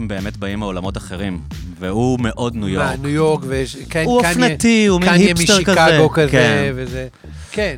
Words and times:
הם 0.00 0.08
באמת 0.08 0.36
באים 0.36 0.58
מעולמות 0.58 0.96
אחרים, 0.96 1.40
והוא 1.78 2.18
מאוד 2.20 2.56
ניו 2.56 2.68
יורק. 2.68 2.98
ניו 3.02 3.10
יורק, 3.10 3.40
ויש... 3.46 3.76
כן, 3.90 4.04
הוא 4.06 4.22
קניה- 4.22 4.30
אופנתי, 4.34 4.86
הוא 4.86 5.00
מין 5.00 5.08
קניה 5.08 5.26
היפסטר 5.28 5.62
כזה. 5.64 5.84
משיקגו 5.86 6.10
כזה, 6.10 6.28
כן. 6.30 6.72
וזה... 6.74 7.08
כן. 7.52 7.76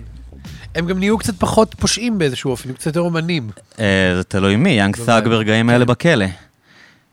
הם 0.75 0.87
גם 0.87 0.99
נהיו 0.99 1.19
קצת 1.19 1.35
פחות 1.39 1.75
פושעים 1.79 2.19
באיזשהו 2.19 2.51
אופן, 2.51 2.69
הם 2.69 2.75
קצת 2.75 2.87
יותר 2.87 3.01
אומנים. 3.01 3.51
אה, 3.81 3.85
זה 4.17 4.25
תלוי 4.25 4.57
מי, 4.57 4.71
Young 4.71 4.99
Thug. 4.99 5.29
ברגעים 5.29 5.71
האלה 5.71 5.85
בכלא. 5.85 6.25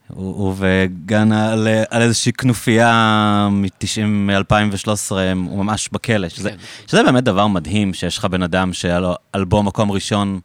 הוא 0.08 0.36
הוא 0.36 0.54
ו 0.58 1.32
Gunna, 1.32 1.68
על 1.90 2.02
איזושהי 2.02 2.32
כנופיה 2.34 3.48
מ-2013, 3.52 5.12
הוא 5.36 5.64
ממש 5.66 5.90
בכלא. 5.92 6.30
שזה, 6.30 6.50
כן. 6.50 6.56
שזה 6.88 7.04
באמת 7.04 7.24
דבר 7.24 7.48
מדהים, 7.48 7.94
שיש 7.94 8.18
לך 8.18 8.26
בן 8.26 8.44
אדם 8.44 8.74
שהיה 8.74 9.00
לו 9.00 9.16
אלבום 9.36 9.68
מקום 9.68 9.92
ראשון, 9.92 10.40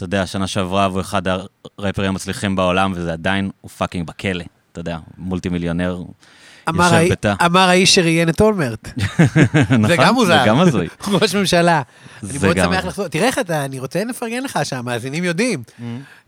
אתה 0.00 0.06
יודע, 0.06 0.26
שנה 0.26 0.46
שעברה, 0.46 0.88
והוא 0.88 1.00
אחד 1.00 1.22
הראפרים 1.78 2.08
המצליחים 2.08 2.56
בעולם, 2.56 2.92
וזה 2.96 3.12
עדיין, 3.12 3.50
הוא 3.60 3.70
fucking 3.70 4.06
בכלא. 4.06 4.44
אתה 4.72 4.80
יודע, 4.80 4.98
מולטי 5.18 5.48
מיליונר, 5.48 6.02
אמר 6.68 6.90
בתא. 7.10 7.34
אמר 7.46 7.68
האיש 7.68 7.94
שראיין 7.94 8.28
את 8.28 8.40
אולמרט. 8.40 8.88
נכון? 9.58 9.86
זה 9.86 9.96
גם 9.96 10.14
מוזר. 10.14 10.38
זה 10.38 10.48
גם 10.48 10.60
הזוי. 10.60 10.88
ראש 11.20 11.34
ממשלה. 11.34 11.82
אני 12.22 12.38
זה 12.38 12.46
מאוד 12.46 12.56
גם 12.56 12.72
שמח. 12.72 12.84
לחזור. 12.84 13.08
תראה 13.08 13.26
איך 13.26 13.38
אתה, 13.38 13.64
אני 13.64 13.78
רוצה 13.78 14.04
לפרגן 14.04 14.42
לך 14.42 14.58
שהמאזינים 14.62 15.24
יודעים. 15.24 15.62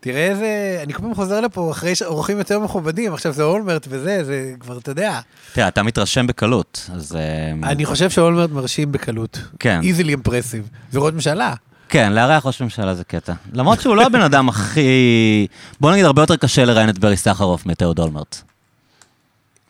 תראה 0.01 0.27
איזה, 0.31 0.81
אני 0.83 0.93
כל 0.93 1.03
פעם 1.03 1.15
חוזר 1.15 1.41
לפה 1.41 1.71
אחרי 1.71 1.93
אורחים 2.05 2.39
יותר 2.39 2.59
מכובדים, 2.59 3.15
עכשיו 3.15 3.33
זה 3.33 3.43
אולמרט 3.43 3.87
וזה, 3.91 4.25
זה 4.25 4.53
כבר, 4.61 4.79
אתה 4.79 4.91
יודע. 4.91 5.21
תראה, 5.53 5.69
אתה 5.69 5.83
מתרשם 5.83 6.27
בקלות, 6.27 6.91
אז... 6.95 7.17
אה, 7.17 7.71
אני 7.71 7.85
חושב 7.85 8.11
שאולמרט 8.11 8.51
מרשים 8.51 8.93
בקלות. 8.93 9.39
כן. 9.59 9.81
Easily 9.83 10.15
impressive. 10.15 10.69
זה 10.91 10.99
ראש 10.99 11.13
ממשלה. 11.13 11.55
כן, 11.93 12.13
לארח 12.13 12.47
ראש 12.47 12.63
ממשלה 12.63 12.95
זה 12.95 13.05
קטע. 13.05 13.33
למרות 13.53 13.81
שהוא 13.81 13.97
לא 13.97 14.07
הבן 14.07 14.21
אדם 14.21 14.49
הכי... 14.49 15.47
בוא 15.81 15.93
נגיד, 15.93 16.05
הרבה 16.05 16.23
יותר 16.23 16.37
קשה 16.37 16.65
לראיין 16.65 16.89
את 16.89 16.99
ברי 16.99 17.17
סחרוף 17.17 17.67
מאתאוד 17.67 17.99
אולמרט. 17.99 18.43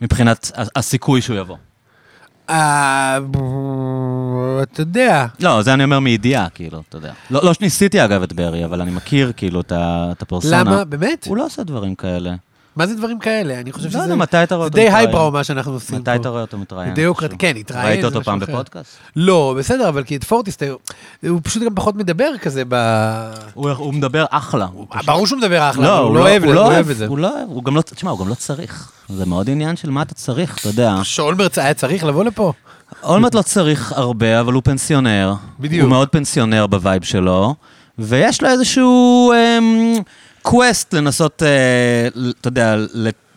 מבחינת 0.01 0.51
הסיכוי 0.77 1.23
שהוא 1.23 1.37
יבוא. 1.37 1.57
אה, 2.51 3.19
אתה 4.63 4.81
יודע. 4.81 5.27
לא, 5.41 5.63
זה 5.63 5.75
אני 5.75 5.85
אומר 5.85 6.01
מידיעה, 6.01 6.49
כאילו, 6.49 6.83
אתה 6.89 6.97
יודע. 6.97 7.13
לא, 7.31 7.41
לא 7.45 7.55
שניסיתי 7.55 8.05
אגב 8.05 8.23
את 8.23 8.33
ברי, 8.33 8.65
אבל 8.65 8.81
אני 8.81 8.91
מכיר 8.91 9.33
כאילו 9.37 9.61
את 9.61 10.23
הפרסונה. 10.23 10.61
למה? 10.61 10.85
באמת? 10.85 11.27
הוא 11.27 11.37
לא 11.37 11.47
עושה 11.47 11.63
דברים 11.63 11.95
כאלה. 11.95 12.35
מה 12.77 12.87
זה 12.87 12.95
דברים 12.95 13.19
כאלה? 13.19 13.61
אני 13.61 13.73
חושב 13.73 13.85
לא 13.85 13.91
שזה... 13.91 13.99
יודע, 14.03 14.15
מתי 14.15 14.43
אתה 14.43 14.55
רואה 14.55 14.67
זה 14.67 14.71
אותו 14.71 14.77
די 14.79 14.85
מתראיין? 14.89 15.07
הייברו 15.09 15.31
מה 15.31 15.45
שאנחנו 15.45 15.73
עושים 15.73 16.03
פה. 16.03 16.11
מתי 16.13 16.21
אתה 16.21 16.29
רואה 16.29 16.41
אותו 16.41 16.59
מתראיין? 16.59 16.95
די 16.95 17.07
משהו? 17.11 17.29
כן, 17.39 17.57
התראיין, 17.61 17.87
ראית 17.89 18.01
זה 18.01 18.07
אותו 18.07 18.23
פעם 18.25 18.43
אחר. 18.43 18.53
בפודקאסט? 18.53 18.91
לא, 19.17 19.55
בסדר, 19.59 19.89
אבל 19.89 20.03
כי 20.05 20.17
את 20.17 20.25
פורטיס, 20.25 20.63
הוא 21.29 21.41
פשוט 21.43 21.63
גם 21.63 21.75
פחות 21.75 21.95
מדבר 21.97 22.31
כזה 22.43 22.63
ב... 22.69 22.75
הוא 23.55 23.71
הוא 23.71 23.95
מדבר 23.95 24.25
אחלה. 24.31 24.67
הוא 24.73 24.87
פשוט- 24.91 25.07
ברור 25.07 25.27
שהוא 25.27 25.39
מדבר 25.39 25.71
אחלה, 25.71 25.85
לא, 25.87 25.99
הוא 25.99 26.07
הוא 26.09 26.15
לא 26.17 26.21
אוהב 26.21 26.43
הוא 26.45 26.49
הוא 26.53 26.55
לא 26.55 26.67
אוהב 26.67 26.91
את 26.91 26.97
זה. 26.97 27.07
הוא 27.07 27.19
לא 27.19 27.37
אוהב, 27.39 27.49
הוא 27.49 27.65
גם 27.65 27.77
לא, 27.77 27.83
תשמע, 27.83 28.11
הוא 28.11 28.19
גם 28.19 28.29
לא 28.29 28.35
צריך. 28.35 28.93
זה 29.09 29.27
מאוד 29.27 29.51
עניין 29.51 29.77
של 29.77 29.91
מה 29.91 30.03
אתה 30.03 30.15
צריך, 30.15 30.59
אתה 30.59 30.69
יודע. 30.69 30.97
שאולמרט 31.03 31.59
היה 31.59 31.75
צריך 31.75 32.05
לבוא 32.05 32.25
לפה? 32.25 32.53
אולמרט 33.03 33.35
לא 33.35 33.43
צריך 33.43 33.93
הרבה, 33.97 34.41
אבל 34.41 34.53
הוא 34.53 34.63
פנסיונר. 34.65 35.35
בדיוק. 35.61 35.83
הוא 35.83 35.91
מאוד 35.91 36.09
פנסיונר 36.09 36.67
ב 36.67 36.74
vibe 36.74 37.03
שלו, 37.05 37.55
ויש 37.99 38.43
לו 38.43 38.49
איזשהו 38.49 39.33
אמ, 39.33 39.95
quest 40.43 40.95
לנסות, 40.95 41.43
אה, 41.43 42.09
אתה 42.41 42.49
יודע, 42.49 42.77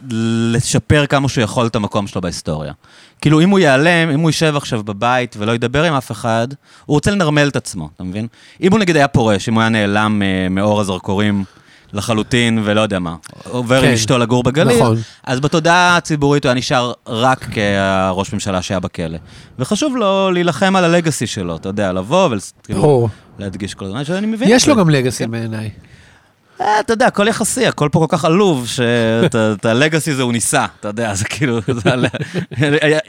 לשפר 0.09 1.05
כמה 1.05 1.29
שהוא 1.29 1.43
יכול 1.43 1.67
את 1.67 1.75
המקום 1.75 2.07
שלו 2.07 2.21
בהיסטוריה. 2.21 2.73
כאילו, 3.21 3.41
אם 3.41 3.49
הוא 3.49 3.59
ייעלם, 3.59 4.09
אם 4.13 4.19
הוא 4.19 4.29
יישב 4.29 4.53
עכשיו 4.55 4.83
בבית 4.83 5.35
ולא 5.39 5.51
ידבר 5.51 5.83
עם 5.83 5.94
אף 5.94 6.11
אחד, 6.11 6.47
הוא 6.85 6.95
רוצה 6.95 7.11
לנרמל 7.11 7.47
את 7.47 7.55
עצמו, 7.55 7.89
אתה 7.95 8.03
מבין? 8.03 8.27
אם 8.61 8.71
הוא 8.71 8.79
נגיד 8.79 8.95
היה 8.95 9.07
פורש, 9.07 9.49
אם 9.49 9.53
הוא 9.53 9.61
היה 9.61 9.69
נעלם 9.69 10.21
אה, 10.21 10.49
מאור 10.49 10.81
הזרקורים 10.81 11.44
לחלוטין, 11.94 12.61
ולא 12.63 12.81
יודע 12.81 12.99
מה, 12.99 13.15
עובר 13.49 13.81
כן. 13.81 13.88
עם 13.88 13.94
אשתו 13.94 14.17
לגור 14.17 14.44
בגליל, 14.44 14.77
נכון. 14.77 14.97
אז 15.23 15.39
בתודעה 15.39 15.97
הציבורית 15.97 16.45
הוא 16.45 16.49
היה 16.49 16.57
נשאר 16.57 16.94
רק 17.07 17.47
כראש 17.51 18.33
ממשלה 18.33 18.61
שהיה 18.61 18.79
בכלא. 18.79 19.17
וחשוב 19.59 19.95
לו 19.95 20.31
להילחם 20.31 20.75
על 20.75 20.83
הלגאסי 20.83 21.27
שלו, 21.27 21.55
אתה 21.55 21.69
יודע, 21.69 21.94
לבוא 21.94 22.29
וכאילו, 22.31 22.81
ברור. 22.81 23.09
להדגיש 23.39 23.73
כל 23.73 23.85
הזמן, 23.85 24.03
שאני 24.03 24.27
מבין. 24.27 24.49
יש 24.51 24.67
לו. 24.67 24.75
גם 24.75 24.89
לגאסי 24.89 25.27
בעיניי. 25.27 25.69
אה, 26.61 26.79
אתה 26.79 26.93
יודע, 26.93 27.07
הכל 27.07 27.27
יחסי, 27.27 27.67
הכל 27.67 27.89
פה 27.91 27.99
כל 28.09 28.17
כך 28.17 28.25
עלוב, 28.25 28.67
שאת 28.67 29.66
הלגאסי 29.66 30.16
זה 30.16 30.21
הוא 30.21 30.31
ניסה, 30.33 30.66
אתה 30.79 30.88
יודע, 30.88 31.13
זה 31.16 31.25
כאילו, 31.25 31.59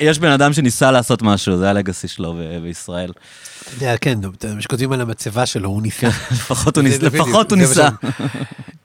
יש 0.01 0.19
בן 0.19 0.31
אדם 0.31 0.53
שניסה 0.53 0.91
לעשות 0.91 1.23
משהו, 1.23 1.57
זה 1.57 1.71
הלגאסי 1.71 2.09
שלו 2.09 2.35
בישראל. 2.63 3.13
אתה 3.63 3.85
יודע, 3.85 3.97
כן, 3.97 4.19
אתה- 4.39 4.49
שכותבים 4.61 4.93
על 4.93 5.01
המצבה 5.01 5.47
שלו, 5.47 5.69
הוא 5.69 5.83
ניסה. 5.83 6.07
לפחות 6.33 6.77
הוא 6.77 6.85
ניסה, 6.85 7.07
לפחות 7.07 7.51
הוא 7.53 7.59
מה 7.59 7.65
ניסה. 7.69 7.89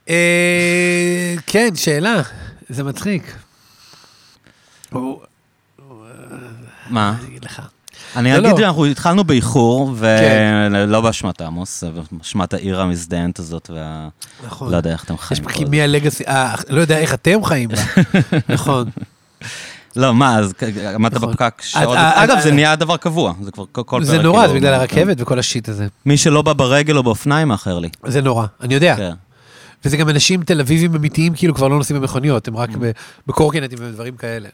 אה, 0.09 1.35
כן, 1.47 1.69
שאלה. 1.75 2.21
זה 2.69 2.83
מצחיק. 2.83 3.35
מה? 6.89 7.15
אני 7.19 7.27
אגיד 7.27 7.45
לך. 7.45 7.61
אני 8.15 8.31
לא, 8.31 8.37
אגיד 8.37 8.51
לא. 8.51 8.57
שאנחנו 8.57 8.85
התחלנו 8.85 9.23
באיחור, 9.23 9.95
כן. 10.01 10.71
ולא 10.73 11.01
באשמת 11.01 11.41
עמוס, 11.41 11.81
זה 11.81 11.89
באשמת 12.11 12.53
העיר 12.53 12.81
המזדיינת 12.81 13.39
הזאת, 13.39 13.69
וה... 13.73 14.07
נכון. 14.45 14.71
לא 14.71 14.77
יודע 14.77 14.91
איך 14.91 15.03
אתם 15.03 15.13
יש 15.13 15.19
חיים. 15.21 15.43
פה 15.43 15.49
כל 15.53 15.65
מי 15.65 15.81
הלגאסי, 15.81 16.23
אה, 16.27 16.55
לא 16.69 16.81
יודע 16.81 16.97
איך 16.97 17.13
אתם 17.13 17.43
חיים 17.43 17.69
בה. 17.69 17.77
נכון. 18.55 18.89
לא, 19.95 20.13
מה, 20.13 20.37
אז 20.39 20.53
עמדת 20.95 21.13
נכון. 21.13 21.29
בפקק 21.29 21.61
שעות. 21.61 21.97
אה, 21.97 22.23
אגב, 22.23 22.35
אה, 22.35 22.41
זה 22.41 22.49
אה, 22.49 22.55
נהיה 22.55 22.75
דבר 22.75 22.97
קבוע, 22.97 23.33
זה 23.41 23.51
כבר 23.51 23.63
כל 23.71 23.83
כל 23.85 24.03
זה 24.03 24.15
פרק, 24.15 24.23
נורא, 24.23 24.39
כאילו, 24.39 24.53
זה 24.53 24.59
בגלל 24.59 24.73
כן. 24.75 24.79
הרכבת 24.81 25.17
וכל 25.19 25.39
השיט 25.39 25.69
הזה. 25.69 25.87
מי 26.05 26.17
שלא 26.17 26.41
בא 26.41 26.53
ברגל 26.53 26.97
או 26.97 27.03
באופניים, 27.03 27.47
מאחר 27.47 27.79
לי. 27.79 27.89
זה 28.07 28.21
נורא, 28.21 28.45
אני 28.61 28.73
יודע. 28.73 28.95
כן. 28.95 29.11
וזה 29.85 29.97
גם 29.97 30.09
אנשים 30.09 30.43
תל 30.43 30.59
אביבים 30.59 30.95
אמיתיים, 30.95 31.33
כאילו 31.33 31.53
כבר 31.55 31.67
לא 31.67 31.77
נוסעים 31.77 31.99
במכוניות, 31.99 32.47
הם 32.47 32.57
רק 32.57 32.69
Mm. 32.69 32.75
בקורקינטים 33.27 33.77
ודברים 33.81 34.15
כאלה. 34.15 34.49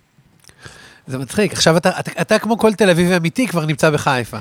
זה 1.07 1.17
מצחיק, 1.17 1.53
עכשיו 1.53 1.77
אתה, 1.77 1.99
אתה, 1.99 2.11
אתה 2.21 2.39
כמו 2.39 2.57
כל 2.57 2.73
תל 2.73 2.89
אביבי 2.89 3.17
אמיתי 3.17 3.47
כבר 3.47 3.65
נמצא 3.65 3.89
בחיפה. 3.89 4.37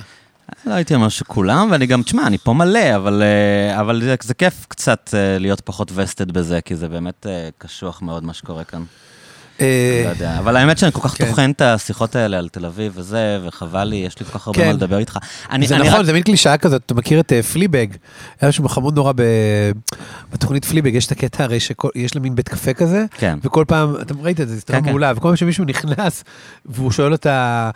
לא 0.67 0.75
הייתי 0.75 0.95
אומר 0.95 1.09
שכולם, 1.09 1.69
ואני 1.71 1.87
גם, 1.87 2.03
תשמע, 2.03 2.27
אני 2.27 2.39
פה 2.39 2.53
מלא, 2.53 2.97
אבל, 2.97 3.23
אה, 3.23 3.81
אבל 3.81 4.03
זה, 4.03 4.15
זה 4.23 4.35
כיף 4.35 4.67
קצת 4.69 5.11
אה, 5.15 5.39
להיות 5.39 5.61
פחות 5.61 5.93
וסטד 5.95 6.31
בזה, 6.31 6.61
כי 6.61 6.77
זה 6.77 6.89
באמת 6.89 7.27
אה, 7.27 7.49
קשוח 7.59 8.03
מאוד 8.03 8.25
מה 8.25 8.35
שקורה 8.35 8.65
כאן. 8.65 8.85
אה, 9.61 10.03
לא 10.05 10.11
יודע, 10.11 10.39
אבל 10.39 10.57
האמת 10.57 10.79
שאני 10.79 10.93
כל 10.93 11.01
כך 11.01 11.19
כן. 11.19 11.29
טוחן 11.29 11.51
את 11.51 11.61
השיחות 11.61 12.17
האלה 12.17 12.39
על 12.39 12.49
תל 12.49 12.67
אביב 12.67 12.93
וזה, 12.95 13.39
וחבל 13.47 13.85
לי, 13.85 13.97
יש 13.97 14.21
לי 14.21 14.27
כל 14.27 14.39
כך 14.39 14.47
הרבה 14.47 14.61
כן. 14.61 14.67
מה 14.67 14.73
לדבר 14.73 14.99
איתך. 14.99 15.19
זה 15.65 15.79
נכון, 15.79 16.05
זה 16.05 16.13
מין 16.13 16.23
קלישאה 16.23 16.57
כזאת, 16.57 16.83
אתה 16.87 16.95
מכיר 16.95 17.21
את 17.21 17.33
אה, 17.33 17.43
פליבג? 17.43 17.87
היה 18.41 18.49
משהו 18.49 18.69
חמוד 18.69 18.97
נורא. 18.97 19.13
בתוכנית 20.33 20.65
פליבג, 20.65 20.95
יש 20.95 21.07
את 21.07 21.13
הקטע 21.13 21.45
הרי 21.45 21.61
שיש 21.61 22.15
לה 22.15 22.21
מין 22.21 22.35
בית 22.35 22.49
קפה 22.49 22.75
כזה, 22.75 23.05
כן. 23.19 23.39
וכל 23.43 23.65
פעם, 23.69 23.97
אתם 24.01 24.21
ראית 24.21 24.41
את 24.41 24.49
זה, 24.49 24.57
זה 24.57 24.63
כן. 24.67 24.85
מעולה, 24.85 25.13
וכל 25.17 25.29
פעם 25.29 25.37
שמישהו 25.37 25.65
נכנס, 25.65 26.25
והוא 26.67 26.91
שואל 26.91 27.13
אותה... 27.13 27.71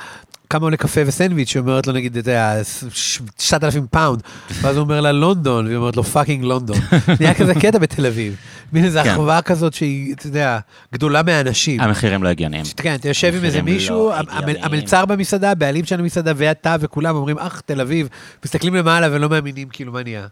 כמה 0.50 0.66
עולה 0.66 0.76
קפה 0.76 1.00
וסנדוויץ', 1.06 1.54
היא 1.54 1.60
אומרת 1.60 1.86
לו 1.86 1.92
נגיד, 1.92 2.16
אתה 2.16 2.30
יודע, 2.30 2.54
9,000 3.36 3.86
פאונד, 3.86 4.22
ואז 4.50 4.76
הוא 4.76 4.82
אומר 4.82 5.00
לה 5.00 5.12
לונדון, 5.12 5.66
והיא 5.66 5.76
אומרת 5.76 5.96
לו 5.96 6.04
fucking 6.04 6.44
London. 6.44 6.76
נהיה 7.20 7.34
כזה 7.34 7.54
קטע 7.54 7.78
בתל 7.78 8.06
אביב. 8.06 8.36
מין 8.72 8.84
איזו 8.84 9.00
כן. 9.04 9.10
אחווה 9.10 9.42
כזאת 9.42 9.74
שהיא, 9.74 10.14
אתה 10.14 10.26
יודע, 10.26 10.58
גדולה 10.92 11.22
מהאנשים. 11.22 11.80
המחירים 11.80 12.22
לא 12.22 12.28
הגיוניים. 12.28 12.64
כן, 12.76 12.94
אתה 12.94 13.08
יושב 13.08 13.34
עם 13.36 13.44
איזה 13.44 13.62
מישהו, 13.62 14.08
לא 14.08 14.14
הגיוניים. 14.14 14.56
המלצר 14.62 15.06
במסעדה, 15.06 15.50
הבעלים 15.50 15.84
של 15.84 16.00
המסעדה 16.00 16.32
ואתה 16.36 16.76
וכולם 16.80 17.16
אומרים, 17.16 17.38
אך, 17.38 17.62
תל 17.66 17.80
אביב, 17.80 18.08
מסתכלים 18.44 18.74
למעלה 18.74 19.08
ולא 19.10 19.28
מאמינים 19.28 19.68
כאילו 19.68 19.92
מה 19.92 20.02
נהיה. 20.02 20.26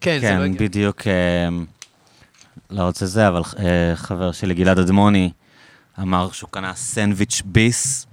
כן, 0.00 0.18
זה 0.20 0.26
לא 0.26 0.30
כן, 0.30 0.42
הגיוני. 0.42 0.68
בדיוק, 0.68 1.06
אה, 1.06 1.48
לא 2.70 2.82
רוצה 2.82 3.06
זה, 3.06 3.28
אבל 3.28 3.42
אה, 3.58 3.96
חבר 3.96 4.32
שלי, 4.32 4.54
גלעד 4.54 4.78
אדמוני, 4.78 5.30
אמר 6.00 6.30
שהוא 6.32 6.50
קנה 6.50 6.74
סנדוויץ' 6.74 7.42
ביס 7.44 8.06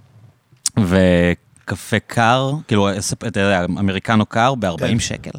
וקפה 0.80 2.00
קר, 2.08 2.52
כאילו, 2.68 2.90
אתה 3.28 3.40
יודע, 3.40 3.66
אמריקנו 3.66 4.26
קר 4.26 4.56
ב-40 4.56 4.78
כן. 4.80 5.00
שקל. 5.00 5.32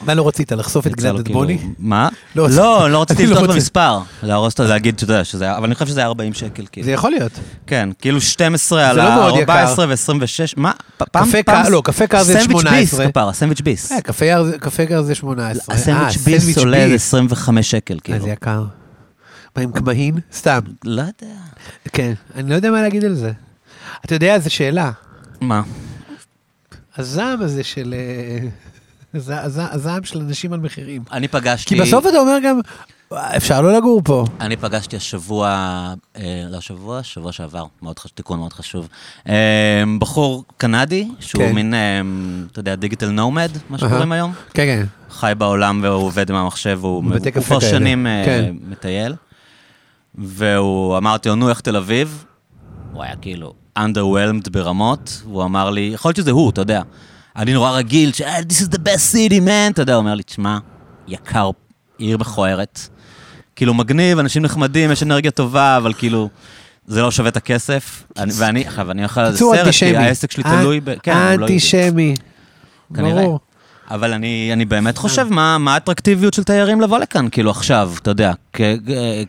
מה 0.00 0.14
לא 0.14 0.28
רצית, 0.28 0.52
לחשוף 0.52 0.86
את 0.86 0.96
גלעד 0.96 1.14
לו 1.18 1.24
כאילו- 1.24 1.40
אדמוני? 1.42 1.58
מה? 1.78 2.08
לא, 2.36 2.48
לא, 2.90 3.02
רציתי 3.02 3.26
לפתוח 3.26 3.44
את. 3.44 3.50
המספר, 3.50 3.98
להרוס 4.22 4.52
אותו, 4.52 4.64
להגיד 4.64 4.98
שאתה 4.98 5.12
יודע 5.12 5.24
שזה 5.24 5.44
היה, 5.44 5.56
אבל 5.56 5.64
אני 5.66 5.74
חושב 5.74 5.86
שזה 5.86 6.00
היה 6.00 6.06
40 6.06 6.34
שקל, 6.34 6.64
כאילו. 6.72 6.84
זה 6.84 6.92
יכול 6.92 7.10
להיות. 7.10 7.32
כן, 7.66 7.88
כאילו 8.00 8.20
12 8.20 8.90
על 8.90 8.96
לא 8.96 9.14
מאוד 9.14 9.34
יקר. 9.40 9.52
ה-14 9.52 9.78
ו-26, 9.88 10.16
מה? 10.56 10.72
פעם, 11.12 11.26
פעם- 11.46 11.72
לא, 11.72 11.82
קפה 11.84 12.06
קר 12.06 12.22
זה 12.22 12.32
סנדוויץ' 12.40 12.60
18. 12.60 13.00
ביס, 13.04 13.10
כפרה, 13.10 13.32
סנדוויץ' 13.32 13.60
ביס. 13.60 13.92
אה, 13.92 14.00
קפה 14.00 14.24
קר 14.26 14.44
זה- 14.44 14.58
קפה 14.58 14.86
קר 14.86 15.02
זה 15.02 15.14
18. 15.14 15.74
הסנדוויץ' 15.74 16.16
אה, 16.16 16.22
ביס 16.24 16.38
סנדוויץ' 16.42 16.56
עולה 16.58 16.76
איזה 16.76 16.92
ביס. 16.92 17.02
25 17.14 17.70
שקל, 17.70 17.94
אה, 17.94 18.00
כאילו. 18.00 18.20
זה 18.24 18.30
יקר. 18.30 18.64
מה, 19.56 19.62
עם 19.62 19.72
קמהין? 19.72 20.14
סתם. 20.32 20.60
לא 20.84 21.00
יודע. 21.02 21.34
כן, 21.92 22.12
אני 22.34 22.50
לא 22.50 22.54
יודע 22.54 22.70
מה 22.70 22.82
להגיד 22.82 23.04
על 23.04 23.14
זה. 23.14 23.32
אתה 24.04 24.14
יודע, 24.14 24.38
זו 24.38 24.50
שאלה. 24.50 24.90
מה? 25.40 25.62
הזעם 26.96 27.42
הזה 27.42 27.64
של... 27.64 27.94
אה, 27.96 28.48
הז- 29.18 29.30
הז- 29.30 29.74
הזעם 29.74 30.04
של 30.04 30.18
אנשים 30.20 30.52
על 30.52 30.60
מחירים. 30.60 31.02
אני 31.12 31.28
פגשתי... 31.28 31.74
כי 31.74 31.80
בסוף 31.80 32.06
אתה 32.06 32.18
אומר 32.18 32.36
גם, 32.44 32.60
אפשר 33.36 33.60
לא 33.60 33.72
לגור 33.76 34.00
פה. 34.04 34.24
אני 34.40 34.56
פגשתי 34.56 34.96
השבוע, 34.96 35.48
אה, 36.16 36.44
לא 36.50 36.56
השבוע, 36.56 37.02
שבוע 37.02 37.32
שעבר, 37.32 37.64
מאוד 37.82 37.98
חשוב, 37.98 38.12
תיקון 38.14 38.38
מאוד 38.38 38.52
חשוב. 38.52 38.88
אה, 39.28 39.82
בחור 39.98 40.44
קנדי, 40.56 41.08
שהוא 41.20 41.42
כן. 41.42 41.52
מין, 41.54 41.74
אה, 41.74 42.00
אתה 42.52 42.60
יודע, 42.60 42.74
דיגיטל 42.74 43.10
נומד, 43.10 43.50
מה 43.70 43.78
שקוראים 43.78 44.12
היום. 44.12 44.32
כן, 44.54 44.64
כן. 44.64 44.86
חי 45.10 45.32
בעולם 45.38 45.80
והוא 45.82 46.04
עובד 46.06 46.30
עם 46.30 46.36
המחשב, 46.36 46.78
הוא 46.82 47.04
כבר. 47.44 47.60
שנים 47.60 48.06
אה, 48.06 48.22
כן. 48.24 48.54
מטייל. 48.68 49.14
והוא, 50.14 50.96
אמרתי 50.98 51.28
לו, 51.28 51.34
נו, 51.34 51.48
איך 51.48 51.60
תל 51.60 51.76
אביב? 51.76 52.24
הוא 52.92 53.02
היה 53.02 53.16
כאילו 53.16 53.54
underwhelmed 53.78 54.50
ברמות, 54.52 55.22
והוא 55.24 55.44
אמר 55.44 55.70
לי, 55.70 55.90
יכול 55.94 56.08
להיות 56.08 56.16
שזה 56.16 56.30
הוא, 56.30 56.50
אתה 56.50 56.60
יודע. 56.60 56.82
אני 57.36 57.52
נורא 57.52 57.70
רגיל, 57.70 58.12
ש- 58.12 58.20
"Ah, 58.20 58.24
This 58.48 58.60
is 58.62 58.68
the 58.74 58.78
best 58.78 59.14
city, 59.14 59.40
man, 59.46 59.70
אתה 59.72 59.82
יודע, 59.82 59.94
הוא 59.94 60.00
אומר 60.00 60.14
לי, 60.14 60.22
תשמע, 60.22 60.58
יקר, 61.08 61.50
עיר 61.98 62.18
מכוערת. 62.18 62.80
כאילו, 63.56 63.74
מגניב, 63.74 64.18
אנשים 64.18 64.42
נחמדים, 64.42 64.90
יש 64.90 65.02
אנרגיה 65.02 65.30
טובה, 65.30 65.76
אבל 65.76 65.92
כאילו, 65.94 66.28
זה 66.86 67.02
לא 67.02 67.10
שווה 67.10 67.28
את 67.28 67.36
הכסף. 67.36 68.02
אני- 68.18 68.32
ואני, 68.38 68.66
עכשיו, 68.66 68.90
אני 68.90 69.04
אוכל 69.04 69.20
על 69.20 69.32
זה 69.32 69.38
קיצור 69.38 69.52
סרט, 69.54 69.60
כי 69.62 69.66
אנטישמי. 69.66 69.96
העסק 69.96 70.30
שלי 70.30 70.42
תלוי 70.44 70.80
ב... 70.80 70.94
כן, 71.02 71.12
הוא 71.12 71.20
לא 71.20 71.28
יהודי. 71.30 71.42
אנטישמי. 71.42 72.14
כנראה. 72.96 73.22
ברור. 73.22 73.40
אבל 73.90 74.12
אני, 74.12 74.50
אני 74.52 74.64
באמת 74.64 74.98
חושב 74.98 75.26
מה, 75.30 75.58
מה 75.58 75.74
האטרקטיביות 75.74 76.34
של 76.34 76.44
תיירים 76.44 76.80
לבוא 76.80 76.98
לכאן, 76.98 77.28
כאילו 77.30 77.50
עכשיו, 77.50 77.92
אתה 78.02 78.10
יודע, 78.10 78.32
כ, 78.52 78.60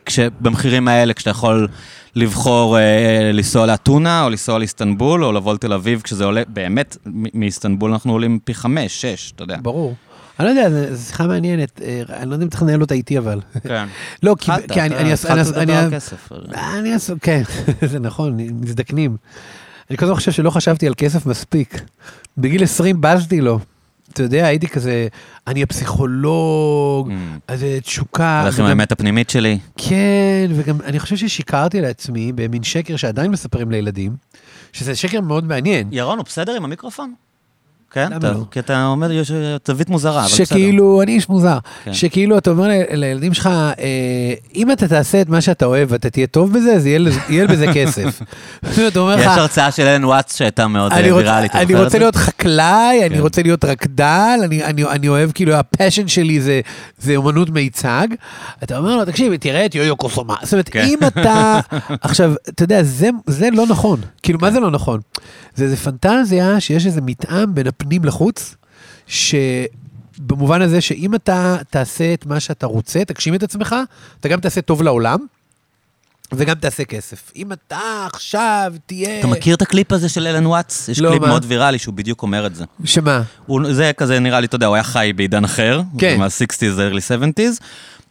כש, 0.06 0.20
במחירים 0.40 0.88
האלה, 0.88 1.14
כשאתה 1.14 1.30
יכול 1.30 1.68
לבחור 2.16 2.78
אה, 2.78 3.32
לנסוע 3.34 3.66
לאתונה, 3.66 4.24
או 4.24 4.30
לנסוע 4.30 4.60
לאיסטנבול, 4.60 5.24
או 5.24 5.32
לבוא 5.32 5.54
לתל 5.54 5.74
אביב, 5.74 6.02
כשזה 6.02 6.26
עולה, 6.26 6.42
באמת, 6.48 6.98
מאיסטנבול 7.06 7.92
אנחנו 7.92 8.12
עולים 8.12 8.40
פי 8.44 8.54
חמש, 8.54 9.02
שש, 9.02 9.32
אתה 9.36 9.44
יודע. 9.44 9.58
ברור. 9.62 9.96
אני 10.40 10.46
לא 10.48 10.62
יודע, 10.62 10.94
זו 10.96 11.06
שיחה 11.08 11.28
מעניינת. 11.28 11.82
אה, 11.82 12.02
אני 12.18 12.30
לא 12.30 12.36
יודע 12.36 12.46
אם 12.46 12.50
צריך 12.50 12.62
לנהל 12.64 12.82
אותה 12.82 12.94
איתי, 12.94 13.18
אבל. 13.18 13.40
כן. 13.64 13.86
לא, 14.24 14.36
כי 14.40 14.52
אני... 14.52 15.14
התחלת 15.14 15.30
אני- 15.30 15.50
לדבר 15.50 15.62
אני- 15.62 15.76
על 15.78 15.92
כסף. 15.92 16.30
אני 16.56 16.94
אעשה, 16.94 17.14
כן, 17.22 17.42
זה 17.92 18.00
נכון, 18.00 18.38
מזדקנים. 18.62 19.18
אני 19.90 19.98
כל 19.98 20.06
הזמן 20.06 20.16
חושב 20.16 20.32
שלא 20.32 20.50
חשבתי 20.50 20.88
על 20.88 20.94
כסף 20.98 21.26
מספיק. 21.26 21.82
בגיל 22.38 22.64
20 22.64 23.02
בזתי 23.02 23.42
לו. 23.42 23.60
אתה 24.16 24.24
יודע, 24.24 24.46
הייתי 24.48 24.68
כזה, 24.68 25.08
אני 25.48 25.64
הפסיכולוג, 25.64 27.10
Mm. 27.10 27.12
אז 27.48 27.60
זה 27.60 27.80
תשוקה. 27.84 28.42
הולך 28.42 28.60
עם 28.60 28.66
האמת 28.66 28.92
הפנימית 28.92 29.30
שלי. 29.30 29.60
כן, 29.78 29.96
וגם 30.56 30.78
אני 30.86 31.00
חושב 31.00 31.16
ששיקרתי 31.16 31.82
לעצמי 31.82 32.32
במין 32.36 32.64
שקר 32.64 32.96
שעדיין 32.96 33.32
מספרים 33.32 33.72
לילדים, 33.72 34.16
שזה 34.74 34.96
שקר 34.96 35.22
מאוד 35.22 35.44
מעניין. 35.48 35.88
ירון, 35.92 36.18
הוא 36.18 36.26
בסדר 36.26 36.56
עם 36.56 36.64
המיקרופון? 36.64 37.14
כן? 37.96 38.10
אתה- 38.18 38.32
לא? 38.32 38.38
כי 38.52 38.60
אתה 38.60 38.86
אומר, 38.86 39.12
יש 39.12 39.32
תווית 39.64 39.90
מוזרה, 39.90 40.20
אבל 40.20 40.28
בסדר. 40.28 40.46
שכאילו, 40.46 41.02
אני 41.02 41.12
איש 41.12 41.30
מוזר, 41.30 41.58
כן. 41.84 41.94
שכאילו 41.94 42.38
אתה 42.38 42.50
אומר 42.50 42.68
לילדים 42.92 43.34
שלך, 43.34 43.48
אה, 43.48 43.74
אם 44.56 44.72
אתה 44.72 44.88
תעשה 44.88 45.22
את 45.22 45.30
מה 45.30 45.42
שאתה 45.42 45.66
אוהב 45.66 45.88
ואתה 45.92 46.10
תהיה 46.10 46.28
טוב 46.28 46.54
בזה, 46.54 46.74
אז 46.74 46.86
יהיה 47.30 47.48
בזה 47.48 47.66
כסף. 47.74 48.22
אתה 48.88 49.00
אומר 49.00 49.20
יש 49.20 49.26
הרצאה 49.26 49.72
של 49.72 49.84
אלן 49.84 50.06
וואטס 50.06 50.36
שהייתה 50.38 50.68
מאוד 50.68 50.92
אה, 50.92 50.98
ויראלית. 50.98 51.56
אני 51.56 51.76
רוצה? 51.76 51.98
להיות 51.98 52.16
חקלאי, 52.16 53.02
אני 53.06 53.16
כן. 53.16 53.22
רוצה 53.22 53.42
להיות 53.42 53.66
רקדן, 53.66 54.40
אני- 54.44 54.64
אני 54.64 54.84
אני 54.84 55.08
אוהב, 55.08 55.32
כאילו, 55.32 55.54
ה 55.54 55.61
passion 55.61 56.08
שלי 56.08 56.42
זה- 56.42 56.62
זה 57.00 57.16
אומנות 57.16 57.50
מיצג. 57.50 58.08
אתה 58.64 58.78
אומר 58.78 58.96
לו, 58.98 59.06
תקשיב, 59.06 59.36
תראה 59.36 59.66
את 59.66 59.76
יאיוי 59.76 59.96
קוסמה. 59.96 60.36
זאת 60.44 60.54
אומרת, 60.54 60.70
כן. 60.70 60.86
אם 60.88 60.98
אתה... 61.08 61.60
עכשיו, 62.02 62.34
אתה 62.50 62.64
יודע, 62.64 62.84
זה- 62.84 63.10
זה 63.28 63.50
לא 63.52 63.66
נכון. 63.70 64.00
כאילו, 64.24 64.40
כן. 64.40 64.46
מה 64.46 64.52
זה 64.52 64.60
לא 64.60 64.72
נכון? 64.72 65.00
זה 65.56 65.64
איזה 65.64 65.76
פנטזיה 65.78 66.60
שיש 66.60 66.86
איזה 66.86 67.02
מתאם 67.02 67.54
בין 67.56 67.68
הפנים 67.86 68.06
לחוץ, 68.06 68.56
שבמובן 69.08 70.62
הזה 70.62 70.82
שאם 70.82 71.16
אתה 71.16 71.58
תעשה 71.70 72.14
את 72.14 72.26
מה 72.26 72.40
שאתה 72.40 72.66
רוצה, 72.66 73.06
תגשים 73.06 73.36
את 73.36 73.44
עצמך, 73.44 73.76
אתה 74.20 74.28
גם 74.28 74.40
תעשה 74.40 74.62
טוב 74.62 74.82
לעולם. 74.82 75.20
וגם 76.34 76.56
תעשה 76.56 76.86
כסף. 76.86 77.32
אם 77.36 77.52
אתה 77.52 78.08
עכשיו 78.14 78.74
תהיה... 78.86 79.20
אתה 79.20 79.28
מכיר 79.28 79.56
את 79.56 79.62
הקליפ 79.62 79.92
הזה 79.92 80.10
של 80.10 80.28
אלן 80.28 80.46
וואטס? 80.46 80.90
יש 80.90 81.00
לא, 81.00 81.10
קליפ 81.10 81.22
מה? 81.22 81.28
מאוד 81.28 81.46
ויראלי 81.48 81.80
שהוא 81.80 81.94
בדיוק 81.94 82.22
אומר 82.22 82.46
את 82.46 82.56
זה. 82.56 82.66
שמה? 82.86 83.22
הוא, 83.46 83.74
זה 83.74 83.92
כזה 83.98 84.20
נראה 84.20 84.40
לי, 84.40 84.48
אתה 84.48 84.56
יודע, 84.56 84.68
הוא 84.68 84.76
היה 84.76 84.84
חי 84.84 85.12
בעידן 85.16 85.44
אחר, 85.44 85.82
כן. 85.98 86.20
מה-60's, 86.20 86.78
early 86.78 87.22
70's, 87.22 87.64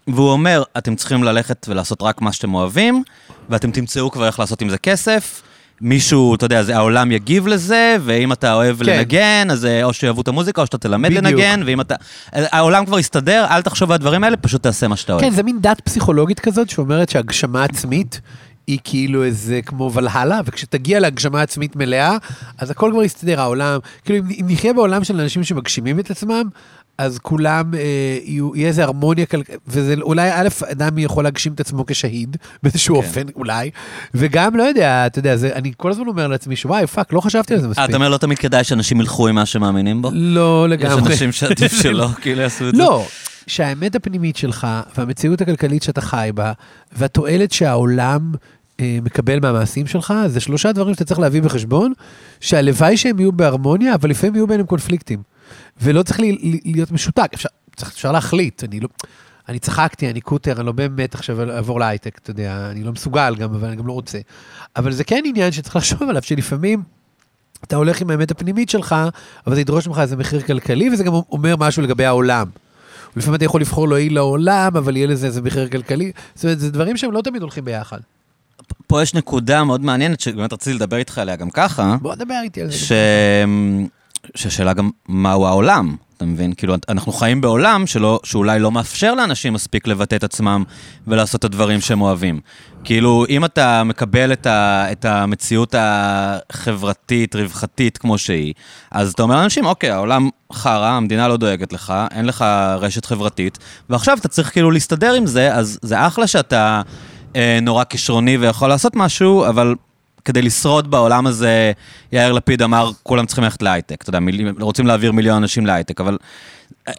והוא 0.07 0.31
אומר, 0.31 0.63
אתם 0.79 0.97
צריכים 0.97 1.25
ללכת 1.25 1.67
ולעשות 1.69 2.03
רק 2.03 2.21
מה 2.21 2.33
שאתם 2.33 2.55
אוהבים, 2.55 3.03
ואתם 3.51 3.71
תמצאו 3.71 4.11
כבר 4.11 4.27
איך 4.27 4.41
לעשות 4.41 4.63
עם 4.63 4.71
זה 4.71 4.79
כסף. 4.79 5.43
מישהו, 5.81 6.35
אתה 6.35 6.45
יודע, 6.45 6.63
זה, 6.63 6.77
העולם 6.77 7.13
יגיב 7.13 7.47
לזה, 7.47 7.97
ואם 8.05 8.33
אתה 8.33 8.55
אוהב 8.55 8.77
כן. 8.79 8.85
לנגן, 8.85 9.49
אז 9.51 9.65
אה, 9.65 9.85
או 9.85 9.93
שיאהבו 9.93 10.21
את 10.21 10.29
המוזיקה, 10.29 10.61
או 10.61 10.67
שאתה 10.67 10.79
תלמד 10.79 11.11
בדיוק. 11.11 11.25
לנגן, 11.25 11.61
ואם 11.67 11.81
אתה... 11.81 11.95
העולם 12.33 12.87
כבר 12.87 12.99
יסתדר, 12.99 13.47
אל 13.51 13.63
תחשוב 13.63 13.91
על 13.91 13.95
הדברים 13.95 14.25
האלה, 14.25 14.37
פשוט 14.37 14.63
תעשה 14.63 14.89
מה 14.89 14.97
שאתה 14.97 15.13
אוהב. 15.13 15.25
כן, 15.25 15.31
זה 15.31 15.43
מין 15.43 15.59
דת 15.61 15.81
פסיכולוגית 15.81 16.41
כזאת 16.41 16.71
שאומרת 16.71 17.09
שהגשמה 17.09 17.65
עצמית 17.65 18.21
היא 18.67 18.79
כאילו 18.85 19.25
איזה 19.25 19.61
כמו 19.67 19.91
ולהאלה, 19.95 20.41
וכשתגיע 20.45 21.01
להגשמה 21.01 21.43
עצמית 21.43 21.77
מלאה, 21.77 22.17
אז 22.59 22.71
הכל 22.71 22.91
כבר 22.93 23.03
יסתדר, 23.03 23.41
העולם, 23.41 23.79
כאילו 24.05 24.19
אם, 24.19 24.31
אם 24.41 24.47
נחיה 24.49 24.73
בעולם 24.73 25.05
של 25.05 25.21
אנשים 25.21 25.45
שמגשימים 25.45 26.01
את 26.01 26.11
עצמם, 26.11 26.49
אז 26.99 27.19
כולם, 27.19 27.75
אה, 27.75 28.19
יהיה 28.25 28.69
איזה 28.69 28.85
הרמוניה 28.85 29.27
כלכלית, 29.27 29.59
וזה 29.67 29.95
אולי, 30.03 30.31
א', 30.33 30.49
אדם 30.73 30.99
יכול 30.99 31.25
להגשים 31.25 31.53
את 31.53 31.61
עצמו 31.61 31.87
כיחיד, 31.87 32.37
באיזשהו 32.63 32.95
כן. 33.01 33.07
אופן, 33.07 33.23
אולי, 33.37 33.71
וגם, 34.15 34.57
לא 34.57 34.63
יודע, 34.63 35.07
אתה 35.07 35.19
יודע, 35.19 35.37
זה, 35.37 35.51
אני 35.55 35.73
כל 35.77 35.91
הזמן 35.91 36.07
אומר 36.07 36.29
לעצמי, 36.29 36.57
שוואי, 36.57 36.87
fuck, 36.87 37.13
לא 37.13 37.21
חשבתי 37.21 37.55
על 37.55 37.61
זה 37.61 37.67
אה, 37.67 37.71
מספיק. 37.71 37.85
אתה 37.89 37.97
אומר, 37.97 38.09
לא 38.09 38.17
תמיד 38.17 38.39
כדאי 38.39 38.65
שאנשים 38.65 39.01
ילכו 39.01 39.29
עם 39.29 39.35
מה 39.35 39.47
שמאמינים 39.47 40.03
בו? 40.03 40.11
לא 40.15 40.67
יש 40.69 40.73
לגמרי. 40.73 41.11
אנשים 41.11 41.33
שעדיף 41.33 41.73
שלא, 41.83 42.09
כאילו 42.21 42.41
יעשו 42.41 42.69
את 42.69 42.75
זה. 42.75 42.83
לא, 42.83 43.07
שהאמת 43.47 43.95
הפנימית 43.95 44.37
שלך, 44.37 44.67
והמציאות 44.97 45.41
הכלכלית 45.41 45.83
שאתה 45.83 46.01
חי 46.01 46.31
בה, 46.35 46.53
והתועלת 46.93 47.53
שהעולם 47.53 48.33
אה, 48.81 48.99
מקבל 49.03 49.41
מהמעשים 49.41 49.87
שלך, 49.87 50.15
זה 50.27 50.41
שלושה 50.41 50.73
דברים 50.73 50.95
שאתה 50.95 51.05
צריך 51.05 51.21
להביא 51.21 51.43
בחשבון, 51.43 51.93
שהלוואי 52.41 52.97
שהם 52.97 53.21
יהיו 53.21 53.33
בהרמוניה, 53.33 53.95
אבל 53.95 54.11
לפעמים 54.11 54.35
יהיו 54.35 54.47
ביניהם 54.47 54.67
קונפליקטים. 54.67 55.34
ולא 55.81 56.03
צריך 56.03 56.21
לי, 56.21 56.33
לי, 56.33 56.61
להיות 56.65 56.93
משותק, 56.93 57.31
אפשר, 57.35 57.49
צריך, 57.77 57.93
אפשר 57.93 58.13
להחליט, 58.13 58.65
אני 58.65 58.81
לא... 58.81 58.89
אני 59.49 59.59
צחקתי, 59.59 60.11
אני 60.11 60.21
קוטר, 60.21 60.53
אני 60.59 60.67
לא 60.67 60.73
באמת 60.73 61.15
עכשיו 61.15 61.51
אעבור 61.51 61.81
להייטק, 61.81 62.19
אתה 62.23 62.31
יודע, 62.31 62.69
אני 62.71 62.85
לא 62.85 62.93
מסוגל 62.93 63.35
גם, 63.39 63.55
אבל 63.55 63.69
אני 63.69 63.77
גם 63.77 63.87
לא 63.87 63.93
רוצה. 63.93 64.19
אבל 64.77 64.93
זה 64.93 65.05
כן 65.05 65.23
עניין 65.25 65.53
שצריך 65.53 65.77
לחשוב 65.77 66.03
עליו, 66.03 66.23
שלפעמים 66.23 66.83
אתה 67.65 67.77
הולך 67.77 68.01
עם 68.01 68.11
האמת 68.11 68.31
הפנימית 68.31 68.69
שלך, 68.71 68.95
אבל 69.47 69.55
זה 69.55 69.61
ידרוש 69.61 69.87
ממך 69.87 69.99
איזה 69.99 70.17
מחיר 70.17 70.41
כלכלי, 70.41 70.91
וזה 70.91 71.05
גם 71.05 71.13
אומר 71.13 71.57
משהו 71.57 71.83
לגבי 71.83 72.05
העולם. 72.05 72.47
לפעמים 73.17 73.37
אתה 73.37 73.45
יכול 73.45 73.61
לבחור 73.61 73.89
לא 73.89 73.97
אי 73.97 74.09
לעולם, 74.09 74.77
אבל 74.77 74.97
יהיה 74.97 75.07
לזה 75.07 75.27
איזה 75.27 75.43
מחיר 75.43 75.69
כלכלי. 75.69 76.13
זאת 76.35 76.45
אומרת, 76.45 76.61
זה 76.61 76.71
דברים 76.71 76.97
שהם 76.97 77.13
לא 77.13 77.21
תמיד 77.21 77.43
הולכים 77.43 77.65
ביחד. 77.65 77.99
פה 78.87 79.03
יש 79.03 79.15
נקודה 79.15 79.65
מאוד 79.65 79.81
מעניינת, 79.81 80.21
שבאמת 80.21 80.53
רציתי 80.53 80.77
לדבר 80.77 80.97
איתך 80.97 81.19
עליה 81.19 81.37
גם 81.37 81.51
ככה, 81.51 81.97
בוא 82.03 82.15
נדבר 82.15 82.35
איתי 82.43 82.63
על 82.63 82.71
זה. 82.71 82.77
ש... 82.77 82.93
שהשאלה 84.35 84.73
גם 84.73 84.91
מהו 85.09 85.47
העולם, 85.47 85.97
אתה 86.17 86.25
מבין? 86.25 86.53
כאילו, 86.53 86.75
אנחנו 86.89 87.13
חיים 87.13 87.41
בעולם 87.41 87.87
שלא, 87.87 88.21
שאולי 88.25 88.59
לא 88.59 88.73
מאפשר 88.73 89.15
לאנשים 89.15 89.53
מספיק 89.53 89.87
לבטא 89.87 90.17
את 90.17 90.25
עצמם 90.25 90.65
ולעשות 91.07 91.39
את 91.39 91.45
הדברים 91.45 91.81
שהם 91.81 92.01
אוהבים. 92.01 92.41
כאילו, 92.85 93.25
אם 93.29 93.45
אתה 93.45 93.85
מקבל 93.85 94.33
את, 94.33 94.47
ה, 94.47 94.87
את 94.93 95.05
המציאות 95.05 95.75
החברתית, 95.79 97.37
רווחתית 97.37 97.99
כמו 97.99 98.19
שהיא, 98.19 98.55
אז 98.91 99.13
אתה 99.13 99.23
אומר 99.23 99.37
לאנשים, 99.37 99.67
אוקיי, 99.67 99.91
העולם 99.91 100.29
חרא, 100.53 100.89
המדינה 100.89 101.29
לא 101.29 101.37
דואגת 101.37 101.73
לך, 101.73 101.95
אין 102.11 102.25
לך 102.25 102.45
רשת 102.81 103.05
חברתית, 103.05 103.59
ועכשיו 103.91 104.19
אתה 104.21 104.29
צריך 104.29 104.53
כאילו 104.53 104.71
להסתדר 104.71 105.15
עם 105.15 105.27
זה, 105.27 105.55
אז 105.55 105.79
זה 105.83 106.07
אחלה 106.07 106.27
שאתה 106.27 106.83
אה, 107.37 107.59
נורא 107.63 107.85
כישרוני 107.85 108.37
ויכול 108.37 108.69
לעשות 108.69 108.97
משהו, 108.97 109.47
אבל 109.49 109.75
כדי 110.25 110.43
לשרוד 110.43 110.91
בעולם 110.91 111.27
הזה, 111.27 111.73
יאיר 112.13 112.33
לפיד 112.33 112.63
אמר, 112.63 112.91
כולם 113.03 113.27
צריכים 113.27 113.45
ללכת 113.45 113.63
להייטק. 113.63 114.03
אתה 114.03 114.11
יודע, 114.11 114.21
מיל... 114.21 114.53
רוצים 114.61 114.87
להעביר 114.87 115.13
מיליון 115.13 115.37
אנשים 115.37 115.67
להייטק, 115.67 116.01
אבל 116.01 116.19
אה, 116.89 116.93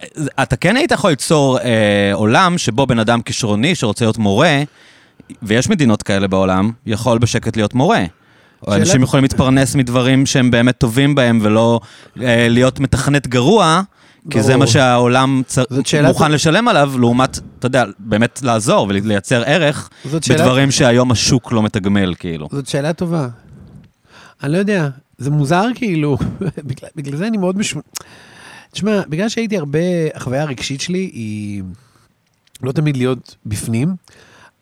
אתה 0.43 0.55
כן 0.55 0.75
היית 0.75 0.91
יכול 0.91 1.09
ליצור 1.09 1.59
אה, 1.59 2.11
עולם 2.13 2.57
שבו 2.57 2.87
בן 2.87 2.99
אדם 2.99 3.21
כישרוני 3.21 3.75
שרוצה 3.75 4.05
להיות 4.05 4.17
מורה, 4.17 4.63
ויש 5.43 5.69
מדינות 5.69 6.03
כאלה 6.03 6.27
בעולם, 6.27 6.71
יכול 6.85 7.17
בשקט 7.17 7.55
להיות 7.55 7.73
מורה. 7.73 8.03
או 8.67 8.75
אנשים 8.75 9.03
יכולים 9.03 9.23
להתפרנס 9.23 9.75
מדברים 9.75 10.25
שהם 10.25 10.51
באמת 10.51 10.77
טובים 10.77 11.15
בהם, 11.15 11.39
ולא 11.41 11.79
אה, 12.21 12.47
להיות 12.49 12.79
מתכנת 12.79 13.27
גרוע, 13.27 13.81
כי 14.29 14.43
זה. 14.43 14.57
מה 14.57 14.67
שהעולם 14.67 15.41
צ... 15.47 15.57
מוכן 16.07 16.31
לשלם 16.31 16.67
עליו, 16.67 16.93
לעומת, 16.99 17.39
אתה 17.59 17.65
יודע, 17.65 17.85
באמת 17.99 18.39
לעזור 18.43 18.85
ולייצר 18.89 19.43
ערך 19.45 19.89
שאלה- 20.21 20.37
בדברים 20.39 20.71
שהיום 20.71 21.11
השוק 21.11 21.51
לא 21.51 21.63
מתגמל, 21.63 22.13
כאילו. 22.19 22.47
זאת 22.51 22.67
שאלה 22.67 22.93
טובה. 22.93 23.27
אני 24.43 24.51
לא 24.51 24.57
יודע, 24.57 24.89
זה 25.17 25.29
מוזר 25.31 25.65
כאילו, 25.75 26.17
בגלל, 26.67 26.89
בגלל 26.95 27.15
זה 27.17 27.27
אני 27.27 27.37
מאוד 27.37 27.57
מש... 27.57 27.75
תשמע, 28.71 29.01
בגלל 29.09 29.29
שהייתי 29.29 29.57
הרבה, 29.57 29.79
החוויה 30.15 30.41
הרגשית 30.41 30.81
שלי 30.81 31.09
היא 31.13 31.63
לא 32.63 32.71
תמיד 32.71 32.97
להיות 32.97 33.35
בפנים, 33.45 33.95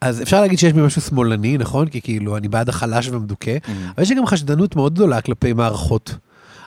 אז 0.01 0.21
אפשר 0.21 0.41
להגיד 0.41 0.59
שיש 0.59 0.73
בי 0.73 0.81
משהו 0.81 1.01
שמאלני, 1.01 1.57
נכון? 1.57 1.87
כי 1.87 2.01
כאילו, 2.01 2.37
אני 2.37 2.47
בעד 2.47 2.69
החלש 2.69 3.07
והמדוכא, 3.09 3.57
אבל 3.95 4.03
יש 4.03 4.09
לי 4.09 4.15
גם 4.15 4.25
חשדנות 4.25 4.75
מאוד 4.75 4.93
גדולה 4.93 5.21
כלפי 5.21 5.53
מערכות. 5.53 6.15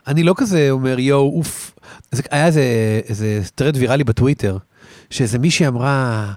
אני 0.07 0.23
לא 0.23 0.35
כזה 0.37 0.71
אומר, 0.71 0.99
יואו, 0.99 1.33
אוף. 1.39 1.73
זה, 2.13 2.23
היה 2.31 2.47
איזה, 2.47 2.63
איזה 3.09 3.41
thread 3.55 3.77
ויראלי 3.77 4.05
בטוויטר, 4.05 4.57
שאיזה 5.11 5.39
מישהי 5.39 5.67
אמרה, 5.67 6.33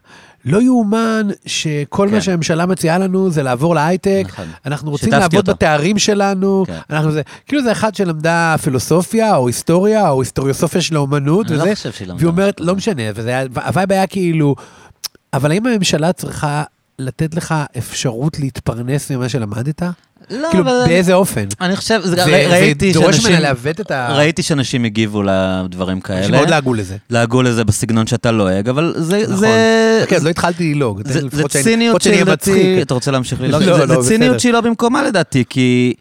לא 0.45 0.61
יאומן 0.61 1.27
שכל 1.45 2.07
כן. 2.09 2.15
מה 2.15 2.21
שהממשלה 2.21 2.65
מציעה 2.65 2.97
לנו 2.97 3.31
זה 3.31 3.43
לעבור 3.43 3.75
להייטק, 3.75 4.23
נכון. 4.27 4.45
אנחנו 4.65 4.91
רוצים 4.91 5.11
לעבוד 5.11 5.35
אותה. 5.35 5.53
בתארים 5.53 5.99
שלנו, 5.99 6.63
כן. 6.67 6.77
אנחנו 6.89 7.11
זה, 7.11 7.21
כאילו 7.45 7.63
זה 7.63 7.71
אחד 7.71 7.95
שלמדה 7.95 8.55
פילוסופיה 8.63 9.35
או 9.35 9.47
היסטוריה 9.47 10.09
או 10.09 10.21
היסטוריוסופיה 10.21 10.81
של 10.81 10.95
האומנות, 10.95 11.47
אני 11.47 11.57
לא 11.57 11.63
וזה, 11.63 11.75
חושב 11.75 11.91
שהיא 11.91 12.07
למדה 12.07 12.17
והיא 12.19 12.31
אומרת, 12.31 12.59
לא 12.59 12.65
כזה." 12.65 12.73
משנה, 12.73 13.03
וזה 13.15 13.29
היה, 13.29 13.45
ה 13.65 13.71
vibe 13.71 13.91
היה 13.91 14.07
כאילו, 14.07 14.55
אבל 15.33 15.51
האם 15.51 15.65
הממשלה 15.65 16.13
צריכה 16.13 16.63
לתת 17.00 17.36
לך 17.36 17.56
אפשרות 17.77 18.39
להתפרנס 18.39 19.12
ממה 19.12 19.29
שלמדת? 19.29 19.84
לא, 20.32 20.48
כאילו, 20.51 20.63
אבל... 20.63 20.84
באיזה 20.88 21.13
אופן? 21.13 21.46
אני 21.62 21.75
חושב, 21.75 22.01
זה, 22.03 22.15
זה- 22.15 22.48
ראיתי 22.50 22.94
זה 22.94 23.00
דורש 23.00 23.15
שאנשים... 23.15 23.32
ממנה 23.32 23.44
לעוות 23.44 23.82
את 23.82 23.91
ה... 23.91 24.13
ראיתי 24.13 24.44
שאנשים 24.44 24.84
הגיבו 24.84 25.24
לדברים 25.24 26.01
כאלה. 26.01 26.27
שמאוד 26.27 26.50
לעגו 26.50 26.74
לזה. 26.74 26.98
לעגו 27.10 27.41
לזה 27.41 27.63
בסגנון 27.63 28.08
שאתה 28.08 28.32
לועג, 28.32 28.70
אבל 28.70 28.94
זה... 28.98 29.24
נכון. 29.24 29.36
זה... 29.36 30.00
אוקיי, 30.03 30.18
אז 30.18 30.25
לא 30.25 30.29
התחלתי 30.29 30.74
ללעוג. 30.74 31.01
זה, 31.08 31.20
זה 31.32 31.44
ציניות 31.48 32.01
שלדעתי. 32.01 32.82
אתה 32.82 32.94
רוצה 32.94 33.12
להמשיך 33.12 33.41
ללעוג? 33.41 33.63
לא, 33.63 33.77
זה, 33.77 33.86
לא, 33.86 34.01
זה 34.01 34.10
ציניות 34.10 34.29
בסדר. 34.29 34.38
שהיא 34.38 34.53
לא 34.53 34.62
במקומה 34.62 35.03
לדעתי, 35.03 35.44
כי... 35.50 35.94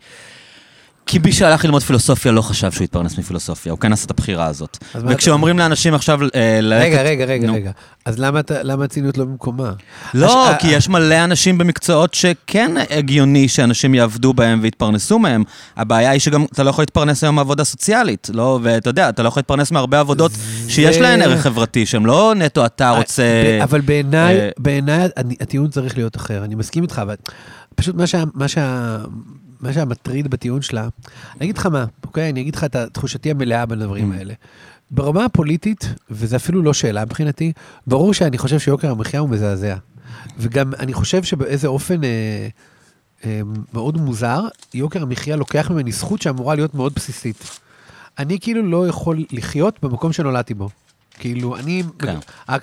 כי 1.10 1.18
מי 1.18 1.32
שהלך 1.32 1.64
ללמוד 1.64 1.82
פילוסופיה 1.82 2.32
לא 2.32 2.42
חשב 2.42 2.72
שהוא 2.72 2.84
יתפרנס 2.84 3.18
מפילוסופיה, 3.18 3.72
הוא 3.72 3.78
כן 3.80 3.92
עשה 3.92 4.06
את 4.06 4.10
הבחירה 4.10 4.46
הזאת. 4.46 4.78
וכשאומרים 4.94 5.58
לאנשים 5.58 5.94
עכשיו... 5.94 6.18
אה, 6.34 6.60
ללכת- 6.62 6.84
רגע, 6.86 7.02
רגע, 7.02 7.24
רגע, 7.24 7.46
נו. 7.46 7.54
רגע. 7.54 7.70
אז 8.04 8.18
למה 8.18 8.40
אתה- 8.40 8.62
למה 8.62 8.84
הציניות 8.84 9.18
לא 9.18 9.24
במקומה? 9.24 9.72
לא, 10.14 10.48
הש- 10.50 10.56
כי 10.60 10.68
יש 10.68 10.88
מלא 10.88 11.24
אנשים 11.24 11.58
במקצועות 11.58 12.14
שכן 12.14 12.74
הגיוני 12.90 13.48
שאנשים 13.48 13.94
יעבדו 13.94 14.32
בהם 14.34 14.58
ויתפרנסו 14.62 15.18
מהם. 15.18 15.42
הבעיה 15.76 16.10
היא 16.10 16.20
שגם 16.20 16.44
אתה 16.52 16.62
לא 16.62 16.70
יכול 16.70 16.82
להתפרנס 16.82 17.24
היום 17.24 17.36
מעבודה 17.36 17.64
סוציאלית, 17.64 18.30
לא? 18.34 18.58
ואתה 18.62 18.90
יודע, 18.90 19.08
אתה 19.08 19.22
לא 19.22 19.28
יכול 19.28 19.40
להתפרנס 19.40 19.70
מהרבה 19.72 20.00
עבודות 20.00 20.32
שיש 20.68 20.96
זה- 20.96 21.02
להן 21.02 21.22
ערך 21.22 21.40
חברתי, 21.40 21.86
שהן 21.86 22.04
לא 22.06 22.34
נטו 22.36 22.66
אתה 22.66 22.90
רוצה... 22.90 23.22
ב- 23.22 23.62
אבל 23.62 23.80
בעיניי, 23.80 24.40
אה, 24.40 24.48
בעיניי 24.58 25.08
הטיעון 25.40 25.68
צריך 25.68 25.96
להיות 25.96 26.16
אחר, 26.16 26.44
אני 26.44 26.54
מסכים 26.54 26.82
איתך, 26.82 26.98
אבל 27.02 27.14
פשוט 27.74 27.94
מה 27.96 28.06
שה- 28.06 28.24
מה 28.34 28.48
שה- 28.48 28.96
מה 29.60 29.72
שהמטריד 29.72 30.28
בטיעון 30.30 30.62
שלה, 30.62 30.88
אני 31.36 31.44
אגיד 31.44 31.58
לך 31.58 31.66
מה, 31.66 31.84
אוקיי? 32.06 32.30
אני 32.30 32.40
אגיד 32.40 32.54
לך 32.56 32.64
את 32.64 32.76
תחושתי 32.92 33.30
המלאה 33.30 33.66
בדברים 33.66 34.12
Mm. 34.12 34.14
האלה. 34.14 34.34
ברמה 34.90 35.24
הפוליטית, 35.24 35.88
וזה 36.10 36.36
אפילו 36.36 36.62
לא 36.62 36.72
שאלה 36.72 37.04
מבחינתי, 37.04 37.52
ברור 37.86 38.14
שאני 38.14 38.38
חושב 38.38 38.58
שיוקר 38.58 38.90
המחיה 38.90 39.20
הוא 39.20 39.28
מזעזע. 39.28 39.76
וגם 40.38 40.72
אני 40.78 40.92
חושב 40.92 41.22
שבאיזה 41.22 41.68
אופן 41.68 42.04
אה, 42.04 42.48
אה, 43.24 43.40
מאוד 43.72 43.96
מוזר, 43.96 44.40
יוקר 44.74 45.02
המחיה 45.02 45.36
לוקח 45.36 45.70
ממני 45.70 45.92
זכות 45.92 46.22
שאמורה 46.22 46.54
להיות 46.54 46.74
מאוד 46.74 46.92
בסיסית. 46.94 47.60
אני 48.18 48.38
כאילו 48.40 48.62
לא 48.70 48.88
יכול 48.88 49.24
לחיות 49.30 49.78
במקום 49.82 50.12
שנולדתי 50.12 50.54
בו. 50.54 50.68
כאילו, 51.18 51.56
אני, 51.56 51.82
כן. 51.98 52.16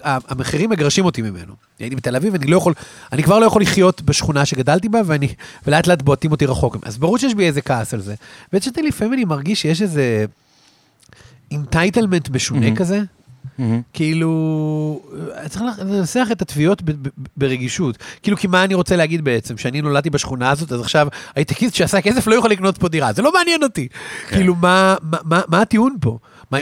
המחירים 0.04 0.70
מגרשים 0.70 1.06
אותי 1.06 1.22
ממנו. 1.22 1.54
הייתי 1.80 1.96
בתל 1.96 2.16
אביב, 2.16 2.36
אני 2.36 2.48
לא 2.48 2.58
יכול, 2.58 2.74
אני 3.12 3.24
כבר 3.24 3.40
לא 3.40 3.46
יכול 3.46 3.62
לחיות 3.62 4.02
בשכונה 4.02 4.46
שגדלתי 4.46 4.90
בה, 4.90 5.02
ואני, 5.06 5.28
ולאט 5.68 5.88
לאט 5.88 6.02
בועטים 6.02 6.32
אותי 6.32 6.46
רחוק. 6.46 6.78
אז 6.84 6.98
ברור 6.98 7.18
שיש 7.18 7.34
בי 7.36 7.46
איזה 7.46 7.62
כעס 7.62 7.94
על 7.94 8.02
זה. 8.02 8.16
ושאתי 8.54 8.82
לפעמים 8.82 9.14
אני 9.14 9.26
מרגיש 9.26 9.62
שיש 9.62 9.82
איזה 9.82 10.26
entitlement 11.52 12.30
משונה 12.30 12.60
מהמם. 12.60 12.76
כזה. 12.76 13.02
מהמם. 13.58 13.82
כאילו, 13.94 15.02
צריך 15.50 15.64
לנסח 15.80 16.28
את 16.32 16.42
התביעות 16.42 16.82
ב- 16.82 16.92
ב- 16.92 17.10
ברגישות. 17.38 17.98
כאילו, 18.24 18.38
כי 18.38 18.48
מה 18.48 18.64
אני 18.64 18.74
רוצה 18.74 18.96
להגיד 18.96 19.24
בעצם? 19.24 19.58
שאני 19.58 19.82
נולדתי 19.82 20.10
בשכונה 20.10 20.52
הזאת, 20.52 20.72
אז 20.72 20.82
עכשיו 20.82 21.08
הייטקיסט 21.36 21.76
שעשה 21.76 22.02
כסף 22.02 22.28
לא 22.28 22.36
יכול 22.36 22.50
לקנות 22.52 22.78
פה 22.78 22.90
דירה. 22.90 23.14
זה 23.14 23.22
לא 23.22 23.34
מעניין 23.34 23.64
אותי. 23.64 23.88
כן. 24.28 24.36
כאילו, 24.36 24.56
מה, 24.56 24.96
מה, 25.02 25.18
מה, 25.24 25.42
מה 25.48 25.62
הטיעון 25.62 25.96
פה? 26.02 26.18
מה, 26.52 26.58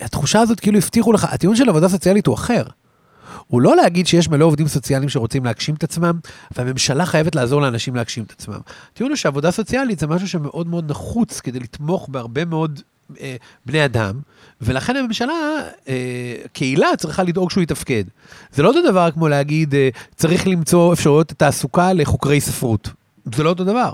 התחושה 0.00 0.40
הזאת 0.40 0.60
כאילו 0.60 0.78
הבטיחו 0.78 1.12
לך, 1.12 1.26
הטיעון 1.30 1.56
של 1.56 1.68
עבודה 1.68 1.88
סוציאלית 1.88 2.26
הוא 2.26 2.34
אחר. 2.34 2.62
הוא 3.46 3.60
לא 3.60 3.76
להגיד 3.76 4.06
שיש 4.06 4.28
מלא 4.28 4.44
עובדים 4.44 4.68
סוציאליים 4.68 5.08
שרוצים 5.08 5.44
להגשים 5.44 5.74
את 5.74 5.84
עצמם, 5.84 6.18
והממשלה 6.56 7.06
חייבת 7.06 7.34
לעזור 7.34 7.60
לאנשים 7.60 7.96
להגשים 7.96 8.24
את 8.24 8.30
עצמם. 8.30 8.60
הטיעון 8.92 9.10
הוא 9.10 9.16
שעבודה 9.16 9.50
סוציאלית 9.50 9.98
זה 9.98 10.06
משהו 10.06 10.28
שמאוד 10.28 10.66
מאוד 10.66 10.90
נחוץ 10.90 11.40
כדי 11.40 11.60
לתמוך 11.60 12.08
בהרבה 12.08 12.44
מאוד 12.44 12.80
אה, 13.20 13.36
בני 13.66 13.84
אדם, 13.84 14.20
ולכן 14.60 14.96
הממשלה, 14.96 15.32
אה, 15.88 16.34
קהילה, 16.52 16.88
צריכה 16.98 17.22
לדאוג 17.22 17.50
שהוא 17.50 17.62
יתפקד. 17.62 18.04
זה 18.52 18.62
לא 18.62 18.68
אותו 18.68 18.90
דבר 18.90 19.10
כמו 19.10 19.28
להגיד, 19.28 19.74
אה, 19.74 19.88
צריך 20.16 20.46
למצוא 20.46 20.92
אפשרויות 20.92 21.28
תעסוקה 21.28 21.92
לחוקרי 21.92 22.40
ספרות. 22.40 22.90
זה 23.34 23.42
לא 23.42 23.48
אותו 23.48 23.64
דבר. 23.64 23.92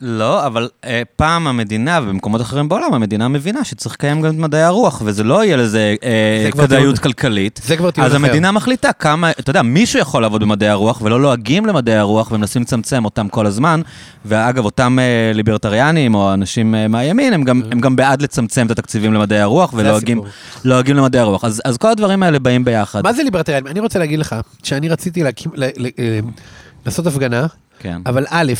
לא, 0.00 0.46
אבל 0.46 0.68
אה, 0.84 1.02
פעם 1.16 1.46
המדינה, 1.46 2.00
ובמקומות 2.02 2.40
אחרים 2.40 2.68
בעולם, 2.68 2.94
המדינה 2.94 3.28
מבינה 3.28 3.64
שצריך 3.64 3.94
לקיים 3.94 4.22
גם 4.22 4.30
את 4.34 4.38
מדעי 4.38 4.62
הרוח, 4.62 5.02
וזה 5.04 5.24
לא 5.24 5.44
יהיה 5.44 5.56
לזה 5.56 5.94
אה, 6.02 6.50
כדאיות 6.52 6.98
כלכלית. 6.98 7.60
זה 7.64 7.76
כבר 7.76 7.90
טיעון 7.90 8.10
אז 8.10 8.16
אחר. 8.16 8.24
המדינה 8.24 8.52
מחליטה 8.52 8.92
כמה, 8.92 9.30
אתה 9.30 9.50
יודע, 9.50 9.62
מישהו 9.62 9.98
יכול 10.00 10.22
לעבוד 10.22 10.40
במדעי 10.42 10.68
הרוח 10.68 11.02
ולא 11.02 11.20
לועגים 11.20 11.66
למדעי 11.66 11.96
הרוח 11.96 12.32
ומנסים 12.32 12.62
לצמצם 12.62 13.04
אותם 13.04 13.28
כל 13.28 13.46
הזמן. 13.46 13.80
ואגב, 14.24 14.64
אותם 14.64 14.98
אה, 14.98 15.32
ליברטריאנים 15.34 16.14
או 16.14 16.34
אנשים 16.34 16.74
אה, 16.74 16.88
מהימין, 16.88 17.32
הם 17.32 17.44
גם, 17.44 17.62
הם 17.70 17.80
גם 17.80 17.96
בעד 17.96 18.22
לצמצם 18.22 18.66
את 18.66 18.70
התקציבים 18.70 19.12
למדעי 19.14 19.40
הרוח 19.40 19.72
ולועגים. 19.76 20.20
לועגים 20.64 20.96
למדעי 20.96 21.20
הרוח. 21.20 21.44
אז, 21.44 21.62
אז 21.64 21.76
כל 21.76 21.88
הדברים 21.88 22.22
האלה 22.22 22.38
באים 22.38 22.64
ביחד. 22.64 23.04
מה 23.04 23.12
זה 23.12 23.22
ליברטריאנים? 23.22 23.66
אני 23.66 23.80
רוצה 23.80 23.98
להגיד 23.98 24.18
לך, 24.18 24.36
שאני 24.62 24.88
רציתי 24.88 25.22
להקים, 25.22 25.52
ל- 25.54 25.64
ל- 25.76 25.90
אה, 25.98 26.18
לעשות 26.86 27.06
הפגנה, 27.06 27.46
כן, 27.78 28.00
אבל 28.06 28.24
א', 28.30 28.52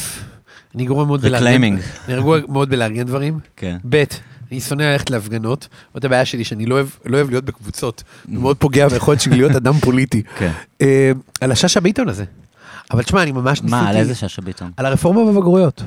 אני 0.79 0.87
גרוע 0.87 1.05
מאוד 1.05 1.21
בלארגן. 1.23 1.63
אני 2.09 2.15
רגוע 2.15 2.39
מאוד 2.49 2.71
בלארגן 2.71 3.03
דברים, 3.03 3.39
כן. 3.57 3.77
ב', 3.89 4.05
אני 4.53 4.61
שונא 4.61 4.83
ללכת 4.83 5.11
להפגנות, 5.11 5.69
זאת 5.95 6.05
הבעיה 6.05 6.25
שלי, 6.25 6.45
שאני 6.45 6.67
לא 6.67 6.75
אוהב, 6.75 6.87
לא 7.05 7.17
אוהב 7.17 7.31
להיות 7.31 7.45
בקבוצות, 7.45 8.03
מאוד 8.29 8.57
פוגע 8.57 8.89
ביכולת 8.89 9.21
שלי 9.21 9.37
להיות 9.37 9.57
אדם 9.57 9.75
פוליטי. 9.75 10.23
כן. 10.39 10.51
אה, 10.83 11.13
על 11.41 11.53
השאשא 11.53 11.81
ביטון 11.81 12.09
הזה. 12.09 12.25
אבל 12.91 13.03
תשמע, 13.03 13.23
אני 13.23 13.33
ממש 13.33 13.63
ניסיתי... 13.63 13.71
מה, 13.71 13.89
על 13.89 13.97
איזה 13.97 14.15
שאשא 14.15 14.43
ביטון? 14.43 14.71
על 14.77 14.87
הרפורמה 14.87 15.33
בבגרויות. 15.33 15.83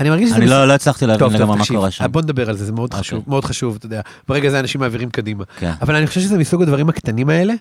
אני 0.00 0.10
מרגיש 0.10 0.28
שזה... 0.28 0.38
אני 0.38 0.46
לא 0.46 0.68
לא 0.68 0.72
הצלחתי 0.72 1.06
להבין 1.06 1.32
לגמרי 1.32 1.58
מה 1.58 1.66
קורה 1.66 1.90
שם. 1.90 2.06
בוא 2.12 2.22
נדבר 2.22 2.48
על 2.48 2.56
זה, 2.56 2.64
זה 2.64 2.72
מאוד 2.72 2.90
אוקיי. 2.90 3.00
חשוב, 3.00 3.24
מאוד 3.26 3.44
חשוב, 3.44 3.76
אתה 3.76 3.86
יודע. 3.86 4.00
ברגע 4.28 4.50
זה 4.50 4.60
אנשים 4.60 4.80
מעבירים 4.80 5.10
קדימה. 5.10 5.44
כן. 5.58 5.72
אבל 5.82 5.96
אני 5.96 6.06
חושב 6.06 6.20
שזה 6.20 6.38
מסוג 6.38 6.62
הדברים 6.62 6.88
הקטנים 6.88 7.28
האלה, 7.28 7.54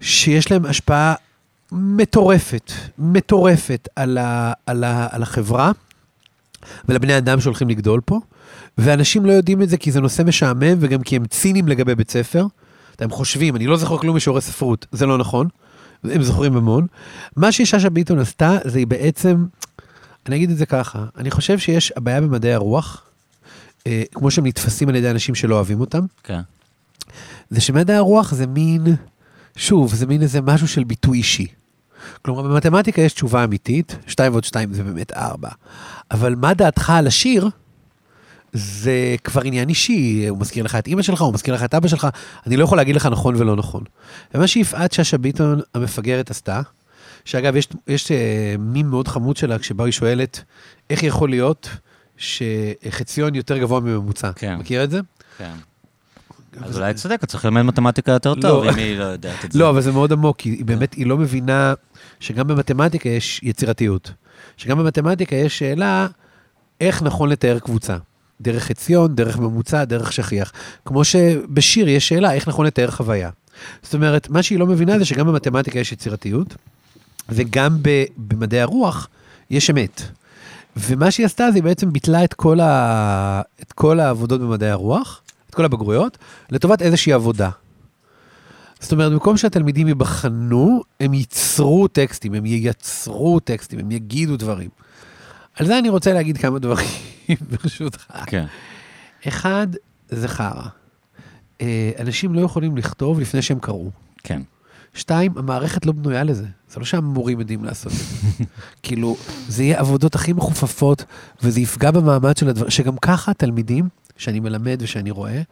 שיש 0.00 0.50
להם 0.50 0.64
השפעה 0.64 1.14
מטורפת, 1.72 2.72
מטורפת 2.98 3.88
על, 3.96 4.18
ה, 4.18 4.52
על, 4.66 4.84
ה, 4.84 5.08
על 5.10 5.22
החברה 5.22 5.72
ולבני 6.88 7.18
אדם 7.18 7.40
שהולכים 7.40 7.68
לגדול 7.68 8.00
פה, 8.04 8.20
ואנשים 8.78 9.26
לא 9.26 9.32
יודעים 9.32 9.62
את 9.62 9.68
זה 9.68 9.76
כי 9.76 9.92
זה 9.92 10.00
נושא 10.00 10.22
משעמם 10.22 10.76
וגם 10.80 11.02
כי 11.02 11.16
הם 11.16 11.26
ציניים 11.26 11.68
לגבי 11.68 11.94
בית 11.94 12.10
ספר. 12.10 12.46
הם 12.98 13.10
חושבים, 13.10 13.56
אני 13.56 13.66
לא 13.66 13.76
זוכר 13.76 13.98
כלום 13.98 14.16
משיעורי 14.16 14.40
ספרות, 14.40 14.86
זה 14.92 15.06
לא 15.06 15.18
נכון, 15.18 15.48
הם 16.04 16.22
זוכרים 16.22 16.56
המון. 16.56 16.86
מה 17.36 17.52
ששאשא 17.52 17.88
ביטון 17.88 18.18
עשתה, 18.18 18.58
זה 18.64 18.78
היא 18.78 18.86
בעצם, 18.86 19.46
אני 20.26 20.36
אגיד 20.36 20.50
את 20.50 20.56
זה 20.56 20.66
ככה, 20.66 21.04
אני 21.16 21.30
חושב 21.30 21.58
שיש 21.58 21.92
הבעיה 21.96 22.20
במדעי 22.20 22.54
הרוח, 22.54 23.02
אה, 23.86 24.02
כמו 24.14 24.30
שהם 24.30 24.46
נתפסים 24.46 24.88
על 24.88 24.96
ידי 24.96 25.10
אנשים 25.10 25.34
שלא 25.34 25.54
אוהבים 25.54 25.80
אותם, 25.80 26.00
כן. 26.22 26.40
זה 27.50 27.60
שמדעי 27.60 27.96
הרוח 27.96 28.34
זה 28.34 28.46
מין, 28.46 28.82
שוב, 29.56 29.94
זה 29.94 30.06
מין 30.06 30.22
איזה 30.22 30.40
משהו 30.40 30.68
של 30.68 30.84
ביטוי 30.84 31.18
אישי. 31.18 31.46
כלומר, 32.22 32.42
במתמטיקה 32.42 33.02
יש 33.02 33.12
תשובה 33.12 33.44
אמיתית, 33.44 33.96
2 34.06 34.32
ועוד 34.32 34.44
2 34.44 34.74
זה 34.74 34.82
באמת 34.82 35.12
4. 35.12 35.48
אבל 36.10 36.34
מה 36.34 36.54
דעתך 36.54 36.90
על 36.90 37.06
השיר, 37.06 37.48
זה 38.52 39.16
כבר 39.24 39.42
עניין 39.42 39.68
אישי, 39.68 40.26
הוא 40.28 40.38
מזכיר 40.38 40.64
לך 40.64 40.74
את 40.74 40.86
אימא 40.86 41.02
שלך, 41.02 41.20
הוא 41.20 41.34
מזכיר 41.34 41.54
לך 41.54 41.64
את 41.64 41.74
אבא 41.74 41.88
שלך, 41.88 42.08
אני 42.46 42.56
לא 42.56 42.64
יכול 42.64 42.78
להגיד 42.78 42.96
לך 42.96 43.06
נכון 43.06 43.34
ולא 43.38 43.56
נכון. 43.56 43.84
ומה 44.34 44.46
שיפעת 44.46 44.92
שאשא 44.92 45.16
ביטון 45.16 45.60
המפגרת 45.74 46.30
עשתה, 46.30 46.60
שאגב, 47.24 47.56
יש, 47.56 47.68
יש 47.88 48.12
אה, 48.12 48.54
מים 48.58 48.90
מאוד 48.90 49.08
חמוד 49.08 49.36
שלה, 49.36 49.58
כשבה 49.58 49.84
היא 49.84 49.92
שואלת, 49.92 50.42
איך 50.90 51.02
יכול 51.02 51.30
להיות 51.30 51.68
שחציון 52.16 53.34
יותר 53.34 53.58
גבוה 53.58 53.80
מממוצע? 53.80 54.32
כן. 54.32 54.56
מכיר 54.56 54.84
את 54.84 54.90
זה? 54.90 55.00
כן. 55.38 55.54
אז 56.60 56.78
אולי 56.78 56.94
צודק, 56.94 57.24
צריך 57.24 57.44
ללמד 57.44 57.62
מתמטיקה 57.62 58.12
יותר 58.12 58.34
לא. 58.34 58.40
טוב, 58.40 58.64
אם 58.64 58.74
היא 58.74 58.98
לא 58.98 59.04
יודעת 59.04 59.44
את 59.44 59.52
זה. 59.52 59.58
לא, 59.58 59.70
אבל 59.70 59.80
זה 59.80 59.92
מאוד 59.92 60.12
עמוק, 60.12 60.40
היא 60.40 60.64
באמת, 60.64 60.94
היא 60.94 61.06
לא 61.06 61.18
מבינה 61.18 61.74
שגם 62.20 62.46
במתמטיקה 62.46 63.08
יש 63.08 63.40
יצירתיות. 63.42 64.12
שגם 64.56 64.78
במתמטיקה 64.78 65.36
יש 65.36 65.58
שאלה 65.58 66.06
איך 66.80 67.02
נכון 67.02 67.28
לתאר 67.28 67.58
קבוצה. 67.58 67.96
דרך 68.40 68.64
חציון, 68.64 69.14
דרך 69.14 69.38
ממוצע, 69.38 69.84
דרך 69.84 70.12
שכיח. 70.12 70.52
כמו 70.84 71.04
שבשיר 71.04 71.88
יש 71.88 72.08
שאלה 72.08 72.32
איך 72.32 72.48
נכון 72.48 72.66
לתאר 72.66 72.90
חוויה. 72.90 73.30
זאת 73.82 73.94
אומרת, 73.94 74.28
מה 74.28 74.42
שהיא 74.42 74.58
לא 74.58 74.66
מבינה 74.66 74.98
זה 74.98 75.04
שגם 75.04 75.26
במתמטיקה 75.26 75.78
יש 75.78 75.92
יצירתיות, 75.92 76.54
וגם 77.28 77.76
במדעי 78.16 78.60
הרוח 78.60 79.08
יש 79.50 79.70
אמת. 79.70 80.02
ומה 80.76 81.10
שהיא 81.10 81.26
עשתה 81.26 81.50
זה 81.50 81.56
היא 81.56 81.62
בעצם 81.62 81.92
ביטלה 81.92 82.24
את 82.24 82.34
כל, 82.34 82.60
ה... 82.60 83.42
את 83.62 83.72
כל 83.72 84.00
העבודות 84.00 84.40
במדעי 84.40 84.70
הרוח, 84.70 85.22
את 85.50 85.54
כל 85.54 85.64
הבגרויות, 85.64 86.18
לטובת 86.50 86.82
איזושהי 86.82 87.12
עבודה. 87.12 87.50
זאת 88.80 88.92
אומרת, 88.92 89.12
במקום 89.12 89.36
שהתלמידים 89.36 89.88
ייבחנו, 89.88 90.82
הם 91.00 91.14
ייצרו 91.14 91.88
טקסטים, 91.88 92.34
הם 92.34 92.46
ייצרו 92.46 93.40
טקסטים, 93.40 93.78
הם 93.78 93.90
יגידו 93.90 94.36
דברים. 94.36 94.70
על 95.54 95.66
זה 95.66 95.78
אני 95.78 95.88
רוצה 95.88 96.12
להגיד 96.12 96.38
כמה 96.38 96.58
דברים, 96.58 96.88
ברשותך. 97.50 98.04
כן. 98.26 98.44
אחד, 99.28 99.66
זה 100.08 100.28
חרא. 100.28 100.68
אה, 101.60 101.90
אנשים 101.98 102.34
לא 102.34 102.40
יכולים 102.40 102.76
לכתוב 102.76 103.20
לפני 103.20 103.42
שהם 103.42 103.58
קראו. 103.58 103.90
כן. 104.22 104.42
שתיים, 104.94 105.32
המערכת 105.36 105.86
לא 105.86 105.92
בנויה 105.92 106.24
לזה. 106.24 106.46
זה 106.70 106.80
לא 106.80 106.84
שהמורים 106.84 107.40
יודעים 107.40 107.64
לעשות 107.64 107.92
את 107.92 107.98
זה. 107.98 108.44
כאילו, 108.82 109.16
זה 109.48 109.62
יהיה 109.62 109.80
עבודות 109.80 110.14
הכי 110.14 110.32
מחופפות, 110.32 111.04
וזה 111.42 111.60
יפגע 111.60 111.90
במעמד 111.90 112.36
של 112.36 112.48
הדבר, 112.48 112.68
שגם 112.68 112.96
ככה 112.96 113.34
תלמידים, 113.34 113.88
שאני 114.16 114.40
מלמד 114.40 114.78
ושאני 114.80 115.10
רואה, 115.10 115.42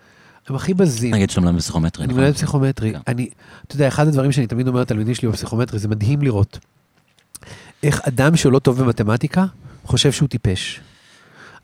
הם 0.49 0.57
הכי 0.57 0.75
בזים. 0.75 1.15
נגיד 1.15 1.31
שאתה 1.31 1.41
מלמד 1.41 1.59
פסיכומטרי, 1.59 2.05
אני 2.05 2.13
נכון? 2.13 2.23
מלמד 2.23 2.37
פסיכומטרי. 2.37 2.93
כן. 2.93 3.01
אני, 3.07 3.29
אתה 3.67 3.75
יודע, 3.75 3.89
אחד 3.89 4.09
הדברים 4.09 4.33
שאני 4.33 4.47
תמיד 4.47 4.69
אומר 4.69 4.81
לתלמידים 4.81 5.15
שלי 5.15 5.29
בפסיכומטרי, 5.29 5.79
זה 5.79 5.89
מדהים 5.89 6.23
לראות 6.23 6.59
איך 7.83 8.01
אדם 8.09 8.37
שלא 8.37 8.59
טוב 8.59 8.83
במתמטיקה, 8.83 9.45
חושב 9.85 10.13
שהוא 10.13 10.29
טיפש. 10.29 10.81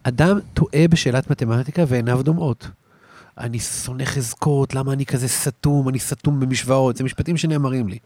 אדם 0.03 0.39
טועה 0.55 0.89
בשאלת 0.91 1.31
מתמטיקה 1.31 1.85
ועיניו 1.89 2.23
דומעות. 2.23 2.69
אני 3.39 3.59
שונא 3.59 4.05
חזקות, 4.05 4.75
למה 4.75 4.93
אני 4.93 5.07
כזה 5.07 5.29
סתום, 5.29 5.89
אני 5.89 5.99
סתום 5.99 6.41
במשוואות, 6.41 6.97
זה 6.97 7.05
משפטים 7.05 7.37
שנאמרים 7.37 7.89
לי. 7.89 7.99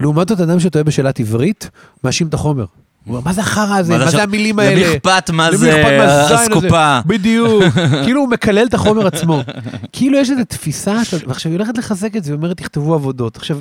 לעומת 0.00 0.28
זאת, 0.28 0.40
אדם 0.40 0.60
שטועה 0.60 0.84
בשאלת 0.84 1.20
עברית, 1.20 1.70
מאשים 2.04 2.28
את 2.28 2.34
החומר. 2.34 2.64
הוא 3.04 3.16
אומר, 3.16 3.24
מה 3.24 3.32
זה 3.32 3.40
החרא 3.40 3.76
הזה? 3.76 3.98
מה 3.98 4.10
זה 4.10 4.22
המילים 4.22 4.58
האלה? 4.58 4.74
למי 4.74 4.96
אכפת 4.96 5.30
מה 5.30 5.56
זה? 5.56 6.34
אסקופה? 6.34 7.00
בדיוק. 7.06 7.62
כאילו 8.04 8.20
הוא 8.20 8.28
מקלל 8.28 8.66
את 8.66 8.74
החומר 8.74 9.06
עצמו. 9.06 9.42
כאילו 9.92 10.18
יש 10.18 10.30
איזו 10.30 10.42
תפיסה, 10.48 10.94
ועכשיו 11.26 11.52
היא 11.52 11.58
הולכת 11.58 11.78
לחזק 11.78 12.16
את 12.16 12.24
זה, 12.24 12.32
היא 12.32 12.36
אומרת, 12.36 12.56
תכתבו 12.56 12.94
עבודות. 12.94 13.36
עכשיו, 13.36 13.60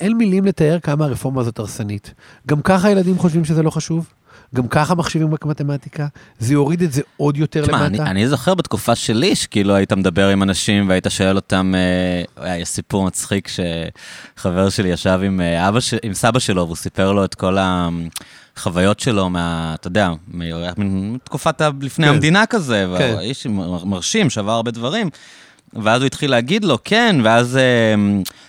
אין 0.00 0.16
מילים 0.16 0.44
לתאר 0.44 0.78
כמה 0.82 1.04
הרפורמה 1.04 1.40
הזאת 1.40 1.58
הרסנית. 1.58 2.14
גם 2.46 2.60
ככה 2.62 2.88
הילדים 2.88 3.18
חושבים 3.18 3.44
שזה 3.44 3.62
לא 3.62 3.70
חשוב, 3.70 4.06
גם 4.54 4.68
ככה 4.68 4.94
מחשיבים 4.94 5.34
רק 5.34 5.44
מתמטיקה, 5.46 6.06
זה 6.38 6.52
יוריד 6.52 6.82
את 6.82 6.92
זה 6.92 7.02
עוד 7.16 7.36
יותר 7.36 7.62
תשמע, 7.62 7.86
אני, 7.86 7.98
למטה. 7.98 8.10
אני 8.10 8.28
זוכר 8.28 8.54
בתקופה 8.54 8.94
שלי, 8.94 9.36
שכאילו 9.36 9.74
היית 9.74 9.92
מדבר 9.92 10.28
עם 10.28 10.42
אנשים 10.42 10.88
והיית 10.88 11.06
שואל 11.08 11.36
אותם, 11.36 11.74
אה, 11.74 12.44
היה 12.52 12.64
סיפור 12.64 13.06
מצחיק 13.06 13.48
שחבר 14.36 14.68
שלי 14.70 14.88
ישב 14.88 15.20
עם, 15.24 15.40
אה, 15.40 15.68
אבא 15.68 15.80
ש... 15.80 15.94
עם 16.02 16.14
סבא 16.14 16.38
שלו, 16.38 16.64
והוא 16.64 16.76
סיפר 16.76 17.12
לו 17.12 17.24
את 17.24 17.34
כל 17.34 17.56
החוויות 17.60 19.00
שלו 19.00 19.30
מה, 19.30 19.74
אתה 19.80 19.88
יודע, 19.88 20.10
מתקופת 20.76 21.60
ה... 21.60 21.70
לפני 21.80 22.06
כן. 22.06 22.12
המדינה 22.12 22.46
כזה, 22.46 22.86
כן. 22.98 23.04
והוא 23.10 23.20
איש 23.20 23.46
מר- 23.46 23.84
מרשים, 23.84 24.30
שבר 24.30 24.52
הרבה 24.52 24.70
דברים. 24.70 25.10
ואז 25.82 26.00
הוא 26.00 26.06
התחיל 26.06 26.30
להגיד 26.30 26.64
לו, 26.64 26.78
כן, 26.84 27.16
ואז 27.24 27.56
אה, 27.56 27.94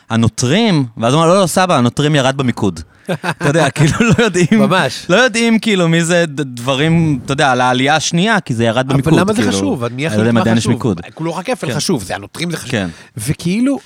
הנוטרים, 0.09 0.85
ואז 0.97 1.13
הוא 1.13 1.23
אמר, 1.23 1.33
לא, 1.33 1.41
לא, 1.41 1.47
סבא, 1.47 1.77
הנוטרים 1.77 2.15
ירד 2.15 2.37
במיקוד. 2.37 2.79
אתה 3.11 3.47
יודע, 3.47 3.69
כאילו 3.69 3.93
לא 3.99 4.23
יודעים, 4.23 4.47
ממש. 4.51 5.05
לא 5.09 5.15
יודעים 5.15 5.59
כאילו 5.59 5.87
מי 5.87 6.03
זה 6.03 6.25
דברים, 6.27 7.19
אתה 7.25 7.33
יודע, 7.33 7.51
על 7.51 7.61
העלייה 7.61 7.95
השנייה, 7.95 8.39
כי 8.39 8.53
זה 8.53 8.63
ירד 8.63 8.87
במיקוד. 8.87 9.13
אבל 9.13 9.21
למה 9.21 9.33
זה 9.33 9.41
כאילו. 9.41 9.57
חשוב? 9.57 9.83
אני 9.83 10.05
לא 10.05 10.11
יודע 10.11 10.29
אם 10.29 10.37
עדיין 10.37 10.57
יש? 10.57 10.67
מיקוד. 10.67 11.01
כולו 11.13 11.35
רק 11.35 11.45
כפל 11.45 11.67
כן. 11.67 11.75
חשוב, 11.75 12.03
זה 12.03 12.15
הנוטרים 12.15 12.51
זה 12.51 12.57
חשוב. 12.57 12.71
כן. 12.71 12.87
וכאילו, 13.17 13.79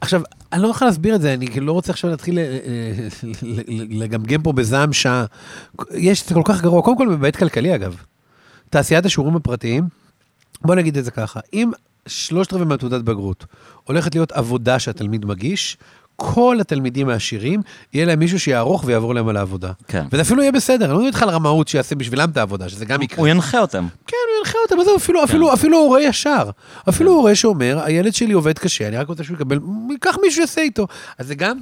עכשיו, 0.00 0.22
אני 0.52 0.62
לא 0.62 0.68
יכול 0.68 0.86
להסביר 0.86 1.14
את 1.14 1.20
זה, 1.22 1.34
אני 1.34 1.60
לא 1.60 1.72
רוצה 1.72 1.92
עכשיו 1.92 2.10
להתחיל 2.10 2.38
אה, 2.38 2.44
אה, 2.44 3.08
לגמגם 3.90 4.42
פה 4.42 4.52
בזעם 4.52 4.92
שעה. 4.92 5.24
יש, 5.94 6.28
זה 6.28 6.34
כל 6.34 6.42
כך 6.44 6.62
גרוע, 6.62 6.82
קודם 6.82 6.96
כל 6.96 7.08
מבית 7.08 7.36
כלכלי 7.36 7.74
אגב. 7.74 7.96
תעשיית 8.70 9.06
השיעורים 9.06 9.36
הפרטיים, 9.36 9.88
בוא 10.64 10.74
נגיד 10.74 10.98
את 10.98 11.04
זה 11.04 11.10
ככה, 11.10 11.40
אם 11.52 11.70
שלושת 12.06 12.52
רבעי 12.52 12.66
מהתעודת 12.66 13.02
בגרות 13.02 13.44
הולכת 13.84 14.14
להיות 14.14 14.32
עבודה 14.32 14.78
שהתלמיד 14.78 15.24
מגיש, 15.24 15.76
כל 16.16 16.56
התלמידים 16.60 17.08
העשירים, 17.08 17.62
יהיה 17.92 18.06
להם 18.06 18.18
מישהו 18.18 18.40
שיערוך 18.40 18.84
ויעבור 18.86 19.14
להם 19.14 19.28
על 19.28 19.36
העבודה. 19.36 19.72
כן. 19.88 20.06
וזה 20.12 20.22
אפילו 20.22 20.42
יהיה 20.42 20.52
בסדר, 20.52 20.84
אני 20.84 20.92
לא 20.92 20.98
מדבר 20.98 21.06
איתך 21.06 21.22
על 21.22 21.28
רמאות 21.28 21.68
שיעשה 21.68 21.94
בשבילם 21.94 22.30
את 22.30 22.36
העבודה, 22.36 22.68
שזה 22.68 22.84
גם 22.84 23.02
יקרה. 23.02 23.18
הוא 23.18 23.28
ינחה 23.28 23.58
אותם. 23.58 23.86
כן, 24.06 24.16
הוא 24.30 24.38
ינחה 24.38 24.58
אותם, 24.64 24.80
עזוב, 24.80 24.96
אפילו, 24.96 25.24
אפילו, 25.24 25.52
אפילו 25.52 25.78
הורה 25.78 26.02
ישר. 26.02 26.50
אפילו 26.88 27.12
הורה 27.12 27.34
שאומר, 27.34 27.80
הילד 27.84 28.14
שלי 28.14 28.32
עובד 28.32 28.58
קשה, 28.58 28.88
אני 28.88 28.96
רק 28.96 29.08
רוצה 29.08 29.24
שהוא 29.24 29.36
יקבל, 29.36 29.58
ייקח 29.90 30.16
מישהו 30.22 30.36
שיעשה 30.36 30.60
איתו. 30.60 30.86
אז 31.18 31.26
זה 31.26 31.34
גם, 31.34 31.58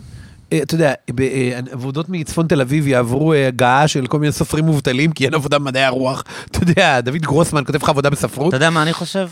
אתה 0.63 0.75
יודע, 0.75 0.93
בעבודות 1.11 2.09
מצפון 2.09 2.47
תל 2.47 2.61
אביב 2.61 2.89
יעברו 2.89 3.33
אה, 3.33 3.49
הגעה 3.49 3.89
של 3.89 4.07
כל 4.07 4.19
מיני 4.19 4.33
סופרים 4.33 4.65
מובטלים, 4.65 5.13
כי 5.13 5.25
אין 5.25 5.35
עבודה 5.35 5.59
במדעי 5.59 5.85
הרוח. 5.85 6.25
אתה 6.51 6.59
יודע, 6.63 7.01
דוד 7.01 7.23
גרוסמן 7.23 7.65
כותב 7.65 7.83
לך 7.83 7.89
עבודה 7.89 8.11
בספרות. 8.11 8.49
אתה 8.49 8.57
יודע 8.57 8.71
מה 8.71 8.83
אני 8.83 8.93
חושב? 8.93 9.29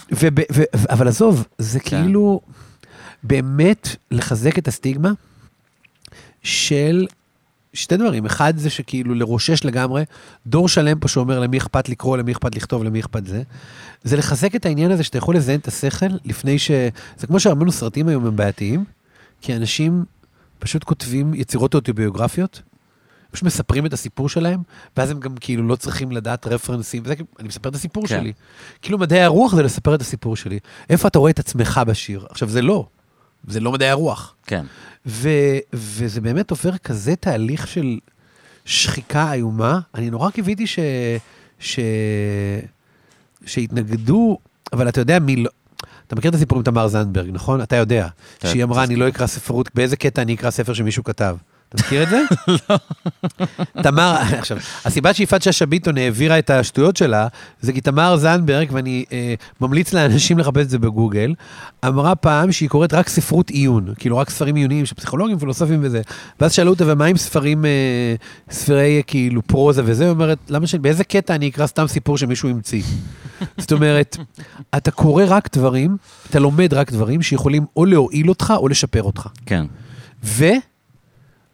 אבל 0.91 1.09
עזוב, 1.09 1.45
זה 1.59 1.81
כן. 1.81 2.03
כאילו 2.03 2.41
באמת 3.23 3.97
לחזק 4.11 4.59
את 4.59 4.69
הסטיגמה 4.69 5.11
של 6.43 7.07
שתי 7.75 7.97
דברים. 7.97 8.27
אחד 8.27 8.55
זה 8.57 8.71
שכאילו 8.71 9.15
לרושש 9.15 9.65
לגמרי, 9.65 10.05
דור 10.47 10.69
שלם 10.69 10.99
פה 10.99 11.09
שאומר 11.09 11.41
למי 11.41 11.59
אכפת 11.59 11.89
לקרוא, 11.89 12.17
למי 12.17 12.33
אכפת 12.33 12.57
לכתוב, 12.57 12.85
למי 12.85 13.01
אכפת 13.01 13.27
זה. 13.27 13.43
זה 14.05 14.17
לחזק 14.17 14.55
את 14.55 14.67
העניין 14.67 14.91
הזה 14.91 15.05
שאתה 15.05 15.19
יכול 15.19 15.37
לזיין 15.37 15.61
את 15.61 15.69
השכל 15.69 16.07
לפני 16.25 16.59
ש... 16.59 16.71
זה 17.19 17.27
כמו 17.27 17.41
שהרבה 17.41 17.71
סרטים 17.71 18.09
היום 18.09 18.27
הם 18.27 18.37
בעייתיים, 18.37 18.85
כי 19.41 19.57
אנשים 19.57 20.05
פשוט 20.61 20.85
כותבים 20.85 21.35
יצירות 21.35 21.75
אוטוביוגרפיות, 21.75 22.63
פשוט 23.31 23.45
מספרים 23.45 23.87
את 23.87 23.93
הסיפור 23.93 24.29
שלהם, 24.29 24.61
ואז 24.97 25.11
הם 25.11 25.21
גם 25.21 25.35
כאילו 25.41 25.69
לא 25.69 25.77
צריכים 25.77 26.13
לדעת 26.13 26.47
רפרנסים, 26.47 27.03
וזה, 27.05 27.15
כאילו, 27.15 27.29
אני 27.39 27.49
מספר 27.49 27.69
את 27.69 27.75
הסיפור 27.75 28.07
כן. 28.07 28.21
שלי. 28.21 28.33
כאילו 28.83 28.99
מדעי 28.99 29.23
הרוח 29.23 29.55
זה 29.55 29.63
לספר 29.63 29.95
את 29.95 30.01
הסיפור 30.01 30.37
שלי. 30.37 30.59
איפה 30.91 31.09
אתה 31.09 31.19
רואה 31.19 31.31
את 31.31 31.39
עצמך 31.39 31.81
בשיר? 31.87 32.27
עכשיו, 32.31 32.49
זה 32.49 32.63
לא. 32.63 32.87
זה 33.47 33.61
לא 33.61 33.73
מדעי 33.73 33.89
הרוח. 33.89 34.35
כן. 34.47 34.65
ו, 35.07 35.29
וזה 35.73 36.21
באמת 36.21 36.51
עובר 36.51 36.77
כזה 36.79 37.17
תהליך 37.17 37.67
של 37.67 37.99
שחיקה 38.65 39.33
איומה. 39.33 39.81
אני 39.95 40.11
נורא 40.11 40.31
קיוויתי 40.31 40.67
ש... 40.67 40.79
ש... 41.59 41.81
שהתנגדו, 43.47 44.39
אבל 44.73 44.89
אתה 44.89 45.01
יודע 45.01 45.19
מי 45.19 45.37
לא... 45.37 45.51
אתה 46.11 46.19
מכיר 46.19 46.29
את 46.29 46.35
הסיפור 46.35 46.59
עם 46.59 46.65
תמר 46.65 46.89
זנדברג, 46.89 47.31
נכון? 47.33 47.63
אתה 47.63 47.77
יודע. 47.77 48.09
כן, 48.41 48.49
שהיא 48.49 48.65
אמרה, 48.65 48.85
אני. 48.85 48.97
לא 48.97 49.09
אקרא 49.09 49.27
ספרות, 49.27 49.71
באיזה 49.75 49.97
קטע 49.97 50.23
אני 50.23 50.35
אקרא 50.35 50.51
ספר 50.51 50.73
שמישהו 50.73 51.05
כתב? 51.05 51.37
אתה 51.75 51.83
מכיר 51.83 52.03
את 52.03 52.09
זה? 52.09 52.23
לא. 52.69 52.77
תמר, 53.83 54.17
עכשיו, 54.39 54.57
הסיבה 54.85 55.15
שיפעת 55.15 55.43
שאשא 55.43 55.65
ביטון 55.65 55.99
העבירה 55.99 56.39
את 56.39 56.51
השטויות 56.51 56.97
שלה, 56.97 57.29
זה 57.61 57.73
כי 57.73 57.81
תמר 57.81 58.17
זנדברג, 58.17 58.69
ואני 58.73 59.05
אה, 59.13 59.35
ממליץ 59.61 59.93
לאנשים 59.93 60.39
לחפש 60.39 60.63
את 60.63 60.71
זה 60.71 60.79
בגוגל, 60.79 61.35
אמרה 61.87 62.15
פעם 62.15 62.53
שהיא 62.53 62.69
קוראת 62.69 62.95
רק 62.95 63.09
ספרות 63.09 63.51
עיון, 63.51 63.95
כאילו 63.99 64.19
רק 64.19 64.31
ספרים 64.31 64.55
עיוניים 64.55 64.87
של 64.87 64.95
פסיכולוגים, 64.95 65.39
פילוסופים 65.39 65.81
וזה. 65.83 66.01
ואז 66.41 66.53
שאלו 66.53 66.71
אותה, 66.71 66.85
ומה 66.87 67.05
עם 67.05 67.17
ספרים, 67.17 67.65
אה, 67.65 68.15
ספרי 68.51 69.03
כאילו 69.07 69.43
פרוזה 69.43 69.83
וזה? 69.85 70.05
היא 70.05 70.11
אומרת, 70.11 70.39
למה 70.49 70.67
ש... 70.67 70.75
באיזה 70.75 71.05
קטע 71.05 71.35
אני 71.35 71.49
אקרא 71.49 71.67
סתם 71.67 71.87
סיפור 71.87 72.19
שמישהו 72.19 72.49
המציא? 72.49 72.83
זאת 73.59 73.73
אומרת, 73.73 74.17
אתה 74.77 74.91
קורא 74.91 75.25
רק 75.29 75.57
דברים, 75.57 75.97
אתה 76.31 76.39
לומד 76.39 76.75
רק 76.75 76.93
דברים 76.93 77.23
שיכולים 77.23 77.65
או 77.77 77.85
להועיל 77.85 78.29
אותך 78.29 78.55
או 78.57 78.69
לשפר 78.69 79.03
אותך. 79.03 79.29
כן. 79.47 79.65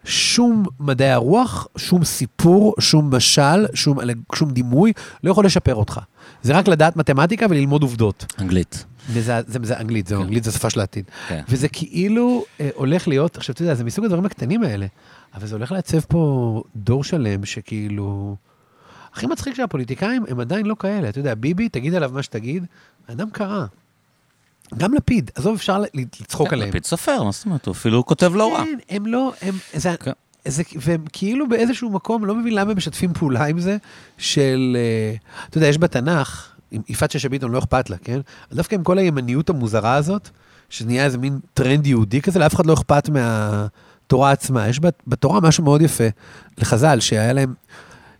ושום 0.07 0.65
מדעי 0.79 1.11
הרוח, 1.11 1.67
שום 1.77 2.03
סיפור, 2.03 2.75
שום 2.79 3.15
משל, 3.15 3.65
שום, 3.73 3.97
שום 4.35 4.51
דימוי, 4.51 4.93
לא 5.23 5.31
יכול 5.31 5.45
לשפר 5.45 5.75
אותך. 5.75 5.99
זה 6.41 6.57
רק 6.57 6.67
לדעת 6.67 6.95
מתמטיקה 6.95 7.45
וללמוד 7.49 7.81
עובדות. 7.81 8.25
אנגלית. 8.39 8.85
וזה 9.09 9.39
זה, 9.47 9.59
זה 9.63 9.77
אנגלית, 9.79 10.07
זהו, 10.07 10.19
כן. 10.19 10.25
אנגלית 10.25 10.43
זה 10.43 10.51
שפה 10.51 10.69
של 10.69 10.79
העתיד. 10.79 11.05
כן. 11.27 11.43
וזה 11.49 11.67
כאילו 11.67 12.45
אה, 12.59 12.69
הולך 12.75 13.07
להיות, 13.07 13.37
עכשיו 13.37 13.53
אתה 13.53 13.61
יודע, 13.61 13.75
זה 13.75 13.83
מסוג 13.83 14.05
הדברים 14.05 14.25
הקטנים 14.25 14.63
האלה, 14.63 14.85
אבל 15.35 15.47
זה 15.47 15.55
הולך 15.55 15.71
לעצב 15.71 15.99
פה 15.99 16.63
דור 16.75 17.03
שלם 17.03 17.45
שכאילו... 17.45 18.35
הכי 19.13 19.27
מצחיק 19.27 19.55
שהפוליטיקאים 19.55 20.23
הם 20.27 20.39
עדיין 20.39 20.65
לא 20.65 20.75
כאלה, 20.79 21.09
אתה 21.09 21.19
יודע, 21.19 21.35
ביבי, 21.35 21.69
תגיד 21.69 21.93
עליו 21.93 22.11
מה 22.13 22.23
שתגיד, 22.23 22.65
האדם 23.07 23.29
קרא. 23.29 23.65
גם 24.77 24.93
לפיד, 24.93 25.31
עזוב, 25.35 25.55
אפשר 25.55 25.81
לצחוק 25.93 26.53
עליהם. 26.53 26.69
לפיד 26.69 26.85
סופר, 26.85 27.23
מה 27.23 27.31
זאת 27.31 27.45
אומרת? 27.45 27.65
הוא 27.65 27.71
אפילו 27.71 28.05
כותב 28.05 28.31
לא 28.35 28.53
רע. 28.53 28.63
כן, 28.63 28.77
הם 28.89 29.05
לא, 29.05 29.33
הם, 29.41 29.55
זה, 29.73 29.95
כן. 29.99 30.11
זה, 30.47 30.63
והם 30.81 31.05
כאילו 31.13 31.49
באיזשהו 31.49 31.89
מקום, 31.89 32.25
לא 32.25 32.35
מבין 32.35 32.53
למה 32.55 32.71
הם 32.71 32.77
משתפים 32.77 33.13
פעולה 33.13 33.45
עם 33.45 33.59
זה, 33.59 33.77
של, 34.17 34.77
אה, 34.79 35.15
אתה 35.49 35.57
יודע, 35.57 35.67
יש 35.67 35.77
בתנ"ך, 35.77 36.47
עם 36.71 36.81
יפעת 36.89 37.11
שאשא 37.11 37.27
ביטון 37.29 37.51
לא 37.51 37.59
אכפת 37.59 37.89
לה, 37.89 37.97
כן? 37.97 38.19
דווקא 38.53 38.75
עם 38.75 38.83
כל 38.83 38.97
הימניות 38.97 39.49
המוזרה 39.49 39.95
הזאת, 39.95 40.29
שנהיה 40.69 41.05
איזה 41.05 41.17
מין 41.17 41.39
טרנד 41.53 41.87
יהודי 41.87 42.21
כזה, 42.21 42.39
לאף 42.39 42.55
אחד 42.55 42.65
לא 42.65 42.73
אכפת 42.73 43.09
מהתורה 43.09 44.31
עצמה. 44.31 44.67
יש 44.67 44.79
בת- 44.79 45.03
בתורה 45.07 45.39
משהו 45.41 45.63
מאוד 45.63 45.81
יפה 45.81 46.03
לחז"ל, 46.57 46.99
שהיה 46.99 47.33
להם, 47.33 47.53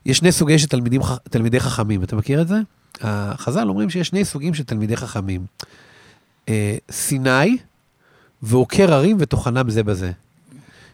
יש 0.05 0.17
שני 0.17 0.31
סוגי 0.31 0.59
של 0.59 0.67
תלמידי 1.29 1.59
חכמים, 1.59 2.03
אתה 2.03 2.15
מכיר 2.15 2.41
את 2.41 2.47
זה? 2.47 2.55
החז"ל 3.01 3.69
אומרים 3.69 3.89
שיש 3.89 4.07
שני 4.07 4.25
סוגים 4.25 4.53
של 4.53 4.63
תלמידי 4.63 4.97
חכמים. 4.97 5.45
אה, 6.49 6.75
סיני 6.91 7.57
ועוקר 8.43 8.93
הרים 8.93 9.17
וטוחנם 9.19 9.69
זה 9.69 9.83
בזה. 9.83 10.11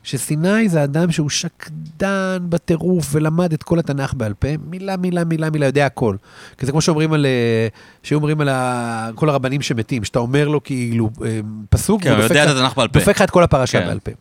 שסיני 0.05 0.69
זה 0.69 0.83
אדם 0.83 1.11
שהוא 1.11 1.29
שקדן 1.29 2.37
בטירוף 2.49 3.07
ולמד 3.11 3.53
את 3.53 3.63
כל 3.63 3.79
התנ"ך 3.79 4.13
בעל 4.13 4.33
פה, 4.33 4.47
מילה, 4.69 4.97
מילה, 4.97 5.23
מילה, 5.23 5.49
מילה, 5.49 5.65
יודע 5.65 5.85
הכל. 5.85 6.15
כי 6.57 6.65
זה 6.65 6.71
כמו 6.71 6.81
שאומרים 6.81 7.13
על, 7.13 7.25
אה, 7.25 7.67
שאומרים 8.03 8.41
על 8.41 8.49
ה- 8.49 9.09
כל 9.15 9.29
הרבנים 9.29 9.61
שמתים, 9.61 10.03
שאתה 10.03 10.19
אומר 10.19 10.47
לו 10.47 10.63
כאילו 10.63 11.09
אה, 11.25 11.39
פסוק, 11.69 12.03
כן, 12.03 12.11
הוא 12.11 12.19
יודע 12.23 12.43
את 12.43 12.49
התנ"ך 12.49 12.77
בעל 12.77 12.87
פה. 12.87 12.99
דופק 12.99 13.09
לך 13.15 13.21
את 13.21 13.29
כל 13.29 13.43
הפרשה 13.43 13.79
כן. 13.81 13.87
בעל 13.87 13.99
פה. 13.99 14.11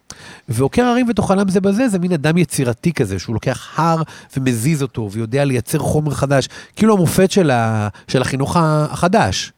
ועוקר 0.49 0.83
הרים 0.85 1.07
וטוחנם 1.09 1.49
זה 1.49 1.61
בזה, 1.61 1.89
זה 1.89 1.99
מין 1.99 2.13
אדם 2.13 2.39
יצירתי 2.39 2.93
כזה, 2.93 3.19
שהוא 3.19 3.35
לוקח 3.35 3.79
הר 3.79 4.03
ומזיז 4.37 4.83
אותו, 4.83 5.09
ויודע 5.13 5.45
לייצר 5.45 5.79
חומר 5.79 6.11
חדש, 6.11 6.49
כאילו 6.77 6.95
המופת 6.95 7.31
של, 7.31 7.51
ה, 7.51 7.89
של 8.09 8.23
החינוך 8.23 8.57
החדש. 8.61 9.53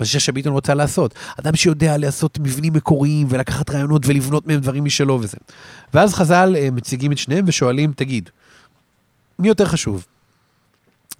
מה 0.00 0.06
ששאשא 0.06 0.32
ביטון 0.32 0.52
רוצה 0.52 0.74
לעשות. 0.74 1.14
אדם 1.40 1.56
שיודע 1.56 1.96
לעשות 1.96 2.38
מבנים 2.38 2.72
מקוריים 2.72 3.26
ולקחת 3.30 3.70
רעיונות 3.70 4.02
ולבנות 4.06 4.46
מהם 4.46 4.60
דברים 4.60 4.84
משלו 4.84 5.18
וזה. 5.22 5.38
ואז 5.94 6.14
חז"ל 6.14 6.56
אה, 6.56 6.68
מציגים 6.72 7.12
את 7.12 7.18
שניהם 7.18 7.44
ושואלים, 7.48 7.92
תגיד, 7.92 8.30
מי 9.38 9.48
יותר 9.48 9.64
חשוב? 9.64 10.06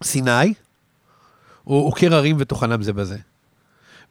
סיני 0.02 0.54
או 1.66 1.74
עוקר 1.74 2.14
הרים 2.14 2.36
וטוחנם 2.38 2.82
זה 2.82 2.92
בזה? 2.92 3.16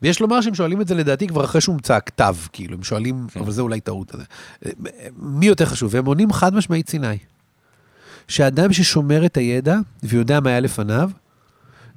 ויש 0.02 0.20
לומר 0.20 0.40
שהם 0.40 0.54
שואלים 0.54 0.80
את 0.80 0.88
זה 0.88 0.94
לדעתי 0.94 1.26
כבר 1.26 1.44
אחרי 1.44 1.60
שהומצא 1.60 1.94
הכתב, 1.94 2.36
כאילו, 2.52 2.76
הם 2.76 2.82
שואלים, 2.82 3.26
כן. 3.32 3.40
אבל 3.40 3.52
זה 3.52 3.62
אולי 3.62 3.80
טעות. 3.80 4.14
אה, 4.14 4.70
מי 5.16 5.46
יותר 5.46 5.66
חשוב? 5.66 5.94
והם 5.94 6.06
עונים 6.06 6.32
חד 6.32 6.54
משמעית 6.54 6.90
סיני. 6.90 7.18
שאדם 8.28 8.72
ששומר 8.72 9.26
את 9.26 9.36
הידע 9.36 9.76
ויודע 10.02 10.40
מה 10.40 10.50
היה 10.50 10.60
לפניו, 10.60 11.10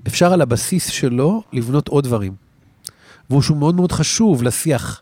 אפשר 0.07 0.33
על 0.33 0.41
הבסיס 0.41 0.87
שלו 0.87 1.43
לבנות 1.53 1.87
עוד 1.87 2.03
דברים. 2.03 2.48
והוא 3.29 3.41
שהוא 3.41 3.57
מאוד 3.57 3.75
מאוד 3.75 3.91
חשוב 3.91 4.43
לשיח. 4.43 5.01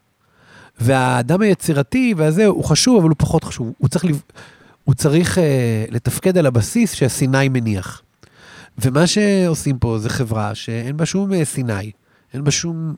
והאדם 0.79 1.41
היצירתי 1.41 2.13
והזה, 2.17 2.45
הוא 2.45 2.63
חשוב, 2.63 2.99
אבל 2.99 3.09
הוא 3.09 3.15
פחות 3.17 3.43
חשוב. 3.43 3.73
הוא 3.77 3.89
צריך. 3.89 4.05
הוא 4.83 4.95
צריך 4.95 5.37
אה, 5.37 5.85
לתפקד 5.89 6.37
על 6.37 6.45
הבסיס 6.45 6.93
שהסיני 6.93 7.49
מניח. 7.49 8.01
ומה 8.77 9.07
שעושים 9.07 9.79
פה 9.79 9.99
זה 9.99 10.09
חברה 10.09 10.55
שאין 10.55 10.97
בה 10.97 11.05
שום 11.05 11.33
אה, 11.33 11.45
סיני, 11.45 11.91
אין 12.33 12.43
בה 12.43 12.51
שום 12.51 12.95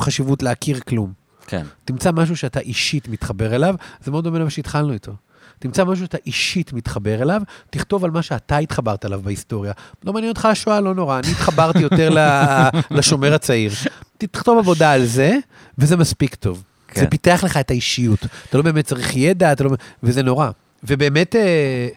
חשיבות 0.00 0.42
להכיר 0.42 0.80
כלום. 0.80 1.12
כן. 1.46 1.66
תמצא 1.84 2.12
משהו 2.12 2.36
שאתה 2.36 2.60
אישית 2.60 3.08
מתחבר 3.08 3.54
אליו, 3.54 3.74
זה 4.04 4.10
מאוד 4.10 4.24
דומה 4.24 4.38
למה 4.38 4.50
שהתחלנו 4.50 4.92
איתו. 4.92 5.12
תמצא 5.58 5.84
משהו 5.84 6.04
שאתה 6.04 6.18
אישית 6.26 6.72
מתחבר 6.72 7.22
אליו, 7.22 7.42
תכתוב 7.70 8.04
על 8.04 8.10
מה 8.10 8.22
שאתה 8.22 8.58
התחברת 8.58 9.04
אליו 9.04 9.20
בהיסטוריה. 9.24 9.72
לא 10.04 10.12
מעניין 10.12 10.28
אותך 10.32 10.44
השואה, 10.44 10.80
לא 10.80 10.94
נורא, 10.94 11.18
אני 11.18 11.30
התחברתי 11.30 11.78
יותר 11.78 12.10
לשומר 12.90 13.34
הצעיר. 13.34 13.72
תכתוב 14.18 14.58
עבודה 14.58 14.92
על 14.92 15.04
זה, 15.04 15.36
וזה 15.78 15.96
מספיק 15.96 16.34
טוב. 16.34 16.62
כן. 16.88 17.00
זה 17.00 17.06
פיתח 17.06 17.40
לך 17.44 17.56
את 17.56 17.70
האישיות. 17.70 18.26
אתה 18.48 18.58
לא 18.58 18.62
באמת 18.62 18.86
צריך 18.86 19.16
ידע, 19.16 19.52
לא... 19.60 19.70
וזה 20.02 20.22
נורא. 20.22 20.50
ובאמת, 20.84 21.36
אה, 21.36 21.88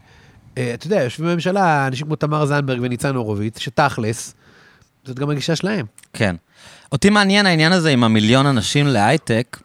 אה, 0.58 0.74
אתה 0.74 0.88
יודע, 0.88 1.04
יושבים 1.04 1.30
בממשלה 1.30 1.88
אנשים 1.88 2.06
כמו 2.06 2.16
תמר 2.16 2.46
זנדברג 2.46 2.80
וניצן 2.82 3.16
הורוביץ, 3.16 3.60
שתכלס, 3.60 4.36
זאת 5.06 5.20
גם 5.20 5.30
הגישה 5.30 5.56
שלהם. 5.56 5.86
כן. 6.14 6.36
אותי 6.92 7.10
מעניין 7.10 7.46
העניין 7.46 7.72
הזה 7.72 7.90
עם 7.90 8.04
המיליון 8.04 8.46
אנשים 8.46 8.88
להייטק, 8.88 9.58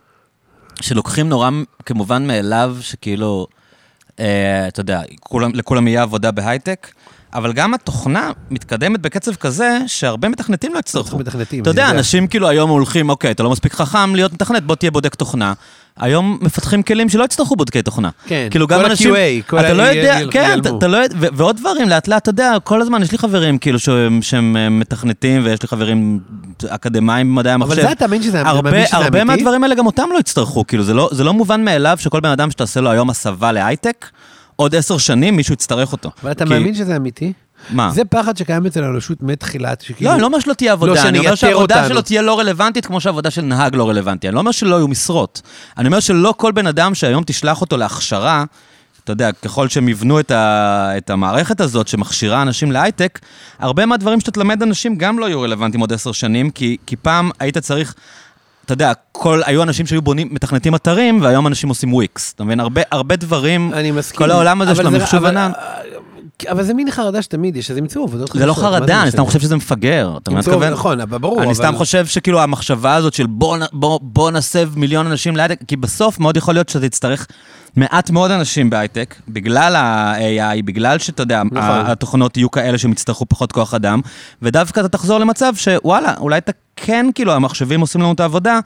שלוקחים 0.80 1.28
נורא 1.28 1.50
כמובן 1.86 2.26
מאליו, 2.26 2.76
שכאילו, 2.80 3.46
אתה 4.14 4.80
יודע, 4.80 5.00
כולם, 5.20 5.50
לכולם 5.54 5.88
יהיה 5.88 6.02
עבודה 6.02 6.30
בהייטק, 6.30 6.88
אבל 7.34 7.52
גם 7.52 7.74
התוכנה 7.74 8.30
מתקדמת 8.50 9.00
בקצב 9.00 9.34
כזה, 9.34 9.78
שהרבה 9.86 10.28
מתכנתים 10.28 10.74
לא 10.74 10.78
יצטרכו. 10.78 11.18
מתכנתים. 11.18 11.62
אתה 11.62 11.70
יודע, 11.70 11.90
אנשים 11.90 12.26
כאילו 12.26 12.48
היום 12.48 12.70
הולכים, 12.70 13.08
אוקיי, 13.08 13.30
אתה 13.30 13.42
לא 13.42 13.50
מספיק 13.50 13.72
חכם 13.72 14.14
להיות 14.14 14.32
מתכנת, 14.32 14.62
בוא 14.62 14.76
תהיה 14.76 14.90
בודק 14.90 15.14
תוכנה. 15.14 15.52
היום 16.00 16.38
מפתחים 16.40 16.82
כלים 16.82 17.08
שלא 17.08 17.24
יצטרכו 17.24 17.56
בודקי 17.56 17.82
תוכנה. 17.82 18.10
כן, 18.26 18.46
כאילו 18.50 18.66
גם 18.66 18.80
כל 18.80 18.86
אנשים... 18.86 19.14
ה-QA, 19.14 19.42
כל 19.50 19.58
אתה 19.58 19.68
ה- 19.68 19.72
לא 19.72 19.82
יודע, 19.82 20.00
ייעלמו. 20.00 20.32
כן, 20.32 20.58
אתה- 20.60 20.68
אתה 20.78 20.86
לא 20.88 20.96
יודע, 20.96 21.16
ו- 21.20 21.26
ועוד 21.32 21.56
דברים, 21.56 21.88
לאט 21.88 22.08
לאט, 22.08 22.22
אתה 22.22 22.30
יודע, 22.30 22.52
כל 22.64 22.82
הזמן 22.82 23.02
יש 23.02 23.12
לי 23.12 23.18
חברים 23.18 23.58
כאילו 23.58 23.78
שהם, 23.78 24.22
שהם 24.22 24.56
אה, 24.56 24.68
מתכנתים, 24.68 25.40
ויש 25.44 25.62
לי 25.62 25.68
חברים 25.68 26.20
אקדמאים 26.68 27.34
במדעי 27.34 27.52
המחשב. 27.52 27.72
אבל 27.72 27.82
זה 27.82 27.92
אתה 27.92 28.06
מאמין 28.06 28.22
שזה 28.22 28.40
אתה 28.40 28.48
הרבה, 28.50 28.70
מאמין 28.70 28.86
שזה 28.86 28.96
הרבה 28.96 29.22
אמיתי? 29.22 29.36
מהדברים 29.42 29.62
האלה 29.64 29.74
גם 29.74 29.86
אותם 29.86 30.08
לא 30.12 30.18
יצטרכו, 30.18 30.66
כאילו 30.66 30.82
זה 30.84 30.94
לא, 30.94 31.08
זה 31.12 31.24
לא 31.24 31.32
מובן 31.34 31.64
מאליו 31.64 31.96
שכל 32.00 32.20
בן 32.20 32.30
אדם 32.30 32.50
שתעשה 32.50 32.80
לו 32.80 32.90
היום 32.90 33.10
הסבה 33.10 33.52
להייטק, 33.52 34.06
עוד 34.56 34.74
עשר 34.74 34.98
שנים 34.98 35.36
מישהו 35.36 35.52
יצטרך 35.54 35.92
אותו. 35.92 36.10
אבל 36.22 36.30
אתה 36.30 36.44
כי- 36.44 36.50
מאמין 36.50 36.74
שזה 36.74 36.96
אמיתי? 36.96 37.32
מה? 37.70 37.90
זה 37.90 38.04
פחד 38.04 38.36
שקיים 38.36 38.66
אצל 38.66 38.84
האנושות 38.84 39.22
מתחילת, 39.22 39.80
שכאילו... 39.80 40.10
לא, 40.10 40.14
אני 40.14 40.22
לא 40.22 40.26
אומר 40.26 40.40
שלא 40.40 40.52
תהיה 40.54 40.70
לא, 40.70 40.72
עבודה, 40.72 40.96
שאני 40.96 41.08
אני 41.08 41.18
אומר 41.18 41.34
שהעבודה 41.34 41.74
אותנו. 41.74 41.88
שלו 41.88 42.02
תהיה 42.02 42.22
לא 42.22 42.38
רלוונטית 42.38 42.86
כמו 42.86 43.00
שהעבודה 43.00 43.30
של 43.30 43.42
נהג 43.42 43.76
לא 43.76 43.88
רלוונטי. 43.88 44.28
אני 44.28 44.34
לא 44.34 44.40
אומר 44.40 44.50
שלא 44.50 44.76
יהיו 44.76 44.88
משרות. 44.88 45.42
אני 45.78 45.86
אומר 45.86 46.00
שלא 46.00 46.34
כל 46.36 46.52
בן 46.52 46.66
אדם 46.66 46.94
שהיום 46.94 47.24
תשלח 47.26 47.60
אותו 47.60 47.76
להכשרה, 47.76 48.44
אתה 49.04 49.12
יודע, 49.12 49.32
ככל 49.32 49.68
שהם 49.68 49.88
יבנו 49.88 50.20
את, 50.20 50.30
ה, 50.30 50.92
את 50.96 51.10
המערכת 51.10 51.60
הזאת 51.60 51.88
שמכשירה 51.88 52.42
אנשים 52.42 52.72
להייטק, 52.72 53.18
הרבה 53.58 53.86
מהדברים 53.86 54.20
שאתה 54.20 54.30
תלמד 54.30 54.62
אנשים 54.62 54.96
גם 54.96 55.18
לא 55.18 55.26
יהיו 55.26 55.40
רלוונטיים 55.40 55.80
עוד 55.80 55.92
עשר 55.92 56.12
שנים, 56.12 56.50
כי, 56.50 56.76
כי 56.86 56.96
פעם 56.96 57.30
היית 57.40 57.58
צריך... 57.58 57.94
אתה 58.64 58.72
יודע, 58.72 58.92
כל, 59.12 59.40
היו 59.44 59.62
אנשים 59.62 59.86
שהיו 59.86 60.02
בונים, 60.02 60.28
מתכנתים 60.30 60.74
אתרים, 60.74 61.22
והיום 61.22 61.46
אנשים 61.46 61.68
עושים 61.68 61.94
וויקס. 61.94 62.32
אתה 62.32 62.44
מבין? 62.44 62.60
הרבה, 62.60 62.82
הרבה 62.90 63.16
דברים, 63.16 63.72
אני 63.74 63.90
מסכים. 63.90 64.18
כל 64.18 64.30
העולם 64.30 64.62
הזה 64.62 64.74
של 64.74 64.86
המחשוב 64.86 65.24
ענן. 65.24 65.50
אבל 66.50 66.62
זה 66.62 66.74
מין 66.74 66.90
חרדה 66.90 67.22
שתמיד 67.22 67.56
יש, 67.56 67.70
אז 67.70 67.76
ימצאו 67.76 68.02
עבודות 68.02 68.30
חדשות. 68.30 68.40
זה 68.40 68.46
לא 68.46 68.54
חרדה, 68.54 69.02
אני? 69.02 69.10
סתם 69.10 69.24
חושב 69.24 69.40
שזה 69.40 69.56
מפגר. 69.56 70.16
אתה 70.22 70.30
מבין 70.30 70.44
מה 70.44 70.52
מתכוון? 70.54 70.72
נכון, 70.72 71.00
אבל 71.00 71.18
ברור. 71.18 71.42
אני 71.42 71.54
סתם 71.54 71.74
חושב 71.76 72.06
שכאילו 72.06 72.40
המחשבה 72.40 72.94
הזאת 72.94 73.14
של 73.14 73.26
בוא, 74.02 74.30
נסב 74.30 74.70
מיליון 74.76 75.06
אנשים 75.06 75.36
להייטק, 75.36 75.58
כי 75.68 75.76
בסוף 75.76 76.20
מאוד 76.20 76.36
יכול 76.36 76.54
להיות 76.54 76.68
שאתה 76.68 76.88
תצטרך 76.88 77.26
מעט 77.76 78.10
מאוד 78.10 78.30
אנשים 78.30 78.70
בהייטק, 78.70 79.14
בגלל 79.28 79.76
ה-AI, 79.76 80.62
בגלל 80.64 80.98
שאתה 80.98 81.22
יודע, 81.22 81.42
נכון. 81.44 81.60
התוכנות 81.86 82.36
יהיו 82.36 82.50
כאלה 82.50 82.78
שהם 82.78 82.92
יצטרכו 82.92 83.26
פחות 83.26 83.52
כוח 83.52 83.74
אדם, 83.74 84.00
ודווקא 84.42 84.80
אתה 84.80 84.88
תחזור 84.88 85.18
למצב 85.18 85.52
שוואלה, 85.56 86.14
אולי 86.18 86.38
אתה 86.38 86.52
כן, 86.76 87.06
כאילו, 87.14 87.32
המחשבים 87.32 87.80
עושים 87.80 88.00
לנו 88.00 88.12
את 88.12 88.20
העבודה, 88.20 88.58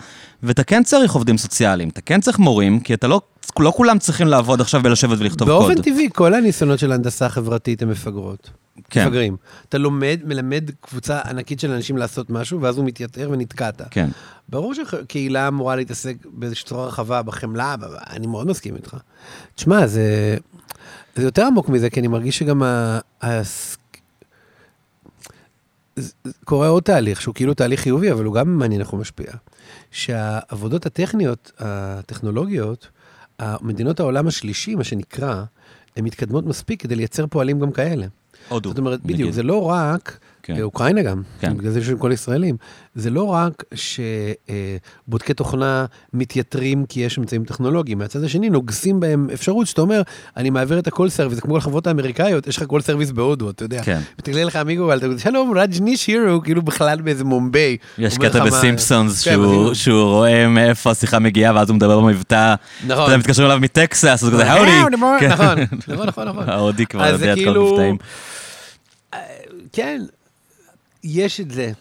ואתה 0.42 0.64
כן 0.64 0.82
צריך 0.82 1.12
עובדים 1.12 1.38
סוציאליים, 1.38 1.88
אתה 1.88 2.00
כן 2.00 2.20
צריך 2.20 2.38
מורים, 2.38 2.80
כי 2.80 2.94
אתה 2.94 3.08
לא, 3.08 3.20
לא 3.60 3.72
כולם 3.76 3.98
צריכים 3.98 4.26
לעבוד 4.26 4.60
עכשיו 4.60 4.82
בלשבת 4.82 5.18
ולכתוב 5.18 5.48
קוד. 5.48 5.58
באופן 5.58 5.82
טבעי, 5.82 6.08
כל 6.14 6.34
הניסיונות 6.34 6.78
של 6.78 6.92
הנדסה 6.92 7.28
חברתית 7.28 7.82
הן 7.82 7.88
מפגרות. 7.88 8.50
כן. 8.90 9.06
מפגרים. 9.06 9.36
אתה 9.68 9.78
לומד, 9.78 10.20
מלמד 10.24 10.70
קבוצה 10.80 11.20
ענקית 11.20 11.60
של 11.60 11.70
אנשים 11.70 11.96
לעשות 11.96 12.30
משהו, 12.30 12.62
ואז 12.62 12.78
הוא 12.78 12.84
מתייתר 12.84 13.28
ונתקעת. 13.32 13.82
כן. 13.90 14.08
ברור 14.48 14.74
שקהילה 14.74 15.48
אמורה 15.48 15.76
להתעסק 15.76 16.16
באיזושהי 16.24 16.66
צורה 16.66 16.86
רחבה 16.86 17.22
בחמלה, 17.22 17.74
אני 18.10 18.26
מאוד 18.26 18.46
מסכים 18.46 18.76
איתך. 18.76 18.96
תשמע, 19.54 19.86
זה, 19.86 20.36
זה 21.16 21.22
יותר 21.22 21.44
עמוק 21.44 21.68
מזה, 21.68 21.90
כי 21.90 22.00
אני 22.00 22.08
מרגיש 22.08 22.38
שגם 22.38 22.62
ה... 22.62 22.98
ה... 23.24 23.28
קורה 26.44 26.68
עוד 26.68 26.82
תהליך, 26.82 27.20
שהוא 27.20 27.34
כאילו 27.34 27.54
תהליך 27.54 27.80
חיובי, 27.80 28.12
אבל 28.12 28.24
הוא 28.24 28.34
גם 28.34 28.58
מעניין 28.58 28.80
איך 28.80 28.88
הוא 28.88 29.00
משפיע. 29.00 29.32
שהעבודות 29.90 30.86
הטכניות, 30.86 31.52
הטכנולוגיות, 31.58 32.88
מדינות 33.60 34.00
העולם 34.00 34.26
השלישי, 34.26 34.74
מה 34.74 34.84
שנקרא, 34.84 35.44
הן 35.96 36.04
מתקדמות 36.04 36.46
מספיק 36.46 36.82
כדי 36.82 36.96
לייצר 36.96 37.26
פועלים 37.26 37.60
גם 37.60 37.72
כאלה. 37.72 38.06
הודו. 38.48 38.68
זאת 38.68 38.78
אומרת, 38.78 39.00
בדיוק, 39.00 39.20
נגיד. 39.20 39.32
זה 39.32 39.42
לא 39.42 39.64
רק, 39.64 40.18
כן. 40.48 40.56
כן. 40.56 40.62
אוקראינה 40.62 41.02
גם, 41.02 41.22
כן. 41.40 41.48
כן. 41.50 41.56
בגלל 41.56 41.70
זה 41.72 41.78
יש 41.80 41.90
כל 41.98 42.10
ישראלים, 42.12 42.56
זה 42.94 43.10
לא 43.10 43.22
רק 43.26 43.64
שבודקי 43.74 45.34
תוכנה 45.34 45.84
מתייתרים 46.14 46.86
כי 46.88 47.00
יש 47.00 47.18
אמצעים 47.18 47.44
טכנולוגיים, 47.44 47.98
מהצד 47.98 48.24
השני 48.24 48.50
נוגסים 48.50 49.00
בהם 49.00 49.28
אפשרות 49.34 49.66
שאתה 49.66 49.80
אומר, 49.80 50.02
אני 50.36 50.50
מעביר 50.50 50.78
את 50.78 50.86
ה 50.86 50.91
call 50.91 51.08
service, 51.08 51.40
כמו 51.40 51.56
החברות 51.56 51.86
האמריקאיות, 51.86 52.46
יש 52.46 52.56
לך 52.56 52.64
call 52.66 52.80
service 52.80 53.10
בהודו, 53.10 53.50
אתה 53.50 53.64
יודע. 53.64 53.82
כן. 53.82 54.00
מתגלה 54.18 54.44
לך 54.44 54.56
אמיגו, 54.56 54.86
ואתה 54.88 55.06
אומר, 55.06 55.18
שלום, 55.18 55.52
רג'ניש 55.58 56.06
here, 56.06 56.30
הוא 56.30 56.42
כאילו 56.42 56.62
בכלל 56.62 57.00
באיזה 57.00 57.24
מומביי. 57.24 57.76
יש 57.98 58.18
קטע 58.18 58.28
לך 58.28 58.36
מה- 58.36 58.44
בסימפסונס 58.44 59.24
כן, 59.24 59.30
שהוא. 59.34 59.74
שהוא 59.74 60.02
רואה 60.02 60.48
מאיפה 60.48 60.90
השיחה 60.90 61.18
מגיעה 61.18 61.54
ואז 61.54 61.68
הוא 61.68 61.76
מדבר 61.76 62.00
במבטא. 62.00 62.54
נכון. 62.86 63.10
אתה 63.10 63.16
מתקשרים 63.16 63.46
אליו 63.46 63.60
מטקסס, 63.60 64.04
אז 64.04 64.24
הוא 64.24 64.32
כזה, 64.32 64.52
howdy. 64.52 64.96
כן. 65.20 65.28
נכון, 65.28 65.58
נכון, 65.88 66.06
נכון, 66.06 66.28
נכון. 66.28 66.48
ההודי 66.52 66.86
כבר 66.86 67.06
יודע 67.06 67.32
את 67.32 67.38
כל 67.44 67.56
המבטאים. 67.56 67.96
כן, 69.72 70.02
יש 71.04 71.40
את 71.40 71.50
זה. 71.50 71.72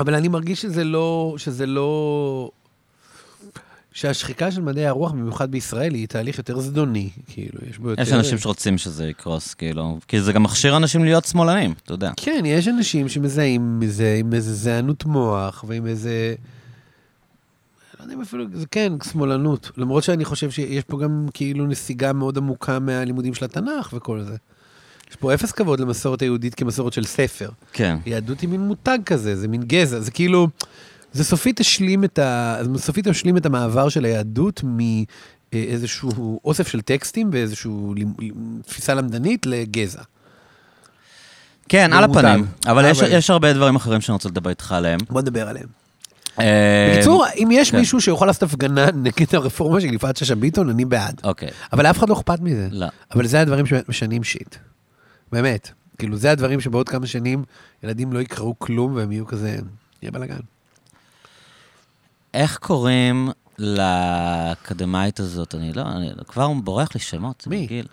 אבל 0.00 0.14
אני 0.14 0.28
מרגיש 0.28 0.62
שזה 0.62 0.84
לא, 0.84 1.34
שזה 1.38 1.66
לא... 1.66 2.50
שהשחיקה 3.92 4.50
של 4.50 4.62
מדעי 4.62 4.86
הרוח, 4.86 5.12
במיוחד 5.12 5.50
בישראל, 5.50 5.94
היא 5.94 6.08
תהליך 6.08 6.38
יותר 6.38 6.60
זדוני, 6.60 7.10
כאילו, 7.26 7.58
יש 7.70 7.78
בו 7.78 7.90
יותר... 7.90 8.02
יש 8.02 8.12
אנשים 8.12 8.38
שרוצים 8.38 8.78
שזה 8.78 9.08
יקרוס, 9.08 9.54
כאילו, 9.54 9.98
כי 10.08 10.20
זה 10.20 10.32
גם 10.32 10.42
מכשיר 10.42 10.76
אנשים 10.76 11.04
להיות 11.04 11.24
שמאלנים, 11.24 11.74
אתה 11.84 11.92
יודע. 11.92 12.12
כן, 12.16 12.42
יש 12.46 12.68
אנשים 12.68 13.08
שמזהים 13.08 13.80
מזה 13.80 14.16
עם 14.20 14.34
איזה 14.34 14.54
זענות 14.54 15.04
מוח 15.04 15.64
ועם 15.68 15.86
איזה... 15.86 16.34
לא 17.98 18.04
יודע 18.04 18.14
אם 18.14 18.20
אפילו, 18.20 18.44
זה 18.52 18.66
כן, 18.66 18.92
שמאלנות. 19.12 19.70
למרות 19.76 20.04
שאני 20.04 20.24
חושב 20.24 20.50
שיש 20.50 20.84
פה 20.84 20.98
גם 20.98 21.26
כאילו 21.34 21.66
נסיגה 21.66 22.12
מאוד 22.12 22.38
עמוקה 22.38 22.78
מהלימודים 22.78 23.34
של 23.34 23.44
התנ"ך 23.44 23.92
וכל 23.92 24.22
זה. 24.22 24.36
יש 25.10 25.16
פה 25.16 25.34
אפס 25.34 25.52
כבוד 25.52 25.80
למסורת 25.80 26.22
היהודית 26.22 26.54
כמסורת 26.54 26.92
של 26.92 27.04
ספר. 27.04 27.48
כן. 27.72 27.96
יהדות 28.06 28.40
היא 28.40 28.48
מין 28.48 28.60
מותג 28.60 28.98
כזה, 29.06 29.36
זה 29.36 29.48
מין 29.48 29.62
גזע, 29.62 30.00
זה 30.00 30.10
כאילו, 30.10 30.48
זה 31.12 31.24
סופית 31.24 31.60
השלים 31.60 32.04
את 32.04 32.18
ה... 32.18 32.56
זה 32.62 32.78
סופית 32.78 33.06
השלים 33.06 33.36
את 33.36 33.46
המעבר 33.46 33.88
של 33.88 34.04
היהדות 34.04 34.62
מאיזשהו 35.52 36.40
אוסף 36.44 36.68
של 36.68 36.80
טקסטים 36.80 37.30
ואיזושהי 37.32 37.70
תפיסה 38.66 38.94
למדנית 38.94 39.46
לגזע. 39.46 40.02
כן, 41.68 41.92
על. 41.92 42.04
הפנים. 42.04 42.46
אבל 42.66 42.90
יש- 42.90 43.30
הרבה 43.30 43.52
דברים 43.52 43.76
אחרים 43.76 44.00
שאני 44.00 44.12
רוצה 44.14 44.28
לדבר 44.28 44.50
איתך 44.50 44.72
עליהם. 44.72 45.00
בוא 45.10 45.20
נדבר 45.20 45.48
עליהם. 45.48 45.66
אה, 46.40 46.92
בקיצור, 46.94 47.24
אם 47.36 47.48
יש 47.52 47.70
כן. 47.70 47.78
מישהו 47.78 48.00
שיכול 48.00 48.26
לעשות 48.26 48.42
הפגנה 48.42 48.86
נגד 48.94 49.34
הרפורמה 49.34 49.80
של 49.80 49.94
יפעת 49.94 50.16
שאשא 50.16 50.34
ביטון, 50.34 50.70
אני 50.70 50.84
בעד. 50.84 51.20
אוקיי. 51.24 51.48
אבל 51.72 51.82
לאף 51.86 51.98
אחד 51.98 52.08
לא 52.08 52.14
אכפת 52.14 52.40
מזה. 52.40 52.68
לא. 52.70 52.86
אבל 53.14 53.26
זה 53.26 53.40
הדברים 53.40 53.66
שמשנים 53.66 54.24
שיט. 54.24 54.56
באמת. 55.42 55.70
כאילו, 55.98 56.16
זה 56.16 56.30
הדברים 56.30 56.60
שבעוד 56.60 56.88
כמה 56.88 57.06
שנים 57.06 57.44
ילדים 57.82 58.12
לא 58.12 58.18
יקראו 58.18 58.58
כלום 58.58 58.94
והם 58.94 59.12
יהיו 59.12 59.26
כזה, 59.26 59.58
יהיה 60.02 60.12
בלאגן. 60.12 60.40
איך 62.34 62.58
קוראים 62.58 63.28
לאקדמאית 63.58 65.20
הזאת, 65.20 65.54
אני 65.54 65.72
לא, 65.72 65.82
אני 65.82 66.10
כבר 66.28 66.52
בורח 66.52 66.88
לי 66.94 67.00
שמות. 67.00 67.46
מי? 67.46 67.62
מגעיל. 67.62 67.86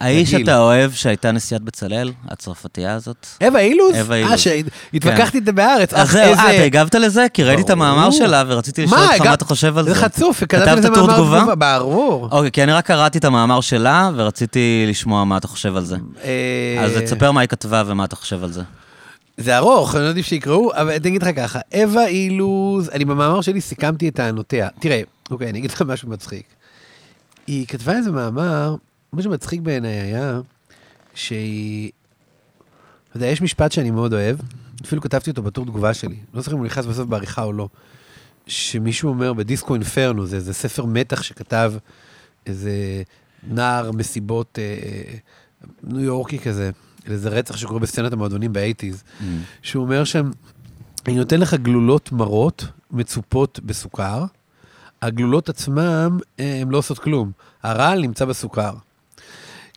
האיש. 0.00 0.30
שאתה 0.30 0.58
אוהב, 0.58 0.92
שהייתה 0.92 1.32
נשיאת 1.32 1.62
בצלאל, 1.62 2.12
הצרפתייה 2.28 2.94
הזאת. 2.94 3.26
אווה 3.44 3.60
אילוז? 3.60 3.94
אווה 3.94 4.16
אה, 4.16 4.22
אילוז. 4.22 4.40
שהתווכחתי 4.40 5.38
איתה 5.38 5.52
בארץ. 5.52 5.94
אז 5.94 6.10
זהו, 6.10 6.34
אה, 6.34 6.54
אתה 6.54 6.62
הגבת 6.62 6.94
לזה? 6.94 7.26
כי 7.34 7.44
ראיתי 7.44 7.62
את 7.62 7.70
המאמר. 7.70 8.10
שלה 8.10 8.44
ורציתי 8.46 8.84
לשאול 8.84 9.00
אותך 9.00 9.20
מה 9.20 9.34
אתה 9.34 9.44
חושב 9.44 9.78
על 9.78 9.84
זה. 9.84 9.94
זה 9.94 10.00
חצוף, 10.00 10.44
כתבת 10.44 10.78
לזה 10.78 10.90
מאמר 10.90 11.14
תגובה? 11.14 11.38
תגובה, 11.40 11.54
ברור. 11.54 12.28
אוקיי, 12.32 12.50
כי 12.50 12.62
אני 12.62 12.72
רק 12.72 12.86
קראתי 12.86 13.18
את 13.18 13.24
המאמר 13.24 13.60
שלה 13.60 14.10
ורציתי 14.16 14.84
לשמוע 14.88 15.24
מה 15.24 15.36
אתה 15.36 15.48
חושב 15.48 15.76
על 15.76 15.84
זה. 15.84 15.96
אה, 16.24 16.84
אז 16.84 16.92
תספר 17.04 17.32
מה 17.32 17.40
היא 17.40 17.48
כתבה 17.48 17.82
ומה 17.86 18.04
אתה 18.04 18.16
חושב 18.16 18.44
על 18.44 18.52
זה. 18.52 18.62
זה 19.36 19.56
ארוך, 19.56 19.94
אני 19.94 20.02
לא 20.02 20.08
יודעים 20.08 20.24
שיקראו, 20.24 20.70
אבל 20.74 20.90
אני 20.90 21.08
אגיד 21.08 21.22
לך 21.22 21.36
ככה, 21.36 21.58
אווה 21.74 22.06
אילוז, 22.06 22.90
אני 22.92 23.04
במאמר 23.04 23.40
שלי 23.40 23.60
סיכמתי 23.60 24.08
את 24.08 24.14
טענותיה. 24.14 24.68
תראה, 24.80 25.00
אוקיי, 25.30 25.50
אני 25.50 25.58
אגיד 25.58 25.70
לך 25.70 25.82
משהו 25.82 26.08
מצחיק. 26.08 26.44
היא 27.46 27.66
כתבה 27.66 27.92
איזה 27.92 28.10
מאמר, 28.10 28.74
מה 29.12 29.22
שמצחיק 29.22 29.60
בעיניי 29.60 30.00
היה, 30.00 30.40
שהיא... 31.14 31.90
אתה 33.08 33.16
יודע, 33.16 33.26
יש 33.26 33.42
משפט 33.42 33.72
שאני 33.72 33.90
מאוד 33.90 34.12
אוהב, 34.12 34.36
אפילו 34.84 35.02
כתבתי 35.02 35.30
אותו 35.30 35.42
בטור 35.42 35.64
תגובה 35.64 35.94
שלי, 35.94 36.16
לא 36.34 36.40
זוכר 36.40 36.54
אם 36.54 36.58
הוא 36.58 36.66
נכנס 36.66 36.86
בסוף 36.86 37.08
בעריכה 37.08 37.42
או 37.42 37.52
לא, 37.52 37.68
שמישהו 38.46 39.08
אומר 39.08 39.32
בדיסקו 39.32 39.74
אינפרנו, 39.74 40.26
זה 40.26 40.36
איזה 40.36 40.54
ספר 40.54 40.84
מתח 40.84 41.22
שכתב 41.22 41.72
איזה 42.46 43.02
נער 43.48 43.92
מסיבות 43.92 44.58
אה, 44.58 45.18
ניו 45.82 46.00
יורקי 46.00 46.38
כזה, 46.38 46.70
איזה 47.06 47.28
רצח 47.28 47.56
שקורה 47.56 47.80
בסצנת 47.80 48.12
המועדונים 48.12 48.52
באייטיז, 48.52 49.02
שהוא 49.62 49.84
אומר 49.84 50.04
שם, 50.04 50.30
אני 51.06 51.16
נותן 51.16 51.40
לך 51.40 51.54
גלולות 51.54 52.12
מרות 52.12 52.64
מצופות 52.90 53.60
בסוכר, 53.64 54.24
הגלולות 55.02 55.48
עצמם, 55.48 56.18
אה, 56.40 56.60
הן 56.60 56.68
לא 56.68 56.78
עושות 56.78 56.98
כלום, 56.98 57.30
הרעל 57.62 58.00
נמצא 58.00 58.24
בסוכר. 58.24 58.74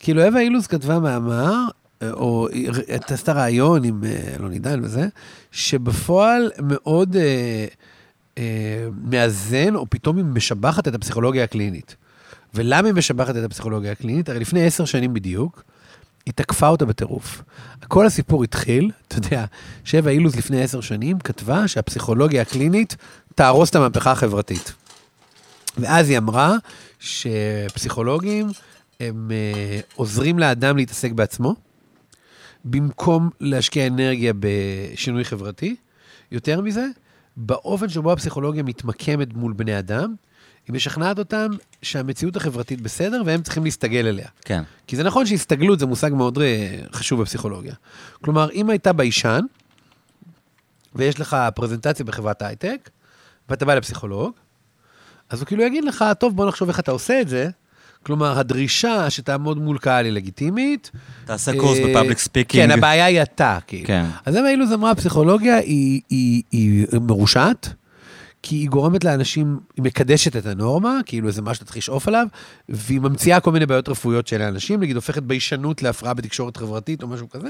כאילו, 0.01 0.27
אווה 0.27 0.41
אילוז 0.41 0.67
כתבה 0.67 0.99
מאמר, 0.99 1.55
אה, 2.01 2.11
או 2.11 2.47
עשתה 2.87 3.33
רעיון 3.33 3.83
עם 3.83 4.03
אה, 4.03 4.35
אלון 4.35 4.51
עידן 4.51 4.83
וזה, 4.83 5.07
שבפועל 5.51 6.51
מאוד 6.59 7.15
אה, 7.15 7.65
אה, 8.37 8.87
מאזן, 9.03 9.75
או 9.75 9.85
פתאום 9.89 10.17
היא 10.17 10.25
משבחת 10.25 10.87
את 10.87 10.95
הפסיכולוגיה 10.95 11.43
הקלינית. 11.43 11.95
ולמה 12.53 12.87
היא 12.87 12.95
משבחת 12.95 13.35
את 13.35 13.43
הפסיכולוגיה 13.43 13.91
הקלינית? 13.91 14.29
הרי 14.29 14.39
לפני 14.39 14.65
עשר 14.65 14.85
שנים 14.85 15.13
בדיוק, 15.13 15.63
היא 16.25 16.33
תקפה 16.33 16.67
אותה 16.67 16.85
בטירוף. 16.85 17.41
כל 17.87 18.05
הסיפור 18.05 18.43
התחיל, 18.43 18.91
אתה 19.07 19.17
יודע, 19.17 19.45
שבע 19.83 20.11
אילוז 20.11 20.35
לפני 20.35 20.63
עשר 20.63 20.81
שנים 20.81 21.19
כתבה 21.19 21.67
שהפסיכולוגיה 21.67 22.41
הקלינית 22.41 22.95
תהרוס 23.35 23.69
את 23.69 23.75
המהפכה 23.75 24.11
החברתית. 24.11 24.73
ואז 25.77 26.09
היא 26.09 26.17
אמרה 26.17 26.55
שפסיכולוגים 26.99 28.47
הם 29.01 29.31
אה, 29.31 29.79
עוזרים 29.95 30.39
לאדם 30.39 30.77
להתעסק 30.77 31.11
בעצמו, 31.11 31.55
במקום 32.65 33.29
להשקיע 33.39 33.87
אנרגיה 33.87 34.33
בשינוי 34.39 35.23
חברתי. 35.23 35.75
יותר 36.31 36.61
מזה, 36.61 36.87
באופן 37.37 37.89
שבו 37.89 38.11
הפסיכולוגיה 38.11 38.63
מתמקמת 38.63 39.33
מול 39.33 39.53
בני 39.53 39.79
אדם, 39.79 40.15
היא 40.67 40.75
משכנעת 40.75 41.19
אותם 41.19 41.49
שהמציאות 41.81 42.35
החברתית 42.35 42.81
בסדר 42.81 43.21
והם 43.25 43.41
צריכים 43.41 43.63
להסתגל 43.63 44.07
אליה. 44.07 44.27
כן. 44.45 44.63
כי 44.87 44.95
זה 44.95 45.03
נכון 45.03 45.25
שהסתגלות 45.25 45.79
זה 45.79 45.85
מושג 45.85 46.09
מאוד 46.13 46.37
אה, 46.37 46.79
חשוב 46.93 47.21
בפסיכולוגיה. 47.21 47.73
כלומר, 48.21 48.51
אם 48.51 48.69
הייתה 48.69 48.93
ביישן, 48.93 49.41
ויש 50.95 51.19
לך 51.19 51.37
פרזנטציה 51.55 52.05
בחברת 52.05 52.41
הייטק, 52.41 52.89
ואתה 53.49 53.65
בא 53.65 53.75
לפסיכולוג, 53.75 54.31
אז 55.29 55.39
הוא 55.39 55.47
כאילו 55.47 55.63
יגיד 55.63 55.83
לך, 55.83 56.05
טוב, 56.19 56.35
בוא 56.35 56.47
נחשוב 56.47 56.69
איך 56.69 56.79
אתה 56.79 56.91
עושה 56.91 57.21
את 57.21 57.27
זה. 57.27 57.49
כלומר, 58.03 58.39
הדרישה 58.39 59.09
שתעמוד 59.09 59.57
מול 59.57 59.77
קהל 59.77 60.05
היא 60.05 60.13
לגיטימית. 60.13 60.91
תעשה 61.25 61.51
קורס 61.59 61.77
אה, 61.77 61.87
ב 61.89 61.93
public 61.93 62.17
speaking. 62.17 62.65
כן, 62.65 62.71
הבעיה 62.71 63.05
היא 63.05 63.21
אתה, 63.21 63.57
כאילו. 63.67 63.87
כן. 63.87 64.05
אז 64.25 64.37
אווה 64.37 64.49
אילוז 64.49 64.73
אמרה, 64.73 64.91
הפסיכולוגיה 64.91 65.57
היא, 65.57 66.01
היא, 66.09 66.43
היא 66.51 66.85
מרושעת, 67.01 67.73
כי 68.43 68.55
היא 68.55 68.69
גורמת 68.69 69.03
לאנשים, 69.03 69.59
היא 69.77 69.83
מקדשת 69.83 70.35
את 70.35 70.45
הנורמה, 70.45 70.99
כאילו 71.05 71.27
איזה 71.27 71.41
משהו 71.41 71.55
שאתה 71.55 71.65
צריך 71.65 71.77
לשאוף 71.77 72.07
עליו, 72.07 72.27
והיא 72.69 72.99
ממציאה 72.99 73.39
כל 73.39 73.51
מיני 73.51 73.65
בעיות 73.65 73.89
רפואיות 73.89 74.27
של 74.27 74.41
האנשים, 74.41 74.79
נגיד 74.79 74.95
הופכת 74.95 75.23
ביישנות 75.23 75.83
להפרעה 75.83 76.13
בתקשורת 76.13 76.57
חברתית 76.57 77.03
או 77.03 77.07
משהו 77.07 77.29
כזה. 77.29 77.49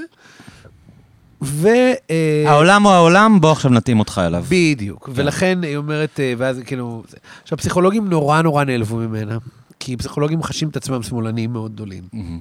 ו... 1.42 1.68
אה, 2.10 2.44
העולם 2.46 2.82
הוא 2.82 2.92
העולם, 2.92 3.40
בוא 3.40 3.52
עכשיו 3.52 3.70
נתאים 3.70 3.98
אותך 3.98 4.20
אליו. 4.26 4.44
בדיוק, 4.48 5.08
ולכן 5.14 5.58
היא 5.62 5.76
אומרת, 5.76 6.20
אה, 6.20 6.34
ואז 6.38 6.60
כאילו... 6.66 7.02
עכשיו, 7.42 7.58
פסיכולוגים 7.58 8.08
נורא 8.08 8.42
נורא 8.42 8.64
נעלבו 8.64 8.96
ממנה, 8.96 9.38
כי 9.84 9.96
פסיכולוגים 9.96 10.42
חשים 10.42 10.68
את 10.68 10.76
עצמם 10.76 11.02
שמאלנים 11.02 11.52
מאוד 11.52 11.72
גדולים. 11.72 12.04
מהמם. 12.12 12.40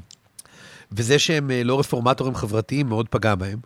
וזה 0.92 1.20
שהם 1.20 1.52
אה, 1.52 1.64
לא 1.64 1.80
רפורמטורים 1.80 2.36
חברתיים 2.36 2.88
מאוד 2.88 3.10
פגע 3.10 3.36
בהם. 3.36 3.60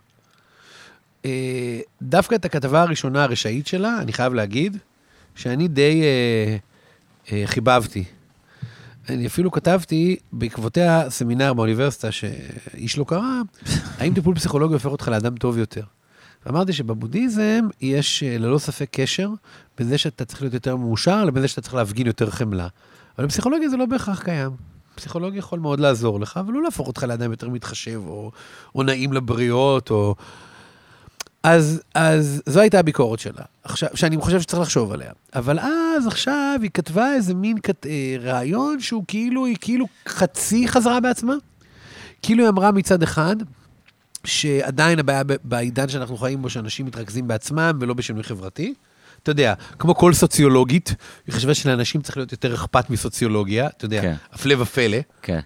אה, 1.24 1.80
דווקא 2.02 2.34
את 2.34 2.44
הכתבה 2.44 2.82
הראשונה 2.82 3.24
הרשעית 3.24 3.66
שלה, 3.66 3.98
אני 4.00 4.12
חייב 4.12 4.34
להגיד, 4.34 4.76
שאני 5.34 5.68
די 5.68 6.02
אה, 6.02 6.56
אה, 7.32 7.46
חיבבתי. 7.46 8.04
אני 9.08 9.26
אפילו 9.26 9.50
כתבתי 9.50 10.16
בעקבותיה 10.32 11.10
סמינר 11.10 11.54
באוניברסיטה 11.54 12.12
שאיש 12.12 12.98
לא 12.98 13.04
קרא, 13.04 13.40
האם 13.98 14.14
טיפול 14.14 14.34
פסיכולוגי 14.34 14.74
הופך 14.74 14.86
אותך 14.86 15.08
לאדם 15.08 15.36
טוב 15.36 15.58
יותר. 15.58 15.82
ואמרתי 16.46 16.72
שבבודהיזם 16.72 17.68
יש 17.80 18.22
אה, 18.22 18.38
ללא 18.38 18.58
ספק 18.58 18.88
קשר 18.90 19.30
בין 19.78 19.88
זה 19.88 19.98
שאתה 19.98 20.24
צריך 20.24 20.42
להיות 20.42 20.54
יותר 20.54 20.76
מאושר 20.76 21.24
לבין 21.24 21.42
זה 21.42 21.48
שאתה 21.48 21.60
צריך 21.60 21.74
להפגין 21.74 22.06
יותר 22.06 22.30
חמלה. 22.30 22.68
אבל 23.18 23.26
בפסיכולוגיה 23.26 23.68
זה 23.68 23.76
לא 23.76 23.86
בהכרח 23.86 24.22
קיים. 24.22 24.50
פסיכולוגיה 24.94 25.38
יכול 25.38 25.58
מאוד 25.58 25.80
לעזור 25.80 26.20
לך, 26.20 26.36
אבל 26.36 26.54
לא 26.54 26.62
להפוך 26.62 26.88
אותך 26.88 27.02
לאדם 27.02 27.30
יותר 27.30 27.48
מתחשב, 27.48 28.00
או, 28.06 28.30
או 28.74 28.82
נעים 28.82 29.12
לבריות, 29.12 29.90
או... 29.90 30.14
אז, 31.42 31.80
אז 31.94 32.42
זו 32.46 32.60
הייתה 32.60 32.78
הביקורת 32.78 33.18
שלה, 33.18 33.42
עכשיו, 33.64 33.88
שאני 33.94 34.16
חושב 34.16 34.40
שצריך 34.40 34.62
לחשוב 34.62 34.92
עליה. 34.92 35.12
אבל 35.34 35.58
אז, 35.58 36.06
עכשיו, 36.06 36.58
היא 36.62 36.70
כתבה 36.74 37.14
איזה 37.14 37.34
מין 37.34 37.58
כת, 37.62 37.86
אה, 37.86 38.16
רעיון 38.20 38.80
שהוא 38.80 39.04
כאילו, 39.08 39.46
היא 39.46 39.56
כאילו 39.60 39.86
חצי 40.08 40.68
חזרה 40.68 41.00
בעצמה. 41.00 41.34
כאילו 42.22 42.42
היא 42.42 42.48
אמרה 42.48 42.72
מצד 42.72 43.02
אחד, 43.02 43.36
שעדיין 44.24 44.98
הבעיה 44.98 45.22
בעידן 45.44 45.88
שאנחנו 45.88 46.16
חיים 46.16 46.42
בו, 46.42 46.50
שאנשים 46.50 46.86
מתרכזים 46.86 47.28
בעצמם 47.28 47.78
ולא 47.80 47.94
בשינוי 47.94 48.22
חברתי. 48.22 48.74
אתה 49.26 49.32
יודע, 49.32 49.54
כמו 49.78 49.94
כל 49.94 50.12
סוציולוגית, 50.12 50.94
היא 51.26 51.34
חשבה 51.34 51.54
שלאנשים 51.54 52.02
צריך 52.02 52.16
להיות 52.16 52.32
יותר 52.32 52.54
אכפת 52.54 52.90
מסוציולוגיה, 52.90 53.66
אתה 53.66 53.84
יודע, 53.84 54.02
כן. 54.02 54.14
הפלא 54.32 54.54
ופלא. 54.58 54.98
כן. 55.22 55.40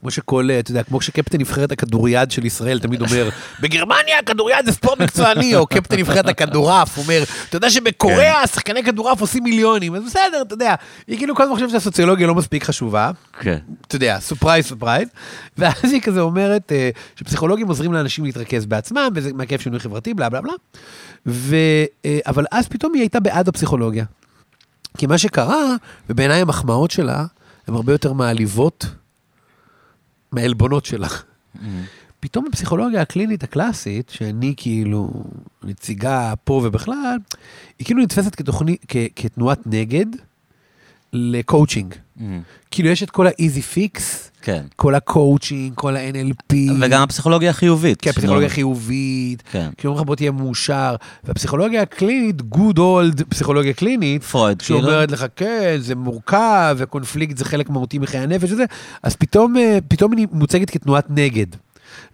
כמו 0.00 0.10
שכל, 0.10 0.50
אה, 0.50 0.58
אתה 0.58 0.70
יודע, 0.70 0.82
כמו 0.82 1.00
שקפטן 1.00 1.38
נבחרת 1.38 1.72
הכדוריד 1.72 2.30
של 2.30 2.46
ישראל 2.46 2.78
תמיד 2.78 3.00
אומר, 3.00 3.28
בגרמניה 3.62 4.18
הכדוריד 4.18 4.66
זה 4.66 4.72
ספורט 4.72 5.00
מקצועני, 5.00 5.56
או 5.56 5.66
קפטן 5.66 5.96
נבחרת 5.98 6.28
הכדורעף 6.28 6.98
אומר, 6.98 7.22
אתה 7.48 7.56
יודע 7.56 7.70
שבקוריאה 7.70 8.46
שחקני 8.46 8.84
כדורעף 8.84 9.20
עושים 9.20 9.44
מיליונים, 9.44 9.94
אז 9.94 10.04
בסדר, 10.04 10.42
אתה 10.42 10.54
יודע, 10.54 10.74
היא 11.06 11.18
כאילו 11.18 11.36
כל 11.36 11.42
הזמן 11.42 11.54
חושבת 11.54 11.70
שהסוציולוגיה 11.70 12.26
לא 12.26 12.34
מספיק 12.34 12.64
חשובה, 12.64 13.10
כן. 13.40 13.58
אתה 13.86 13.96
יודע, 13.96 14.18
surprise 14.20 14.66
surprise, 14.66 15.08
ואז 15.58 15.84
היא 15.84 16.00
כזה 16.00 16.20
אומרת 16.20 16.72
אה, 16.72 16.90
שפסיכולוגים 17.16 17.68
עוזרים 17.68 17.92
לאנשים 17.92 18.24
להתרכז 18.24 18.66
בעצמם, 18.66 19.08
וזה 19.14 19.32
מעכב 19.32 19.58
שינוי 19.58 19.80
חברתי, 19.80 20.14
בלה 20.14 20.28
בלה 20.28 20.40
בלה, 20.40 20.52
ו, 21.26 21.56
אה, 22.04 22.18
אבל 22.26 22.44
אז 22.52 22.68
פתאום 22.68 22.94
היא 22.94 23.02
הייתה 23.02 23.20
בעד 23.20 23.48
הפסיכולוגיה. 23.48 24.04
כי 24.98 25.06
מה 25.06 25.18
שקרה, 25.18 25.74
ובעיניי 26.10 26.40
המחמאות 26.40 26.90
שלה, 26.90 27.24
הן 27.68 27.74
הרבה 27.74 27.92
יותר 27.92 28.12
מעליבות 28.12 28.86
מהעלבונות 30.32 30.84
שלה. 30.84 31.08
פתאום 32.20 32.46
הפסיכולוגיה 32.48 33.02
הקלינית 33.02 33.42
הקלאסית, 33.42 34.10
שאני 34.10 34.54
כאילו 34.56 35.24
נציגה 35.64 36.34
פה 36.44 36.62
ובכלל, 36.64 37.16
היא 37.78 37.86
כאילו 37.86 38.02
נתפסת 38.02 38.34
כתוכנית, 38.34 38.84
כ, 38.88 38.96
כתנועת 39.16 39.66
נגד 39.66 40.06
לקואוצ'ינג. 41.12 41.94
מהמם. 42.18 42.40
כאילו 42.70 42.88
יש 42.88 43.02
את 43.02 43.10
כל 43.10 43.26
ה 43.26 43.33
easy 43.33 43.62
fix, 43.62 44.30
כן. 44.42 44.62
כל 44.76 44.94
הקואוצ'ינג, 44.94 45.72
כל 45.74 45.96
ה-NLP. 45.96 46.54
וגם 46.80 47.02
הפסיכולוגיה 47.02 47.50
החיובית. 47.50 48.00
כן, 48.00 48.10
הפסיכולוגיה 48.10 48.48
חיובית, 48.48 49.42
כן. 49.52 49.70
כאילו 49.76 49.90
אומרים 49.90 50.02
לך 50.02 50.06
בוא 50.06 50.16
תהיה 50.16 50.30
מאושר, 50.30 50.96
והפסיכולוגיה 51.24 51.82
הקלינית, 51.82 52.36
good 52.54 52.76
old 52.76 53.24
פסיכולוגיה 53.28 53.72
קלינית, 53.72 54.24
פרויד, 54.24 54.62
כאילו. 54.62 54.80
שאומרת 54.80 55.10
לך, 55.10 55.26
כן, 55.36 55.76
זה 55.78 55.94
מורכב, 55.94 56.76
וקונפליקט 56.78 57.36
זה 57.36 57.44
חלק 57.44 57.70
מהותי 57.70 57.98
מחיי 57.98 58.20
הנפש 58.20 58.52
וזה, 58.52 58.64
אז 59.02 59.16
פתאום, 59.16 59.56
אה, 59.56 59.78
פתאום 59.88 60.12
היא 60.12 60.26
מוצגת 60.32 60.70
כתנועת 60.70 61.06
נגד. 61.10 61.46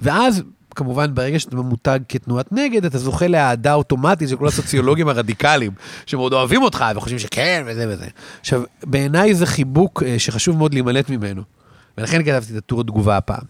ואז, 0.01 0.43
כמובן, 0.75 1.15
ברגע 1.15 1.39
שאתה 1.39 1.57
ממותג 1.57 2.01
כתנועת 2.09 2.53
נגד, 2.53 2.85
אתה 2.85 2.99
זוכה 2.99 3.27
לאהדה 3.27 3.75
אוטומטית 3.75 4.29
של 4.29 4.37
כל 4.37 4.47
הסוציולוגים 4.47 5.09
הרדיקליים, 5.09 5.73
שמאוד 6.07 6.33
אוהבים 6.33 6.63
אותך 6.63 6.85
וחושבים 6.97 7.19
שכן, 7.19 7.65
וזה 7.67 7.87
וזה. 7.89 8.07
עכשיו, 8.41 8.63
בעיניי 8.83 9.35
זה 9.35 9.47
חיבוק 9.47 10.03
אה, 10.03 10.19
שחשוב 10.19 10.57
מאוד 10.57 10.75
להימלט 10.75 11.11
ממנו. 11.11 11.43
ולכן 11.99 12.25
כתבתי 12.25 12.53
את 12.53 12.59
הטור 12.59 12.83
תגובה 12.83 13.17
הפעם. 13.17 13.45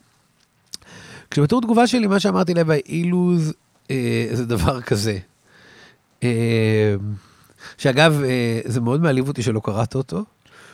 כשבטור 1.31 1.61
תגובה 1.61 1.87
שלי, 1.87 2.07
מה 2.07 2.21
שאמרתי 2.21 2.55
לב 2.55 2.71
אילוז, 2.71 3.53
אה, 3.91 4.29
זה 4.33 4.47
דבר 4.47 4.81
כזה. 4.81 5.19
אה, 6.23 6.95
שאגב, 7.79 8.23
אה, 8.25 8.61
זה 8.65 8.81
מאוד 8.81 9.01
מעליב 9.01 9.29
אותי 9.29 9.43
שלא 9.43 9.61
קראת 9.65 9.95
אותו. 9.95 10.25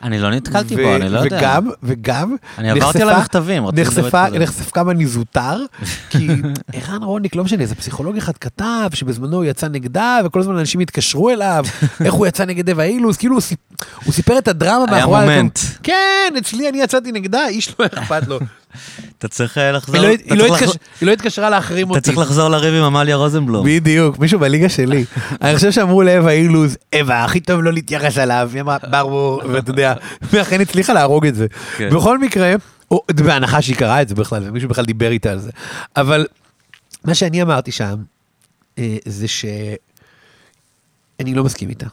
אני 0.02 0.18
לא 0.18 0.30
נתקלתי 0.30 0.76
בו, 0.76 0.96
אני 0.96 1.08
לא 1.08 1.18
יודע. 1.18 1.38
וגם, 1.38 1.70
וגם, 1.82 2.36
אני 2.58 2.70
עברתי 2.70 3.02
על 3.02 3.08
המכתבים, 3.08 3.64
נחשפה, 3.72 4.06
איתך 4.06 4.14
על 4.14 4.32
זה. 4.32 4.38
נחשף 4.38 4.70
כמה 4.70 4.92
אני 4.92 5.06
זוטר, 5.06 5.64
כי 6.10 6.28
ערן 6.72 7.02
רוניק, 7.02 7.36
לא 7.36 7.44
משנה, 7.44 7.62
איזה 7.62 7.74
פסיכולוג 7.74 8.16
אחד 8.16 8.36
כתב 8.36 8.90
שבזמנו 8.94 9.36
הוא 9.36 9.44
יצא 9.44 9.68
נגדה, 9.68 10.18
וכל 10.24 10.40
הזמן 10.40 10.58
אנשים 10.58 10.80
התקשרו 10.80 11.30
אליו, 11.30 11.64
איך 12.04 12.14
הוא 12.14 12.26
יצא 12.26 12.44
נגד 12.44 12.70
אווה 12.70 12.84
אילוז, 12.84 13.16
כאילו 13.16 13.34
הוא, 13.34 13.40
סיפ... 13.40 13.58
הוא 14.04 14.12
סיפר 14.12 14.38
את 14.38 14.48
הדרמה 14.48 14.84
היה 14.88 15.06
מאחורי... 15.06 15.20
מומנט. 15.20 15.58
כן, 15.82 16.32
אצלי 16.38 16.68
אני 16.68 16.82
יצאתי 16.82 17.12
נגדה, 17.12 17.48
איש 17.48 17.74
לא 17.78 17.86
אכפת 17.86 18.28
לו. 18.28 18.38
אתה 19.18 19.28
צריך 19.28 19.58
לחזור, 19.72 19.96
היא 19.96 20.38
לא- 20.38 20.56
אתה 21.02 21.12
התקשרה 21.12 21.50
להחרים 21.50 21.86
אתה 21.86 21.90
אותי. 21.94 22.00
צריך 22.00 22.18
לחזור 22.18 22.48
לריב 22.48 22.74
עם 22.74 22.82
עמליה 22.84 23.16
רוזנבלום. 23.16 23.66
בדיוק, 23.66 24.18
מישהו 24.18 24.38
בליגה 24.40 24.68
שלי. 24.68 25.04
אני 25.42 25.54
חושב 25.54 25.70
שאמרו 25.72 26.02
לאווה 26.02 26.32
אילוז, 26.32 26.76
אווה, 27.00 27.24
הכי 27.24 27.40
טוב 27.40 27.60
לא 27.62 27.72
להתייחס 27.72 28.18
אליו, 28.18 28.50
היא 28.54 28.60
אמרה, 28.60 28.76
ברור, 28.90 29.42
ואתה 29.52 29.70
יודע, 29.70 29.94
ואכן 30.32 30.60
הצליחה 30.60 30.92
להרוג 30.92 31.26
את 31.26 31.34
זה. 31.34 31.46
כן. 31.76 31.90
בכל 31.94 32.18
מקרה, 32.18 32.54
או- 32.90 33.04
בהנחה 33.24 33.62
שהיא 33.62 33.76
קראה 33.76 34.02
את 34.02 34.08
זה 34.08 34.14
בכלל, 34.14 34.42
ומישהו 34.48 34.68
בכלל 34.68 34.84
דיבר 34.84 35.10
איתה 35.10 35.30
על 35.30 35.38
זה. 35.38 35.50
אבל 35.96 36.26
מה 37.04 37.14
שאני 37.14 37.42
אמרתי 37.42 37.72
שם, 37.72 37.96
אה, 38.78 38.96
זה 39.06 39.28
שאני 39.28 39.78
לא 41.34 41.44
מסכים 41.44 41.68
איתה. 41.68 41.86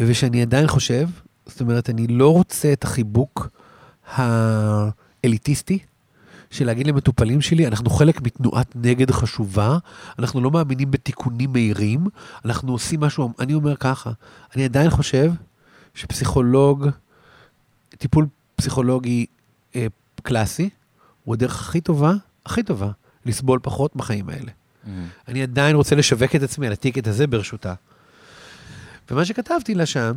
ושאני 0.00 0.42
עדיין 0.42 0.66
חושב, 0.68 1.08
זאת 1.46 1.60
אומרת, 1.60 1.90
אני 1.90 2.06
לא 2.06 2.32
רוצה 2.32 2.72
את 2.72 2.84
החיבוק 2.84 3.48
האליטיסטי 5.24 5.78
של 6.50 6.66
להגיד 6.66 6.86
למטופלים 6.86 7.40
שלי, 7.40 7.66
אנחנו 7.66 7.90
חלק 7.90 8.22
מתנועת 8.22 8.72
נגד 8.74 9.10
חשובה, 9.10 9.78
אנחנו 10.18 10.40
לא 10.40 10.50
מאמינים 10.50 10.90
בתיקונים 10.90 11.52
מהירים, 11.52 12.06
אנחנו 12.44 12.72
עושים 12.72 13.00
משהו, 13.00 13.32
אני 13.38 13.54
אומר 13.54 13.76
ככה, 13.76 14.10
אני 14.56 14.64
עדיין 14.64 14.90
חושב 14.90 15.32
שפסיכולוג, 15.94 16.88
טיפול 17.88 18.26
פסיכולוגי 18.56 19.26
אה, 19.76 19.86
קלאסי, 20.22 20.70
הוא 21.24 21.34
הדרך 21.34 21.60
הכי 21.60 21.80
טובה, 21.80 22.12
הכי 22.46 22.62
טובה, 22.62 22.90
לסבול 23.26 23.58
פחות 23.62 23.96
בחיים 23.96 24.28
האלה. 24.28 24.50
Mm. 24.50 24.88
אני 25.28 25.42
עדיין 25.42 25.76
רוצה 25.76 25.96
לשווק 25.96 26.36
את 26.36 26.42
עצמי 26.42 26.66
על 26.66 26.72
הטיקט 26.72 27.06
הזה 27.06 27.26
ברשותה. 27.26 27.74
ומה 29.10 29.24
שכתבתי 29.24 29.74
לה 29.74 29.86
שם, 29.86 30.12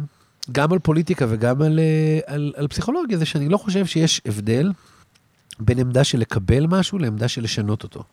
גם 0.51 0.73
על 0.73 0.79
פוליטיקה 0.79 1.25
וגם 1.29 1.61
על, 1.61 1.79
אה, 1.79 2.19
על, 2.25 2.53
על 2.55 2.67
פסיכולוגיה, 2.67 3.17
זה 3.17 3.25
שאני 3.25 3.49
לא 3.49 3.57
חושב 3.57 3.85
שיש 3.85 4.21
הבדל 4.25 4.71
בין 5.59 5.79
עמדה 5.79 6.03
של 6.03 6.19
לקבל 6.19 6.67
משהו 6.67 6.99
לעמדה 6.99 7.27
של 7.27 7.43
לשנות 7.43 7.83
אותו. 7.83 8.03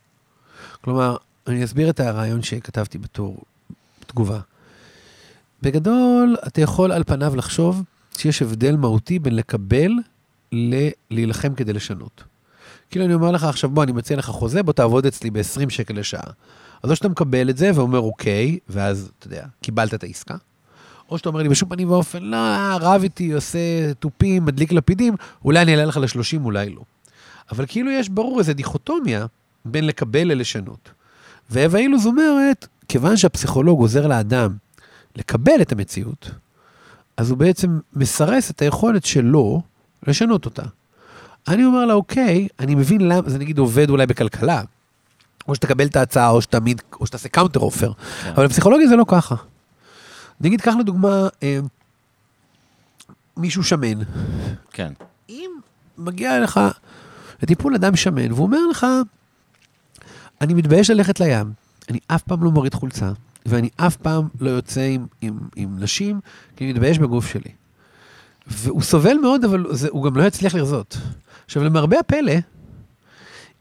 כלומר, 0.80 1.16
אני 1.46 1.64
אסביר 1.64 1.90
את 1.90 2.00
הרעיון 2.00 2.42
שכתבתי 2.42 2.98
בתור 2.98 3.42
תגובה. 4.06 4.40
בגדול, 5.62 6.36
אתה 6.46 6.60
יכול 6.60 6.92
על 6.92 7.04
פניו 7.06 7.36
לחשוב 7.36 7.82
שיש 8.16 8.42
הבדל 8.42 8.76
מהותי 8.76 9.18
בין 9.18 9.36
לקבל 9.36 9.92
ללהילחם 10.52 11.54
כדי 11.54 11.72
לשנות. 11.72 12.24
כאילו 12.90 13.04
אני 13.04 13.14
אומר 13.14 13.30
לך 13.30 13.44
עכשיו, 13.44 13.70
בוא, 13.70 13.82
אני 13.82 13.92
מציע 13.92 14.16
לך 14.16 14.26
חוזה, 14.26 14.62
בוא 14.62 14.72
תעבוד 14.72 15.06
אצלי 15.06 15.30
ב-20 15.30 15.70
שקל 15.70 15.94
לשעה. 15.94 16.30
אז 16.82 16.90
או 16.90 16.96
שאתה 16.96 17.08
מקבל 17.08 17.50
את 17.50 17.56
זה 17.56 17.70
ואומר 17.74 17.98
אוקיי, 17.98 18.58
ואז, 18.68 19.10
אתה 19.18 19.26
יודע, 19.26 19.46
קיבלת 19.62 19.94
את 19.94 20.02
העסקה, 20.02 20.34
או 21.10 21.18
שאתה 21.18 21.28
אומר 21.28 21.42
לי, 21.42 21.48
בשום 21.48 21.68
פנים 21.68 21.90
ואופן, 21.90 22.22
לא, 22.22 22.36
רב 22.80 23.02
איתי, 23.02 23.32
עושה 23.32 23.94
תופים, 23.98 24.44
מדליק 24.44 24.72
לפידים, 24.72 25.14
אולי 25.44 25.62
אני 25.62 25.72
אעלה 25.72 25.84
לך 25.84 25.96
ל-30, 25.96 26.44
אולי 26.44 26.70
לא. 26.70 26.82
אבל 27.50 27.64
כאילו 27.68 27.90
יש 27.90 28.08
ברור 28.08 28.38
איזו 28.38 28.52
דיכוטומיה 28.52 29.26
בין 29.64 29.86
לקבל 29.86 30.24
ללשנות. 30.24 30.90
ואווה 31.50 31.80
אילוז 31.80 32.06
אומרת, 32.06 32.66
כיוון 32.88 33.16
שהפסיכולוג 33.16 33.80
עוזר 33.80 34.06
לאדם 34.06 34.56
לקבל 35.16 35.62
את 35.62 35.72
המציאות, 35.72 36.30
אז 37.16 37.30
הוא 37.30 37.38
בעצם 37.38 37.80
מסרס 37.92 38.50
את 38.50 38.62
היכולת 38.62 39.04
שלו 39.04 39.62
לשנות 40.06 40.44
אותה. 40.44 40.62
אני 41.48 41.64
אומר 41.64 41.84
לה, 41.84 41.94
אוקיי, 41.94 42.48
אני 42.58 42.74
מבין 42.74 43.08
למה, 43.08 43.30
זה 43.30 43.38
נגיד 43.38 43.58
עובד 43.58 43.90
אולי 43.90 44.06
בכלכלה, 44.06 44.62
או 45.48 45.54
שתקבל 45.54 45.86
את 45.86 45.96
ההצעה, 45.96 46.28
או 46.28 46.42
שתמיד, 46.42 46.82
או 47.00 47.06
שתעשה 47.06 47.28
counter 47.28 47.60
offer, 47.60 47.92
כן. 47.92 48.30
אבל 48.30 48.46
בפסיכולוגיה 48.46 48.88
זה 48.88 48.96
לא 48.96 49.04
ככה. 49.08 49.34
נגיד, 50.40 50.60
קח 50.60 50.74
לדוגמה 50.80 51.28
אה, 51.42 51.58
מישהו 53.36 53.64
שמן. 53.64 54.02
כן. 54.70 54.92
אם 55.28 55.50
מגיע 55.98 56.40
לך 56.40 56.60
לטיפול 57.44 57.74
אדם 57.74 57.96
שמן, 57.96 58.32
והוא 58.32 58.46
אומר 58.46 58.66
לך, 58.70 58.86
אני 60.40 60.54
מתבייש 60.54 60.90
ללכת 60.90 61.20
לים, 61.20 61.52
אני 61.88 61.98
אף 62.06 62.22
פעם 62.22 62.44
לא 62.44 62.50
מוריד 62.50 62.74
חולצה, 62.74 63.12
ואני 63.46 63.68
אף 63.76 63.96
פעם 63.96 64.28
לא 64.40 64.50
יוצא 64.50 64.80
עם, 64.80 65.06
עם, 65.20 65.38
עם 65.56 65.76
נשים, 65.78 66.20
כי 66.56 66.64
אני 66.64 66.72
מתבייש 66.72 66.98
בגוף 66.98 67.26
שלי. 67.26 67.50
והוא 68.46 68.82
סובל 68.82 69.16
מאוד, 69.22 69.44
אבל 69.44 69.66
זה, 69.70 69.88
הוא 69.90 70.04
גם 70.04 70.16
לא 70.16 70.22
יצליח 70.22 70.54
לרזות. 70.54 70.98
עכשיו, 71.44 71.64
למרבה 71.64 71.98
הפלא, 71.98 72.32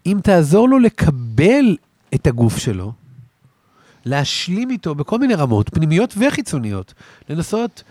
אם 0.05 0.19
תעזור 0.23 0.69
לו 0.69 0.79
לקבל 0.79 1.77
את 2.15 2.27
הגוף 2.27 2.57
שלו, 2.57 2.93
להשלים 4.05 4.69
איתו 4.69 4.95
בכל 4.95 5.19
מיני 5.19 5.35
רמות, 5.35 5.69
פנימיות 5.69 6.13
וחיצוניות, 6.17 6.93
לנסות 7.29 7.83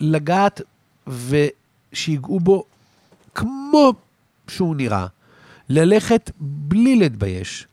לגעת 0.00 0.60
ושיגעו 1.06 2.40
בו 2.40 2.64
כמו 3.34 3.92
שהוא 4.48 4.76
נראה, 4.76 5.06
ללכת 5.70 6.30
בלי 6.40 6.96
להתבייש. 6.96 7.66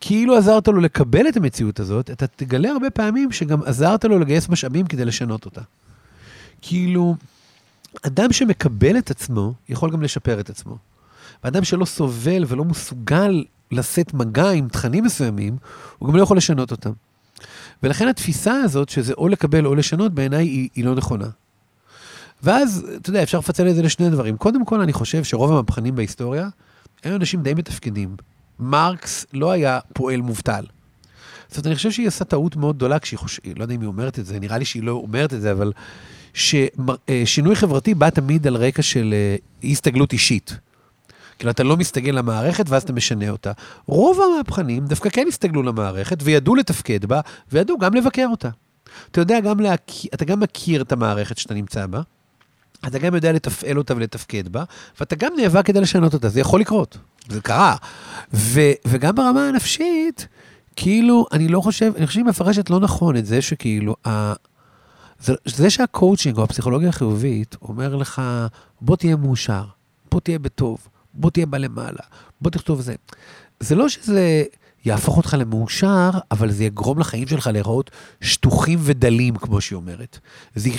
כאילו 0.00 0.36
עזרת 0.36 0.68
לו 0.68 0.80
לקבל 0.80 1.28
את 1.28 1.36
המציאות 1.36 1.80
הזאת, 1.80 2.10
אתה 2.10 2.26
תגלה 2.26 2.70
הרבה 2.70 2.90
פעמים 2.90 3.32
שגם 3.32 3.62
עזרת 3.62 4.04
לו 4.04 4.18
לגייס 4.18 4.48
משאבים 4.48 4.86
כדי 4.86 5.04
לשנות 5.04 5.44
אותה. 5.44 5.60
כאילו, 6.62 7.16
אדם 8.02 8.32
שמקבל 8.32 8.98
את 8.98 9.10
עצמו, 9.10 9.54
יכול 9.68 9.90
גם 9.90 10.02
לשפר 10.02 10.40
את 10.40 10.50
עצמו. 10.50 10.76
ואדם 11.44 11.64
שלא 11.64 11.84
סובל 11.84 12.44
ולא 12.48 12.64
מסוגל 12.64 13.44
לשאת 13.70 14.14
מגע 14.14 14.50
עם 14.50 14.68
תכנים 14.68 15.04
מסוימים, 15.04 15.56
הוא 15.98 16.08
גם 16.08 16.16
לא 16.16 16.22
יכול 16.22 16.36
לשנות 16.36 16.70
אותם. 16.70 16.92
ולכן 17.82 18.08
התפיסה 18.08 18.54
הזאת, 18.54 18.88
שזה 18.88 19.12
או 19.12 19.28
לקבל 19.28 19.66
או 19.66 19.74
לשנות, 19.74 20.12
בעיניי 20.12 20.46
היא, 20.46 20.68
היא 20.74 20.84
לא 20.84 20.94
נכונה. 20.94 21.28
ואז, 22.42 22.86
אתה 22.96 23.10
יודע, 23.10 23.22
אפשר 23.22 23.38
לפצל 23.38 23.68
את 23.68 23.74
זה 23.74 23.82
לשני 23.82 24.10
דברים. 24.10 24.36
קודם 24.36 24.64
כל, 24.64 24.80
אני 24.80 24.92
חושב 24.92 25.24
שרוב 25.24 25.52
המהפכנים 25.52 25.94
בהיסטוריה, 25.94 26.48
היו 27.04 27.16
אנשים 27.16 27.42
די 27.42 27.54
מתפקדים. 27.54 28.16
מרקס 28.58 29.26
לא 29.32 29.50
היה 29.50 29.78
פועל 29.92 30.20
מובטל. 30.20 30.64
זאת 31.48 31.56
אומרת, 31.56 31.66
אני 31.66 31.74
חושב 31.74 31.90
שהיא 31.90 32.08
עושה 32.08 32.24
טעות 32.24 32.56
מאוד 32.56 32.76
גדולה 32.76 32.98
כשהיא 32.98 33.18
חושבת, 33.18 33.58
לא 33.58 33.64
יודע 33.64 33.74
אם 33.74 33.80
היא 33.80 33.86
אומרת 33.86 34.18
את 34.18 34.26
זה, 34.26 34.40
נראה 34.40 34.58
לי 34.58 34.64
שהיא 34.64 34.82
לא 34.82 34.92
אומרת 34.92 35.34
את 35.34 35.40
זה, 35.40 35.52
אבל 35.52 35.72
ששינוי 36.34 37.56
חברתי 37.56 37.94
בא 37.94 38.10
תמיד 38.10 38.46
על 38.46 38.56
רקע 38.56 38.82
של 38.82 39.14
אה, 39.14 39.70
הסתגלות 39.70 40.12
אישית. 40.12 40.58
כאילו, 41.38 41.50
אתה 41.50 41.62
לא 41.62 41.76
מסתגל 41.76 42.12
למערכת 42.12 42.64
ואז 42.68 42.82
אתה 42.82 42.92
משנה 42.92 43.30
אותה. 43.30 43.52
רוב 43.86 44.18
המהפכנים 44.20 44.86
דווקא 44.86 45.10
כן 45.10 45.24
הסתגלו 45.28 45.62
למערכת 45.62 46.18
וידעו 46.22 46.54
לתפקד 46.54 47.04
בה, 47.04 47.20
וידעו 47.52 47.78
גם 47.78 47.94
לבקר 47.94 48.26
אותה. 48.30 48.48
אתה 49.10 49.20
יודע 49.20 49.40
גם 49.40 49.60
להכיר, 49.60 50.10
אתה 50.14 50.24
גם 50.24 50.40
מכיר 50.40 50.82
את 50.82 50.92
המערכת 50.92 51.38
שאתה 51.38 51.54
נמצא 51.54 51.86
בה, 51.86 52.00
אתה 52.86 52.98
גם 52.98 53.14
יודע 53.14 53.32
לתפעל 53.32 53.78
אותה 53.78 53.96
ולתפקד 53.96 54.48
בה, 54.48 54.64
ואתה 55.00 55.16
גם 55.16 55.32
נאבק 55.36 55.66
כדי 55.66 55.80
לשנות 55.80 56.14
אותה, 56.14 56.28
זה 56.28 56.40
יכול 56.40 56.60
לקרות, 56.60 56.98
זה 57.28 57.40
קרה. 57.40 57.76
ו, 58.34 58.60
וגם 58.86 59.14
ברמה 59.14 59.48
הנפשית, 59.48 60.26
כאילו, 60.76 61.26
אני 61.32 61.48
לא 61.48 61.60
חושב, 61.60 61.92
אני 61.96 62.06
חושב 62.06 62.14
שהיא 62.14 62.24
מפרשת 62.24 62.70
לא 62.70 62.80
נכון 62.80 63.16
את 63.16 63.26
זה 63.26 63.42
שכאילו, 63.42 63.96
ה, 64.06 64.32
זה, 65.20 65.34
זה 65.44 65.70
שהקואוצ'ינג 65.70 66.38
או 66.38 66.44
הפסיכולוגיה 66.44 66.88
החיובית 66.88 67.56
אומר 67.62 67.96
לך, 67.96 68.22
בוא 68.80 68.96
תהיה 68.96 69.16
מאושר, 69.16 69.64
בוא 70.10 70.20
תהיה 70.20 70.38
בטוב, 70.38 70.88
בוא 71.14 71.30
תהיה 71.30 71.46
בלמעלה, 71.46 72.02
בוא 72.40 72.50
תכתוב 72.50 72.80
זה. 72.80 72.94
זה 73.60 73.74
לא 73.74 73.88
שזה 73.88 74.44
יהפוך 74.84 75.16
אותך 75.16 75.36
למאושר, 75.38 76.10
אבל 76.30 76.50
זה 76.50 76.64
יגרום 76.64 76.98
לחיים 76.98 77.28
שלך 77.28 77.46
להיראות 77.46 77.90
שטוחים 78.20 78.78
ודלים, 78.82 79.36
כמו 79.36 79.60
שהיא 79.60 79.76
אומרת. 79.76 80.18
זה, 80.54 80.70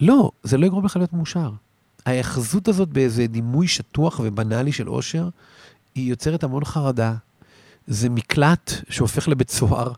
לא, 0.00 0.30
זה 0.42 0.58
לא 0.58 0.66
יגרום 0.66 0.84
לך 0.84 0.96
להיות 0.96 1.12
מאושר. 1.12 1.50
ההאחזות 2.06 2.68
הזאת 2.68 2.88
באיזה 2.88 3.26
דימוי 3.26 3.68
שטוח 3.68 4.20
ובנאלי 4.24 4.72
של 4.72 4.88
אושר, 4.88 5.28
היא 5.94 6.10
יוצרת 6.10 6.44
המון 6.44 6.64
חרדה. 6.64 7.14
זה 7.86 8.08
מקלט 8.08 8.72
שהופך 8.88 9.28
לבית 9.28 9.50
סוהר, 9.50 9.92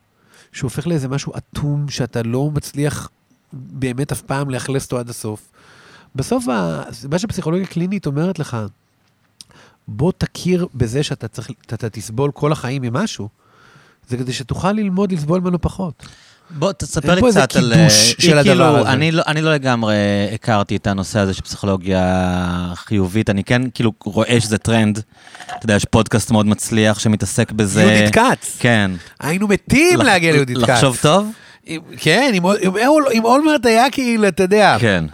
שהופך 0.53 0.87
לאיזה 0.87 1.09
משהו 1.09 1.33
אטום, 1.37 1.89
שאתה 1.89 2.23
לא 2.23 2.51
מצליח 2.51 3.09
באמת 3.53 4.13
אף 4.13 4.23
פעם 4.23 4.51
לאכלס 4.51 4.85
אותו 4.85 4.99
עד 4.99 5.11
הסוף. 5.11 5.49
בסוף, 6.15 6.45
מה 7.11 7.19
שפסיכולוגיה 7.19 7.67
קלינית 7.67 8.07
אומרת 8.07 8.39
לך, 8.39 8.57
בוא 9.89 10.13
תכיר 10.19 10.67
בזה 10.75 11.03
שאתה 11.03 11.29
צריך, 11.29 11.51
אתה 11.67 11.91
תסבול 11.91 12.31
כל 12.31 12.53
החיים 12.53 12.83
ממשהו, 12.83 13.29
זה 14.09 14.17
כדי 14.17 14.33
שתוכל 14.33 14.73
ללמוד 14.73 15.13
לסבול 15.13 15.41
ממנו 15.41 15.61
פחות. 15.61 16.07
בוא, 16.51 16.73
תספר 16.73 17.09
אין 17.09 17.15
לי 17.15 17.21
פה 17.21 17.27
איזה 17.27 17.41
קצת 17.41 17.57
על... 17.57 17.73
קידוש 17.75 17.95
אה, 17.95 18.15
של 18.19 18.19
כאילו, 18.19 18.39
הדבר 18.41 18.79
הזה. 18.79 18.91
אני 18.91 19.13
לא, 19.13 19.23
אני 19.27 19.43
לא 19.43 19.55
לגמרי 19.55 19.95
הכרתי 20.35 20.77
את 20.77 20.87
הנושא 20.87 21.19
הזה 21.19 21.35
של 21.35 21.43
פסיכולוגיה 21.43 22.73
חיובית, 22.75 23.31
אני 23.31 23.45
כן 23.45 23.63
כאילו 23.75 23.93
רואה 24.05 24.41
שזה 24.41 24.59
טרנד. 24.59 25.03
אתה 25.45 25.65
יודע, 25.65 25.75
יש 25.75 25.85
פודקאסט 25.85 26.31
מאוד 26.31 26.47
מצליח 26.47 26.99
שמתעסק 26.99 27.53
בזה. 27.53 27.83
יהודית 27.83 28.15
כץ. 28.15 28.57
כן. 28.59 28.91
היינו 29.21 29.49
מתים 29.49 30.01
להגיע 30.01 30.33
ליהודית 30.33 30.57
כץ. 30.57 30.69
לחשוב 30.69 30.99
טוב? 31.03 31.33
כן, 31.97 32.33
עם 33.13 33.25
אולמרט 33.25 33.67
היה 33.67 33.91
כאילו, 33.91 34.29
אתה 34.29 34.43
יודע. 34.43 34.77
כן. 34.81 35.05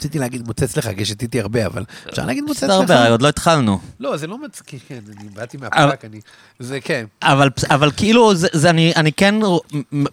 רציתי 0.00 0.18
להגיד 0.18 0.46
מוצץ 0.46 0.76
לך, 0.76 0.88
כי 0.96 1.04
שתיתי 1.04 1.40
הרבה, 1.40 1.66
אבל 1.66 1.84
אפשר 2.10 2.26
להגיד 2.26 2.44
מוצץ 2.44 2.62
לך? 2.62 2.70
הרבה, 2.70 3.08
עוד 3.08 3.22
לא 3.22 3.28
התחלנו. 3.28 3.78
לא, 4.00 4.16
זה 4.16 4.26
לא 4.26 4.38
מצחיק, 4.44 4.80
כן, 4.88 4.98
אני 5.20 5.28
באתי 5.34 5.56
מהפרק, 5.56 6.04
אני... 6.04 6.20
זה 6.58 6.80
כן. 6.80 7.04
אבל, 7.22 7.48
אבל 7.70 7.90
כאילו, 7.96 8.32
אני, 8.68 8.92
אני 8.96 9.12
כן 9.12 9.34
רוא- 9.42 9.60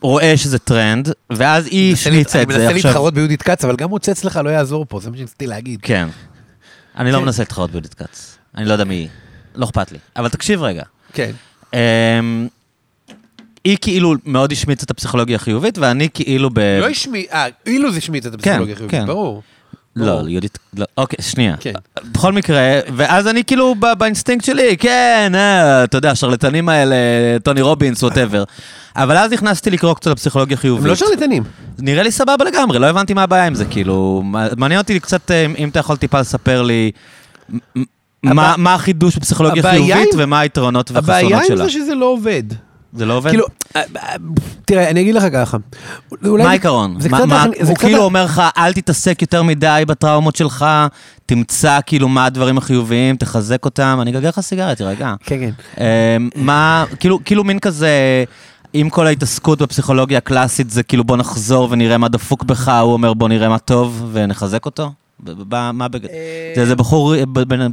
רואה 0.02 0.38
שזה 0.38 0.60
טרנד, 0.60 1.10
ואז 1.30 1.66
היא 1.66 1.94
השמיצה 1.94 2.38
אני 2.42 2.44
את 2.44 2.52
זה 2.52 2.58
מנסה 2.58 2.76
עכשיו. 2.76 2.88
להתחרות 2.90 3.14
ביהודית 3.14 3.42
כץ, 3.42 3.66
אבל 3.66 3.76
גם 3.76 3.90
מוצץ 3.90 4.24
לך 4.24 4.40
לא 4.44 4.50
יעזור 4.50 4.86
פה, 4.90 5.00
זה 5.00 5.10
מה 5.12 5.18
שניסיתי 5.18 5.48
להגיד. 5.48 5.80
כן. 5.82 6.08
אני 6.98 7.12
לא 7.12 7.18
כן. 7.18 7.24
מנסה 7.26 7.42
להתחרות 7.42 7.72
ביהודית 7.72 7.94
כץ. 7.94 8.38
אני 8.56 8.66
לא 8.66 8.74
יודע 8.74 8.84
מי 8.84 8.96
היא. 8.96 9.08
לא 9.56 9.66
אכפת 9.66 9.92
לי. 9.92 9.98
אבל 10.16 10.30
תקשיב 10.30 10.62
רגע. 10.64 10.84
כן. 11.14 11.32
אמ, 11.74 12.48
היא 13.64 13.78
כאילו 13.82 14.14
מאוד 14.26 14.52
השמיצה 14.52 14.84
את 14.86 14.92
הפסיכולוגיה 14.92 15.36
החיובית, 15.36 15.78
ואני 15.78 16.10
כאילו 16.14 16.50
ב... 16.54 16.60
לא 16.60 16.88
השמיע, 16.90 17.24
אה, 17.32 17.48
אילוז 17.66 17.98
השמיצה 17.98 18.26
את 18.26 18.34
הפסיכולוגיה 18.34 18.76
כן, 18.76 18.84
החיובית, 18.86 19.00
כן. 19.02 19.06
ברור. 19.08 19.42
לא. 20.06 20.22
יהודית, 20.28 20.58
לא, 20.78 20.86
אוקיי, 20.98 21.18
שנייה. 21.22 21.56
כן. 21.60 21.72
בכל 22.12 22.34
מקרה, 22.34 22.60
ואז 22.96 23.28
אני 23.28 23.44
כאילו 23.44 23.76
ב- 23.80 23.94
באינסטינקט 23.98 24.46
שלי, 24.46 24.78
כן, 24.78 25.32
אה, 25.36 25.84
אתה 25.84 25.98
יודע, 25.98 26.12
השרלטנים 26.12 26.70
האלה, 26.70 26.96
טוני 27.44 27.62
רובינס, 27.62 28.04
whatever. 28.04 28.44
אבל 28.96 29.18
אז 29.18 29.32
נכנסתי 29.34 29.70
לקרוא 29.70 29.94
קצת 29.94 30.08
על 30.08 30.16
פסיכולוגיה 30.16 30.58
חיובית. 30.58 30.84
הם 30.84 30.90
לא 30.90 30.96
שרלטנים. 30.96 31.44
נראה 31.80 32.04
לי 32.04 32.12
סבבה 32.12 32.46
לגמרי, 32.46 32.80
לא 32.80 32.86
הבנתי 32.86 33.14
מה 33.14 33.24
הבעיה 33.24 33.46
עם 33.46 33.56
זה, 33.56 33.66
כאילו, 33.66 34.24
מעניין 34.58 34.80
אותי 34.82 35.00
קצת, 35.00 35.32
אה, 35.32 35.46
אם 35.58 35.70
אתה 35.70 35.80
יכול 35.80 35.96
טיפה 35.98 36.20
לספר 36.20 36.62
לי, 36.62 36.92
מ- 37.50 37.60
מה 38.24 38.56
מה 38.58 38.74
החידוש 38.74 39.16
בפסיכולוגיה 39.18 39.60
הבעיה 39.62 39.76
חיובית 39.96 40.14
עם- 40.14 40.20
ומה 40.24 40.40
היתרונות 40.40 40.92
הבעיה 40.92 41.04
והחסרונות 41.28 41.42
עם 41.42 41.48
שלה. 41.58 41.66
זה 41.66 41.72
שזה 41.72 41.96
לא 41.96 42.06
עובד. 42.06 42.44
זה 42.94 43.06
לא 43.06 43.14
עובד? 43.18 43.30
כאילו, 43.30 43.46
אה, 43.76 43.82
אה, 43.98 44.16
תראה, 44.66 44.90
אני 44.90 45.02
אגיד 45.02 45.16
לך 45.16 45.24
ככה. 45.34 45.58
מה 46.22 46.44
זה- 46.44 46.50
העיקרון? 46.50 46.96
זה 47.00 47.10
זה 47.10 47.16
הוא 47.72 47.76
כאילו 47.78 48.04
אומר 48.04 48.26
לך, 48.26 48.42
אל 48.58 48.74
תתעסק 48.74 49.22
יותר 49.22 49.44
מדי 49.44 49.84
בטראומות 49.88 50.36
שלך, 50.36 50.66
תמצא 51.26 51.80
כאילו 51.86 52.08
מה 52.08 52.26
הדברים 52.26 52.58
החיוביים, 52.58 53.16
תחזק 53.16 53.66
אותם, 53.66 54.00
אני 54.02 54.12
אגגר 54.12 54.30
לך 54.30 54.40
סיגריה, 54.40 54.76
תירגע. 54.76 55.14
כן, 55.24 55.38
כן. 55.40 55.82
אמ, 56.18 56.30
מה, 56.36 56.86
כאילו, 57.00 57.20
כאילו 57.26 57.44
מין 57.44 57.60
כזה, 57.60 58.24
עם 58.74 58.90
כל 58.90 59.08
ההתעסקות 59.08 59.62
בפסיכולוגיה 59.62 60.18
הקלאסית, 60.18 60.70
זה 60.70 60.84
כאילו 60.84 61.04
בוא 61.04 61.18
נחזור 61.18 61.68
ונראה 61.72 61.98
מה 61.98 62.08
דפוק 62.08 62.44
בך, 62.44 62.70
הוא 62.84 62.94
אומר 62.94 63.14
בוא 63.14 63.30
נראה 63.30 63.50
מה 63.50 63.60
טוב 63.60 64.10
ונחזק 64.14 64.66
אותו? 64.66 64.92
מה 65.50 65.88
בג... 65.88 66.06
זה 66.56 66.62
איזה 66.62 66.76
בחור, 66.76 67.14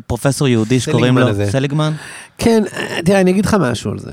פרופסור 0.07 0.49
יהודי 0.49 0.81
שקוראים 0.81 1.19
לו. 1.19 1.27
סליגמן? 1.51 1.93
כן, 2.39 2.63
אה, 2.77 3.03
תראה, 3.05 3.21
אני 3.21 3.31
אגיד 3.31 3.47
לך 3.47 3.57
משהו 3.61 3.91
על 3.91 3.99
זה. 3.99 4.11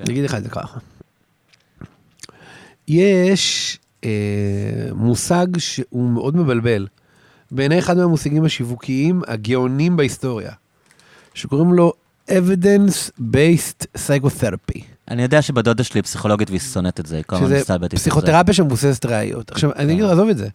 כן. 0.00 0.04
אני 0.06 0.12
אגיד 0.12 0.24
לך 0.24 0.34
את 0.34 0.42
זה 0.42 0.48
ככה. 0.48 0.78
יש 2.88 3.78
אה, 4.04 4.10
מושג 4.94 5.46
שהוא 5.58 6.10
מאוד 6.10 6.36
מבלבל. 6.36 6.86
בעיני 7.50 7.78
אחד 7.78 7.96
מהמושגים 7.96 8.44
השיווקיים 8.44 9.22
הגאונים 9.26 9.96
בהיסטוריה, 9.96 10.52
שקוראים 11.34 11.72
לו 11.72 11.92
evidence-based 12.28 13.86
psychotherapy. 13.96 14.80
אני 15.08 15.22
יודע 15.22 15.42
שבדודה 15.42 15.84
שלי 15.84 15.98
היא 15.98 16.04
פסיכולוגית 16.04 16.50
והיא 16.50 16.60
שונאת 16.60 17.00
את 17.00 17.06
זה, 17.06 17.16
היא 17.16 17.24
כל 17.26 17.36
הזמן 17.36 17.48
שזה 17.48 17.58
מסתלבטת 17.58 17.84
את 17.84 17.90
זה. 17.90 17.96
פסיכותרפיה 17.96 18.54
שמבוססת 18.54 19.06
ראיות. 19.06 19.50
עכשיו, 19.50 19.72
אני 19.76 19.92
אגיד, 19.92 20.04
עזוב 20.04 20.28
את 20.28 20.38
זה. 20.38 20.48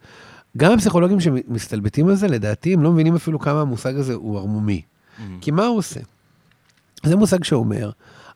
גם 0.57 0.71
הפסיכולוגים 0.71 1.19
שמסתלבטים 1.19 2.07
על 2.07 2.15
זה, 2.15 2.27
לדעתי, 2.27 2.73
הם 2.73 2.83
לא 2.83 2.91
מבינים 2.91 3.15
אפילו 3.15 3.39
כמה 3.39 3.61
המושג 3.61 3.95
הזה 3.95 4.13
הוא 4.13 4.37
ערמומי. 4.37 4.81
כי 5.41 5.51
מה 5.51 5.65
הוא 5.65 5.77
עושה? 5.77 5.99
זה 7.03 7.15
מושג 7.15 7.43
שאומר, 7.43 7.89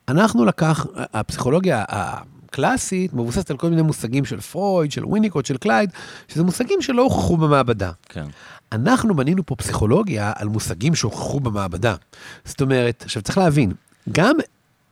אנחנו 0.09 0.45
לקח, 0.45 0.85
הפסיכולוגיה 0.95 1.83
הקלאסית 1.87 3.13
מבוססת 3.13 3.51
על 3.51 3.57
כל 3.57 3.69
מיני 3.69 3.81
מושגים 3.81 4.25
של 4.25 4.41
פרויד, 4.41 4.91
של 4.91 5.05
וויניקוט, 5.05 5.45
של 5.45 5.57
קליין, 5.57 5.89
שזה 6.27 6.43
מושגים 6.43 6.81
שלא 6.81 7.01
הוכחו 7.01 7.37
במעבדה. 7.37 7.91
כן. 8.09 8.25
אנחנו 8.71 9.15
בנינו 9.15 9.45
פה 9.45 9.55
פסיכולוגיה 9.55 10.33
על 10.35 10.47
מושגים 10.47 10.95
שהוכחו 10.95 11.39
במעבדה. 11.39 11.95
זאת 12.45 12.61
אומרת, 12.61 13.03
עכשיו 13.05 13.21
צריך 13.21 13.37
להבין, 13.37 13.71
גם 14.11 14.35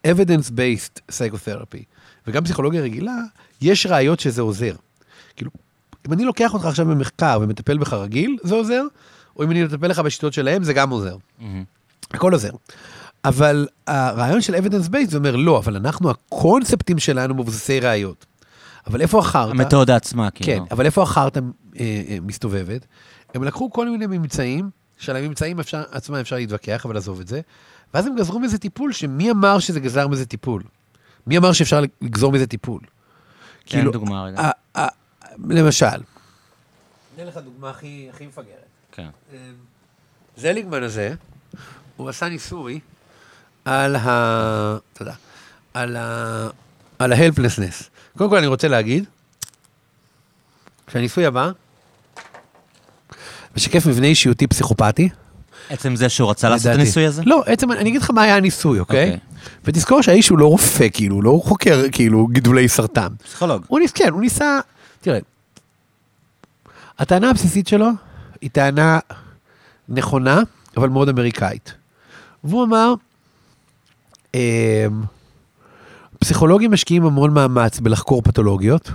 evidence-based 0.07 0.99
psychotherapy 1.11 1.84
וגם 2.28 2.43
פסיכולוגיה 2.43 2.82
רגילה, 2.82 3.18
יש 3.61 3.86
ראיות 3.86 4.20
שזה 4.20 4.41
עוזר. 4.41 4.76
כאילו, 5.36 5.51
אם 6.07 6.13
אני 6.13 6.24
לוקח 6.24 6.53
אותך 6.53 6.65
עכשיו 6.65 6.86
במחקר 6.86 7.39
ומטפל 7.41 7.78
בך 7.78 7.93
רגיל, 7.93 8.38
זה 8.43 8.55
עוזר, 8.55 8.84
או 9.36 9.43
אם 9.43 9.51
אני 9.51 9.63
מטפל 9.63 9.88
לך 9.88 9.99
בשיטות 9.99 10.34
שלהם, 10.34 10.63
זה 10.63 10.74
גם 10.74 10.89
עוזר. 10.89 11.18
מהמם. 11.39 11.63
הכל 12.11 12.34
עוזר. 12.34 12.51
אבל 13.26 13.68
הרעיון 13.88 14.41
של 14.41 14.55
evidence 14.55 14.89
based 14.89 15.15
אומר 15.15 15.36
לא, 15.36 15.57
אבל 15.57 15.76
אנחנו, 15.76 16.09
הקונספטים 16.09 16.99
שלנו 16.99 17.34
מבוססי 17.36 17.80
ראיות. 17.80 18.26
אבל 18.88 19.01
איפה 19.01 19.20
החרטא? 19.20 19.51
המתודה 19.51 19.95
עצמה, 19.95 20.32
כן, 20.32 20.45
כאילו. 20.45 20.65
אבל 20.72 20.86
איפה 20.86 21.03
החרטא 21.03 21.39
אה, 21.80 22.03
אה, 22.09 22.18
מסתובבת? 22.22 22.86
הם 23.36 23.43
לקחו 23.43 23.72
כל 23.72 23.89
מיני 23.89 24.07
ממצאים, 24.07 24.70
שעל 24.97 25.15
הממצאים 25.15 25.59
אפשר, 25.59 25.84
עצמם 25.91 26.15
אפשר 26.15 26.36
להתווכח, 26.36 26.86
אבל 26.86 26.97
עזוב 26.97 27.20
את 27.20 27.28
זה, 27.28 27.41
ואז 27.93 28.05
הם 28.07 28.15
גזרו 28.15 28.39
מזה 28.39 28.57
טיפול, 28.57 28.93
שמי 28.93 29.32
אמר 29.32 29.59
שזה 29.59 29.80
גזר 29.80 30.07
מזה 30.07 30.26
טיפול? 30.26 30.63
מי 31.28 31.38
אמר 31.38 31.53
שאפשר 31.53 31.82
לגזור 32.01 32.32
מזה 32.32 32.47
טיפול? 32.47 32.82
תן 33.65 33.91
דוגמה 33.91 34.24
רגע. 34.24 34.51
ה- 34.78 34.88
למשל, 35.49 35.86
אתן 37.15 37.28
לך 37.28 37.38
דוגמה 37.38 37.70
הכי, 37.70 38.07
הכי 38.13 38.28
מפגרת. 38.28 38.65
כן. 38.91 39.09
זליגמן 40.38 40.84
הזה, 40.84 41.15
הוא 41.97 42.09
עשה 42.09 42.30
ניסוי 42.30 42.80
על 43.68 43.95
ה... 43.95 44.78
תודה. 44.93 45.13
על 45.74 45.95
ה... 45.95 46.47
על 46.99 47.13
ה-helplessness. 47.13 47.84
קודם 48.18 48.30
כל 48.30 48.38
אני 48.38 48.47
רוצה 48.47 48.68
להגיד, 48.68 49.05
שהניסוי 50.91 51.26
הבא 51.26 51.51
משקף 53.57 53.86
מבנה 53.86 54.07
אישיותי 54.07 54.47
פסיכופתי. 54.47 55.09
עצם 55.70 55.95
זה 55.95 56.09
שהוא 56.09 56.30
רצה 56.30 56.49
לעשות 56.49 56.72
את. 56.72 56.76
הניסוי 56.76 57.05
הזה? 57.05 57.22
לא, 57.26 57.43
עצם, 57.45 57.72
אני 57.72 57.89
אגיד 57.89 58.01
לך 58.01 58.11
מה 58.11 58.22
היה 58.22 58.36
הניסוי, 58.36 58.80
אוקיי? 58.80 59.05
אוקיי. 59.05 59.20
ותזכור 59.65 60.01
שהאיש 60.01 60.30
הוא 60.30 60.38
לא 60.39 60.47
רופא, 60.47 60.88
כאילו, 60.93 61.22
לא 61.22 61.39
חוקר, 61.43 61.84
כאילו, 61.91 62.28
גידולי 62.28 62.68
סרטן. 62.68 63.07
פסיכולוג. 63.24 63.65
הוא 63.68 63.80
ניס, 63.80 63.91
כן, 63.91 64.09
הוא 64.11 64.22
ניסה, 64.22 64.59
תראה, 65.01 65.20
הטענה 66.99 67.30
הבסיסית 67.30 67.68
שלו 67.68 67.88
היא 68.41 68.49
טענה 68.49 68.99
נכונה, 69.89 70.41
אבל 70.78 70.89
מאוד 70.89 71.09
אמריקאית. 71.09 71.74
והוא 72.43 72.63
אמר, 72.63 72.93
אמ, 72.93 73.07
פסיכולוגים 76.20 76.72
משקיעים 76.72 77.06
המון 77.06 77.34
מאמץ 77.34 77.80
בלחקור 77.80 78.22
פתולוגיות, 78.22 78.92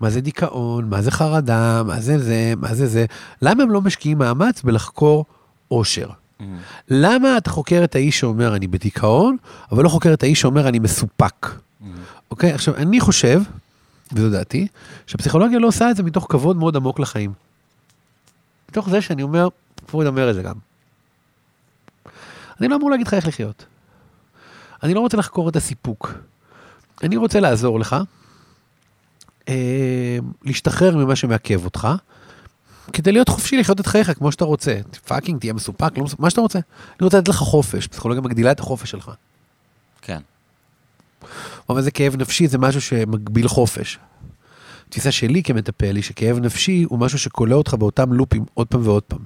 מה 0.00 0.10
זה 0.10 0.20
דיכאון, 0.20 0.90
מה 0.90 1.02
זה 1.02 1.10
חרדה, 1.10 1.82
מה 1.82 2.00
זה 2.00 2.18
זה, 2.18 2.54
מה 2.56 2.74
זה 2.74 2.86
זה, 2.86 3.06
למה 3.42 3.62
הם 3.62 3.70
לא 3.70 3.80
משקיעים 3.80 4.18
מאמץ 4.18 4.62
בלחקור 4.62 5.24
אושר? 5.70 6.08
מהמם. 6.40 6.58
למה 6.88 7.38
אתה 7.38 7.50
חוקר 7.50 7.84
את 7.84 7.94
האיש 7.94 8.20
שאומר 8.20 8.56
אני 8.56 8.66
בדיכאון, 8.66 9.36
אבל 9.72 9.84
לא 9.84 9.88
חוקר 9.88 10.14
את 10.14 10.22
האיש 10.22 10.40
שאומר 10.40 10.68
אני 10.68 10.78
מסופק? 10.78 11.46
מהמם. 11.80 11.94
אוקיי? 12.30 12.52
עכשיו, 12.52 12.76
אני 12.76 13.00
חושב, 13.00 13.42
וזו 14.12 14.30
דעתי, 14.30 14.66
שפסיכולוגיה 15.06 15.58
לא 15.58 15.66
עושה 15.66 15.90
את 15.90 15.96
זה 15.96 16.02
מתוך 16.02 16.26
כבוד 16.28 16.56
מאוד 16.56 16.76
עמוק 16.76 17.00
לחיים. 17.00 17.32
מתוך 18.70 18.90
זה 18.90 19.00
שאני 19.00 19.22
אומר, 19.22 19.48
פרויד 19.86 20.08
אומר 20.08 20.30
את 20.30 20.34
זה 20.34 20.42
גם. 20.42 20.54
אני 22.60 22.68
לא 22.68 22.76
אמור 22.76 22.90
להגיד 22.90 23.06
לך 23.06 23.14
איך 23.14 23.26
לחיות. 23.26 23.64
אני 24.82 24.94
לא 24.94 25.00
רוצה 25.00 25.16
לחקור 25.16 25.48
את 25.48 25.56
הסיפוק. 25.56 26.12
אני 27.02 27.16
רוצה 27.16 27.40
לעזור 27.40 27.80
לך 27.80 27.96
אה, 29.48 30.18
להשתחרר 30.44 30.96
ממה 30.96 31.16
שמעכב 31.16 31.64
אותך, 31.64 31.88
כדי 32.92 33.12
להיות 33.12 33.28
חופשי 33.28 33.56
לחיות 33.56 33.80
את 33.80 33.86
חייך 33.86 34.12
כמו 34.18 34.32
שאתה 34.32 34.44
רוצה. 34.44 34.80
פאקינג, 35.06 35.40
תהיה 35.40 35.52
מסופק, 35.52 35.98
לא 35.98 36.04
מסופק, 36.04 36.20
מה 36.20 36.30
שאתה 36.30 36.40
רוצה. 36.40 36.58
אני 36.58 37.04
רוצה 37.04 37.18
לתת 37.18 37.28
לך 37.28 37.36
חופש, 37.36 37.86
פסיכולוגיה 37.86 38.22
מגדילה 38.22 38.52
את 38.52 38.60
החופש 38.60 38.90
שלך. 38.90 39.10
כן. 40.02 40.18
אבל 41.68 41.82
זה 41.82 41.90
כאב 41.90 42.16
נפשי, 42.16 42.48
זה 42.48 42.58
משהו 42.58 42.80
שמגביל 42.80 43.48
חופש. 43.48 43.98
התפיסה 44.92 45.12
שלי 45.12 45.42
כמטפל 45.42 45.96
היא 45.96 46.02
שכאב 46.02 46.38
נפשי 46.38 46.84
הוא 46.88 46.98
משהו 46.98 47.18
שכולא 47.18 47.54
אותך 47.54 47.74
באותם 47.74 48.12
לופים 48.12 48.44
עוד 48.54 48.66
פעם 48.66 48.80
ועוד 48.84 49.02
פעם. 49.02 49.18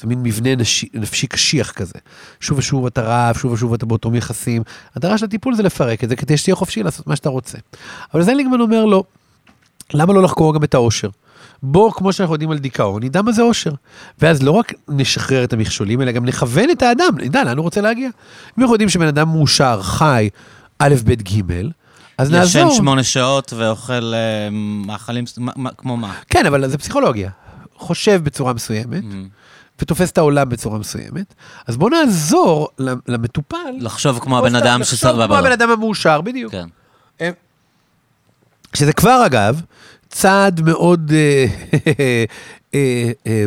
זה 0.00 0.06
מין 0.06 0.22
מבנה 0.22 0.56
נשי, 0.56 0.88
נפשי 0.94 1.26
קשיח 1.26 1.70
כזה. 1.70 1.98
שוב 2.40 2.58
ושוב 2.58 2.86
אתה 2.86 3.02
רב, 3.04 3.36
שוב 3.36 3.52
ושוב 3.52 3.74
אתה 3.74 3.86
באותם 3.86 4.14
יחסים. 4.14 4.62
המטרה 4.94 5.18
של 5.18 5.24
הטיפול 5.24 5.54
זה 5.54 5.62
לפרק 5.62 6.04
את 6.04 6.08
זה 6.08 6.16
כדי 6.16 6.36
שתהיה 6.36 6.54
חופשי 6.54 6.82
לעשות 6.82 7.06
מה 7.06 7.16
שאתה 7.16 7.28
רוצה. 7.28 7.58
אבל 8.14 8.22
זליגמן 8.22 8.60
אומר 8.60 8.84
לא. 8.84 9.04
למה 9.94 10.12
לא 10.12 10.22
לחקור 10.22 10.54
גם 10.54 10.64
את 10.64 10.74
האושר? 10.74 11.08
בוא, 11.62 11.92
כמו 11.92 12.12
שאנחנו 12.12 12.34
יודעים 12.34 12.50
על 12.50 12.58
דיכאון, 12.58 13.02
נדע 13.02 13.22
מה 13.22 13.32
זה 13.32 13.42
אושר. 13.42 13.72
ואז 14.18 14.42
לא 14.42 14.50
רק 14.50 14.72
נשחרר 14.88 15.44
את 15.44 15.52
המכשולים, 15.52 16.02
אלא 16.02 16.12
גם 16.12 16.24
נכוון 16.24 16.70
את 16.70 16.82
האדם, 16.82 17.14
נדע 17.18 17.44
לאן 17.44 17.56
הוא 17.56 17.62
רוצה 17.62 17.80
להגיע. 17.80 18.08
אם 18.58 18.62
אנחנו 18.62 18.74
יודעים 18.74 18.88
שבן 18.88 19.06
אדם 19.06 19.28
מאושר, 19.28 19.82
חי, 19.82 20.28
א', 20.78 20.94
ב', 21.04 21.12
ג', 21.12 21.42
אז 22.20 22.30
נעזור. 22.30 22.62
ישן 22.62 22.76
שמונה 22.76 23.02
שעות 23.02 23.52
ואוכל 23.56 24.14
אה, 24.14 24.48
מאכלים, 24.86 25.24
מה- 25.38 25.52
מה- 25.56 25.70
כמו 25.76 25.96
מה? 25.96 26.14
כן, 26.30 26.46
אבל 26.46 26.68
זה 26.68 26.78
פסיכולוגיה. 26.78 27.30
חושב 27.76 28.20
בצורה 28.24 28.52
מסוימת, 28.52 29.04
מהמם. 29.04 29.28
ותופס 29.82 30.10
את 30.10 30.18
העולם 30.18 30.48
בצורה 30.48 30.78
מסוימת, 30.78 31.34
אז 31.66 31.76
בוא 31.76 31.90
נעזור 31.90 32.68
למטופל. 33.08 33.56
לחשוב 33.80 34.18
כמו 34.18 34.38
הבן 34.38 34.54
אדם 34.54 34.80
לחשוב 34.80 34.98
שסבבה 34.98 35.26
כמו 35.26 35.34
הבן. 35.36 35.52
אדם 35.52 35.70
המאושר, 35.70 36.20
בדיוק. 36.20 36.52
כן. 36.52 36.68
שזה 38.74 38.92
כבר, 38.92 39.22
אגב, 39.26 39.62
צעד 40.08 40.60
מאוד, 40.60 41.12
אה, 41.14 41.46
אה, 42.74 43.10
אה, 43.26 43.44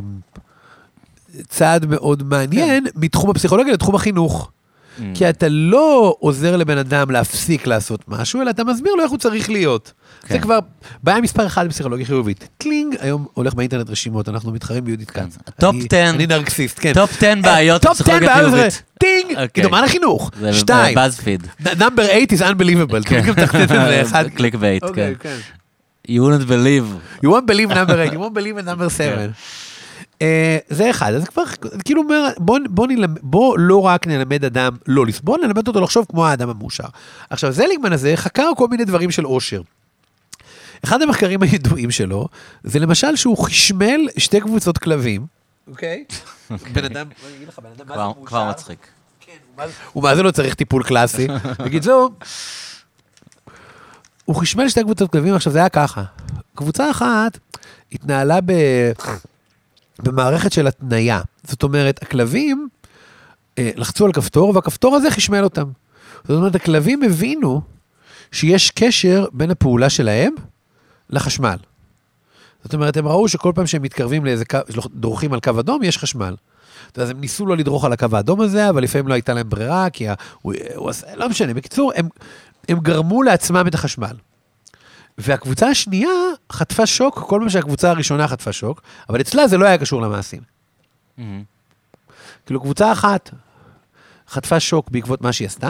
צעד 1.47 1.86
מאוד 1.86 2.24
מעניין 2.24 2.86
מתחום 2.95 3.30
הפסיכולוגיה 3.30 3.74
לתחום 3.74 3.95
החינוך. 3.95 4.51
כי 5.13 5.29
אתה 5.29 5.45
לא 5.49 6.15
עוזר 6.19 6.57
לבן 6.57 6.77
אדם 6.77 7.11
להפסיק 7.11 7.67
לעשות 7.67 8.03
משהו, 8.07 8.41
אלא 8.41 8.49
אתה 8.49 8.63
מסביר 8.63 8.93
לו 8.95 9.03
איך 9.03 9.11
הוא 9.11 9.19
צריך 9.19 9.49
להיות. 9.49 9.91
כן. 10.27 10.33
זה 10.33 10.39
כבר 10.39 10.59
בעיה 11.03 11.21
מספר 11.21 11.45
אחת 11.47 11.65
בפסיכולוגיה 11.65 12.05
חיובית. 12.05 12.47
טלינג, 12.57 12.95
היום 12.99 13.25
הולך 13.33 13.53
באינטרנט 13.53 13.89
רשימות, 13.89 14.29
אנחנו 14.29 14.51
מתחרים 14.51 14.85
ביהודית 14.85 15.11
כץ. 15.11 15.37
טופ 15.59 15.75
אני- 15.75 15.85
10. 15.91 16.09
אני 16.09 16.27
נרקסיסט, 16.27 16.77
כן. 16.81 16.93
טופ 16.93 17.11
10 17.17 17.33
בעיות 17.41 17.81
טופ 17.81 17.91
10 17.91 18.03
בפסיכולוגיה 18.03 18.35
בעיות, 18.35 18.53
חיובית. 18.53 18.83
טינג. 18.99 19.37
כאילו, 19.53 19.69
מה 19.69 19.81
לחינוך? 19.81 20.31
שתיים, 20.51 20.95
בבאזפיד. 20.95 21.47
number 21.63 22.01
8 22.11 22.31
is 22.31 22.41
unbelievable. 22.41 23.03
כן. 23.09 23.21
כן. 23.33 24.29
קליק 24.35 24.55
בייט, 24.55 24.83
אוקיי, 24.83 25.15
כן. 25.19 25.29
כן. 25.29 25.37
You 26.13 26.19
wouldn't 26.21 26.47
believe. 26.47 26.85
You 27.25 27.29
won't 27.29 27.47
believe 27.51 27.71
number 27.73 27.97
8, 28.09 28.13
you 28.13 28.19
won't 28.19 28.35
believe 28.37 28.57
in 28.63 28.69
number 28.69 28.89
7. 28.97 29.31
אה, 30.24 30.57
זה 30.69 30.89
אחד, 30.89 31.13
אז 31.13 31.24
כבר, 31.24 31.43
כאילו 31.86 32.01
אומר, 32.01 32.28
בוא, 32.38 32.59
בוא, 32.69 32.88
נלמד, 32.88 33.19
בוא 33.21 33.57
לא 33.59 33.82
רק 33.82 34.07
נלמד 34.07 34.45
אדם 34.45 34.76
לא 34.88 35.05
לסבול, 35.05 35.39
נלמד 35.43 35.67
אותו 35.67 35.82
לחשוב 35.82 36.05
כמו 36.09 36.28
האדם 36.28 36.49
המאושר. 36.49 36.84
עכשיו, 37.30 37.51
זליגמן 37.51 37.93
הזה 37.93 38.13
חקר 38.15 38.49
כל 38.57 38.67
מיני 38.67 38.86
דברים 38.86 39.11
של 39.11 39.26
אושר. 39.26 39.61
אחד 40.84 41.01
המחקרים 41.01 41.43
הידועים 41.43 41.91
שלו, 41.91 42.28
זה 42.63 42.80
למשל 42.80 43.15
שהוא 43.15 43.38
חשמל 43.38 44.07
שתי 44.17 44.39
קבוצות 44.39 44.78
כלבים. 44.78 45.26
אוקיי? 45.67 46.03
בן 46.74 46.86
אדם, 46.86 47.07
בוא 47.21 47.30
אגיד 47.38 47.47
לך, 47.47 47.59
בן 47.59 47.69
אדם, 47.78 47.88
מה 47.88 47.95
זה 47.95 48.01
מאושר? 48.03 48.26
כבר 48.26 48.49
מצחיק. 48.49 48.88
הוא 49.93 50.03
מה 50.03 50.15
זה 50.15 50.24
לא 50.24 50.32
צריך 50.32 50.53
טיפול 50.53 50.84
קלאסי. 50.84 51.28
בקיצור, 51.65 52.09
הוא 54.26 54.36
חשמל 54.36 54.69
שתי 54.69 54.84
קבוצות 54.84 55.11
כלבים, 55.11 55.34
עכשיו 55.34 55.53
זה 55.53 55.59
היה 55.59 55.69
ככה. 55.69 56.03
קבוצה 56.55 56.91
אחת 56.91 57.38
התנהלה 57.91 58.39
ב... 58.45 58.51
במערכת 59.99 60.51
של 60.51 60.67
התניה. 60.67 61.21
זאת 61.43 61.63
אומרת, 61.63 62.01
הכלבים 62.01 62.67
אה, 63.57 63.71
לחצו 63.75 64.05
על 64.05 64.13
כפתור, 64.13 64.55
והכפתור 64.55 64.95
הזה 64.95 65.11
חשמל 65.11 65.43
אותם. 65.43 65.69
זאת 66.27 66.37
אומרת, 66.37 66.55
הכלבים 66.55 67.03
הבינו 67.03 67.61
שיש 68.31 68.71
קשר 68.71 69.25
בין 69.31 69.51
הפעולה 69.51 69.89
שלהם 69.89 70.33
לחשמל. 71.09 71.57
זאת 72.63 72.73
אומרת, 72.73 72.97
הם 72.97 73.07
ראו 73.07 73.27
שכל 73.27 73.51
פעם 73.55 73.67
שהם 73.67 73.81
מתקרבים 73.81 74.25
לאיזה 74.25 74.45
קו, 74.45 74.57
דורכים 74.93 75.33
על 75.33 75.39
קו 75.39 75.59
אדום, 75.59 75.83
יש 75.83 75.97
חשמל. 75.97 76.35
אז 76.95 77.09
הם 77.09 77.19
ניסו 77.19 77.45
לא 77.45 77.57
לדרוך 77.57 77.85
על 77.85 77.93
הקו 77.93 78.07
האדום 78.13 78.41
הזה, 78.41 78.69
אבל 78.69 78.83
לפעמים 78.83 79.07
לא 79.07 79.13
הייתה 79.13 79.33
להם 79.33 79.49
ברירה, 79.49 79.89
כי 79.89 80.07
ה- 80.09 80.13
הוא, 80.41 80.53
הוא 80.75 80.89
עשה, 80.89 81.15
לא 81.15 81.29
משנה. 81.29 81.53
בקיצור, 81.53 81.91
הם, 81.95 82.07
הם 82.69 82.79
גרמו 82.79 83.23
לעצמם 83.23 83.67
את 83.67 83.73
החשמל. 83.73 84.15
והקבוצה 85.18 85.68
השנייה 85.68 86.09
חטפה 86.51 86.86
שוק, 86.86 87.20
כל 87.20 87.39
מה 87.39 87.49
שהקבוצה 87.49 87.89
הראשונה 87.89 88.28
חטפה 88.28 88.51
שוק, 88.51 88.82
אבל 89.09 89.22
אצלה 89.22 89.47
זה 89.47 89.57
לא 89.57 89.66
היה 89.66 89.78
קשור 89.78 90.01
למעשים. 90.01 90.41
מהמם. 91.18 91.43
כאילו, 92.45 92.61
קבוצה 92.61 92.91
אחת 92.91 93.32
חטפה 94.30 94.59
שוק 94.59 94.89
בעקבות 94.89 95.22
מה 95.22 95.34
שהיא 95.34 95.47
עשתה, 95.47 95.70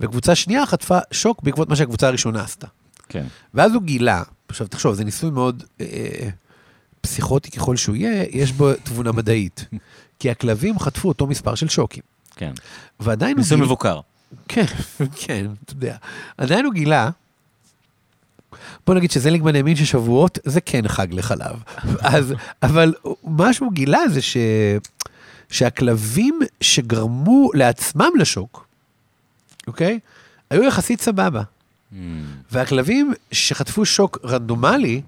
וקבוצה 0.00 0.34
שנייה 0.34 0.66
חטפה 0.66 0.98
שוק 1.10 1.42
בעקבות 1.42 1.68
מה 1.68 1.76
שהקבוצה 1.76 2.06
הראשונה 2.06 2.42
עשתה. 2.42 2.66
כן. 3.08 3.26
ואז 3.54 3.74
הוא 3.74 3.82
גילה, 3.82 4.22
עכשיו 4.48 4.66
תחשוב, 4.68 4.94
זה 4.94 5.04
ניסוי 5.04 5.30
מאוד 5.30 5.64
אה, 5.80 6.28
פסיכוטי 7.00 7.50
ככל 7.50 7.76
שהוא 7.76 7.96
יהיה, 7.96 8.24
יש 8.30 8.52
בו 8.52 8.72
תבונה 8.82 9.12
מדעית. 9.12 9.64
כי 10.18 10.30
הכלבים 10.30 10.78
חטפו 10.78 11.08
אותו 11.08 11.26
מספר 11.26 11.54
של 11.54 11.68
שוקים. 11.68 12.02
כן. 12.36 12.52
ועדיין 13.00 13.32
הוא 13.32 13.38
ניסוי 13.38 13.56
גילה... 13.56 13.66
מבוקר. 13.66 14.00
כן, 14.48 14.64
כן, 15.20 15.46
אתה 15.64 15.72
יודע. 15.72 15.96
עדיין 16.38 16.64
הוא 16.64 16.72
גילה, 16.74 17.10
בוא 18.88 18.94
נגיד 18.94 19.10
שזליגמן 19.10 19.56
האמין 19.56 19.76
ששבועות 19.76 20.38
זה 20.44 20.60
כן 20.60 20.88
חג 20.88 21.06
לחלב. 21.14 21.62
אז, 22.00 22.34
אבל 22.62 22.94
מה 23.24 23.52
שהוא 23.52 23.72
גילה 23.72 24.08
זה 24.08 24.22
ש... 24.22 24.36
שהכלבים 25.50 26.40
שגרמו 26.60 27.50
לעצמם 27.54 28.10
לשוק, 28.18 28.66
אוקיי? 29.66 29.98
היו 30.50 30.64
יחסית 30.64 31.00
סבבה. 31.00 31.42
מהמם. 31.92 32.24
והכלבים 32.52 33.12
שחטפו 33.32 33.84
שוק 33.84 34.18
רנדומלי, 34.24 35.00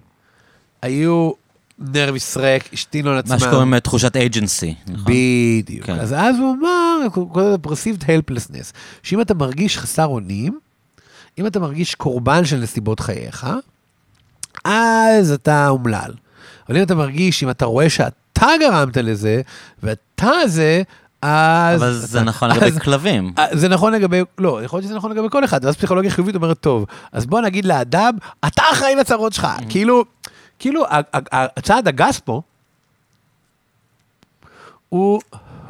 היו 0.82 1.30
נרוויס 1.78 2.36
ריק, 2.36 2.72
השתינו 2.72 3.10
על 3.10 3.18
עצמם. 3.18 3.32
מה 3.32 3.38
שקוראים 3.38 3.74
אה, 3.74 3.80
תחושת 3.80 4.16
agency. 4.16 4.90
נכון? 4.92 5.04
בדיוק. 5.04 5.86
כן. 5.86 5.98
אז 5.98 6.12
אז 6.12 6.36
הוא 6.38 6.56
אמר, 6.60 7.06
הוא 7.14 7.32
קורא 7.32 7.44
לזה 7.44 7.56
perceived 7.62 8.02
helplessness, 8.02 8.72
שאם 9.02 9.20
אתה 9.20 9.34
מרגיש 9.34 9.78
חסר 9.78 10.06
אונים, 10.06 10.58
אם 11.38 11.46
אתה 11.46 11.60
מרגיש 11.60 11.94
קורבן 11.94 12.44
של 12.44 12.56
נסיבות 12.56 13.00
חייך, 13.00 13.46
אז 14.64 15.32
אתה 15.32 15.68
אומלל. 15.68 16.12
אבל 16.68 16.76
אם 16.78 16.82
אתה 16.82 16.94
מרגיש, 16.94 17.42
אם 17.42 17.50
אתה 17.50 17.64
רואה 17.64 17.90
שאתה 17.90 18.46
גרמת 18.60 18.96
לזה, 18.96 19.40
ואתה 19.82 20.32
זה, 20.46 20.82
אז... 21.22 21.82
אבל 21.82 21.92
זה 21.92 22.18
אתה- 22.18 22.26
נכון 22.26 22.50
אז- 22.50 22.56
לגבי 22.62 22.80
כלבים. 22.80 23.32
אה, 23.38 23.46
זה 23.52 23.68
נכון 23.68 23.92
לגבי, 23.92 24.22
לא, 24.38 24.62
יכול 24.64 24.76
להיות 24.76 24.84
שזה 24.88 24.96
נכון 24.96 25.10
לגבי 25.12 25.26
כל 25.30 25.44
אחד, 25.44 25.64
ואז 25.64 25.76
פסיכולוגיה 25.76 26.10
חיובית 26.10 26.34
אומרת, 26.34 26.58
טוב, 26.58 26.84
אז 27.12 27.26
בוא 27.26 27.40
נגיד 27.40 27.64
לאדם, 27.64 28.14
אתה 28.46 28.62
אחראי 28.72 28.94
לצרות 28.94 29.32
שלך. 29.32 29.46
כאילו, 29.68 30.04
כאילו, 30.58 30.84
ה- 30.86 31.00
הצעד 31.58 31.88
הגס 31.88 32.20
פה, 32.20 32.42
הוא 34.88 35.20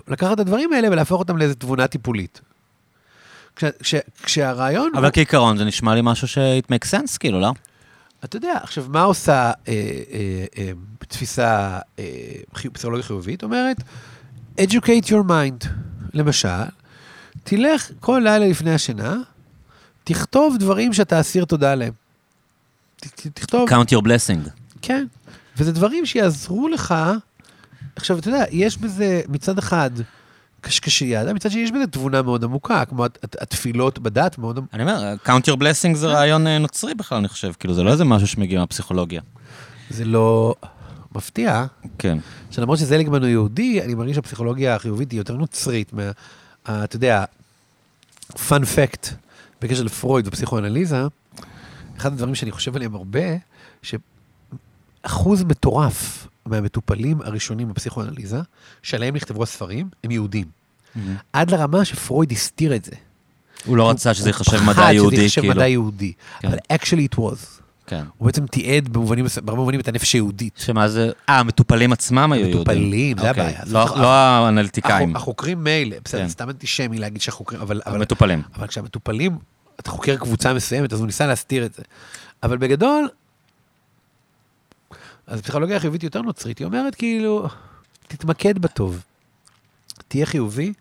לקחת 0.09 0.33
את 0.33 0.41
הדברים 0.41 0.73
האלה 0.73 0.89
ולהפוך 0.91 1.19
אותם 1.21 1.37
לאיזו 1.37 1.55
תבונה 1.55 1.87
טיפולית. 1.87 2.41
כש, 3.61 3.65
כש, 3.83 3.95
כשהרעיון 4.23 4.91
אבל 4.95 5.05
הוא, 5.05 5.11
כעיקרון 5.13 5.57
זה 5.57 5.65
נשמע 5.65 5.95
לי 5.95 6.01
משהו 6.05 6.29
ש-it 6.29 6.73
makes 6.73 6.91
sense, 6.91 7.19
כאילו, 7.21 7.41
לא? 7.41 7.53
אתה 8.25 8.37
יודע, 8.37 8.53
עכשיו, 8.63 8.87
מה 8.89 9.03
עושה 9.03 9.33
אה, 9.33 9.53
אה, 9.69 9.75
אה, 10.59 10.71
תפיסה 10.99 11.79
אה, 11.99 12.05
פסיכולוגיה 12.73 13.03
חיובית? 13.07 13.43
אומרת, 13.43 13.77
educate 14.61 15.07
your 15.07 15.29
mind. 15.29 15.67
למשל, 16.15 16.49
תלך 17.45 17.91
כל 18.01 18.21
לילה 18.25 18.47
לפני 18.49 18.75
השינה, 18.75 19.17
תכתוב 20.05 20.57
דברים 20.59 20.93
שאתה 20.93 21.21
אסיר 21.21 21.45
תודה 21.45 21.73
עליהם. 21.73 21.93
ת- 23.01 23.27
תכתוב, 23.35 23.69
count 23.71 23.95
your 23.95 24.03
blessing. 24.03 24.49
כן. 24.83 25.07
וזה 25.57 25.73
דברים 25.73 26.07
שיעזרו 26.07 26.69
לך. 26.69 26.95
עכשיו, 27.97 28.19
אתה 28.19 28.29
יודע, 28.29 28.45
יש 28.51 28.79
בזה 28.79 29.23
מצד 29.29 29.59
אחד 29.59 29.91
קשקשייה, 30.61 31.33
מצד 31.35 31.51
שני 31.51 31.61
יש 31.61 31.71
בזה 31.71 31.87
תבונה 31.87 32.23
מאוד 32.23 32.45
עמוקה, 32.45 32.85
כמו 32.85 33.05
הת- 33.05 33.19
הת- 33.25 33.43
התפילות 33.43 33.99
בדת 33.99 34.39
מאוד 34.39 34.59
עמוקה. 34.59 34.77
אני 34.77 34.83
אומר, 34.83 35.15
count 35.27 35.51
your 35.51 35.57
blessing 35.57 35.95
זה 35.95 36.07
רעיון 36.07 36.47
אה, 36.47 36.59
נוצרי 36.59 36.95
בכלל, 36.95 37.19
אני 37.19 37.29
חושב. 37.29 37.53
כאילו, 37.59 37.75
זה 37.75 37.83
לא 37.83 37.93
איזה 37.93 38.05
משהו 38.05 38.27
שמגיע 38.27 38.61
מהפסיכולוגיה. 38.61 39.21
זה 39.91 40.05
לא 40.05 40.55
מפתיע. 41.15 41.65
כן. 41.99 42.19
שלמרות 42.51 42.79
שזליגמן 42.79 43.21
הוא 43.23 43.29
יהודי, 43.29 43.83
אני 43.83 43.95
מרגיש 43.95 44.17
שהפסיכולוגיה 44.17 44.75
החיובית 44.75 45.11
היא 45.11 45.21
יותר 45.21 45.35
נוצרית 45.37 45.93
מה... 45.93 46.11
אתה 46.85 46.97
יודע, 46.97 47.25
פאנ 48.49 48.65
פקט 48.65 49.09
בקשר 49.63 49.83
לפרויד 49.83 50.29
ופסיכואנליזה, 50.29 51.03
אחד 51.99 52.13
הדברים 52.13 52.35
שאני 52.35 52.51
חושב 52.51 52.77
עליהם 52.77 52.95
הרבה, 52.95 53.21
שאחוז 53.83 55.43
מטורף 55.43 56.27
מהמטופלים 56.47 57.21
הראשונים 57.23 57.69
בפסיכואנליזה, 57.69 58.39
שעליהם 58.83 59.17
נכתבו 59.17 59.43
הספרים, 59.43 59.89
הם 60.05 60.11
יהודים. 60.11 60.47
עד 61.33 61.51
לרמה 61.51 61.85
שפרויד 61.85 62.33
הסתיר 62.33 62.75
את 62.77 62.85
זה. 62.85 62.93
הוא 63.67 63.77
לא 63.77 63.91
רצה 63.91 64.15
שזה 64.15 64.29
ייחשב 64.29 64.57
הוא 64.57 64.63
מדע 64.67 64.73
פחד 64.73 64.91
יהודי, 64.93 65.17
שזה 65.17 65.23
ייחשב 65.25 65.41
כאילו. 65.41 65.55
מדע 65.55 65.67
יהודי. 65.69 66.13
כן. 66.41 66.49
אבל 66.49 66.59
actually 66.73 67.15
it 67.15 67.19
was. 67.19 67.61
כן. 67.87 68.05
הוא 68.19 68.27
בעצם 68.27 68.47
תיעד 68.47 68.89
במובנים, 68.89 69.27
בהרבה 69.45 69.61
מובנים 69.61 69.81
את 69.81 69.89
הנפש 69.89 70.13
היהודית. 70.13 70.55
שמה 70.57 70.89
זה, 70.89 71.11
אה, 71.29 71.39
המטופלים 71.39 71.93
עצמם 71.93 72.33
היו 72.33 72.41
יהודים. 72.41 72.59
המטופלים, 72.59 73.19
זה 73.19 73.29
אוקיי. 73.29 73.43
הבעיה. 73.45 73.61
לא- 73.67 73.87
זאת- 73.87 73.97
לא 73.97 74.09
האנליטיקאים, 74.13 75.09
החוק- 75.11 75.17
החוקרים 75.23 75.65
מילא, 75.65 75.97
בסדר, 76.05 76.21
כן. 76.23 76.29
סתם 76.29 76.51
אנטישמי 76.51 76.99
להגיד 76.99 77.21
שהחוקרים, 77.21 77.61
אבל, 77.61 77.81
המטופלים. 77.87 78.43
אבל 78.57 78.67
כשהמטופלים, 78.67 79.39
אתה 79.81 79.91
חוקר 79.91 80.17
קבוצה 80.17 80.55
מסוימת, 80.55 80.93
אז 80.93 80.99
הוא 80.99 81.07
ניסה 81.07 81.27
להסתיר 81.27 81.67
את 81.67 81.75
זה. 81.75 81.83
אבל 82.43 82.57
בגדול, 82.57 83.09
אז 85.31 85.39
הפסיכולוגיה 85.39 85.77
החיובית 85.77 86.03
יותר 86.03 86.23
נוצרית, 86.23 86.59
היא 86.59 86.65
אומרת 86.65 86.95
כאילו, 86.95 87.49
תתמקד 88.09 88.59
בטוב. 88.59 89.03
תהיה 90.09 90.27
חיובי, 90.27 90.73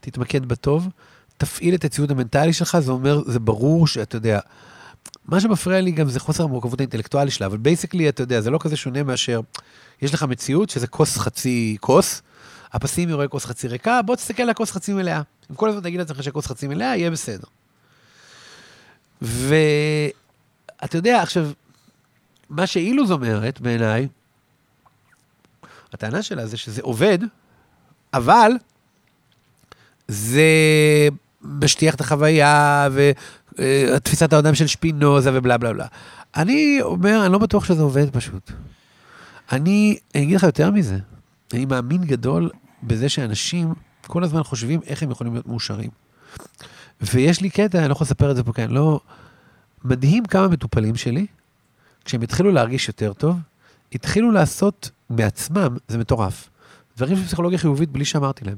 תתמקד 0.00 0.46
בטוב, 0.46 0.88
תפעיל 1.36 1.74
את 1.74 1.84
הציוד 1.84 2.10
המנטלי 2.10 2.52
שלך, 2.52 2.78
זה 2.78 2.92
אומר, 2.92 3.22
זה 3.26 3.38
ברור 3.38 3.86
שאתה 3.86 4.16
יודע, 4.16 4.40
מה 5.24 5.40
שמפריע 5.40 5.80
לי 5.80 5.90
גם 5.90 6.08
זה 6.08 6.20
חוסר 6.20 6.44
המורכבות 6.44 6.80
האינטלקטואלית 6.80 7.34
שלה, 7.34 7.46
אבל 7.46 7.56
basically, 7.56 8.08
אתה 8.08 8.22
יודע, 8.22 8.40
זה 8.40 8.50
לא 8.50 8.58
כזה 8.62 8.76
שונה 8.76 9.02
מאשר, 9.02 9.40
יש 10.02 10.14
לך 10.14 10.22
מציאות 10.22 10.70
שזה 10.70 10.86
כוס 10.86 11.18
חצי 11.18 11.76
כוס, 11.80 12.22
הפסימי 12.72 13.12
רואה 13.12 13.28
כוס 13.28 13.44
חצי 13.44 13.68
ריקה, 13.68 14.02
בוא 14.02 14.16
תסתכל 14.16 14.42
על 14.42 14.50
הכוס 14.50 14.70
חצי 14.70 14.92
מלאה. 14.92 15.22
אם 15.50 15.56
כל 15.56 15.68
הזמן 15.68 15.82
תגיד 15.82 16.00
לעצמך 16.00 16.22
שכוס 16.22 16.46
חצי 16.46 16.68
מלאה, 16.68 16.96
יהיה 16.96 17.10
בסדר. 17.10 17.46
ואתה 19.22 20.98
יודע, 20.98 21.22
עכשיו, 21.22 21.50
מה 22.50 22.66
שאילוז 22.66 23.10
אומרת 23.10 23.60
בעיניי, 23.60 24.08
הטענה 25.92 26.22
שלה 26.22 26.46
זה 26.46 26.56
שזה 26.56 26.82
עובד, 26.82 27.18
אבל 28.14 28.52
זה 30.08 30.42
משטיח 31.42 31.94
את 31.94 32.00
החוויה, 32.00 32.88
ותפיסת 33.52 34.32
העולם 34.32 34.54
של 34.54 34.66
שפינוזה 34.66 35.30
ובלה 35.34 35.58
בלה 35.58 35.72
בלה. 35.72 35.86
אני 36.36 36.78
אומר, 36.82 37.22
אני 37.24 37.32
לא 37.32 37.38
בטוח 37.38 37.64
שזה 37.64 37.82
עובד 37.82 38.10
פשוט. 38.10 38.52
אני 39.52 39.98
אני 40.14 40.22
אגיד 40.22 40.36
לך 40.36 40.42
יותר 40.42 40.70
מזה, 40.70 40.98
אני 41.54 41.64
מאמין 41.64 42.04
גדול 42.04 42.50
בזה 42.82 43.08
שאנשים 43.08 43.74
כל 44.06 44.24
הזמן 44.24 44.42
חושבים 44.42 44.80
איך 44.86 45.02
הם 45.02 45.10
יכולים 45.10 45.32
להיות 45.32 45.46
מאושרים. 45.46 45.90
ויש 47.00 47.40
לי 47.40 47.50
קטע, 47.50 47.78
אני 47.78 47.88
לא 47.88 47.92
יכול 47.92 48.04
לספר 48.04 48.30
את 48.30 48.36
זה 48.36 48.42
פה, 48.42 48.52
כי 48.52 48.64
אני 48.64 48.74
לא... 48.74 49.00
מדהים 49.84 50.24
כמה 50.24 50.48
מטופלים 50.48 50.96
שלי, 50.96 51.26
כשהם 52.08 52.22
התחילו 52.22 52.50
להרגיש 52.50 52.88
יותר 52.88 53.12
טוב, 53.12 53.36
התחילו 53.92 54.30
לעשות 54.30 54.90
בעצמם, 55.10 55.76
זה 55.88 55.98
מטורף, 55.98 56.50
דברים 56.96 57.16
של 57.16 57.24
פסיכולוגיה 57.24 57.58
חיובית 57.58 57.90
בלי 57.90 58.04
שאמרתי 58.04 58.44
להם. 58.44 58.56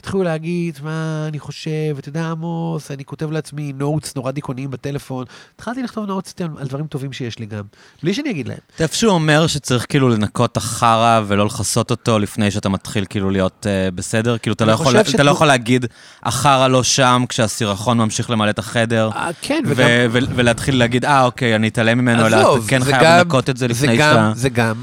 התחילו 0.00 0.22
להגיד, 0.22 0.78
מה 0.82 1.24
אני 1.28 1.38
חושב, 1.38 1.70
אתה 1.98 2.08
יודע, 2.08 2.24
עמוס, 2.30 2.90
אני 2.90 3.04
כותב 3.04 3.30
לעצמי 3.30 3.72
נוטס 3.72 4.16
נורא 4.16 4.30
דיכאוניים 4.30 4.70
בטלפון. 4.70 5.24
התחלתי 5.56 5.82
לכתוב 5.82 6.06
נוטס 6.06 6.34
על 6.58 6.66
דברים 6.66 6.86
טובים 6.86 7.12
שיש 7.12 7.38
לי 7.38 7.46
גם, 7.46 7.62
בלי 8.02 8.14
שאני 8.14 8.30
אגיד 8.30 8.48
להם. 8.48 8.58
אתה 8.74 8.82
איפשהו 8.84 9.10
אומר 9.10 9.46
שצריך 9.46 9.86
כאילו 9.88 10.08
לנקות 10.08 10.52
את 10.52 10.56
החרא 10.56 11.20
ולא 11.26 11.46
לכסות 11.46 11.90
אותו 11.90 12.18
לפני 12.18 12.50
שאתה 12.50 12.68
מתחיל 12.68 13.04
כאילו 13.08 13.30
להיות 13.30 13.66
uh, 13.66 13.94
בסדר? 13.94 14.38
כאילו, 14.38 14.54
אתה 14.54 14.64
לא, 14.64 14.72
יכול, 14.72 15.02
חושב 15.02 15.14
אתה 15.14 15.22
לא 15.22 15.30
יכול 15.30 15.46
להגיד, 15.46 15.86
החרא 16.22 16.68
לא 16.68 16.82
שם 16.82 17.24
כשהסירחון 17.28 17.98
ממשיך 17.98 18.30
למלא 18.30 18.50
את 18.50 18.58
החדר, 18.58 19.10
אה, 19.14 19.30
כן, 19.42 19.62
ו- 19.66 19.72
וגם... 19.76 19.88
ו- 20.10 20.36
ולהתחיל 20.36 20.78
להגיד, 20.78 21.04
אה, 21.04 21.24
אוקיי, 21.24 21.56
אני 21.56 21.68
אתעלם 21.68 21.98
ממנו, 21.98 22.26
אלא 22.26 22.40
אתה 22.56 22.66
כן 22.68 22.84
חייב 22.84 23.02
גם- 23.02 23.18
לנקות 23.18 23.50
את 23.50 23.56
זה 23.56 23.68
לפני 23.68 23.96
גם, 23.96 24.12
שאתה... 24.14 24.32
זה 24.34 24.48
גם. 24.48 24.74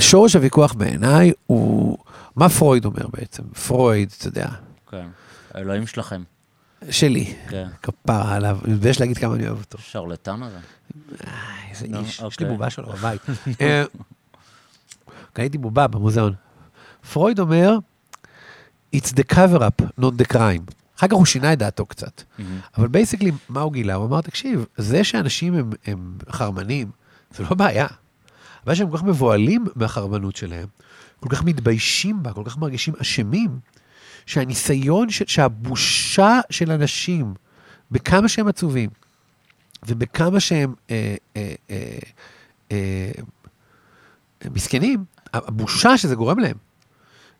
שורש 0.00 0.36
הוויכוח 0.36 0.72
בעיניי 0.72 1.32
הוא... 1.46 1.98
מה 2.36 2.48
פרויד 2.48 2.84
אומר 2.84 3.06
בעצם? 3.12 3.42
פרויד, 3.66 4.12
אתה 4.18 4.28
יודע, 4.28 4.48
כן, 4.90 5.06
האלוהים 5.54 5.86
שלכם. 5.86 6.22
שלי, 6.90 7.34
כן. 7.48 7.68
כפרה 7.82 8.34
עליו, 8.34 8.58
אני 8.64 8.74
מתבייש 8.74 9.00
להגיד 9.00 9.18
כמה 9.18 9.34
אני 9.34 9.48
אוהב 9.48 9.58
אותו. 9.58 9.78
שרלטן 9.78 10.42
הזה. 10.42 10.58
איי, 11.26 11.70
איזה 11.70 11.86
איש, 11.86 12.08
יש 12.08 12.20
לי 12.20 12.26
אוקיי. 12.26 12.46
בובה 12.48 12.70
שלו 12.70 12.86
בבית. 12.92 13.20
אה, 13.60 13.84
קניתי 15.32 15.58
בובה 15.58 15.86
במוזיאון. 15.86 16.34
פרויד 17.12 17.38
אומר, 17.38 17.78
It's 18.96 19.08
the 19.08 19.34
cover-up, 19.34 20.00
not 20.00 20.22
the 20.22 20.32
crime. 20.32 20.72
אחר 20.98 21.06
כך 21.08 21.12
הוא 21.12 21.26
שינה 21.26 21.52
את 21.52 21.58
דעתו 21.58 21.86
קצת. 21.86 22.22
מהמם. 22.38 22.58
אבל 22.78 22.88
basically, 22.88 23.30
מה 23.48 23.60
הוא 23.60 23.72
גילה? 23.72 23.94
הוא 23.94 24.06
אמר, 24.06 24.20
תקשיב, 24.20 24.64
זה 24.76 25.04
שאנשים 25.04 25.54
הם, 25.54 25.70
הם 25.86 26.18
חרמנים, 26.30 26.90
זה 27.30 27.42
לא 27.42 27.54
בעיה. 27.54 27.86
הבעיה 28.62 28.76
שהם 28.76 28.90
כל 28.90 28.96
כך 28.96 29.02
מבוהלים 29.02 29.64
מהחרמנות 29.76 30.36
שלהם, 30.36 30.66
כל 31.24 31.36
כך 31.36 31.44
מתביישים 31.44 32.22
בה, 32.22 32.32
כל 32.32 32.42
כך 32.44 32.58
מרגישים 32.58 32.94
אשמים, 33.00 33.58
שהניסיון, 34.26 35.10
ש, 35.10 35.22
שהבושה 35.26 36.40
של 36.50 36.70
אנשים, 36.70 37.34
בכמה 37.90 38.28
שהם 38.28 38.48
עצובים, 38.48 38.90
ובכמה 39.86 40.40
שהם 40.40 40.74
אה, 40.90 41.14
אה, 41.36 41.54
אה, 41.70 41.98
אה, 42.72 43.10
מסכנים, 44.50 45.04
הבושה 45.32 45.98
שזה 45.98 46.14
גורם 46.14 46.38
להם, 46.38 46.56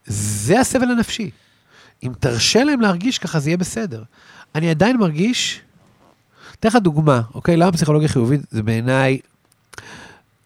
זה 0.07 0.61
הסבל 0.61 0.91
הנפשי. 0.91 1.31
אם 2.03 2.13
תרשה 2.21 2.65
להם 2.65 2.81
להרגיש 2.81 3.19
ככה, 3.19 3.41
זה 3.41 3.51
יהיה 3.51 3.57
בסדר. 3.57 4.03
אני 4.55 4.71
עדיין 4.71 4.97
מרגיש, 4.97 5.61
אתן 6.61 6.69
לך 6.69 6.77
דוגמה, 6.77 7.23
אוקיי? 7.35 7.57
למה 7.57 7.73
פסיכולוגיה 7.73 8.09
חיובית 8.09 8.41
זה 8.51 8.63
בעיניי, 8.63 9.19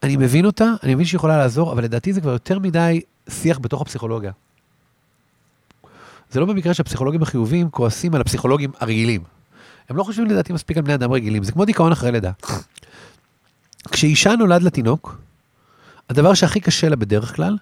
אני 0.02 0.16
מבין 0.16 0.44
אותה, 0.44 0.72
אני 0.82 0.94
מבין 0.94 1.06
שהיא 1.06 1.18
יכולה 1.18 1.38
לעזור, 1.38 1.72
אבל 1.72 1.84
לדעתי 1.84 2.12
זה 2.12 2.20
כבר 2.20 2.32
יותר 2.32 2.58
מדי 2.58 3.00
שיח 3.28 3.58
בתוך 3.58 3.82
הפסיכולוגיה. 3.82 4.32
זה 6.30 6.40
לא 6.40 6.46
במקרה 6.46 6.74
שהפסיכולוגים 6.74 7.22
החיוביים 7.22 7.70
כועסים 7.70 8.14
על 8.14 8.20
הפסיכולוגים 8.20 8.70
הרגילים. 8.80 9.24
הם 9.88 9.96
לא 9.96 10.02
חושבים 10.02 10.26
לדעתי 10.26 10.52
מספיק 10.52 10.76
על 10.76 10.82
בני 10.82 10.94
אדם 10.94 11.12
רגילים, 11.12 11.44
זה 11.44 11.52
כמו 11.52 11.64
דיכאון 11.64 11.92
אחרי 11.92 12.12
לידה. 12.12 12.30
כשאישה 13.90 14.36
נולד 14.36 14.62
לתינוק, 14.62 15.18
הדבר 16.10 16.34
שהכי 16.34 16.60
קשה 16.60 16.88
לה 16.88 16.96
בדרך 16.96 17.36
כלל, 17.36 17.56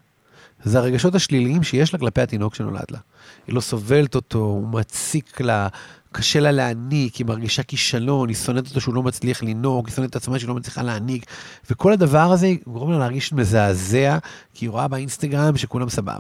זה 0.62 0.78
הרגשות 0.78 1.14
השליליים 1.14 1.62
שיש 1.62 1.92
לה 1.92 1.98
כלפי 1.98 2.20
התינוק 2.20 2.54
שנולד 2.54 2.84
לה. 2.90 2.98
היא 3.46 3.54
לא 3.54 3.60
סובלת 3.60 4.14
אותו, 4.14 4.38
הוא 4.38 4.68
מציק 4.68 5.40
לה, 5.40 5.68
קשה 6.16 6.40
לה 6.40 6.52
להעניק, 6.52 7.14
היא 7.16 7.26
מרגישה 7.26 7.62
כישלון, 7.62 8.28
היא 8.28 8.36
שונאת 8.36 8.68
אותו 8.68 8.80
שהוא 8.80 8.94
לא 8.94 9.02
מצליח 9.02 9.42
לנהוג, 9.42 9.86
היא 9.86 9.94
שונאת 9.94 10.10
את 10.10 10.16
עצמה 10.16 10.38
שהיא 10.38 10.48
לא 10.48 10.54
מצליחה 10.54 10.82
להעניק, 10.82 11.26
וכל 11.70 11.92
הדבר 11.92 12.32
הזה 12.32 12.52
גורם 12.66 12.90
לה 12.92 12.98
להרגיש 12.98 13.32
מזעזע, 13.32 14.18
כי 14.54 14.64
היא 14.64 14.70
רואה 14.70 14.88
באינסטגרם 14.88 15.56
שכולם 15.56 15.88
סבבה. 15.88 16.18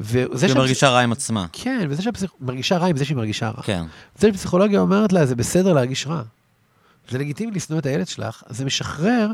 וזה 0.00 0.18
היא 0.30 0.38
שהפס- 0.38 0.56
מרגישה 0.56 0.88
רע 0.88 1.00
עם 1.00 1.12
עצמה. 1.12 1.46
כן, 1.52 1.86
וזה 1.90 2.02
שהיא 2.02 2.12
מרגישה 2.40 2.76
רע 2.78 2.86
עם 2.86 2.96
זה 2.96 3.04
שהיא 3.04 3.16
מרגישה 3.16 3.48
רע. 3.48 3.62
כן. 3.62 3.84
זה 4.18 4.28
שפסיכולוגיה 4.28 4.80
אומרת 4.80 5.12
לה, 5.12 5.26
זה 5.26 5.36
בסדר 5.36 5.72
להרגיש 5.72 6.06
רע. 6.06 6.22
זה 7.10 7.18
לגיטימי 7.18 7.52
לשנוא 7.52 7.78
את 7.78 7.86
הילד 7.86 8.08
שלך, 8.08 8.42
זה 8.48 8.64
משחרר 8.64 9.30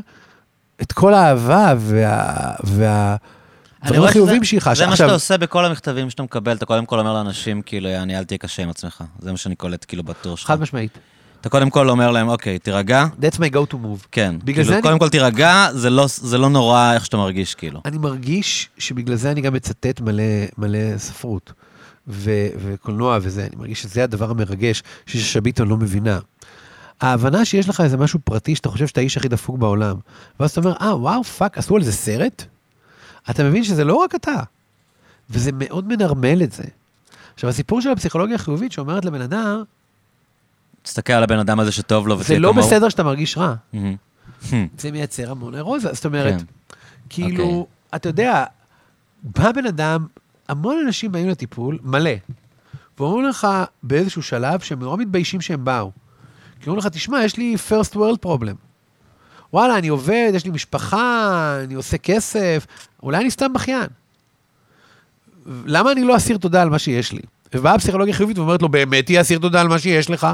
את 0.81 0.91
כל 0.91 1.13
האהבה 1.13 1.73
וה... 1.77 2.51
וה... 2.63 3.15
אני 3.85 3.97
דברים 3.97 4.13
שזה- 4.43 4.45
שהיא 4.49 4.59
חשה. 4.59 4.75
זה 4.75 4.87
מה 4.87 4.95
שאתה 4.95 5.13
עושה 5.13 5.37
בכל 5.37 5.65
המכתבים 5.65 6.09
שאתה 6.09 6.23
מקבל, 6.23 6.55
אתה 6.55 6.65
קודם 6.65 6.85
כל 6.85 6.99
אומר 6.99 7.13
לאנשים, 7.13 7.61
כאילו, 7.61 7.89
יעני, 7.89 8.17
אל 8.17 8.23
תהיה 8.23 8.37
קשה 8.37 8.63
עם 8.63 8.69
עצמך. 8.69 9.03
זה 9.19 9.31
מה 9.31 9.37
שאני 9.37 9.55
קולט, 9.55 9.85
כאילו, 9.87 10.03
בטור 10.03 10.37
שלך. 10.37 10.47
חד 10.47 10.61
משמעית. 10.61 10.97
אתה 11.41 11.49
קודם 11.49 11.69
כל 11.69 11.89
אומר 11.89 12.11
להם, 12.11 12.27
אוקיי, 12.29 12.59
תירגע. 12.59 13.05
That's 13.21 13.35
my 13.35 13.53
go 13.53 13.71
to 13.71 13.75
move. 13.75 14.07
כן. 14.11 14.35
בגלל 14.39 14.53
כאילו, 14.53 14.67
זה 14.67 14.73
אני- 14.73 14.81
קודם 14.81 14.99
כל 14.99 15.09
תירגע, 15.09 15.67
זה 15.73 15.89
לא- 15.89 16.05
זה 16.07 16.37
לא 16.37 16.49
נורא 16.49 16.93
איך 16.93 17.05
שאתה 17.05 17.17
מרגיש, 17.17 17.55
כאילו. 17.55 17.81
אני 17.85 17.97
מרגיש 17.97 18.69
שבגלל 18.77 19.15
זה 19.15 19.31
אני 19.31 19.41
גם 19.41 19.53
מצטט 19.53 20.01
מלא, 20.01 20.23
מלא 20.57 20.97
ספרות 20.97 21.53
ו- 22.07 22.31
וקולנוע 22.57 23.17
וזה, 23.21 23.41
אני 23.41 23.55
מרגיש 23.57 23.81
שזה 23.81 24.03
הדבר 24.03 24.29
המרגש 24.31 24.83
ששושה 25.05 25.41
ביטון 25.41 25.67
לא 25.67 25.77
מבינה. 25.77 26.19
ההבנה 27.01 27.45
שיש 27.45 27.69
לך 27.69 27.81
איזה 27.81 27.97
משהו 27.97 28.19
פרטי 28.23 28.55
שאתה 28.55 28.69
חושב 28.69 28.87
שאתה 28.87 28.99
האיש 29.01 29.17
הכי 29.17 29.27
דפוק 29.27 29.57
בעולם, 29.57 29.95
ואז 30.39 30.51
אתה 30.51 30.59
אומר, 30.59 30.73
אה, 30.81 30.97
וואו, 30.97 31.23
fuck, 31.23 31.57
עשו 31.57 31.75
על 31.75 31.83
זה 31.83 31.91
סרט? 31.91 32.45
אתה 33.29 33.43
מבין 33.43 33.63
שזה 33.63 33.83
לא 33.83 33.95
רק 33.95 34.15
אתה, 34.15 34.39
וזה 35.29 35.51
מאוד 35.53 35.87
מנרמל 35.87 36.43
את 36.43 36.51
זה. 36.51 36.63
עכשיו, 37.33 37.49
הסיפור 37.49 37.81
של 37.81 37.89
הפסיכולוגיה 37.89 38.35
החיובית 38.35 38.71
שאומרת 38.71 39.05
לבן 39.05 39.21
אדם, 39.21 39.63
תסתכל 40.81 41.13
על 41.13 41.23
הבן 41.23 41.39
אדם 41.39 41.59
הזה 41.59 41.71
שטוב 41.71 42.07
לו 42.07 42.15
זה 42.17 42.23
ותהיה 42.23 42.39
לא 42.39 42.51
כמוהו. 42.51 42.67
בסדר 42.67 42.89
שאתה 42.89 43.03
מרגיש 43.03 43.37
רע. 43.37 43.55
זה 44.79 44.91
מייצר 44.91 45.31
המון 45.31 45.53
נוירוזה. 45.53 45.93
זאת 45.93 46.05
אומרת, 46.05 46.39
כן. 46.39 46.45
כאילו, 47.09 47.43
אוקיי. 47.43 47.63
אתה 47.95 48.09
יודע, 48.09 48.45
בא 49.23 49.51
בן 49.51 49.65
אדם, 49.65 50.05
המון 50.47 50.77
אנשים 50.85 51.11
באים 51.11 51.29
לטיפול, 51.29 51.79
מלא, 51.83 52.11
ואומרים 52.97 53.25
לך 53.25 53.47
באיזשהו 53.83 54.23
שלב 54.23 54.59
שהם 54.59 54.79
נורא 54.79 54.97
מתביישים 54.97 55.41
שהם 55.41 55.65
באו. 55.65 55.91
כי 56.59 56.69
אומרים 56.69 56.85
לך, 56.85 56.87
תשמע, 56.87 57.23
יש 57.23 57.37
לי 57.37 57.55
first 57.69 57.95
world 57.95 58.25
problem. 58.25 58.64
וואלה, 59.55 59.77
אני 59.77 59.87
עובד, 59.87 60.31
יש 60.33 60.45
לי 60.45 60.51
משפחה, 60.51 61.57
אני 61.63 61.73
עושה 61.73 61.97
כסף, 61.97 62.67
אולי 63.03 63.17
אני 63.17 63.31
סתם 63.31 63.53
בכיין. 63.53 63.87
למה 65.45 65.91
אני 65.91 66.03
לא 66.03 66.15
אסיר 66.15 66.37
תודה 66.37 66.61
על 66.61 66.69
מה 66.69 66.79
שיש 66.79 67.11
לי? 67.11 67.21
ובאה 67.53 67.73
הפסיכולוגיה 67.73 68.13
חיובית 68.13 68.37
ואומרת 68.37 68.61
לו, 68.61 68.69
באמת 68.69 69.05
תהיה 69.05 69.21
אסיר 69.21 69.39
תודה 69.39 69.61
על 69.61 69.67
מה 69.67 69.79
שיש 69.79 70.09
לך? 70.09 70.27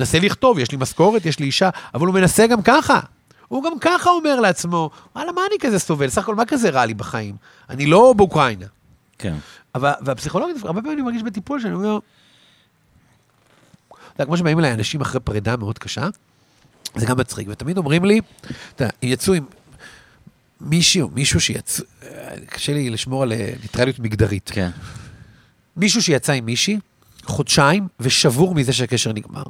נסה 0.00 0.18
לכתוב, 0.18 0.58
יש 0.58 0.72
לי 0.72 0.78
משכורת, 0.80 1.26
יש 1.26 1.38
לי 1.38 1.46
אישה, 1.46 1.70
אבל 1.94 2.06
הוא 2.06 2.14
מנסה 2.14 2.46
גם 2.46 2.62
ככה. 2.62 3.00
הוא 3.48 3.64
גם 3.64 3.72
ככה 3.80 4.10
אומר 4.10 4.40
לעצמו, 4.40 4.90
וואלה, 5.16 5.32
מה 5.32 5.40
אני 5.50 5.58
כזה 5.60 5.78
סובל? 5.78 6.08
סך 6.08 6.22
הכל, 6.22 6.34
מה 6.34 6.44
כזה 6.44 6.70
רע 6.70 6.86
לי 6.86 6.94
בחיים? 6.94 7.36
אני 7.68 7.86
לא 7.86 8.14
באוקראינה. 8.16 8.66
כן. 9.18 9.36
אבל, 9.74 9.92
והפסיכולוגית, 10.00 10.64
הרבה 10.64 10.80
פעמים 10.80 10.96
אני 10.98 11.02
מרגיש 11.02 11.22
בטיפול 11.22 11.60
שאני 11.60 11.74
אומר, 11.74 11.98
אתה 13.88 13.96
יודע, 14.14 14.24
כמו 14.24 14.36
שבאים 14.36 14.58
אליי 14.58 14.72
אנשים 14.72 15.00
אחרי 15.00 15.20
פרידה 15.20 15.56
מאוד 15.56 15.78
קשה, 15.78 16.08
זה 16.96 17.06
גם 17.06 17.16
מצחיק, 17.18 17.48
ותמיד 17.50 17.78
אומרים 17.78 18.04
לי, 18.04 18.20
אתה 18.74 18.84
יודע, 18.84 18.92
יצאו 19.02 19.34
עם 19.34 19.44
מישהו, 20.60 21.10
מישהו 21.14 21.40
שיצא, 21.40 21.82
קשה 22.46 22.72
לי 22.72 22.90
לשמור 22.90 23.22
על 23.22 23.32
אה, 23.32 23.50
ניטרליות 23.62 23.98
מגדרית. 23.98 24.50
כן. 24.54 24.70
מישהו 25.76 26.02
שיצא 26.02 26.32
עם 26.32 26.46
מישהי, 26.46 26.78
חודשיים, 27.24 27.88
ושבור 28.00 28.54
מזה 28.54 28.72
שהקשר 28.72 29.12
נגמר. 29.12 29.42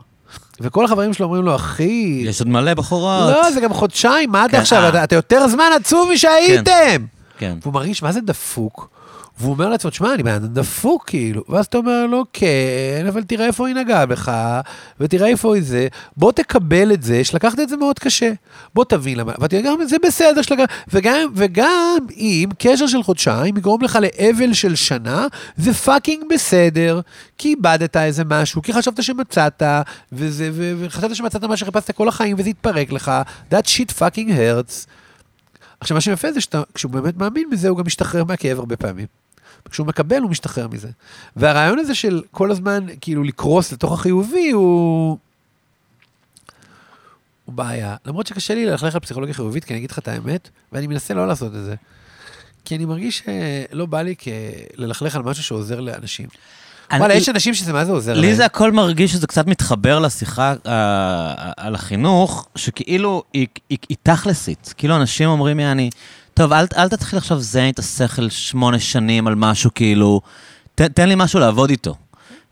וכל 0.61 0.85
החברים 0.85 1.13
שלו 1.15 1.27
אומרים 1.27 1.43
לו, 1.45 1.57
אחי, 1.57 2.23
יש 2.27 2.41
עוד 2.41 2.49
מלא 2.49 2.75
בחורות. 2.75 3.33
לא, 3.33 3.51
זה 3.51 3.61
גם 3.61 3.73
חודשיים, 3.75 4.31
מה 4.31 4.47
כן, 4.51 4.57
עכשיו? 4.57 4.83
אה. 4.83 4.89
אתה- 4.89 5.05
אתה 5.05 5.15
יותר 5.15 5.49
זמן 5.49 5.71
עצוב 5.81 6.11
משהייתם. 6.13 7.07
כן. 7.39 7.59
והוא 7.63 7.75
מרגיש, 7.75 8.03
מה 8.03 8.13
זה 8.13 8.21
דפוק? 8.21 8.91
והוא 9.41 9.53
אומר 9.53 9.69
לעצמו, 9.69 9.91
תשמע, 9.91 10.15
אני 10.15 10.23
בן 10.23 10.47
דפוק, 10.47 11.05
כאילו. 11.07 11.43
ואז 11.49 11.67
אתה 11.67 11.79
אומר 11.79 12.07
לו, 12.07 12.25
כן, 12.33 13.05
אבל 13.09 13.23
תראה 13.23 13.47
איפה 13.47 13.67
היא 13.69 13.77
נגעה 13.77 14.07
בך, 14.07 14.33
ותראה 15.01 15.29
איפה 15.29 15.55
היא 15.55 15.63
זה. 15.63 15.89
בוא 16.17 16.33
תקבל 16.33 16.93
את 16.93 17.03
זה, 17.03 17.25
שלקחת 17.25 17.61
את 17.61 17.69
זה 17.69 17.77
מאוד 17.77 17.99
קשה. 17.99 18.33
בוא 18.75 18.85
תבין 18.85 19.19
למה, 19.19 19.33
ואתה 19.39 19.57
יודע, 19.57 19.73
זה 19.89 19.97
בסדר 20.07 20.43
שלקחת, 20.43 20.69
וגם, 20.89 21.33
וגם 21.35 21.99
אם 22.17 22.49
קשר 22.59 22.87
של 22.87 23.03
חודשיים 23.03 23.57
יגרום 23.57 23.83
לך 23.83 23.99
לאבל 24.03 24.53
של 24.53 24.75
שנה, 24.75 25.27
זה 25.57 25.75
פאקינג 25.75 26.25
בסדר, 26.35 27.01
כי 27.39 27.49
איבדת 27.49 27.97
איזה 27.97 28.23
משהו, 28.25 28.63
כי 28.63 28.73
חשבת 28.73 29.03
שמצאת, 29.03 29.63
וזה, 30.13 30.51
ו- 30.53 30.75
וחשבת 30.81 31.17
שמצאת 31.17 31.45
מה 31.45 31.57
שחיפשת 31.57 31.91
כל 31.91 32.09
החיים, 32.09 32.37
וזה 32.39 32.51
יתפרק 32.51 32.93
לך, 32.93 33.13
that 33.53 33.67
shit 33.67 33.91
fucking 33.99 34.29
hurts. 34.29 34.87
עכשיו, 35.81 35.95
מה 35.95 36.01
שיפה 36.01 36.33
זה 36.33 36.41
שכשהוא 36.41 36.93
באמת 36.93 37.17
מאמין 37.17 37.51
בזה, 37.51 37.69
הוא 37.69 37.79
גם 37.79 37.85
משתחרר 37.87 38.25
מהכאב 38.25 38.59
הרבה 38.59 38.77
פעמים. 38.77 39.07
כשהוא 39.71 39.87
מקבל, 39.87 40.23
הוא 40.23 40.31
משתחרר 40.31 40.69
מזה. 40.69 40.89
והרעיון 41.37 41.79
הזה 41.79 41.95
של 41.95 42.23
כל 42.31 42.51
הזמן, 42.51 42.87
כאילו, 43.01 43.23
לקרוס 43.25 43.73
לתוך 43.73 43.93
החיובי, 43.93 44.51
הוא... 44.51 45.19
הוא 47.45 47.55
בעיה, 47.55 47.97
למרות 48.07 48.27
שקשה 48.27 48.55
לי 48.55 48.67
ללכלך 48.67 48.95
על 48.95 49.01
פסיכולוגיה 49.01 49.35
חיובית, 49.35 49.65
כי 49.65 49.73
אני 49.73 49.79
אגיד 49.79 49.91
לך 49.91 49.99
את 49.99 50.09
האמת, 50.09 50.49
ואני 50.73 50.87
מנסה 50.87 51.15
לא 51.15 51.29
לעשות 51.29 51.55
את 51.57 51.65
זה. 51.65 51.75
כי 52.65 52.77
אני 52.77 52.85
מרגיש 52.85 53.23
שלא 53.71 53.87
בא 53.87 54.03
לי 54.03 54.15
ללכלך 54.77 55.17
על 55.17 55.23
משהו 55.23 55.43
שעוזר 55.45 55.81
לאנשים. 55.81 56.27
אני- 56.91 56.99
וואלה, 57.01 57.15
יש 57.15 57.29
אנשים 57.29 57.55
שזה 57.55 57.73
מה 57.73 57.85
זה 57.85 57.93
עוזר 57.93 58.13
להם. 58.15 58.21
לי 58.25 58.35
זה 58.35 58.45
הכל 58.45 58.73
מרגיש 58.73 59.13
שזה 59.13 59.27
קצת 59.27 59.47
מתחבר 59.47 59.99
לשיחה 59.99 60.55
אה, 60.67 61.35
על 61.57 61.75
החינוך, 61.75 62.49
שכאילו 62.57 63.23
היא, 63.33 63.47
היא, 63.71 63.79
היא 63.89 63.97
תכלסית. 64.03 64.75
כאילו 64.77 64.97
אנשים 64.97 65.29
אומרים, 65.29 65.61
יעני, 65.61 65.91
טוב, 66.41 66.53
אל, 66.53 66.67
אל 66.77 66.89
תתחיל 66.89 67.19
עכשיו 67.19 67.41
זן 67.41 67.69
את 67.69 67.79
השכל 67.79 68.29
שמונה 68.29 68.79
שנים 68.79 69.27
על 69.27 69.35
משהו, 69.35 69.71
כאילו, 69.75 70.21
ת, 70.75 70.81
תן 70.81 71.09
לי 71.09 71.15
משהו 71.17 71.41
לעבוד 71.41 71.71
איתו. 71.71 71.95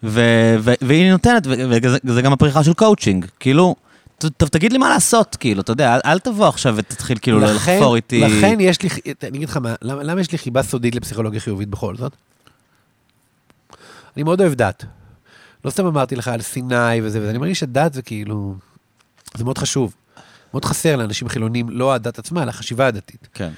ו, 0.03 0.21
ו, 0.61 0.73
והיא 0.81 1.13
נותנת, 1.13 1.47
ו- 1.47 1.53
וזה 1.71 1.99
זה 2.05 2.23
גם 2.23 2.33
הפריחה 2.33 2.65
של 2.65 2.73
קואוצ'ינג. 2.75 3.27
כאילו, 3.41 3.77
טוב, 4.19 4.49
תגיד 4.49 4.73
לי 4.73 4.79
מה 4.79 4.89
לעשות, 4.89 5.37
כאילו, 5.37 5.61
אתה 5.61 5.73
יודע, 5.73 5.95
אל, 5.95 6.01
אל 6.05 6.19
תבוא 6.19 6.49
עכשיו 6.49 6.75
ותתחיל 6.77 7.19
כאילו 7.23 7.39
לכן- 7.41 7.55
לחפור 7.77 7.97
איתי. 7.97 8.21
לכן 8.21 8.61
יש 8.61 8.83
לי, 8.83 8.89
אני 9.23 9.39
אגיד 9.39 9.49
לך 9.49 9.57
מה, 9.57 9.75
למה, 9.83 10.03
למה 10.03 10.21
יש 10.21 10.33
לי 10.33 10.39
חיבה 10.39 10.63
סודית 10.63 10.95
לפסיכולוגיה 10.95 11.41
חיובית 11.41 11.69
בכל 11.69 11.97
זאת? 11.97 12.13
אני 14.17 14.23
מאוד 14.23 14.41
אוהב 14.41 14.55
דת. 14.55 14.85
לא 15.65 15.71
סתם 15.71 15.87
אמרתי 15.87 16.17
לך 16.17 16.29
על 16.29 16.41
סיני 16.43 17.01
וזה 17.03 17.21
וזה, 17.21 17.31
אני 17.31 17.39
מרגיש 17.39 17.61
שדת 17.61 17.95
זה 17.95 18.03
כאילו, 18.03 18.55
זה 19.37 19.45
מאוד 19.45 19.59
חשוב. 19.59 19.95
מאוד 20.55 20.65
חסר 20.65 20.97
לאנשים 20.97 21.29
חילונים, 21.29 21.71
לא 21.71 21.95
הדת 21.95 22.19
עצמה, 22.19 22.43
אלא 22.43 22.51
החשיבה 22.51 22.87
הדתית. 22.87 23.29
כן. 23.35 23.51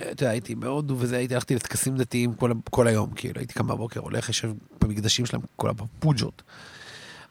אתה 0.00 0.24
יודע, 0.24 0.30
הייתי 0.30 0.54
בהודו 0.54 0.96
וזה, 0.98 1.16
הייתי, 1.16 1.34
הלכתי 1.34 1.54
לטקסים 1.54 1.96
דתיים 1.96 2.34
כל, 2.34 2.52
כל 2.70 2.86
היום, 2.86 3.10
כאילו, 3.14 3.38
הייתי 3.38 3.54
קם 3.54 3.66
בבוקר, 3.66 4.00
הולך, 4.00 4.28
יושב 4.28 4.52
במקדשים 4.80 5.26
שלהם, 5.26 5.42
כל 5.56 5.70
הפוג'ות. 5.70 6.42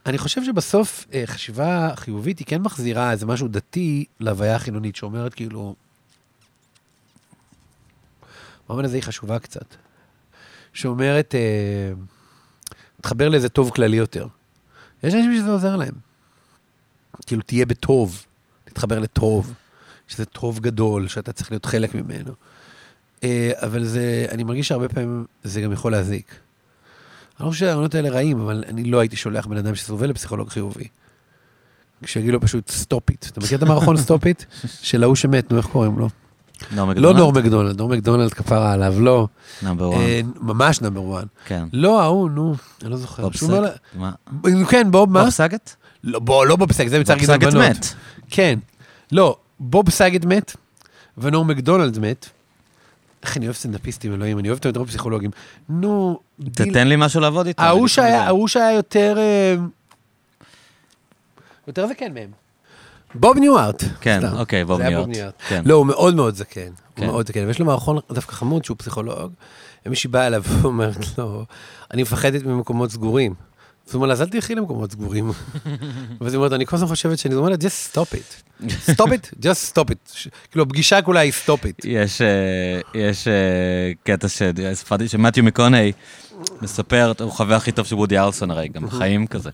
אני 0.05 0.17
חושב 0.17 0.43
שבסוף 0.43 1.05
אה, 1.13 1.23
חשיבה 1.25 1.91
חיובית 1.95 2.39
היא 2.39 2.47
כן 2.47 2.61
מחזירה 2.61 3.11
איזה 3.11 3.25
משהו 3.25 3.47
דתי 3.47 4.05
להוויה 4.19 4.55
החילונית, 4.55 4.95
שאומרת 4.95 5.33
כאילו... 5.33 5.75
במובן 8.69 8.85
הזה 8.85 8.95
היא 8.95 9.03
חשובה 9.03 9.39
קצת. 9.39 9.75
שאומרת, 10.73 11.35
אה, 11.35 11.91
תחבר 13.01 13.29
לאיזה 13.29 13.49
טוב 13.49 13.69
כללי 13.69 13.97
יותר. 13.97 14.27
יש 15.03 15.13
אנשים 15.13 15.35
שזה 15.37 15.51
עוזר 15.51 15.75
להם. 15.75 15.93
כאילו, 17.25 17.41
תהיה 17.41 17.65
בטוב, 17.65 18.25
תתחבר 18.63 18.99
לטוב, 18.99 19.53
שזה 20.07 20.25
טוב 20.25 20.59
גדול, 20.59 21.07
שאתה 21.07 21.31
צריך 21.31 21.51
להיות 21.51 21.65
חלק 21.65 21.95
ממנו. 21.95 22.33
אה, 23.23 23.51
אבל 23.55 23.83
זה, 23.83 24.25
אני 24.31 24.43
מרגיש 24.43 24.67
שהרבה 24.67 24.89
פעמים 24.89 25.25
זה 25.43 25.61
גם 25.61 25.71
יכול 25.71 25.91
להזיק. 25.91 26.35
אני 27.39 27.45
לא 27.45 27.51
חושב 27.51 27.59
שהרעיונות 27.59 27.95
האלה 27.95 28.09
רעים, 28.09 28.39
אבל 28.41 28.63
אני 28.67 28.83
לא 28.83 28.99
הייתי 28.99 29.15
שולח 29.15 29.45
בן 29.45 29.57
אדם 29.57 29.75
שסובל 29.75 30.09
לפסיכולוג 30.09 30.49
חיובי. 30.49 30.87
כשיגיד 32.03 32.33
לו 32.33 32.41
פשוט 32.41 32.69
stop 32.69 33.09
it. 33.09 33.25
אתה 33.31 33.39
מכיר 33.41 33.57
את 33.57 33.63
המערכון 33.63 33.97
stop 33.97 34.25
it? 34.25 34.43
של 34.81 35.03
ההוא 35.03 35.15
שמת, 35.15 35.51
נו, 35.51 35.57
איך 35.57 35.65
קוראים 35.65 35.99
לו? 35.99 36.09
לא? 36.77 37.13
נורם 37.13 37.33
מקדונלד, 37.33 37.77
נורם 37.77 37.89
מקדונלד 37.89 38.33
כפרה 38.33 38.73
עליו, 38.73 38.95
לא. 38.99 39.27
נאמבר 39.63 39.85
אה, 39.85 39.89
וואן. 39.89 40.31
ממש 40.41 40.81
נאמבר 40.81 41.01
וואן. 41.03 41.23
כן. 41.45 41.63
לא, 41.73 42.01
ההוא, 42.01 42.29
נו, 42.29 42.55
אני 42.81 42.89
לא 42.91 42.97
זוכר. 42.97 43.23
בוב 43.23 43.33
אומר 43.41 43.67
סגט? 43.67 43.79
מה? 43.95 44.11
לה- 44.43 44.65
כן, 44.65 44.91
בוב, 44.91 45.11
מה? 45.11 45.21
בוב 45.23 45.29
סגט? 45.29 45.75
לא, 46.03 46.47
לא 46.47 46.55
בוב 46.55 46.71
סגט, 46.71 46.89
זה 46.89 46.99
מצער 46.99 47.15
בוב 47.17 47.25
גדעון 47.25 47.41
סגט 47.41 47.53
בנות. 47.53 47.69
מת. 47.69 47.85
כן. 48.29 48.59
לא, 49.11 49.37
בוב 49.59 49.89
סגט 49.89 50.25
מת, 50.25 50.55
ונור 51.17 51.45
מקדונלד 51.45 51.99
מת. 51.99 52.29
איך 53.23 53.37
אני 53.37 53.45
אוהב 53.45 53.55
סטנדאפיסטים, 53.55 54.13
אלוהים, 54.13 54.39
אני 54.39 54.49
אוהב 54.49 54.59
יותר 54.65 54.85
פסיכולוגים. 54.85 55.31
נו, 55.69 56.19
דיל- 56.39 56.69
תתן 56.71 56.87
לי 56.87 56.95
משהו 56.97 57.21
לעבוד 57.21 57.47
איתו. 57.47 57.61
ההוא 57.63 57.87
שהיה, 58.47 58.71
יותר... 58.73 59.15
אה, 59.17 59.55
יותר 61.67 61.87
זקן 61.87 62.13
מהם. 62.13 62.29
בוב 63.15 63.37
ניוארט. 63.37 63.83
כן, 64.01 64.19
סתם. 64.27 64.37
אוקיי, 64.37 64.65
בוב 64.65 64.77
זה 64.77 64.87
היה 64.87 65.05
ניוארט. 65.05 65.33
כן. 65.47 65.61
לא, 65.65 65.73
הוא 65.73 65.85
מאוד 65.85 66.15
מאוד 66.15 66.35
זקן. 66.35 66.61
הוא 66.61 66.71
כן. 66.95 67.05
מאוד 67.05 67.27
זקן. 67.27 67.47
ויש 67.47 67.59
לו 67.59 67.65
מערכון 67.65 67.99
דווקא 68.11 68.31
חמוד 68.31 68.65
שהוא 68.65 68.77
פסיכולוג, 68.77 69.31
ומישהי 69.85 70.09
באה 70.09 70.27
אליו 70.27 70.43
ואומרת 70.61 71.17
לו, 71.17 71.45
אני 71.93 72.01
מפחדת 72.01 72.43
ממקומות 72.43 72.91
סגורים. 72.91 73.33
אז 73.89 73.95
הוא 73.95 73.99
אומר 73.99 74.07
לה, 74.07 74.13
אז 74.13 74.21
אל 74.21 74.27
תלכי 74.27 74.55
למקומות 74.55 74.91
סגורים. 74.91 75.31
ואז 76.21 76.33
היא 76.33 76.37
אומרת, 76.37 76.53
אני 76.53 76.65
כל 76.65 76.75
הזמן 76.75 76.87
חושבת 76.87 77.19
שאני 77.19 77.35
אומרת, 77.35 77.59
just 77.63 77.95
stop 77.95 78.13
it. 78.13 78.63
stop 78.91 79.07
it, 79.07 79.43
just 79.43 79.73
stop 79.73 79.89
it. 79.91 80.29
כאילו, 80.51 80.63
הפגישה 80.63 81.01
כולה 81.01 81.19
היא 81.19 81.31
stop 81.45 81.63
it. 81.63 81.81
יש, 81.83 82.21
אה, 82.21 82.79
יש 82.93 83.27
אה, 83.27 83.33
קטע 84.03 84.27
שסיפרתי, 84.27 85.07
שמתיו 85.07 85.43
מקוני 85.43 85.91
מספר, 86.61 87.11
הוא 87.19 87.31
חבר 87.31 87.53
הכי 87.55 87.71
טוב 87.71 87.85
של 87.85 87.95
וודי 87.95 88.17
ארלסון 88.17 88.51
הרי, 88.51 88.67
גם 88.67 88.85
בחיים 88.85 89.27
כזה. 89.27 89.49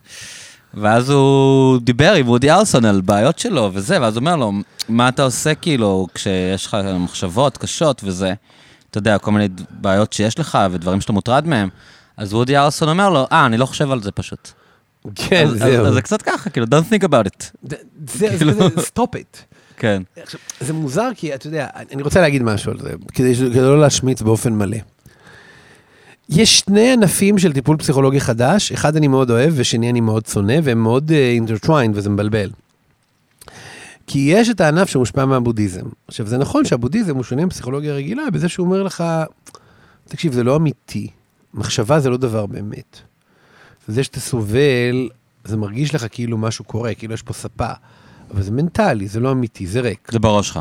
ואז 0.74 1.10
הוא 1.10 1.80
דיבר 1.82 2.14
עם 2.14 2.30
וודי 2.30 2.52
ארלסון 2.52 2.86
על 2.86 3.02
בעיות 3.02 3.40
שלו 3.40 3.70
וזה, 3.74 4.02
ואז 4.02 4.14
הוא 4.16 4.22
אומר 4.22 4.36
לו, 4.36 4.52
מה 4.90 5.10
אתה 5.10 5.24
עושה 5.24 5.56
כאילו 5.56 6.08
כשיש 6.14 6.66
לך 6.66 6.78
מחשבות 7.00 7.58
קשות 7.58 8.02
וזה, 8.04 8.34
אתה 8.90 8.98
יודע, 8.98 9.18
כל 9.18 9.32
מיני 9.32 9.48
בעיות 9.70 10.14
שיש 10.14 10.40
לך 10.40 10.58
ודברים 10.72 11.02
שאתה 11.02 11.14
מוטרד 11.14 11.48
מהם. 11.48 11.70
אז 12.18 12.34
וודי 12.34 12.58
ארלסון 12.58 12.90
אומר 12.90 13.10
לו, 13.10 13.28
אה, 13.32 13.46
אני 13.46 13.58
לא 13.58 13.66
חושב 13.66 13.92
על 13.92 14.02
זה 14.04 14.12
פשוט. 14.12 14.50
כן, 15.16 15.48
זהו. 15.48 15.86
אז 15.86 15.94
זה 15.94 16.02
קצת 16.02 16.22
ככה, 16.22 16.50
כאילו, 16.50 16.66
don't 16.66 16.94
think 16.94 17.08
about 17.08 17.26
it. 17.28 17.44
זה- 17.70 17.76
זה 18.08 18.30
זה 18.30 18.38
כאילו- 18.38 18.52
כזה, 18.54 18.82
stop 18.82 19.16
it. 19.16 19.38
כן. 19.78 20.02
עכשיו, 20.18 20.40
זה 20.60 20.74
מוזר 20.74 21.10
כי, 21.16 21.36
אתה 21.36 21.48
יודע, 21.48 21.68
אני 21.92 22.04
רוצה 22.04 22.22
להגיד 22.22 22.44
משהו 22.44 22.72
על 22.72 22.80
זה, 22.80 22.90
כדי, 23.14 23.36
כדי 23.36 23.62
לא 23.62 23.82
להשמיץ 23.82 24.22
באופן 24.22 24.54
מלא. 24.54 24.78
יש 26.30 26.60
שני 26.60 26.94
ענפים 26.94 27.38
של 27.38 27.54
טיפול 27.54 27.78
פסיכולוגי 27.78 28.20
חדש, 28.20 28.72
אחד 28.72 28.96
אני 28.96 29.08
מאוד 29.08 29.32
אוהב 29.32 29.54
ושני 29.56 29.90
אני 29.90 30.02
מאוד 30.02 30.26
שונא, 30.26 30.56
והם 30.64 30.84
מאוד 30.84 31.12
uh, 31.12 31.50
intertwined 31.50 31.92
וזה 31.94 32.10
מבלבל. 32.10 32.50
כי 34.08 34.20
יש 34.20 34.50
את 34.50 34.62
הענף 34.62 34.90
שמושפע 34.90 35.26
מהבודהיזם. 35.26 35.82
עכשיו, 36.08 36.28
זה 36.28 36.38
נכון 36.38 36.66
שהבודהיזם 36.66 37.16
הוא 37.16 37.24
שונה 37.24 37.46
מפסיכולוגיה 37.46 37.94
רגילה 37.94 38.24
בזה 38.34 38.50
שהוא 38.50 38.66
אומר 38.66 38.84
לך, 38.84 39.04
תקשיב, 40.08 40.34
זה 40.34 40.44
לא 40.44 40.56
אמיתי, 40.56 41.08
מחשבה 41.56 42.00
זה 42.00 42.10
לא 42.10 42.18
דבר 42.18 42.46
באמת. 42.46 42.98
זה 43.88 44.04
שאתה 44.04 44.20
סובל, 44.20 45.10
זה 45.44 45.58
מרגיש 45.58 45.96
לך 45.96 46.06
כאילו 46.12 46.38
משהו 46.38 46.66
קורה, 46.66 46.94
כאילו 46.94 47.14
יש 47.14 47.22
פה 47.22 47.34
ספה. 47.34 47.72
אבל 48.32 48.42
זה 48.42 48.52
מנטלי, 48.52 49.08
זה 49.08 49.20
לא 49.20 49.32
אמיתי, 49.32 49.68
זה 49.68 49.82
ריק. 49.82 50.12
זה 50.12 50.20
בראש 50.20 50.48
שלך. 50.48 50.60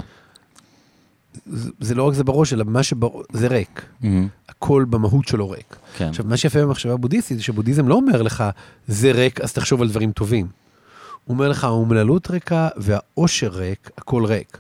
זה, 1.47 1.71
זה 1.81 1.95
לא 1.95 2.03
רק 2.03 2.15
זה 2.15 2.25
בראש, 2.25 2.53
אלא 2.53 2.65
מה 2.65 2.83
שבראש, 2.83 3.27
זה 3.33 3.49
ריק. 3.49 3.83
מהמם. 4.01 4.29
הכל 4.49 4.85
במהות 4.91 5.29
שלו 5.29 5.51
ריק. 5.51 5.77
כן. 5.97 6.09
עכשיו, 6.09 6.25
מה 6.29 6.37
שיפה 6.37 6.63
במחשבה 6.63 6.97
בודהיסטית, 6.97 7.37
זה 7.37 7.43
שבודהיזם 7.43 7.89
לא 7.89 7.95
אומר 7.95 8.23
לך, 8.23 8.45
זה 8.89 9.13
ריק, 9.13 9.41
אז 9.41 9.53
תחשוב 9.53 9.83
על 9.83 9.89
דברים 9.89 10.13
טובים. 10.13 10.47
הוא 11.25 11.35
אומר 11.35 11.49
לך, 11.49 11.65
האומללות 11.65 12.31
ריקה 12.31 12.69
והאושר 12.77 13.49
ריק, 13.49 13.91
הכל 13.99 14.25
ריק. 14.25 14.59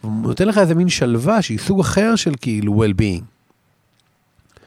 הוא 0.00 0.12
נותן 0.22 0.48
לך 0.48 0.58
איזה 0.58 0.74
מין 0.74 0.88
שלווה 0.88 1.42
שהיא 1.42 1.58
סוג 1.58 1.80
אחר 1.80 2.16
של 2.16 2.32
כאילו 2.40 2.84
well-being. 2.84 3.22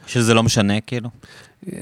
שזה 0.08 0.34
לא 0.34 0.43
משנה, 0.43 0.82
כאילו. 0.82 1.10
אה, 1.74 1.80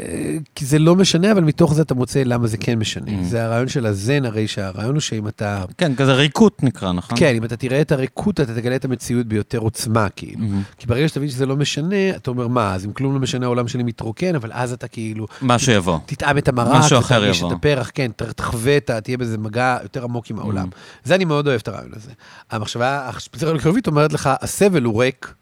כי 0.56 0.66
זה 0.66 0.80
לא 0.80 0.96
משנה, 0.96 1.32
אבל 1.32 1.44
מתוך 1.44 1.74
זה 1.74 1.82
אתה 1.82 1.94
מוצא 1.94 2.24
למה 2.26 2.48
זה 2.48 2.58
כן 2.58 2.80
משנה. 2.80 3.06
Mm. 3.08 3.24
זה 3.24 3.44
הרעיון 3.46 3.68
של 3.68 3.86
הזן, 3.86 4.26
הרי 4.26 4.48
שהרעיון 4.48 4.94
הוא 4.94 5.00
שאם 5.02 5.28
אתה... 5.28 5.66
כן, 5.78 5.96
כזה 5.96 6.14
ריקות 6.14 6.64
נקרא, 6.64 6.92
נכון? 6.94 7.18
כן, 7.20 7.36
אם 7.36 7.44
אתה 7.44 7.58
תראה 7.58 7.82
את 7.82 7.92
הריקות, 7.92 8.40
אתה 8.40 8.56
תגלה 8.56 8.76
את 8.76 8.86
המציאות 8.86 9.28
ביותר 9.28 9.58
עוצמה, 9.58 10.08
כאילו. 10.10 10.40
מהמם. 10.40 10.62
כי 10.78 10.88
ברגע 10.88 11.08
שתבין 11.08 11.30
שזה 11.30 11.46
לא 11.46 11.56
משנה, 11.56 12.10
אתה 12.16 12.32
אומר, 12.32 12.48
מה, 12.48 12.74
אז 12.76 12.86
אם 12.86 12.94
כלום 12.94 13.14
לא 13.14 13.20
משנה, 13.20 13.46
העולם 13.46 13.68
שלי 13.68 13.84
מתרוקן, 13.84 14.36
אבל 14.36 14.50
אז 14.54 14.74
אתה 14.74 14.88
כאילו, 14.88 15.28
משהו 15.42 15.74
יבוא. 15.74 16.00
תטעם 16.06 16.38
את 16.38 16.48
המרק, 16.48 16.80
משהו 16.86 17.00
אחר 17.00 17.26
יבוא. 17.26 17.52
את 17.52 17.56
הפרח, 17.58 17.92
כן, 17.94 18.12
ת- 18.16 18.22
תחווה. 18.24 18.80
תהיה 18.80 19.18
בזה 19.18 19.38
מגע 19.38 19.78
יותר 19.84 20.04
עמוק 20.04 20.30
עם 20.30 20.40
העולם. 20.40 20.68
Mm. 20.68 20.76
זה 21.04 21.16
אני 21.16 21.26
מאוד 21.26 21.48
אוהב 21.48 21.60
את 21.64 21.68
הרעיון 21.68 21.92
הזה. 21.96 22.12
המחשבה 22.52 23.10
הפסיכולוגיה 23.10 23.62
חיובית 23.62 23.88
אומרת 23.88 24.14
לך, 24.14 24.30
הסבל 24.42 24.84
הוא 24.84 25.04
ריק. 25.04 25.34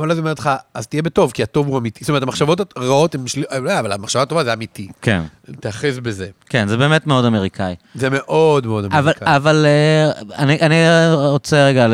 אבל 0.00 0.10
אז 0.10 0.16
היא 0.16 0.22
אומרת 0.22 0.38
לך, 0.38 0.50
אז 0.74 0.86
תהיה 0.86 1.02
בטוב, 1.02 1.30
כי 1.32 1.42
הטוב 1.42 1.66
הוא 1.66 1.78
אמיתי. 1.78 2.04
זאת 2.04 2.08
אומרת, 2.08 2.22
המחשבות 2.22 2.72
הרעות 2.76 3.14
הן 3.14 3.26
שלי... 3.26 3.42
אה, 3.52 3.80
אבל 3.80 3.92
המחשבה 3.92 4.22
הטובה 4.22 4.44
זה 4.44 4.52
אמיתי. 4.52 4.88
כן, 5.02 5.22
תאחז 5.60 5.98
בזה. 5.98 6.28
כן, 6.48 6.68
זה 6.68 6.76
באמת 6.76 7.06
מאוד 7.06 7.24
אמריקאי. 7.24 7.74
זה 7.94 8.08
מאוד 8.10 8.66
מאוד 8.66 8.84
אבל, 8.84 8.98
אמריקאי. 8.98 9.36
אבל 9.36 9.66
אה, 9.66 10.10
אני, 10.38 10.58
אני 10.60 10.76
רוצה 11.14 11.66
רגע 11.66 11.86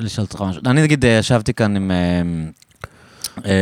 לשאול 0.00 0.26
אותך 0.32 0.40
משהו. 0.40 0.62
אני 0.66 0.82
נגיד 0.82 1.04
אה, 1.04 1.10
ישבתי 1.10 1.54
כאן 1.54 1.76
עם 1.76 1.90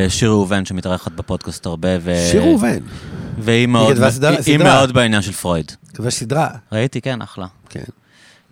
שיר 0.08 0.30
ראובן 0.30 0.64
שמתארחת 0.64 1.12
בפודקאסט 1.12 1.66
הרבה, 1.66 1.88
ו... 2.00 2.14
שיר 2.30 2.42
ראובן, 2.42 2.78
והיא 3.38 3.66
מאוד, 3.66 3.96
סדרה- 4.10 4.30
היא 4.30 4.40
סדרה. 4.40 4.56
מאוד 4.74 4.92
בעניין 4.92 5.22
של 5.22 5.32
פרויד. 5.32 5.72
כתבה 5.88 6.10
סדרה. 6.10 6.48
ראיתי, 6.72 7.00
כן, 7.00 7.22
אחלה. 7.22 7.46
כן. 7.68 7.80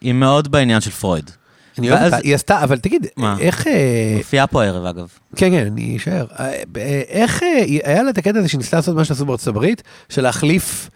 היא 0.00 0.12
מאוד 0.12 0.48
בעניין 0.50 0.80
של 0.80 0.90
פרויד. 0.90 1.30
אני 1.78 1.90
אוהב 1.90 2.04
אותה, 2.04 2.16
היא 2.16 2.34
עשתה, 2.34 2.62
אבל 2.64 2.78
תגיד? 2.78 3.06
איך... 3.40 3.66
אה, 3.66 4.14
מופיעה 4.16 4.46
פה 4.46 4.62
הערב, 4.62 4.84
אגב. 4.84 5.08
כן, 5.36 5.50
כן, 5.50 5.66
אני 5.72 5.96
אשאר. 5.96 6.26
אה, 6.38 6.44
אה, 6.76 7.02
איך, 7.08 7.42
היה 7.84 8.02
לה 8.02 8.10
את 8.10 8.18
הקטע 8.18 8.38
הזה 8.38 8.48
שניסתה 8.48 8.76
לעשות 8.76 8.96
מה 8.96 9.04
שעשו 9.04 9.26
בארצות 9.26 9.48
הברית, 9.48 9.82
של 10.08 10.22
להחליף 10.22 10.90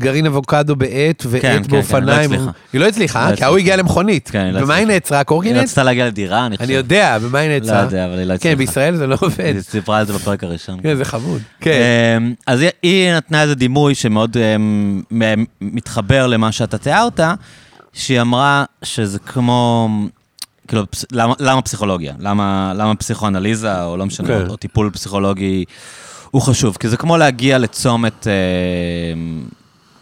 גרעין 0.00 0.26
אבוקדו 0.26 0.76
בעט 0.76 1.22
ועט 1.26 1.42
כן, 1.42 1.62
כן, 1.62 1.70
באופניים. 1.70 2.30
כן, 2.30 2.36
לא 2.36 2.42
הצליחה. 2.44 2.50
היא 2.72 2.80
לא 2.80 2.88
הצליחה, 2.88 3.30
לא 3.30 3.36
כי 3.36 3.44
ההוא 3.44 3.58
הגיע 3.58 3.76
למכונית. 3.76 4.30
כן, 4.30 4.38
היא 4.38 4.52
לא 4.52 4.60
במה 4.60 4.74
היא. 4.74 4.86
נעצרה? 4.86 5.18
היא 5.18 5.24
קורקינט? 5.24 5.56
רצתה 5.56 5.82
להגיע 5.82 6.06
לדירה, 6.06 6.46
אני 6.46 6.56
חושב. 6.56 6.68
אני 6.68 6.76
יודע, 6.76 7.18
במה 7.18 7.38
היא 7.38 7.48
לא 7.50 7.54
נעצרה? 7.58 7.82
יודע, 7.82 8.06
אבל 8.06 8.18
היא 8.18 8.24
לא 8.26 8.32
כן, 8.32 8.34
הצליחה. 8.34 8.56
בישראל 8.56 8.96
זה 8.96 9.06
לא 9.06 9.16
עובד. 9.20 9.40
היא 9.54 9.60
סיפרה 9.60 9.98
על 9.98 10.06
זה 10.06 10.12
בפרק 10.12 10.44
הראשון. 10.44 10.80
כן, 10.82 10.96
זה 10.96 11.04
חמוד. 11.04 11.40
כן. 11.60 11.80
אמ, 12.16 12.34
אז 12.46 12.60
היא- 12.60 12.70
היא 12.82 13.12
נתנה 13.12 13.42
איזה 13.42 13.54
דימוי 13.54 13.94
שמאוד 13.94 14.36
אמ, 14.36 15.02
מתחבר 15.60 16.26
למה 16.26 16.52
שאתה 16.52 16.78
תיארת, 16.78 17.20
שהיא 17.92 18.20
אמרה 18.20 18.64
שזה 18.82 19.18
כמו, 19.18 19.88
כאילו, 20.68 20.90
פס- 20.90 21.04
למה, 21.12 21.34
למה 21.40 21.62
פסיכולוגיה? 21.62 22.14
למה, 22.18 22.72
למה 22.76 22.94
פסיכואנליזה, 22.94 23.84
או 23.84 23.96
לא 23.96 24.06
משנה, 24.06 24.28
כן. 24.28 24.46
או, 24.46 24.50
או 24.50 24.56
טיפול 24.56 24.90
פסיכולוגי 24.90 25.64
הוא 26.30 26.42
חשוב? 26.42 26.76
כי 26.80 26.88
זה 26.88 26.96
כמו 26.96 27.16
להגיע 27.16 27.58
לצומת, 27.58 28.26
אה, 28.26 28.32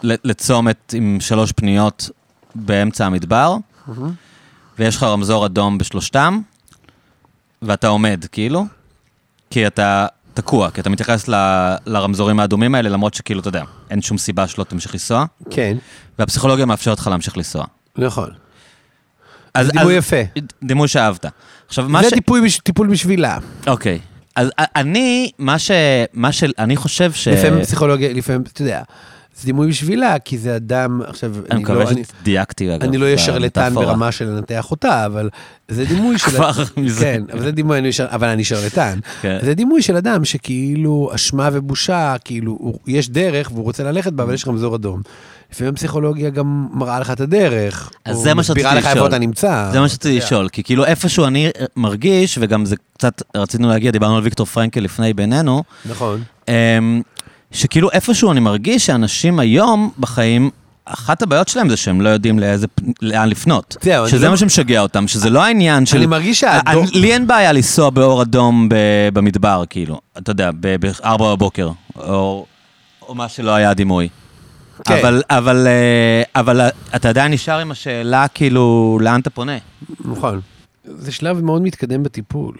לצומת 0.03 0.95
עם 0.97 1.19
שלוש 1.21 1.53
פניות 1.53 2.11
באמצע 2.55 3.07
המדבר, 3.07 3.57
ויש 4.79 4.97
לך 4.97 5.03
רמזור 5.03 5.47
אדום 5.47 5.79
בשלושתם, 5.79 6.41
ואתה 7.63 7.89
עומד, 7.89 8.25
כאילו, 8.33 8.65
כי 9.51 9.67
אתה 9.67 10.07
תקוע, 10.35 10.71
כי 10.71 10.81
אתה 10.81 10.91
מתייחס 10.91 11.29
ל- 11.29 11.75
לרמזורים 11.87 12.41
האדומים 12.41 12.75
האלה, 12.75 12.89
למרות 12.89 13.15
שכאילו, 13.15 13.41
אתה 13.41 13.49
יודע, 13.49 13.63
אין 13.91 14.03
שום 14.03 14.19
סיבה 14.19 14.47
שלא 14.47 14.65
תמשיך 14.65 14.93
לנסוע, 14.95 15.25
כן, 15.51 15.77
והפסיכולוגיה 16.19 16.67
מאפשרת 16.67 16.99
לך 16.99 17.07
להמשיך 17.07 17.37
לנסוע. 17.37 17.65
נכון. 17.97 18.31
אז, 19.55 19.67
זה 19.67 19.73
דימוי 19.73 19.97
אז- 19.99 20.05
יפה. 20.05 20.17
דימוי 20.65 20.89
שאהבת. 20.89 21.27
עכשיו, 21.69 21.89
מה 21.89 22.03
זה 22.03 22.11
ש... 22.11 22.13
טיפול 22.13 22.45
בש- 22.45 22.59
טיפול 22.59 22.89
בשבילה. 22.89 23.39
אוקיי. 23.67 23.99
אז 24.37 24.51
אני, 24.59 25.31
מה 25.39 25.59
ש... 25.59 25.71
מה 26.15 26.33
ש... 26.33 26.45
אני 26.59 26.77
חושב 26.77 27.13
ש... 27.13 27.29
לפעמים 27.29 27.61
פסיכולוגיה, 27.63 28.13
לפעמים, 28.13 28.43
אתה 28.53 28.63
יודע, 28.63 28.83
זה 29.41 29.47
דימוי 29.47 29.69
בשבילה, 29.69 30.19
כי 30.19 30.39
זה 30.39 30.57
אדם, 30.57 31.01
עכשיו, 31.07 31.33
אני 31.35 31.43
אני 31.51 31.61
מקווה 31.63 31.85
לא... 31.85 31.91
אני- 31.91 32.03
שדייקתי, 32.21 32.75
אגב. 32.75 32.83
אני 32.89 32.99
לא 32.99 33.05
אהיה 33.05 33.19
שרלטן. 33.19 33.75
ברמה 33.75 34.13
של 34.13 34.25
לנתח 34.25 34.71
אותה, 34.71 35.07
אבל 35.07 35.29
זה 35.69 35.85
דימוי 35.85 36.19
של... 36.19 36.27
כבר 36.31 36.51
מזה. 36.77 37.01
כן, 37.05 37.23
אבל 37.33 37.43
זה 37.43 37.51
דימוי, 37.51 37.79
אני 37.79 37.93
שר- 37.93 38.07
אבל 38.11 38.29
אני 38.29 38.45
שרלטן. 38.45 38.99
כן. 39.23 39.39
זה 39.43 39.55
דימוי 39.55 39.83
של 39.83 39.97
אדם 39.97 40.25
שכאילו 40.25 41.11
אשמה 41.15 41.49
ובושה, 41.53 42.17
כאילו, 42.25 42.53
הוא- 42.61 42.79
יש 42.87 43.09
דרך 43.11 43.51
והוא 43.53 43.65
רוצה 43.65 43.83
ללכת 43.85 44.13
בה, 44.13 44.23
אבל 44.25 44.35
יש 44.35 44.49
רמזור 44.49 44.77
אדום. 44.77 45.03
לפעמים 45.53 45.73
הפסיכולוגיה 45.75 46.31
גם 46.31 46.67
מראה 46.73 47.01
לך 47.01 47.11
את 47.11 47.21
הדרך. 47.21 47.91
אז 48.05 48.17
זה 48.17 48.35
מה 48.35 48.43
שרציתי 48.43 48.61
מסבירה 48.67 48.75
לך 48.75 48.87
איפה 48.87 48.95
לשאול. 48.97 49.09
אתה 49.09 49.19
נמצא. 49.19 49.69
זה 49.73 49.81
מה 49.81 49.89
שרציתי 49.89 50.09
יודע. 50.09 50.25
לשאול, 50.27 50.49
כי 50.49 50.63
כאילו 50.63 50.85
איפשהו 50.85 51.25
אני 51.27 51.51
מרגיש, 51.77 52.39
וגם 52.41 52.65
זה 52.65 52.77
קצת, 52.97 53.23
רצינו 53.37 53.69
להגיע, 53.69 53.91
דיברנו 53.91 54.17
על 54.17 54.23
ויקטור 54.23 54.47
פרנקל 54.47 54.81
לפני 54.81 55.13
בינינו, 55.15 55.63
נכון. 55.87 56.23
אמ, 56.49 57.03
שכאילו 57.53 57.91
איפשהו 57.91 58.33
אני 58.33 58.41
מרגיש 58.41 58.87
שאנשים 58.87 59.39
היום 59.39 59.91
בחיים, 59.99 60.51
אחת 60.85 61.23
הבעיות 61.23 61.49
שלהם 61.49 61.69
זה 61.69 61.77
שהם 61.77 62.01
לא 62.01 62.09
יודעים 62.09 62.39
לאיזה, 62.39 62.67
לאן 63.03 63.29
לפנות. 63.29 63.77
זהו, 63.83 64.09
שזה 64.09 64.25
לא- 64.25 64.31
מה 64.31 64.37
שמשגע 64.37 64.81
אותם, 64.81 65.09
שזה 65.09 65.31
לא 65.31 65.43
העניין 65.45 65.87
של... 65.87 65.97
אני 65.97 66.07
מרגיש 66.07 66.41
שהדור... 66.41 66.83
אני- 66.83 67.01
לי 67.01 67.13
אין 67.13 67.27
בעיה 67.27 67.53
לנסוע 67.53 67.91
באור 67.91 68.23
אדום 68.23 68.69
ב- 68.69 68.75
במדבר, 69.13 69.63
כאילו, 69.71 70.01
אתה 70.19 70.31
יודע, 70.31 70.51
ב-4 70.61 71.05
בבוקר, 71.23 71.71
או, 71.97 72.47
או 73.09 73.15
מה 73.15 73.29
שלא 73.29 73.51
היה 73.51 73.71
הדימוי. 73.71 74.09
כן. 74.85 74.99
אבל, 74.99 75.23
אבל, 75.31 75.67
אה, 75.67 76.23
אבל 76.41 76.61
אתה 76.97 77.09
עדיין 77.09 77.33
נשאר 77.33 77.59
עם 77.59 77.71
השאלה, 77.71 78.29
כאילו, 78.29 78.99
לאן 79.03 79.21
אתה 79.21 79.31
פונה? 79.31 79.59
נכון. 80.05 80.41
זה 80.85 81.13
שלב 81.13 81.41
מאוד 81.45 81.63
מתקדם 81.63 82.03
בטיפול, 82.03 82.57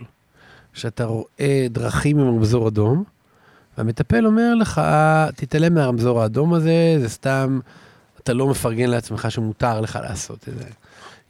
שאתה 0.73 1.05
רואה 1.05 1.67
דרכים 1.71 2.19
עם 2.19 2.29
רמזור 2.29 2.69
אדום, 2.69 3.05
והמטפל 3.79 4.27
אומר 4.27 4.55
לך, 4.55 4.81
תתעלם 5.37 5.75
מהרמזור 5.75 6.23
האדום 6.23 6.55
הזה, 6.55 6.97
זה 7.01 7.09
סתם, 7.09 7.61
אתה 8.23 8.33
לא 8.33 8.47
מפרגן 8.47 8.91
לעצמך 8.91 9.31
שמותר 9.31 9.81
לך 9.81 9.99
לעשות 10.03 10.49
את 10.49 10.59
זה. 10.59 10.65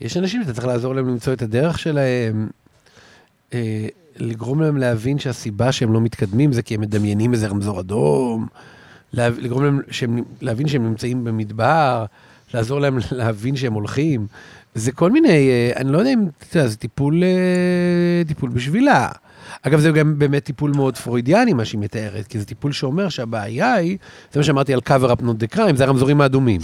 יש 0.01 0.17
אנשים 0.17 0.43
שאתה 0.43 0.55
צריך 0.55 0.67
לעזור 0.67 0.95
להם 0.95 1.09
למצוא 1.09 1.33
את 1.33 1.43
הדרך 1.43 1.79
שלהם, 1.79 2.49
אה, 3.55 3.87
לגרום 4.17 4.63
להם 4.63 4.77
להבין 4.77 5.19
שהסיבה 5.19 5.73
שהם 5.73 5.93
לא 5.93 6.01
מתקדמים 6.01 6.53
זה 6.53 6.63
כי 6.63 6.75
הם 6.75 6.81
מדמיינים 6.81 7.33
איזה 7.33 7.49
רמזור 7.49 7.81
אדום, 7.81 8.47
לגרום 9.13 9.65
להם 9.65 9.81
שהם, 9.91 10.23
להבין 10.41 10.69
שהם 10.69 10.85
נמצאים 10.85 11.25
במדבר, 11.25 12.05
לעזור 12.55 12.81
להם 12.81 12.99
להבין 13.13 13.57
שהם 13.57 13.73
הולכים. 13.73 14.27
זה 14.75 14.93
כל 14.93 15.11
מיני, 15.11 15.29
אה, 15.29 15.73
אני 15.77 15.93
לא 15.93 15.99
יודע 15.99 16.13
אם, 16.13 16.27
אתה 16.49 16.59
יודע, 16.59 16.69
זה 16.69 16.77
טיפול, 16.77 17.23
אה, 17.23 18.23
טיפול 18.29 18.51
בשבילה. 18.51 19.09
אגב, 19.63 19.81
זה 19.81 19.91
גם 19.91 20.19
באמת 20.19 20.45
טיפול 20.45 20.73
מאוד 20.77 20.97
פרוידיאני, 20.97 21.53
מה 21.53 21.65
שהיא 21.65 21.81
מתארת, 21.81 22.27
כי 22.27 22.39
זה 22.39 22.45
טיפול 22.45 22.73
שאומר 22.73 23.09
שהבעיה 23.09 23.75
היא, 23.75 23.99
זה 24.33 24.41
מה 24.41 24.45
שאמרתי 24.45 24.75
על 24.75 24.81
cover 24.89 25.11
up 25.11 25.21
not 25.21 25.55
the 25.55 25.57
crime, 25.57 25.77
זה 25.77 25.85
הרמזורים 25.85 26.21
האדומים. 26.21 26.61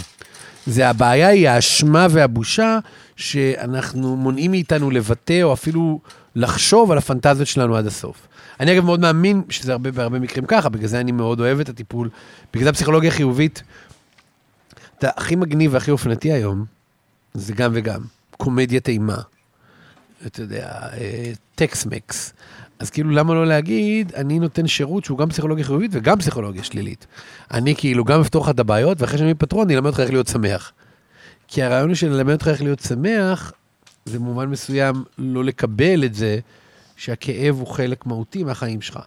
זה 0.66 0.88
הבעיה 0.88 1.28
היא 1.28 1.48
האשמה 1.48 2.06
והבושה 2.10 2.78
שאנחנו 3.16 4.16
מונעים 4.16 4.50
מאיתנו 4.50 4.90
לבטא 4.90 5.42
או 5.42 5.52
אפילו 5.52 6.00
לחשוב 6.36 6.92
על 6.92 6.98
הפנטזיות 6.98 7.48
שלנו 7.48 7.76
עד 7.76 7.86
הסוף. 7.86 8.28
אני 8.60 8.74
אגב 8.74 8.84
מאוד 8.84 9.00
מאמין 9.00 9.42
שזה 9.48 9.72
הרבה, 9.72 9.90
בהרבה 9.90 10.18
מקרים 10.18 10.46
ככה, 10.46 10.68
בגלל 10.68 10.88
זה 10.88 11.00
אני 11.00 11.12
מאוד 11.12 11.40
אוהב 11.40 11.60
את 11.60 11.68
הטיפול, 11.68 12.10
בגלל 12.52 12.64
זה 12.64 12.70
הפסיכולוגיה 12.70 13.10
חיובית, 13.10 13.62
אתה 14.98 15.10
הכי 15.16 15.36
מגניב 15.36 15.74
והכי 15.74 15.90
אופנתי 15.90 16.32
היום, 16.32 16.64
זה 17.34 17.52
גם 17.52 17.70
וגם, 17.74 18.00
קומדיית 18.36 18.88
אימה. 18.88 19.18
אתה 20.26 20.42
יודע, 20.42 20.66
אה, 20.92 21.32
טקסמקס. 21.54 22.32
אז 22.78 22.90
כאילו, 22.90 23.10
למה 23.10 23.34
לא 23.34 23.46
להגיד, 23.46 24.12
אני 24.14 24.38
נותן 24.38 24.66
שירות 24.66 25.04
שהוא 25.04 25.18
גם 25.18 25.28
פסיכולוגיה 25.28 25.64
חיובית 25.64 25.90
וגם 25.94 26.18
פסיכולוגיה 26.18 26.64
שלילית. 26.64 27.06
אני 27.50 27.74
כאילו 27.76 28.04
גם 28.04 28.20
אפתור 28.20 28.44
לך 28.44 28.50
את 28.50 28.60
הבעיות, 28.60 29.00
ואחרי 29.00 29.18
שאני 29.18 29.34
פתרון, 29.34 29.66
אני 29.66 29.74
אלמד 29.74 29.86
אותך 29.86 30.00
איך 30.00 30.10
להיות 30.10 30.26
שמח. 30.26 30.72
כי 31.48 31.62
הרעיון 31.62 31.88
הוא 31.88 31.94
של 31.94 32.08
ללמד 32.08 32.32
אותך 32.32 32.48
איך 32.48 32.62
להיות 32.62 32.80
שמח, 32.80 33.52
זה 34.04 34.18
במובן 34.18 34.48
מסוים 34.48 35.04
לא 35.18 35.44
לקבל 35.44 36.04
את 36.04 36.14
זה 36.14 36.38
שהכאב 36.96 37.54
הוא 37.58 37.66
חלק 37.66 38.06
מהותי 38.06 38.44
מהחיים 38.44 38.80
שלך. 38.80 38.98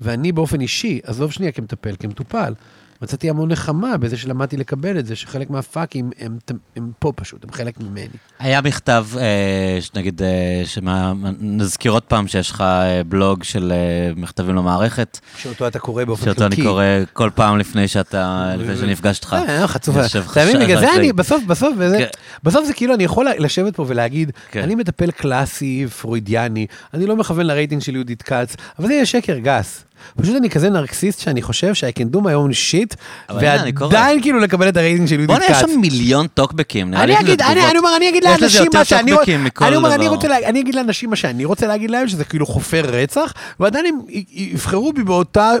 ואני 0.00 0.32
באופן 0.32 0.60
אישי, 0.60 1.00
עזוב 1.02 1.32
שנייה 1.32 1.52
כמטפל, 1.52 1.94
כמטופל, 1.98 2.54
מצאתי 3.02 3.30
המון 3.30 3.52
נחמה 3.52 3.96
בזה 3.96 4.16
שלמדתי 4.16 4.56
לקבל 4.56 4.98
את 4.98 5.06
זה, 5.06 5.16
שחלק 5.16 5.50
מהפאקים 5.50 6.10
הם, 6.18 6.38
הם, 6.48 6.58
הם 6.76 6.90
פה 6.98 7.12
פשוט, 7.16 7.44
הם 7.44 7.52
חלק 7.52 7.80
ממני. 7.80 8.08
היה 8.38 8.60
מכתב, 8.60 9.06
אה, 9.18 9.78
נגיד, 9.94 10.22
אה, 10.22 10.62
שמה, 10.64 11.12
נזכיר 11.40 11.92
עוד 11.92 12.02
פעם 12.02 12.28
שיש 12.28 12.50
לך 12.50 12.60
אה, 12.60 13.02
בלוג 13.04 13.44
של 13.44 13.72
אה, 13.72 14.12
מכתבים 14.16 14.56
למערכת, 14.56 15.18
שאותו 15.38 15.66
אתה 15.66 15.78
קורא 15.78 16.04
באופן 16.04 16.24
שאותו 16.24 16.46
אני 16.46 16.56
קורא 16.56 16.84
כל 17.12 17.30
פעם 17.34 17.58
לפני 17.58 17.88
שאתה, 17.88 18.54
לפני 18.58 18.76
שנפגשת 18.76 19.22
איתך. 19.24 19.36
אה, 19.48 19.66
חצוף. 19.68 19.96
מבין, 19.96 20.08
חשב 20.08 20.58
בגלל 20.60 20.80
זה 20.80 20.94
אני, 20.96 21.12
בסוף, 21.12 21.44
בסוף, 21.44 21.76
כן. 21.98 22.06
בסוף 22.42 22.66
זה 22.66 22.72
כאילו, 22.72 22.94
אני 22.94 23.04
יכול 23.04 23.26
לשבת 23.38 23.76
פה 23.76 23.84
ולהגיד, 23.88 24.32
כן. 24.50 24.62
אני 24.62 24.74
מטפל 24.74 25.10
קלאסי, 25.10 25.86
פרוידיאני, 26.00 26.66
אני 26.94 27.06
לא 27.06 27.16
מכוון 27.16 27.46
לרייטינג 27.46 27.82
של 27.82 27.94
יהודית 27.94 28.22
כץ, 28.22 28.56
אבל 28.78 28.86
זה 28.86 28.92
יהיה 28.92 29.06
שקר 29.06 29.38
גס. 29.38 29.84
פשוט 30.22 30.36
אני 30.36 30.50
כזה 30.50 30.70
נרקסיסט 30.70 31.20
שאני 31.20 31.42
חושב 31.42 31.74
ש- 31.74 31.84
I 31.84 31.92
can 31.98 32.16
do 32.16 32.18
my 32.18 32.22
own 32.22 32.52
shit. 32.70 32.96
ועדיין 33.34 34.22
כאילו 34.22 34.38
לקבל 34.38 34.68
את 34.68 34.76
הרייטינג 34.76 35.08
של 35.08 35.14
יהודית 35.14 35.28
בוא'נה, 35.36 35.44
יש 35.44 35.62
כץ. 35.62 35.70
שם 35.70 35.80
מיליון 35.80 36.26
טוקבקים, 36.26 36.90
נראה 36.90 37.06
לי 37.06 37.12
אני 37.16 37.20
אגיד, 37.22 37.42
אני, 37.42 37.50
תגובות. 37.54 37.70
אני 37.70 37.78
אומר, 37.78 37.96
אני 37.96 38.08
אגיד 38.08 38.24
לאנשים 38.24 38.66
מה 38.74 38.84
שאני 38.84 39.12
מכל 39.38 39.64
אני 39.64 39.76
אומר, 39.76 39.94
אני. 39.94 40.08
רוצה, 40.08 40.28
אגיד 40.60 40.74
לאנשים 40.74 41.10
מה 41.10 41.16
שאני 41.16 41.44
רוצה 41.44 41.66
להגיד 41.66 41.90
להם, 41.90 42.08
שזה 42.08 42.24
כאילו 42.24 42.46
חופר 42.46 42.82
רצח, 42.86 43.32
ועדיין 43.60 43.86
הם 43.86 43.94
יבחרו 44.32 44.92
בי 44.92 45.02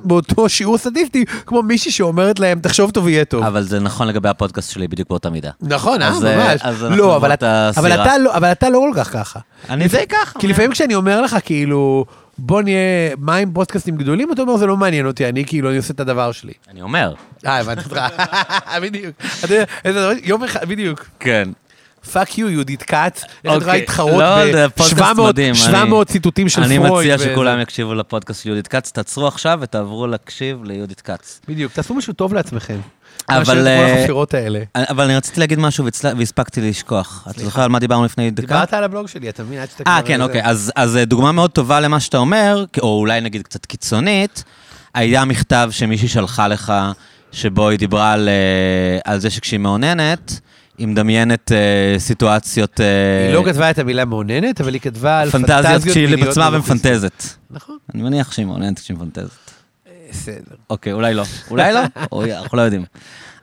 באותו 0.04 0.48
שיעור 0.48 0.78
סטטיסטי, 0.78 1.24
כמו 1.46 1.62
מישהי 1.62 1.90
שאומרת 1.90 2.40
להם, 2.40 2.60
תחשוב 2.60 2.90
טוב, 2.90 3.08
יהיה 3.08 3.24
טוב. 3.24 3.44
אבל 3.44 3.62
זה 3.62 3.80
נכון 3.80 4.06
לגבי 4.08 4.28
הפודקאסט 4.28 4.70
שלי 4.70 4.88
בדיוק 4.88 5.08
באותה 5.08 5.30
מידה. 5.30 5.50
נכון, 5.60 6.02
אה, 6.02 6.08
אה, 6.08 6.36
ממש. 6.36 6.60
לא, 6.82 6.96
לא, 6.96 8.36
אבל 8.36 8.52
אתה 8.52 8.68
לא 8.68 8.78
כל 8.78 9.00
כך 9.04 9.12
ככה. 9.12 9.40
אני 9.70 9.88
די 9.88 10.06
ככה. 10.08 10.38
כי 10.38 10.46
לפעמים 10.48 10.70
כשאני 10.70 10.94
אומר 10.94 11.22
לך, 11.22 11.36
כאילו, 11.44 12.04
בוא 12.38 12.62
נהיה, 12.62 13.16
מה 13.18 13.36
עם 13.36 13.52
פודקאסטים 13.52 13.96
גדולים? 13.96 14.32
אתה 14.32 14.42
אומר, 14.42 14.56
זה 14.56 14.66
לא 14.66 14.76
מעניין 14.76 15.06
אותי, 15.06 15.28
אני 15.28 15.44
כאילו, 15.44 15.68
אני 15.68 15.76
עושה 15.76 15.92
את 15.92 16.00
הדבר 16.00 16.32
שלי. 16.32 16.52
אני 16.68 16.82
אומר. 16.82 17.14
אה, 17.46 17.58
הבנתי 17.58 17.80
אותך. 17.84 18.00
בדיוק. 18.82 19.16
יום 20.22 20.44
אחד, 20.44 20.68
בדיוק. 20.68 21.04
כן. 21.20 21.48
Fuck 22.12 22.38
you, 22.38 22.50
יהודית 22.50 22.82
כץ. 22.82 22.94
איך 22.94 23.56
את. 23.56 23.60
יכולה 23.62 23.72
להתחרות 23.76 24.12
לא, 24.22 24.52
זה 24.52 24.68
פודקאסט 24.68 25.00
ב-700 25.18 25.22
מדהים, 25.22 25.48
אני- 25.54 25.58
700 25.62 26.06
ציטוטים 26.08 26.48
של 26.48 26.62
אני 26.62 26.76
פרויד. 26.78 27.14
מציע. 27.14 27.28
שכולם 27.32 27.60
יקשיבו 27.60 27.94
לפודקאסט 27.94 28.42
של 28.42 28.48
יהודית 28.48 28.68
כץ, 28.68 28.90
תעצרו 28.90 29.26
עכשיו 29.26 29.58
ותעברו 29.62 30.06
להקשיב 30.06 30.64
ליהודית 30.64 31.00
כץ. 31.00 31.40
בדיוק, 31.48 31.72
תעשו 31.72 31.94
משהו 31.94 32.12
טוב 32.12 32.34
לעצמכם. 32.34 32.78
אבל, 33.30 33.66
אה. 33.66 34.04
אבל 34.90 35.04
אני 35.04 35.16
רציתי 35.16 35.40
להגיד 35.40 35.58
משהו 35.58 35.84
והצל- 35.84 36.14
והספקתי 36.18 36.60
לשכוח. 36.60 37.26
אתה 37.30 37.42
זוכר 37.44 37.62
על 37.62 37.68
מה 37.70 37.78
דיברנו 37.78 38.04
לפני 38.04 38.30
דקה? 38.30 38.46
דיברת 38.46 38.74
על 38.74 38.84
הבלוג 38.84 39.08
שלי, 39.08 39.28
אתה 39.28 39.42
מבין? 39.42 39.58
אה, 39.86 40.00
כן, 40.04 40.22
אוקיי. 40.22 40.40
אז, 40.44 40.72
אז 40.76 40.96
אה, 40.96 41.04
דוגמה 41.04 41.32
מאוד 41.32 41.50
טובה 41.50 41.80
למה 41.80 42.00
שאתה 42.00 42.18
אומר, 42.18 42.64
או 42.82 42.98
אולי 42.98 43.20
נגיד 43.20 43.42
קצת 43.42 43.66
קיצונית, 43.66 44.44
היה 44.94 45.24
מכתב 45.24 45.68
שמישהי 45.70 46.08
שלחה 46.08 46.48
לך, 46.48 46.72
שבו 47.32 47.68
היא 47.68 47.78
דיברה 47.78 48.12
על, 48.12 48.28
אה, 48.28 49.12
על 49.12 49.18
זה 49.20 49.30
שכשהיא 49.30 49.60
מאוננת, 49.60 50.40
היא 50.78 50.88
מדמיינת 50.88 51.52
אה, 51.52 51.98
סיטואציות... 51.98 52.80
אה, 52.80 53.26
היא 53.26 53.34
לא 53.34 53.42
כתבה 53.46 53.70
את 53.70 53.78
המילה 53.78 54.04
מאוננת, 54.04 54.60
אבל 54.60 54.72
היא 54.74 54.80
כתבה 54.80 55.20
על 55.20 55.30
פנטזיות 55.30 55.64
פנטזיות 55.66 55.84
כשהיא 55.90 56.24
בעצמה 56.24 56.48
ומכניסות. 56.52 56.70
ומפנטזת. 56.70 57.22
נכון. 57.50 57.76
אני 57.94 58.02
מניח 58.02 58.32
שהיא 58.32 58.46
מאוננת 58.46 58.78
כשהיא 58.78 58.96
מפנטזת. 58.96 59.30
בסדר. 60.10 60.56
אוקיי, 60.70 60.92
אולי 60.92 61.14
לא. 61.14 61.22
אולי 61.50 61.72
לא, 61.72 61.80
או 62.12 62.24
אנחנו 62.24 62.56
לא 62.56 62.62
יודעים. 62.62 62.84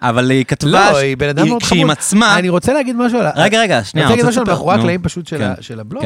אבל 0.02 0.30
היא 0.30 0.46
כתבה... 0.46 0.70
לא, 0.72 0.94
ש- 0.94 1.04
היא 1.04 1.18
בן 1.18 1.30
אדם 1.30 1.48
מאוד 1.48 1.64
כשהיא 1.64 1.82
עם 1.82 1.88
חמוד. 1.88 1.98
עצמה... 1.98 2.40
אני 2.40 2.50
רוצה 2.50 2.74
להגיד 2.74 2.96
משהו 2.96 3.20
על... 3.20 3.28
רגע, 3.36 3.60
רגע, 3.62 3.78
אני 3.78 3.86
שנייה. 3.86 4.08
רוצה 4.08 4.16
להגיד 4.16 4.30
משהו 4.30 4.42
על 4.42 4.48
מאחורי. 4.48 4.76
הקלעים 4.76 5.02
פשוט 5.02 5.28
של 5.28 5.38
כן, 5.38 5.54
של 5.62 5.80
הבלוג. 5.80 6.04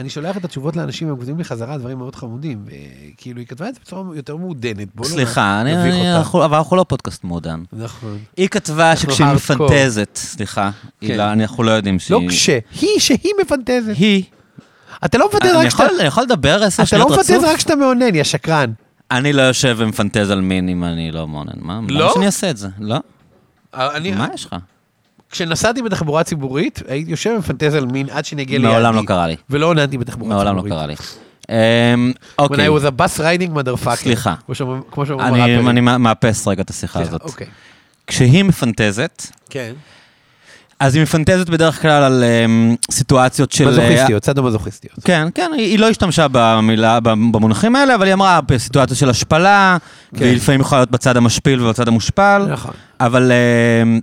אני 0.00 0.10
שולח 0.10 0.36
את 0.36 0.44
התשובות 0.44 0.76
לאנשים, 0.76 1.08
הם 1.08 1.16
כותבים 1.16 1.38
לי 1.38 1.44
חזרה 1.44 1.78
דברים 1.78 1.98
מאוד 1.98 2.16
חמודים. 2.16 2.64
כאילו, 3.16 3.38
היא 3.38 3.46
כתבה 3.46 3.68
את 3.68 3.74
זה 3.74 3.80
בצורה 3.84 4.16
יותר 4.16 4.36
מעודנת. 4.36 4.88
לא 4.98 5.04
סליחה, 5.04 5.60
אני- 5.60 5.72
אבל 6.44 6.56
אנחנו 6.56 6.76
לא 6.76 6.84
פודקאסט 6.88 7.24
מעודן. 7.24 7.62
נכון. 7.72 8.18
היא 8.36 8.48
כתבה 8.48 8.96
שכשהיא. 8.96 9.26
מפנטזת, 9.26 10.10
סליחה, 10.16 10.70
כן. 11.00 11.16
לא- 11.16 11.32
אנחנו 11.32 11.62
לא 11.62 11.70
יודעים 11.70 11.98
שהיא... 11.98 12.16
לא 12.16 12.32
כש, 12.32 12.48
היא 12.80 12.98
שהיא 12.98 13.32
מפנטזת. 13.42 13.92
היא. 13.96 14.24
אתה 15.04 15.18
לא 15.18 15.28
מפנטז 15.28 15.54
רק 15.54 15.66
כשאתה... 15.68 15.86
אני 15.98 16.06
יכול 16.06 16.22
לדבר 16.22 16.62
עשר 16.64 16.82
אתה 16.82 16.86
שניות 16.90 17.10
לא 17.10 17.14
רצוף? 17.14 17.30
מפנטז 17.30 17.44
רק 17.44 17.56
כשאתה 17.56 17.76
מאונן, 17.76 18.14
יא 18.14 18.24
שקרן. 18.24 18.72
אני 19.10 19.32
לא 19.32 19.42
יושב 19.42 19.74
ומפנטז 19.78 20.30
על 20.30 20.40
מין 20.40 20.68
אם 20.68 20.84
אני 20.84 21.12
לא 21.12 21.26
מעונן. 21.28 21.52
מה? 21.56 21.80
לא? 21.88 22.00
למה 22.04 22.12
שאני 22.14 22.26
אעשה 22.26 22.50
את 22.50 22.56
זה? 22.56 22.68
לא. 22.78 22.96
אני, 23.74 24.10
מה 24.12 24.26
יש 24.34 24.44
לך? 24.44 24.56
כשנסעתי 25.30 25.82
בתחבורה 25.82 26.24
ציבורית, 26.24 26.82
הייתי 26.88 27.10
יושב 27.10 27.30
ומפנטז 27.34 27.74
על 27.74 27.86
מין 27.86 28.06
עד 28.10 28.24
שנגיע 28.24 28.58
ליעדי. 28.58 28.74
מעולם 28.74 28.94
לא 28.94 29.02
קרה 29.06 29.26
לי. 29.26 29.36
ולא 29.50 29.66
עוננתי 29.66 29.98
בתחבורה 29.98 30.34
מעולם 30.34 30.56
לא 30.56 30.62
ציבורית. 30.62 30.72
קרה 30.72 30.86
לי. 30.86 30.94
אמ, 31.50 32.12
When 32.16 32.42
אוקיי, 32.42 32.68
I 32.68 32.70
was 32.70 32.82
a 32.82 33.00
bus 33.00 33.18
riding 33.20 33.54
motherfucker. 33.56 33.94
סליחה. 33.94 34.34
כמו 34.90 35.06
שאומרים 35.06 35.34
הראפרים. 35.34 35.68
אני 35.68 35.80
מאפס 35.80 36.48
רגע 36.48 36.62
את 36.62 36.70
השיחה 36.70 36.92
סליחה, 36.98 37.08
הזאת. 37.10 37.22
אוקיי. 37.22 37.46
כשהיא 38.06 38.44
מפנטזת, 38.44 39.26
כן. 39.50 39.72
אז 40.80 40.94
היא 40.94 41.02
מפנטזת 41.02 41.48
בדרך 41.48 41.82
כלל 41.82 42.02
על 42.02 42.24
אמ, 42.24 42.76
סיטואציות 42.90 43.52
של... 43.52 43.68
מזוכיסטיות, 43.68 44.22
צד 44.22 44.38
המזוכיסטיות. 44.38 44.94
כן, 45.04 45.28
כן, 45.34 45.50
היא 45.56 45.66
היא 45.66 45.78
לא 45.78 45.88
השתמשה 45.88 46.26
במילה, 46.32 47.00
במונחים 47.00 47.76
האלה, 47.76 47.94
אבל 47.94 48.06
היא 48.06 48.14
אמרה 48.14 48.40
בסיטואציה 48.40 48.96
של 48.96 49.10
השפלה, 49.10 49.76
כן. 50.16 50.24
והיא 50.24 50.36
לפעמים 50.36 50.60
יכולה 50.60 50.80
להיות 50.80 50.90
בצד 50.90 51.16
המשפיל 51.16 51.60
ובצד 51.62 51.88
המושפל, 51.88 52.46
נכון. 52.52 52.72
אבל, 53.00 53.32
אמ, 53.82 54.00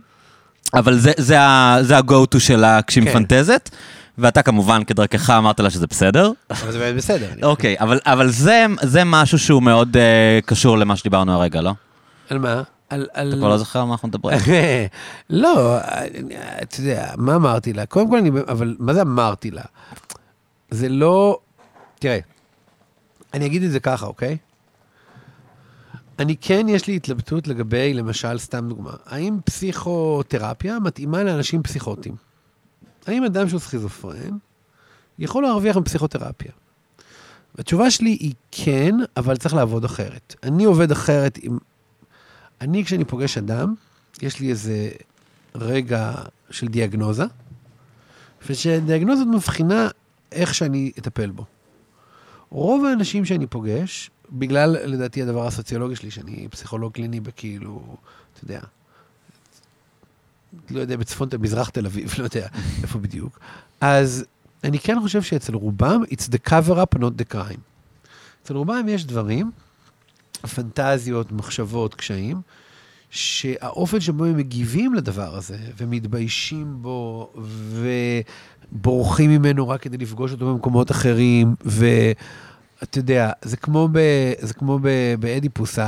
אבל 0.74 0.97
זה, 0.97 1.11
זה, 1.18 1.38
זה 1.82 1.97
ה-go-to 1.97 2.39
שלה 2.39 2.82
כשהיא 2.82 3.03
כן. 3.03 3.09
מפנטזת, 3.09 3.70
ואתה 4.18 4.41
כמובן, 4.41 4.84
כדרכך, 4.84 5.30
אמרת 5.30 5.59
לה 5.59 5.70
שזה 5.70 5.88
בסדר. 5.88 6.32
אבל 6.51 6.72
זה 6.72 6.80
באמת 6.80 6.95
בסדר. 6.95 7.28
אוקיי, 7.43 7.76
אבל, 7.80 7.99
אבל 8.05 8.30
זה, 8.30 8.65
זה 8.82 9.03
משהו 9.03 9.39
שהוא 9.39 9.63
מאוד 9.63 9.95
uh, 9.97 10.45
קשור 10.45 10.78
למה 10.78 10.95
שדיברנו 10.95 11.34
הרגע, 11.34 11.61
לא? 11.61 11.74
על 12.30 12.39
מה? 12.39 12.63
על... 12.89 13.07
על- 13.13 13.28
אתה 13.30 13.38
כבר 13.38 13.49
לא 13.49 13.57
זוכר 13.57 13.80
על 13.80 13.86
מה 13.86 13.91
אנחנו 13.91 14.07
מדברים. 14.07 14.38
לא, 15.30 15.78
אתה 16.61 16.80
יודע, 16.80 17.11
מה 17.18 17.36
אמרתי 17.36 17.74
לה? 17.74 17.86
קודם 17.86 18.09
כל, 18.09 18.18
אני, 18.18 18.32
אבל 18.47 18.76
מה 18.80 18.93
זה 18.93 19.01
אמרתי 19.01 19.51
לה? 19.51 19.61
זה 20.72 20.89
לא... 20.89 21.39
תראה, 21.99 22.20
אני 23.34 23.45
אגיד 23.45 23.63
את 23.63 23.72
זה 23.72 23.80
ככה, 23.80 24.05
אוקיי? 24.05 24.38
אני 26.20 26.36
כן, 26.41 26.65
יש 26.70 26.88
לי 26.88 26.95
התלבטות 26.95 27.47
לגבי, 27.47 27.93
למשל, 27.93 28.38
סתם 28.38 28.70
דוגמה, 28.70 28.93
האם 29.05 29.38
פסיכותרפיה 29.45 30.80
מתאימה 30.80 31.24
לאנשים 31.24 31.63
פסיכוטיים? 31.63 32.15
האם 33.07 33.24
אדם 33.24 33.49
שהוא 33.49 33.59
סכיזופרן 33.59 34.38
יכול 35.20 35.43
להרוויח 35.43 35.78
מפסיכותרפיה? 35.78 36.51
התשובה 37.57 37.91
שלי 37.91 38.09
היא 38.09 38.34
כן, 38.51 38.95
אבל 39.18 39.38
צריך 39.38 39.55
לעבוד 39.55 39.86
אחרת. 39.86 40.36
אני 40.43 40.65
עובד 40.65 40.91
אחרת 40.91 41.39
עם... 41.41 41.57
אני, 42.61 42.86
כשאני 42.86 43.05
פוגש 43.05 43.38
אדם, 43.38 43.74
יש 44.22 44.39
לי 44.39 44.49
איזה 44.49 44.89
רגע 45.55 46.13
של 46.49 46.68
דיאגנוזה, 46.68 47.26
ושדיאגנוזה 48.49 49.26
מבחינה 49.26 49.88
איך 50.32 50.55
שאני 50.55 50.91
אטפל 50.99 51.32
בו. 51.32 51.45
רוב 52.49 52.86
האנשים 52.86 53.26
שאני 53.26 53.47
פוגש, 53.47 54.09
בגלל, 54.32 54.69
לדעתי, 54.86 55.21
הדבר 55.21 55.47
הסוציולוגי 55.47 55.95
שלי, 55.95 56.11
שאני 56.11 56.47
פסיכולוג 56.51 56.93
קליני 56.93 57.19
בכאילו, 57.19 57.95
אתה 58.34 58.43
יודע, 58.45 58.59
לא 60.69 60.80
יודע, 60.80 60.97
בצפון, 60.97 61.30
תל- 61.30 61.38
מזרח 61.38 61.69
תל 61.69 61.86
אביב, 61.86 62.13
לא 62.19 62.23
יודע 62.23 62.47
איפה 62.82 62.99
בדיוק. 62.99 63.39
אז 63.82 64.25
אני 64.63 64.80
כן 64.80 64.97
חושב 65.01 65.21
שאצל 65.21 65.53
רובם, 65.55 66.01
it's 66.03 66.30
the 66.32 66.49
cover 66.49 66.73
up, 66.75 66.99
not 66.99 67.21
the 67.21 67.34
crime. 67.34 67.59
אצל 68.43 68.55
רובם 68.55 68.88
יש 68.89 69.05
דברים, 69.05 69.51
פנטזיות, 70.55 71.32
מחשבות, 71.32 71.95
קשיים, 71.95 72.41
שהאופן 73.09 73.99
שבו 73.99 74.25
הם 74.25 74.38
מגיבים 74.38 74.93
לדבר 74.93 75.36
הזה, 75.36 75.57
ומתביישים 75.78 76.78
בו, 76.82 77.32
ובורחים 78.73 79.30
ממנו 79.30 79.69
רק 79.69 79.82
כדי 79.82 79.97
לפגוש 79.97 80.32
אותו 80.32 80.53
במקומות 80.53 80.91
אחרים, 80.91 81.55
ואתה 82.82 82.99
יודע, 82.99 83.32
זה 83.41 83.57
כמו, 83.57 83.89
ב, 83.91 83.99
זה 84.39 84.53
כמו 84.53 84.80
ב, 84.82 85.15
באדיפוס, 85.19 85.80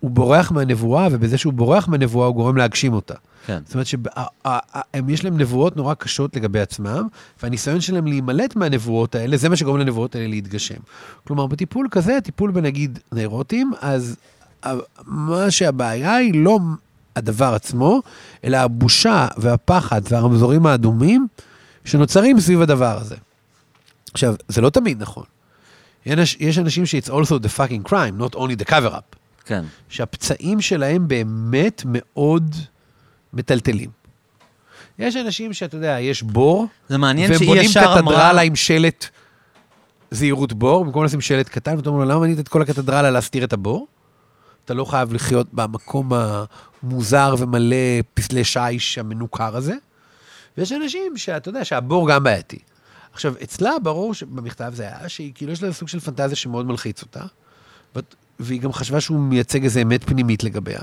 הוא 0.00 0.10
בורח 0.10 0.52
מהנבואה, 0.52 1.08
ובזה 1.10 1.38
שהוא 1.38 1.52
בורח 1.52 1.88
מהנבואה 1.88 2.26
הוא 2.26 2.34
גורם 2.34 2.56
להגשים 2.56 2.92
אותה. 2.92 3.14
כן. 3.46 3.58
זאת 3.64 3.74
אומרת 3.74 3.86
שיש 3.86 5.24
להם 5.24 5.38
נבואות 5.38 5.76
נורא 5.76 5.94
קשות 5.94 6.36
לגבי 6.36 6.60
עצמם, 6.60 7.08
והניסיון 7.42 7.80
שלהם 7.80 8.06
להימלט 8.06 8.56
מהנבואות 8.56 9.14
האלה, 9.14 9.36
זה 9.36 9.48
מה 9.48 9.56
שגורם 9.56 9.78
לנבואות 9.78 10.14
האלה 10.14 10.28
להתגשם. 10.28 10.78
כלומר, 11.26 11.46
בטיפול 11.46 11.88
כזה, 11.90 12.18
טיפול 12.24 12.50
בנגיד 12.50 12.98
נוירוטים, 13.12 13.72
אז 13.80 14.16
מה 15.06 15.50
שהבעיה 15.50 16.14
היא 16.14 16.44
לא 16.44 16.58
הדבר 17.16 17.54
עצמו, 17.54 18.02
אלא 18.44 18.56
הבושה 18.56 19.28
והפחד 19.36 20.00
והרמזורים 20.10 20.66
האדומים 20.66 21.26
שנוצרים 21.84 22.40
סביב 22.40 22.62
הדבר 22.62 22.98
הזה. 23.00 23.16
עכשיו, 24.12 24.34
זה 24.48 24.60
לא 24.60 24.70
תמיד 24.70 25.02
נכון. 25.02 25.24
יש- 26.06 26.36
יש 26.40 26.58
אנשים 26.58 26.86
ש-it's 26.86 27.08
also 27.10 27.38
the 27.42 27.58
fucking 27.58 27.88
crime, 27.90 28.20
not 28.22 28.34
only 28.36 28.62
the 28.64 28.70
cover 28.70 28.92
up. 28.92 29.16
כן. 29.44 29.64
שהפצעים 29.88 30.60
שלהם 30.60 31.08
באמת 31.08 31.82
מאוד 31.86 32.54
מטלטלים. 33.32 33.90
יש 34.98 35.16
אנשים 35.16 35.52
שאתה 35.52 35.76
יודע, 35.76 36.00
יש 36.00 36.22
בור, 36.22 36.66
זה 36.88 36.98
מעניין 36.98 37.30
והם 37.30 37.40
בונים 37.46 37.62
ישר 37.64 37.80
אמרה... 37.80 37.96
קתדרלה 38.14 38.40
עם 38.40 38.56
שלט 38.56 39.06
זהירות 40.10 40.52
בור, 40.52 40.84
במקום 40.84 41.04
לשים 41.04 41.20
שלט 41.20 41.48
קטן, 41.48 41.76
ואתה 41.76 41.88
אומר 41.88 42.04
לו, 42.04 42.10
למה 42.10 42.20
בנית 42.20 42.38
את 42.38 42.48
כל 42.48 42.62
הקתדרלה 42.62 43.10
להסתיר 43.10 43.44
את 43.44 43.52
הבור? 43.52 43.86
אתה 44.64 44.74
לא 44.74 44.84
חייב 44.84 45.12
לחיות 45.12 45.46
במקום 45.52 46.10
המוזר 46.82 47.34
ומלא 47.38 47.76
פסלי 48.14 48.44
שיש 48.44 48.98
המנוכר 48.98 49.56
הזה. 49.56 49.74
ויש 50.58 50.72
אנשים 50.72 51.16
שאתה 51.16 51.48
יודע 51.48 51.64
שהבור 51.64 52.08
גם 52.08 52.22
בעייתי. 52.24 52.58
עכשיו, 53.18 53.34
אצלה 53.42 53.78
ברור 53.82 54.14
שבמכתב 54.14 54.72
זה 54.74 54.82
היה 54.82 55.08
שהיא 55.08 55.32
כאילו 55.34 55.52
יש 55.52 55.62
לה 55.62 55.72
סוג 55.72 55.88
של 55.88 56.00
פנטזיה 56.00 56.36
שמאוד 56.36 56.66
מלחיץ 56.66 57.02
אותה, 57.02 57.20
והיא 58.38 58.60
גם 58.60 58.72
חשבה 58.72 59.00
שהוא 59.00 59.20
מייצג 59.20 59.64
איזה 59.64 59.82
אמת 59.82 60.04
פנימית 60.04 60.44
לגביה. 60.44 60.80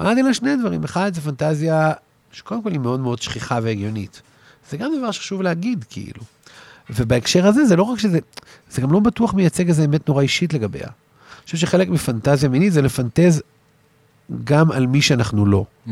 אמרתי 0.00 0.22
לה 0.22 0.34
שני 0.34 0.56
דברים, 0.56 0.84
אחד 0.84 1.14
זה 1.14 1.20
פנטזיה 1.20 1.92
שקודם 2.32 2.62
כל 2.62 2.72
היא 2.72 2.80
מאוד 2.80 3.00
מאוד 3.00 3.22
שכיחה 3.22 3.58
והגיונית. 3.62 4.22
זה 4.70 4.76
גם 4.76 4.90
דבר 4.98 5.10
שחשוב 5.10 5.42
להגיד, 5.42 5.84
כאילו. 5.90 6.22
ובהקשר 6.90 7.46
הזה, 7.46 7.66
זה 7.66 7.76
לא 7.76 7.82
רק 7.82 7.98
שזה, 7.98 8.18
זה 8.70 8.82
גם 8.82 8.92
לא 8.92 9.00
בטוח 9.00 9.34
מייצג 9.34 9.68
איזה 9.68 9.84
אמת 9.84 10.08
נורא 10.08 10.22
אישית 10.22 10.54
לגביה. 10.54 10.86
אני 10.86 11.44
חושב 11.44 11.56
שחלק 11.56 11.88
מפנטזיה 11.88 12.48
מינית 12.48 12.72
זה 12.72 12.82
לפנטז 12.82 13.42
גם 14.44 14.72
על 14.72 14.86
מי 14.86 15.02
שאנחנו 15.02 15.46
לא. 15.46 15.64
Mm. 15.86 15.90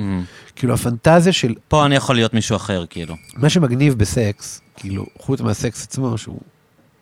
כאילו, 0.56 0.74
הפנטזיה 0.74 1.32
של 1.32 1.54
פה 1.68 1.86
אני 1.86 1.94
יכול 1.94 2.14
להיות 2.14 2.34
מישהו 2.34 2.56
אחר, 2.56 2.84
כאילו. 2.90 3.16
מה 3.36 3.48
שמגניב 3.48 3.94
בסקס, 3.94 4.60
כאילו, 4.76 5.06
חוץ 5.18 5.40
מהסקס 5.40 5.82
עצמו, 5.82 6.18
שהוא 6.18 6.40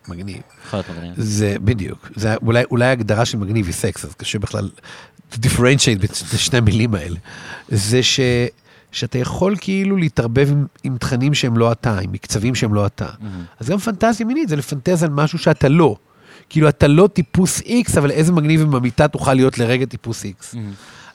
מגניב, 0.07 0.41
יכול 0.67 0.79
להיות 0.79 0.89
מגניב. 0.89 1.13
זה 1.17 1.55
בדיוק, 1.61 2.09
זה 2.15 2.35
אולי, 2.35 2.63
אולי 2.71 2.85
הגדרה 2.85 3.25
של 3.25 3.37
מגניב 3.37 3.65
היא 3.65 3.73
סקס, 3.73 4.05
אז 4.05 4.13
קשה 4.13 4.39
בכלל 4.39 4.69
to 5.31 5.35
differentiate 5.35 5.99
בין 5.99 6.37
שני 6.37 6.57
המילים 6.57 6.95
האלה. 6.95 7.19
זה 7.69 8.03
ש, 8.03 8.19
שאתה 8.91 9.17
יכול 9.17 9.55
כאילו 9.61 9.97
להתערבב 9.97 10.51
עם, 10.51 10.65
עם 10.83 10.97
תכנים 10.97 11.33
שהם 11.33 11.57
לא 11.57 11.71
אתה, 11.71 11.99
עם 11.99 12.11
מקצבים 12.11 12.55
שהם 12.55 12.73
לא 12.73 12.85
אתה. 12.85 13.07
אז 13.59 13.69
גם 13.69 13.77
פנטזיה 13.77 14.25
מינית 14.25 14.49
זה 14.49 14.55
לפנטז 14.55 15.03
על 15.03 15.09
משהו 15.09 15.39
שאתה 15.39 15.69
לא. 15.69 15.95
כאילו, 16.49 16.69
אתה 16.69 16.87
לא 16.87 17.09
טיפוס 17.13 17.61
X, 17.61 17.97
אבל 17.97 18.11
איזה 18.11 18.31
מגניב 18.31 18.61
אם 18.61 18.71
במיטה 18.71 19.07
תוכל 19.07 19.33
להיות 19.33 19.57
לרגע 19.57 19.85
טיפוס 19.85 20.25
X. 20.25 20.57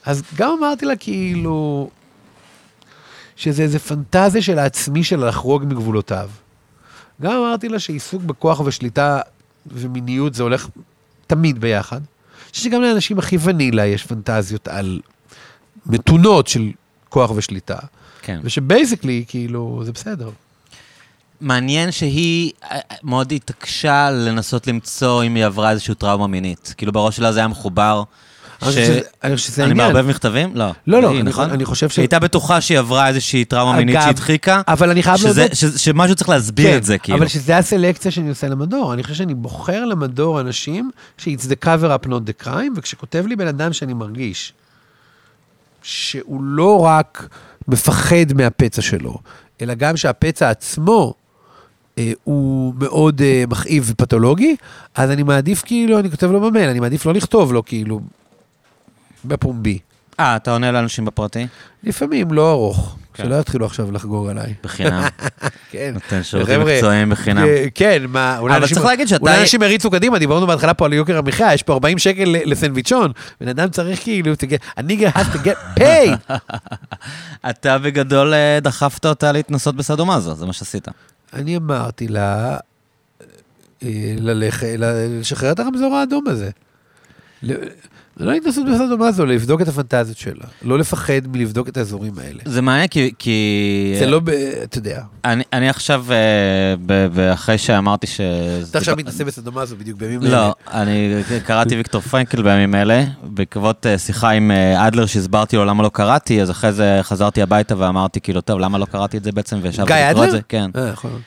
אז 0.05 0.23
גם 0.35 0.55
אמרתי 0.59 0.85
לה, 0.85 0.95
כאילו, 0.95 1.89
שזה 3.35 3.63
איזה 3.63 3.79
פנטזיה 3.79 4.41
של 4.41 4.59
העצמי 4.59 5.03
שלה 5.03 5.27
לחרוג 5.27 5.63
מגבולותיו. 5.63 6.29
גם 7.21 7.31
אמרתי 7.31 7.69
לה 7.69 7.79
שעיסוק 7.79 8.21
בכוח 8.21 8.59
ושליטה 8.59 9.19
ומיניות 9.67 10.33
זה 10.33 10.43
הולך 10.43 10.67
תמיד 11.27 11.61
ביחד. 11.61 11.97
אני 11.97 12.51
חושב 12.51 12.63
שגם 12.63 12.81
לאנשים 12.81 13.19
הכי 13.19 13.37
ונילה 13.43 13.85
יש 13.85 14.05
פנטזיות 14.05 14.67
על 14.67 14.99
מתונות 15.85 16.47
של 16.47 16.71
כוח 17.09 17.31
ושליטה, 17.35 17.77
כן. 18.21 18.39
ושבייסקלי, 18.43 19.25
כאילו, 19.27 19.81
זה 19.85 19.91
בסדר. 19.91 20.29
מעניין 21.41 21.91
שהיא 21.91 22.51
אה, 22.63 22.79
מאוד 23.03 23.31
התעקשה 23.31 24.11
לנסות 24.11 24.67
למצוא 24.67 25.23
אם 25.23 25.35
היא 25.35 25.45
עברה 25.45 25.71
איזושהי 25.71 25.95
טראומה 25.95 26.27
מינית. 26.27 26.73
כאילו 26.77 26.91
בראש 26.91 27.17
שלה 27.17 27.31
זה 27.31 27.39
היה 27.39 27.47
מחובר. 27.47 28.03
אני 28.63 28.69
חושב 28.69 28.83
שזה- 28.85 29.37
שזה 29.37 29.63
אני. 29.65 29.73
מערבב 29.73 30.07
מכתבים? 30.09 30.51
לא. 30.55 30.65
לא, 30.87 31.01
לא, 31.01 31.11
אני- 31.11 31.23
נכון? 31.23 31.49
אני 31.49 31.65
חושב 31.65 31.89
ש- 31.89 31.97
היא 31.97 32.03
הייתה 32.03 32.19
בטוחה 32.19 32.61
שהיא 32.61 32.79
עברה 32.79 33.07
איזושהי 33.07 33.45
טראומה 33.45 33.77
מינית 33.77 33.97
שהדחיקה. 34.03 34.61
אבל 34.67 34.89
אני 34.89 35.03
חייב 35.03 35.17
להודות- 35.23 35.51
שמשהו 35.77 36.15
צריך 36.15 36.29
להסביר 36.29 36.71
כן, 36.71 36.77
את 36.77 36.83
זה, 36.83 36.97
כאילו. 36.97 37.17
אבל 37.17 37.27
שזה 37.27 37.57
הסלקציה 37.57 38.11
שאני 38.11 38.29
עושה 38.29 38.47
למדור. 38.47 38.93
אני 38.93 39.03
חושב 39.03 39.15
שאני 39.15 39.33
בוחר 39.33 39.85
למדור 39.85 40.39
אנשים 40.41 40.91
ש-it's 41.17 41.45
the 41.45 41.65
cover 41.65 42.05
up 42.05 42.07
not 42.07 42.11
the 42.43 42.45
crime, 42.45 42.71
וכשכותב 42.75 43.23
לי 43.27 43.35
בן 43.35 43.47
אדם 43.47 43.73
שאני 43.73 43.93
מרגיש 43.93 44.53
שהוא 45.83 46.43
לא 46.43 46.79
רק 46.85 47.27
מפחד 47.67 48.33
מהפצע 48.35 48.81
שלו, 48.81 49.15
אלא 49.61 49.73
גם 49.73 49.97
שהפצע 49.97 50.49
עצמו 50.49 51.13
אה, 51.97 52.11
הוא 52.23 52.73
מאוד 52.79 53.21
אה, 53.21 53.43
מכאיב 53.49 53.85
ופתולוגי, 53.91 54.55
אז 54.95 55.11
אני 55.11 55.23
מעדיף 55.23 55.61
כאילו, 55.65 55.99
אני 55.99 56.11
כותב 56.11 56.31
לו 56.31 56.41
במייל, 56.41 56.69
אני 56.69 56.79
מעדיף 56.79 57.05
לא 57.05 57.13
לכתוב 57.13 57.53
לו 57.53 57.65
כאילו 57.65 58.01
בפומבי. 59.25 59.79
אה, 60.19 60.35
אתה 60.35 60.51
עונה 60.51 60.71
לאנשים 60.71 61.05
בפרטי? 61.05 61.47
לפעמים 61.83 62.33
לא 62.33 62.51
ארוך, 62.51 62.95
כן. 63.13 63.23
שלא 63.23 63.35
יתחילו 63.35 63.65
עכשיו 63.65 63.91
לחגוג 63.91 64.29
עליי. 64.29 64.53
בחינם. 64.63 65.03
כן. 65.71 65.91
נותן 65.93 66.23
שירותים 66.23 66.61
מקצועיים 66.61 67.09
בחינם. 67.09 67.45
כן, 67.75 68.03
מה, 68.07 68.37
אולי 68.39 68.53
אבל 68.53 68.61
אנשים- 68.61 68.75
צריך 68.75 68.87
להגיד 68.87 69.07
שאתה- 69.07 69.21
אולי 69.21 69.41
אנשים 69.41 69.61
הריצו 69.61 69.91
קדימה, 69.91 70.19
דיברנו 70.19 70.47
בהתחלה 70.47 70.73
פה 70.73 70.85
על 70.85 70.93
יוקר 70.93 71.17
המחיה, 71.17 71.53
יש 71.53 71.63
פה 71.63 71.73
40 71.73 71.97
שקל 71.97 72.35
לסנדוויצ'ון, 72.45 73.11
בן 73.41 73.47
אדם 73.47 73.69
צריך 73.69 74.03
כאילו, 74.03 74.33
a 74.79 74.81
nigga 74.81 75.17
has 75.17 75.35
to 75.35 75.47
get 75.47 75.79
paid. 75.79 76.33
אתה 77.49 77.77
בגדול 77.77 78.33
אה, 78.33 78.59
דחפת 78.61 79.05
אותה 79.05 79.31
להתנסות 79.31 79.75
בסדומזו, 79.75 80.35
זה 80.35 80.45
מה 80.45 80.53
שעשית. 80.53 80.87
אני 81.33 81.57
אמרתי 81.57 82.07
לה, 82.07 82.57
אה, 83.83 83.89
ללכת, 84.17 84.67
לשחרר 85.19 85.51
את 85.51 85.59
הרמזור 85.59 85.95
האדום 85.95 86.23
הזה. 86.27 86.49
ל- 88.21 88.25
לא 88.25 88.33
להתנסות 88.33 88.65
בסדומזו, 88.73 89.25
לבדוק 89.25 89.61
את 89.61 89.67
הפנטזיות 89.67 90.17
שלה. 90.17 90.45
לא 90.61 90.79
לפחד 90.79 91.27
מלבדוק 91.31 91.67
את 91.69 91.77
האזורים 91.77 92.13
האלה. 92.23 92.39
זה 92.45 92.61
מעניין 92.61 92.87
כי... 92.87 93.11
כי... 93.19 93.95
זה 93.99 94.05
לא, 94.05 94.19
ב- 94.19 94.29
אתה 94.63 94.77
יודע. 94.77 95.01
אני, 95.25 95.43
אני 95.53 95.69
עכשיו, 95.69 96.05
אה, 96.11 96.15
ב- 96.85 97.19
אחרי 97.19 97.57
שאמרתי 97.57 98.07
ש... 98.07 98.21
אתה 98.69 98.77
עכשיו 98.77 98.95
מתנסה 98.97 99.23
בסדומזו 99.25 99.75
בדיוק 99.77 99.99
בימים 99.99 100.19
לא, 100.23 100.53
אני 100.71 101.13
קראתי 101.45 101.75
ויקטור 101.75 102.01
פרנקל 102.01 102.41
בימים 102.41 102.75
אלה, 102.75 103.03
בעקבות 103.23 103.85
אה, 103.85 103.97
שיחה 103.97 104.29
עם 104.29 104.51
אה, 104.51 104.87
אדלר 104.87 105.05
שהסברתי 105.05 105.55
לו 105.55 105.65
למה 105.65 105.83
לא 105.83 105.89
קראתי, 105.93 106.41
אז 106.41 106.51
אחרי 106.51 106.71
זה 106.71 106.99
חזרתי 107.01 107.41
הביתה 107.41 107.75
ואמרתי 107.77 108.21
כאילו, 108.21 108.41
טוב, 108.41 108.59
למה 108.59 108.77
לא 108.77 108.85
קראתי 108.85 109.17
את 109.17 109.23
זה 109.23 109.31
בעצם, 109.31 109.59
וישבתי 109.61 109.87
גיא 109.93 109.95
לקרוא 109.95 110.23
את 110.23 110.29
אדלר? 110.29 110.31
זה, 110.31 110.39
כן. 110.49 110.69
אה, 110.75 110.87
יכול 110.93 111.09
להיות. 111.09 111.21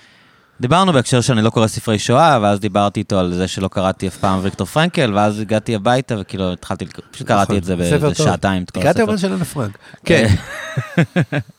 דיברנו 0.60 0.92
בהקשר 0.92 1.20
שאני 1.20 1.42
לא 1.42 1.50
קורא 1.50 1.66
ספרי 1.66 1.98
שואה, 1.98 2.38
ואז 2.42 2.60
דיברתי 2.60 3.00
איתו 3.00 3.18
על 3.18 3.34
זה 3.34 3.48
שלא 3.48 3.68
קראתי 3.68 4.08
אף 4.08 4.16
פעם 4.16 4.40
ויקטור 4.42 4.66
פרנקל, 4.66 5.12
ואז 5.14 5.40
הגעתי 5.40 5.74
הביתה 5.74 6.14
וכאילו 6.20 6.52
התחלתי, 6.52 6.86
פשוט 7.10 7.26
קראתי 7.26 7.58
את 7.58 7.64
זה 7.64 7.76
נכון. 7.76 7.98
באיזה. 8.00 8.14
שעתיים, 8.14 8.64
הספר. 8.76 8.98
היומן 8.98 9.18
של 9.18 9.32
אנה 9.32 9.44
פרנק. 9.44 9.78
כן, 10.04 10.26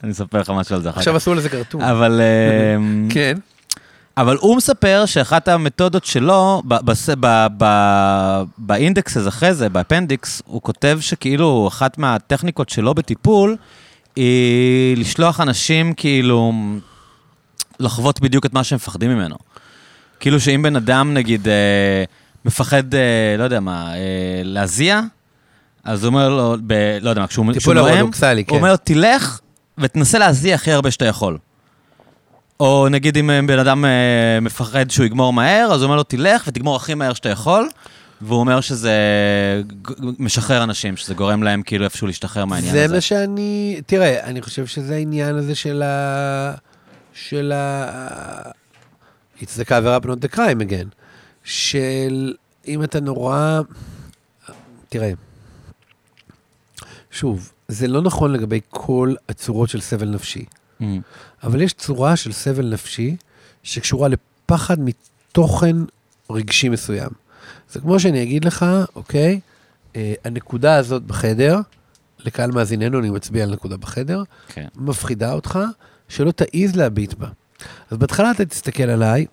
אני 0.03 0.11
אספר 0.11 0.39
לך 0.39 0.49
משהו 0.49 0.75
על 0.75 0.81
זה 0.81 0.89
אחר 0.89 0.95
כך. 0.95 0.97
עכשיו 0.97 1.15
עשו 1.15 1.33
לזה 1.33 1.49
קרטון. 1.49 1.81
אבל... 1.81 2.21
אה, 2.21 2.77
כן. 3.09 3.37
אבל 4.17 4.37
הוא 4.39 4.57
מספר 4.57 5.03
שאחת 5.05 5.47
המתודות 5.47 6.05
שלו, 6.05 6.61
באינדקס 8.57 9.17
הזה 9.17 9.29
אחרי 9.29 9.53
זה, 9.53 9.69
באפנדיקס, 9.69 10.41
הוא 10.45 10.61
כותב 10.61 10.97
שכאילו 11.01 11.67
אחת 11.67 11.97
מהטכניקות 11.97 12.69
שלו 12.69 12.93
בטיפול, 12.93 13.55
היא 14.15 14.97
לשלוח 14.97 15.39
אנשים 15.41 15.93
כאילו 15.93 16.53
לחוות 17.79 18.19
בדיוק 18.19 18.45
את 18.45 18.53
מה 18.53 18.63
שהם 18.63 18.75
מפחדים 18.75 19.09
ממנו. 19.09 19.35
כאילו 20.19 20.39
שאם 20.39 20.61
בן 20.61 20.75
אדם 20.75 21.13
נגיד 21.13 21.47
אה, 21.47 22.03
מפחד, 22.45 22.95
אה, 22.95 23.35
לא 23.37 23.43
יודע 23.43 23.59
מה, 23.59 23.95
אה, 23.95 24.41
להזיע, 24.43 25.01
אז 25.83 26.03
הוא 26.03 26.07
אומר 26.07 26.29
לו, 26.29 26.55
ב, 26.67 26.97
לא 27.01 27.09
יודע 27.09 27.21
מה, 27.21 27.27
כשהוא 27.27 27.53
טיפול 27.53 27.75
נואם, 27.79 27.91
אורתודוקסלי, 27.91 28.43
כן. 28.45 28.51
הוא 28.51 28.57
אומר 28.57 28.71
לו, 28.71 28.77
תלך 28.77 29.39
ותנסה 29.77 30.19
להזיע 30.19 30.55
הכי 30.55 30.71
הרבה 30.71 30.91
שאתה 30.91 31.05
יכול. 31.05 31.37
או 32.59 32.87
נגיד 32.91 33.17
אם 33.17 33.29
אה, 33.29 33.39
בן 33.47 33.59
אדם 33.59 33.85
אה, 33.85 34.39
מפחד 34.41 34.91
שהוא 34.91 35.05
יגמור 35.05 35.33
מהר, 35.33 35.69
אז 35.73 35.81
הוא 35.81 35.85
אומר 35.85 35.95
לו, 35.95 36.03
תלך 36.03 36.43
ותגמור 36.47 36.75
הכי 36.75 36.93
מהר 36.93 37.13
שאתה 37.13 37.29
יכול, 37.29 37.69
והוא 38.21 38.39
אומר 38.39 38.61
שזה 38.61 38.91
משחרר 40.19 40.63
אנשים, 40.63 40.97
שזה 40.97 41.13
גורם 41.13 41.43
להם 41.43 41.61
כאילו 41.61 41.85
איפשהו 41.85 42.07
להשתחרר 42.07 42.45
מהעניין 42.45 42.73
זה 42.73 42.85
הזה. 42.85 42.95
מה 42.95 43.01
שאני, 43.01 43.81
תראה, 43.85 44.23
אני 44.23 44.41
חושב 44.41 44.65
שזה 44.65 44.95
העניין 44.95 45.35
הזה 45.35 45.55
של 45.55 45.81
ה... 45.85 46.53
של 47.15 47.51
ה... 47.51 48.49
It's 49.41 49.57
the 49.59 49.65
cover 49.65 49.99
up 49.99 50.05
not 50.05 50.27
the 50.27 50.35
crime 50.35 50.61
again. 50.69 50.87
של 51.43 52.33
אם 52.67 52.83
אתה 52.83 52.99
נורא... 52.99 53.61
תראה, 54.89 55.11
שוב, 57.11 57.51
זה 57.67 57.87
לא 57.87 58.01
נכון 58.01 58.31
לגבי 58.31 58.59
כל 58.69 59.15
הצורות 59.29 59.69
של 59.69 59.81
סבל 59.81 60.09
נפשי, 60.09 60.45
Mm. 60.81 60.83
אבל 61.43 61.61
יש 61.61 61.73
צורה 61.73 62.15
של 62.15 62.31
סבל 62.31 62.73
נפשי 62.73 63.15
שקשורה 63.63 64.07
לפחד 64.07 64.77
מתוכן 64.79 65.75
רגשי 66.31 66.69
מסוים. 66.69 67.09
זה 67.71 67.79
כמו 67.79 67.99
שאני 67.99 68.23
אגיד 68.23 68.45
לך, 68.45 68.65
אוקיי, 68.95 69.39
אה, 69.95 70.13
הנקודה 70.25 70.75
הזאת 70.75 71.03
בחדר, 71.03 71.59
לקהל 72.19 72.51
מאזיננו, 72.51 72.99
אני 72.99 73.09
מצביע 73.09 73.43
על 73.43 73.51
נקודה 73.51 73.77
בחדר, 73.77 74.23
כן. 74.47 74.67
מפחידה 74.75 75.33
אותך, 75.33 75.59
שלא 76.09 76.31
תעז 76.31 76.75
להביט 76.75 77.13
בה. 77.13 77.27
אז 77.91 77.97
בהתחלה 77.97 78.31
אתה 78.31 78.45
תסתכל 78.45 78.83
עליי, 78.83 79.25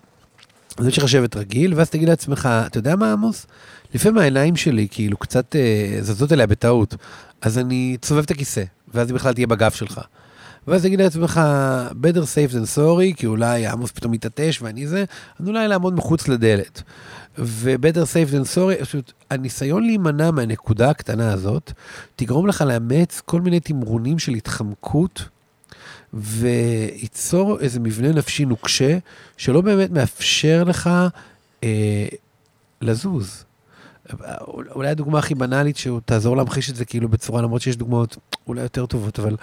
אז 0.79 0.87
יש 0.87 0.99
לך 0.99 1.05
לשבת 1.05 1.37
רגיל, 1.37 1.75
ואז 1.75 1.91
תגיד 1.91 2.09
לעצמך, 2.09 2.49
אתה 2.67 2.79
יודע 2.79 2.97
מה, 2.97 3.13
עמוס? 3.13 3.47
לפעמים 3.95 4.19
העיניים 4.19 4.57
שלי 4.57 4.89
כאילו 4.91 5.17
קצת 5.17 5.57
אה, 5.57 5.99
זזות 6.01 6.33
אליה 6.33 6.47
בטעות, 6.47 6.95
אז 7.43 7.59
אני 7.59 7.97
צובב 8.01 8.23
את 8.23 8.31
הכיסא, 8.31 8.65
ואז 8.95 9.09
היא 9.09 9.15
בכלל 9.15 9.35
תהיה 9.35 9.47
בגב 9.47 9.71
שלך. 9.71 10.01
ואז 10.67 10.83
תגיד 10.83 11.01
לעצמך, 11.01 11.41
better 11.91 12.23
safe 12.23 12.53
than 12.53 12.77
sorry, 12.77 13.17
כי 13.17 13.27
אולי 13.27 13.67
עמוס 13.67 13.91
פתאום 13.91 14.15
יתעטש 14.15 14.63
ואני 14.63 14.87
זה, 14.87 15.05
אז 15.41 15.49
אולי 15.49 15.69
לעמוד 15.69 15.95
מחוץ 15.95 16.29
לדלת. 16.29 16.83
ו-better 17.39 18.05
safe 18.15 18.33
than 18.33 18.57
sorry, 18.57 18.83
פשוט 18.83 19.13
הניסיון 19.31 19.85
להימנע 19.85 20.31
מהנקודה 20.31 20.91
הקטנה 20.91 21.33
הזאת, 21.33 21.73
תגרום 22.17 22.47
לך 22.47 22.61
לאמץ 22.61 23.21
כל 23.25 23.41
מיני 23.41 23.61
תמרונים 23.61 24.19
של 24.19 24.33
התחמקות, 24.33 25.29
וייצור 26.15 27.61
איזה 27.61 27.81
מבנה 27.81 28.13
נפשי 28.13 28.45
נוקשה, 28.45 28.99
שלא 29.37 29.61
באמת 29.61 29.91
מאפשר 29.91 30.65
לך 30.65 30.91
אה, 31.65 32.07
לזוז. 32.81 33.45
אולי 34.75 34.89
הדוגמה 34.89 35.19
הכי 35.19 35.35
בנאלית 35.35 35.77
שתעזור 35.77 36.37
להמחיש 36.37 36.71
את 36.71 36.77
זה 36.77 36.85
כאילו 36.85 37.09
בצורה, 37.09 37.43
למרות 37.43 37.63
שיש 37.63 37.77
דוגמאות 37.77 38.17
אולי 38.47 38.63
יותר 38.63 38.87
טובות, 38.87 39.19
אבל 39.19 39.37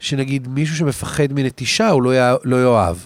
שנגיד 0.00 0.48
מישהו 0.48 0.76
שמפחד 0.76 1.32
מנטישה 1.32 1.88
הוא 1.88 2.02
לא, 2.02 2.14
יא, 2.14 2.34
לא 2.44 2.62
יאהב. 2.62 2.96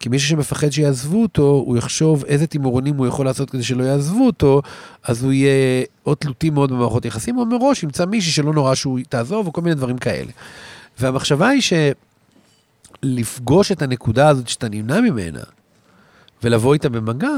כי 0.00 0.08
מישהו 0.08 0.28
שמפחד 0.28 0.70
שיעזבו 0.70 1.22
אותו, 1.22 1.62
הוא 1.66 1.76
יחשוב 1.76 2.24
איזה 2.24 2.46
תימורונים 2.46 2.96
הוא 2.96 3.06
יכול 3.06 3.26
לעשות 3.26 3.50
כדי 3.50 3.62
שלא 3.62 3.84
יעזבו 3.84 4.26
אותו, 4.26 4.62
אז 5.02 5.24
הוא 5.24 5.32
יהיה 5.32 5.84
או 6.06 6.14
תלותי 6.14 6.50
מאוד 6.50 6.72
במערכות 6.72 7.04
יחסים, 7.04 7.38
או 7.38 7.46
מראש 7.46 7.82
ימצא 7.82 8.04
מישהי 8.04 8.32
שלא 8.32 8.52
נורא 8.52 8.74
שהוא 8.74 8.98
תעזוב, 9.08 9.46
או 9.46 9.52
כל 9.52 9.60
מיני 9.60 9.74
דברים 9.74 9.98
כאלה. 9.98 10.30
והמחשבה 11.00 11.48
היא 11.48 11.60
שלפגוש 13.04 13.72
את 13.72 13.82
הנקודה 13.82 14.28
הזאת 14.28 14.48
שאתה 14.48 14.68
נמנע 14.68 15.00
ממנה, 15.00 15.40
ולבוא 16.42 16.74
איתה 16.74 16.88
במגע, 16.88 17.28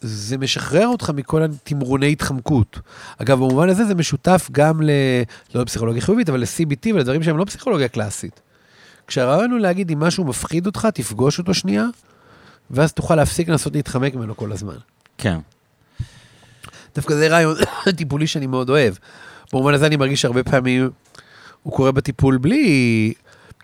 זה 0.00 0.38
משחרר 0.38 0.86
אותך 0.86 1.10
מכל 1.10 1.42
התמרוני 1.42 2.12
התחמקות. 2.12 2.78
אגב, 3.18 3.38
במובן 3.38 3.68
הזה 3.68 3.84
זה 3.84 3.94
משותף 3.94 4.48
גם 4.52 4.82
ל... 4.82 4.90
לא 5.54 5.62
לפסיכולוגיה 5.62 6.02
חיובית, 6.02 6.28
אבל 6.28 6.40
ל-CBT 6.40 6.94
ולדברים 6.94 7.22
שהם 7.22 7.36
לא 7.38 7.44
פסיכולוגיה 7.44 7.88
קלאסית. 7.88 8.40
כשהרעיון 9.06 9.50
הוא 9.50 9.58
להגיד, 9.58 9.90
אם 9.90 10.00
משהו 10.00 10.24
מפחיד 10.24 10.66
אותך, 10.66 10.88
תפגוש 10.94 11.38
אותו 11.38 11.54
שנייה, 11.54 11.84
ואז 12.70 12.92
תוכל 12.92 13.14
להפסיק 13.14 13.48
לנסות 13.48 13.74
להתחמק 13.74 14.14
ממנו 14.14 14.36
כל 14.36 14.52
הזמן. 14.52 14.76
כן. 15.18 15.38
דווקא 16.94 17.14
זה 17.14 17.28
רעיון 17.28 17.54
טיפולי 17.96 18.26
שאני 18.26 18.46
מאוד 18.46 18.70
אוהב. 18.70 18.94
במובן 19.52 19.74
הזה 19.74 19.86
אני 19.86 19.96
מרגיש 19.96 20.22
שהרבה 20.22 20.42
פעמים 20.42 20.90
הוא 21.62 21.72
קורה 21.72 21.92
בטיפול 21.92 22.38
בלי... 22.38 23.14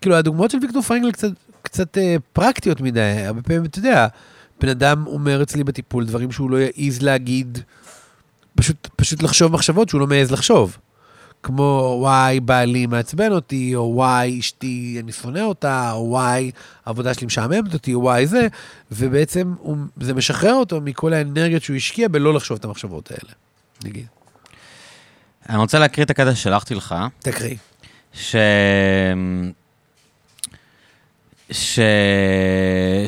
כאילו, 0.05 0.15
הדוגמאות 0.15 0.51
של 0.51 0.57
ויקטור 0.61 0.81
פרנקל 0.81 1.11
קצת, 1.11 1.31
קצת 1.61 1.97
אה, 1.97 2.15
פרקטיות 2.33 2.81
מדי. 2.81 3.01
הרבה 3.01 3.41
פעמים, 3.41 3.65
אתה 3.65 3.79
יודע, 3.79 4.07
בן 4.61 4.69
אדם 4.69 5.07
אומר 5.07 5.43
אצלי 5.43 5.63
בטיפול 5.63 6.05
דברים 6.05 6.31
שהוא 6.31 6.49
לא 6.49 6.57
יעז 6.57 7.01
להגיד, 7.01 7.59
פשוט, 8.55 8.87
פשוט 8.95 9.23
לחשוב 9.23 9.51
מחשבות 9.51 9.89
שהוא 9.89 10.01
לא 10.01 10.07
מעז 10.07 10.31
לחשוב. 10.31 10.77
כמו 11.43 11.97
וואי, 11.99 12.39
בעלי 12.39 12.85
מעצבן 12.85 13.31
אותי, 13.31 13.75
או 13.75 13.91
וואי, 13.95 14.39
אשתי, 14.39 14.97
אני 15.03 15.11
שונא 15.11 15.39
אותה, 15.39 15.91
או 15.91 16.09
וואי, 16.09 16.51
העבודה 16.85 17.13
שלי 17.13 17.25
משעממת 17.25 17.73
אותי, 17.73 17.93
או 17.93 18.01
וואי 18.01 18.27
זה, 18.27 18.47
ובעצם 18.91 19.53
הוא, 19.59 19.77
זה 20.01 20.13
משחרר 20.13 20.53
אותו 20.53 20.81
מכל 20.81 21.13
האנרגיות 21.13 21.63
שהוא 21.63 21.75
השקיע 21.75 22.07
בלא 22.07 22.33
לחשוב 22.33 22.57
את 22.57 22.65
המחשבות 22.65 23.11
האלה, 23.11 23.33
נגיד. 23.83 24.05
אני 25.49 25.57
רוצה 25.57 25.79
להקריא 25.79 26.05
את 26.05 26.09
הקטע 26.09 26.35
ששלחתי 26.35 26.75
לך, 26.75 26.95
תקריא. 27.19 27.55
ש... 28.13 28.35
ש... 31.51 31.79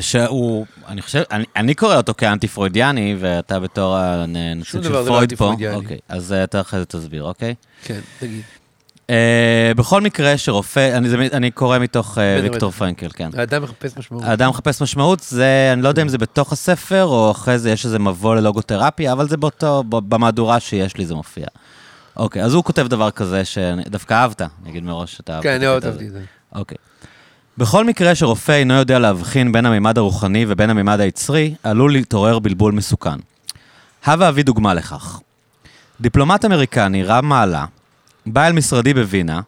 שהוא, 0.00 0.66
אני 0.88 1.02
חושב, 1.02 1.22
אני, 1.30 1.44
אני 1.56 1.74
קורא 1.74 1.96
אותו 1.96 2.14
כאנטי 2.16 2.48
פרוידיאני, 2.48 3.16
ואתה 3.18 3.60
בתור 3.60 3.96
הנציג 3.96 4.82
של 4.82 4.92
לא 4.92 5.04
פרויד 5.06 5.34
פה. 5.34 5.54
אוקיי, 5.74 5.98
אז 6.08 6.32
אה, 6.32 6.44
אתה 6.44 6.60
אחרי 6.60 6.80
זה 6.80 6.86
תסביר, 6.86 7.24
אוקיי? 7.24 7.54
כן, 7.84 8.00
תגיד. 8.18 8.42
Uh, 9.06 9.10
בכל 9.76 10.00
מקרה 10.00 10.38
שרופא, 10.38 10.96
אני, 10.96 11.08
זה- 11.08 11.16
אני 11.32 11.50
קורא 11.50 11.78
מתוך 11.78 12.18
uh, 12.18 12.20
ויקטור. 12.42 12.70
פרנקל, 12.70 13.08
כן. 13.14 13.30
האדם 13.38 13.62
מחפש 13.62 13.96
משמעות. 13.98 14.24
האדם 14.24 14.50
מחפש 14.50 14.82
משמעות, 14.82 15.20
זה, 15.20 15.70
אני 15.72 15.82
לא 15.82 15.88
יודע 15.88 16.02
אם 16.02 16.08
זה 16.08 16.18
בתוך 16.18 16.52
הספר, 16.52 17.04
או 17.04 17.30
אחרי 17.30 17.58
זה 17.58 17.70
יש 17.70 17.84
איזה 17.84 17.98
מבוא 17.98 18.36
ללוגותרפיה, 18.36 19.12
אבל 19.12 19.28
זה 19.28 19.36
באותו, 19.36 19.84
במהדורה 19.88 20.60
שיש 20.60 20.96
לי 20.96 21.06
זה 21.06 21.14
מופיע. 21.14 21.46
אוקיי, 22.16 22.42
אז 22.42 22.54
הוא 22.54 22.64
כותב 22.64 22.86
דבר 22.86 23.10
כזה 23.10 23.44
שדווקא 23.44 24.14
אהבת, 24.14 24.42
נגיד 24.66 24.82
מראש 24.82 25.16
שאתה. 25.16 25.38
כן, 25.42 25.54
אני. 25.54 25.66
אהבתי 25.66 25.88
את 25.88 26.12
זה. 26.12 26.20
אוקיי. 26.54 26.78
בכל 27.58 27.84
מקרה 27.84 28.14
שרופא 28.14 28.52
אינו 28.52 28.74
יודע 28.74 28.98
להבחין 28.98 29.52
בין 29.52 29.66
הממד 29.66 29.98
הרוחני 29.98 30.44
ובין 30.48 30.70
הממד 30.70 31.00
היצרי, 31.00 31.54
עלול 31.62 31.92
להתעורר 31.92 32.38
בלבול 32.38 32.72
מסוכן. 32.72 33.18
הווה 34.06 34.28
אביא 34.28 34.44
דוגמה 34.44 34.74
לכך. 34.74 35.20
דיפלומט 36.00 36.44
אמריקני 36.44 37.04
רב 37.04 37.24
מעלה 37.24 37.64
בא 38.26 38.46
אל 38.46 38.52
משרדי 38.52 38.94
בווינה 38.94 39.40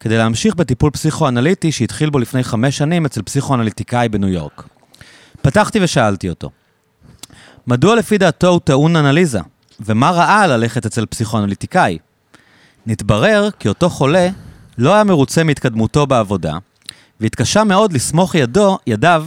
כדי 0.00 0.18
להמשיך 0.18 0.54
בטיפול 0.54 0.90
פסיכואנליטי 0.90 1.72
שהתחיל 1.72 2.10
בו 2.10 2.18
לפני 2.18 2.44
חמש 2.44 2.78
שנים 2.78 3.06
אצל 3.06 3.22
פסיכואנליטיקאי 3.22 4.08
בניו 4.08 4.28
יורק. 4.28 4.62
פתחתי 5.42 5.78
ושאלתי 5.82 6.28
אותו, 6.28 6.50
מדוע 7.66 7.96
לפי 7.96 8.18
דעתו 8.18 8.48
הוא 8.48 8.60
טעון 8.64 8.96
אנליזה, 8.96 9.40
ומה 9.80 10.10
ראה 10.10 10.46
ללכת 10.46 10.86
אצל 10.86 11.06
פסיכואנליטיקאי? 11.06 11.98
נתברר 12.86 13.48
כי 13.58 13.68
אותו 13.68 13.90
חולה 13.90 14.28
לא 14.78 14.94
היה 14.94 15.04
מרוצה 15.04 15.44
מהתקדמותו 15.44 16.06
בעבודה, 16.06 16.58
והתקשה 17.20 17.64
מאוד 17.64 17.92
לסמוך 17.92 18.34
ידו, 18.34 18.78
ידיו 18.86 19.26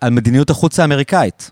על 0.00 0.10
מדיניות 0.10 0.50
החוץ 0.50 0.80
האמריקאית. 0.80 1.50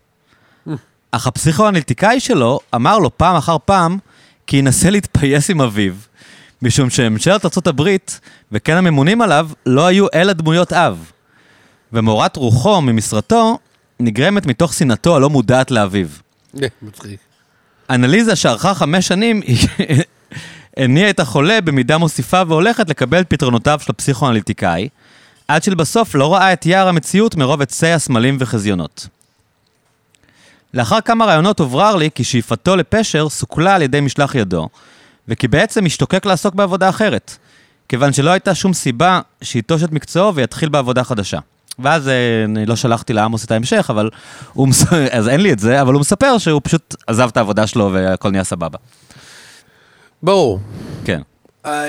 אך 1.13 1.27
הפסיכואנליטיקאי 1.27 2.21
שלו 2.21 2.61
אמר 2.75 2.99
לו 2.99 3.17
פעם 3.17 3.37
אחר 3.37 3.57
פעם 3.65 3.99
כי 4.47 4.57
ינסה 4.57 4.91
להתפייס 4.91 5.51
עם 5.51 5.61
אביו, 5.61 5.95
משום 6.63 6.91
שממשלת 6.91 7.45
ארה"ב 7.45 7.97
וכן 8.53 8.77
הממונים 8.77 9.23
עליו 9.23 9.49
לא 9.67 9.87
היו 9.87 10.07
אלא 10.15 10.33
דמויות 10.33 10.73
אב. 10.73 11.11
ומורת 11.93 12.37
רוחו 12.37 12.81
ממשרתו 12.81 13.59
נגרמת 14.01 14.47
מתוך 14.47 14.75
שנאתו 14.75 15.17
הלא 15.17 15.31
מודעת 15.31 15.71
לאביו. 15.71 16.07
מצחיק. 16.83 17.21
אנליזה 17.91 18.37
שארכה 18.37 18.75
חמש 18.75 19.09
שנים 19.09 19.43
הניעה 20.77 21.11
את 21.11 21.21
החולה 21.21 21.61
במידה 21.61 21.99
מוסיפה 21.99 22.43
והולכת 22.49 22.91
לקבל 22.91 23.21
את 23.21 23.27
פתרונותיו 23.29 23.81
של 23.83 23.93
הפסיכואנליטיקאי, 23.93 24.89
עד 25.55 25.63
שלבסוף 25.63 26.15
לא 26.15 26.35
ראה 26.35 26.53
את 26.53 26.67
יער 26.67 26.89
המציאות 26.89 27.37
מרוב 27.37 27.63
עצי 27.63 27.87
הסמלים 27.87 28.37
וחזיונות. 28.41 29.07
לאחר 30.75 31.01
כמה 31.01 31.25
רעיונות 31.25 31.61
הוברר 31.61 31.97
לי 31.97 32.11
כי 32.15 32.25
שאיפתו 32.25 32.77
לפשר 32.77 33.29
סוכלה 33.29 33.75
על 33.75 33.83
ידי 33.83 34.01
משלח 34.01 34.35
ידו, 34.35 34.69
וכי 35.29 35.49
בעצם 35.49 35.87
השתוקק 35.87 36.27
לעסוק 36.27 36.55
בעבודה 36.55 36.89
אחרת, 36.89 37.37
כיוון 37.89 38.13
שלא 38.13 38.31
הייתה 38.31 38.55
שום 38.55 38.73
סיבה 38.73 39.21
שייטוש 39.43 39.83
את 39.83 39.93
מקצועו 39.93 40.35
ויתחיל 40.35 40.69
בעבודה 40.69 41.05
חדשה. 41.05 41.39
ואז 41.79 42.09
אה, 42.09 42.45
אני 42.45 42.67
לא 42.67 42.77
שלחתי 42.77 43.13
לעמוס 43.13 43.45
את 43.45 43.51
ההמשך, 43.51 43.87
אבל 43.91 44.11
הוא 44.53 44.69
מס... 44.69 44.85
אז 45.19 45.29
אין 45.29 45.41
לי 45.41 45.53
את 45.53 45.59
זה, 45.59 45.83
אבל 45.83 45.93
הוא 45.93 46.01
מספר 46.01 46.39
שהוא 46.39 46.61
פשוט 46.65 46.95
עזב 47.07 47.29
את 47.29 47.37
העבודה 47.37 47.67
שלו 47.67 47.91
והכל 47.93 48.31
נהיה 48.31 48.45
סבבה. 48.45 48.79
ברור. 50.23 50.61
כן. 51.05 51.23
אה, 51.67 51.85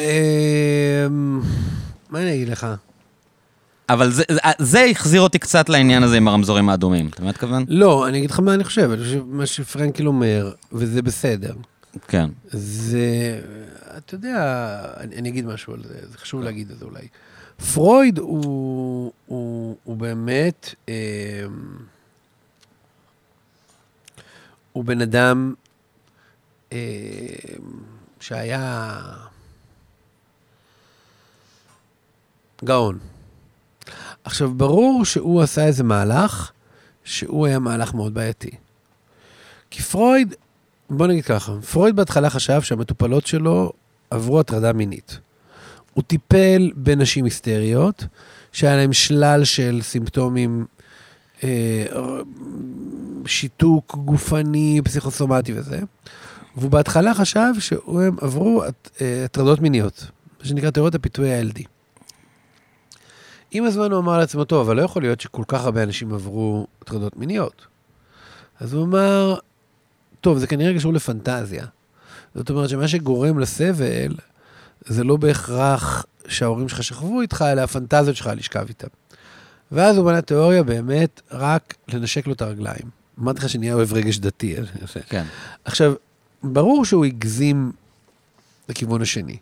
אמ, 1.08 1.42
מה 2.10 2.20
אני 2.20 2.34
אגיד 2.36 2.50
לך? 2.50 2.68
אבל 3.90 4.12
זה, 4.12 4.24
זה, 4.60 4.86
החזיר 4.92 5.22
אותי 5.22 5.40
קצת 5.40 5.70
לעניין 5.70 6.04
הזה 6.04 6.18
עם 6.18 6.28
הרמזורים 6.28 6.70
האדומים, 6.70 7.08
אתה 7.08 7.22
מבין 7.22 7.30
מתכוון? 7.30 7.66
לא, 7.68 8.08
אני 8.08 8.18
אגיד 8.18 8.32
לך 8.32 8.40
מה 8.40 8.54
אני 8.54 8.64
חושב, 8.64 8.92
אני 8.92 9.04
חושב 9.04 9.24
מה 9.28 9.46
שפרנקל 9.46 10.08
אומר, 10.08 10.52
וזה 10.72 11.02
בסדר. 11.02 11.54
כן. 12.08 12.30
זה, 12.52 13.42
אתה 13.98 14.16
יודע, 14.16 14.82
אני, 14.98 15.16
אני 15.16 15.30
אגיד 15.30 15.46
משהו 15.46 15.74
על 15.74 15.84
זה, 15.84 15.96
זה 16.12 16.18
חשוב 16.18 16.42
להגיד 16.42 16.72
את 16.72 16.78
זה 16.78 16.86
אולי. 16.86 17.08
פרויד 17.74 18.18
הוא, 18.18 19.12
הוא, 19.26 19.78
הוא 19.84 19.98
באמת, 19.98 20.76
אה, 20.90 20.94
הוא 24.72 24.86
בן 24.86 25.02
אדם 25.02 25.54
אה, 26.74 26.78
שהיה 28.20 29.02
גאון. 32.64 33.00
עכשיו, 34.24 34.54
ברור 34.54 35.06
שהוא 35.06 35.42
עשה 35.42 35.66
איזה 35.66 35.84
מהלך, 35.84 36.52
שהוא 37.04 37.48
היה 37.48 37.60
מהלך 37.60 37.94
מאוד 37.94 38.14
בעייתי. 38.14 38.52
כי 39.70 39.82
פרויד, 39.82 40.36
בוא 40.90 41.08
נגיד 41.08 41.26
ככה, 41.26 41.54
פרויד 41.72 41.96
בהתחלה 41.96 42.30
חשב 42.30 42.62
שהמטופלות 42.62 43.28
שלו 43.28 43.72
עברו 44.10 44.40
הטרדה 44.40 44.74
מינית. 44.74 45.20
הוא 45.94 46.04
טיפל 46.04 46.72
בנשים 46.76 47.26
היסטריות, 47.26 48.06
שהיה 48.52 48.76
להם 48.76 48.94
שלל 48.94 49.44
של 49.44 49.80
סימפטומים, 49.82 50.66
אה, 51.44 51.86
שיתוק 53.26 53.96
גופני, 53.96 54.82
פסיכוסומטי 54.84 55.54
וזה, 55.56 55.80
והוא 56.56 56.72
בהתחלה 56.72 57.14
חשב 57.14 57.54
שהם 57.60 58.18
עברו 58.22 58.64
אה, 59.02 59.26
הטרדות 59.26 59.60
מיניות, 59.60 60.06
מה 60.40 60.46
שנקרא 60.46 60.70
תיאוריית 60.70 60.96
הפיתוי 60.96 61.34
ה-LD. 61.34 61.64
עם 63.54 63.64
הזמן 63.64 63.92
הוא 63.92 64.00
אמר 64.00 64.18
לעצמו, 64.18 64.44
טוב, 64.44 64.68
אבל 64.68 64.78
לא 64.78 64.82
יכול 64.82 65.02
להיות 65.02 65.22
שכל 65.22 65.44
כך 65.48 65.66
הרבה 65.66 65.84
אנשים 65.84 66.14
עברו 66.14 66.68
הטרדות 66.82 67.18
מיניות. 67.18 67.68
אז 68.60 68.74
הוא 68.74 68.84
אמר, 68.84 69.36
טוב, 70.22 70.38
זה 70.38 70.48
כנראה 70.48 70.76
קשור 70.76 70.94
לפנטזיה. 70.94 71.66
זאת 72.36 72.50
אומרת 72.50 72.70
שמה 72.70 72.88
שגורם 72.88 73.40
לסבל, 73.40 74.16
זה 74.86 75.04
לא 75.04 75.16
בהכרח 75.16 76.06
שההורים 76.28 76.70
שלך 76.70 76.84
שכבו 76.84 77.22
איתך, 77.22 77.46
אלא 77.52 77.62
הפנטזיות 77.62 78.16
שלך 78.16 78.30
לשכב 78.36 78.66
איתם. 78.70 78.88
ואז 79.72 79.98
הוא 79.98 80.06
בנה 80.06 80.22
תיאוריה 80.22 80.64
באמת 80.64 81.22
רק 81.32 81.76
לנשק 81.88 82.28
לו 82.28 82.34
את 82.34 82.42
הרגליים. 82.42 82.90
אמרתי 83.20 83.40
לך 83.40 83.50
שנהיה 83.50 83.74
אוהב 83.74 83.94
רגש 83.94 84.18
דתי. 84.18 84.56
כן. 85.10 85.26
עכשיו, 85.66 85.94
ברור 86.44 86.86
שהוא 86.86 87.06
הגזים 87.06 87.72
לכיוון 88.70 89.02
השני. 89.02 89.38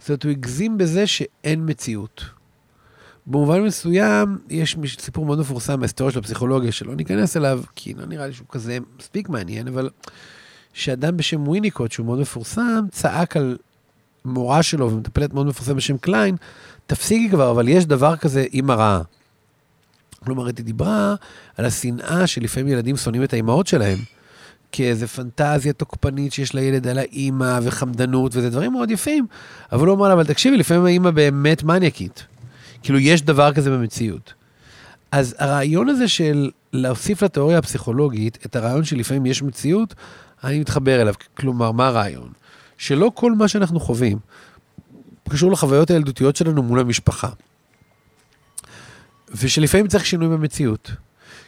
זאת 0.00 0.08
אומרת, 0.08 0.22
הוא 0.22 0.30
הגזים 0.30 0.78
בזה 0.78 1.06
שאין 1.06 1.62
מציאות. 1.66 2.24
במובן 3.26 3.62
מסוים, 3.62 4.38
יש 4.50 4.76
סיפור 4.98 5.26
מאוד 5.26 5.38
מפורסם 5.38 5.80
מההיסטוריה 5.80 6.12
של 6.12 6.18
הפסיכולוגיה, 6.18 6.72
שלא 6.72 6.96
ניכנס 6.96 7.36
אליו, 7.36 7.62
כי 7.76 7.94
לא 7.94 8.06
נראה 8.06 8.26
לי 8.26 8.32
שהוא 8.32 8.46
כזה 8.50 8.78
מספיק 8.98 9.28
מעניין, 9.28 9.68
אבל 9.68 9.90
שאדם 10.72 11.16
בשם 11.16 11.48
וויניקוט, 11.48 11.92
שהוא 11.92 12.06
מאוד 12.06 12.18
מפורסם, 12.18 12.84
צעק 12.90 13.36
על 13.36 13.56
מורה 14.24 14.62
שלו 14.62 14.92
ומטפלת 14.92 15.34
מאוד 15.34 15.46
מפורסמת 15.46 15.76
בשם 15.76 15.98
קליין, 15.98 16.36
תפסיקי 16.86 17.30
כבר, 17.30 17.50
אבל 17.50 17.68
יש 17.68 17.86
דבר 17.86 18.16
כזה 18.16 18.44
אימא 18.52 18.72
רעה. 18.72 19.00
כלומר, 20.24 20.46
היא 20.46 20.54
דיברה 20.54 21.14
על 21.56 21.64
השנאה 21.64 22.26
שלפעמים 22.26 22.68
ילדים 22.68 22.96
שונאים 22.96 23.22
את 23.24 23.32
האימהות 23.32 23.66
שלהם, 23.66 23.98
כאיזה 24.72 25.06
פנטזיה 25.06 25.72
תוקפנית 25.72 26.32
שיש 26.32 26.54
לילד 26.54 26.86
על 26.86 26.98
האימא 26.98 27.58
וחמדנות, 27.62 28.36
וזה 28.36 28.50
דברים 28.50 28.72
מאוד 28.72 28.90
יפים, 28.90 29.26
אבל 29.72 29.86
הוא 29.86 29.96
אמר 29.96 30.08
לה, 30.08 30.14
אבל 30.14 30.24
תקשיבי, 30.24 30.56
לפעמים 30.56 30.84
האימא 30.84 31.10
באמת 31.10 31.62
מניאקית. 31.62 32.26
כאילו, 32.86 32.98
יש 32.98 33.22
דבר 33.22 33.52
כזה 33.52 33.70
במציאות. 33.70 34.34
אז 35.12 35.34
הרעיון 35.38 35.88
הזה 35.88 36.08
של 36.08 36.50
להוסיף 36.72 37.22
לתיאוריה 37.22 37.58
הפסיכולוגית 37.58 38.38
את 38.46 38.56
הרעיון 38.56 38.84
שלפעמים 38.84 39.26
יש 39.26 39.42
מציאות, 39.42 39.94
אני 40.44 40.60
מתחבר 40.60 41.02
אליו. 41.02 41.14
כלומר, 41.36 41.72
מה 41.72 41.86
הרעיון? 41.86 42.32
שלא 42.78 43.12
כל 43.14 43.32
מה 43.32 43.48
שאנחנו 43.48 43.80
חווים 43.80 44.18
קשור 45.28 45.52
לחוויות 45.52 45.90
הילדותיות 45.90 46.36
שלנו 46.36 46.62
מול 46.62 46.80
המשפחה. 46.80 47.28
ושלפעמים 49.30 49.88
צריך 49.88 50.06
שינוי 50.06 50.28
במציאות. 50.28 50.90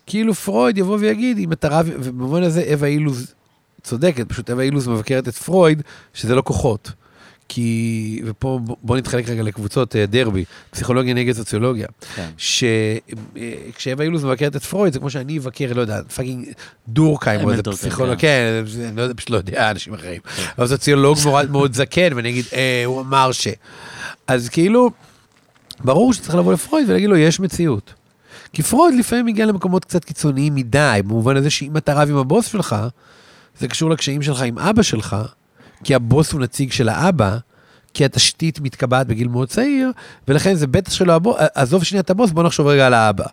כאילו 0.06 0.34
פרויד 0.34 0.78
יבוא 0.78 0.98
ויגיד, 1.00 1.38
אם 1.38 1.52
אתה 1.52 1.68
רב, 1.68 1.90
ובמובן 1.94 2.42
הזה 2.42 2.64
אווה 2.72 2.88
אילוז 2.88 3.34
צודקת, 3.82 4.28
פשוט 4.28 4.50
אווה 4.50 4.64
אילוז 4.64 4.88
מבקרת 4.88 5.28
את 5.28 5.34
פרויד, 5.34 5.82
שזה 6.14 6.34
לא 6.34 6.42
כוחות. 6.42 6.92
כי, 7.48 8.20
ופה 8.24 8.60
בוא 8.82 8.96
נתחלק 8.96 9.28
רגע 9.28 9.42
לקבוצות 9.42 9.96
אה, 9.96 10.06
דרבי, 10.06 10.44
פסיכולוגיה 10.70 11.14
נגד 11.14 11.34
סוציולוגיה. 11.34 11.86
כן. 12.14 12.28
שכשאווה 12.36 14.04
אילוז 14.04 14.24
מבקרת 14.24 14.56
את 14.56 14.62
פרויד, 14.62 14.92
זה 14.92 14.98
כמו 14.98 15.10
שאני 15.10 15.38
אבקר, 15.38 15.72
לא 15.72 15.80
יודע, 15.80 16.00
fucking 16.14 16.48
דורקהיים, 16.88 17.44
או 17.44 17.50
איזה 17.50 17.62
פסיכולוג, 17.62 18.18
כן, 18.18 18.64
אני 18.88 18.96
לא 18.96 19.02
יודע, 19.02 19.14
פשוט 19.14 19.30
לא 19.30 19.36
יודע, 19.36 19.70
אנשים 19.70 19.94
אחרים. 19.94 20.20
כן. 20.36 20.42
אבל 20.58 20.66
סוציולוג 20.66 21.18
מאוד 21.50 21.74
זקן, 21.74 22.12
ואני 22.16 22.30
אגיד, 22.30 22.44
אה, 22.52 22.82
הוא 22.86 23.00
אמר 23.00 23.32
ש... 23.32 23.48
אז 24.26 24.48
כאילו, 24.48 24.90
ברור 25.84 26.12
שצריך 26.12 26.34
לבוא 26.34 26.52
לפרויד 26.52 26.90
ולהגיד 26.90 27.08
לו, 27.08 27.16
יש 27.16 27.40
מציאות. 27.40 27.94
כי 28.52 28.62
פרויד 28.62 28.94
לפעמים 28.98 29.26
מגיע 29.26 29.46
למקומות 29.46 29.84
קצת 29.84 30.04
קיצוניים 30.04 30.54
מדי, 30.54 31.00
במובן 31.04 31.36
הזה 31.36 31.50
שאם 31.50 31.76
אתה 31.76 31.94
רב 31.94 32.08
עם 32.08 32.16
הבוס 32.16 32.46
שלך, 32.46 32.76
זה 33.58 33.68
קשור 33.68 33.90
לקשיים 33.90 34.22
שלך 34.22 34.42
עם 34.42 34.58
אבא 34.58 34.82
שלך, 34.82 35.16
כי 35.84 35.94
הבוס 35.94 36.32
הוא 36.32 36.40
נציג 36.40 36.72
של 36.72 36.88
האבא, 36.88 37.38
כי 37.94 38.04
התשתית 38.04 38.60
מתקבעת 38.60 39.06
בגיל 39.06 39.28
מאוד 39.28 39.48
צעיר, 39.48 39.90
ולכן 40.28 40.54
זה 40.54 40.66
בטח 40.66 40.92
שלא 40.92 41.12
הבוס, 41.12 41.36
עזוב 41.54 41.84
שנייה 41.84 42.00
את 42.00 42.10
הבוס, 42.10 42.30
בוא 42.30 42.42
נחשוב 42.42 42.66
רגע 42.66 42.86
על 42.86 42.94
האבא. 42.94 43.24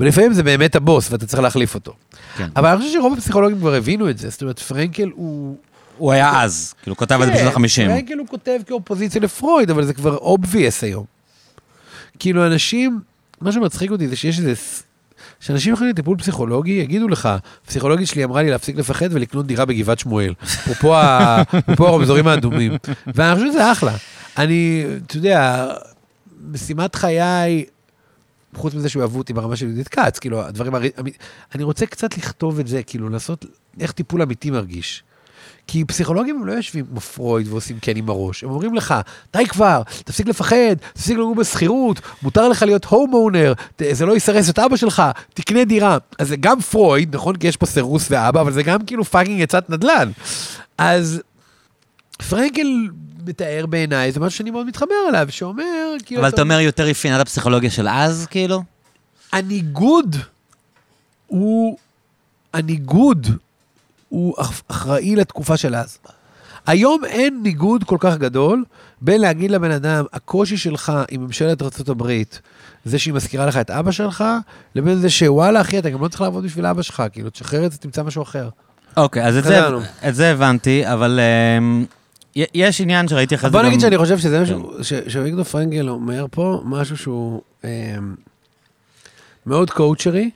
ולפעמים 0.00 0.32
זה 0.32 0.42
באמת 0.42 0.76
הבוס, 0.76 1.12
ואתה 1.12 1.26
צריך 1.26 1.42
להחליף 1.42 1.74
אותו. 1.74 1.92
כן. 2.36 2.48
אבל 2.56 2.68
אני 2.68 2.78
חושב 2.78 2.92
שרוב 2.92 3.12
הפסיכולוגים 3.12 3.58
כבר 3.58 3.74
הבינו 3.74 4.10
את 4.10 4.18
זה, 4.18 4.30
זאת 4.30 4.42
אומרת, 4.42 4.58
פרנקל 4.58 5.10
הוא... 5.14 5.56
הוא 5.98 6.12
היה 6.12 6.42
אז, 6.42 6.74
כאילו, 6.82 6.96
כותב 6.96 7.20
את 7.20 7.26
זה 7.26 7.32
בשנות 7.32 7.54
ה-50. 7.54 7.76
כן, 7.76 7.88
פרנקל 7.88 8.18
הוא 8.18 8.26
כותב 8.26 8.58
כאופוזיציה 8.66 9.20
לפרויד, 9.20 9.70
אבל 9.70 9.84
זה 9.84 9.94
כבר 9.94 10.16
obvious 10.16 10.82
היום. 10.82 11.04
כאילו, 12.18 12.46
אנשים, 12.46 13.00
מה 13.40 13.52
שמצחיק 13.52 13.90
אותי 13.90 14.08
זה 14.08 14.16
שיש 14.16 14.38
איזה 14.38 14.54
שאנשים 15.44 15.72
יכולים 15.72 15.90
לטיפול 15.92 16.18
פסיכולוגי, 16.18 16.72
יגידו 16.72 17.08
לך, 17.08 17.28
פסיכולוגית 17.66 18.08
שלי 18.08 18.24
אמרה 18.24 18.42
לי 18.42 18.50
להפסיק 18.50 18.76
לפחד 18.76 19.08
ולקנות 19.10 19.46
דירה 19.46 19.64
בגבעת 19.64 19.98
שמואל. 19.98 20.34
אפרופו 20.72 21.86
הרמזורים 21.88 22.26
האדומים. 22.26 22.72
ואני 23.14 23.34
חושב 23.34 23.46
שזה 23.52 23.72
אחלה. 23.72 23.96
אני, 24.38 24.84
אתה 25.06 25.16
יודע, 25.16 25.66
משימת 26.52 26.94
חיי 26.94 27.64
חוץ 28.54 28.74
מזה 28.74 28.88
שהוא 28.88 29.02
אהבו 29.02 29.18
אותי 29.18 29.32
ברמה 29.32 29.56
של 29.56 29.66
יהודית 29.66 29.88
כץ, 29.88 30.18
כאילו, 30.18 30.42
הדברים, 30.42 30.74
הר... 30.74 30.82
אני 31.54 31.62
רוצה 31.62 31.86
קצת 31.86 32.18
לכתוב 32.18 32.58
את 32.58 32.66
זה, 32.66 32.82
כאילו, 32.82 33.08
לעשות 33.08 33.44
איך 33.80 33.92
טיפול 33.92 34.22
אמיתי 34.22 34.50
מרגיש. 34.50 35.02
כי 35.66 35.84
פסיכולוגים 35.84 36.36
הם 36.36 36.46
לא 36.46 36.52
יושבים 36.52 36.86
כמו 36.86 37.00
פרויד 37.00 37.48
ועושים 37.48 37.78
כן 37.82 37.96
עם 37.96 38.08
הראש, 38.10 38.44
הם 38.44 38.50
אומרים 38.50 38.74
לך, 38.74 38.94
די 39.32 39.46
כבר, 39.46 39.82
תפסיק 40.04 40.26
לפחד, 40.28 40.76
תפסיק 40.92 41.18
לגור 41.18 41.34
בשכירות, 41.34 42.00
מותר 42.22 42.48
לך 42.48 42.62
להיות 42.62 42.84
home 42.84 43.14
owner, 43.14 43.52
זה 43.92 44.06
לא 44.06 44.16
יסרס 44.16 44.50
את 44.50 44.58
אבא 44.58 44.76
שלך, 44.76 45.02
תקנה 45.34 45.64
דירה. 45.64 45.98
אז 46.18 46.28
זה 46.28 46.36
גם 46.36 46.60
פרויד, 46.60 47.16
נכון? 47.16 47.36
כי 47.36 47.46
יש 47.46 47.56
פה 47.56 47.66
סירוס 47.66 48.06
ואבא, 48.10 48.40
אבל 48.40 48.52
זה 48.52 48.62
גם 48.62 48.84
כאילו 48.86 49.04
fucking 49.04 49.42
עצת 49.42 49.70
נדל"ן. 49.70 50.10
אז 50.78 51.22
פרנקל 52.28 52.88
מתאר 53.26 53.66
בעיניי, 53.66 54.12
זה 54.12 54.20
משהו 54.20 54.38
שאני 54.38 54.50
מאוד 54.50 54.66
מתחבר 54.66 54.94
אליו, 55.08 55.26
שאומר, 55.30 55.94
כאילו... 56.06 56.20
אבל 56.20 56.28
אתה 56.28 56.42
אומר 56.42 56.60
יותר 56.60 56.90
אפיינת 56.90 57.20
הפסיכולוגיה 57.20 57.70
של 57.70 57.88
אז, 57.88 58.26
כאילו? 58.30 58.62
הניגוד 59.32 60.16
הוא... 61.26 61.78
הניגוד 62.54 63.26
הוא 64.14 64.34
אחראי 64.68 65.16
לתקופה 65.16 65.56
של 65.56 65.74
אז. 65.74 65.98
היום 66.66 67.04
אין 67.04 67.40
ניגוד 67.42 67.84
כל 67.84 67.96
כך 68.00 68.16
גדול 68.16 68.64
בין 69.00 69.20
להגיד 69.20 69.50
לבן 69.50 69.70
אדם, 69.70 70.04
הקושי 70.12 70.56
שלך 70.56 70.92
עם 71.10 71.24
ממשלת 71.24 71.62
ארה"ב, 71.62 72.12
זה 72.84 72.98
שהיא 72.98 73.14
מזכירה 73.14 73.46
לך 73.46 73.56
את 73.56 73.70
אבא 73.70 73.90
שלך, 73.90 74.24
לבין 74.74 74.98
זה 74.98 75.10
שוואלה, 75.10 75.60
אחי, 75.60 75.78
אתה 75.78 75.90
גם 75.90 76.02
לא 76.02 76.08
צריך 76.08 76.20
לעבוד 76.20 76.44
בשביל 76.44 76.66
אבא 76.66 76.82
שלך, 76.82 77.02
כאילו, 77.12 77.30
תשחרר 77.30 77.66
את 77.66 77.72
זה, 77.72 77.78
תמצא 77.78 78.02
משהו 78.02 78.22
אחר. 78.22 78.48
אוקיי, 78.96 79.24
אז 79.26 79.36
את 79.36 79.44
זה, 79.44 79.60
את 80.08 80.14
זה 80.14 80.30
הבנתי, 80.30 80.92
אבל 80.92 81.20
um, 82.36 82.36
יש 82.54 82.80
עניין 82.80 83.08
שראיתי 83.08 83.34
אחרי 83.34 83.50
זה 83.50 83.56
גם... 83.56 83.62
בוא 83.62 83.68
נגיד 83.68 83.80
שאני 83.80 83.98
חושב 83.98 84.18
שזה 84.18 84.42
משהו, 84.42 84.72
כן. 84.88 85.10
שוויקטור 85.10 85.44
פרנגל 85.44 85.88
אומר 85.88 86.26
פה, 86.30 86.62
משהו 86.64 86.96
שהוא 86.96 87.42
um, 87.62 87.66
מאוד 89.46 89.70
קואוצ'רי, 89.70 90.30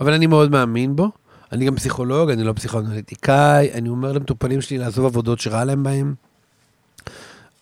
אבל 0.00 0.12
אני 0.12 0.26
מאוד 0.26 0.50
מאמין 0.50 0.96
בו. 0.96 1.10
אני 1.52 1.66
גם 1.66 1.76
פסיכולוג, 1.76 2.30
אני 2.30 2.44
לא 2.44 2.52
פסיכואנליטיקאי, 2.52 3.72
אני 3.72 3.88
אומר 3.88 4.12
למטופלים 4.12 4.60
שלי 4.60 4.78
לעזוב 4.78 5.06
עבודות 5.06 5.40
שרע 5.40 5.64
להם 5.64 5.82
בהם. 5.82 6.14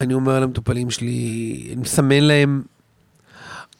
אני 0.01 0.15
אומר 0.15 0.41
למטופלים 0.41 0.91
שלי, 0.91 1.69
אני 1.73 1.81
מסמן 1.81 2.21
להם, 2.21 2.63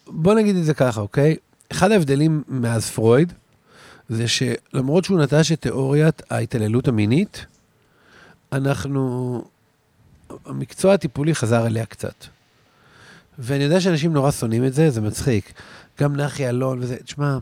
בוא 0.07 0.35
נגיד 0.35 0.57
את 0.57 0.65
זה 0.65 0.75
ככה, 0.75 1.01
אוקיי? 1.01 1.37
אחד 1.73 1.91
ההבדלים 1.91 2.43
מאז 2.49 2.91
פרויד, 2.91 3.33
זה 4.09 4.25
שלמרות 4.29 5.05
שהוא 5.05 5.21
נטש 5.21 5.53
את 5.53 5.61
תיאוריית 5.61 6.23
ההתעללות 6.31 6.89
המינית, 6.89 7.47
אנחנו, 8.53 9.43
המקצוע 10.47 10.95
הטיפולי 10.95 11.35
חזר 11.35 11.67
אליה 11.67 11.87
קצת. 11.87 12.25
ואני 13.39 13.65
יודע 13.65 13.81
שאנשים 13.81 14.13
נורא 14.13 14.31
שונאים 14.31 14.65
את 14.65 14.75
זה, 14.75 14.91
זה 14.91 15.01
מצחיק. 15.01 15.53
גם 16.01 16.17
נחי 16.17 16.49
אלון 16.49 16.79
וזה, 16.83 16.97
תשמע, 16.97 17.39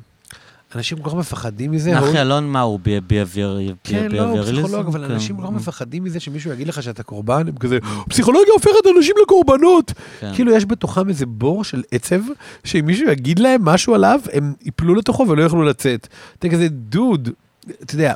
אנשים 0.77 0.99
כל 0.99 1.11
כך 1.11 1.17
מפחדים 1.17 1.71
מזה. 1.71 1.93
נחי 1.93 2.21
אלון, 2.21 2.49
מה 2.49 2.61
הוא? 2.61 2.81
ביאביריזם? 3.07 3.75
כן, 3.85 4.13
לא, 4.13 4.23
הוא 4.23 4.43
פסיכולוג, 4.43 4.87
אבל 4.87 5.07
כן. 5.07 5.13
אנשים 5.13 5.37
כל 5.37 5.43
כך 5.43 5.51
מפחדים 5.51 6.05
מזה 6.05 6.21
שמישהו 6.21 6.53
יגיד 6.53 6.69
לך 6.69 6.83
שאתה 6.83 7.03
קורבן, 7.03 7.49
הם 7.49 7.57
כזה, 7.61 7.79
פסיכולוגיה 8.09 8.53
הופכת 8.53 8.97
אנשים 8.97 9.15
לקורבנות. 9.23 9.93
כן. 10.21 10.33
כאילו, 10.35 10.53
יש 10.53 10.65
בתוכם 10.65 11.09
איזה 11.09 11.27
בור 11.27 11.65
של 11.65 11.83
עצב, 11.93 12.21
שאם 12.65 12.87
מישהו 12.87 13.09
יגיד 13.09 13.39
להם 13.39 13.65
משהו 13.65 13.95
עליו, 13.95 14.21
הם 14.33 14.53
יפלו 14.63 14.95
לתוכו 14.95 15.27
ולא 15.29 15.43
יוכלו 15.43 15.63
לצאת. 15.63 16.09
אתה 16.39 16.49
כזה, 16.49 16.69
דוד, 16.69 17.29
אתה 17.83 17.95
יודע, 17.95 18.15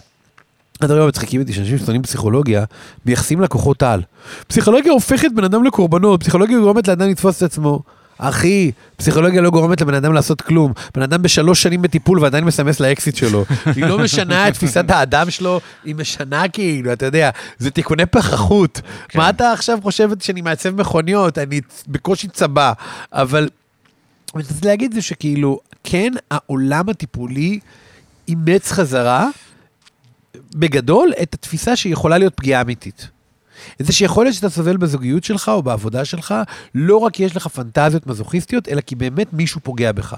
הדברים 0.81 1.03
המצחיקים 1.03 1.41
אותי 1.41 1.53
שאנשים 1.53 1.79
שונאים 1.79 2.03
פסיכולוגיה 2.03 2.65
מייחסים 3.07 3.41
לקוחות 3.41 3.83
על. 3.83 4.03
פסיכולוגיה 4.47 4.93
הופכת 4.93 5.29
בן 5.35 5.45
אדם 5.45 5.65
לקורבנות, 5.65 6.21
פסיכולוגיה 6.21 6.59
גורמת 6.59 6.89
לאדם 6.89 7.09
לתפוס 7.09 7.37
את 7.37 7.43
עצמו. 7.43 7.83
אחי, 8.19 8.71
פסיכולוגיה 8.97 9.41
לא 9.41 9.51
גורמת 9.51 9.81
לבן 9.81 9.95
אדם 9.95 10.13
לעשות 10.13 10.41
כלום. 10.41 10.73
בן 10.95 11.03
אדם 11.03 11.23
בשלוש 11.23 11.63
שנים 11.63 11.83
בטיפול 11.83 12.21
ועדיין 12.21 12.45
מסמס 12.45 12.81
לאקסיט 12.81 13.17
שלו. 13.17 13.45
היא 13.77 13.85
לא 13.85 13.99
משנה 13.99 14.49
את 14.49 14.55
תפיסת 14.55 14.91
האדם 14.91 15.31
שלו, 15.31 15.61
היא 15.85 15.95
משנה 15.95 16.49
כאילו, 16.49 16.93
אתה 16.93 17.07
יודע, 17.07 17.31
זה 17.59 17.71
תיקוני 17.71 18.07
פחחות. 18.07 18.81
כן. 19.09 19.19
מה 19.19 19.31
אתה 19.31 19.53
עכשיו 19.53 19.79
חושב 19.83 20.09
שאני 20.21 20.41
מעצב 20.41 20.81
מכוניות? 20.81 21.39
אני 21.39 21.61
בקושי 21.89 22.29
צבא. 22.29 22.73
אבל, 23.13 23.49
אני 24.35 24.43
רוצה 24.43 24.67
להגיד 24.67 24.95
זה 24.95 25.03
שכאילו, 25.03 25.61
כן, 25.85 26.13
העולם 26.31 26.89
הטיפולי 26.89 27.61
אימץ 28.29 28.73
חזרה, 28.73 29.29
בגדול, 30.55 31.13
את 31.23 31.35
התפיסה 31.35 31.77
שיכולה 31.77 32.19
להיות 32.19 32.35
פגיעה 32.35 32.61
אמיתית. 32.61 33.09
את 33.81 33.87
זה 33.87 33.93
שיכול 33.93 34.25
להיות 34.25 34.35
שאתה 34.35 34.49
סובל 34.49 34.77
בזוגיות 34.77 35.25
שלך 35.25 35.49
או 35.49 35.63
בעבודה 35.63 36.05
שלך, 36.05 36.35
לא 36.75 36.97
רק 36.97 37.13
כי 37.13 37.23
יש 37.23 37.37
לך 37.37 37.47
פנטזיות 37.47 38.07
מזוכיסטיות, 38.07 38.69
אלא 38.69 38.81
כי 38.81 38.95
באמת 38.95 39.33
מישהו 39.33 39.61
פוגע 39.61 39.93
בך. 39.93 40.17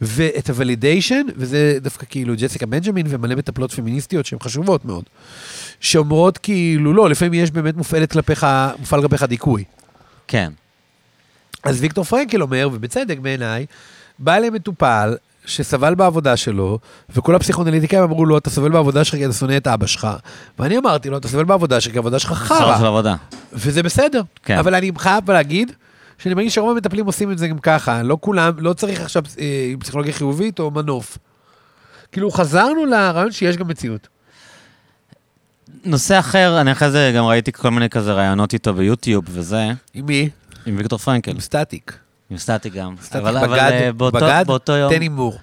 ואת 0.00 0.50
הוולידיישן, 0.50 1.22
וזה 1.36 1.78
דווקא 1.80 2.06
כאילו 2.10 2.34
ג'סיקה 2.36 2.66
בנג'מין 2.66 3.06
ומלא 3.08 3.34
מטפלות 3.34 3.72
פמיניסטיות 3.72 4.26
שהן 4.26 4.38
חשובות 4.38 4.84
מאוד, 4.84 5.04
שאומרות 5.80 6.38
כאילו, 6.38 6.92
לא, 6.92 7.10
לפעמים 7.10 7.34
יש 7.34 7.50
באמת 7.50 7.76
מופעלת 7.76 8.12
כלפיך, 8.12 8.46
מופעל 8.78 9.02
כלפיך 9.02 9.22
דיכוי. 9.22 9.64
כן. 10.28 10.52
אז 11.64 11.80
ויקטור 11.80 12.04
פרנקל 12.04 12.42
אומר, 12.42 12.68
ובצדק 12.72 13.18
בעיניי, 13.18 13.66
בא 14.18 14.34
אליהם 14.34 14.54
מטופל 14.54 15.14
שסבל 15.46 15.94
בעבודה 15.94 16.36
שלו, 16.36 16.78
וכל 17.10 17.34
הפסיכונליטיקאים 17.34 18.02
אמרו 18.02 18.26
לו, 18.26 18.38
אתה 18.38 18.50
סובל 18.50 18.70
בעבודה 18.70 19.04
שלך 19.04 19.14
כי 19.14 19.26
אתה 19.26 19.32
שונא 19.32 19.56
את 19.56 19.66
אבא 19.66 19.86
שלך. 19.86 20.08
ואני 20.58 20.78
אמרתי 20.78 21.10
לו, 21.10 21.16
אתה 21.16 21.28
סובל 21.28 21.44
בעבודה 21.44 21.80
שלך 21.80 21.92
כי 21.92 21.98
העבודה 21.98 22.18
שלך 22.18 22.32
חרא. 22.32 22.78
של 22.78 22.84
עבודה. 22.86 23.14
וזה 23.52 23.82
בסדר. 23.82 24.22
כן. 24.44 24.58
אבל 24.58 24.74
אני 24.74 24.92
חייב 24.98 25.30
להגיד, 25.30 25.72
שאני 26.18 26.34
מרגיש 26.34 26.54
שרוב 26.54 26.70
המטפלים 26.70 27.06
עושים 27.06 27.32
את 27.32 27.38
זה 27.38 27.48
גם 27.48 27.58
ככה, 27.58 28.02
לא 28.02 28.18
כולם, 28.20 28.52
לא 28.58 28.72
צריך 28.72 29.00
עכשיו 29.00 29.22
אה, 29.38 29.72
פסיכולוגיה 29.80 30.12
חיובית 30.12 30.60
או 30.60 30.70
מנוף. 30.70 31.18
כאילו, 32.12 32.30
חזרנו 32.30 32.86
לרעיון 32.86 33.32
שיש 33.32 33.56
גם 33.56 33.68
מציאות. 33.68 34.08
נושא 35.84 36.18
אחר, 36.18 36.60
אני 36.60 36.72
אחרי 36.72 36.90
זה 36.90 37.12
גם 37.16 37.24
ראיתי 37.24 37.52
כל 37.52 37.70
מיני 37.70 37.90
כזה 37.90 38.12
רעיונות 38.12 38.52
איתו 38.52 38.74
ביוטיוב 38.74 39.24
וזה. 39.28 39.70
עם 39.94 40.06
מי? 40.06 40.28
עם 40.66 40.76
ויקטור 40.76 40.98
פרנקל. 40.98 41.30
עם 41.30 41.40
סטטיק. 41.40 41.98
עם 42.32 42.38
סטטי 42.38 42.70
גם. 42.70 42.94
סטטי 43.02 43.18
אבל, 43.18 43.34
בגד, 43.36 43.44
אבל, 43.44 43.58
אה, 43.58 43.92
באותו, 43.92 44.16
בגד, 44.16 44.44
באותו 44.46 44.72
יום... 44.72 44.92
תן 44.92 45.00
הימור. 45.00 45.38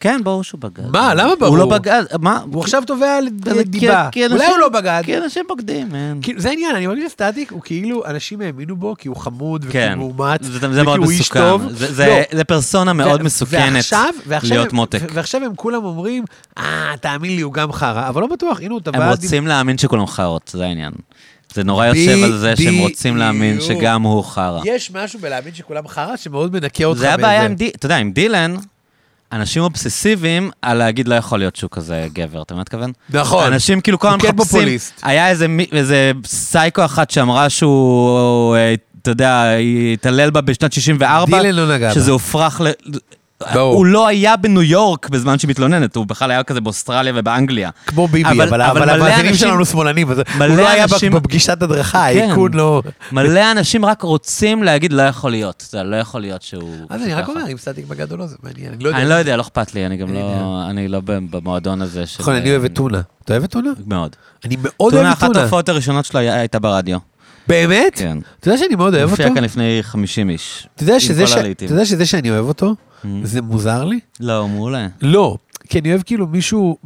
כן, 0.00 0.20
ברור 0.24 0.44
שהוא 0.44 0.60
בגד. 0.60 0.90
מה, 0.92 1.14
למה 1.14 1.36
ברור? 1.36 1.48
הוא 1.48 1.58
לא 1.58 1.66
בגד, 1.66 2.02
מה? 2.20 2.40
הוא 2.52 2.62
עכשיו 2.62 2.82
תובע 2.86 3.18
דיבה. 3.64 4.08
אולי 4.30 4.46
הוא 4.46 4.58
לא 4.58 4.68
בגד. 4.68 5.02
כי 5.04 5.18
אנשים 5.18 5.44
בוגדים, 5.48 5.94
אין. 5.94 6.20
זה 6.36 6.48
העניין, 6.48 6.76
אני 6.76 6.86
מרגיש 6.86 7.04
שסטטיק 7.04 7.52
הוא 7.52 7.60
כאילו, 7.64 8.06
אנשים 8.06 8.40
האמינו 8.40 8.76
בו 8.76 8.94
כי 8.98 9.08
הוא 9.08 9.16
חמוד 9.16 9.64
וכי 9.64 9.72
כן. 9.72 9.98
הוא 9.98 10.14
מאומץ, 10.14 10.40
זה 10.42 10.82
מאוד 10.82 11.00
מסוכן. 11.00 11.68
זה 11.70 12.24
לא. 12.32 12.42
פרסונה 12.42 12.92
מאוד 12.92 13.22
מסוכנת 13.22 13.84
להיות 14.42 14.72
מותק. 14.72 14.98
ועכשיו 15.14 15.44
הם 15.44 15.52
כולם 15.56 15.84
אומרים, 15.84 16.24
אה, 16.58 16.94
תאמין 17.00 17.36
לי, 17.36 17.42
הוא 17.42 17.52
גם 17.52 17.72
חרא, 17.72 18.08
אבל 18.08 18.20
לא 18.20 18.26
בטוח, 18.26 18.60
הנה 18.60 18.74
הוא 18.74 18.80
תבע... 18.80 19.04
הם 19.04 19.10
רוצים 19.10 19.46
להאמין 19.46 19.78
שכולם 19.78 20.06
חרות, 20.06 20.50
זה 20.54 20.64
העניין. 20.64 20.92
זה 21.54 21.64
נורא 21.64 21.86
יושב 21.86 22.24
על 22.24 22.38
זה 22.38 22.56
שהם 22.56 22.78
רוצים 22.78 23.16
להאמין 23.16 23.60
שגם 23.60 24.02
הוא 24.02 24.24
חרא. 24.24 24.60
יש 24.64 24.90
משהו 24.90 25.18
בלהאמין 25.18 25.54
שכולם 25.54 25.88
חרא 25.88 26.16
שמאוד 26.16 26.52
מנקה 26.52 26.84
אותך. 26.84 27.00
זה 27.00 27.14
הבעיה 27.14 27.44
עם 27.44 27.54
די... 27.54 27.70
אתה 27.76 27.86
יודע, 27.86 27.96
עם 27.96 28.12
דילן, 28.12 28.54
אנשים 29.32 29.62
אובססיביים 29.62 30.50
על 30.62 30.76
להגיד 30.76 31.08
לא 31.08 31.14
יכול 31.14 31.38
להיות 31.38 31.56
שהוא 31.56 31.70
כזה 31.70 32.06
גבר, 32.12 32.42
אתה 32.42 32.54
מתכוון? 32.54 32.92
נכון. 33.10 33.52
אנשים 33.52 33.80
כאילו 33.80 33.98
כל 33.98 34.08
הזמן 34.08 34.20
כן 34.20 34.36
מחפשים, 34.36 34.68
היה 35.02 35.28
איזה, 35.28 35.46
איזה 35.72 36.12
סייקו 36.26 36.84
אחת 36.84 37.10
שאמרה 37.10 37.50
שהוא, 37.50 38.56
אה, 38.56 38.74
אתה 39.02 39.10
יודע, 39.10 39.44
התעלל 39.92 40.30
בה 40.30 40.40
בשנת 40.40 40.72
64, 40.72 41.42
דילן 41.42 41.54
לא 41.54 41.74
נגע 41.74 41.88
בה. 41.88 41.94
שזה 41.94 42.10
הופרך 42.10 42.60
ל... 42.60 42.66
ברור. 43.54 43.74
הוא 43.74 43.86
לא 43.86 44.06
היה 44.06 44.36
בניו 44.36 44.62
יורק 44.62 45.08
בזמן 45.08 45.38
שהיא 45.38 45.48
מתלוננת, 45.50 45.96
הוא 45.96 46.06
בכלל 46.06 46.30
היה 46.30 46.42
כזה 46.42 46.60
באוסטרליה 46.60 47.12
ובאנגליה. 47.16 47.70
כמו 47.86 48.08
ביבי, 48.08 48.30
אבל, 48.30 48.62
אבל, 48.62 48.82
אבל 48.82 48.90
המאזינים 48.90 49.34
שלנו 49.34 49.64
שמאלנים, 49.64 50.08
הוא 50.08 50.16
לא 50.38 50.68
היה 50.68 50.84
אנשים... 50.84 51.12
בפגישת 51.12 51.62
הדרכה, 51.62 52.06
כן. 52.12 52.20
האיכון 52.20 52.54
לא... 52.54 52.82
מלא 53.12 53.52
אנשים 53.52 53.84
רק 53.84 54.02
רוצים 54.02 54.62
להגיד, 54.62 54.92
לא 54.92 55.02
יכול 55.02 55.30
להיות, 55.30 55.64
זה 55.70 55.82
לא 55.82 55.96
יכול 55.96 56.20
להיות 56.20 56.42
שהוא... 56.42 56.86
אז 56.88 57.02
אני 57.02 57.14
רק 57.14 57.28
אומר, 57.28 57.42
אם 57.52 57.58
סטטיק 57.58 57.86
בגד 57.86 58.12
או 58.12 58.16
לא, 58.16 58.26
זה 58.26 58.36
מעניין, 58.42 58.72
אני 58.72 58.84
לא 58.84 58.88
יודע. 58.88 59.00
אני 59.00 59.08
לא 59.08 59.14
יודע, 59.14 59.36
לא 59.36 59.42
אכפת 59.42 59.74
לי, 59.74 59.86
אני 59.86 59.96
גם 59.96 60.14
לא... 60.14 60.62
אני 60.70 60.88
לא 60.88 61.00
במועדון 61.04 61.82
הזה 61.82 62.06
של... 62.06 62.22
נכון, 62.22 62.34
אני 62.34 62.50
אוהב 62.50 62.64
את 62.64 62.74
טונה. 62.74 63.00
אתה 63.24 63.32
אוהב 63.32 63.44
את 63.44 63.50
טונה? 63.50 63.70
מאוד. 63.86 64.16
אני 64.44 64.56
מאוד 64.62 64.94
אוהב 64.94 65.06
את 65.06 65.18
טונה. 65.18 65.20
טונה, 65.20 65.32
אחת 65.32 65.36
ההופעות 65.36 65.68
הראשונות 65.68 66.04
שלו 66.04 66.20
הייתה 66.20 66.58
ברדיו. 66.58 66.98
באמת? 67.48 67.92
כן. 67.94 68.18
אתה 68.40 68.48
יודע 68.48 68.58
שאני 68.58 68.74
מאוד 68.74 68.94
אוהב 68.94 69.10
אותו? 69.10 69.22
הוא 69.22 69.28
הופיע 69.28 69.34
כאן 69.34 69.44
לפני 69.44 69.78
50 69.82 70.30
איש. 70.30 70.66
אתה 70.74 70.84
יודע 70.84 71.84
שזה 71.84 72.06
שאני 72.06 72.30
אוהב 72.30 72.44
אותו. 72.44 72.74
זה 73.22 73.42
מוזר 73.42 73.84
לי? 73.84 74.00
לא, 74.20 74.48
מעולה. 74.48 74.86
לא, 75.02 75.36
כי 75.68 75.78
אני 75.78 75.90
אוהב 75.90 76.02
כאילו 76.02 76.26
מישהו 76.26 76.78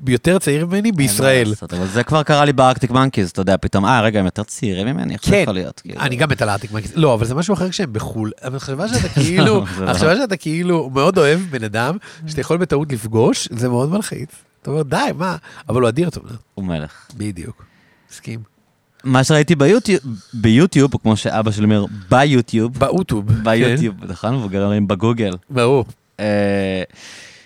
ביותר 0.00 0.38
צעיר 0.38 0.66
ממני 0.66 0.92
בישראל. 0.92 1.52
אבל 1.72 1.86
זה 1.86 2.04
כבר 2.04 2.22
קרה 2.22 2.44
לי 2.44 2.52
בארקטיק 2.52 2.90
מנקיז, 2.90 3.30
אתה 3.30 3.40
יודע, 3.40 3.56
פתאום, 3.60 3.84
אה, 3.84 4.00
רגע, 4.00 4.18
הם 4.18 4.24
יותר 4.24 4.42
צעירים 4.42 4.86
ממני, 4.86 5.14
איך 5.14 5.24
זה 5.24 5.30
כן. 5.30 5.38
יכול 5.42 5.54
להיות? 5.54 5.80
כאילו? 5.80 6.00
אני 6.00 6.16
גם 6.16 6.28
מת 6.30 6.42
על 6.42 6.48
הארקטיק 6.48 6.72
מנקיז. 6.72 6.92
לא, 6.94 7.14
אבל 7.14 7.24
זה 7.24 7.34
משהו 7.34 7.54
אחר 7.54 7.68
כשהם 7.70 7.92
בחו"ל. 7.92 8.30
המחשבה 8.42 8.88
שאתה 8.88 9.08
כאילו, 9.20 9.64
המחשבה 9.78 10.16
שאתה 10.16 10.36
כאילו 10.36 10.90
מאוד 10.90 11.18
אוהב 11.18 11.40
בן 11.50 11.64
אדם, 11.64 11.96
שאתה 12.26 12.40
יכול 12.40 12.56
בטעות 12.56 12.92
לפגוש, 12.92 13.48
זה 13.52 13.68
מאוד 13.68 13.90
מלחיץ. 13.90 14.30
אתה 14.62 14.70
אומר, 14.70 14.82
די, 14.82 14.96
מה? 15.16 15.36
אבל 15.68 15.80
הוא 15.80 15.88
אדיר, 15.88 16.08
אתה 16.08 16.20
אומר. 16.20 16.32
הוא 16.54 16.64
מלך. 16.64 17.06
בדיוק. 17.16 17.64
מסכים. 18.10 18.57
מה 19.04 19.24
שראיתי 19.24 19.54
ביוטיוב, 19.54 20.00
ביוטיוב, 20.32 20.94
או 20.94 21.02
כמו 21.02 21.16
שאבא 21.16 21.50
שלי 21.50 21.64
אומר, 21.64 21.84
ביוטיוב. 22.10 22.78
באוטוב. 22.78 23.32
ביוטיוב, 23.32 23.94
נכון? 24.08 24.34
מבוגרים 24.34 24.88
בגוגל. 24.88 25.32
ברור. 25.50 25.84
אה, 26.20 26.82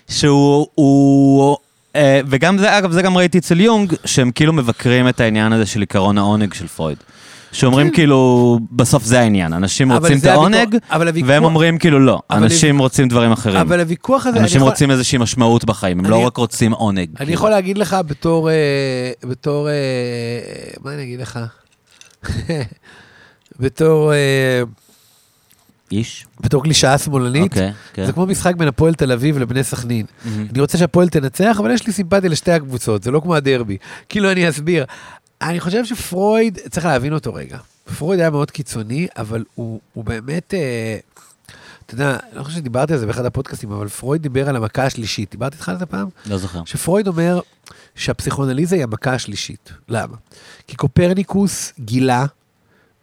שהוא, 0.09 0.66
הוא, 0.74 1.57
אה, 1.97 2.20
וגם 2.27 2.59
זה, 2.59 2.79
אגב, 2.79 2.93
זה 2.93 3.03
גם 3.03 3.16
ראיתי 3.16 3.39
אצל 3.39 3.61
יונג, 3.61 3.95
שהם 4.05 4.31
כאילו 4.31 4.53
מבקרים 4.53 5.09
את 5.09 5.20
העניין 5.20 5.53
הזה 5.53 5.66
של 5.66 5.81
עיקרון 5.81 6.19
העונג 6.19 6.55
של 6.55 6.66
פרויד. 6.66 6.99
שאומרים 7.53 7.89
כן. 7.89 7.95
כאילו, 7.95 8.59
בסוף 8.70 9.05
זה 9.05 9.20
העניין, 9.20 9.53
אנשים 9.53 9.93
רוצים 9.93 10.19
את 10.19 10.24
העונג, 10.24 10.77
והם 11.27 11.45
אומרים 11.45 11.79
כאילו 11.79 12.01
לא, 12.01 12.20
אנשים 12.31 12.79
רוצים 12.79 13.09
דברים 13.09 13.33
אחרים. 13.33 13.57
אבל 13.57 13.81
הוויכוח 13.81 14.27
הזה, 14.27 14.41
אנשים 14.41 14.62
רוצים 14.62 14.91
איזושהי 14.91 15.19
משמעות 15.19 15.65
בחיים, 15.65 15.99
הם 15.99 16.07
לא 16.07 16.16
רק 16.16 16.37
רוצים 16.37 16.73
עונג. 16.73 16.99
אני 16.99 17.16
כאילו. 17.16 17.33
יכול 17.33 17.51
להגיד 17.51 17.79
לך 17.79 17.97
בתור, 18.07 18.51
אה, 18.51 19.12
בתור, 19.24 19.69
אה, 19.69 19.73
מה 20.85 20.95
אני 20.95 21.03
אגיד 21.03 21.20
לך? 21.20 21.39
בתור, 23.61 24.12
אה, 24.12 24.62
איש? 25.93 26.27
בתור 26.41 26.62
קלישאה 26.62 26.99
שמאלנית, 26.99 27.53
אוקיי, 27.53 27.73
כן. 27.93 28.07
זה 28.07 28.12
כמו 28.12 28.27
משחק 28.27 28.57
בין 28.57 28.69
הפועל 28.69 28.95
תל 28.95 29.12
אביב 29.12 29.39
לבני 29.39 29.65
סכנין. 29.65 30.07
מהמם. 30.24 30.47
אני 30.53 30.61
רוצה 30.61 30.79
שהפועל 30.79 31.09
תנצח, 31.09 31.57
אבל 31.61 31.70
יש 31.70 31.87
לי 31.87 31.93
סימפתיה 31.93 32.31
לשתי 32.31 32.53
הקבוצות, 32.53 33.03
זה 33.03 33.11
לא 33.11 33.20
כמו 33.20 33.35
הדרבי. 33.35 33.77
כאילו, 34.09 34.33
אני 34.33 34.49
אסביר. 34.49 34.85
אני 35.43 35.60
חושב 35.60 35.85
שפרויד, 35.85 36.59
צריך 36.70 36.86
להבין 36.86 37.12
אותו 37.12 37.35
רגע. 37.35 37.59
פרויד 37.98 38.20
היה 38.20 38.31
מאוד 38.31 38.51
קיצוני, 38.51 39.06
אבל 39.16 39.44
הוא, 39.55 39.81
הוא 39.93 40.05
באמת, 40.05 40.55
אה, 40.55 40.98
אתה 41.86 41.94
יודע, 41.94 42.10
אני 42.10 42.39
לא 42.39 42.43
חושב 42.43 42.56
שדיברתי 42.56 42.93
על 42.93 42.98
זה 42.98 43.06
באחד 43.06 43.24
הפודקאסטים, 43.24 43.73
אבל 43.73 43.89
פרויד 43.89 44.23
דיבר 44.23 44.48
על 44.48 44.56
המכה 44.56 44.85
השלישית. 44.85 45.31
דיברתי 45.31 45.56
איתך 45.56 45.69
על 45.69 45.78
זה 45.78 45.86
פעם? 45.86 46.09
לא 46.27 46.39
זוכר. 46.39 46.64
שפרויד 46.64 47.09
אומר 47.09 47.40
שהפסיכואנליזה 47.94 48.77
היא 48.77 48.85
המכה 48.85 49.12
השלישית. 49.12 49.73
למה? 49.89 50.16
כי 50.66 50.77
קופרניקוס 50.77 51.73
גילה 51.81 52.27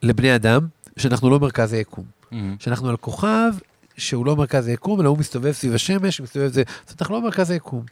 לבני 0.03 0.35
אדם 0.35 0.67
שאנחנו 0.97 1.29
לא 1.29 1.39
מרכז 1.39 1.73
היקום. 1.73 2.05
מהמם. 2.31 2.55
שאנחנו 2.59 2.89
על 2.89 2.97
כוכב 2.97 3.51
שהוא 3.97 4.25
לא 4.25 4.35
מרכז 4.35 4.67
היקום, 4.67 5.01
אלא 5.01 5.09
הוא 5.09 5.17
מסתובב 5.17 5.51
סביב 5.51 5.73
השמש, 5.73 6.21
מסתובב 6.21 6.47
זה, 6.47 6.63
זאת 6.67 6.89
אומרת, 6.89 7.01
אנחנו 7.01 7.15
לא 7.15 7.21
מרכז 7.21 7.49
היקום. 7.49 7.83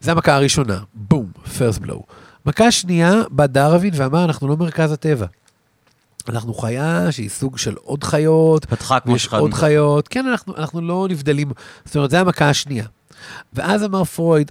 זה 0.00 0.12
המכה 0.12 0.34
הראשונה, 0.34 0.78
בום, 0.94 1.30
first 1.46 1.84
blow. 1.84 2.02
מכה 2.46 2.70
שנייה, 2.70 3.12
בא 3.30 3.46
דרווין 3.46 3.92
ואמר, 3.96 4.24
אנחנו 4.24 4.48
לא 4.48 4.56
מרכז 4.56 4.92
הטבע. 4.92 5.26
אנחנו 6.28 6.54
חיה 6.54 7.12
שהיא 7.12 7.28
סוג 7.28 7.58
של 7.58 7.74
עוד 7.82 8.04
חיות, 8.04 8.64
פתחה 8.64 9.00
כמו 9.00 9.18
שחד 9.18 9.38
עוד 9.38 9.54
חיות, 9.54 10.08
כן, 10.08 10.26
אנחנו, 10.26 10.56
אנחנו 10.56 10.80
לא 10.80 11.06
נבדלים, 11.10 11.50
זאת 11.84 11.96
אומרת, 11.96 12.10
זה 12.10 12.20
המכה 12.20 12.50
השנייה. 12.50 12.84
ואז 13.52 13.84
אמר 13.84 14.04
פרויד, 14.04 14.50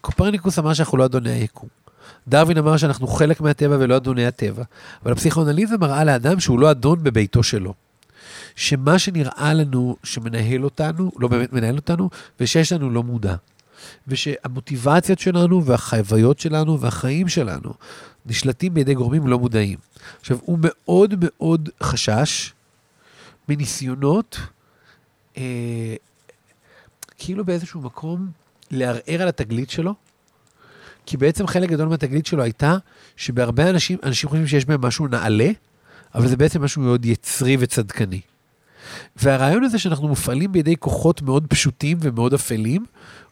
קופרניקוס 0.00 0.58
אמר 0.58 0.74
שאנחנו 0.74 0.98
לא 0.98 1.04
אדוני 1.04 1.30
היקום. 1.30 1.68
דרווין 2.28 2.58
אמר 2.58 2.76
שאנחנו 2.76 3.06
חלק 3.06 3.40
מהטבע 3.40 3.76
ולא 3.80 3.96
אדוני 3.96 4.26
הטבע. 4.26 4.62
אבל 5.02 5.12
הפסיכואנליזה 5.12 5.78
מראה 5.78 6.04
לאדם 6.04 6.40
שהוא 6.40 6.60
לא 6.60 6.70
אדון 6.70 7.02
בביתו 7.02 7.42
שלו. 7.42 7.74
שמה 8.56 8.98
שנראה 8.98 9.54
לנו 9.54 9.96
שמנהל 10.04 10.64
אותנו, 10.64 11.12
לא 11.18 11.28
באמת 11.28 11.52
מנהל 11.52 11.76
אותנו, 11.76 12.10
ושיש 12.40 12.72
לנו 12.72 12.90
לא 12.90 13.02
מודע. 13.02 13.34
ושהמוטיבציות 14.08 15.18
שלנו 15.18 15.64
והחוויות 15.64 16.38
שלנו 16.38 16.80
והחיים 16.80 17.28
שלנו 17.28 17.72
נשלטים 18.26 18.74
בידי 18.74 18.94
גורמים 18.94 19.26
לא 19.26 19.38
מודעים. 19.38 19.78
עכשיו, 20.20 20.38
הוא 20.42 20.58
מאוד 20.62 21.14
מאוד 21.20 21.68
חשש 21.82 22.52
מניסיונות, 23.48 24.38
אה, 25.36 25.94
כאילו 27.18 27.44
באיזשהו 27.44 27.80
מקום, 27.80 28.30
לערער 28.70 29.22
על 29.22 29.28
התגלית 29.28 29.70
שלו, 29.70 29.94
כי 31.06 31.16
בעצם 31.16 31.46
חלק 31.46 31.70
גדול 31.70 31.88
מהתגלית 31.88 32.26
שלו 32.26 32.42
הייתה 32.42 32.76
שבהרבה 33.16 33.70
אנשים, 33.70 33.98
אנשים 34.02 34.28
חושבים 34.30 34.46
שיש 34.46 34.64
בהם 34.64 34.80
משהו 34.80 35.06
נעלה, 35.06 35.50
אבל 36.14 36.28
זה 36.28 36.36
בעצם 36.36 36.62
משהו 36.62 36.82
מאוד 36.82 37.06
יצרי 37.06 37.56
וצדקני. 37.60 38.20
והרעיון 39.16 39.64
הזה 39.64 39.78
שאנחנו 39.78 40.08
מופעלים 40.08 40.52
בידי 40.52 40.76
כוחות 40.76 41.22
מאוד 41.22 41.46
פשוטים 41.48 41.98
ומאוד 42.00 42.34
אפלים, 42.34 42.84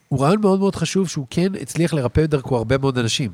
הוא 0.08 0.20
רעיון 0.20 0.40
מאוד 0.40 0.58
מאוד 0.58 0.74
חשוב 0.74 1.08
שהוא 1.08 1.26
כן 1.30 1.52
הצליח 1.60 1.94
לרפא 1.94 2.26
דרכו 2.26 2.56
הרבה 2.56 2.78
מאוד 2.78 2.98
אנשים. 2.98 3.30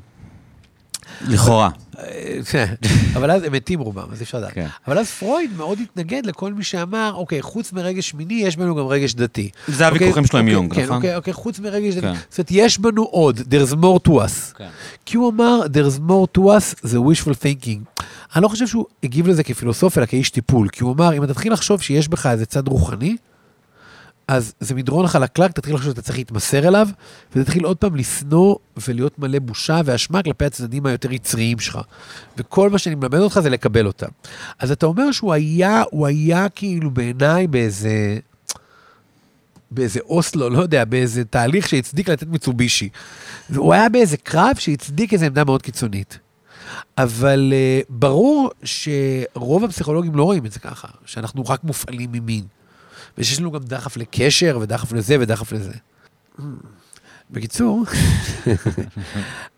לכאורה. 1.27 1.69
אה, 1.99 2.39
אבל 3.15 3.31
אז 3.31 3.43
הם 3.43 3.51
מתים 3.51 3.79
רובם, 3.79 4.07
אז 4.11 4.19
אי 4.19 4.23
אפשר 4.23 4.37
לדעת. 4.37 4.53
כן. 4.53 4.67
אבל 4.87 4.97
אז 4.97 5.11
פרויד 5.11 5.51
מאוד 5.57 5.79
התנגד 5.79 6.25
לכל 6.25 6.53
מי 6.53 6.63
שאמר, 6.63 7.13
אוקיי, 7.15 7.41
חוץ 7.41 7.73
מרגש 7.73 8.13
מיני, 8.13 8.33
יש 8.33 8.57
בנו 8.57 8.75
גם 8.75 8.87
רגש 8.87 9.13
דתי. 9.13 9.49
זה 9.67 9.87
הוויכוחים 9.87 10.23
אוקיי, 10.23 10.27
שלו 10.27 10.39
עם 10.39 10.45
אוקיי, 10.45 10.53
יונג, 10.53 10.73
כן, 10.73 10.83
נכון? 10.83 10.95
אוקיי, 10.95 11.15
אוקיי, 11.15 11.33
חוץ 11.33 11.59
מרגש 11.59 11.93
דתי. 11.95 12.01
כן. 12.01 12.13
זאת 12.29 12.37
אומרת, 12.39 12.51
יש 12.51 12.79
בנו 12.79 13.03
עוד, 13.03 13.39
there's 13.39 13.73
more 13.73 14.07
to 14.07 14.11
us. 14.11 14.55
כן. 14.57 14.69
כי 15.05 15.17
הוא 15.17 15.31
אמר, 15.31 15.61
there's 15.65 15.99
more 16.09 16.39
to 16.39 16.41
us, 16.41 16.75
זה 16.81 16.97
wishful 16.97 17.33
thinking. 17.33 18.03
אני 18.35 18.43
לא 18.43 18.47
חושב 18.47 18.67
שהוא 18.67 18.85
הגיב 19.03 19.27
לזה 19.27 19.43
כפילוסוף, 19.43 19.97
אלא 19.97 20.05
כאיש 20.05 20.29
טיפול. 20.29 20.69
כי 20.69 20.83
הוא 20.83 20.93
אמר, 20.93 21.17
אם 21.17 21.23
אתה 21.23 21.33
תתחיל 21.33 21.53
לחשוב 21.53 21.81
שיש 21.81 22.07
בך 22.07 22.25
איזה 22.25 22.45
צד 22.45 22.67
רוחני, 22.67 23.15
אז 24.27 24.53
זה 24.59 24.75
מדרון 24.75 25.07
חלקלק, 25.07 25.51
תתחיל 25.51 25.75
לחשוב 25.75 25.91
שאתה 25.91 26.01
צריך 26.01 26.17
להתמסר 26.17 26.67
אליו, 26.67 26.87
ותתחיל 27.35 27.65
עוד 27.65 27.77
פעם 27.77 27.95
לשנוא 27.95 28.55
ולהיות 28.87 29.19
מלא 29.19 29.39
בושה 29.39 29.81
ואשמה 29.85 30.23
כלפי 30.23 30.45
הצדדים 30.45 30.85
היותר 30.85 31.11
יצריים 31.11 31.59
שלך. 31.59 31.79
וכל 32.37 32.69
מה 32.69 32.77
שאני 32.77 32.95
מלמד 32.95 33.19
אותך 33.19 33.39
זה 33.39 33.49
לקבל 33.49 33.87
אותם. 33.87 34.07
אז 34.59 34.71
אתה 34.71 34.85
אומר 34.85 35.11
שהוא 35.11 35.33
היה, 35.33 35.83
הוא 35.91 36.07
היה 36.07 36.49
כאילו 36.49 36.91
בעיניי 36.91 37.47
באיזה... 37.47 38.17
באיזה 39.71 39.99
אוסלו, 39.99 40.49
לא 40.49 40.61
יודע, 40.61 40.85
באיזה 40.85 41.25
תהליך 41.25 41.69
שהצדיק 41.69 42.09
לתת 42.09 42.27
מיצובישי. 42.27 42.89
הוא 43.55 43.73
היה 43.73 43.89
באיזה 43.89 44.17
קרב 44.17 44.55
שהצדיק 44.59 45.13
איזו 45.13 45.25
עמדה 45.25 45.43
מאוד 45.43 45.61
קיצונית. 45.61 46.19
אבל 46.97 47.53
uh, 47.53 47.85
ברור 47.89 48.51
שרוב 48.63 49.63
הפסיכולוגים 49.63 50.15
לא 50.15 50.23
רואים 50.23 50.45
את 50.45 50.51
זה 50.51 50.59
ככה, 50.59 50.87
שאנחנו 51.05 51.43
רק 51.45 51.63
מופעלים 51.63 52.09
ממין. 52.11 52.43
ושיש 53.17 53.39
לנו 53.39 53.51
גם 53.51 53.63
דחף 53.63 53.97
לקשר, 53.97 54.57
ודחף 54.61 54.91
לזה, 54.91 55.17
ודחף 55.19 55.51
לזה. 55.51 55.73
בקיצור, 57.31 57.83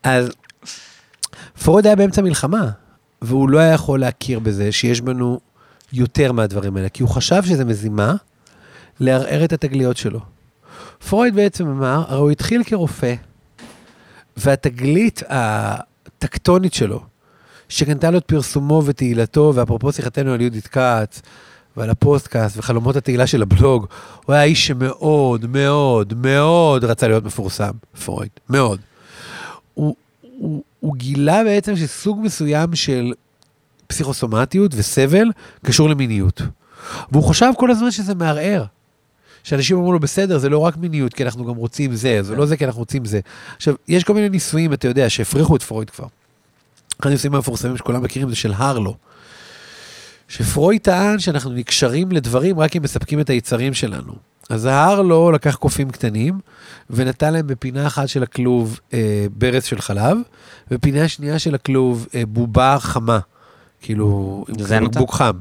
אז 0.03 0.31
פרויד 1.63 1.85
היה 1.85 1.95
באמצע 1.95 2.21
מלחמה, 2.21 2.69
והוא 3.21 3.49
לא 3.49 3.59
היה 3.59 3.73
יכול 3.73 3.99
להכיר 3.99 4.39
בזה 4.39 4.71
שיש 4.71 5.01
בנו 5.01 5.39
יותר 5.93 6.31
מהדברים 6.31 6.77
האלה, 6.77 6.89
כי 6.89 7.03
הוא 7.03 7.09
חשב 7.09 7.43
שזה 7.43 7.65
מזימה 7.65 8.15
לערער 8.99 9.45
את 9.45 9.53
התגליות 9.53 9.97
שלו. 9.97 10.19
פרויד 11.09 11.35
בעצם 11.35 11.67
אמר, 11.67 12.03
הרי 12.07 12.19
הוא 12.19 12.31
התחיל 12.31 12.63
כרופא, 12.63 13.15
והתגלית 14.37 15.23
הטקטונית 15.29 16.73
שלו, 16.73 17.03
שקנתה 17.69 18.11
לו 18.11 18.17
את 18.17 18.25
פרסומו 18.25 18.81
ותהילתו, 18.85 19.51
ואפרופו 19.55 19.91
שיחתנו 19.91 20.33
על 20.33 20.41
יהודית 20.41 20.67
כץ, 20.67 21.21
ועל 21.77 21.89
הפודקאסט 21.89 22.57
וחלומות 22.57 22.95
התהילה 22.95 23.27
של 23.27 23.41
הבלוג, 23.41 23.85
הוא 24.25 24.33
היה 24.33 24.43
איש 24.43 24.67
שמאוד, 24.67 25.45
מאוד, 25.45 26.13
מאוד 26.13 26.83
רצה 26.83 27.07
להיות 27.07 27.23
מפורסם, 27.23 27.71
פרויד, 28.05 28.29
מאוד. 28.49 28.79
הוא, 29.73 29.95
הוא, 30.37 30.63
הוא 30.79 30.95
גילה 30.95 31.43
בעצם 31.43 31.75
שסוג 31.75 32.19
מסוים 32.23 32.75
של 32.75 33.13
פסיכוסומטיות 33.87 34.71
וסבל 34.75 35.27
קשור 35.65 35.89
למיניות. 35.89 36.41
והוא 37.11 37.23
חשב 37.23 37.51
כל 37.57 37.71
הזמן 37.71 37.91
שזה 37.91 38.15
מערער. 38.15 38.65
שאנשים 39.43 39.77
אמרו 39.77 39.93
לו, 39.93 39.99
בסדר, 39.99 40.37
זה 40.37 40.49
לא 40.49 40.59
רק 40.59 40.77
מיניות, 40.77 41.13
כי 41.13 41.23
אנחנו 41.23 41.45
גם 41.45 41.55
רוצים 41.55 41.95
זה, 41.95 42.23
זה 42.23 42.35
לא 42.35 42.45
זה 42.45 42.57
כי 42.57 42.65
אנחנו 42.65 42.79
רוצים 42.79 43.05
זה. 43.05 43.19
עכשיו, 43.55 43.75
יש 43.87 44.03
כל 44.03 44.13
מיני 44.13 44.29
ניסויים, 44.29 44.73
אתה 44.73 44.87
יודע, 44.87 45.09
שהפריכו 45.09 45.55
את 45.55 45.63
פרויד 45.63 45.89
כבר. 45.89 46.07
אחד 47.01 47.09
הניסויים 47.09 47.35
המפורסמים 47.35 47.77
שכולם 47.77 48.03
מכירים 48.03 48.29
זה 48.29 48.35
של 48.35 48.53
הרלו. 48.55 48.95
שפרויד 50.27 50.81
טען 50.81 51.19
שאנחנו 51.19 51.51
נקשרים 51.51 52.11
לדברים 52.11 52.59
רק 52.59 52.75
אם 52.75 52.81
מספקים 52.81 53.19
את 53.19 53.29
היצרים 53.29 53.73
שלנו. 53.73 54.13
אז 54.49 54.65
ההרלו 54.65 55.31
לקח 55.31 55.55
קופים 55.55 55.89
קטנים, 55.89 56.39
ונתן 56.89 57.33
להם 57.33 57.47
בפינה 57.47 57.87
אחת 57.87 58.09
של 58.09 58.23
הכלוב 58.23 58.79
אה, 58.93 59.25
ברז 59.31 59.63
של 59.63 59.81
חלב, 59.81 60.17
ובפינה 60.71 61.07
שנייה 61.07 61.39
של 61.39 61.55
הכלוב 61.55 62.07
אה, 62.15 62.23
בובה 62.27 62.77
חמה. 62.79 63.19
כאילו, 63.81 64.45
עם? 64.71 64.85
בקבוק 64.85 65.13
חם. 65.13 65.31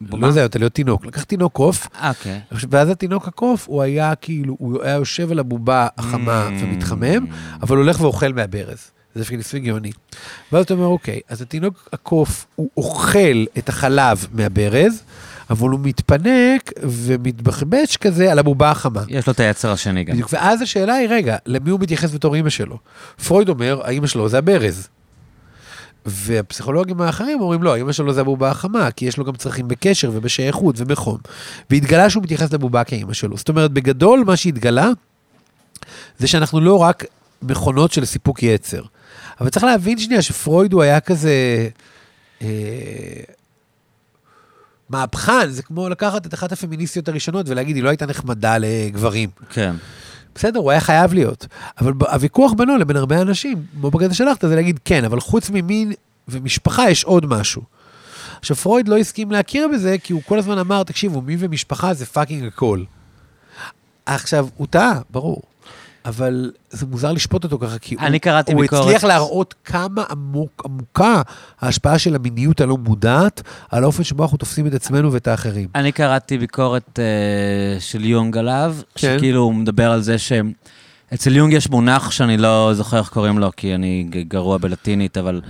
בובה? 0.00 0.26
לא 0.26 0.32
זה, 0.32 0.44
אתה 0.44 0.58
להיות 0.58 0.72
תינוק. 0.72 1.06
לקח 1.06 1.22
תינוק 1.22 1.52
קוף, 1.52 1.88
אוקיי. 2.08 2.40
ואז 2.70 2.88
התינוק 2.88 3.28
הקוף, 3.28 3.68
הוא 3.68 3.82
היה 3.82 4.14
כאילו, 4.14 4.56
הוא 4.58 4.82
היה 4.82 4.94
יושב 4.94 5.30
על 5.30 5.38
הבובה 5.38 5.88
החמה 5.98 6.48
Mm. 6.48 6.64
ומתחמם, 6.64 7.26
אבל 7.62 7.76
הולך 7.76 8.00
ואוכל 8.00 8.32
מהברז. 8.32 8.90
זה 9.14 9.36
ניסוי 9.36 9.60
גאוני. 9.60 9.92
ואז 10.52 10.64
אתה 10.64 10.74
אומר, 10.74 10.86
אוקיי, 10.86 11.20
אז 11.28 11.42
התינוק 11.42 11.88
הקוף, 11.92 12.46
הוא 12.54 12.70
אוכל 12.76 13.44
את 13.58 13.68
החלב 13.68 14.26
מהברז, 14.32 15.02
אבל 15.50 15.68
הוא 15.68 15.80
מתפנק 15.82 16.72
ומתבחבש 16.82 17.96
כזה 17.96 18.32
על 18.32 18.38
הבובה 18.38 18.70
החמה. 18.70 19.02
יש 19.08 19.26
לו 19.26 19.32
את 19.32 19.40
היצר 19.40 19.72
השני 19.72 20.04
גם. 20.04 20.14
בדיוק, 20.14 20.28
ואז 20.32 20.62
השאלה 20.62 20.94
היא, 20.94 21.08
רגע, 21.08 21.36
למי 21.46 21.70
הוא 21.70 21.80
מתייחס 21.80 22.14
בתור 22.14 22.34
אימא 22.34 22.50
שלו? 22.50 22.78
פרויד 23.26 23.48
אומר, 23.48 23.80
האימא 23.84 24.06
שלו 24.06 24.28
זה 24.28 24.38
הברז. 24.38 24.88
והפסיכולוגים 26.06 27.00
האחרים 27.00 27.40
אומרים, 27.40 27.62
לא, 27.62 27.74
האימא 27.74 27.92
שלו 27.92 28.12
זה 28.12 28.20
הבובה 28.20 28.50
החמה, 28.50 28.90
כי 28.90 29.04
יש 29.04 29.16
לו 29.16 29.24
גם 29.24 29.36
צרכים 29.36 29.68
בקשר 29.68 30.10
ובשייכות 30.14 30.74
ובחום. 30.78 31.18
והתגלה 31.70 32.10
שהוא 32.10 32.22
מתייחס 32.22 32.52
לבובה 32.52 32.84
כאימא 32.84 33.12
שלו. 33.12 33.36
זאת 33.36 33.48
אומרת, 33.48 33.70
בגדול, 33.70 34.24
מה 34.26 34.36
שהתגלה, 34.36 34.88
זה 36.18 36.26
שאנחנו 36.26 36.60
לא 36.60 36.78
רק 36.78 37.04
מכונות 37.42 37.92
של 37.92 38.04
סיפוק 38.04 38.42
יצר. 38.42 38.82
אבל 39.40 39.48
צריך 39.48 39.64
להבין 39.64 39.98
שנייה 39.98 40.22
שפרויד 40.22 40.72
הוא 40.72 40.82
היה 40.82 41.00
כזה... 41.00 41.68
אה, 42.42 42.48
מהפכן, 44.88 45.50
זה 45.50 45.62
כמו 45.62 45.88
לקחת 45.88 46.26
את 46.26 46.34
אחת 46.34 46.52
הפמיניסטיות 46.52 47.08
הראשונות 47.08 47.48
ולהגיד, 47.48 47.76
היא 47.76 47.84
לא 47.84 47.88
הייתה 47.88 48.06
נחמדה 48.06 48.56
לגברים. 48.58 49.30
כן. 49.50 49.74
בסדר, 50.34 50.58
הוא 50.60 50.70
היה 50.70 50.80
חייב 50.80 51.14
להיות. 51.14 51.46
אבל 51.80 51.92
הוויכוח 52.00 52.52
בינו 52.52 52.76
לבין 52.76 52.96
הרבה 52.96 53.20
אנשים, 53.20 53.64
כמו 53.72 53.90
בקטע 53.90 54.14
שלך, 54.14 54.36
זה 54.42 54.54
להגיד, 54.56 54.80
כן, 54.84 55.04
אבל 55.04 55.20
חוץ 55.20 55.50
ממין 55.50 55.92
ומשפחה 56.28 56.90
יש 56.90 57.04
עוד 57.04 57.26
משהו. 57.26 57.62
עכשיו, 58.40 58.56
פרויד 58.56 58.88
לא 58.88 58.98
הסכים 58.98 59.30
להכיר 59.30 59.68
בזה, 59.68 59.96
כי 60.02 60.12
הוא 60.12 60.22
כל 60.26 60.38
הזמן 60.38 60.58
אמר, 60.58 60.82
תקשיבו, 60.82 61.20
מין 61.20 61.38
ומשפחה 61.40 61.94
זה 61.94 62.06
fucking 62.06 62.46
הכל. 62.46 62.82
עכשיו, 64.06 64.48
הוא 64.56 64.66
טעה, 64.70 65.00
ברור. 65.10 65.42
אבל 66.04 66.50
זה 66.70 66.86
מוזר 66.86 67.12
לשפוט 67.12 67.44
אותו 67.44 67.58
ככה, 67.58 67.78
כי 67.78 67.96
אני 67.98 68.16
הוא, 68.16 68.22
קראתי 68.22 68.52
הוא 68.52 68.60
ביקורת. 68.60 68.82
הצליח 68.82 69.04
להראות 69.04 69.54
כמה 69.64 70.04
עמוק, 70.10 70.62
עמוקה 70.64 71.22
ההשפעה 71.60 71.98
של 71.98 72.14
המיניות 72.14 72.60
הלא 72.60 72.76
מודעת 72.76 73.42
על 73.70 73.82
האופן 73.82 74.04
שבו 74.04 74.22
אנחנו 74.22 74.38
תופסים 74.38 74.66
את 74.66 74.74
עצמנו 74.74 75.12
ואת 75.12 75.28
האחרים. 75.28 75.68
אני 75.74 75.92
קראתי 75.92 76.38
ביקורת 76.38 76.98
אה, 76.98 77.80
של 77.80 78.04
יונג 78.04 78.38
עליו, 78.38 78.76
כן. 78.94 79.16
שכאילו 79.18 79.40
הוא 79.40 79.54
מדבר 79.54 79.90
על 79.90 80.02
זה 80.02 80.16
שאצל 80.18 81.36
יונג 81.36 81.52
יש 81.52 81.70
מונח 81.70 82.10
שאני 82.10 82.36
לא 82.36 82.70
זוכר 82.74 82.98
איך 82.98 83.08
קוראים 83.08 83.38
לו, 83.38 83.50
כי 83.56 83.74
אני 83.74 84.06
גרוע 84.28 84.58
בלטינית, 84.58 85.18
אבל... 85.18 85.40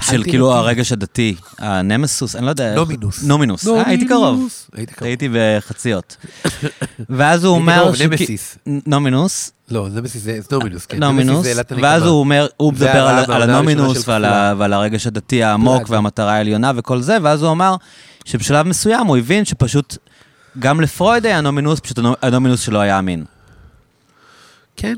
של 0.00 0.22
כאילו. 0.24 0.52
הרגש 0.52 0.92
הדתי, 0.92 1.34
הנמסוס, 1.58 2.36
אני 2.36 2.44
לא 2.44 2.50
יודע. 2.50 2.74
נומינוס. 2.74 3.22
נומינוס, 3.24 3.68
אה, 3.68 3.82
הייתי 3.86 4.06
קרוב. 4.06 4.24
נומינוס. 4.34 4.70
היית 4.72 4.90
קרוב. 4.90 5.06
הייתי 5.06 5.28
בחציות. 5.32 6.16
ואז 7.10 7.44
הוא 7.44 7.56
הייתי 7.56 7.80
אומר... 7.80 7.92
נמסיס. 8.10 8.58
נומינוס, 8.66 9.52
לא, 9.70 9.88
נמסיס 9.88 10.22
זה 10.22 10.38
נומינוס, 10.50 10.86
כן. 10.86 10.98
נומינוס, 10.98 11.46
ואז. 11.82 12.02
הוא 12.02 12.20
אומר, 12.20 12.46
הוא 12.56 12.72
מדבר 12.72 13.06
על, 13.06 13.42
הנומינוס 13.42 14.08
ועל, 14.08 14.72
הרגש 14.72 15.06
הדתי 15.06 15.42
העמוק. 15.42 15.82
והמטרה 15.90 16.32
העליונה 16.32 16.72
וכל 16.76 17.00
זה, 17.00 17.16
ואז 17.22 17.42
הוא 17.42 17.52
אמר 17.52 17.76
שבשלב 18.24 18.66
מסוים 18.66 19.06
הוא 19.06 19.16
הבין 19.16 19.44
שפשוט, 19.44 19.96
גם 20.58 20.80
לפרויד 20.80 21.26
היה 21.26 21.40
נומינוס, 21.40 21.80
פשוט 21.80 21.98
הנו- 21.98 22.14
הנומינוס 22.22 22.60
שלו 22.60 22.80
היה 22.80 22.98
המין. 22.98 23.24
כן, 24.76 24.94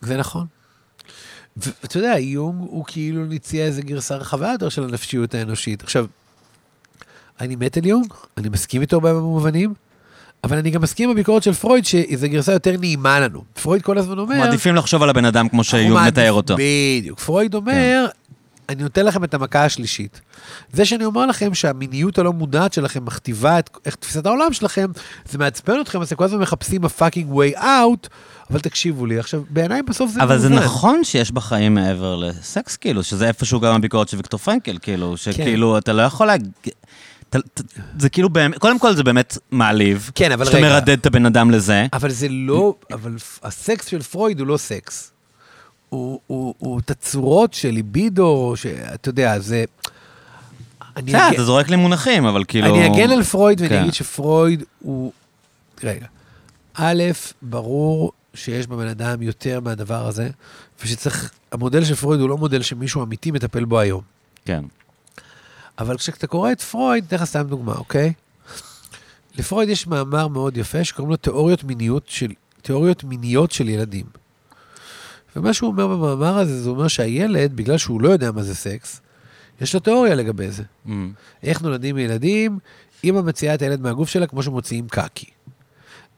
זה 0.00 0.16
נכון. 0.16 0.46
ואתה 1.58 1.98
יודע, 1.98 2.18
יונג 2.18 2.60
הוא 2.60 2.84
כאילו 2.86 3.24
הציע 3.26 3.64
איזה 3.64 3.82
גרסה 3.82 4.16
רחבה 4.16 4.52
יותר 4.52 4.68
של 4.68 4.84
הנפשיות 4.84 5.34
האנושית. 5.34 5.82
עכשיו, 5.82 6.06
אני 7.40 7.56
מת 7.56 7.76
על 7.76 7.86
יונג, 7.86 8.12
אני 8.36 8.48
מסכים 8.48 8.80
איתו 8.80 9.00
בהרבה 9.00 9.20
מובנים, 9.20 9.74
אבל 10.44 10.58
אני 10.58 10.70
גם 10.70 10.82
מסכים 10.82 11.08
עם 11.08 11.14
הביקורת 11.16 11.42
של 11.42 11.52
פרויד, 11.52 11.84
שזו 11.84 12.28
גרסה 12.28 12.52
יותר 12.52 12.76
נעימה 12.80 13.20
לנו. 13.20 13.44
פרויד 13.62 13.82
כל 13.82 13.98
הזמן 13.98 14.18
אומר... 14.18 14.38
מעדיפים 14.38 14.74
לחשוב 14.74 15.02
על 15.02 15.10
הבן 15.10 15.24
אדם 15.24 15.48
כמו 15.48 15.64
שיונג 15.64 16.06
מתאר 16.06 16.32
אותו. 16.32 16.56
כן. 16.56 16.62
בדיוק. 16.98 17.18
פרויד 17.18 17.54
אומר, 17.54 18.06
אני 18.68 18.82
נותן 18.82 19.06
לכם 19.06 19.24
את 19.24 19.34
המכה 19.34 19.64
השלישית. 19.64 20.20
זה 20.72 20.84
שאני 20.84 21.04
אומר 21.04 21.26
לכם 21.26 21.54
שהמיניות 21.54 22.18
הלא 22.18 22.32
מודעת 22.32 22.72
שלכם 22.72 23.04
מכתיבה 23.04 23.58
את 23.58 23.70
איך 23.86 23.94
תפיסת 23.94 24.26
העולם 24.26 24.52
שלכם, 24.52 24.86
זה 25.28 25.38
מעצבן 25.38 25.80
אתכם, 25.80 26.00
אז 26.00 26.06
אתם 26.06 26.16
כל 26.16 26.24
הזמן 26.24 26.38
מחפשים 26.38 26.84
ה-fucking 26.84 27.32
way 27.34 27.58
out, 27.60 28.08
אבל 28.50 28.60
תקשיבו 28.60 29.06
לי. 29.06 29.18
עכשיו, 29.18 29.42
בעיניי 29.50 29.82
בסוף 29.82 30.10
זה 30.10 30.22
אבל 30.22 30.38
זה 30.38 30.48
מאוזן. 30.48 30.64
נכון 30.64 31.04
שיש 31.04 31.30
בחיים 31.32 31.74
מעבר 31.74 32.16
לסקס, 32.16 32.76
כאילו, 32.76 33.02
שזה 33.02 33.28
איפשהו 33.28 33.60
גם 33.60 33.74
הביקורת 33.74 34.08
של 34.08 34.16
ויקטור 34.16 34.40
פרנקל, 34.40 34.78
כאילו, 34.82 35.16
שכאילו, 35.16 35.78
אתה 35.78 35.92
לא 35.92 36.02
יכול 36.02 36.26
להגיד... 36.26 36.50
אתה- 37.30 37.38
אתה- 37.38 37.62
זה 37.98 38.08
כאילו 38.08 38.28
באמת, 38.28 38.58
קודם 38.58 38.78
כל 38.78 38.94
זה 38.94 39.02
באמת 39.04 39.38
מעליב. 39.50 40.10
כן, 40.14 40.32
אבל 40.32 40.44
שאתה 40.44 40.56
רגע. 40.56 40.68
מרדד 40.68 40.98
את 40.98 41.06
הבן 41.06 41.26
אדם 41.26 41.50
לזה. 41.50 41.86
אבל 41.92 42.10
זה 42.10 42.26
לא, 42.30 42.74
אבל 42.92 43.14
הסקס 43.42 43.86
של 43.86 44.02
פרויד 44.02 44.40
הוא 44.40 44.46
לא 44.46 44.56
סקס. 44.56 45.12
הוא, 45.88 46.20
הוא, 46.26 46.54
הוא 46.58 46.80
תצורות 46.84 47.54
של 47.54 47.68
ליבידו, 47.70 48.52
שאתה 48.56 49.08
יודע, 49.08 49.38
זה... 49.38 49.64
אני 50.96 51.06
בסדר, 51.12 51.26
אגן- 51.26 51.34
אתה 51.34 51.44
זורק 51.44 51.68
לי 51.68 51.76
מונחים, 51.76 52.24
אבל 52.26 52.44
כאילו... 52.48 52.66
אני 52.76 52.86
אגן 52.86 53.10
על 53.10 53.22
פרויד 53.22 53.60
ואני 53.60 53.70
כן. 53.70 53.80
אגיד 53.80 53.94
שפרויד 53.94 54.62
הוא... 54.80 55.12
רגע, 55.84 56.06
א', 56.74 57.02
ברור 57.42 58.12
שיש 58.34 58.66
בבן 58.66 58.86
אדם 58.88 59.22
יותר 59.22 59.60
מהדבר 59.60 60.06
הזה, 60.06 60.30
ושצריך... 60.84 61.30
המודל 61.52 61.84
של 61.84 61.94
פרויד 61.94 62.20
הוא 62.20 62.28
לא 62.28 62.38
מודל 62.38 62.62
שמישהו 62.62 63.02
אמיתי 63.02 63.30
מטפל 63.30 63.64
בו 63.64 63.78
היום. 63.78 64.02
כן. 64.44 64.64
אבל 65.78 65.96
כשאתה 65.98 66.26
קורא 66.26 66.52
את 66.52 66.60
פרויד, 66.60 67.04
אתן 67.04 67.16
לך 67.16 67.24
סתם 67.24 67.42
דוגמה, 67.42 67.72
אוקיי? 67.74 68.12
לפרויד 69.38 69.68
יש 69.68 69.86
מאמר 69.86 70.28
מאוד 70.28 70.56
יפה 70.56 70.84
שקוראים 70.84 71.10
לו 71.10 71.16
תיאוריות 71.16 71.64
מיניות 71.64 72.02
של, 72.06 72.28
תיאוריות 72.62 73.04
מיניות 73.04 73.50
של 73.50 73.68
ילדים. 73.68 74.06
ומה 75.36 75.52
שהוא 75.52 75.70
אומר 75.70 75.86
במאמר 75.86 76.38
הזה, 76.38 76.62
זה 76.62 76.70
אומר 76.70 76.88
שהילד, 76.88 77.56
בגלל 77.56 77.78
שהוא 77.78 78.00
לא 78.00 78.08
יודע 78.08 78.32
מה 78.32 78.42
זה 78.42 78.54
סקס, 78.54 79.00
יש 79.60 79.74
לו 79.74 79.80
תיאוריה 79.80 80.14
לגבי 80.14 80.50
זה. 80.50 80.62
ממ. 80.86 80.90
איך 81.42 81.62
נולדים 81.62 81.98
ילדים? 81.98 82.58
אמא 83.04 83.20
מוציאה 83.20 83.54
את 83.54 83.62
הילד 83.62 83.80
מהגוף 83.80 84.08
שלה 84.08 84.26
כמו 84.26 84.42
שמוציאים 84.42 84.88
קקי. 84.88 85.26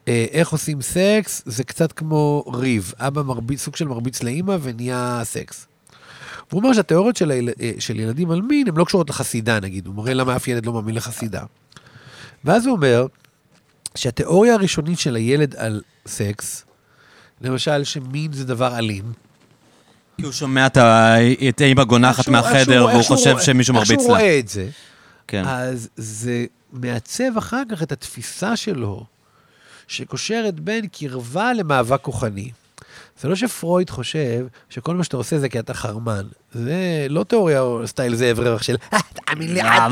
אה, 0.07 0.25
איך 0.31 0.49
עושים 0.49 0.81
סקס? 0.81 1.43
זה 1.45 1.63
קצת 1.63 1.91
כמו 1.91 2.43
ריב. 2.53 2.93
אבא 2.97 3.21
מרביץ, 3.21 3.61
סוג 3.61 3.75
של 3.75 3.87
מרביץ 3.87 4.23
לאימא 4.23 4.57
ונהיה 4.61 5.21
סקס. 5.23 5.67
הוא 6.51 6.61
אומר 6.61 6.73
שהתיאוריות 6.73 7.15
של, 7.15 7.31
היל... 7.31 7.49
אה, 7.61 7.71
של 7.79 7.99
ילדים 7.99 8.31
על 8.31 8.41
מין 8.41 8.67
הן 8.67 8.75
לא 8.75 8.85
קשורות 8.85 9.09
לחסידה, 9.09 9.59
נגיד. 9.59 9.87
הוא 9.87 9.95
מראה 9.95 10.13
למה 10.13 10.35
אף 10.35 10.47
ילד 10.47 10.65
לא 10.65 10.73
מאמין 10.73 10.95
לחסידה. 10.95 11.43
ואז 12.45 12.65
הוא 12.65 12.75
אומר 12.75 13.07
שהתיאוריה 13.95 14.53
הראשונית 14.53 14.99
של 14.99 15.15
הילד 15.15 15.55
על 15.55 15.81
סקס, 16.07 16.65
למשל 17.41 17.83
שמין 17.83 18.33
זה 18.33 18.45
דבר 18.45 18.77
אלים, 18.77 19.03
כי 20.17 20.23
הוא 20.25 20.31
שומע 20.31 20.65
את 20.65 20.77
ה- 20.77 21.15
את 21.49 21.61
אימא 21.61 21.83
גונחת 21.83 22.17
איך 22.17 22.25
שהוא- 22.25 22.35
איך 22.35 22.45
מהחדר, 22.45 22.63
שהוא- 22.63 22.77
והוא 22.87 22.97
איך 22.97 23.03
שהוא 23.03 23.17
חושב 23.17 23.39
שמישהו 23.39 23.75
איך 23.75 23.81
מרביץ 23.89 24.01
שהוא 24.01 24.13
לה. 24.13 24.19
רואה 24.19 24.39
את 24.39 24.47
זה, 24.47 24.67
כן. 25.27 25.43
אז 25.47 25.89
זה 25.95 26.45
מעצב 26.73 27.37
אחר 27.37 27.61
כך 27.71 27.83
את 27.83 27.91
התפיסה 27.91 28.55
שלו, 28.55 29.05
שקושרת 29.87 30.59
בין 30.59 30.87
קרבה 30.87 31.53
למאבק 31.53 32.01
כוחני. 32.01 32.51
זה 33.21 33.27
לא 33.27 33.35
שפרויד 33.35 33.89
חושב 33.89 34.45
שכל 34.69 34.95
מה 34.95 35.03
שאתה 35.03 35.17
עושה 35.17 35.39
זה 35.39 35.49
כי 35.49 35.59
אתה 35.59 35.73
חרמן. 35.73 36.25
זה 36.53 36.73
לא 37.09 37.23
תיאוריה 37.23 37.61
או 37.61 37.87
סטייל 37.87 38.15
זאב 38.15 38.39
רווח 38.39 38.61
של, 38.63 38.75
"אה, 38.93 38.99
תאמין 39.25 39.53
לי 39.53 39.61
אתה, 39.61 39.87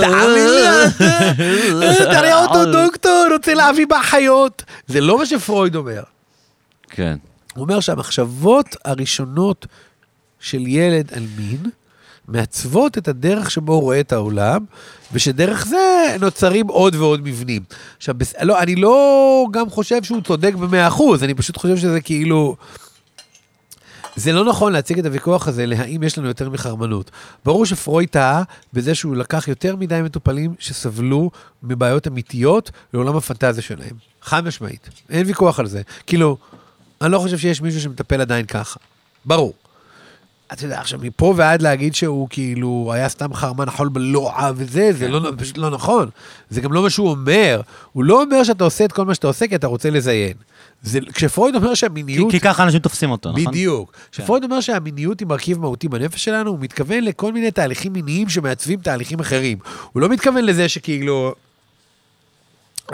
תאמין 0.00 0.44
לי 0.54 0.62
אתה, 0.86 1.04
אה, 2.04 2.14
תראה 2.18 2.44
אותו 2.44 2.72
דוקטור, 2.72 3.26
רוצה 3.32 3.54
להביא 3.54 3.86
באחיות. 3.86 4.62
זה 4.86 5.00
לא 5.00 5.18
מה 5.18 5.26
שפרויד 5.26 5.76
אומר. 5.76 6.02
כן. 6.92 7.16
הוא 7.54 7.62
אומר 7.62 7.80
שהמחשבות 7.80 8.76
הראשונות 8.84 9.66
של 10.40 10.66
ילד 10.66 11.12
על 11.12 11.22
מין 11.36 11.70
מעצבות 12.28 12.98
את 12.98 13.08
הדרך 13.08 13.50
שבו 13.50 13.72
הוא 13.74 13.82
רואה 13.82 14.00
את 14.00 14.12
העולם, 14.12 14.64
ושדרך 15.12 15.66
זה 15.66 16.16
נוצרים 16.20 16.68
עוד 16.68 16.94
ועוד 16.94 17.20
מבנים. 17.20 17.62
עכשיו, 17.96 18.14
בס... 18.14 18.34
לא, 18.42 18.60
אני 18.60 18.76
לא 18.76 19.46
גם 19.50 19.70
חושב 19.70 20.02
שהוא 20.02 20.20
צודק 20.20 20.54
במאה 20.54 20.88
אחוז, 20.88 21.24
אני 21.24 21.34
פשוט 21.34 21.56
חושב 21.56 21.76
שזה 21.76 22.00
כאילו... 22.00 22.56
זה 24.16 24.32
לא 24.32 24.44
נכון 24.44 24.72
להציג 24.72 24.98
את 24.98 25.06
הוויכוח 25.06 25.48
הזה 25.48 25.66
להאם 25.66 26.02
יש 26.02 26.18
לנו 26.18 26.28
יותר 26.28 26.50
מחרמנות. 26.50 27.10
ברור 27.44 27.66
שפרויד 27.66 28.08
טעה 28.08 28.42
בזה 28.72 28.94
שהוא 28.94 29.16
לקח 29.16 29.48
יותר 29.48 29.76
מדי 29.76 30.00
מטופלים 30.04 30.54
שסבלו 30.58 31.30
מבעיות 31.62 32.08
אמיתיות 32.08 32.70
לעולם 32.94 33.16
הפנטזיה 33.16 33.62
שלהם. 33.62 33.96
חד 34.22 34.44
משמעית, 34.44 34.88
אין 35.10 35.26
ויכוח 35.26 35.60
על 35.60 35.66
זה. 35.66 35.82
כאילו, 36.06 36.36
אני 37.02 37.12
לא 37.12 37.18
חושב 37.18 37.38
שיש 37.38 37.60
מישהו 37.60 37.80
שמטפל 37.80 38.20
עדיין 38.20 38.46
ככה. 38.46 38.80
ברור. 39.24 39.54
אתה 40.52 40.64
יודע, 40.64 40.80
עכשיו, 40.80 41.00
מפה 41.02 41.34
ועד 41.36 41.62
להגיד 41.62 41.94
שהוא 41.94 42.28
כאילו 42.30 42.90
היה 42.94 43.08
סתם 43.08 43.34
חרמן 43.34 43.70
חול 43.70 43.88
בלוע 43.88 44.50
וזה, 44.54 44.92
זה 44.92 45.08
לא, 45.08 45.32
פשוט 45.38 45.58
לא 45.58 45.70
נכון. 45.70 46.08
זה 46.50 46.60
גם 46.60 46.72
לא 46.72 46.82
מה 46.82 46.90
שהוא 46.90 47.10
אומר. 47.10 47.60
הוא 47.92 48.04
לא 48.04 48.22
אומר 48.22 48.44
שאתה 48.44 48.64
עושה 48.64 48.84
את 48.84 48.92
כל 48.92 49.04
מה 49.04 49.14
שאתה 49.14 49.26
עושה 49.26 49.48
כי 49.48 49.54
אתה 49.54 49.66
רוצה 49.66 49.90
לזיין. 49.90 50.32
זה, 50.82 50.98
כשפרויד 51.14 51.54
אומר 51.54 51.68
כי 51.68 51.76
שהמיניות... 51.76 52.30
כי 52.30 52.40
ככה 52.40 52.62
אנשים 52.62 52.80
תופסים 52.80 53.10
אותו, 53.10 53.32
נכון? 53.32 53.44
בדיוק. 53.44 53.92
כשפרויד 54.12 54.44
אומר 54.44 54.60
שהמיניות 54.60 55.20
היא 55.20 55.28
מרכיב 55.28 55.58
מהותי 55.58 55.88
בנפש 55.88 56.24
שלנו, 56.24 56.50
הוא 56.50 56.58
מתכוון 56.60 57.04
לכל 57.04 57.32
מיני 57.32 57.50
תהליכים 57.50 57.92
מיניים 57.92 58.28
שמעצבים 58.28 58.80
תהליכים 58.80 59.20
אחרים. 59.20 59.58
הוא 59.92 60.00
לא 60.00 60.08
מתכוון 60.08 60.44
לזה 60.44 60.68
שכאילו... 60.68 61.34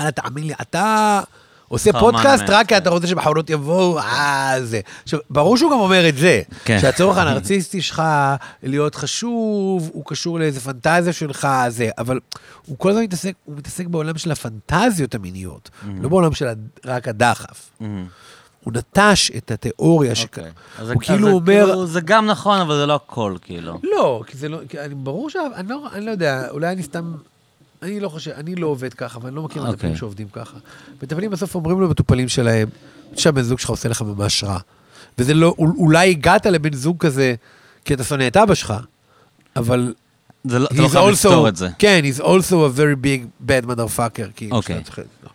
אה, 0.00 0.10
תאמין 0.10 0.46
לי, 0.46 0.52
אתה 0.60 1.20
עושה 1.68 1.92
פודקאסט. 1.92 2.44
רק 2.48 2.68
כי 2.68 2.76
אתה 2.76 2.90
רוצה 2.90 3.06
שבחורות 3.06 3.50
יבואו, 3.50 3.98
אה, 3.98 4.54
זה. 4.62 4.80
עכשיו, 5.02 5.20
ברור 5.30 5.56
שהוא 5.56 5.70
גם 5.70 5.78
אומר 5.78 6.08
את 6.08 6.16
זה. 6.16 6.42
כן. 6.64 6.78
שהצורך 6.80 7.18
הנרציסטי 7.18 7.82
שלך 7.82 8.02
להיות 8.62 8.94
חשוב, 8.94 9.90
הוא 9.92 10.04
קשור 10.06 10.38
לאיזה 10.38 10.60
פנטזיה 10.60 11.12
שלך, 11.12 11.48
זה, 11.68 11.88
אבל 11.98 12.20
הוא 12.66 12.78
כל 12.78 12.90
הזמן 12.90 13.02
מתעסק, 13.02 13.32
הוא 13.44 13.56
מתעסק 13.56 13.86
בעולם 13.86 14.18
של 14.18 14.30
הפנטזיות 14.32 15.14
המיניות, 15.14 15.70
לא 16.02 16.08
בעולם 16.08 16.34
של 16.34 16.46
רק 16.84 17.08
הדחף. 17.08 17.70
מהמם. 17.80 18.06
הוא 18.64 18.72
נטש 18.72 19.30
את 19.36 19.50
התיאוריה 19.50 20.14
ש... 20.14 20.22
אוקיי. 20.22 20.44
אז 20.44 20.50
הוא 20.78 20.86
זה- 20.88 20.94
כאילו 21.06 21.26
זה 21.28 21.32
אומר- 21.32 21.66
כאילו- 21.66 21.86
זה 21.86 22.00
גם 22.00 22.26
נכון, 22.26 22.60
אבל 22.60 22.76
זה 22.76 22.86
לא 22.86 22.94
הכל, 22.94 23.34
כאילו. 23.42 23.80
לא, 23.96 24.22
כי 24.26 24.36
זה 24.36 24.48
לא, 24.48 24.58
כי 24.68 24.80
אני, 24.80 24.94
ברור 24.94 25.30
ש... 25.30 25.36
אני 25.54 25.68
לא, 25.68 25.82
אני 25.92 26.06
לא 26.06 26.10
יודע, 26.10 26.48
אולי 26.50 26.72
אני 26.72 26.82
סתם... 26.82 27.12
אני 27.82 28.00
לא 28.00 28.08
חושב, 28.08 28.30
אני 28.30 28.54
לא 28.54 28.66
עובד 28.66 28.94
ככה, 28.94 29.18
ואני 29.22 29.36
לא 29.36 29.42
מכיר 29.42 29.62
אוקיי. 29.62 29.74
מטפלים 29.74 29.96
שעובדים 29.96 30.28
ככה. 30.32 30.56
מטפלים 31.02 31.30
בסוף 31.30 31.54
אומרים 31.54 31.80
למטופלים 31.80 32.28
שלהם, 32.28 32.68
שהבן 33.16 33.42
זוג 33.42 33.58
שלך 33.58 33.70
עושה 33.70 33.88
לך 33.88 34.02
ממש 34.02 34.44
רע. 34.44 34.58
וזה 35.18 35.34
לא, 35.34 35.54
אול- 35.58 35.74
אולי 35.78 36.10
הגעת 36.10 36.46
לבן 36.46 36.72
זוג 36.72 36.96
כזה 36.98 37.34
כי 37.84 37.94
אתה 37.94 38.04
שונא 38.04 38.26
את 38.26 38.36
אבא 38.36 38.54
שלך, 38.54 38.74
אבל 39.56 39.94
זה 40.44 40.58
לא 40.58 40.68
אתה 40.72 40.82
לא 40.82 40.88
חייב 40.88 41.08
לפתור 41.08 41.48
את 41.48 41.56
זה. 41.56 41.68
כן, 41.78 42.00
he's 42.04 42.20
also 42.20 42.24
a 42.52 42.78
very 42.78 43.04
big 43.04 43.48
bad 43.48 43.66
motherfucker, 43.70 44.32
כאילו. 44.36 44.56
אוקיי. 44.56 44.82
לא. 45.24 45.30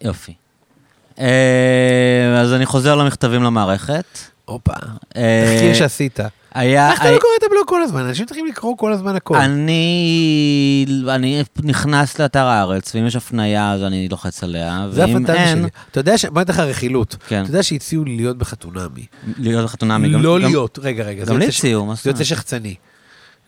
יופי. 0.00 0.32
אה, 1.18 2.40
אז 2.40 2.52
אני 2.52 2.66
חוזר 2.66 2.94
למכתבים 2.94 3.42
למערכת. 3.42 4.04
הופה, 4.44 4.72
אה, 5.16 5.54
תחקיר 5.56 5.74
שעשית. 5.74 6.20
היה... 6.58 6.90
איך 6.92 7.00
אתה 7.00 7.10
לא 7.10 7.18
קורא 7.18 7.30
את 7.38 7.44
הבלוג 7.46 7.66
כל 7.66 7.82
הזמן? 7.82 8.00
אנשים 8.06 8.26
צריכים 8.26 8.46
לקרוא 8.46 8.76
כל 8.76 8.92
הזמן 8.92 9.16
הכל. 9.16 9.36
אני, 9.36 10.86
אני 11.08 11.42
נכנס 11.62 12.18
לאתר 12.18 12.44
הארץ, 12.44 12.94
ואם 12.94 13.06
יש 13.06 13.16
הפנייה 13.16 13.72
אז 13.72 13.82
אני 13.82 14.08
לוחץ 14.08 14.42
עליה, 14.42 14.86
זה 14.90 15.02
ואם 15.04 15.10
הפנטזיה 15.16 15.44
אין, 15.44 15.58
שלי. 15.58 15.68
אתה 15.90 16.00
יודע, 16.00 16.18
ש- 16.18 16.24
בוא 16.24 16.38
ניתן 16.42 16.52
לך 16.52 16.58
רכילות. 16.58 17.16
כן. 17.28 17.42
אתה 17.42 17.50
יודע 17.50 17.62
שהציעו 17.62 18.04
לי 18.04 18.16
להיות 18.16 18.38
בחתונמי. 18.38 19.06
להיות 19.38 19.64
בחתונמי. 19.64 20.08
גם- 20.08 20.22
לא 20.22 20.38
גם- 20.38 20.44
להיות, 20.50 20.78
רגע, 20.82 21.04
רגע. 21.04 21.24
זה 21.24 21.30
גם 21.32 21.38
לי 21.38 21.44
יוצא 21.44 21.56
ש- 21.56 21.58
הציעו, 21.58 21.86
מה 21.86 21.94
זה 21.94 21.96
זאת 21.96 22.06
יוצא 22.06 22.16
אומרת? 22.18 22.26
שחצני. 22.26 22.74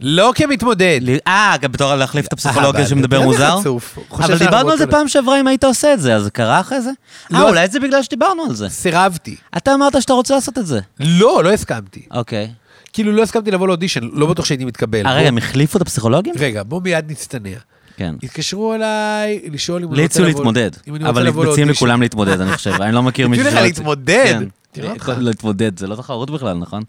לא 0.01 0.32
כמתמודד. 0.35 1.01
אה, 1.27 1.55
גם 1.61 1.73
בתור 1.73 1.95
להחליף 1.95 2.27
את 2.27 2.32
הפסיכולוגיה 2.32 2.81
אה, 2.81 2.87
שמדבר 2.87 3.16
אתה 3.19 3.24
מוזר? 3.27 3.59
חצוף. 3.61 3.97
הוא 3.99 4.05
חושב 4.09 4.23
אבל 4.31 4.39
שאנחנו 4.39 4.47
דיברנו 4.57 4.70
על 4.70 4.78
זה 4.78 4.87
פעם 4.87 5.09
שעברה 5.09 5.41
אם 5.41 5.47
היית 5.47 5.65
עושה 5.65 5.93
את 5.95 6.01
זה, 6.01 6.15
אז 6.16 6.23
זה 6.23 6.31
קרה 6.31 6.61
אחרי 6.61 6.81
זה? 6.81 6.91
אה, 7.35 7.41
לא. 7.41 7.49
אולי 7.49 7.69
זה 7.69 7.81
בגלל 7.81 8.03
שדיברנו 8.03 8.43
על 8.45 8.55
זה. 8.55 8.69
סירבתי. 8.69 9.37
אתה 9.57 9.74
אמרת 9.74 10.03
שאתה 10.03 10.12
רוצה 10.12 10.35
לעשות 10.35 10.59
את 10.59 10.66
זה. 10.66 10.81
לא, 11.01 11.45
לא 11.45 11.53
הסכמתי. 11.53 12.03
אוקיי. 12.11 12.51
כאילו, 12.92 13.12
לא 13.12 13.22
הסכמתי 13.22 13.50
לבוא 13.50 13.68
לאודישן, 13.68 14.00
לא 14.12 14.26
בטוח 14.26 14.44
שהייתי 14.46 14.64
מתקבל. 14.64 14.98
אה, 14.98 15.12
בוא- 15.12 15.18
רגע, 15.20 15.28
הם 15.28 15.38
החליפו 15.38 15.76
את 15.76 15.82
הפסיכולוגים? 15.82 16.34
רגע, 16.38 16.62
בוא 16.62 16.80
מיד 16.82 17.10
נצטנע. 17.10 17.48
כן. 17.96 18.14
התקשרו 18.22 18.74
אליי 18.74 19.40
לשאול 19.52 19.82
אם 19.84 19.92
אני 19.94 20.02
רוצה 20.02 20.20
לבוא... 20.20 20.30
להתמודד, 20.30 20.70
אבל 21.08 21.30
מציעים. 21.30 21.68
לכולם 21.68 22.02
להתמודד, 22.02 22.40
אני 22.40 22.52
חושב. 22.56 22.70
אני 22.82 22.94
לא 22.94 23.02
מכיר 23.02 23.28
מישהו... 23.28 23.46
הציעו 23.46 23.54
לך 23.54 23.60
שלא- 23.60 23.66
להתמודד? 23.68 24.36
כן. 24.40 24.48
תראה 24.72 24.90
אותך. 24.92 25.12
להתמודד, 25.18 25.78
זה 25.78 25.86
לא 25.86 25.96
תחרות 25.96 26.30
בכלל, 26.30 26.56
נכון? 26.58 26.82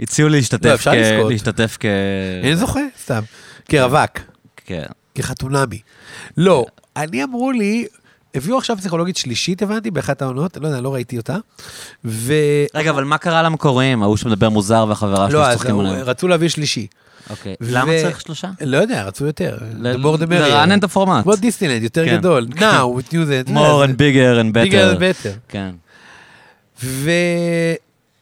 הציעו 0.00 0.28
להשתתף 0.28 0.66
לא, 0.66 0.74
אפשר 0.74 0.90
כ-. 0.90 1.30
להשתתף 1.30 1.76
כ... 1.80 1.84
אין 2.42 2.54
זוכה, 2.56 2.80
סתם. 3.02 3.20
כרווק, 3.68 4.10
כן. 4.66 4.82
כחתונמי. 5.14 5.78
לא, 6.36 6.64
אני 6.96 7.24
אמרו 7.24 7.52
לי, 7.52 7.86
הביאו 8.34 8.58
עכשיו 8.58 8.76
פסיכולוגית 8.76 9.16
שלישית, 9.16 9.62
הבנתי, 9.62 9.90
באחת 9.90 10.22
העונות, 10.22 10.56
לא 10.56 10.66
יודע, 10.66 10.80
לא 10.80 10.94
ראיתי 10.94 11.18
אותה. 11.18 11.36
ו... 12.04 12.34
רגע, 12.74 12.90
אבל 12.90 13.04
מה 13.04 13.18
קרה 13.18 13.42
למקוריים? 13.42 14.02
ההוא 14.02 14.16
שמדבר 14.16 14.48
מוזר 14.48 14.84
והחברה 14.88 15.30
שלו 15.30 15.38
לא, 15.38 15.46
אז 15.46 15.52
שצוחקים 15.52 15.80
עליהם. 15.80 15.96
רצו 15.96 16.28
להביא 16.28 16.48
שלישי. 16.48 16.86
אוקיי. 17.30 17.54
למה 17.60 17.92
צריך 18.02 18.20
שלושה? 18.20 18.50
לא 18.60 18.76
יודע, 18.76 19.04
רצו 19.04 19.26
יותר. 19.26 19.58
לרענן 19.78 20.78
את 20.78 20.84
הפורמט. 20.84 21.22
כמו 21.22 21.36
דיסנילנד, 21.36 21.82
יותר 21.82 22.04
כן. 22.04 22.16
גדול. 22.16 22.48
Now, 22.54 22.98
with 22.98 23.12
new 23.12 23.48
the... 23.48 23.50
more 23.50 23.84
and 23.86 23.96
bigger 23.96 24.40
and 24.40 24.52
bigger 24.52 24.72
better. 24.72 24.96
and 24.96 25.00
better. 25.00 25.38
כן. 25.48 25.74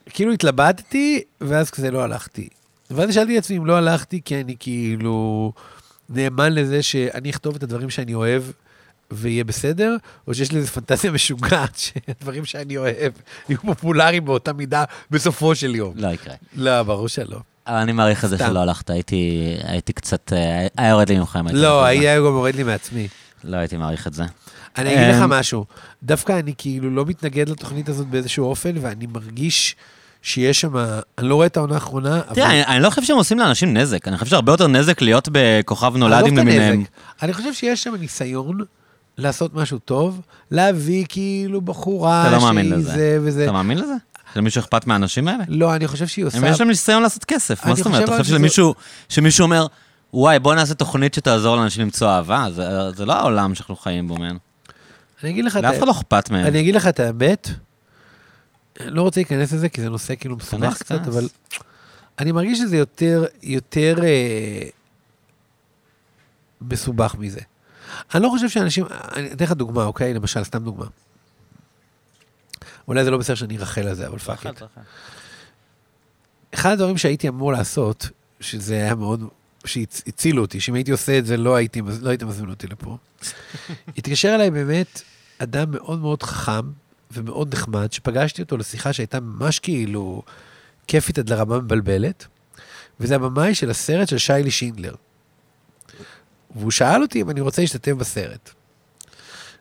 וכאילו 0.09 0.33
התלבטתי, 0.33 1.23
ואז 1.41 1.71
כזה 1.71 1.91
לא 1.91 2.03
הלכתי. 2.03 2.49
ואז 2.91 3.15
שאלתי 3.15 3.39
את 3.39 3.43
עצמי 3.43 3.57
אם 3.57 3.67
לא 3.67 3.77
הלכתי, 3.77 4.21
כי 4.25 4.41
אני 4.41 4.57
כאילו 4.61 5.53
נאמן 6.11 6.53
לזה 6.53 6.83
שאני 6.83 7.31
אכתוב 7.31 7.57
את 7.57 7.63
הדברים 7.63 7.91
שאני 7.91 8.15
אוהב 8.15 8.43
ויהיה 9.13 9.45
בסדר, 9.45 9.97
או 10.29 10.35
שיש 10.35 10.53
לי 10.53 10.59
איזו 10.59 10.69
פנטזיה 10.73 11.11
משוגעת 11.11 11.77
שהדברים 11.79 12.45
שאני 12.45 12.77
אוהב 12.77 13.13
יהיו 13.49 13.59
פופולריים 13.63 14.25
באותה 14.25 14.53
מידה 14.53 14.85
בסופו 15.11 15.55
של 15.55 15.75
יום. 15.75 15.93
לא 15.97 16.09
יקרה. 16.09 16.35
לא, 16.57 16.83
ברור 16.83 17.09
שלא. 17.09 17.39
אבל 17.67 17.77
אני 17.77 17.93
מעריך 17.93 18.25
את 18.25 18.31
זה. 18.31 18.39
שלא 18.39 18.59
הלכת, 18.59 18.91
הייתי 18.91 19.55
הייתי 19.65 19.93
קצת, 19.93 20.33
אה, 20.33 20.67
היה 20.77 20.89
יורד 20.91 21.09
לי 21.09 21.19
ממך 21.19 21.39
אם 21.41 21.49
לא. 21.49 21.85
היה 21.85 22.17
גם 22.19 22.33
מוריד 22.33 22.55
לי 22.57 22.63
מעצמי. 22.63 23.09
לא 23.45 23.57
הייתי 23.57 23.77
מעריך 23.77 24.07
את 24.07 24.15
זה. 24.15 24.25
אני 24.79 24.95
אגיד 24.95 25.15
לך 25.17 25.23
אמ, 25.23 25.31
משהו, 25.31 25.65
דווקא 26.03 26.39
אני 26.39 26.53
כאילו 26.59 26.91
לא 26.91 27.05
מתנגד 27.07 27.49
לתוכנית 27.49 27.89
הזאת 27.89 28.07
באיזשהו 28.07 28.45
אופן, 28.45 28.71
ואני 28.81 29.07
מרגיש 29.07 29.77
שיש 30.23 30.61
שם, 30.61 30.77
אני 31.19 31.29
לא 31.29 31.35
רואה 31.35 31.47
את 31.47 31.57
העונה 31.57 31.75
האחרונה, 31.75 32.21
אבל... 32.27 32.35
תראה, 32.35 32.51
אני- 32.51 32.65
אני 32.67 32.83
לא 32.83 32.91
חושב 32.91 33.03
שהם 33.05 33.17
עושים 33.17 33.39
לאנשים 33.39 33.77
נזק, 33.77 34.09
אני 34.09 34.19
חושב 34.19 34.31
שהרבה 34.31 34.53
יותר 34.53 34.67
נזק 34.67 35.03
להיות 35.03 35.29
בכוכב 35.33 35.97
נולדים 35.97 36.25
עזוב 36.27 36.39
את 36.39 36.45
למיניהם. 36.45 36.85
אני 37.23 37.33
חושב 37.33 37.53
שיש 37.55 37.83
שם 37.83 37.95
ניסיון 37.95 38.59
לעשות 39.21 39.55
משהו 39.55 39.79
טוב, 39.79 40.21
להביא 40.51 41.05
כאילו 41.09 41.61
בחורה 41.61 42.27
אתה 42.27 42.37
לא 42.37 42.41
מאמין 42.41 42.65
שהיא 42.65 42.77
לזה. 42.77 42.93
זה 42.93 43.19
וזה. 43.23 43.45
אתה 43.45 43.53
מאמין 43.53 43.79
לזה? 43.79 43.95
שלמישהו 44.35 44.61
אכפת 44.61 44.87
מהאנשים 44.87 45.29
האלה? 45.29 45.45
לא, 45.49 45.75
אני 45.75 45.89
חושב 45.89 46.07
שהיא 46.07 46.25
עושה... 46.25 46.39
הם 46.39 46.45
יש 46.45 46.61
להם 46.61 46.69
ניסיון 46.69 47.03
לעשות 47.03 47.25
כסף, 47.25 47.67
מה 47.67 47.75
זאת 47.75 47.87
אומרת? 47.87 48.05
אתה 48.05 48.13
חושב 48.13 48.25
שלמישהו 48.25 48.75
שמישהו 49.09 49.43
אומר, 49.43 49.67
וואי, 50.15 50.39
בוא 50.39 50.55
נעשה 50.55 50.75
תוכנית 50.75 51.15
שתעזור 51.15 51.57
לאנשים 51.57 51.83
למצוא 51.83 52.09
אהבה? 52.09 52.47
זה 52.51 52.91
זה 52.91 53.07
לא 53.07 53.13
העולם 53.13 53.55
שאנחנו 53.55 53.77
חיים 53.77 54.09
בו, 54.09 54.17
מן. 54.17 54.37
אני 55.23 55.31
אגיד 55.31 55.45
לך 55.45 55.57
את 55.57 55.63
לאף 55.63 55.79
אחד 55.79 55.87
לא 55.87 55.93
אכפת 55.93 56.31
מהם. 56.31 56.47
אני 56.47 56.61
אגיד 56.61 56.75
לך 56.75 56.87
את 56.87 57.01
האמת, 57.01 57.49
לא 58.81 59.03
רוצה 59.03 59.21
להיכנס 59.21 59.53
לזה, 59.53 59.69
כי 59.69 59.81
זה 59.81 59.91
נושא 59.91 60.15
כאילו 60.15 60.37
מסובך 60.37 60.79
קצת. 60.79 61.07
אבל 61.07 61.29
אני 62.19 62.33
מרגיש 62.33 62.59
שזה 62.59 62.77
יותר, 62.77 63.25
יותר 63.43 63.95
אה, 64.03 64.63
מסובך 66.61 67.15
מזה. 67.19 67.41
אני 68.15 68.23
לא 68.23 68.29
חושב 68.29 68.49
שאנשים, 68.49 68.85
אני 69.17 69.33
אתן 69.33 69.45
לך 69.45 69.53
דוגמה, 69.53 69.85
אוקיי? 69.85 70.15
למשל, 70.15 70.45
סתם 70.45 70.65
דוגמה. 70.65 70.87
אולי 72.89 73.05
זה 73.05 73.11
לא 73.11 73.19
בסדר 73.19 73.37
שאני 73.37 73.59
ארכל 73.59 73.89
על 73.89 73.95
זה, 73.95 74.07
אבל 74.07 74.19
fuck 74.19 74.47
it. 74.47 74.63
אחד 76.55 76.73
הדברים 76.73 76.99
שהייתי 76.99 77.29
אמור 77.29 77.53
לעשות, 77.53 78.09
שזה 78.41 78.75
היה 78.75 78.95
מאוד, 78.95 79.25
שהצילו 79.65 80.43
אותי, 80.43 80.61
שאם 80.61 80.75
הייתי 80.75 80.91
עושה 80.91 81.19
את 81.19 81.27
זה, 81.27 81.37
לא, 81.37 81.55
הייתי, 81.55 81.83
לא 82.01 82.09
היית 82.09 82.23
מזמין 82.23 82.51
אותי 82.51 82.67
לפה. 82.67 82.97
התקשר 83.99 84.35
אליי 84.35 84.51
באמת 84.51 85.03
אדם 85.39 85.71
מאוד 85.71 86.01
מאוד 86.01 86.23
חכם 86.23 86.71
ומאוד 87.11 87.55
נחמד, 87.55 87.93
שפגשתי 87.93 88.43
אותו 88.43 88.57
לשיחה 88.57 88.93
שהייתה 88.93 89.21
ממש 89.21 89.59
כאילו 89.59 90.23
כיפית 90.87 91.19
עד 91.19 91.29
לרמה 91.29 91.59
מבלבלת, 91.59 92.27
וזה 93.01 93.15
הבמאי 93.15 93.55
של 93.55 93.71
הסרט 93.71 94.09
של 94.09 94.19
שיילי 94.19 94.51
שינדלר. 94.51 94.95
והוא 96.57 96.71
שאל 96.71 97.03
אותי 97.03 97.21
אם 97.21 97.31
אני 97.31 97.41
רוצה 97.41 97.63
להשתתף 97.63 97.93
בסרט. 97.93 98.51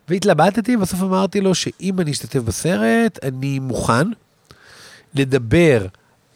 והתלבטתי, 0.10 0.78
בסוף 0.78 1.02
אמרתי 1.02 1.41
לו 1.41 1.56
שאם 1.56 1.99
אני 1.99 2.11
אשתתף 2.11 2.40
בסרט, 2.40 3.20
אני 3.24 3.60
מוכן 3.60 4.07
לדבר 5.16 5.86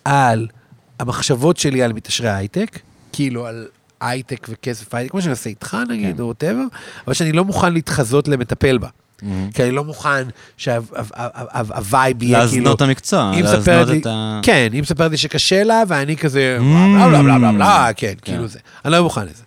על 0.05 0.47
המחשבות 0.99 1.57
שלי 1.57 1.83
על 1.83 1.93
מתעשרי 1.93 2.29
הייטק, 2.29 2.79
כאילו 3.13 3.47
על 3.47 3.67
הייטק 4.01 4.47
וכסף 4.49 4.95
הייטק, 4.95 5.11
כמו 5.11 5.21
שאני 5.21 5.31
עושה 5.31 5.49
איתך 5.49 5.77
נגיד, 5.89 6.15
כן. 6.15 6.21
או 6.21 6.31
whatever, 6.31 6.77
אבל 7.05 7.13
שאני 7.13 7.31
לא 7.31 7.45
מוכן 7.45 7.73
להתחזות 7.73 8.27
למטפל 8.27 8.77
בה. 8.77 8.87
מהמם. 9.21 9.51
כי 9.51 9.63
אני 9.63 9.71
לא 9.71 9.83
מוכן 9.83 10.27
שהווייב 10.57 12.23
יהיה 12.23 12.47
כאילו... 12.47 12.61
להזנות 12.61 12.77
את 12.77 12.81
המקצוע, 12.81 13.31
להזנות 13.41 13.89
את 14.01 14.05
ה... 14.05 14.39
כן, 14.43 14.69
היא 14.73 14.81
מספרת 14.81 15.11
לי 15.11 15.17
שקשה 15.17 15.63
לה, 15.63 15.83
ואני 15.87 16.17
כזה. 16.17 16.57
בלה 16.59 17.07
בלה 17.09 17.23
בלה 17.23 17.37
בלה 17.39 17.51
בלה, 17.51 17.87
כן, 17.95 18.07
כן. 18.07 18.13
כאילו 18.31 18.47
זה. 18.47 18.59
אני 18.85 18.91
לא 18.91 19.03
מוכן 19.03 19.25
לזה. 19.25 19.43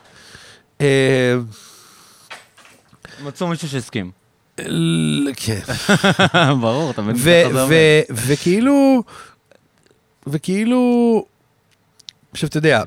אה, 0.81 1.35
מצאו 3.24 3.48
מישהו 3.48 3.69
שהסכים. 3.69 4.11
כן. 5.36 5.61
ברור, 6.61 6.90
אתה 6.90 7.03
מבין? 7.03 7.47
וכאילו, 8.11 9.03
וכאילו, 10.27 11.24
עכשיו 12.32 12.48
אתה 12.48 12.59
יודע, 12.59 12.82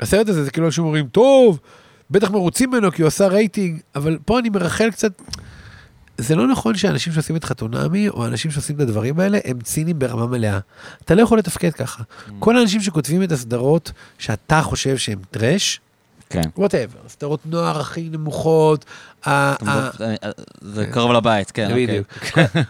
הסרט 0.00 0.28
הזה 0.28 0.44
זה 0.44 0.50
כאילו 0.50 0.66
אנשים 0.66 0.84
אומרים, 0.84 1.08
טוב, 1.08 1.58
בטח 2.10 2.30
מרוצים 2.30 2.70
ממנו 2.70 2.92
כי 2.92 3.02
הוא 3.02 3.08
עשה 3.08 3.26
רייטינג, 3.26 3.80
אבל 3.94 4.18
פה 4.24 4.38
אני 4.38 4.48
מרחל 4.48 4.90
קצת. 4.90 5.22
זה 6.18 6.36
לא 6.36 6.48
נכון 6.48 6.76
שאנשים 6.76 7.12
שעושים 7.12 7.36
את 7.36 7.44
חתונמי, 7.44 8.08
או 8.08 8.26
אנשים 8.26 8.50
שעושים 8.50 8.76
את 8.76 8.80
הדברים 8.80 9.20
האלה, 9.20 9.38
הם 9.44 9.60
ציניים 9.60 9.98
ברמה 9.98 10.26
מלאה. 10.26 10.58
אתה 11.04 11.14
לא 11.14 11.22
יכול 11.22 11.38
לתפקד 11.38 11.72
ככה. 11.72 12.02
כל 12.38 12.56
האנשים 12.56 12.80
שכותבים 12.80 13.22
את 13.22 13.32
הסדרות 13.32 13.92
שאתה 14.18 14.62
חושב 14.62 14.96
שהם 14.96 15.18
trash, 15.30 15.80
כן. 16.32 16.40
whatever, 16.56 16.98
סדרות 17.08 17.40
נוער 17.46 17.80
הכי 17.80 18.08
נמוכות, 18.12 18.84
ה- 19.26 19.52
אתה 19.54 19.64
ה- 19.70 19.90
מדבר- 19.90 20.06
אה, 20.24 20.30
זה 20.62 20.86
קרוב 20.86 21.12
לבית, 21.12 21.50
כן. 21.50 21.66
אוקיי. 21.70 21.86
בדיוק. 21.86 22.06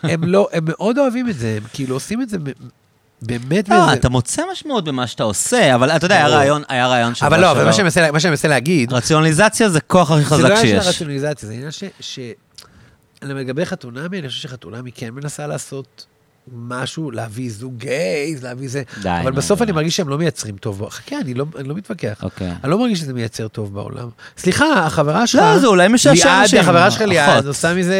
הם 0.02 0.24
לא, 0.24 0.48
הם 0.52 0.64
מאוד 0.68 0.98
אוהבים 0.98 1.28
את 1.28 1.38
זה, 1.38 1.54
הם 1.56 1.68
כאילו 1.72 1.96
עושים 1.96 2.22
את 2.22 2.28
זה 2.28 2.36
באמת 3.22 3.68
לא, 3.68 3.76
באיזה... 3.78 3.92
אתה 3.92 4.08
מוצא 4.08 4.42
משמעות 4.52 4.84
במה 4.84 5.06
שאתה 5.06 5.22
עושה, 5.22 5.74
אבל 5.74 5.90
אתה 5.90 6.04
יודע, 6.04 6.16
היה. 6.16 6.28
רעיון, 6.28 6.62
היה 6.68 6.86
רעיון 6.86 7.14
שבוע 7.14 7.28
אבל 7.28 7.40
לא, 7.40 7.50
אבל 7.50 7.64
מה 7.64 7.72
שאני 8.20 8.30
מנסה- 8.30 8.48
להגיד, 8.48 8.92
רציונליזציה 8.92 9.68
זה 9.68 9.80
כוח 9.80 10.10
הכי 10.10 10.20
זה 10.20 10.26
חזק 10.26 10.40
לא 10.42 10.46
עניין 10.46 10.60
של 10.66 10.68
שיש. 10.80 10.86
הרציונליזציה, 10.86 11.46
זה 11.48 11.54
עניין 11.54 11.70
ש... 11.70 11.84
ש... 12.00 12.18
לגבי 13.22 13.66
חתונמי, 13.66 14.18
אני 14.18 14.28
חושב 14.28 14.40
שחתונמי 14.48 14.92
כן 14.92 15.10
מנסה 15.10 15.46
לעשות 15.46 16.06
משהו, 16.52 17.10
להביא 17.10 17.50
זוג 17.50 17.76
גייז, 17.76 18.42
להביא 18.42 18.68
זה, 18.68 18.82
די, 19.02 19.08
אבל 19.20 19.30
נו, 19.30 19.36
בסוף 19.36 19.58
די. 19.58 19.64
אני 19.64 19.72
מרגיש 19.72 19.96
שהם 19.96 20.08
לא 20.08 20.18
מייצרים 20.18 20.56
טוב. 20.56 20.88
חכה, 20.88 21.16
אני 21.20 21.34
לא 21.34 21.44
אני 21.58 21.68
לא 21.68 21.74
מתווכח. 21.74 22.20
אוקיי. 22.22 22.52
אני 22.64 22.70
לא 22.70 22.78
מרגיש 22.78 22.98
שזה 22.98 23.12
מייצר 23.12 23.48
טוב 23.48 23.74
בעולם. 23.74 24.08
סליחה, 24.38 24.72
החברה 24.72 25.26
שלך... 25.26 25.42
לא, 25.42 25.58
זה 25.58 25.66
אולי 25.66 25.88
משעשע 25.88 26.24
ליעד, 26.24 26.40
אנשים. 26.42 26.60
החברה 26.60 26.90
שלך 26.90 27.02
ליעד. 27.02 27.46
עושה 27.46 27.74
מזה... 27.74 27.96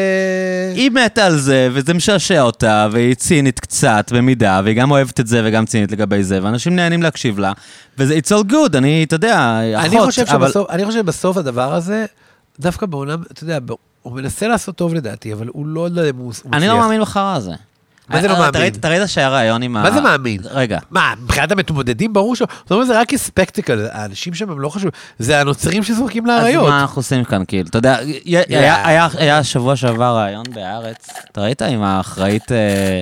היא 0.75 0.91
מתה 0.91 1.27
על 1.27 1.39
זה, 1.39 1.69
וזה 1.73 1.95
משעשע 1.95 2.43
אותה, 2.43 2.89
והיא 2.93 3.15
צינית 3.15 3.61
קצת 3.61 4.13
במידה, 4.13 4.61
והיא 4.65 4.77
גם 4.77 4.91
אוהבת 4.91 5.21
את 5.21 5.27
זה 5.27 5.43
וגם 5.45 5.67
צינית 5.67 5.93
לגבי 5.93 6.25
זה, 6.25 6.39
ואנשים 6.43 6.77
נהנים 6.77 7.03
להקשיב 7.03 7.39
לה, 7.39 7.53
וזה 7.99 8.19
it's 8.19 8.31
all 8.31 8.53
good, 8.53 8.77
אני, 8.77 9.05
אתה 9.05 9.15
יודע, 9.15 9.61
אני 9.77 9.97
אחות, 9.97 10.07
חושב 10.07 10.25
אבל... 10.29 10.47
שבסוף, 10.47 10.71
אני 10.71 10.85
חושב 10.85 10.99
שבסוף 10.99 11.37
הדבר 11.37 11.75
הזה, 11.75 12.05
דווקא 12.61 12.87
בעולם, 12.87 13.23
אתה 13.31 13.45
יודע, 13.45 13.59
הוא 14.03 14.13
מנסה 14.13 14.49
לעשות 14.49 14.77
טוב 14.77 14.95
לדעתי, 14.95 15.33
אבל 15.33 15.47
הוא 15.53 15.67
לא 15.67 15.81
יודע 15.85 16.11
אם 16.11 16.17
הוא 16.17 16.33
הוא 16.43 16.53
אני 16.53 16.67
לא 16.67 16.73
מצליח. 16.75 16.85
מאמין 16.85 17.01
בחרא 17.01 17.37
הזה. 17.37 17.53
מה 18.13 18.21
זה 18.21 18.29
לא 18.29 18.33
אה, 18.33 18.39
מאמין? 18.51 18.73
אתה 18.75 18.89
ראית 18.89 19.03
שהיה 19.07 19.29
ראיון 19.29 19.63
עם 19.63 19.77
ה... 19.77 19.83
מה 19.83 19.91
זה 19.91 20.01
מאמין? 20.01 20.41
רגע. 20.51 20.79
מה, 20.91 21.15
מבחינת 21.23 21.53
המתמודדים 21.53 22.13
ברור 22.13 22.37
ש... 22.37 22.39
זאת 22.39 22.71
אומרת, 22.71 22.87
זה 22.87 23.01
רק 23.01 23.09
כספקטיקל, 23.09 23.89
האנשים 23.93 24.35
שם 24.35 24.51
הם 24.51 24.61
לא 24.61 24.69
חשובים, 24.69 24.91
זה 25.19 25.41
הנוצרים 25.41 25.83
שזורקים 25.83 26.31
אז 26.31 26.43
לאריות. 26.43 26.69
מה 26.69 26.81
אנחנו 26.81 26.99
עושים 26.99 27.25
כאן, 27.25 27.43
כאילו? 27.49 27.69
אתה 27.69 27.79
יודע, 27.79 27.97
היה- 28.25 29.45
שבוע 29.45 29.77
שעבר 29.77 30.17
ראיון 30.25 30.45
בהארץ, 30.55 31.09
אתה 31.33 31.41
ראית 31.41 31.63
עם 31.63 31.83
האחראית, 31.83 32.53
אה, 32.53 33.01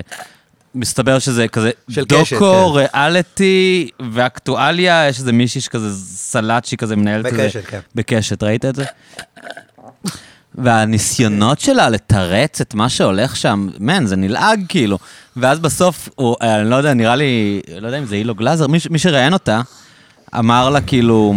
מסתבר 0.75 1.19
שזה 1.19 1.47
כזה 1.47 1.71
דוקו, 1.89 2.73
כן. 2.73 2.79
ריאליטי 2.95 3.89
ואקטואליה, 4.13 5.07
יש 5.09 5.19
איזה 5.19 5.31
מישהי 5.31 5.61
שכזה 5.61 6.05
סלט 6.15 6.65
שהיא 6.65 6.77
כזה 6.77 6.95
מנהלת 6.95 7.25
את 7.25 7.31
זה. 7.31 7.43
בקשת, 7.43 7.65
כן. 7.65 7.79
בקשת, 7.95 8.43
ראית 8.43 8.65
את 8.65 8.75
זה? 8.75 8.85
והניסיונות 10.55 11.59
שלה 11.59 11.89
לתרץ 11.89 12.61
את 12.61 12.73
מה 12.73 12.89
שהולך 12.89 13.35
שם, 13.35 13.67
מן, 13.79 14.05
זה 14.05 14.15
נלעג 14.15 14.63
כאילו. 14.69 14.97
ואז 15.37 15.59
בסוף, 15.59 16.09
הוא, 16.15 16.35
אה, 16.41 16.61
אני 16.61 16.69
לא 16.69 16.75
יודע, 16.75 16.93
נראה 16.93 17.15
לי, 17.15 17.61
לא 17.81 17.87
יודע 17.87 17.99
אם 17.99 18.05
זה 18.05 18.15
אילו 18.15 18.35
גלאזר, 18.35 18.67
מי, 18.67 18.77
מי 18.89 18.99
שראיין 18.99 19.33
אותה, 19.33 19.61
אמר 20.39 20.69
לה 20.69 20.81
כאילו, 20.81 21.33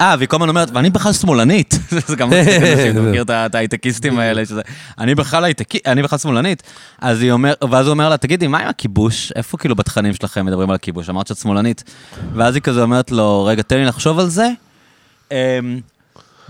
אה, 0.00 0.14
והיא 0.18 0.28
כל 0.28 0.36
הזמן 0.36 0.48
אומרת, 0.48 0.70
ואני 0.74 0.90
בכלל 0.90 1.12
שמאלנית. 1.12 1.78
זה 2.06 2.16
גם 2.16 2.30
מצחיק 2.30 2.62
אנשים, 2.62 2.92
אתה 2.92 3.00
מכיר 3.00 3.22
את 3.22 3.54
ההייטקיסטים 3.54 4.18
האלה, 4.18 4.46
שזה, 4.46 4.60
אני 4.98 5.14
בכלל 5.14 5.52
אני 5.86 6.02
בכלל 6.02 6.18
שמאלנית. 6.18 6.62
אז 7.00 7.22
היא 7.22 7.32
אומר, 7.32 7.54
ואז 7.70 7.86
הוא 7.86 7.92
אומר 7.92 8.08
לה, 8.08 8.16
תגידי, 8.16 8.46
מה 8.46 8.58
עם 8.58 8.68
הכיבוש? 8.68 9.32
איפה 9.36 9.58
כאילו 9.58 9.74
בתכנים 9.76 10.14
שלכם 10.14 10.46
מדברים 10.46 10.70
על 10.70 10.74
הכיבוש? 10.74 11.10
אמרת 11.10 11.26
שאת 11.26 11.36
שמאלנית. 11.36 11.84
ואז 12.34 12.54
היא 12.54 12.62
כזה 12.62 12.82
אומרת 12.82 13.10
לו, 13.10 13.44
רגע, 13.44 13.62
תן 13.62 13.76
לי 13.76 13.84
לחשוב 13.84 14.18
על 14.18 14.28
זה. 14.28 14.50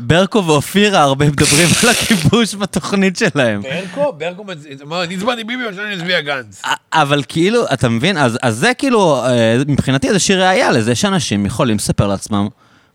אמ, 0.01 0.09
ברקו 0.09 0.45
ואופירה 0.47 1.03
הרבה 1.03 1.27
מדברים 1.29 1.69
על 1.83 1.89
הכיבוש 1.89 2.55
בתוכנית 2.55 3.17
שלהם. 3.17 3.63
ברקו? 3.63 4.13
ברקו 4.19 4.45
אמר, 4.83 5.05
אני 5.05 5.15
הצבעתי 5.15 5.45
ביבי, 5.45 5.67
עכשיו 5.69 5.85
אני 5.85 5.95
אצביע 5.95 6.21
גנץ. 6.21 6.63
אבל 6.93 7.23
כאילו, 7.29 7.65
אתה 7.73 7.89
מבין? 7.89 8.17
אז, 8.19 8.39
זה 8.49 8.75
כאילו, 8.75 9.25
אה, 9.25 9.57
מבחינתי 9.67 10.13
זה 10.13 10.19
שיר 10.19 10.43
ראייה 10.43 10.71
לזה 10.71 10.95
שאנשים 10.95 11.47
יכולים 11.47 11.77
לספר 11.77 12.07
לעצמם 12.07 12.49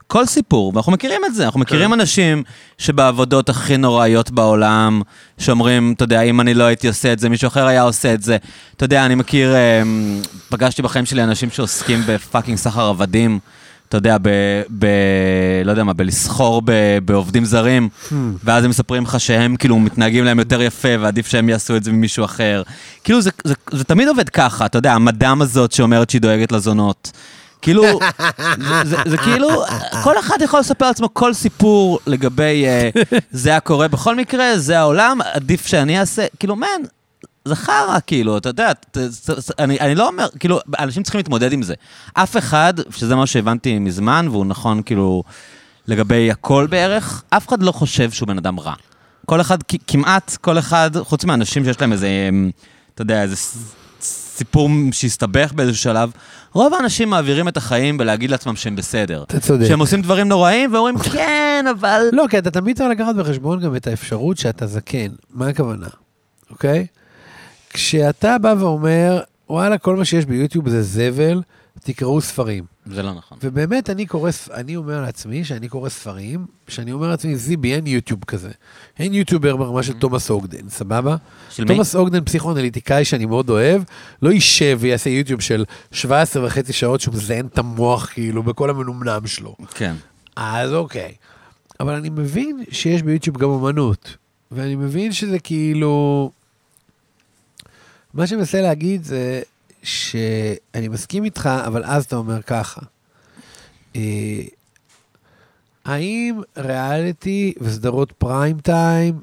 כל 0.08 0.26
סיפור, 0.26 0.72
ואנחנו 0.74 0.92
מכירים 0.92 1.22
את 1.26 1.36
זה, 1.36 1.46
אנחנו 1.46 1.60
מכירים 1.60 1.94
אנשים 1.94 2.44
שבעבודות 2.78 3.50
הכי 3.50 3.78
נוראיות 3.78 4.32
בעולם, 4.32 5.02
שאומרים, 5.38 5.94
אתה 5.96 6.04
יודע, 6.04 6.22
אם 6.22 6.42
אני 6.42 6.54
לא 6.54 6.64
הייתי 6.64 6.88
עושה 6.88 7.14
את 7.14 7.20
זה, 7.20 7.30
מישהו 7.30 7.48
אחר 7.48 7.68
היה 7.68 7.82
עושה 7.82 8.14
את 8.14 8.22
זה. 8.22 8.38
אתה 8.76 8.86
יודע, 8.86 9.06
אני 9.06 9.16
מכיר, 9.16 9.56
אה, 9.56 9.82
פגשתי 10.50 10.82
בחיים 10.82 11.06
שלי 11.06 11.24
אנשים 11.24 11.50
שעוסקים 11.50 12.02
בפאקינג 12.08 12.58
סחר 12.58 12.86
עבדים. 12.86 13.40
אתה 13.96 14.08
יודע, 14.08 14.18
ב... 14.22 14.30
ב 14.80 14.86
לא 15.66 15.72
יודע 15.72 15.84
מה, 15.84 15.94
בלסחור 15.94 16.62
ב, 16.66 16.72
בעובדים 17.06 17.46
זרים, 17.46 17.90
ואז 18.44 18.64
הם 18.64 18.70
מספרים 18.70 19.04
לך 19.04 19.20
שהם 19.20 19.56
כאילו 19.56 19.80
מתנהגים 19.80 20.26
להם 20.26 20.40
יותר 20.40 20.62
יפה, 20.62 20.88
ועדיף 21.00 21.28
שהם 21.28 21.50
יעשו 21.50 21.76
את 21.76 21.84
זה 21.84 21.92
ממישהו 21.92 22.26
אחר. 22.26 22.64
כאילו, 23.04 23.22
זה, 23.22 23.30
זה, 23.44 23.54
זה 23.72 23.84
תמיד 23.84 24.08
עובד 24.08 24.30
ככה, 24.30 24.66
אתה 24.66 24.78
יודע, 24.78 24.94
המדאם 24.94 25.42
הזאת 25.42 25.72
שאומרת 25.72 26.10
שהיא 26.10 26.22
דואגת 26.22 26.52
לזונות. 26.52 27.12
כאילו, 27.62 27.84
זה, 28.70 28.84
זה, 28.84 28.98
זה 29.06 29.18
כאילו, 29.18 29.50
כל 30.04 30.20
אחד 30.20 30.38
יכול 30.42 30.60
לספר 30.60 30.88
לעצמו 30.88 31.14
כל 31.14 31.34
סיפור 31.34 32.00
לגבי 32.08 32.66
אה, 32.66 32.90
זה 33.32 33.50
היה 33.50 33.60
קורה 33.60 33.88
בכל 33.88 34.16
מקרה, 34.16 34.58
זה 34.58 34.80
העולם, 34.80 35.20
עדיף 35.34 35.66
שאני 35.66 36.00
אעשה, 36.00 36.26
כאילו, 36.40 36.56
מן, 36.56 36.66
זה 37.46 37.56
חרא, 37.56 37.98
כאילו, 38.08 38.38
אתה 38.38 38.50
יודע, 38.50 38.74
ת- 38.74 38.98
ת- 38.98 39.30
ת- 39.30 39.60
אני, 39.60 39.80
אני 39.80 39.96
לא 39.96 40.08
אומר, 40.08 40.28
כאילו, 40.40 40.60
אנשים 40.80 41.04
צריכים 41.04 41.20
להתמודד 41.20 41.54
עם 41.54 41.62
זה. 41.62 41.74
אף 42.14 42.38
אחד, 42.38 42.74
שזה 42.90 43.16
מה 43.16 43.28
שהבנתי 43.28 43.80
מזמן, 43.80 44.28
והוא 44.32 44.46
נכון, 44.46 44.82
כאילו, 44.86 45.24
לגבי 45.88 46.32
הכל 46.32 46.68
בערך, 46.70 47.24
אף 47.30 47.48
אחד 47.48 47.64
לא 47.64 47.72
חושב 47.72 48.12
שהוא 48.12 48.28
בן 48.28 48.38
אדם 48.38 48.60
רע. 48.60 48.74
כל 49.26 49.42
אחד, 49.42 49.58
כמעט 49.88 50.38
כל 50.42 50.60
אחד, 50.60 50.92
חוץ 51.04 51.26
מאנשים 51.26 51.64
שיש 51.66 51.82
להם 51.82 51.92
איזה, 51.92 52.08
אמ, 52.30 52.50
אתה 52.94 53.02
יודע, 53.02 53.22
איזה 53.22 53.36
סיפור 54.02 54.70
שהסתבך 54.92 55.52
באיזשהו 55.54 55.84
שלב, 55.84 56.12
רוב 56.54 56.74
האנשים 56.74 57.10
מעבירים 57.10 57.48
את 57.48 57.58
החיים 57.58 57.98
בלהגיד 57.98 58.30
לעצמם 58.32 58.56
שהם 58.56 58.76
בסדר. 58.76 59.24
אתה 59.24 59.40
צודק. 59.40 59.66
שהם 59.68 59.80
עושים 59.80 60.02
דברים 60.02 60.28
נוראים, 60.28 60.74
ואומרים, 60.74 60.98
כן, 61.14 61.66
אבל... 61.72 62.02
לא, 62.14 62.26
כי 62.30 62.38
אתה 62.38 62.52
תמיד 62.52 62.78
צריך 62.78 62.90
לקחת 62.90 63.16
בחשבון 63.16 63.60
גם 63.62 63.76
את 63.76 63.88
האפשרות 63.88 64.38
שאתה 64.38 64.68
זקן. 64.68 65.08
מה 65.34 65.48
הכוונה? 65.48 65.88
אוקיי? 66.52 66.86
כשאתה 67.76 68.38
בא 68.38 68.56
ואומר, 68.60 69.22
וואלה, 69.50 69.78
כל 69.78 69.96
מה 69.96 70.06
שיש 70.06 70.26
ביוטיוב 70.26 70.70
זה 70.70 70.84
זבל, 70.84 71.42
תקראו 71.80 72.22
ספרים. 72.22 72.64
זה 72.86 73.04
לא 73.04 73.14
נכון. 73.14 73.38
ובאמת, 73.44 73.90
אני 73.90 74.06
קורא, 74.06 74.32
אני 74.54 74.76
אומר 74.76 75.02
לעצמי 75.02 75.44
שאני 75.44 75.68
קורא 75.68 75.90
ספרים, 75.90 76.46
שאני 76.68 76.92
אומר 76.92 77.08
לעצמי, 77.08 77.36
זיבי, 77.36 77.74
אין 77.74 77.88
יוטיוב 77.88 78.24
כזה. 78.24 78.52
אין 79.00 79.14
יוטיובר 79.14 79.56
ברמה 79.56 79.84
של 79.84 79.94
תומאס 79.94 80.30
אוגדן, 80.30 80.70
סבבה? 80.70 81.16
של 81.50 81.64
מי? 81.64 81.68
תומאס 81.68 81.96
אוגדן, 81.96 82.24
פסיכואנליטיקאי 82.24 83.06
שאני 83.06 83.26
מאוד 83.26 83.50
אוהב, 83.50 83.82
לא 84.22 84.30
יישב 84.30 84.78
ויעשה 84.82 85.10
יוטיוב 85.10 85.42
של 85.42 85.66
17 85.92 86.46
וחצי 86.46 86.74
שעות 86.74 87.02
שהוא 87.02 87.16
מזיין 87.16 87.46
את 87.46 87.58
המוח, 87.58 88.10
כאילו, 88.14 88.44
בכל 88.44 88.70
המנומנם 88.70 89.28
שלו. 89.28 89.56
כן. 89.74 89.96
אז 90.36 90.74
אוקיי. 90.74 91.14
אבל 91.80 91.94
אני 91.94 92.10
מבין 92.10 92.64
שיש 92.72 93.02
ביוטיוב 93.02 93.38
גם 93.38 93.50
אמנות, 93.50 94.18
ואני 94.52 94.76
מבין 94.76 95.12
שזה 95.12 95.40
כאילו... 95.40 96.32
מה 98.16 98.28
שאני 98.28 98.38
מנסה 98.38 98.62
להגיד 98.62 99.04
זה 99.04 99.42
שאני 99.84 100.88
מסכים 100.90 101.24
איתך, 101.24 101.50
אבל 101.66 101.84
אז 101.84 102.06
אתה 102.06 102.16
אומר 102.16 102.42
ככה. 102.42 102.82
אה, 103.96 104.42
האם 105.86 106.42
ריאליטי 106.58 107.54
וסדרות 107.62 108.12
פריים 108.12 108.60
טיים 108.60 109.20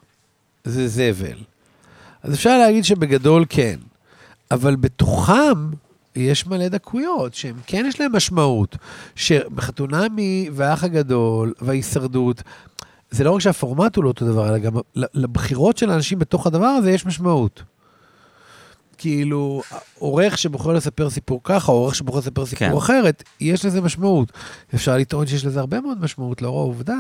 זה 0.65 0.89
זבל? 0.89 1.39
אז 2.23 2.35
אפשר 2.35 2.59
להגיד 2.59 2.85
שבגדול 2.85 3.45
כן, 3.49 3.79
אבל 4.51 4.77
בתוכם 4.77 5.71
יש 6.17 6.47
מלא 6.47 6.69
דקויות 6.69 7.35
שהם 7.35 7.57
כן 7.67 7.85
יש 7.89 8.01
להם 8.01 8.17
משמעות. 8.17 8.77
שבחתונמי 9.17 10.51
והאח 10.53 10.85
הגדול 10.85 11.53
וההישרדות, 11.61 12.43
זה 13.11 13.25
לא 13.25 13.31
רק 13.31 13.41
שהפורמט 13.41 13.97
הוא 13.97 14.05
לא 14.05 14.09
אותו 14.09 14.25
דבר, 14.25 14.49
אלא 14.49 14.59
גם 14.59 14.73
לבחירות 14.95 15.79
של 15.79 15.91
האנשים 15.91 16.19
בתוך 16.19 16.47
הדבר 16.47 16.67
הזה 16.67 16.91
יש 16.91 17.07
משמעות. 17.07 17.63
כאילו, 19.03 19.63
עורך 19.99 20.39
שבוחר 20.39 20.73
לספר 20.73 21.11
סיפור 21.11 21.41
ככה, 21.45 21.73
עורך 21.73 21.95
שבוחר 21.95 22.19
לספר 22.19 22.47
סיפור 22.47 22.69
כן. 22.69 22.77
אחרת, 22.77 23.23
יש 23.41 23.65
לזה 23.65 23.81
משמעות. 23.81 24.33
אפשר 24.75 24.97
לטעון 24.97 25.27
שיש 25.27 25.45
לזה 25.45 25.61
הרבה 25.61 25.81
מאוד 25.81 26.01
משמעות, 26.01 26.43
לאור 26.43 26.61
העובדה 26.61 26.99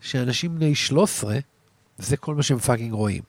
שאנשים 0.00 0.54
בני 0.54 0.74
13, 0.74 1.38
זה 1.98 2.16
כל 2.16 2.34
מה 2.34 2.42
שהם 2.42 2.58
fucking 2.58 2.92
רואים. 2.92 3.22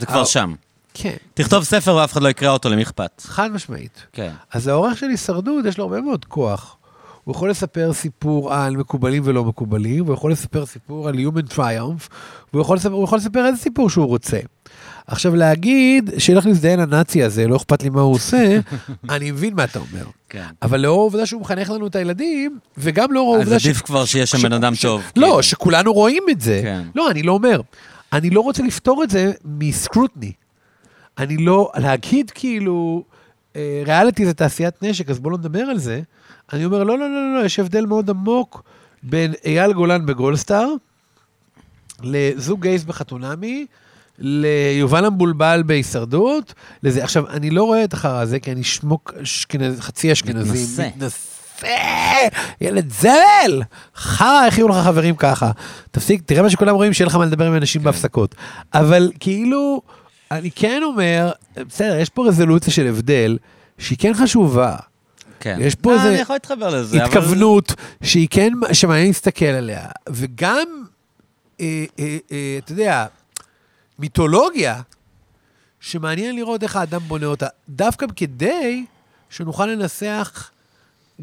זה 0.00 0.06
כבר 0.06 0.20
אה, 0.20 0.26
שם. 0.26 0.54
כן, 0.94 1.16
תכתוב 1.34 1.64
ספר 1.64 1.94
ואף 1.94 2.12
אחד 2.12 2.22
לא 2.22 2.28
יקרא 2.28 2.50
אותו, 2.50 2.68
למי 2.68 2.82
אכפת? 2.82 3.22
חד 3.26 3.52
משמעית. 3.52 4.06
כן. 4.12 4.32
אז 4.52 4.68
העורך 4.68 4.98
של 4.98 5.06
הישרדות, 5.06 5.64
יש 5.64 5.78
לו 5.78 5.84
הרבה 5.84 6.00
מאוד 6.00 6.24
כוח. 6.24 6.76
הוא 7.24 7.34
יכול 7.34 7.50
לספר 7.50 7.92
סיפור 7.92 8.54
על 8.54 8.76
מקובלים 8.76 9.22
ולא 9.26 9.44
מקובלים, 9.44 10.06
הוא 10.06 10.14
יכול 10.14 10.32
לספר 10.32 10.66
סיפור 10.66 11.08
על 11.08 11.14
Human 11.14 11.54
Triumph, 11.54 12.08
והוא 12.52 12.62
יכול 12.62 12.76
לספר, 12.76 12.92
הוא 12.92 13.04
יכול 13.04 13.18
לספר 13.18 13.46
איזה 13.46 13.62
סיפור 13.62 13.90
שהוא 13.90 14.06
רוצה. 14.06 14.38
עכשיו, 15.06 15.36
להגיד 15.36 16.10
שילך 16.18 16.46
להזדיין 16.46 16.80
הנאצי 16.80 17.22
הזה, 17.22 17.48
לא 17.48 17.56
אכפת 17.56 17.82
לי 17.82 17.90
מה 17.90 18.00
הוא 18.00 18.14
עושה, 18.14 18.58
אני 19.10 19.30
מבין 19.30 19.54
מה 19.54 19.64
אתה 19.64 19.78
אומר. 19.78 20.04
כן. 20.28 20.44
אבל 20.62 20.80
לאור 20.80 21.00
העובדה 21.00 21.26
שהוא 21.26 21.40
מחנך 21.40 21.70
לנו 21.70 21.86
את 21.86 21.96
הילדים, 21.96 22.58
וגם 22.78 23.12
לאור 23.12 23.34
אז 23.34 23.40
העובדה 23.40 23.56
עדיף 23.56 23.82
כבר 23.82 24.04
שיש 24.04 24.30
שם 24.30 24.38
בן 24.42 24.52
אדם 24.52 24.74
ש- 24.74 24.82
טוב. 24.82 25.02
לא, 25.16 25.26
כאילו. 25.26 25.42
שכולנו 25.42 25.92
רואים 25.92 26.22
את 26.30 26.40
זה. 26.40 26.60
כן. 26.62 26.82
לא, 26.94 27.10
אני 27.10 27.22
לא 27.22 27.32
אומר. 27.32 27.60
אני 28.12 28.30
לא 28.30 28.40
רוצה 28.40 28.62
לפתור 28.62 29.02
את 29.04 29.10
זה 29.10 29.32
מסקרוטני. 29.44 30.32
אני 31.18 31.36
לא, 31.36 31.70
להגיד 31.76 32.30
כאילו, 32.30 33.02
אה, 33.56 33.82
ריאליטי 33.86 34.26
זה 34.26 34.34
תעשיית 34.34 34.82
נשק, 34.82 35.10
אז 35.10 35.18
בואו 35.18 35.30
לא 35.32 35.38
נדבר 35.38 35.60
על 35.60 35.78
זה. 35.78 36.00
אני 36.52 36.64
אומר, 36.64 36.84
לא, 36.84 36.98
לא, 36.98 37.10
לא, 37.10 37.32
לא, 37.34 37.40
לא, 37.40 37.44
יש 37.44 37.58
הבדל 37.58 37.86
מאוד 37.86 38.10
עמוק 38.10 38.62
בין 39.02 39.32
אייל 39.44 39.72
גולן 39.72 40.06
בגולדסטאר, 40.06 40.68
לזוג 42.02 42.62
גייס 42.62 42.84
בחתונמי, 42.84 43.66
ליובל 44.18 45.04
המבולבל 45.04 45.62
בהישרדות, 45.66 46.54
לזה. 46.82 47.04
עכשיו, 47.04 47.30
אני 47.30 47.50
לא 47.50 47.64
רואה 47.64 47.84
את 47.84 47.92
החרא 47.92 48.20
הזה, 48.20 48.38
כי 48.38 48.52
אני 48.52 48.64
שמוק, 48.64 49.12
אשכנז, 49.22 49.80
חצי 49.80 50.12
אשכנזי. 50.12 50.50
מתנשא. 50.50 50.88
מתנשא! 50.96 51.26
ילד 52.60 52.92
זבל! 52.92 53.62
חרא, 53.96 54.46
איך 54.46 54.58
יהיו 54.58 54.68
לך 54.68 54.76
חברים 54.76 55.16
ככה? 55.16 55.50
תפסיק, 55.90 56.22
תראה 56.26 56.42
מה 56.42 56.50
שכולם 56.50 56.74
רואים, 56.74 56.92
שיהיה 56.92 57.06
לך 57.06 57.14
מה 57.14 57.24
לדבר 57.24 57.46
עם 57.46 57.56
אנשים 57.56 57.82
בהפסקות. 57.82 58.34
אבל 58.74 59.10
כאילו, 59.20 59.82
אני 60.30 60.50
כן 60.50 60.80
אומר, 60.82 61.32
בסדר, 61.68 61.98
יש 61.98 62.08
פה 62.08 62.26
רזולוציה 62.28 62.72
של 62.72 62.86
הבדל, 62.86 63.38
שהיא 63.78 63.98
כן 64.00 64.14
חשובה. 64.14 64.76
כן. 65.40 65.58
יש 65.60 65.74
פה 65.74 65.90
אה, 65.90 65.96
איזה 65.96 66.22
לזה, 66.70 67.04
אבל... 67.04 67.06
התכוונות 67.06 67.74
שהיא 68.02 68.28
כן, 68.30 68.52
שמעניין 68.72 69.06
להסתכל 69.06 69.44
עליה. 69.44 69.86
וגם, 70.08 70.66
אה, 71.60 71.84
אה, 71.98 72.16
אה, 72.32 72.58
אתה 72.64 72.72
יודע, 72.72 73.06
מיתולוגיה, 73.98 74.80
שמעניין 75.80 76.36
לראות 76.36 76.62
איך 76.62 76.76
האדם 76.76 77.00
בונה 77.00 77.26
אותה, 77.26 77.46
דווקא 77.68 78.06
כדי 78.16 78.84
שנוכל 79.30 79.66
לנסח 79.66 80.50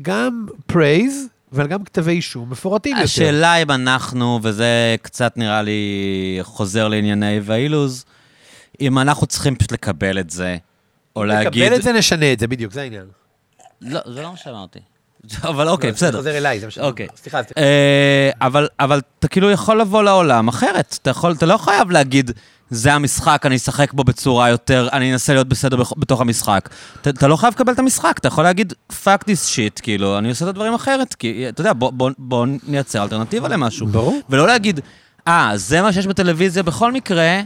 גם 0.01 0.47
praise, 0.71 1.27
אבל 1.51 1.67
גם 1.67 1.83
כתבי 1.83 2.11
אישום 2.11 2.49
מפורטים 2.49 2.91
יותר. 2.91 3.03
השאלה 3.03 3.55
אם 3.55 3.71
אנחנו, 3.71 4.39
וזה 4.43 4.95
קצת 5.01 5.37
נראה 5.37 5.61
לי 5.61 6.39
חוזר 6.41 6.87
לענייני 6.87 7.39
ואילוז, 7.43 8.05
אם 8.81 8.99
אנחנו 8.99 9.27
צריכים 9.27 9.55
פשוט 9.55 9.71
לקבל 9.71 10.19
את 10.19 10.29
זה, 10.29 10.57
או 11.15 11.23
להגיד... 11.23 11.63
נקבל 11.63 11.75
את 11.75 11.83
זה, 11.83 11.93
נשנה 11.93 12.33
את 12.33 12.39
זה, 12.39 12.47
בדיוק, 12.47 12.73
זה 12.73 12.81
העניין. 12.81 13.05
לא, 13.81 13.99
זה 14.05 14.21
לא 14.21 14.31
מה 14.31 14.37
שאמרתי. 14.37 14.79
אבל 15.49 15.67
אוקיי, 15.67 15.91
בסדר. 15.91 16.11
זה 16.11 16.17
חוזר 16.17 16.37
אליי, 16.37 16.59
זה 16.59 16.65
מה 16.65 16.71
שאני 16.71 16.87
אוקיי. 16.87 17.07
סליחה, 17.15 17.43
סליחה. 17.43 17.59
אה, 17.59 18.29
אבל, 18.41 18.67
אבל 18.79 19.01
אתה 19.19 19.27
כאילו 19.27 19.51
יכול 19.51 19.81
לבוא 19.81 20.03
לעולם 20.03 20.47
אחרת. 20.47 20.97
אתה, 21.01 21.45
לא 21.45 21.57
חייב 21.57 21.91
להגיד, 21.91 22.31
זה 22.69 22.93
המשחק, 22.93 23.45
אני 23.45 23.55
אשחק 23.55 23.93
בו 23.93 24.03
בצורה 24.03 24.49
יותר, 24.49 24.89
אני 24.93 25.13
אנסה 25.13 25.33
להיות 25.33 25.47
בסדר 25.47 25.77
בתוך 25.97 26.21
המשחק. 26.21 26.69
אתה, 27.01 27.27
לא 27.27 27.35
חייב 27.35 27.53
לקבל 27.53 27.73
את 27.73 27.79
המשחק, 27.79 28.17
אתה 28.17 28.27
יכול 28.27 28.43
להגיד, 28.43 28.73
fuck 28.91 29.23
this 29.23 29.55
shit, 29.55 29.81
כאילו, 29.81 30.17
אני 30.17 30.29
עושה 30.29 30.45
את 30.45 30.49
הדברים 30.49 30.73
אחרת. 30.73 31.13
כי, 31.13 31.49
אתה 31.49 31.61
יודע, 31.61 31.71
בוא, 32.17 32.47
נייצר 32.67 33.03
אלטרנטיבה 33.03 33.47
למשהו. 33.47 33.87
ברור. 33.87 34.19
ולא 34.29 34.47
להגיד, 34.47 34.79
אה, 35.27 35.51
זה 35.55 35.81
מה 35.81 35.93
שיש 35.93 36.07
בטלוויזיה 36.07 36.63
בכל 36.63 36.91
מקרה, 36.91 37.41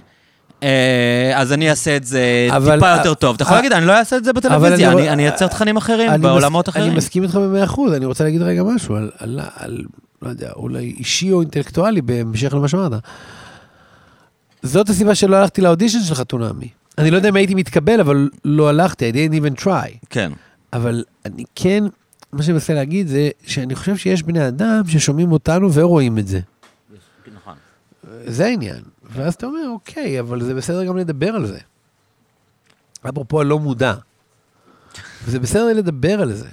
אז 1.35 1.53
אני 1.53 1.69
אעשה 1.69 1.95
את 1.97 2.03
זה 2.03 2.47
אבל- 2.55 2.73
טיפה 2.75 2.89
יותר 2.97 3.13
טוב. 3.13 3.35
אתה 3.35 3.43
יכול 3.43 3.55
אה, 3.55 3.61
להגיד, 3.61 3.73
אני 3.73 3.85
לא 3.85 3.97
אעשה 3.99 4.17
את 4.17 4.23
זה 4.23 4.33
בטלוויזיה, 4.33 4.91
אני- 4.91 5.01
אני 5.01 5.09
אני 5.09 5.23
אייצר 5.29 5.47
תכנים 5.47 5.77
אחרים, 5.77 6.09
אני 6.11 6.17
בעולמות 6.23 6.67
מס- 6.67 6.73
אחרים. 6.73 6.87
אני 6.89 6.97
מסכים 6.97 7.23
איתך 7.23 7.35
במאה 7.35 7.63
אחוז, 7.63 7.93
אני 7.93 8.05
רוצה 8.05 8.23
להגיד 8.23 8.41
רגע 8.41 8.63
משהו 8.63 8.95
על, 8.95 9.11
על, 9.17 9.39
על, 9.55 9.83
לא 10.21 10.29
יודע, 10.29 10.51
אולי 10.55 10.95
אישי 10.97 11.31
או 11.31 11.41
אינטלקטואלי 11.41 12.01
בהמשך 12.01 12.53
למה 12.53 12.67
שאמרת. 12.67 12.91
זאת 14.63 14.89
הסיבה 14.89 15.15
שלא 15.15 15.35
הלכתי 15.35 15.61
לאודישן 15.61 15.99
של 15.99 16.15
חתונמי. 16.15 16.67
אני 16.97 17.11
לא 17.11 17.15
יודע 17.15 17.29
אם 17.29 17.35
הייתי 17.35 17.55
מתקבל, 17.55 17.99
אבל 17.99 18.29
לא 18.45 18.69
הלכתי, 18.69 19.11
I 19.11 19.13
didn't 19.13 19.35
even 19.43 19.63
try. 19.63 19.97
כן. 20.09 20.31
אבל 20.73 21.03
אני 21.25 21.43
כן, 21.55 21.83
מה 22.33 22.43
שאני 22.43 22.53
מנסה 22.53 22.73
להגיד 22.73 23.07
זה 23.07 23.29
שאני 23.45 23.75
חושב 23.75 23.97
שיש 23.97 24.23
בני 24.23 24.47
אדם 24.47 24.81
ששומעים 24.87 25.31
אותנו 25.31 25.73
ורואים 25.73 26.17
את 26.17 26.27
זה. 26.27 26.39
נכון. 27.35 27.53
זה 28.25 28.45
העניין. 28.45 28.81
ואז 29.09 29.33
אתה 29.33 29.45
אומר, 29.45 29.69
אוקיי, 29.69 30.19
אבל 30.19 30.43
זה 30.43 30.53
בסדר 30.53 30.83
גם 30.83 30.97
לדבר 30.97 31.35
על 31.35 31.45
זה. 31.45 31.59
אפרופו 33.09 33.41
הלא 33.41 33.59
מודע. 33.59 33.93
וזה 35.23 35.39
בסדר 35.39 35.73
לדבר 35.73 36.21
על 36.21 36.33
זה. 36.33 36.47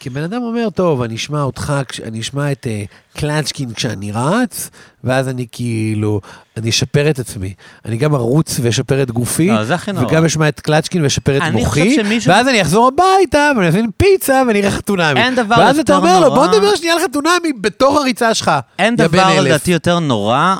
כי 0.00 0.10
בן 0.10 0.22
אדם 0.22 0.42
אומר, 0.42 0.68
טוב, 0.70 1.02
אני 1.02 1.14
אשמע 1.14 1.42
אותך, 1.42 1.72
אני 2.04 2.20
אשמע 2.20 2.52
את 2.52 2.66
uh, 2.66 3.18
קלצ'קין 3.20 3.74
כשאני 3.74 4.12
רץ, 4.12 4.70
ואז 5.04 5.28
אני 5.28 5.46
כאילו, 5.52 6.20
אני 6.56 6.70
אשפר 6.70 7.10
את 7.10 7.18
עצמי. 7.18 7.54
אני 7.84 7.96
גם 7.96 8.14
ארוץ 8.14 8.60
ואשפר 8.62 9.02
את 9.02 9.10
גופי, 9.10 9.48
לא, 9.48 9.64
זה 9.64 9.74
הכי 9.74 9.92
נורא. 9.92 10.06
וגם 10.06 10.24
אשמע 10.24 10.48
את 10.48 10.60
קלצ'קין 10.60 11.02
ואשפר 11.02 11.36
את 11.36 11.42
אני 11.42 11.60
מוחי, 11.60 11.94
שמישהו- 11.94 12.32
ואז 12.32 12.48
אני 12.48 12.62
אחזור 12.62 12.88
הביתה 12.94 13.50
ואני 13.56 13.68
אזמין 13.68 13.90
פיצה 13.96 14.42
ואני 14.48 14.60
אראה 14.60 14.70
חתונמי. 14.70 15.20
אין 15.20 15.34
דבר 15.34 15.56
ואז 15.58 15.78
אתה 15.78 15.92
יותר 15.92 15.96
אומר 16.06 16.20
לו, 16.20 16.34
בוא 16.34 16.46
נורא. 16.46 16.58
נדבר 16.58 16.76
שנייה 16.76 16.94
על 16.94 17.00
חתונמי 17.02 17.52
בתוך 17.60 17.96
הריצה 17.96 18.34
שלך. 18.34 18.50
אין 18.78 18.96
דבר 18.96 19.32
אלף." 19.38 19.46
לדעתי 19.46 19.70
יותר 19.70 19.98
נורא, 19.98 20.56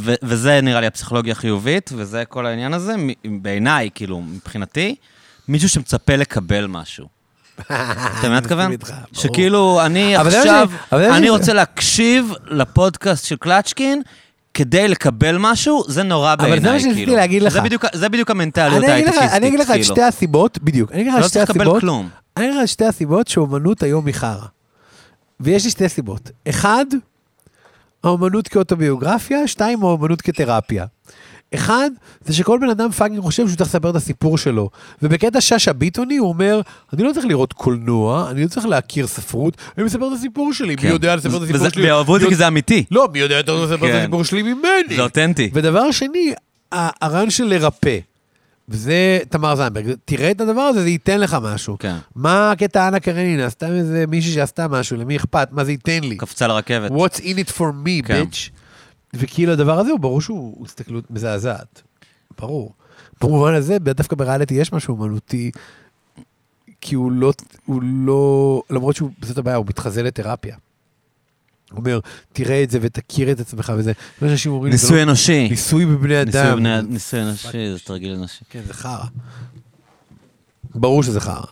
ו- 0.00 0.14
וזה 0.22 0.60
נראה 0.62 0.80
לי 0.80 0.86
הפסיכולוגיה 0.86 1.32
החיובית, 1.32 1.90
וזה 1.96 2.24
כל 2.28 2.46
העניין 2.46 2.74
הזה, 2.74 2.94
בעיניי, 3.24 3.90
כאילו, 3.94 4.20
מבחינתי, 4.20 4.94
מישהו 5.48 5.68
שמצפה 5.68 6.16
לקבל 6.16 6.66
משהו. 6.66 7.15
אתה 7.60 7.72
מבין 8.18 8.30
מה 8.32 8.38
אתכוון? 8.38 8.72
שכאילו, 9.12 9.80
אני 9.86 10.16
עכשיו, 10.16 10.70
אני 10.92 11.30
רוצה 11.30 11.52
להקשיב 11.52 12.32
לפודקאסט 12.46 13.24
של 13.24 13.36
קלצ'קין, 13.36 14.02
כדי 14.54 14.88
לקבל 14.88 15.36
משהו, 15.38 15.84
זה 15.88 16.02
נורא 16.02 16.32
אבל 16.32 16.44
זה 16.44 16.50
בעיניי, 16.50 16.72
מה 16.72 16.78
כאילו. 16.78 16.94
שרציתי 16.94 17.16
להגיד 17.16 17.42
לך. 17.42 17.52
זה 17.94 18.08
בדיוק- 18.08 18.30
המנטליות 18.30 18.84
ההייטקיסטית, 18.84 19.30
אני 19.32 19.48
אגיד 19.48 19.60
לך 19.60 19.66
את 19.66 19.72
כאילו. 19.72 19.84
שתי 19.84 20.02
הסיבות, 20.02 20.58
בדיוק, 20.62 20.92
אני 20.92 21.00
אגיד 21.00 21.12
לך 21.12 21.18
לא 21.20 21.24
את 21.24 21.30
שתי 21.30 21.38
צריך 21.38 21.50
לקבל 21.50 21.62
הסיבות, 21.62 21.80
כלום. 21.80 22.08
אני 22.36 22.44
אגיד 22.46 22.56
לך 22.56 22.62
את 22.62 22.68
שתי 22.68 22.84
הסיבות 22.84 23.28
שאומנות 23.28 23.82
היום 23.82 24.06
היא 24.06 24.14
חרא. 24.14 24.46
ויש 25.40 25.64
לי 25.64 25.70
שתי 25.70 25.88
סיבות. 25.88 26.30
אחד, 26.48 26.86
האומנות 28.04 28.48
כאוטוביוגרפיה, 28.48 29.48
שתיים, 29.48 29.82
האומנות 29.82 30.22
כתרפיה. 30.22 30.84
אחד, 31.54 31.90
זה 32.24 32.34
שכל 32.34 32.58
בן 32.62 32.70
אדם 32.70 32.90
fucking 32.90 33.20
חושב 33.20 33.46
שהוא 33.46 33.56
צריך 33.56 33.70
לספר 33.70 33.90
את 33.90 33.96
הסיפור 33.96 34.38
שלו. 34.38 34.70
ובקטע 35.02 35.40
שאשא 35.40 35.72
ביטוני 35.72 36.16
הוא 36.16 36.28
אומר, 36.28 36.60
אני 36.92 37.02
לא 37.02 37.12
צריך 37.12 37.26
לראות 37.26 37.52
קולנוע, 37.52 38.30
אני 38.30 38.42
לא 38.42 38.48
צריך 38.48 38.66
להכיר 38.66 39.06
ספרות, 39.06 39.56
אני 39.78 39.84
מספר 39.86 40.08
את 40.08 40.12
הסיפור 40.12 40.52
שלי. 40.52 40.68
מי 40.68 40.76
כן. 40.76 40.88
יודע 40.88 41.16
לספר 41.16 41.36
את 41.36 41.42
הסיפור 41.42 41.60
וזה- 41.60 41.70
שלי? 41.70 41.82
ויאהבו 41.82 42.16
את 42.16 42.20
זה 42.20 42.26
מי 42.26 42.30
כי 42.32 42.36
זה 42.36 42.48
אמיתי. 42.48 42.84
לא, 42.90 43.08
מי 43.12 43.18
יודע 43.18 43.34
יותר 43.36 43.64
לספר 43.64 43.74
את 43.86 43.90
כן. 43.92 43.98
הסיפור 43.98 44.24
שלי 44.24 44.42
ממני. 44.42 44.96
זה 44.96 45.02
אותנטי. 45.02 45.50
ודבר 45.54 45.90
שני, 45.90 46.32
הרעיון 46.72 47.30
של 47.30 47.44
לרפא. 47.44 47.98
וזה 48.68 49.18
תמר 49.28 49.56
זנדברג, 49.56 49.92
תראה 50.04 50.30
את 50.30 50.40
הדבר 50.40 50.60
הזה, 50.60 50.82
זה 50.82 50.88
ייתן 50.88 51.20
לך 51.20 51.36
משהו. 51.42 51.76
כן. 51.78 51.96
מה 52.16 52.50
הקטע 52.50 52.88
אנה 52.88 53.00
קרנינה? 53.00 53.50
סתם 53.50 53.66
איזה 53.72 54.04
מישהי 54.08 54.32
שעשתה 54.32 54.68
משהו, 54.68 54.96
למי 54.96 55.16
אכפת? 55.16 55.48
מה 55.52 55.64
זה 55.64 55.70
ייתן 55.72 56.00
לי? 56.02 56.16
קפצה 56.16 56.46
לרכבת. 56.46 56.90
What's 56.90 57.18
in 57.20 57.48
it 57.48 57.52
for 57.58 57.86
me, 57.86 58.06
כן. 58.06 58.22
bitch? 58.22 58.50
וכאילו 59.14 59.52
הדבר 59.52 59.78
הזה, 59.78 59.90
הוא 59.90 60.00
ברור 60.00 60.20
שהוא 60.20 60.54
הוא 60.58 60.66
הסתכלות 60.66 61.10
מזעזעת. 61.10 61.82
ברור. 62.38 62.72
במובן 63.20 63.54
הזה, 63.54 63.78
דווקא 63.78 64.16
בריאליטי 64.16 64.54
יש 64.54 64.72
משהו 64.72 64.94
אומנותי, 65.00 65.50
כי 66.80 66.94
הוא 66.94 67.12
לא, 67.12 67.32
הוא 67.66 67.82
לא, 67.84 68.62
למרות 68.70 68.96
שהוא, 68.96 69.10
זאת 69.22 69.38
הבעיה, 69.38 69.56
הוא 69.56 69.66
מתחזה 69.68 70.02
לתרפיה. 70.02 70.56
הוא 71.70 71.78
אומר, 71.78 72.00
תראה 72.32 72.62
את 72.62 72.70
זה 72.70 72.78
ותכיר 72.82 73.32
את 73.32 73.40
עצמך 73.40 73.72
וזה. 73.78 73.92
מה 74.22 74.28
שאנשים 74.28 74.52
אומרים, 74.52 74.72
לי, 74.72 74.78
זה 74.78 74.84
ניסוי 74.86 74.96
לא- 74.98 75.02
אנושי. 75.02 75.48
ניסוי 75.48 75.86
בבני 75.86 76.22
אדם. 76.22 76.58
ניסוי 76.66 77.22
אנושי, 77.22 77.72
זה 77.72 77.78
תרגיל 77.84 78.12
אנושי. 78.14 78.44
כן, 78.50 78.62
זה 78.66 78.74
חרא. 78.74 79.04
ברור 80.74 81.02
שזה 81.02 81.20
חרא. 81.20 81.42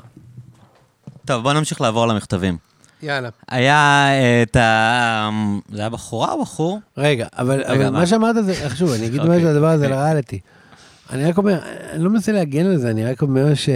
טוב, 1.25 1.43
בוא 1.43 1.53
נמשיך 1.53 1.81
לעבור 1.81 2.07
למכתבים. 2.07 2.57
יאללה. 3.05 3.29
היה 3.49 4.07
אה, 4.09 4.43
את 4.43 4.57
ה... 4.57 5.31
זה 5.73 5.81
היה 5.81 5.91
בחורה 5.91 6.33
או 6.33 6.43
בחור? 6.43 6.81
רגע, 6.97 7.27
אבל, 7.39 7.61
רגע, 7.61 7.73
אבל 7.73 7.91
מה? 7.91 7.91
מה 7.91 8.07
שאמרת 8.07 8.45
זה, 8.45 8.71
שוב, 8.77 8.91
אני 8.91 9.07
אגיד 9.07 9.21
אוקיי, 9.21 9.37
משהו 9.37 9.49
על 9.49 9.57
הדבר 9.57 9.69
הזה, 9.69 9.87
על. 9.87 9.93
הריאליטי. 9.93 10.41
אני 11.11 11.25
רק 11.25 11.39
אומר, 11.39 11.59
אני 11.93 12.05
לא 12.05 12.11
מנסה 12.11 12.33
להגן 12.33 12.67
על 12.67 12.77
זה, 12.77 12.91
אני 12.91 13.05
רק 13.05 13.23
אומר 13.23 13.55
ש... 13.55 13.69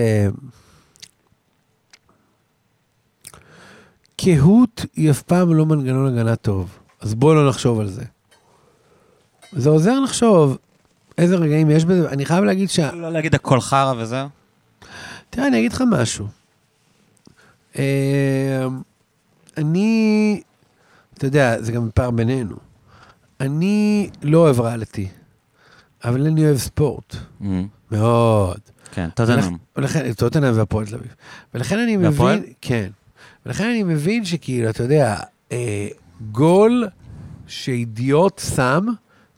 קהות 4.16 4.84
היא 4.96 5.10
אף 5.10 5.22
פעם 5.22 5.54
לא 5.54 5.66
מנגנון 5.66 6.06
הגנה 6.06 6.36
טוב, 6.36 6.78
אז 7.00 7.14
בואו 7.14 7.34
לא 7.34 7.48
נחשוב 7.48 7.80
על 7.80 7.88
זה. 7.88 8.04
זה 9.52 9.70
עוזר 9.70 10.00
לחשוב 10.00 10.58
איזה 11.18 11.36
רגעים 11.36 11.70
יש 11.70 11.84
בזה, 11.84 12.08
אני 12.08 12.24
חייב 12.24 12.44
להגיד 12.44 12.70
שה... 12.70 12.92
לא 12.92 13.12
להגיד 13.12 13.34
הכל 13.34 13.60
חרא 13.60 13.92
וזהו? 13.98 14.28
תראה, 15.30 15.46
אני 15.46 15.58
אגיד 15.58 15.72
לך 15.72 15.82
משהו. 15.90 16.26
אני, 19.58 20.40
אתה 21.14 21.26
יודע, 21.26 21.62
זה 21.62 21.72
גם 21.72 21.88
פער 21.94 22.10
בינינו. 22.10 22.56
אני 23.40 24.10
לא 24.22 24.38
אוהב 24.38 24.60
ריאליטי, 24.60 25.08
אבל 26.04 26.26
אני 26.26 26.44
אוהב 26.46 26.56
ספורט. 26.56 27.16
מאוד. 27.90 28.60
כן, 28.92 29.08
טוטנאם. 29.14 29.56
ולכן, 29.76 30.12
טוטנאם 30.12 30.52
והפועל 30.56 30.86
תל 30.86 30.94
אביב. 30.94 31.14
ולכן 31.54 31.78
אני 31.78 31.96
מבין, 31.96 32.10
והפועל? 32.10 32.40
כן. 32.60 32.90
ולכן 33.46 33.64
אני 33.64 33.82
מבין 33.82 34.24
שכאילו, 34.24 34.70
אתה 34.70 34.82
יודע, 34.82 35.16
אה, 35.52 35.88
גול 36.32 36.88
שאידיוט 37.46 38.42
שם, 38.56 38.86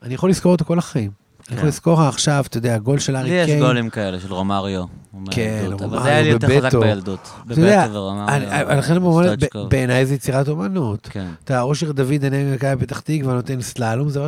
אני 0.02 0.14
יכול 0.14 0.30
לזכור 0.30 0.52
אותו 0.52 0.64
כל 0.64 0.78
החיים. 0.78 1.19
כן. 1.56 1.66
לזכור 1.66 2.02
עכשיו, 2.02 2.44
אתה 2.48 2.59
יודע, 2.59 2.78
גול 2.78 2.98
של 2.98 3.16
ארי 3.16 3.31
לי 3.31 3.44
קיין. 3.47 3.59
יש 3.59 3.64
גולים 3.64 3.90
כאלה 3.90 4.20
של 4.20 4.32
רומריו. 4.32 4.85
כן, 5.31 5.59
בילדות, 5.62 5.82
אבל 5.82 5.85
רומריו, 5.85 6.02
זה 6.02 6.09
היה 6.09 6.22
לי 6.22 6.28
יותר 6.28 6.47
חזק 6.48 6.62
בבטו. 6.62 6.81
בילדות. 6.81 7.28
בבטו 7.47 7.93
ורומריו. 7.93 8.78
לכן 8.78 8.97
בעיניי 9.68 10.06
זה 10.06 10.14
יצירת 10.14 10.48
אומנות. 10.48 11.09
כן. 11.10 11.27
אתה 11.44 11.52
יודע, 11.52 11.62
אושר 11.62 11.93
דוד 11.93 12.22
עיני 12.22 12.44
ממכבי 12.44 12.86
פתח 12.86 13.01
תקווה 13.01 13.35
נותן 13.35 13.60
סללום, 13.60 14.09
זה 14.10 14.20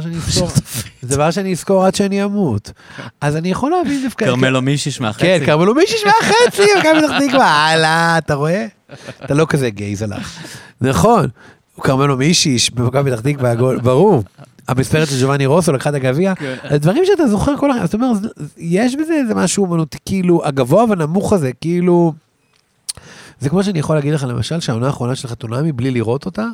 דבר 1.02 1.30
שאני 1.30 1.52
אזכור, 1.52 1.84
עד 1.86 1.94
שאני 1.94 2.24
אמות. 2.24 2.72
אז 3.20 3.36
אני 3.36 3.50
יכול 3.50 3.70
להבין 3.70 4.02
דווקא... 4.04 4.24
כרמלו 4.26 4.62
מישיש 4.62 5.00
מהחצי. 5.00 5.22
כן, 5.22 5.38
כרמלו 5.46 5.74
מישהי 5.74 5.98
מהחצי, 6.06 6.62
מכבי 6.78 7.00
פתח 7.06 7.18
תקווה, 7.28 7.46
הלאה, 7.46 8.18
אתה 8.18 8.34
רואה? 8.34 8.66
אתה 9.24 9.34
לא 9.34 9.46
כזה 9.48 9.70
גייז 9.70 10.02
עליו. 10.02 10.18
נכון, 10.80 11.26
הוא 11.74 11.84
כרמלו 11.84 12.16
מישיש 12.16 12.70
במכבי 12.70 13.10
פתח 13.10 13.20
תקווה, 13.20 13.50
הגול- 13.50 13.80
ברור. 13.80 14.22
המספרת 14.78 15.08
של 15.08 15.22
ג'ובאני 15.22 15.46
רוסו 15.46 15.72
לקחה 15.72 15.90
את 15.90 15.94
הגביע, 15.94 16.32
הדברים 16.62 17.04
שאתה 17.06 17.26
זוכר 17.26 17.56
כל 17.56 17.70
החיים, 17.70 17.86
זאת 17.86 17.94
אומרת, 17.94 18.18
יש 18.56 18.96
בזה 18.96 19.14
איזה 19.14 19.34
משהו 19.34 19.64
אומנותי, 19.64 19.98
כאילו, 20.04 20.46
הגבוה 20.46 20.84
והנמוך 20.84 21.32
הזה, 21.32 21.52
כאילו... 21.60 22.12
זה 23.40 23.48
כמו 23.48 23.64
שאני 23.64 23.78
יכול 23.78 23.96
להגיד 23.96 24.14
לך, 24.14 24.24
למשל, 24.28 24.60
שהעונה 24.60 24.86
האחרונה 24.86 25.14
של 25.14 25.28
חתונמי, 25.28 25.72
בלי 25.72 25.90
לראות 25.90 26.26
אותה, 26.26 26.46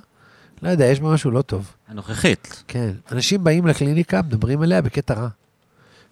לא 0.63 0.69
יודע, 0.69 0.85
יש 0.85 1.01
בה 1.01 1.09
משהו 1.09 1.31
לא 1.31 1.43
טוב. 1.43 1.71
הנוכחית. 1.89 2.63
כן. 2.69 2.91
אנשים 3.13 3.45
באים 3.45 3.67
לקליניקה, 3.67 4.23
מדברים 4.23 4.63
עליה 4.63 4.83
בקטע 4.83 5.15
רע. 5.15 5.29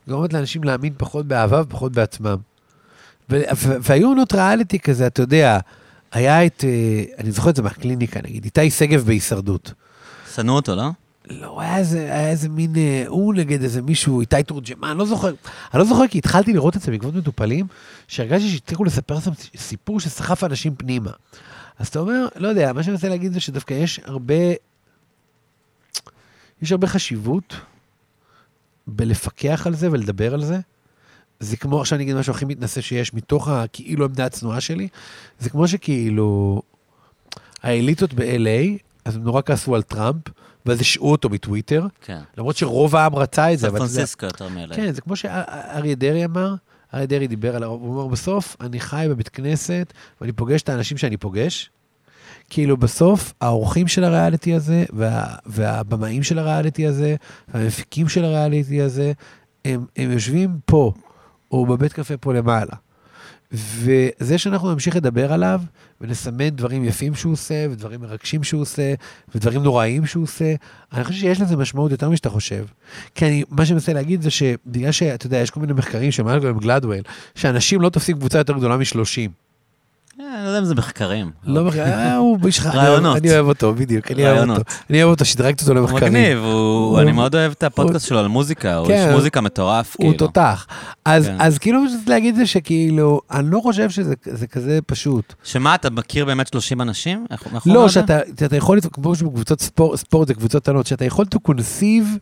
גורמת 0.09 0.33
לאנשים 0.33 0.65
להאמין 0.65 0.93
פחות 0.97 1.27
באהבה 1.27 1.61
ופחות 1.61 1.93
בעצמם. 1.93 2.37
והיו 3.59 4.09
עונות 4.09 4.33
ריאליטי 4.33 4.79
כזה, 4.79 5.07
אתה 5.07 5.23
יודע, 5.23 5.59
היה 6.13 6.47
את, 6.47 6.65
אה, 6.65 7.05
אני 7.19 7.33
זוכר 7.33 7.51
את 7.51 7.57
זה 7.57 7.63
מהקליניקה, 7.63 8.21
נגיד, 8.25 8.45
איתי 8.45 8.71
שגב 8.71 9.05
בהישרדות. 9.07 9.73
שנאו 10.35 10.55
אותו, 10.55 10.75
לא? 10.77 10.91
לא, 11.31 11.61
היה 11.61 11.79
איזה, 11.79 11.99
היה 11.99 12.31
איזה 12.31 12.49
מין, 12.49 12.77
אה, 12.77 13.05
הוא 13.09 13.35
נגד 13.35 13.63
איזה 13.63 13.83
מישהו, 13.83 14.21
איתי 14.21 14.43
תורג'מן, 14.43 14.89
אני 14.89 14.99
לא 14.99 15.07
זוכר. 15.07 15.29
אני 15.75 15.79
לא 15.79 15.85
זוכר 15.85 16.09
כי 16.09 16.19
התחלתי 16.19 16.53
לראות 16.53 16.77
את 16.77 16.83
זה 16.83 16.91
בעקבות 16.91 17.15
מטופלים, 17.15 17.67
שהרגשתי 18.09 18.51
שהצליחו 18.51 18.85
לספר 18.85 19.21
שם 19.21 19.31
סיפור 19.57 20.01
שסחף 20.01 20.45
אנשים 20.45 20.75
פנימה. 20.75 21.11
אז 21.79 21.89
אתה 21.89 21.99
אומר, 21.99 22.29
לא 22.37 22.49
יודע, 22.49 22.73
מה 22.73 22.83
שאני 22.83 22.93
מנסה 22.93 23.09
להגיד 23.09 23.33
זה 23.33 23.41
שדווקא 23.41 23.75
יש 23.75 24.01
הרבה, 24.05 24.35
יש 26.63 26.73
הרבה 26.73 26.87
חשיבות 26.87 27.55
בלפקח 28.87 29.67
על 29.67 29.75
זה 29.75 29.93
ולדבר 29.93 30.35
על 30.35 30.45
זה, 30.45 30.61
זה 31.41 31.57
כמו, 31.57 31.81
עכשיו 31.81 31.97
אני 31.97 32.05
אגיד 32.05 32.17
משהו 32.17 32.33
הכי 32.33 32.45
מתנשא 32.45 32.81
שיש, 32.81 33.15
מתוך 33.15 33.49
הכאילו 33.49 34.05
עמדה 34.05 34.27
הצנועה 34.27 34.61
שלי, 34.61 34.89
זה 35.39 35.51
כמו 35.51 35.69
שכאילו, 35.69 36.63
האליטות 37.63 38.15
ב-LA, 38.15 38.79
אז 39.05 39.17
הם 39.17 39.23
נורא 39.23 39.43
כעסו 39.47 39.75
על 39.75 39.83
טראמפ, 39.83 40.23
ואז 40.67 40.81
השעו 40.81 41.13
אותו 41.13 41.29
מטוויטר, 41.29 41.87
כן. 42.01 42.21
למרות 42.39 42.57
שרוב 42.57 42.97
העם 42.97 43.15
רצה 43.15 43.53
את 43.53 43.59
זה, 43.59 43.69
סן 43.71 43.79
פרנסיסקו 43.79 44.27
יותר 44.27 44.49
מאלה. 44.49 44.75
כן, 44.77 44.93
זה 44.93 45.01
כמו 45.01 45.17
שאריה 45.17 45.95
דרעי 45.95 46.25
אמר, 46.25 46.55
אריה 46.95 47.07
דרעי 47.07 47.27
דיבר 47.27 47.57
על, 47.57 47.65
הוא 47.65 47.95
אמר, 47.95 48.07
בסוף 48.07 48.57
אני 48.61 48.81
חי 48.81 49.07
בבית 49.11 49.29
כנסת, 49.29 49.93
ואני 50.21 50.33
פוגש 50.33 50.63
את 50.63 50.69
האנשים 50.69 50.99
שאני 50.99 51.17
פוגש. 51.17 51.71
כאילו 52.51 52.77
בסוף 52.77 53.33
האורחים 53.41 53.89
של 53.89 54.05
הריאליטי 54.05 54.55
הזה, 54.55 54.85
וה, 54.93 55.25
והבמאים 55.47 56.23
של 56.23 56.39
הריאליטי 56.39 56.87
הזה, 56.87 57.17
והמפיקים 57.49 58.09
של 58.09 58.25
הריאליטי 58.25 58.83
הזה, 58.83 59.13
הם, 59.65 59.87
הם 59.97 60.11
יושבים 60.11 60.59
פה, 60.65 60.93
או 61.51 61.67
בבית 61.67 61.93
קפה 61.93 62.17
פה 62.17 62.35
למעלה. 62.35 62.73
וזה 63.53 64.39
שאנחנו 64.39 64.73
נמשיך 64.73 64.97
לדבר 64.97 65.33
עליו, 65.33 65.61
ונסמן 66.01 66.49
דברים 66.49 66.85
יפים 66.85 67.15
שהוא 67.15 67.33
עושה, 67.33 67.67
ודברים 67.71 68.01
מרגשים 68.01 68.45
שהוא 68.45 68.61
עושה, 68.61 68.95
ודברים 69.35 69.63
נוראים 69.63 70.07
שהוא 70.07 70.23
עושה, 70.23 70.55
אני 70.93 71.05
חושב 71.05 71.21
שיש 71.21 71.41
לזה 71.41 71.57
משמעות 71.57 71.91
יותר 71.91 72.11
משאתה 72.11 72.31
חושב. 72.31 72.65
כי 73.15 73.27
אני, 73.27 73.45
מה 73.51 73.67
שאני 73.67 73.75
מנסה 73.75 73.93
להגיד 73.93 74.23
זה 74.23 74.31
שבגלל 74.31 74.93
שאתה 74.93 75.27
יודע, 75.27 75.37
יש 75.37 75.51
כל 75.51 75.61
מיני 75.61 75.73
מחקרים 75.73 76.13
של 76.13 76.23
מלגלם 76.23 76.59
גלדוול, 76.59 77.01
שאנשים 77.35 77.81
לא 77.81 77.89
תופסים 77.89 78.19
קבוצה 78.19 78.39
יותר 78.39 78.53
גדולה 78.53 78.77
מ-30. 78.77 79.46
אה, 80.21 80.35
אני 80.37 80.45
לא 80.45 80.49
יודע 80.49 80.59
אם 80.59 80.65
זה 80.65 80.75
מחקרים. 80.75 81.31
לא 81.45 81.65
מחקר, 81.65 81.81
אה, 81.85 82.17
הוא 82.17 82.39
איש 82.47 82.61
חכם, 82.61 82.79
רעיונות. 82.79 83.17
אני 83.17 83.31
אוהב 83.31 83.47
אותו, 83.47 83.75
בדיוק, 83.75 84.11
אני 84.11 84.23
אוהב 84.25 84.35
רעיונות. 84.37 84.59
אותו. 84.59 84.71
אני 84.91 85.03
אוהב 85.03 85.11
אותו, 85.11 85.25
שדרגתי 85.25 85.63
אותו 85.65 85.75
למחקרים. 85.75 86.13
מגניב, 86.13 86.39
הוא- 86.39 86.51
הוא- 86.53 87.01
אני 87.01 87.13
מאוד 87.13 87.35
אוהב 87.35 87.53
את 87.53 87.63
הפודקאסט 87.63 88.07
שלו 88.09 88.19
על 88.19 88.29
מוזיקה, 88.29 88.77
הוא 88.77 88.87
כן, 88.87 89.07
איש 89.09 89.15
מוזיקה 89.15 89.41
מטורף, 89.41 89.97
הוא 89.99 90.05
כאילו. 90.05 90.19
תותח. 90.19 90.67
אז, 91.05 91.27
כן. 91.27 91.59
כאילו, 91.61 91.81
להגיד 92.07 92.37
זה 92.37 92.47
שכאילו, 92.47 93.21
אני 93.31 93.51
לא 93.51 93.61
חושב 93.61 93.91
שזה 93.91 94.15
זה 94.25 94.47
כזה 94.47 94.79
פשוט. 94.87 95.35
שמה, 95.45 95.75
אתה 95.75 95.91
מכיר 95.91 96.25
באמת 96.25 96.47
30 96.49 96.81
אנשים? 96.81 97.27
לא? 97.67 97.89
שאתה 97.89 98.19
יכול, 98.57 98.79
כמו 98.93 99.15
שבקבוצות 99.15 99.61
ספורט, 99.95 100.29
זה 100.29 100.35
קבוצות 100.35 100.63
קטנות, 100.63 100.87
שאתה 100.87 101.05
יכול 101.05 101.25
to 101.35 101.51
conceive, 101.51 102.19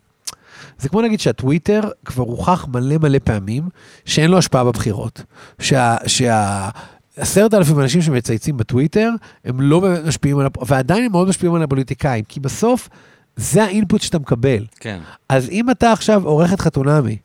זה 0.79 0.89
כמו 0.89 1.01
להגיד 1.01 1.19
שהטוויטר 1.19 1.81
כבר 2.05 2.23
הוכח 2.23 2.65
מלא 2.73 2.95
מלא 3.01 3.17
פעמים 3.23 3.63
שאין 4.05 4.31
לו 4.31 4.37
השפעה 4.37 4.63
בבחירות. 4.63 5.21
שה... 5.59 5.95
שה 6.07 6.69
עשרת 7.17 7.53
אלפים 7.53 7.79
אנשים 7.79 8.01
שמצייצים 8.01 8.57
בטוויטר, 8.57 9.09
הם 9.45 9.61
לא 9.61 9.79
באמת 9.79 10.05
משפיעים 10.05 10.39
על, 10.39 10.47
ועדיין 10.65 11.05
הם 11.05 11.11
מאוד 11.11 11.27
משפיעים 11.27 11.55
על 11.55 11.63
הפוליטיקאים, 11.63 12.23
כי 12.27 12.39
בסוף 12.39 12.89
זה 13.35 13.63
ה 13.63 13.69
input 13.69 14.01
שאתה 14.01 14.19
מקבל. 14.19 14.65
כן. 14.79 14.99
אז 15.29 15.49
אם 15.49 15.69
אתה 15.69 15.91
עכשיו 15.91 16.25
עורך 16.25 16.53
את 16.53 16.59
חתונמי, 16.59 17.17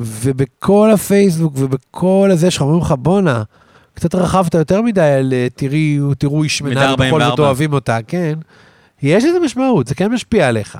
ובכל 0.00 0.90
הפייסבוק 0.94 1.52
ובכל 1.56 2.28
הזה 2.32 2.50
שלך 2.50 2.62
אומרים 2.62 2.80
לך, 2.80 2.94
בואנה, 2.98 3.42
קצת 3.94 4.14
רכבת 4.14 4.54
יותר 4.54 4.82
מדי 4.82 5.00
על 5.00 5.32
אה, 5.32 5.46
תראי, 5.54 5.98
תראו 6.18 6.42
היא 6.42 6.62
שמנה, 6.62 6.92
ובכל 6.92 7.04
זאת 7.04 7.12
44. 7.12 7.42
אוהבים 7.42 7.72
אותה, 7.72 7.98
כן. 8.06 8.38
יש 9.02 9.24
לזה 9.24 9.40
משמעות, 9.40 9.86
זה 9.86 9.94
כן 9.94 10.12
משפיע 10.12 10.48
עליך. 10.48 10.78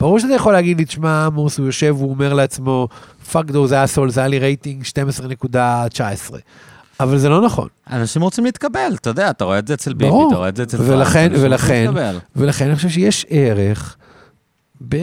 ברור 0.00 0.18
שאתה 0.18 0.34
יכול 0.34 0.52
להגיד 0.52 0.78
לי, 0.78 0.84
תשמע, 0.84 1.26
עמוס, 1.26 1.58
הוא 1.58 1.66
יושב, 1.66 1.94
הוא 1.98 2.10
אומר 2.10 2.34
לעצמו, 2.34 2.88
fuck 3.32 3.46
you, 3.46 3.66
זה 3.66 3.74
היה 3.74 3.86
סול, 3.86 4.10
זה 4.10 4.20
היה 4.20 4.28
לי 4.28 4.38
רייטינג 4.38 4.82
12.19. 4.82 6.36
אבל 7.02 7.18
זה 7.18 7.28
לא 7.28 7.40
נכון. 7.40 7.68
אנשים 7.90 8.22
רוצים 8.22 8.44
להתקבל, 8.44 8.92
אתה 9.00 9.10
יודע, 9.10 9.30
אתה 9.30 9.44
רואה 9.44 9.58
את 9.58 9.68
זה 9.68 9.74
אצל 9.74 9.92
ביבי. 9.92 10.10
אתה 10.28 10.36
רואה 10.36 10.48
את 10.48 10.56
זה 10.56 10.62
אצל 10.62 10.76
פרנק. 10.76 10.90
ולכן- 10.90 11.32
ולכן-. 11.34 11.90
ולכן 12.36 12.66
אני 12.66 12.76
חושב 12.76 12.88
שיש 12.88 13.26
ערך 13.30 13.96
ב... 14.88 14.96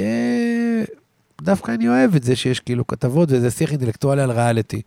דווקא 1.42 1.72
אני 1.72 1.88
אוהב 1.90 2.16
את 2.16 2.24
זה 2.24 2.36
שיש 2.36 2.60
כאילו 2.60 2.88
כתבות 2.88 3.30
וזה 3.32 3.52
שיח 3.52 3.72
אינטלקטואלי 3.72 4.22
על 4.22 4.32
ריאליטי. 4.32 4.82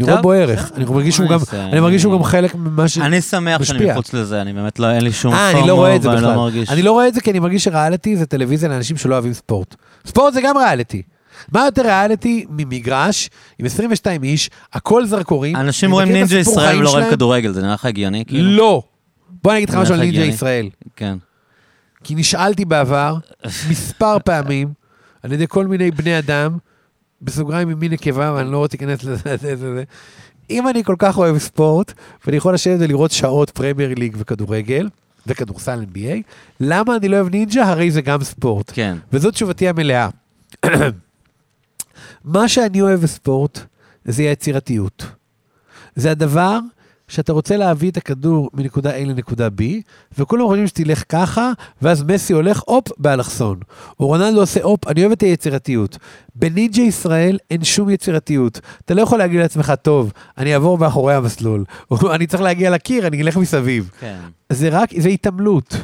אני 0.00 0.10
רואה 0.10 0.22
בו 0.22 0.32
ערך. 0.32 0.72
אני 0.74 0.84
מרגיש 0.84 1.16
שהוא 1.16 1.28
גם, 1.30 1.38
זה- 1.38 1.64
אני 1.64 1.80
מרגיש 1.80 2.02
שהוא 2.02 2.18
גם 2.18 2.24
חלק 2.24 2.54
ממה 2.54 2.88
ש... 2.88 2.98
אני 2.98 3.20
שמח 3.20 3.62
שאני. 3.62 3.90
מחוץ 3.90 4.12
לזה, 4.14 4.42
אני 4.42 4.52
באמת 4.52 4.78
לא, 4.78 4.90
אין 4.90 5.04
לי 5.04 5.12
שום 5.12 5.34
אה, 5.34 5.48
פומו, 5.52 5.60
אני 5.62 5.68
לא 5.68 5.74
רואה 5.74 5.96
את 5.96 6.02
זה 6.02 6.08
בכלל. 6.08 6.22
לא 6.30 6.34
מרגיש... 6.36 6.70
אני 6.70 6.82
לא 6.82 6.92
רואה 6.92 7.08
את 7.08 7.14
זה 7.14 7.20
כי 7.20 7.30
אני 7.30 7.38
מרגיש 7.38 7.64
שריאליטי 7.64 8.16
זה 8.16 8.26
טלוויזיה 8.26 8.68
לאנשים 8.68 8.96
שלא 8.96 9.14
אוהבים 9.14 9.32
ספורט. 9.32 9.74
ספורט 10.06 10.34
זה 10.34 10.40
גם 10.44 10.56
ריאליטי. 10.56 11.02
מה 11.52 11.64
יותר 11.64 11.82
ריאליטי 11.82 12.46
ממגרש 12.50 13.30
עם 13.58 13.66
22 13.66 14.22
איש, 14.22 14.50
הכל 14.72 15.06
זרקורים. 15.06 15.56
אנשים 15.56 15.92
רואים 15.92 16.12
נינג'ה 16.12 16.38
ישראל 16.38 16.78
ולא 16.78 16.90
רואים. 16.90 17.10
כדורגל, 17.10 17.52
זה 17.52 17.62
נראה 17.62 17.74
לך 17.74 17.84
הגיוני? 17.84 18.24
כאילו? 18.26 18.50
לא. 18.50 18.82
בוא 19.42 19.52
אני 19.52 19.58
אגיד 19.58 19.68
לך 19.68 19.74
משהו 19.74 19.94
על 19.94 20.00
נינג'ה? 20.00 20.24
ישראל. 20.24 20.68
כן. 20.96 21.18
כי 22.04 22.14
נשאלתי 22.14 22.64
בעבר 22.64 23.16
מספר 23.70 24.18
פעמים 24.24 24.68
על 25.22 25.32
ידי 25.32 25.44
כל 25.48 25.66
מיני 25.66 25.90
בני 25.90 26.18
אדם, 26.18 26.56
בסוגריים 27.22 27.68
ממין 27.68 27.92
נקבה, 27.92 28.32
ואני 28.36 28.52
לא 28.52 28.58
רוצה 28.58 28.76
להיכנס 28.80 29.04
לזה, 29.04 29.36
זה, 29.36 29.56
זה, 29.56 29.74
זה. 29.74 29.84
אם 30.50 30.68
אני 30.68 30.84
כל 30.84 30.94
כך 30.98 31.18
אוהב 31.18 31.38
ספורט, 31.38 31.92
ואני 32.24 32.36
יכול 32.36 32.54
לשבת 32.54 32.76
ולראות 32.80 33.10
שעות 33.10 33.50
פרמייר 33.50 33.94
ליג 33.96 34.16
וכדורגל, 34.18 34.88
וכדורסל 35.26 35.84
NBA, 35.94 36.22
למה 36.60 36.96
אני 36.96 37.08
לא 37.08 37.16
אוהב 37.16 37.28
נינג'ה? 37.28 37.64
הרי 37.64 37.90
זה 37.90 38.00
גם 38.00 38.22
ספורט. 38.24 38.70
כן. 38.74 38.96
וזאת 39.12 39.34
תשובתי 39.34 39.68
המלאה. 39.68 40.08
מה 42.26 42.48
שאני 42.48 42.82
אוהב 42.82 43.00
בספורט 43.00 43.60
זה 44.04 44.22
יצירתיות. 44.22 45.06
זה 45.96 46.10
הדבר 46.10 46.58
שאתה 47.08 47.32
רוצה 47.32 47.56
להביא 47.56 47.90
את 47.90 47.96
הכדור 47.96 48.50
מנקודה 48.54 48.96
A 48.96 49.00
לנקודה 49.00 49.48
B, 49.48 49.62
וכולם 50.18 50.46
חושבים 50.46 50.66
שתלך 50.66 51.04
ככה, 51.08 51.52
ואז 51.82 52.02
מסי 52.02 52.32
הולך, 52.32 52.62
הופ, 52.66 52.88
באלכסון. 52.98 53.60
או 54.00 54.06
רונלדו 54.06 54.40
עושה 54.40 54.62
הופ, 54.62 54.86
אני 54.86 55.00
אוהב 55.00 55.12
את 55.12 55.20
היצירתיות. 55.20 55.98
בנינג'ה 56.34 56.82
ישראל 56.82 57.38
אין 57.50 57.64
שום 57.64 57.90
יצירתיות. 57.90 58.60
אתה 58.84 58.94
לא 58.94 59.02
יכול 59.02 59.18
להגיד 59.18 59.40
לעצמך, 59.40 59.72
טוב, 59.82 60.12
אני 60.38 60.54
אעבור 60.54 60.78
מאחורי 60.78 61.14
המסלול, 61.14 61.64
או 61.90 62.14
אני 62.14 62.26
צריך 62.26 62.42
להגיע 62.42 62.70
לקיר, 62.70 63.06
אני 63.06 63.22
אלך 63.22 63.36
מסביב. 63.36 63.90
כן. 64.00 64.18
זה 64.52 64.68
רק, 64.68 64.90
זה 64.96 65.08
התעמלות. 65.08 65.76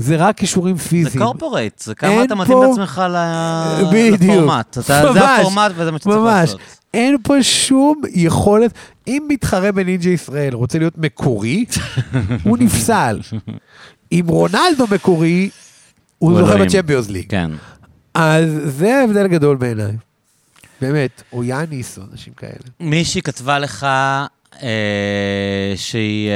זה 0.00 0.16
רק 0.16 0.36
כישורים 0.36 0.76
זה 0.76 0.82
פיזיים. 0.88 1.24
קורפורייט, 1.24 1.78
זה 1.78 1.94
כמה 1.94 2.24
אתה 2.24 2.34
מתאים 2.34 2.56
פה- 2.58 2.64
את 2.66 2.70
עצמך 2.72 3.02
ל-. 3.10 4.14
לפורמט. 4.14 4.78
אתה- 4.78 5.12
זה 5.12 5.34
הפורמט 5.36 5.72
וזה 5.76 5.90
מה 5.92 5.98
שצריך. 5.98 6.16
לעשות. 6.24 6.60
אין 6.94 7.16
פה 7.22 7.42
שום 7.42 8.00
יכולת, 8.14 8.72
אם 9.06 9.22
מתחרה 9.28 9.72
בנינג'ה 9.72 10.10
ישראל 10.10 10.54
רוצה 10.54 10.78
להיות 10.78 10.98
מקורי, 10.98 11.64
הוא 12.44 12.58
נפסל. 12.58 13.20
אם 14.12 14.24
רונלדו 14.28 14.86
מקורי, 14.90 15.50
הוא 16.18 16.38
זוכה 16.38 16.52
אלוהים. 16.52 16.68
בצ'מפיונס 16.68 17.08
ליג. 17.08 17.26
כן. 17.30 17.50
אז 18.14 18.44
זה 18.64 18.96
ההבדל 19.00 19.24
הגדול 19.24 19.56
בעיניי. 19.56 19.92
באמת, 20.80 21.22
או 21.32 21.44
יאניס 21.44 21.98
או 21.98 22.02
אנשים 22.12 22.32
כאלה. 22.36 22.52
מישהי 22.80 23.22
כתבה 23.22 23.58
לך 23.58 23.86
שהיא 25.76 26.28
אה, 26.30 26.34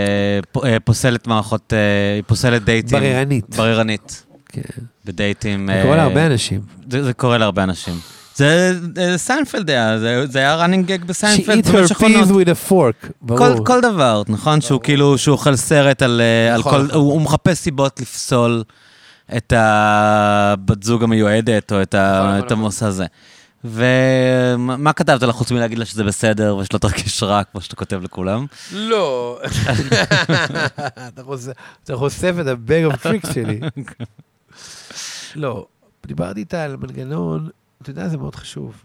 פ- 0.52 0.64
אה, 0.64 0.80
פוסלת 0.80 1.26
מערכות, 1.26 1.72
אה, 1.72 1.78
היא 2.14 2.22
פוסלת 2.26 2.64
דייטים. 2.64 3.00
בררנית. 3.00 3.56
בררנית. 3.56 4.24
כן. 4.48 4.60
בדייטים. 5.04 5.68
זה 5.72 5.80
קורה 5.82 5.92
אה, 5.92 5.96
להרבה 5.96 6.26
אנשים. 6.26 6.60
זה, 6.90 7.04
זה 7.04 7.12
קורה 7.12 7.38
להרבה 7.38 7.62
אנשים. 7.62 7.94
זה, 8.36 8.72
זה 8.94 9.18
סיינפלד 9.18 9.70
היה, 9.70 9.98
זה, 9.98 10.26
זה 10.26 10.38
היה 10.38 10.64
running 10.66 10.88
gag 10.88 11.02
She 11.02 11.06
בסיינפלד 11.06 11.64
eats 11.66 11.68
her 11.68 11.72
במשך 11.72 12.00
עונות. 12.00 12.28
peas 12.28 12.30
with 12.30 12.48
a 12.48 12.70
fork, 12.70 12.72
כל, 13.02 13.08
ברור. 13.22 13.66
כל 13.66 13.80
דבר, 13.80 14.22
נכון? 14.28 14.60
שהוא 14.60 14.80
כאילו, 14.80 15.18
שהוא 15.18 15.32
אוכל 15.32 15.56
סרט 15.56 16.02
על, 16.02 16.20
אה, 16.20 16.54
על 16.54 16.60
נכון, 16.60 16.72
כל, 16.72 16.82
נכון. 16.82 16.96
הוא, 17.00 17.12
הוא 17.12 17.20
מחפש 17.22 17.58
סיבות 17.58 18.00
לפסול 18.00 18.62
את 19.36 19.52
הבת 19.56 20.82
זוג 20.82 21.02
המיועדת, 21.04 21.72
או 21.72 21.82
את, 21.82 21.94
ה, 21.94 22.22
נכון, 22.34 22.46
את. 22.46 22.52
המושא 22.52 22.86
הזה. 22.86 23.06
ומה 23.64 24.76
מה 24.76 24.92
כתבת 24.92 25.22
לה 25.22 25.32
חוץ 25.32 25.50
מלהגיד 25.52 25.78
לה 25.78 25.84
שזה 25.84 26.04
בסדר 26.04 26.56
ושלא 26.56 26.78
תרגיש 26.78 27.22
רע, 27.22 27.44
כמו 27.44 27.60
שאתה 27.60 27.76
כותב 27.76 28.00
לכולם? 28.02 28.46
לא. 28.72 29.40
אתה 31.08 31.22
חושף- 31.96 32.34
את 32.40 32.46
ה-bag 32.46 32.92
of 32.92 32.96
tricks 32.96 33.32
שלי. 33.34 33.60
לא, 35.36 35.66
דיברתי 36.06 36.40
איתה 36.40 36.64
על 36.64 36.76
מנגנון, 36.76 37.48
אתה 37.82 37.90
יודע, 37.90 38.08
זה 38.08 38.16
מאוד 38.16 38.34
חשוב. 38.34 38.84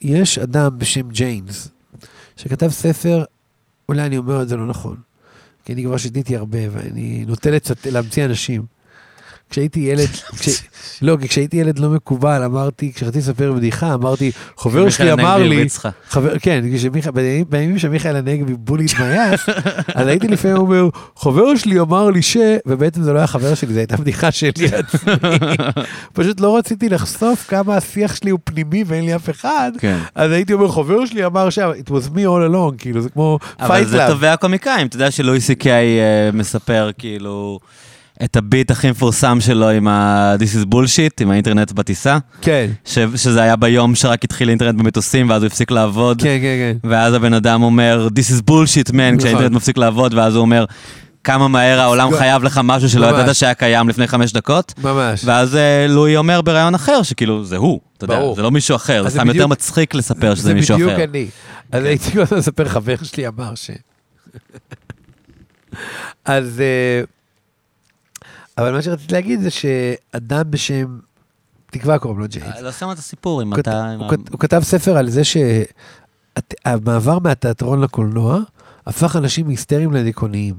יש 0.00 0.38
אדם 0.38 0.78
בשם 0.78 1.08
ג'יינס, 1.10 1.68
שכתב 2.36 2.68
ספר, 2.68 3.24
אולי 3.88 4.02
אני 4.06 4.18
אומר 4.18 4.42
את 4.42 4.48
זה 4.48 4.56
לא 4.56 4.66
נכון, 4.66 4.96
כי 5.64 5.72
אני 5.72 5.84
כבר 5.84 5.96
שתיתי 5.96 6.36
הרבה, 6.36 6.58
ואני 6.70 7.24
נוטה 7.28 7.50
לצט... 7.50 7.86
להמציא 7.86 8.24
אנשים. 8.24 8.77
כשהייתי 9.50 9.80
ילד, 9.80 10.08
כש... 10.40 10.48
לא, 11.02 11.16
כי 11.20 11.28
כשהייתי 11.28 11.56
ילד 11.56 11.78
לא 11.78 11.88
מקובל, 11.88 12.42
אמרתי, 12.44 12.92
כשרציתי 12.94 13.18
לספר 13.18 13.52
בדיחה, 13.52 13.94
אמרתי, 13.94 14.30
חבר 14.58 14.90
שלי 14.90 15.12
אמר 15.12 15.38
לי. 15.38 15.66
חבר, 16.08 16.38
כן, 16.38 16.64
כשמיכאל, 16.74 17.10
בימים- 17.48 17.78
שמיכאל 17.78 18.16
הנגבי 18.16 18.54
בולי 18.54 18.84
התמייס, 18.84 19.40
אז 19.94 20.06
הייתי 20.06 20.28
לפעמים 20.28 20.56
אומר, 20.56 20.88
חבר 21.16 21.56
שלי 21.56 21.80
אמר 21.80 22.10
לי 22.10 22.22
ש... 22.22 22.36
ובעצם 22.66 23.02
זה 23.02 23.12
לא 23.12 23.18
היה 23.18 23.26
חבר 23.26 23.54
שלי, 23.54 23.72
זו 23.72 23.78
הייתה 23.78 23.96
בדיחה 23.96 24.30
שלי 24.30 24.50
עצמי. 24.78 25.12
פשוט 26.12 26.40
לא 26.40 26.56
רציתי 26.56 26.88
לחשוף 26.88 27.44
כמה 27.48 27.76
השיח 27.76 28.14
שלי 28.14 28.30
הוא 28.30 28.40
פנימי 28.44 28.84
ואין 28.86 29.04
לי 29.04 29.16
אף 29.16 29.30
אחד, 29.30 29.72
כן. 29.78 29.98
אז 30.14 30.32
הייתי 30.32 30.52
אומר, 30.52 30.68
חבר 30.68 31.06
שלי 31.06 31.24
אמר 31.26 31.50
ש... 31.50 31.58
it 31.58 31.88
was 31.90 32.08
me 32.14 32.20
all 32.24 32.52
along, 32.52 32.74
כאילו, 32.78 33.00
זה 33.00 33.08
כמו 33.08 33.38
אבל 33.60 33.68
פייט 33.68 33.88
זה. 33.88 34.04
טובי 34.08 34.26
הקומיקאים, 34.28 34.86
אתה 34.86 34.96
יודע 34.96 35.10
שלואי 35.10 35.40
סי 35.40 35.54
קיי 35.54 36.00
אה, 36.00 36.30
מספר 36.32 36.90
כאילו 36.98 37.58
את 38.24 38.36
הביט 38.36 38.70
הכי 38.70 38.90
מפורסם 38.90 39.38
שלו 39.40 39.68
עם 39.70 39.88
ה- 39.88 40.34
This 40.38 40.64
is 40.64 40.74
bullshit, 40.74 41.10
עם 41.20 41.30
האינטרנט 41.30 41.72
בטיסה, 41.72 42.18
כן, 42.42 42.70
ש- 42.84 42.98
שזה 43.16 43.42
היה 43.42 43.56
ביום 43.56 43.94
שרק 43.94 44.24
התחיל 44.24 44.48
אינטרנט 44.48 44.78
במטוסים, 44.78 45.30
ואז 45.30 45.42
הוא 45.42 45.46
הפסיק 45.46 45.70
לעבוד. 45.70 46.22
כן, 46.22 46.38
כן, 46.42 46.78
כן. 46.82 46.88
ואז 46.90 47.14
הבן 47.14 47.34
אדם 47.34 47.62
אומר, 47.62 48.08
This 48.14 48.32
is 48.32 48.50
bullshit, 48.50 48.90
man, 48.92 49.18
כשהאינטרנט 49.18 49.52
מפסיק 49.52 49.78
לעבוד, 49.78 50.14
ואז 50.14 50.34
הוא 50.34 50.40
אומר, 50.40 50.64
כמה 51.24 51.48
מהר 51.48 51.80
העולם. 51.80 52.10
חייב 52.18 52.42
לך 52.44 52.60
משהו 52.64 52.88
שלא 52.88 53.10
ממש. 53.10 53.20
ידעת 53.22 53.36
שהיה 53.36 53.54
קיים 53.54 53.88
לפני 53.88 54.06
חמש 54.06 54.32
דקות. 54.32 54.74
ממש. 54.82 55.22
ואז 55.24 55.56
אה, 55.56 55.86
לואי 55.88 56.16
אומר 56.16 56.40
בריאיון 56.40 56.74
אחר, 56.74 57.02
שכאילו, 57.02 57.44
זה 57.44 57.56
הוא, 57.56 57.80
אתה 57.96 58.04
יודע, 58.04 58.16
ברור. 58.18 58.36
זה 58.36 58.42
לא 58.42 58.50
מישהו 58.50 58.76
אחר, 58.76 59.02
זה 59.02 59.08
זה 59.08 59.14
סתם 59.14 59.26
יותר 59.26 59.32
בדיוק- 59.38 59.50
מצחיק 59.50 59.94
לספר 59.94 60.34
שזה 60.34 60.54
מישהו 60.54 60.78
זה 60.78 60.84
אחר. 60.86 60.94
בדיוק 60.94 61.10
אני. 61.10 61.26
אז 61.72 61.84
הייתי 61.84 62.10
כל 62.14 62.20
הזמן 62.20 62.38
לספר, 62.38 62.68
חבר 62.68 62.94
שלי 63.02 63.28
אמר 63.28 63.54
ש... 63.54 63.70
אז... 66.24 66.60
אה, 66.60 67.02
אבל 68.58 68.72
מה 68.72 68.82
שרציתי 68.82 69.14
להגיד 69.14 69.40
זה 69.40 69.50
שאדם 69.50 70.42
בשם, 70.50 70.98
תקווה 71.70 71.98
קוראים 71.98 72.18
לו 72.20 72.26
ג'יימס. 72.28 72.60
לא 72.60 72.72
שם 72.72 72.90
את 72.92 72.98
הסיפור 72.98 73.42
כת- 73.54 73.58
אתה... 73.58 73.94
הוא 74.30 74.38
כתב 74.40 74.60
ספר 74.64 74.96
על 74.96 75.10
זה 75.10 75.22
שהמעבר 76.64 77.18
מהתיאטרון 77.18 77.80
לקולנוע 77.80 78.40
הפך 78.86 79.16
אנשים 79.16 79.48
היסטריים 79.48 79.92
לדיכאוניים. 79.92 80.54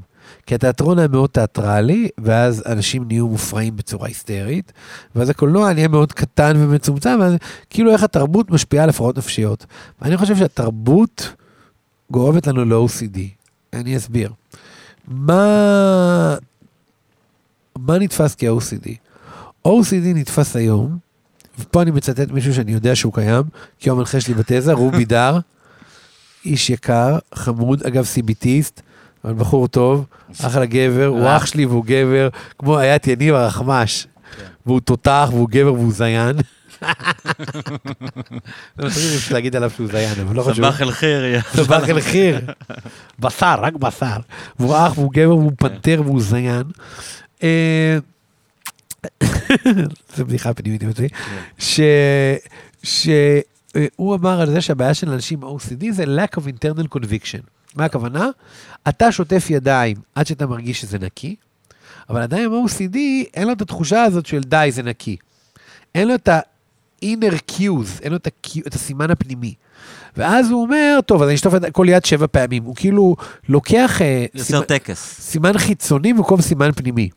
כי 0.45 0.55
התיאטרון 0.55 0.99
היה 0.99 1.07
מאוד 1.07 1.29
תיאטרלי, 1.29 2.09
ואז 2.17 2.63
אנשים 2.65 3.03
נהיו 3.07 3.27
מופרעים 3.27 3.75
בצורה 3.75 4.07
היסטרית, 4.07 4.71
ואז 5.15 5.29
הקולנוע 5.29 5.73
נהיה 5.73 5.87
מאוד 5.87 6.11
קטן 6.13 6.53
ומצומצם, 6.57 7.17
ואז 7.21 7.33
כאילו 7.69 7.91
איך 7.91 8.03
התרבות 8.03 8.51
משפיעה 8.51 8.83
על 8.83 8.89
הפרעות 8.89 9.17
נפשיות. 9.17 9.65
ואני 10.01 10.17
חושב 10.17 10.35
שהתרבות 10.35 11.33
גורמת 12.11 12.47
לנו 12.47 12.65
ל-OCD. 12.65 13.19
אני 13.73 13.97
אסביר. 13.97 14.31
מה, 15.07 16.35
מה 17.81 17.97
נתפס 17.97 18.35
כ-OCD? 18.35 18.89
OCD 19.67 20.05
נתפס 20.15 20.55
היום, 20.55 20.97
ופה 21.59 21.81
אני 21.81 21.91
מצטט 21.91 22.31
מישהו 22.31 22.53
שאני 22.53 22.71
יודע 22.71 22.95
שהוא 22.95 23.13
קיים, 23.13 23.43
כי 23.79 23.89
הוא 23.89 23.97
המנחה 23.97 24.21
שלי 24.21 24.33
בתזה, 24.33 24.73
רובי 24.73 25.05
דר, 25.05 25.39
איש 26.45 26.69
יקר, 26.69 27.17
חמוד, 27.35 27.83
אגב 27.83 28.05
סיביטיסט, 28.05 28.81
אבל 29.23 29.33
בחור 29.33 29.67
טוב, 29.67 30.05
אחלה 30.43 30.65
גבר, 30.65 31.05
הוא 31.05 31.21
אה. 31.21 31.37
אח 31.37 31.45
שלי 31.45 31.65
והוא 31.65 31.85
גבר, 31.85 32.29
כמו 32.59 32.77
היה 32.77 32.95
את 32.95 33.07
יניב 33.07 33.35
הרחמש, 33.35 34.07
והוא 34.65 34.79
תותח 34.79 35.29
והוא 35.31 35.49
גבר 35.49 35.73
והוא 35.73 35.93
זיין. 35.93 36.37
זה 38.77 39.15
מצחיק 39.15 39.31
להגיד 39.31 39.55
עליו 39.55 39.69
שהוא 39.69 39.87
זיין, 39.91 40.19
אבל 40.19 40.35
לא 40.35 40.41
חשוב. 40.41 40.65
סבח 40.65 40.81
אל 40.81 40.91
חיר. 40.91 41.41
סבח 41.41 41.89
אל 41.89 42.01
חיר. 42.01 42.39
בשר, 43.19 43.55
רק 43.61 43.73
בשר. 43.73 44.17
והוא 44.59 44.75
אח 44.75 44.97
והוא 44.97 45.11
גבר 45.13 45.35
והוא 45.35 45.51
פנתר 45.57 46.01
והוא 46.05 46.21
זיין. 46.21 46.63
אה, 47.43 47.97
זו 50.15 50.25
בדיחה 50.25 50.53
פנימית 50.53 50.83
אצלי. 50.83 51.07
שהוא 52.83 54.15
אמר 54.15 54.41
על 54.41 54.49
זה 54.51 54.61
שהבעיה 54.61 54.93
של 54.93 55.09
אנשים 55.09 55.43
OCD 55.43 55.91
זה 55.91 56.03
lack 56.03 56.39
of 56.39 56.41
internal 56.41 56.97
conviction. 56.97 57.41
מה 57.75 57.85
הכוונה? 57.85 58.29
אתה 58.89 59.11
שוטף 59.11 59.45
ידיים 59.49 59.97
עד 60.15 60.27
שאתה 60.27 60.47
מרגיש 60.47 60.81
שזה 60.81 60.99
נקי, 60.99 61.35
אבל 62.09 62.21
עדיין 62.21 62.45
עם 62.45 62.65
OCD 62.65 62.97
אין 63.33 63.47
לו 63.47 63.53
את 63.53 63.61
התחושה 63.61 64.03
הזאת 64.03 64.25
של 64.25 64.39
די, 64.39 64.69
זה 64.71 64.83
נקי. 64.83 65.17
אין 65.95 66.07
לו 66.07 66.15
את 66.15 66.27
ה-inner 66.27 67.51
cues, 67.51 68.01
אין 68.01 68.11
לו 68.11 68.17
את 68.67 68.75
הסימן 68.75 69.11
הפנימי. 69.11 69.53
ואז 70.19 70.51
הוא 70.51 70.61
אומר, 70.61 70.99
טוב, 71.05 71.21
אז 71.21 71.27
אני 71.27 71.35
אשטוף 71.35 71.55
את 71.55 71.65
כל 71.71 71.85
יד 71.89 72.05
שבע 72.05 72.27
פעמים. 72.31 72.63
הוא 72.63 72.75
כאילו 72.75 73.15
לוקח 73.49 74.01
אה, 74.01 74.25
יוצר 74.33 74.61
טקס. 74.61 75.15
סימן 75.21 75.57
חיצוני 75.57 76.13
במקום 76.13 76.41
סימן 76.41 76.71
פנימי. 76.71 77.09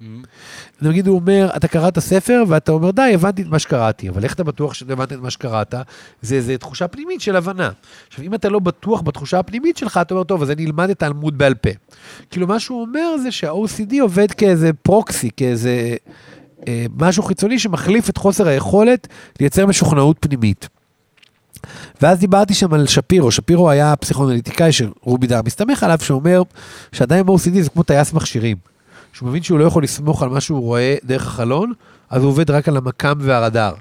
נגיד 0.82 1.06
הוא 1.06 1.16
אומר, 1.16 1.50
אתה 1.56 1.68
קראת 1.68 1.98
ספר 1.98 2.44
ואתה 2.48 2.72
אומר, 2.72 2.90
די, 2.90 3.10
הבנתי 3.14 3.42
את 3.42 3.46
מה 3.46 3.58
שקראתי, 3.58 4.08
אבל 4.08 4.24
איך 4.24 4.34
אתה 4.34 4.44
בטוח 4.44 4.74
שאתה 4.74 4.92
הבנת 4.92 5.12
את 5.12 5.18
מה 5.18 5.30
שקראת? 5.30 5.74
זה 6.22 6.34
איזה 6.34 6.58
תחושה 6.58 6.88
פנימית 6.88 7.20
של 7.20 7.36
הבנה. 7.36 7.70
עכשיו, 8.08 8.24
אם 8.24 8.34
אתה 8.34 8.48
לא 8.48 8.58
בטוח 8.58 9.00
בתחושה 9.00 9.38
הפנימית 9.38 9.76
שלך, 9.76 10.00
אתה 10.02 10.14
אומר, 10.14 10.24
טוב, 10.24 10.42
אז 10.42 10.50
אני 10.50 10.64
אלמד 10.64 10.90
את 10.90 11.02
העלמוד 11.02 11.38
בעל 11.38 11.54
פה. 11.54 11.70
כאילו, 12.30 12.46
מה 12.46 12.60
שהוא 12.60 12.80
אומר 12.80 13.16
זה 13.22 13.30
שה-OCD 13.30 13.94
עובד 14.00 14.32
כאיזה 14.32 14.70
פרוקסי, 14.82 15.30
כאיזה 15.36 15.94
אה, 16.68 16.86
משהו 16.98 17.22
חיצוני 17.22 17.58
שמחליף 17.58 18.10
את 18.10 18.16
חוסר 18.16 18.48
היכולת 18.48 19.08
לייצר 19.40 19.66
משוכנעות 19.66 20.16
פנימית. 20.20 20.68
ואז 22.00 22.18
דיברתי 22.18 22.54
שם 22.54 22.74
על 22.74 22.86
שפירו, 22.86 23.30
שפירו 23.30 23.70
היה 23.70 23.92
הפסיכואנליטיקאי 23.92 24.72
שרובי 24.72 25.26
דר 25.26 25.40
מסתמך 25.44 25.82
עליו, 25.82 25.98
שאומר 26.02 26.42
שעדיין 26.92 27.26
OCD 27.26 27.62
זה 27.62 27.70
כמו 27.70 27.82
טייס 27.82 28.12
מכשירים. 28.12 28.56
שהוא 29.12 29.28
מבין 29.28 29.42
שהוא 29.42 29.58
לא 29.58 29.64
יכול 29.64 29.82
לסמוך 29.82 30.22
על 30.22 30.28
מה 30.28 30.40
שהוא 30.40 30.60
רואה 30.60 30.96
דרך 31.04 31.26
החלון, 31.26 31.72
אז 32.10 32.22
הוא 32.22 32.30
עובד 32.30 32.50
רק 32.50 32.68
על 32.68 32.76
המקם 32.76 33.18
והרדאר. 33.20 33.74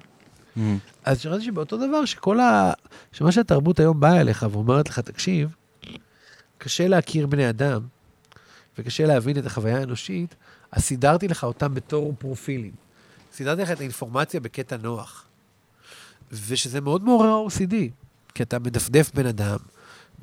אז 1.06 1.20
שמעתי 1.20 1.44
שבאותו 1.44 1.78
דבר, 1.78 2.06
שכל 2.06 2.40
ה... 2.40 2.72
שמה 3.12 3.32
שהתרבות 3.32 3.80
היום 3.80 4.00
באה 4.00 4.22
אליך 4.22 4.46
ואומרת 4.52 4.90
לך, 4.90 5.00
תקשיב, 5.00 5.56
קשה 6.58 6.88
להכיר 6.88 7.28
בני 7.28 7.50
אדם, 7.50 7.82
וקשה 8.78 9.06
להבין 9.06 9.38
את 9.38 9.46
החוויה 9.46 9.78
האנושית, 9.78 10.36
אז 10.72 10.82
סידרתי 10.82 11.28
לך 11.28 11.44
אותם 11.44 11.74
בתור 11.74 12.14
פרופילים. 12.20 12.72
סידרתי 13.34 13.62
לך 13.62 13.72
את 13.72 13.80
האינפורמציה 13.80 14.40
בקטע 14.40 14.78
נוח. 14.78 15.26
ושזה 16.48 16.82
מאוד 16.82 17.04
מעורר 17.04 17.48
OCD, 17.48 17.74
כי 18.36 18.44
אתה 18.44 18.60
מדפדף 18.60 19.12
בן 19.14 19.26
אדם, 19.26 19.58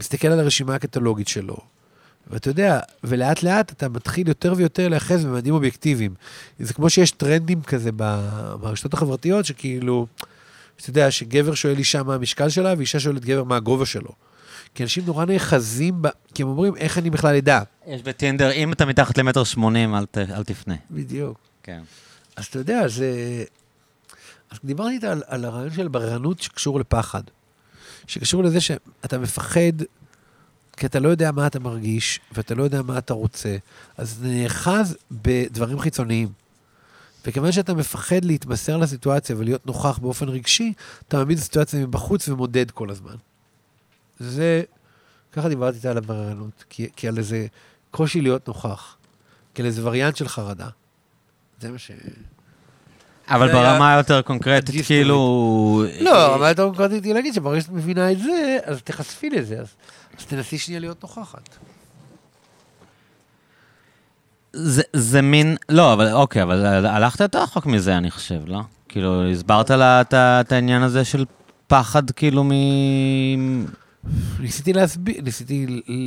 מסתכל 0.00 0.28
על 0.28 0.40
הרשימה 0.40 0.74
הקטלוגית 0.74 1.28
שלו, 1.28 1.56
ואתה 2.30 2.50
יודע, 2.50 2.80
ולאט 3.04 3.42
לאט 3.42 3.72
אתה 3.72 3.88
מתחיל 3.88 4.28
יותר 4.28 4.54
ויותר 4.56 4.88
להיאחז 4.88 5.24
בממדים 5.24 5.54
אובייקטיביים. 5.54 6.14
זה 6.58 6.74
כמו 6.74 6.90
שיש 6.90 7.10
טרנדים 7.10 7.62
כזה 7.62 7.90
ברשתות 8.60 8.94
החברתיות, 8.94 9.44
שכאילו, 9.46 10.06
אתה 10.80 10.90
יודע, 10.90 11.10
שגבר 11.10 11.54
שואל 11.54 11.78
אישה 11.78 12.02
מה 12.02 12.14
המשקל 12.14 12.48
שלה, 12.48 12.74
ואישה 12.78 13.00
שואלת 13.00 13.24
גבר 13.24 13.44
מה 13.44 13.56
הגובה 13.56 13.86
שלו. 13.86 14.10
כי 14.74 14.82
אנשים 14.82 15.04
נורא 15.06 15.24
נאחזים, 15.24 16.02
ב... 16.02 16.08
כי 16.34 16.42
הם 16.42 16.48
אומרים, 16.48 16.76
איך 16.76 16.98
אני 16.98 17.10
בכלל 17.10 17.36
אדע? 17.36 17.62
יש 17.86 18.02
בטינדר, 18.02 18.50
אם 18.52 18.72
אתה 18.72 18.86
מתחת 18.86 19.18
למטר 19.18 19.44
שמונים, 19.44 19.94
אל 19.94 20.06
ת- 20.06 20.18
אל 20.18 20.44
תפנה. 20.44 20.74
בדיוק. 20.90 21.38
כן. 21.62 21.80
אז 22.36 22.44
אתה 22.44 22.58
יודע, 22.58 22.88
זה... 22.88 23.44
אז 24.50 24.58
דיברתי 24.64 24.94
איתה 24.94 25.12
על, 25.12 25.22
על 25.26 25.44
הרעיון 25.44 25.70
של 25.70 25.88
בררנות 25.88 26.42
שקשור 26.42 26.80
לפחד. 26.80 27.22
שקשור 28.06 28.44
לזה 28.44 28.60
שאתה 28.60 29.18
מפחד, 29.18 29.72
כי 30.76 30.86
אתה 30.86 31.00
לא 31.00 31.08
יודע 31.08 31.32
מה 31.32 31.46
אתה 31.46 31.60
מרגיש, 31.60 32.20
ואתה 32.32 32.54
לא 32.54 32.62
יודע 32.62 32.82
מה 32.82 32.98
אתה 32.98 33.14
רוצה, 33.14 33.56
אז 33.96 34.22
נאחז 34.22 34.96
בדברים 35.10 35.78
חיצוניים. 35.78 36.28
וכיוון 37.26 37.52
שאתה 37.52 37.74
מפחד 37.74 38.24
להתמסר 38.24 38.76
לסיטואציה 38.76 39.36
ולהיות 39.38 39.66
נוכח 39.66 39.98
באופן 39.98 40.28
רגשי, 40.28 40.72
אתה 41.08 41.16
מעמיד 41.16 41.36
את 41.36 41.42
הסיטואציה 41.42 41.86
מבחוץ 41.86 42.28
ומודד 42.28 42.70
כל 42.70 42.90
הזמן. 42.90 43.14
זה, 44.18 44.62
ככה 45.32 45.48
דיברתי 45.48 45.76
איתה 45.76 45.90
על 45.90 45.98
הבררנות, 45.98 46.64
כי, 46.70 46.88
כי 46.96 47.08
על 47.08 47.18
איזה 47.18 47.46
קושי 47.90 48.20
להיות 48.20 48.48
נוכח, 48.48 48.96
כאל 49.54 49.66
איזה 49.66 49.86
וריאנט 49.86 50.16
של 50.16 50.28
חרדה. 50.28 50.68
זה 51.60 51.70
מה 51.70 51.78
ש... 51.78 51.90
אבל 53.30 53.52
ברמה 53.52 53.94
היותר 53.94 54.22
קונקרטית, 54.22 54.86
כאילו... 54.86 55.84
לא, 56.00 56.34
אבל 56.34 56.50
אתה 56.50 56.62
קודם 56.76 56.98
היא 57.04 57.14
להגיד 57.14 57.34
שברגע 57.34 57.60
שאת 57.60 57.70
מבינה 57.70 58.12
את 58.12 58.18
זה, 58.18 58.58
אז 58.64 58.82
תחשפי 58.82 59.30
לזה, 59.30 59.60
אז, 59.60 59.74
תנסי 60.28 60.58
שנייה 60.58 60.80
להיות 60.80 61.02
נוכחת. 61.02 61.56
זה, 64.52 64.82
זה 64.92 65.22
מין, 65.22 65.56
לא, 65.68 65.92
אבל 65.92 66.12
אוקיי, 66.12 66.42
אבל 66.42 66.86
הלכת 66.86 67.20
יותר 67.20 67.42
רחוק 67.42 67.66
מזה, 67.66 67.96
אני 67.96 68.10
חושב, 68.10 68.40
לא? 68.46 68.60
כאילו, 68.88 69.30
הסברת 69.30 69.70
לה 69.70 70.00
את 70.12 70.52
העניין 70.52 70.82
הזה 70.82 71.04
של 71.04 71.24
פחד, 71.66 72.10
כאילו, 72.10 72.44
מ... 72.44 72.52
ניסיתי 74.40 74.72
להסביר, 74.72 75.20
ניסיתי 75.22 75.66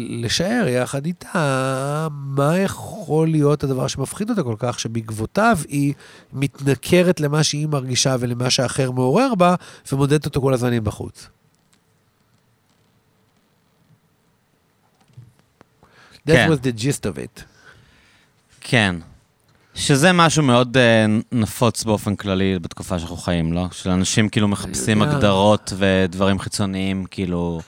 לשער 0.10 0.68
יחד 0.68 1.06
איתה 1.06 2.08
מה 2.12 2.58
יכול 2.58 3.28
להיות 3.28 3.64
הדבר 3.64 3.88
שמפחיד 3.88 4.30
אותה 4.30 4.44
כל 4.44 4.56
כך, 4.58 4.80
שבעקבותיו 4.80 5.58
היא 5.68 5.94
מתנכרת 6.34 7.20
למה 7.20 7.44
שהיא 7.44 7.68
מרגישה 7.68 8.16
ולמה 8.20 8.50
שהאחר 8.50 8.92
מעורר 8.92 9.36
בה, 9.36 9.56
ומודדת 9.92 10.26
אותו 10.26 10.42
כל 10.42 10.54
הזמן 10.54 10.74
מבחוץ. 10.74 11.28
That 16.28 16.34
כן. 16.34 16.50
was 16.52 16.58
the 16.58 16.82
gist 16.82 17.06
of 17.06 17.18
it. 17.18 17.42
כן. 18.62 18.96
שזה 19.76 20.12
משהו 20.12 20.44
מאוד 20.44 20.78
אה, 20.78 21.06
נפוץ 21.32 21.84
באופן 21.84 22.16
כללי 22.16 22.60
בתקופה 22.60 23.00
שאנחנו 23.00 23.18
חיים, 23.18 23.54
לא? 23.54 23.68
שאנשים 23.72 24.30
כאילו 24.30 24.48
מחפשים 24.48 25.02
יודע. 25.02 25.12
הגדרות 25.12 25.74
ודברים 25.78 26.40
חיצוניים, 26.40 27.06
כאילו... 27.12 27.62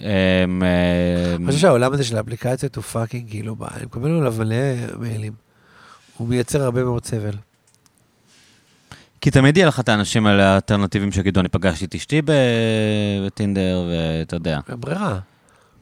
אמ, 0.00 0.62
אה, 0.62 1.34
אני 1.36 1.46
חושב 1.46 1.58
שהעולם 1.58 1.92
הזה 1.92 2.04
של 2.04 2.16
האפליקציות 2.16 2.76
הוא 2.76 2.84
fucking 2.84 3.30
כאילו, 3.30 3.56
אני 3.74 3.84
מקבל 3.84 4.10
עליו 4.10 4.34
מלא 4.38 4.56
מיילים. 4.98 5.32
הוא 6.16 6.28
מייצר 6.28 6.62
הרבה 6.62 6.84
מאוד 6.84 7.04
סבל. 7.04 7.34
כי 9.20 9.30
תמיד 9.30 9.56
יהיה 9.56 9.66
לך 9.66 9.80
את 9.80 9.88
האנשים 9.88 10.26
האלה 10.26 10.52
האלטרנטיביים 10.52 11.12
שיגידו, 11.12 11.40
אני 11.40 11.48
פגשתי 11.48 11.84
את 11.84 11.94
אשתי 11.94 12.22
ב- 12.22 12.32
בטינדר, 13.26 13.90
ואתה 13.90 14.36
יודע. 14.36 14.60
ברירה. 14.68 15.18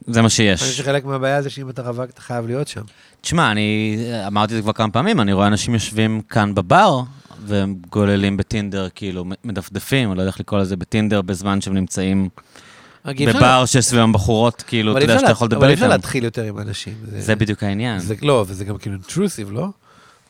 זה 0.07 0.21
מה 0.21 0.25
אני 0.25 0.29
חושב 0.29 0.43
שיש. 0.43 0.79
שחלק 0.79 1.05
מהבעיה 1.05 1.43
זה 1.43 1.51
שאם 1.51 1.71
אתה 1.71 1.83
רווק, 1.83 2.11
אתה 2.11 2.21
חייב 2.21 2.47
להיות 2.47 2.69
שם. 2.69 2.81
תשמע, 3.21 3.51
אני 3.51 3.97
אמרתי 4.27 4.53
את 4.53 4.57
זה 4.57 4.63
כבר 4.63 4.73
כמה 4.73 4.91
פעמים, 4.91 5.21
אני 5.21 5.33
רואה 5.33 5.47
אנשים 5.47 5.75
יושבים 5.75 6.21
כאן 6.21 6.55
בבר, 6.55 7.03
והם 7.47 7.77
גוללים 7.91 8.37
בטינדר, 8.37 8.89
כאילו, 8.95 9.25
מדפדפים, 9.45 10.09
אני 10.09 10.17
לא 10.17 10.23
יודע 10.23 10.31
איך 10.31 10.41
לקרוא 10.41 10.61
לזה, 10.61 10.77
בטינדר, 10.77 11.23
בזמן 11.23 11.61
שהם 11.61 11.75
נמצאים 11.75 12.29
בבר 13.07 13.65
שיש 13.67 13.85
סביבם 13.85 14.13
בחורות, 14.13 14.63
כאילו, 14.67 14.93
אבל 14.93 15.03
אתה 15.05 15.13
יודע 15.13 15.21
שאתה 15.21 15.33
יכול 15.33 15.47
אבל 15.47 15.57
לדבר 15.57 15.69
אי 15.69 15.75
אפשר 15.75 15.85
איתם. 15.85 15.93
להתחיל 15.95 16.25
יותר 16.25 16.43
עם 16.43 16.59
אנשים. 16.59 16.95
זה 17.19 17.37
בדיוק 17.37 17.63
העניין. 17.63 18.01
לא, 18.23 18.45
וזה 18.49 18.65
גם 18.65 18.79
כאילו 18.79 18.95
אינטרוסיב, 18.95 19.53
לא? 19.53 19.69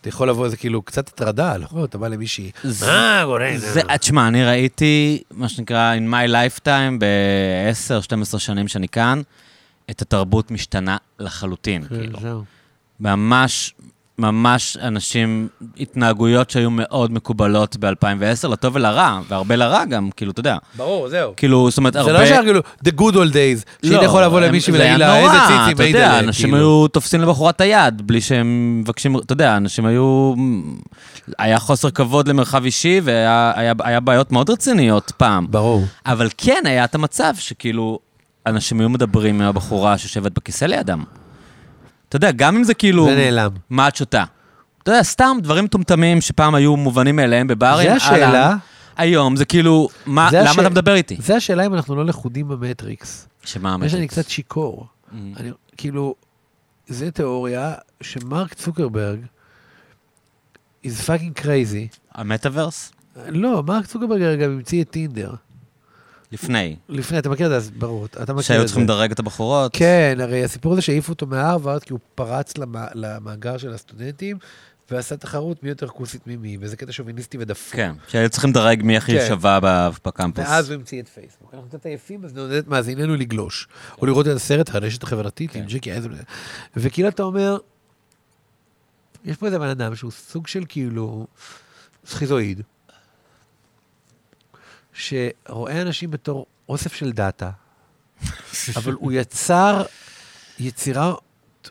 אתה 0.01 0.09
יכול 0.09 0.29
לבוא, 0.29 0.49
זה 0.49 0.57
כאילו 0.57 0.83
קצת 0.83 1.09
הטרדה, 1.09 1.57
לא? 1.57 1.85
אתה 1.85 1.99
בא 1.99 2.09
למישהי, 2.09 2.51
מה 2.65 3.23
קורה? 3.25 3.51
זה, 3.57 3.81
תשמע, 4.01 4.29
אני 4.29 4.45
ראיתי, 4.45 5.23
מה 5.31 5.49
שנקרא, 5.49 5.95
in 5.97 6.13
my 6.13 6.31
lifetime, 6.31 6.99
ב-10-12 6.99 8.39
שנים 8.39 8.69
שאני 8.69 8.89
כאן, 8.89 9.23
את 9.91 10.03
התרבות 10.03 10.51
משתנה 10.51 10.97
לחלוטין, 11.19 11.83
כן, 11.89 11.89
כאילו. 11.97 12.45
ממש, 13.01 13.75
ממש 14.23 14.77
אנשים, 14.77 15.49
התנהגויות 15.81 16.51
שהיו 16.51 16.69
מאוד 16.71 17.13
מקובלות 17.13 17.77
ב-2010, 17.77 18.49
לטוב 18.49 18.77
ולרע, 18.77 19.21
והרבה 19.29 19.57
לרע 19.57 19.85
גם, 19.85 20.11
כאילו, 20.17 20.31
אתה 20.33 20.41
יודע. 20.41 20.57
ברור, 20.77 21.09
זהו. 21.09 21.33
כאילו, 21.37 21.71
זאת 21.71 21.79
אומרת, 21.79 21.93
זה 21.93 21.99
הרבה... 22.01 22.13
לא 22.13 22.27
שהיה 22.27 22.43
כאילו, 22.43 22.61
the 22.61 23.01
good 23.01 23.15
old 23.15 23.33
days, 23.33 23.87
שהיית 23.87 24.03
יכול 24.03 24.23
לבוא 24.23 24.39
הם- 24.39 24.45
למישהי 24.45 24.73
זה 24.73 24.79
ולהגיד 24.79 24.99
לה, 24.99 25.19
איזה 25.19 25.37
ציצים 25.49 25.75
אתה 25.75 25.85
יודע, 25.85 26.09
לה", 26.09 26.19
אנשים 26.19 26.51
כאילו. 26.51 26.57
היו 26.57 26.89
תופסים 26.89 27.21
לבחורה 27.21 27.51
את 27.51 27.61
היד, 27.61 28.03
בלי 28.07 28.21
שהם 28.21 28.79
מבקשים, 28.81 29.17
אתה 29.19 29.33
יודע, 29.33 29.57
אנשים 29.57 29.87
היו... 29.87 30.35
היה 31.39 31.59
חוסר 31.59 31.91
כבוד 31.91 32.29
למרחב 32.29 32.65
אישי, 32.65 33.01
והיה 33.05 33.53
היה, 33.57 33.73
היה 33.83 34.01
בעיות 34.01 34.33
מאוד 34.33 34.51
רציניות 34.51 35.13
פעם. 35.17 35.47
ברור. 35.51 35.85
אבל 36.07 36.29
כן 36.39 36.63
היה 36.65 36.85
את 36.85 36.95
המצב 36.95 37.35
שכאילו, 37.39 37.99
אנשים 38.47 38.81
היו 38.81 38.89
מדברים 38.89 39.43
עם 39.43 39.49
הבחורה 39.49 39.99
שיושבת 39.99 40.33
בכיסא 40.33 40.65
לידם. 40.65 41.05
אתה 42.13 42.27
יודע, 42.27 42.31
גם 42.31 42.57
אם 42.57 42.65
זה 42.65 42.75
כאילו... 42.75 43.05
זה 43.05 43.15
נעלם. 43.17 43.51
מה 43.71 43.89
את 43.89 43.97
שותה? 43.97 44.25
אתה 44.83 44.91
יודע, 44.91 45.03
סתם 45.03 45.37
דברים 45.43 45.65
מטומטמים 45.65 46.21
שפעם 46.21 46.55
היו 46.55 46.77
מובנים 46.77 47.17
מאליהם 47.17 47.47
בברים. 47.47 47.89
זה 47.89 47.95
השאלה. 47.95 48.57
היום 48.97 49.37
זה 49.37 49.45
כאילו, 49.45 49.89
מה, 50.07 50.29
זה 50.31 50.41
למה 50.41 50.51
הש- 50.51 50.59
אתה 50.59 50.69
מדבר 50.69 50.95
איתי? 50.95 51.17
זה 51.21 51.37
השאלה 51.37 51.67
אם 51.67 51.75
אנחנו 51.75 51.97
לא 51.97 52.07
לכודים 52.07 52.49
במטריקס. 52.49 53.29
שמה 53.45 53.69
יש 53.69 53.93
שאני 53.93 54.03
המטריקס? 54.03 54.13
קצת 54.19 54.29
שיכור. 54.31 54.87
Mm. 55.11 55.15
אני, 55.37 55.51
כאילו, 55.77 56.15
זה 56.87 57.11
תיאוריה 57.11 57.75
שמרק 58.01 58.55
צוקרברג 58.55 59.19
is 60.87 61.07
fucking 61.07 61.41
crazy. 61.43 61.97
המטאוורס? 62.15 62.93
לא, 63.29 63.63
מרק 63.67 63.87
צוקרברג 63.87 64.41
גם 64.41 64.51
המציא 64.51 64.83
את 64.83 64.91
טינדר. 64.91 65.35
לפני. 66.33 66.77
לפני, 66.89 67.19
אתה 67.19 67.29
מכיר 67.29 67.47
את 67.47 67.51
זה, 67.51 67.57
אז 67.57 67.71
ברור, 67.71 68.07
אתה 68.07 68.33
מכיר 68.33 68.43
שהיו 68.43 68.61
את 68.63 68.63
זה. 68.63 68.67
צריכים 68.67 68.85
לדרג 68.85 69.11
את 69.11 69.19
הבחורות. 69.19 69.71
כן, 69.77 70.19
הרי 70.21 70.45
הסיפור 70.45 70.73
הזה 70.73 70.83
שהעיפו 70.83 71.13
אותו 71.13 71.27
מהרווארד, 71.27 71.83
כי 71.83 71.93
הוא 71.93 72.01
פרץ 72.15 72.59
למ- 72.59 72.75
למאגר 72.95 73.59
של 73.59 73.73
הסטודנטים, 73.73 74.39
ועשה 74.91 75.17
תחרות 75.17 75.63
מי 75.63 75.69
יותר 75.69 75.89
כוסית 75.89 76.27
ממי, 76.27 76.57
וזה 76.61 76.77
קטע 76.77 76.93
שוביניסטי 76.93 77.39
ודפוק. 77.41 77.75
כן, 77.77 77.93
שהיו 78.09 78.31
צריכים 78.31 78.51
לדרג 78.51 78.83
מי 78.83 78.97
הכי 78.97 79.19
כן. 79.19 79.25
שווה 79.29 79.59
בקמפוס. 80.05 80.45
ואז 80.49 80.71
הוא 80.71 80.75
המציא 80.75 81.03
את 81.03 81.09
פייסבוק. 81.09 81.55
אנחנו 81.55 81.69
קצת 81.69 81.87
עייפים, 81.87 82.25
אז 82.25 82.35
נעודד 82.35 82.57
את 82.57 82.69
מאזיננו 82.69 83.17
לגלוש. 83.17 83.69
או 84.01 84.07
לראות 84.07 84.27
את 84.27 84.37
הסרט 84.37 84.75
הרשת 84.75 85.03
החברתית 85.03 85.51
כן. 85.51 85.59
עם 85.59 85.65
ג'קי 85.69 85.93
אייזן. 85.93 86.11
וכאילו 86.77 87.09
אתה 87.09 87.23
אומר, 87.23 87.59
יש 89.25 89.37
פה 89.37 89.47
איזה 89.47 89.59
בן 89.59 89.69
אדם 89.69 89.95
שהוא 89.95 90.11
סוג 90.11 90.47
של 90.47 90.65
כאילו 90.69 91.27
סכיזואיד, 92.07 92.63
שרואה 94.93 95.83
אנשים 95.83 96.11
בתור 96.11 96.47
אוסף 96.69 96.95
של 96.95 97.13
דאטה, 97.13 97.51
אבל 98.77 98.93
הוא 98.93 99.13
יצר 99.13 99.83
יצירת 100.59 101.17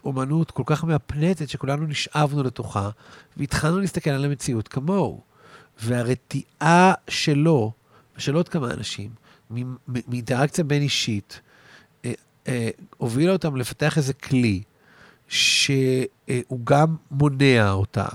אומנות 0.03 0.51
כל 0.51 0.63
כך 0.65 0.83
מהפנטת 0.83 1.49
שכולנו 1.49 1.87
נשאבנו 1.87 2.43
לתוכה, 2.43 2.89
והתחלנו 3.37 3.79
להסתכל 3.79 4.09
על 4.09 4.25
המציאות 4.25 4.67
כמוהו. 4.67 5.21
והרתיעה 5.83 6.93
שלו, 7.07 7.71
ושל 8.17 8.35
עוד 8.35 8.49
כמה 8.49 8.71
אנשים, 8.71 9.09
מאינטראקציה 9.87 10.63
בין 10.63 10.81
אישית, 10.81 11.41
אה, 12.05 12.11
אה, 12.47 12.69
הובילה 12.97 13.31
אותם 13.31 13.55
לפתח 13.55 13.97
איזה 13.97 14.13
כלי, 14.13 14.63
שהוא 15.27 16.59
גם 16.63 16.95
מונע 17.11 17.71
אותה, 17.71 18.05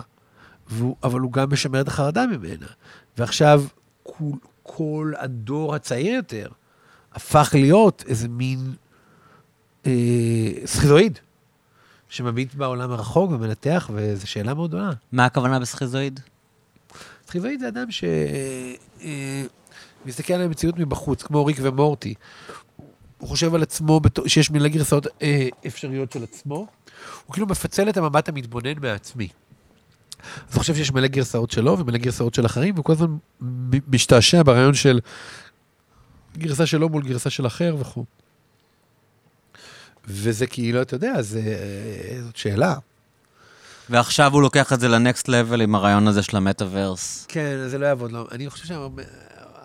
והוא, 0.69 0.97
אבל 1.03 1.20
הוא 1.20 1.33
גם 1.33 1.53
משמר 1.53 1.81
את 1.81 1.89
החרדה 1.89 2.27
ממנה. 2.27 2.66
ועכשיו, 3.19 3.65
כל, 4.03 4.24
כל 4.77 5.12
הדור 5.19 5.74
הצעיר 5.74 6.15
יותר 6.15 6.48
הפך 7.12 7.51
להיות 7.53 8.05
איזה 8.09 8.28
מין 8.28 8.74
אה, 9.86 9.93
סכיזואיד, 10.65 11.19
שמביט 12.09 12.55
בעולם 12.55 12.90
הרחוק 12.90 13.31
ומנתח, 13.31 13.90
וזו 13.94 14.27
שאלה 14.27 14.55
מאוד 14.55 14.70
גדולה. 14.70 14.90
מה 15.12 15.24
הכוונה 15.24 15.61
בסכיזואיד? 15.61 16.20
סכיזואיד 17.27 17.61
זה 17.61 17.69
אדם 17.69 17.86
שמסתכל 20.05 20.35
על 20.35 20.43
המציאות 20.43 20.78
מבחוץ, 20.78 21.23
כמו 21.23 21.47
ריק 21.47 21.59
ומורטי. 21.62 22.15
הוא 23.19 23.28
חושב 23.28 23.55
על 23.55 23.62
עצמו 23.62 24.01
שיש 24.27 24.51
מילה 24.51 24.69
גרסאות 24.69 25.07
אה, 25.23 25.48
אפשריות 25.66 26.12
של 26.12 26.23
עצמו. 26.23 26.66
הוא 27.27 27.32
כאילו 27.32 27.47
מפצל 27.47 27.89
את 27.89 27.97
המבט 27.97 28.28
המתבונן 28.28 28.78
מעצמי. 28.81 29.28
אז 30.48 30.55
הוא 30.55 30.61
חושב 30.61 30.74
שיש 30.74 30.93
מלא 30.93 31.07
גרסאות 31.07 31.51
שלו 31.51 31.78
ומלא 31.78 31.98
גרסאות 31.98 32.35
של 32.35 32.47
אחרים, 32.47 32.74
והוא 32.74 32.85
כל 32.85 32.93
הזמן 32.93 33.16
משתעשע 33.89 34.43
ברעיון 34.43 34.74
של 34.74 35.01
גרסה 36.39 36.66
שלו 36.66 36.89
מול 36.89 37.03
גרסה 37.03 37.31
של 37.31 37.47
אחר 37.47 37.77
וכו'. 37.78 38.05
וזה 40.07 40.47
כאילו, 40.47 40.82
אתה 40.82 40.94
יודע, 40.94 41.23
זה, 41.23 41.40
אה, 41.40 42.23
זאת 42.23 42.36
שאלה. 42.36 42.74
ועכשיו 43.90 44.32
הוא 44.32 44.43
לוקח 44.43 44.73
את 44.73 44.81
זה 44.81 44.89
לנקסט 44.89 45.28
לבל 45.28 45.61
עם 45.61 45.74
הרעיון 45.74 46.09
הזה 46.09 46.23
של 46.23 46.36
המטאוורס. 46.36 47.27
כן, 47.28 47.69
זה 47.69 47.78
לא 47.78 47.86
יעבוד. 47.86 48.12
לא. 48.12 48.27
אני 48.32 48.51
חושב 48.51 48.65
שה... 48.65 48.86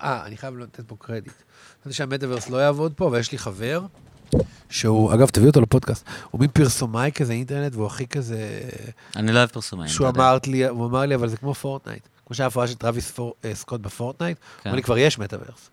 אה, 0.01 0.25
אני 0.25 0.37
חייב 0.37 0.57
לתת 0.57 0.81
פה 0.87 0.95
קרדיט. 0.99 1.33
חשבתי 1.81 1.93
שהמטאוורס 1.93 2.49
לא 2.49 2.57
יעבוד 2.57 2.93
פה, 2.95 3.05
ויש 3.05 3.31
לי 3.31 3.37
חבר, 3.37 3.81
שהוא, 4.69 5.13
אגב, 5.13 5.29
תביא 5.29 5.47
אותו 5.47 5.61
לפודקאסט, 5.61 6.05
הוא 6.31 6.41
מין 6.41 6.49
פרסומאי 6.53 7.11
כזה 7.15 7.33
אינטרנט, 7.33 7.75
והוא 7.75 7.87
הכי 7.87 8.07
כזה... 8.07 8.59
אני 9.15 9.31
לא 9.31 9.37
אוהב 9.37 9.49
פרסומאים. 9.49 9.87
שהוא. 9.87 10.07
אמר 10.07 10.37
לי, 10.47 10.67
הוא 10.67 10.85
אמר 10.85 11.01
לי, 11.01 11.15
אבל 11.15 11.29
זה 11.29 11.37
כמו 11.37 11.53
פורטנייט. 11.53 12.07
כמו 12.25 12.35
שההופעה 12.35 12.67
של 12.67 12.75
טרוויס 12.75 13.19
אה, 13.45 13.55
סקוט 13.55 13.81
בפורטנייט, 13.81 14.37
הוא 14.37 14.63
כן. 14.63 14.69
אמר 14.69 14.75
לי, 14.75 14.83
כבר 14.83 14.97
יש 14.97 15.19
מטאוורס. 15.19 15.69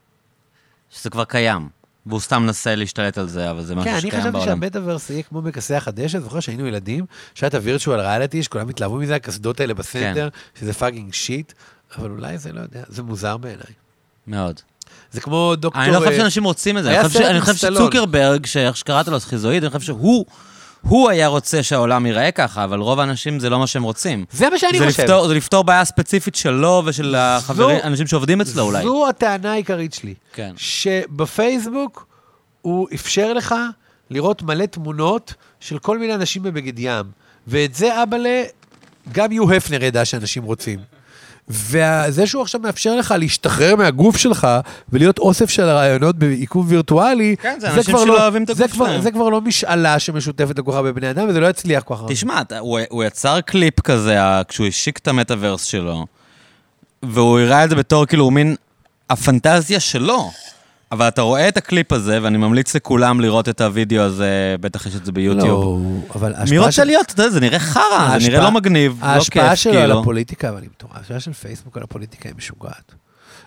שזה 0.91 1.11
כבר 1.11 1.25
קיים. 1.25 1.69
והוא 2.07 2.21
סתם 2.21 2.43
מנסה 2.43 2.75
להשתלט 2.75 3.19
על 3.19 3.29
זה, 3.29 3.51
אבל 3.51 3.65
זה 3.65 3.75
כן, 3.75 3.81
משהו 3.81 3.93
אני 3.93 4.01
שקיים 4.01 4.13
חשבתי 4.13 4.33
בעולם. 4.33 4.47
שהמטאוורס 4.47 5.11
יהיה 5.11 5.23
כמו 5.23 5.43
מכסח 5.43 5.85
הדשא, 5.87 6.21
זוכר 6.21 6.41
שהיינו 6.41 6.67
ילדים, 6.67 7.07
שהיה 7.35 7.49
את 7.49 7.55
ה 7.55 7.60
virtual 7.61 8.01
reality, 8.01 8.43
שכולם 8.43 8.69
התלהבו 8.69 8.97
מזה, 8.97 9.17
הקסדות 9.17 9.61
האלה 9.61 9.75
בסנטר, 9.75 10.29
שזה 10.55 10.73
fucking 10.73 11.15
shit, 11.15 11.53
אבל 11.99 12.11
אולי 12.11 12.39
זה 12.39 12.53
לא 12.53 12.61
יודע, 12.61 12.83
זה 12.89 13.03
מוזר 13.03 13.37
בעיניי. 13.37 13.73
מאוד. 14.27 14.61
זה 15.13 15.21
כמו 15.21 15.55
דוקטור... 15.57 15.83
אני 15.83 15.93
לא 15.93 15.99
חושב 15.99 16.11
אה, 16.11 16.17
שאנשים 16.17 16.45
רוצים 16.45 16.79
את 16.79 16.83
זה. 16.83 16.91
היה 16.91 17.01
אני 17.01 17.09
חושב 17.09 17.19
סרט 17.19 17.31
אני 17.31 17.41
חושב. 17.41 17.55
שצוקרברג, 17.55 18.47
שאיך 18.47 18.77
שקראת 18.77 19.09
לו 19.09 19.21
סכיזואיד, 19.21 19.65
אני 19.65 19.71
חושב 19.71 19.87
שהוא... 19.87 20.27
הוא 20.83 21.11
היה 21.11 21.27
רוצה 21.27 21.63
שהעולם 21.63 22.07
ייראה 22.07 22.31
ככה, 22.31 22.65
אבל 22.65 22.79
רוב 22.79 23.01
האנשים 23.01 23.41
זה 23.41 23.51
לא 23.51 23.59
מה 23.59 23.67
שהם 23.67 23.83
רוצים. 23.83 24.25
זה 24.33 24.51
מה 24.51 24.59
שאני 24.59 24.79
זה 24.79 24.87
חושב. 24.87 25.03
לפתור, 25.03 25.29
זה 25.29 25.35
לפתור 25.35 25.65
בעיה 25.65 25.85
ספציפית 25.85 26.35
שלו 26.35 26.83
ושל 26.87 27.15
החברים, 27.15 27.79
אנשים 27.85 28.07
שעובדים 28.07 28.41
אצלו 28.41 28.63
אולי. 28.63 28.83
זו 28.83 29.09
הטענה 29.09 29.53
העיקרית 29.53 29.95
שלי. 29.95 30.15
כן. 30.33 30.53
שבפייסבוק 30.57 32.07
הוא 32.63 32.89
אפשר 32.95 33.33
לך 33.33 33.55
לראות 34.11 34.43
מלא 34.43 34.67
תמונות 34.67 35.35
של 35.61 35.79
כל 35.79 35.99
מיני 35.99 36.15
אנשים 36.15 36.43
בבגד 36.43 36.79
ים. 36.79 37.05
ואת 37.47 37.75
זה, 37.75 38.03
אבאלה, 38.03 38.43
גם 39.13 39.33
יו 39.33 39.53
הפנר 39.53 39.85
ידע 39.85 40.05
שאנשים 40.05 40.43
רוצים. 40.43 40.79
וזה 41.51 42.27
שהוא 42.27 42.43
עכשיו 42.43 42.61
מאפשר 42.61 42.97
לך 42.97 43.15
להשתחרר 43.19 43.77
מהגוף 43.77 44.17
שלך 44.17 44.49
ולהיות 44.93 45.19
אוסף 45.19 45.51
של 45.51 45.63
רעיונות 45.63 46.17
בעיכוב 46.17 46.67
וירטואלי, 46.69 47.37
כן, 47.41 47.57
זה 47.61 47.71
אנשים 47.71 47.95
כבר 47.95 48.05
לא- 48.05 48.31
זה 48.55 48.69
כבר-. 48.69 49.01
זה 49.01 49.11
כבר 49.11 49.29
לא 49.29 49.41
משאלה 49.41 49.99
שמשותפת 49.99 50.59
לכל 50.59 50.71
כך 50.71 50.77
הרבה 50.77 50.93
בני 50.93 51.11
אדם, 51.11 51.29
וזה 51.29 51.41
לא 51.41 51.47
יצליח 51.47 51.83
כל 51.83 51.95
כך 51.95 52.01
הרבה. 52.01 52.13
תשמע, 52.15 52.43
הוא, 52.61 52.79
הוא 52.89 53.05
יצר 53.05 53.41
קליפ 53.41 53.81
כזה, 53.81 54.19
כשהוא 54.49 54.67
השיק 54.67 54.99
את 54.99 55.09
המטאוורס 55.09 55.65
שלו, 55.65 56.07
והוא 57.03 57.39
הראה 57.39 57.65
את 57.65 57.71
זה 57.71 57.77
בתור 57.77 58.07
כאילו 58.07 58.31
מין 58.31 58.57
הפנטזיה 59.11 59.81
שלו. 59.81 60.31
אבל 60.93 61.09
אתה 61.09 61.23
רואה 61.23 61.49
את 61.49 61.57
הקליפ 61.57 61.93
הזה, 61.93 62.19
ואני 62.23 62.39
ממליץ 62.39 62.77
לכולם 62.77 63.21
לראות 63.21 63.49
את 63.49 63.61
הוידאו 63.61 64.03
הזה, 64.03 64.57
בטח 64.61 64.87
יש 64.87 64.97
את 64.97 65.05
זה 65.05 65.13
ביוטיוב. 65.13 65.83
לא, 66.09 66.15
אבל 66.15 66.33
מי 66.33 66.39
ההשפעה 66.39 66.59
רוצה 66.61 66.73
של- 66.73 66.85
להיות, 66.85 67.11
אתה 67.11 67.21
יודע, 67.23 67.31
זה 67.31 67.41
נראה 67.41 67.59
חרא, 67.59 68.19
זה 68.21 68.29
נראה 68.29 68.41
לא 68.43 68.51
מגניב, 68.51 68.93
לא 68.93 68.97
כיף, 68.99 69.05
ההשפעה 69.05 69.57
שלו 69.57 69.73
על 69.73 69.79
כאילו. 69.81 70.01
הפוליטיקה, 70.01 70.49
אבל 70.49 70.63
היא 70.63 70.69
מטורף. 70.71 70.97
ההשפעה 70.97 71.21
של 71.21 71.33
פייסבוק 71.33 71.77
על 71.77 71.83
הפוליטיקה 71.83 72.29
היא 72.29 72.37
משוגעת. 72.37 72.95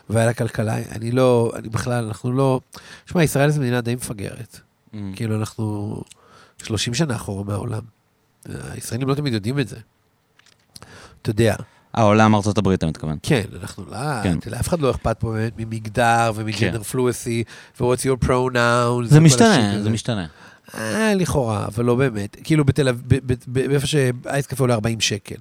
ועל 0.09 0.27
הכלכלה, 0.30 0.76
אני 0.91 1.11
לא, 1.11 1.51
אני 1.55 1.69
בכלל, 1.69 2.05
אנחנו 2.05 2.31
לא... 2.31 2.59
שמע, 3.05 3.23
ישראל 3.23 3.49
זו 3.49 3.61
מדינה 3.61 3.81
די 3.81 3.95
מפגרת. 3.95 4.59
Mm. 4.93 4.97
כאילו, 5.15 5.35
אנחנו 5.39 5.95
30 6.63 6.93
שנה 6.93 7.15
אחורה 7.15 7.43
מהעולם. 7.43 7.81
הישראלים 8.72 9.07
לא 9.07 9.15
תמיד 9.15 9.34
יודעים 9.34 9.59
את 9.59 9.68
זה. 9.68 9.77
אתה 11.22 11.30
יודע, 11.30 11.55
העולם, 11.93 12.35
ארצות 12.35 12.57
הברית, 12.57 12.77
אתה 12.77 12.88
מתכוון. 12.88 13.18
כן, 13.23 13.43
אנחנו 13.61 13.84
לא, 13.91 13.97
כן. 14.23 14.38
לאף 14.47 14.68
אחד 14.68 14.80
לא 14.80 14.91
אכפת 14.91 15.19
פה 15.19 15.31
באמת 15.31 15.53
ממגדר 15.57 16.31
ומג'נדר 16.35 16.77
כן. 16.77 16.84
פלואסי, 16.84 17.43
ו-what's 17.81 18.03
your 18.03 18.26
pronouns. 18.26 19.05
זה 19.05 19.19
משתנה, 19.19 19.80
זה. 19.84 19.89
משתנה. 19.89 20.26
אה, 20.77 21.13
לכאורה, 21.15 21.65
אבל 21.65 21.85
לא 21.85 21.95
באמת. 21.95 22.38
כאילו 22.43 22.65
בתל 22.65 22.88
אביב, 22.88 23.19
באיפה 23.47 23.88
שאייס 23.88 24.47
קפה 24.47 24.63
עולה 24.63 24.73
40 24.73 24.99
שקל. 24.99 25.35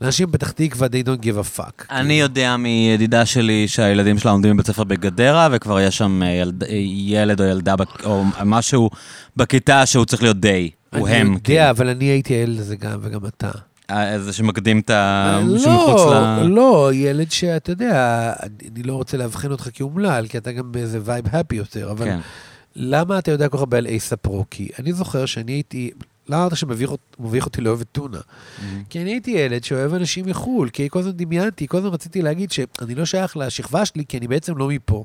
לאנשים 0.00 0.30
בפתח 0.30 0.50
תקווה, 0.50 0.88
they 0.88 1.06
don't 1.06 1.22
give 1.24 1.56
a 1.56 1.58
fuck. 1.58 1.84
אני 1.90 2.20
יודע 2.20 2.56
מידידה 2.56 3.26
שלי 3.26 3.68
שהילדים 3.68 4.18
שלה 4.18 4.32
לומדים 4.32 4.54
בבית 4.54 4.66
ספר 4.66 4.84
בגדרה, 4.84 5.48
וכבר 5.52 5.80
יש 5.80 5.96
שם 5.98 6.22
אה, 6.22 6.28
ילד, 6.28 6.64
אה, 6.64 6.68
ילד 6.86 7.40
או 7.40 7.46
ילדה 7.46 7.74
או 8.04 8.24
משהו 8.44 8.90
בכיתה 9.36 9.86
שהוא 9.86 10.04
צריך 10.04 10.22
להיות 10.22 10.40
they. 10.40 10.70
הוא 10.94 11.08
הם. 11.08 11.26
אני 11.26 11.54
יודע, 11.54 11.70
אבל 11.70 11.88
אני 11.88 12.04
הייתי 12.04 12.34
הילד 12.34 12.60
הזה 12.60 12.76
גם, 12.76 12.98
וגם 13.02 13.26
אתה. 13.26 13.50
אה, 13.90 14.12
איזה 14.12 14.32
שמקדים 14.32 14.78
את 14.80 14.90
ה... 14.90 15.40
לא, 15.46 15.58
שמחוץ 15.58 16.00
ל... 16.12 16.42
לא, 16.46 16.90
ילד 16.94 17.30
שאתה 17.30 17.72
יודע, 17.72 18.32
אני- 18.42 18.82
לא 18.82 18.94
רוצה 18.94 19.16
לאבחן 19.16 19.50
אותך 19.52 19.68
כאומלל, 19.74 20.26
כי 20.28 20.38
אתה 20.38 20.52
גם 20.52 20.72
באיזה 20.72 20.98
vibe 21.04 21.24
happy 21.32 21.56
יותר, 21.56 21.90
אבל 21.90 22.04
כן. 22.04 22.18
למה 22.76 23.18
אתה 23.18 23.30
יודע 23.30 23.48
כל 23.48 23.56
כך 23.56 23.60
הרבה 23.60 23.78
על 23.78 23.86
אייסאפ 23.86 24.26
רוקי? 24.26 24.68
אני 24.78 24.92
זוכר 24.92 25.26
שאני 25.26 25.52
הייתי, 25.52 25.90
למה 26.28 26.40
אמרת 26.40 26.56
שמביך 26.56 26.90
אות- 26.90 27.16
מביך 27.20 27.46
אותי 27.46 27.60
לאוהב 27.60 27.80
את 27.80 27.86
טונה? 27.92 28.18
כי 28.90 29.02
אני 29.02 29.10
הייתי 29.10 29.30
ילד 29.30 29.64
שאוהב 29.64 29.94
אנשים 29.94 30.26
מחו"ל, 30.26 30.68
כי 30.68 30.88
כל 30.90 30.98
הזמן 30.98 31.12
דמיינתי, 31.12 31.66
כל 31.68 31.76
הזמן 31.78 31.90
רציתי 31.90 32.22
להגיד 32.22 32.50
שאני 32.50 32.94
לא 32.94 33.04
שייך 33.04 33.36
לשכבה 33.36 33.84
שלי, 33.86 34.04
כי 34.08 34.18
אני 34.18 34.28
בעצם 34.28 34.58
לא 34.58 34.68
מפה. 34.68 35.04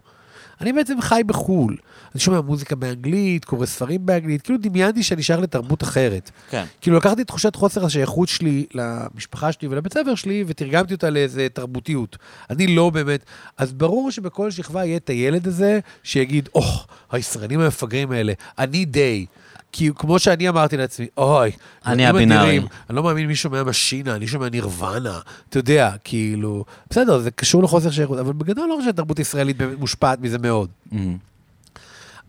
אני 0.62 0.74
בעצם 0.74 1.02
חי 1.02 1.22
בחו"ל. 1.26 1.78
אני 2.14 2.20
שומע 2.20 2.42
מוזיקה 2.42 2.76
באנגלית, 2.76 3.46
קורא 3.46 3.66
ספרים 3.66 4.06
באנגלית, 4.06 4.42
כאילו 4.42 4.60
דמיינתי 4.62 5.04
שאני 5.04 5.24
שייך 5.24 5.40
לתרבות 5.40 5.84
אחרת. 5.84 6.32
כן. 6.50 6.66
כאילו 6.82 6.98
לקחתי 6.98 7.24
תחושת 7.24 7.56
חוסר 7.56 7.86
השייכות 7.86 8.30
שלי 8.30 8.66
למשפחה 8.74 9.52
שלי 9.52 9.68
ולבית 9.68 9.94
ספר 9.94 10.16
שלי, 10.16 10.44
ותרגמתי 10.48 10.94
אותה 10.94 11.10
לאיזה 11.10 11.48
תרבותיות. 11.54 12.18
אני 12.50 12.76
לא 12.76 12.90
באמת... 12.90 13.24
אז 13.58 13.74
ברור 13.74 14.12
שבכל 14.12 14.52
שכבה 14.52 14.86
יהיה 14.86 14.98
את 14.98 15.10
הילד 15.10 15.48
הזה, 15.48 15.80
שיגיד, 16.04 16.50
אוח, 16.56 16.88
הישראלים 17.12 17.60
המפגרים 17.60 18.12
האלה, 18.12 18.34
אני 18.60 18.86
די. 18.86 19.26
כי 19.72 19.90
כמו 19.96 20.20
שאני 20.20 20.50
אמרתי 20.50 20.78
לעצמי, 20.78 21.08
אוי, 21.18 21.52
אני 21.86 22.06
הבינארי. 22.08 22.60
אני 22.90 22.96
לא 22.96 23.04
מאמין 23.04 23.28
מי 23.28 23.36
שומע 23.36 23.64
משינה, 23.64 24.16
אני 24.16 24.28
שומע 24.28 24.50
נירוונה, 24.50 25.20
אתה 25.50 25.60
יודע, 25.60 25.92
כאילו, 26.04 26.66
בסדר, 26.90 27.20
זה 27.20 27.32
קשור 27.32 27.64
לחוסר 27.64 27.92
שייכות, 27.92 28.20
אבל 28.20 28.34
בגדול 28.34 28.70
לא 28.70 28.76
חושב 28.76 28.88
שהתרבות 28.88 29.18
הישראלית 29.18 29.58
מושפעת 29.80 30.20
מזה 30.22 30.38
מאוד. 30.38 30.70
מהמם. 30.92 31.31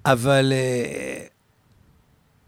אבל 0.07 0.53
אה, 0.53 1.25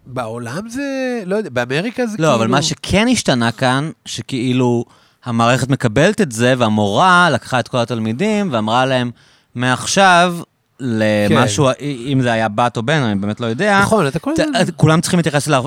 בעולם 0.07 0.69
זה, 0.69 1.23
לא 1.27 1.37
יודע, 1.37 1.51
באמריקה 1.51 2.07
זה 2.07 2.17
כאילו... 2.17 2.29
לא, 2.29 2.35
אבל 2.35 2.47
מה 2.47 2.63
שכן 2.63 3.07
השתנה 3.13 3.53
כאן, 3.53 3.91
שכאילו 4.05 4.85
המערכת 5.25 5.69
מקבלת 5.69 6.21
את 6.21 6.33
זה, 6.33 6.55
והמורה 6.59 7.29
לקחה 7.33 7.61
את 7.61 7.69
כל 7.69 7.79
התלמידים 7.79 8.49
ואמרה 8.53 8.87
להם, 8.87 9.11
מעכשיו 9.55 10.37
למשהו, 10.81 11.69
אם 11.81 12.21
זה 12.23 12.33
היה 12.33 12.49
בת 12.49 12.77
או 12.77 12.83
בן, 12.83 13.03
אני 13.03 13.15
באמת 13.15 13.41
לא 13.41 13.47
יודע, 13.47 13.81
נכון, 13.83 14.07
אתה 14.07 14.19
כל 14.19 14.33
הזמן... 14.39 14.61
כולם 14.77 15.01
צריכים 15.01 15.19
להתייחס 15.19 15.49
אליו, 15.49 15.65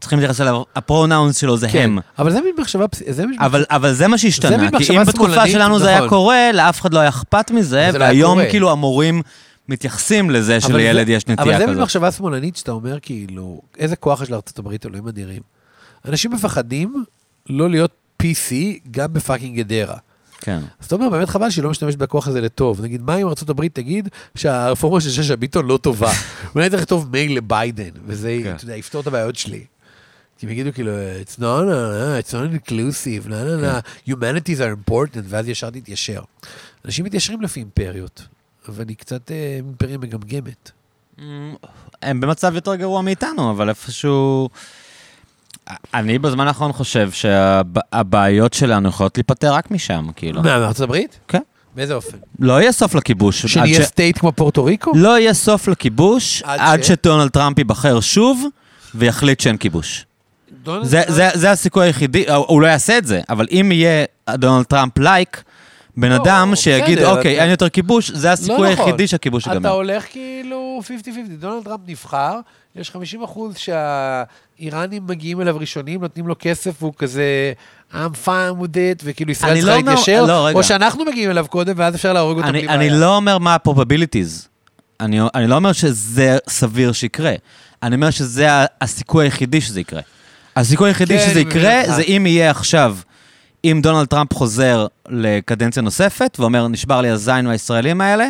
צריכים 0.00 0.18
להתייחס 0.18 0.40
אליו, 0.40 0.62
הפרונאונס 0.76 1.40
שלו 1.40 1.56
זה 1.56 1.68
כן, 1.68 1.82
הם. 1.82 1.98
אבל 2.18 2.30
זה 2.32 2.40
מין 2.40 2.54
מחשבה, 2.58 2.84
זה 3.08 3.26
מין 3.26 3.36
אבל, 3.40 3.64
אבל 3.70 3.92
זה 3.92 4.08
מה 4.08 4.18
שהשתנה, 4.18 4.70
כי 4.78 4.96
אם 4.96 5.04
בתקופה 5.04 5.48
שלנו 5.48 5.78
זה 5.78 5.88
היה 5.88 5.96
נכון. 5.96 6.08
קורה, 6.08 6.52
לאף 6.52 6.80
אחד 6.80 6.94
לא 6.94 6.98
היה 6.98 7.08
אכפת 7.08 7.50
מזה, 7.50 7.88
זה 7.92 7.98
לא 7.98 8.04
והיום 8.04 8.38
קורה. 8.38 8.50
כאילו 8.50 8.70
המורים 8.70 9.22
מתייחסים 9.68 10.30
לזה 10.30 10.60
שלילד 10.60 11.06
זה- 11.06 11.12
יש 11.12 11.26
נטייה 11.26 11.56
אבל 11.56 11.66
זה 11.66 11.72
כזאת. 11.72 11.82
מחשבה 11.82 12.12
שמאלנית 12.12 12.56
שאתה 12.56 12.72
אומר, 12.72 12.98
כאילו, 13.02 13.60
איזה 13.78 13.96
כוח 13.96 14.22
יש 14.22 14.30
לארצות 14.30 14.58
הברית, 14.58 14.86
אלוהים 14.86 15.08
אדירים. 15.08 15.42
אנשים 16.04 16.32
מפחדים 16.32 17.04
לא 17.48 17.70
להיות 17.70 17.92
PC 18.22 18.52
גם 18.90 19.12
בפאקינג 19.12 19.56
גדרה. 19.58 19.96
כן. 20.40 20.58
אז 20.80 20.86
אתה 20.86 20.94
אומר, 20.94 21.08
באמת 21.08 21.28
חבל 21.28 21.50
שהיא 21.50 21.64
לא 21.64 21.70
משתמשת 21.70 21.98
בכוח 21.98 22.28
הזה 22.28 22.40
לטוב. 22.40 22.80
נגיד, 22.82 23.02
מה 23.02 23.16
אם 23.16 23.26
ארה"ב 23.26 23.68
תגיד 23.68 24.08
שהרפורמה 24.34 25.00
של 25.00 25.10
שאשא 25.10 25.36
ביטון 25.36 25.66
לא 25.66 25.76
טובה? 25.76 26.12
אולי 26.54 26.70
צריך 26.70 26.82
לכתוב 26.82 27.08
מייל 27.12 27.36
לביידן, 27.36 27.90
וזה, 28.06 28.38
כן. 28.44 28.54
אתה 28.56 28.64
יודע, 28.64 28.76
יפתור 28.76 29.00
את 29.00 29.06
הבעיות 29.06 29.36
שלי. 29.36 29.64
כי 30.38 30.46
הם 30.46 30.52
יגידו 30.52 30.70
כאילו, 30.72 30.92
it's 31.24 31.38
not, 31.38 31.42
uh, 31.68 32.26
it's 32.26 32.32
not 32.32 32.68
inclusive, 32.68 33.26
no, 33.28 33.30
no, 33.30 33.64
no, 33.64 34.10
humanities 34.10 34.58
are 34.60 34.90
important, 34.90 35.20
ואז 35.28 35.48
ישר 35.48 35.70
תתיישר. 35.70 36.22
אנשים 36.84 37.04
מתיישרים 37.04 37.42
לפי 37.42 37.60
אימפריות, 37.60 38.26
אבל 38.68 38.88
היא 38.88 38.96
קצת 38.96 39.30
אה, 39.30 39.56
אימפריה 39.56 39.98
מגמגמת. 39.98 40.70
הם 42.02 42.20
במצב 42.20 42.54
יותר 42.54 42.74
גרוע 42.74 43.02
מאיתנו, 43.02 43.50
אבל 43.50 43.68
איפשהו... 43.68 44.48
אני 45.94 46.18
בזמן 46.18 46.46
האחרון 46.48 46.72
חושב 46.72 47.10
שהבעיות 47.10 48.54
שלנו 48.54 48.88
יכולות 48.88 49.16
להיפתר 49.18 49.52
רק 49.52 49.70
משם, 49.70 50.06
כאילו. 50.16 50.42
מארצות 50.42 50.80
הברית? 50.80 51.18
כן. 51.28 51.40
באיזה 51.74 51.94
אופן? 51.94 52.16
לא 52.38 52.60
יהיה 52.60 52.72
סוף 52.72 52.94
לכיבוש. 52.94 53.46
שנהיה 53.46 53.82
state 53.82 54.18
כמו 54.18 54.32
פורטו 54.32 54.64
ריקו? 54.64 54.92
לא 54.96 55.18
יהיה 55.18 55.34
סוף 55.34 55.68
לכיבוש 55.68 56.42
עד 56.42 56.60
עד 56.60 56.82
ש- 56.82 56.88
שדונלד 56.88 57.30
טראמפ 57.30 57.58
ייבחר 57.58 58.00
שוב 58.00 58.44
ויחליט 58.94 59.40
שאין 59.40 59.56
כיבוש. 59.56 60.06
זה 61.34 61.50
הסיכוי 61.50 61.86
היחידי, 61.86 62.24
הוא 62.34 62.62
לא 62.62 62.66
יעשה 62.66 62.98
את 62.98 63.06
זה, 63.06 63.20
אבל 63.28 63.46
אם 63.50 63.72
יהיה 63.72 64.04
דונלד 64.30 64.64
טראמפ 64.64 64.98
like, 64.98 65.42
בן 66.00 66.08
לא, 66.12 66.16
אדם 66.16 66.52
שיגיד, 66.56 66.98
בסדר, 66.98 67.16
אוקיי, 67.16 67.34
אתה- 67.34 67.42
אין 67.42 67.50
יותר 67.50 67.68
כיבוש, 67.68 68.10
זה 68.10 68.32
הסיכוי 68.32 68.66
לא 68.68 68.72
נכון. 68.72 68.84
היחידי 68.86 69.06
שהכיבוש 69.06 69.44
אתה 69.44 69.52
ייגמר. 69.52 69.70
הולך 69.70 70.04
כאילו 70.10 70.80
50-50, 70.84 70.88
דונלד 71.38 71.64
טראמפ 71.64 71.80
נבחר, 71.86 72.38
יש 72.76 72.90
50 72.90 73.22
אחוז 73.22 73.54
שהאיראנים 73.56 75.06
מגיעים 75.06 75.40
אליו 75.40 75.56
ראשונים, 75.58 76.00
נותנים 76.00 76.26
לו 76.28 76.34
כסף 76.38 76.74
והוא 76.82 76.92
כזה, 76.98 77.52
I'm 77.92 77.96
fine 78.24 78.62
with 78.62 78.74
it, 78.76 79.02
וכאילו 79.04 79.30
ישראל 79.30 79.54
צריכה 79.60 79.70
לא 79.70 79.76
להתיישר, 79.76 80.24
לא. 80.26 80.50
או 80.52 80.62
שאנחנו 80.64 81.04
מגיעים 81.04 81.30
אליו 81.30 81.46
קודם 81.48 81.72
ואז 81.76 81.94
אפשר 81.94 82.12
להרוג 82.12 82.38
אותו 82.38 82.48
בלי 82.50 82.58
אני, 82.58 82.66
בעיה. 82.66 82.78
אני 82.80 83.00
לא 83.00 83.16
אומר 83.16 83.38
מה 83.38 83.54
ה-probabilities. 83.54 84.48
אני, 85.00 85.20
אני 85.34 85.46
לא 85.46 85.54
אומר 85.56 85.72
שזה 85.72 86.38
סביר 86.48 86.92
שיקרה. 86.92 87.32
אני 87.82 87.94
אומר 87.96 88.10
שזה 88.10 88.48
הסיכוי 88.80 89.24
היחידי 89.26 89.60
שזה 89.60 89.80
יקרה. 89.80 90.00
הסיכוי 90.56 90.90
היחידי 90.90 91.18
כן, 91.18 91.30
שזה 91.30 91.40
יקרה. 91.40 91.82
זה 91.86 92.02
אם 92.02 92.24
יהיה 92.26 92.50
עכשיו, 92.50 92.96
אם 93.64 93.80
דונלד 93.82 94.06
טראמפ 94.06 94.34
חוזר 94.34 94.86
לקדנציה 95.08 95.82
נוספת 95.82 96.36
ואומר, 96.40 96.68
נשבר 96.68 97.00
לי 97.00 97.08
הזין 97.08 97.46
מהישראלים 97.46 98.00
האלה, 98.00 98.28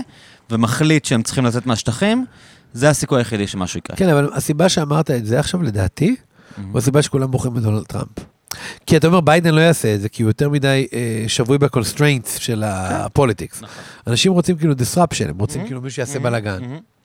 ומחליט 0.50 1.04
שהם 1.04 1.22
צריכים 1.22 1.44
לצאת 1.44 1.66
מהשטחים, 1.66 2.24
זה 2.72 2.90
הסיכוי 2.90 3.20
היחידי 3.20 3.46
שמשהו 3.46 3.78
יקרה. 3.78 3.96
כן, 3.96 4.08
אבל 4.08 4.30
הסיבה 4.34 4.68
שאמרת 4.68 5.10
את 5.10 5.26
זה 5.26 5.38
עכשיו, 5.40 5.62
לדעתי, 5.62 6.16
Mm-hmm. 6.16 6.60
הוא 6.72 6.78
הסיבה 6.78 7.02
שכולם 7.02 7.30
בוחרים 7.30 7.54
בדונלד 7.54 7.82
טראמפ. 7.84 8.08
כי 8.86 8.96
אתה 8.96 9.06
אומר, 9.06 9.20
ביידן 9.20 9.54
לא 9.54 9.60
יעשה 9.60 9.94
את 9.94 10.00
זה, 10.00 10.08
כי 10.08 10.22
הוא 10.22 10.30
יותר 10.30 10.48
מדי 10.50 10.86
אה, 10.92 11.24
שבוי 11.28 11.58
ב 11.58 11.65
constraints 11.65 12.38
של 12.38 12.62
ה 12.66 12.76
politics. 12.76 13.62
נכון. 13.62 13.76
אנשים 14.06 14.32
רוצים 14.32 14.56
כאילו 14.56 14.72
disruption, 14.74 14.96
הם 15.24 15.30
Mm-hmm. 15.30 15.40
רוצים 15.40 15.66
כאילו 15.66 15.80
מישהו 15.80 15.94
שיעשה 15.96 16.18
בלאגן. 16.18 16.58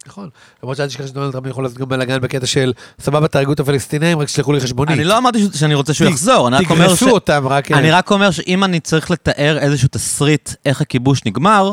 נכון. 0.07 0.29
למרות 0.63 0.77
שאל 0.77 0.87
תשכח 0.87 1.07
שדונלד 1.07 1.31
טראמפ 1.31 1.47
יכול 1.47 1.63
לעשות 1.63 1.77
גם 1.77 1.89
בלאגן 1.89 2.21
בקטע 2.21 2.45
של, 2.45 2.73
סבבה, 2.99 3.27
תהרגו 3.27 3.53
את 3.53 3.59
הפלסטינאים, 3.59 4.19
רק 4.19 4.27
תשלחו 4.27 4.53
לי 4.53 4.59
חשבונית. 4.59 4.95
אני 4.95 5.03
לא 5.03 5.17
אמרתי 5.17 5.39
שאני 5.53 5.73
רוצה 5.75 5.93
שהוא 5.93 6.07
יחזור, 6.07 6.47
אני 6.47 6.55
רק 6.55 6.71
אומר 6.71 6.95
ש... 6.95 6.99
תגרסו 6.99 7.09
אותם 7.09 7.47
רק... 7.47 7.71
אני 7.71 7.91
רק 7.91 8.11
אומר 8.11 8.31
שאם 8.31 8.63
אני 8.63 8.79
צריך 8.79 9.11
לתאר 9.11 9.57
איזשהו 9.59 9.87
תסריט 9.91 10.49
איך 10.65 10.81
הכיבוש 10.81 11.21
נגמר, 11.25 11.71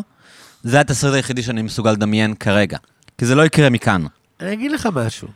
זה 0.62 0.81
התסריט 0.81 1.15
היחידי 1.15 1.43
שאני 1.43 1.62
מסוגל 1.62 1.93
לדמיין 1.93 2.35
כרגע. 2.35 2.78
כי 3.19 3.27
זה 3.27 3.35
לא 3.35 3.43
יקרה 3.43 3.70
מכאן. 3.70 4.05
אני 4.40 4.52
אגיד 4.52 4.73
לך 4.73 4.89
משהו. 4.94 5.28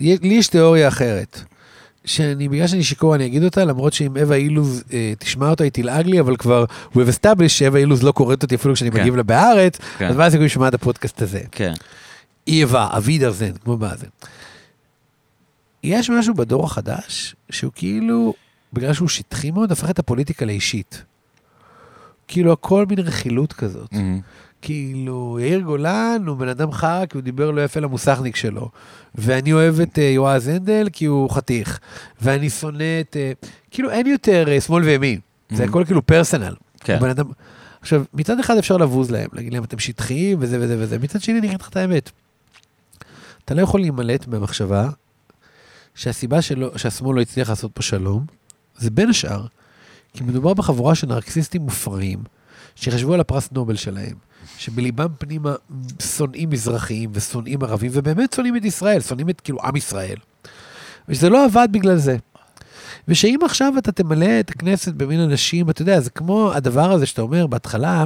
לי 0.00 0.34
יש 0.34 0.48
תיאוריה 0.48 0.88
אחרת. 0.88 1.40
שאני, 2.04 2.48
בגלל 2.48 2.66
שאני 2.66 2.84
שיכור 2.84 3.14
אני 3.14 3.26
אגיד 3.26 3.44
אותה, 3.44 3.64
למרות 3.64 3.92
שאם 3.92 4.16
אווה 4.16 4.36
אילוז 4.36 4.82
אה, 4.92 5.12
תשמע 5.18 5.50
אותה 5.50 5.64
היא 5.64 5.72
תלעג 5.72 6.06
לי, 6.06 6.20
אבל 6.20 6.36
כבר 6.36 6.64
we 6.92 6.96
have 6.96 7.24
established 7.24 7.48
שאווה 7.48 7.80
אילוז 7.80 8.02
לא 8.02 8.12
קוראת 8.12 8.42
אותי 8.42 8.54
אפילו 8.54 8.74
כשאני 8.74 8.90
כן. 8.90 9.00
מגיב 9.00 9.16
לה 9.16 9.22
בהארץ, 9.22 9.78
כן. 9.98 10.06
אז 10.06 10.16
מה 10.16 10.26
הסיכוי 10.26 10.46
לשמוע 10.46 10.68
את 10.68 10.74
הפודקאסט 10.74 11.22
הזה? 11.22 11.40
כן. 11.52 11.72
איבה, 12.48 12.88
אבידרזן, 12.96 13.52
כמו 13.52 13.76
בזה. 13.76 14.06
יש 15.84 16.10
משהו 16.10 16.34
בדור 16.34 16.64
החדש, 16.64 17.36
שהוא 17.50 17.72
כאילו, 17.74 18.34
בגלל 18.72 18.92
שהוא 18.92 19.08
שטחי 19.08 19.50
מאוד, 19.50 19.72
הפך 19.72 19.90
את 19.90 19.98
הפוליטיקה 19.98 20.44
לאישית. 20.44 21.02
כאילו 22.28 22.52
הכל 22.52 22.86
מין 22.88 22.98
רכילות 22.98 23.52
כזאת. 23.52 23.92
מהמם. 23.92 24.20
כאילו, 24.62 25.38
יאיר 25.40 25.60
גולן 25.60 26.22
הוא 26.26 26.36
בן 26.36 26.48
אדם 26.48 26.72
חרא 26.72 27.06
כי 27.06 27.16
הוא 27.16 27.22
דיבר 27.22 27.50
לא 27.50 27.64
יפה 27.64 27.80
למוסכניק 27.80 28.36
שלו. 28.36 28.70
ואני 29.14 29.52
אוהב 29.52 29.80
את 29.80 29.98
uh, 29.98 30.00
יועז 30.00 30.48
הנדל 30.48 30.88
כי 30.92 31.04
הוא 31.04 31.30
חתיך. 31.30 31.78
ואני 32.20 32.50
שונא 32.50 33.00
את... 33.00 33.16
Uh, 33.42 33.46
כאילו, 33.70 33.90
אין 33.90 34.06
יותר 34.06 34.46
uh, 34.58 34.60
שמאל 34.60 34.82
וימין. 34.84 35.20
זה 35.52 35.64
Mhm. 35.64 35.68
הכל 35.68 35.84
כאילו 35.84 36.06
פרסונל. 36.06 36.54
כן. 36.80 37.04
אדם... 37.04 37.26
עכשיו, 37.80 38.04
מצד 38.14 38.38
אחד 38.40 38.56
אפשר 38.56 38.76
לבוז 38.76 39.10
להם, 39.10 39.28
להגיד 39.32 39.52
להם, 39.52 39.64
אתם 39.64 39.78
שטחיים 39.78 40.38
וזה 40.40 40.58
וזה 40.60 40.76
וזה. 40.78 40.98
מצד 40.98 41.22
שני, 41.22 41.38
אני 41.38 41.46
אגיד 41.46 41.60
לך 41.60 41.68
את 41.68 41.76
האמת. 41.76 42.10
אתה 43.48 43.56
לא 43.56 43.62
יכול 43.62 43.80
להימלט 43.80 44.26
במחשבה 44.26 44.88
שהסיבה 45.94 46.42
שלא, 46.42 46.70
שהשמאל 46.76 47.16
לא 47.16 47.20
הצליח 47.20 47.48
לעשות 47.48 47.72
פה 47.74 47.82
שלום, 47.82 48.26
זה 48.76 48.90
בין 48.90 49.08
השאר, 49.08 49.46
כי 50.12 50.24
מדובר 50.24 50.54
בחבורה 50.54 50.94
של 50.94 51.06
נרקסיסטים 51.06 51.62
מופרעים, 51.62 52.18
שחשבו 52.74 53.14
על 53.14 53.20
הפרס 53.20 53.48
נובל 53.52 53.76
שלהם, 53.76 54.16
שבליבם 54.58 55.08
פנימה 55.18 55.54
שונאים 56.16 56.50
מזרחיים 56.50 57.10
ושונאים 57.12 57.62
ערבים, 57.62 57.90
ובאמת 57.94 58.32
שונאים 58.32 58.56
את 58.56 58.64
ישראל, 58.64 59.00
שונאים 59.00 59.30
את 59.30 59.40
כאילו 59.40 59.58
עם 59.62 59.76
ישראל. 59.76 60.16
ושזה 61.08 61.28
לא 61.28 61.44
עבד 61.44 61.68
בגלל 61.70 61.96
זה. 61.96 62.16
ושאם 63.08 63.38
עכשיו 63.44 63.72
אתה 63.78 63.92
תמלא 63.92 64.40
את 64.40 64.50
הכנסת 64.50 64.94
במין 64.94 65.20
אנשים, 65.20 65.70
אתה 65.70 65.82
יודע, 65.82 66.00
זה 66.00 66.10
כמו 66.10 66.52
הדבר 66.52 66.92
הזה 66.92 67.06
שאתה 67.06 67.22
אומר 67.22 67.46
בהתחלה, 67.46 68.04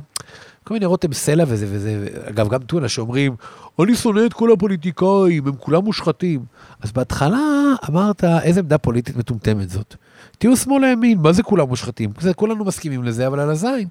כל 0.64 0.74
מיני 0.74 0.86
רותם 0.86 1.12
סלע 1.12 1.44
וזה 1.46 1.66
וזה, 1.68 2.06
אגב, 2.24 2.48
גם 2.48 2.58
טונה 2.58 2.88
שאומרים, 2.88 3.36
אני 3.82 3.94
שונא 3.94 4.26
את 4.26 4.32
כל 4.32 4.52
הפוליטיקאים, 4.52 5.46
הם 5.46 5.52
כולם 5.58 5.84
מושחתים. 5.84 6.40
אז 6.80 6.92
בהתחלה 6.92 7.40
אמרת, 7.88 8.24
איזה 8.24 8.60
עמדה 8.60 8.78
פוליטית 8.78 9.16
מטומטמת 9.16 9.70
זאת. 9.70 9.94
תהיו 10.38 10.56
שמאל 10.56 10.84
הימין, 10.84 11.18
מה 11.18 11.32
זה 11.32 11.42
כולם 11.42 11.68
מושחתים? 11.68 12.10
זה, 12.20 12.34
כולנו 12.34 12.64
מסכימים 12.64 13.04
לזה, 13.04 13.26
אבל 13.26 13.40
על 13.40 13.50
הזין. 13.50 13.88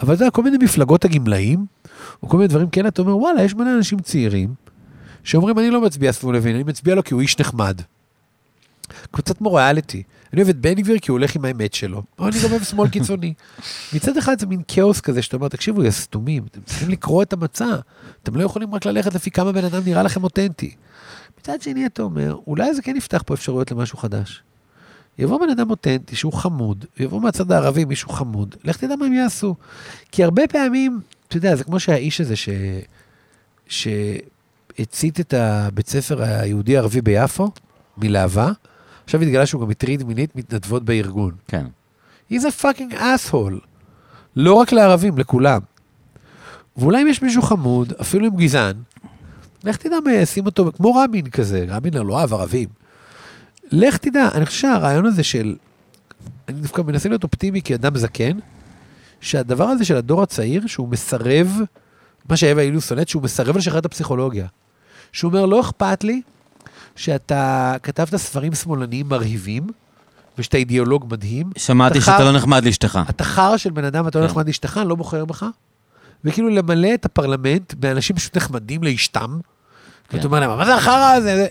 אבל 0.00 0.14
אתה 0.14 0.22
יודע, 0.22 0.30
כל 0.30 0.42
מיני 0.42 0.56
מפלגות 0.60 1.04
הגמלאים, 1.04 1.66
או 2.22 2.28
כל 2.28 2.36
מיני 2.36 2.48
דברים 2.48 2.68
כאלה, 2.68 2.88
אתה 2.88 3.02
אומר, 3.02 3.16
וואלה, 3.16 3.42
יש 3.42 3.54
מלא 3.54 3.76
אנשים 3.76 3.98
צעירים, 3.98 4.54
שאומרים, 5.24 5.58
אני 5.58 5.70
לא 5.70 5.80
מצביע 5.80 6.12
שמאל 6.12 6.36
ימין, 6.36 6.54
אני 6.54 6.64
מצביע 6.64 6.94
לו 6.94 7.04
כי 7.04 7.14
הוא 7.14 7.20
איש 7.20 7.38
נחמד. 7.38 7.80
קבוצת 9.10 9.40
מוריאליטי. 9.40 10.02
אני 10.32 10.42
אוהב 10.42 10.48
את 10.48 10.56
בן 10.60 10.74
גביר 10.74 10.98
כי 10.98 11.10
הוא 11.10 11.18
הולך 11.18 11.36
עם 11.36 11.44
האמת 11.44 11.74
שלו, 11.74 12.02
או 12.18 12.28
אני 12.28 12.36
גם 12.44 12.50
אוהב 12.50 12.64
שמאל 12.64 12.88
קיצוני. 12.88 13.34
מצד 13.92 14.16
אחד 14.16 14.38
זה 14.38 14.46
מין 14.46 14.62
כאוס 14.68 15.00
כזה 15.00 15.22
שאתה 15.22 15.36
אומר, 15.36 15.48
תקשיבו, 15.48 15.84
יא 15.84 15.90
סתומים, 15.90 16.44
אתם 16.50 16.60
צריכים 16.60 16.88
לקרוא 16.88 17.22
את 17.22 17.32
המצע. 17.32 17.76
אתם 18.22 18.36
לא 18.36 18.44
יכולים 18.44 18.74
רק 18.74 18.86
ללכת 18.86 19.14
לפי 19.14 19.30
כמה 19.30 19.52
בן 19.52 19.64
אדם 19.64 19.82
נראה 19.84 20.02
לכם 20.02 20.24
אותנטי. 20.24 20.74
מצד 21.40 21.62
שני, 21.62 21.86
אתה 21.86 22.02
אומר, 22.02 22.36
אולי 22.46 22.74
זה 22.74 22.82
כן 22.82 22.96
יפתח 22.96 23.22
פה 23.26 23.34
אפשרויות 23.34 23.70
למשהו 23.70 23.98
חדש. 23.98 24.42
יבוא 25.18 25.40
בן 25.40 25.50
אדם 25.50 25.70
אותנטי 25.70 26.16
שהוא 26.16 26.32
חמוד, 26.32 26.84
יבוא 26.98 27.20
מהצד 27.20 27.52
הערבי 27.52 27.84
מישהו 27.84 28.08
חמוד, 28.08 28.54
לך 28.64 28.76
תדע 28.76 28.96
מה 28.96 29.06
הם 29.06 29.12
יעשו. 29.12 29.54
כי 30.12 30.24
הרבה 30.24 30.42
פעמים, 30.46 31.00
אתה 31.28 31.36
יודע, 31.36 31.56
זה 31.56 31.64
כמו 31.64 31.80
שהאיש 31.80 32.20
הזה 32.20 32.36
ש... 32.36 32.48
שהצית 33.68 35.20
את 35.20 35.34
הבית 35.34 35.88
ספר 35.88 36.22
היהודי-ערבי 36.22 37.00
ביפו, 37.00 37.50
מלהבה, 37.98 38.52
עכשיו 39.04 39.22
התגלה 39.22 39.46
שהוא 39.46 39.62
גם 39.62 39.70
הטריד 39.70 40.02
מינית 40.02 40.36
מתנדבות 40.36 40.84
בארגון. 40.84 41.34
כן. 41.48 41.66
He's 42.32 42.42
a 42.42 42.62
fucking 42.62 42.94
asshole. 42.94 43.66
לא 44.36 44.54
רק 44.54 44.72
לערבים, 44.72 45.18
לכולם. 45.18 45.60
ואולי 46.76 47.02
אם 47.02 47.06
יש 47.06 47.22
מישהו 47.22 47.42
חמוד, 47.42 47.92
אפילו 48.00 48.26
עם 48.26 48.36
גזען, 48.36 48.76
לך 49.64 49.76
תדע 49.76 49.96
מה 50.04 50.12
ישים 50.12 50.46
אותו, 50.46 50.72
כמו 50.76 50.94
רבין 50.94 51.30
כזה, 51.30 51.64
רבין 51.68 51.94
לא 51.94 52.12
אוהב 52.12 52.32
ערבים. 52.32 52.68
לך 53.72 53.96
תדע, 53.96 54.28
אני 54.34 54.46
חושב 54.46 54.60
שהרעיון 54.60 55.06
הזה 55.06 55.22
של, 55.22 55.56
אני 56.48 56.60
דווקא 56.60 56.82
מנסה 56.82 57.08
להיות 57.08 57.22
אופטימי 57.22 57.62
כאדם 57.62 57.98
זקן, 57.98 58.38
שהדבר 59.20 59.64
הזה 59.64 59.84
של 59.84 59.96
הדור 59.96 60.22
הצעיר, 60.22 60.66
שהוא 60.66 60.88
מסרב, 60.88 61.58
מה 62.28 62.36
שאווה 62.36 62.62
אילוז 62.62 62.84
שונאת, 62.84 63.08
שהוא 63.08 63.22
מסרב 63.22 63.56
לשחרר 63.56 63.78
את 63.78 63.84
הפסיכולוגיה. 63.84 64.46
שהוא 65.12 65.28
אומר, 65.28 65.46
לא 65.46 65.60
אכפת 65.60 66.04
לי 66.04 66.22
שאתה 66.96 67.74
כתבת 67.82 68.16
ספרים 68.16 68.54
שמאלניים 68.54 69.08
מרהיבים, 69.08 69.66
ושאתה 70.38 70.56
אידיאולוג 70.56 71.06
מדהים. 71.10 71.50
שמעתי 71.58 71.98
אתה 71.98 72.06
שאתה 72.06 72.18
חר- 72.18 72.24
לא 72.24 72.32
נחמד 72.32 72.64
לאשתך. 72.64 72.98
אתה 73.10 73.24
חרא 73.24 73.56
של 73.56 73.70
בן 73.70 73.84
אדם 73.84 74.04
ואתה 74.04 74.18
לא 74.18 74.24
כן. 74.24 74.30
נחמד 74.30 74.46
לאשתך, 74.46 74.78
אני 74.82 74.88
לא 74.88 74.94
בוחר 74.94 75.24
בך. 75.24 75.46
וכאילו 76.24 76.48
למלא 76.48 76.94
את 76.94 77.04
הפרלמנט 77.04 77.74
באנשים 77.74 78.16
פשוט 78.16 78.36
נחמדים 78.36 78.82
לאשתם. 78.82 79.38
כן. 80.08 80.16
ואתה 80.16 80.26
אומר 80.26 80.40
להם, 80.40 80.50
מה 80.58 80.64
זה 80.64 80.74
החרא 80.74 81.12
הזה? 81.12 81.34
זה 81.36 81.46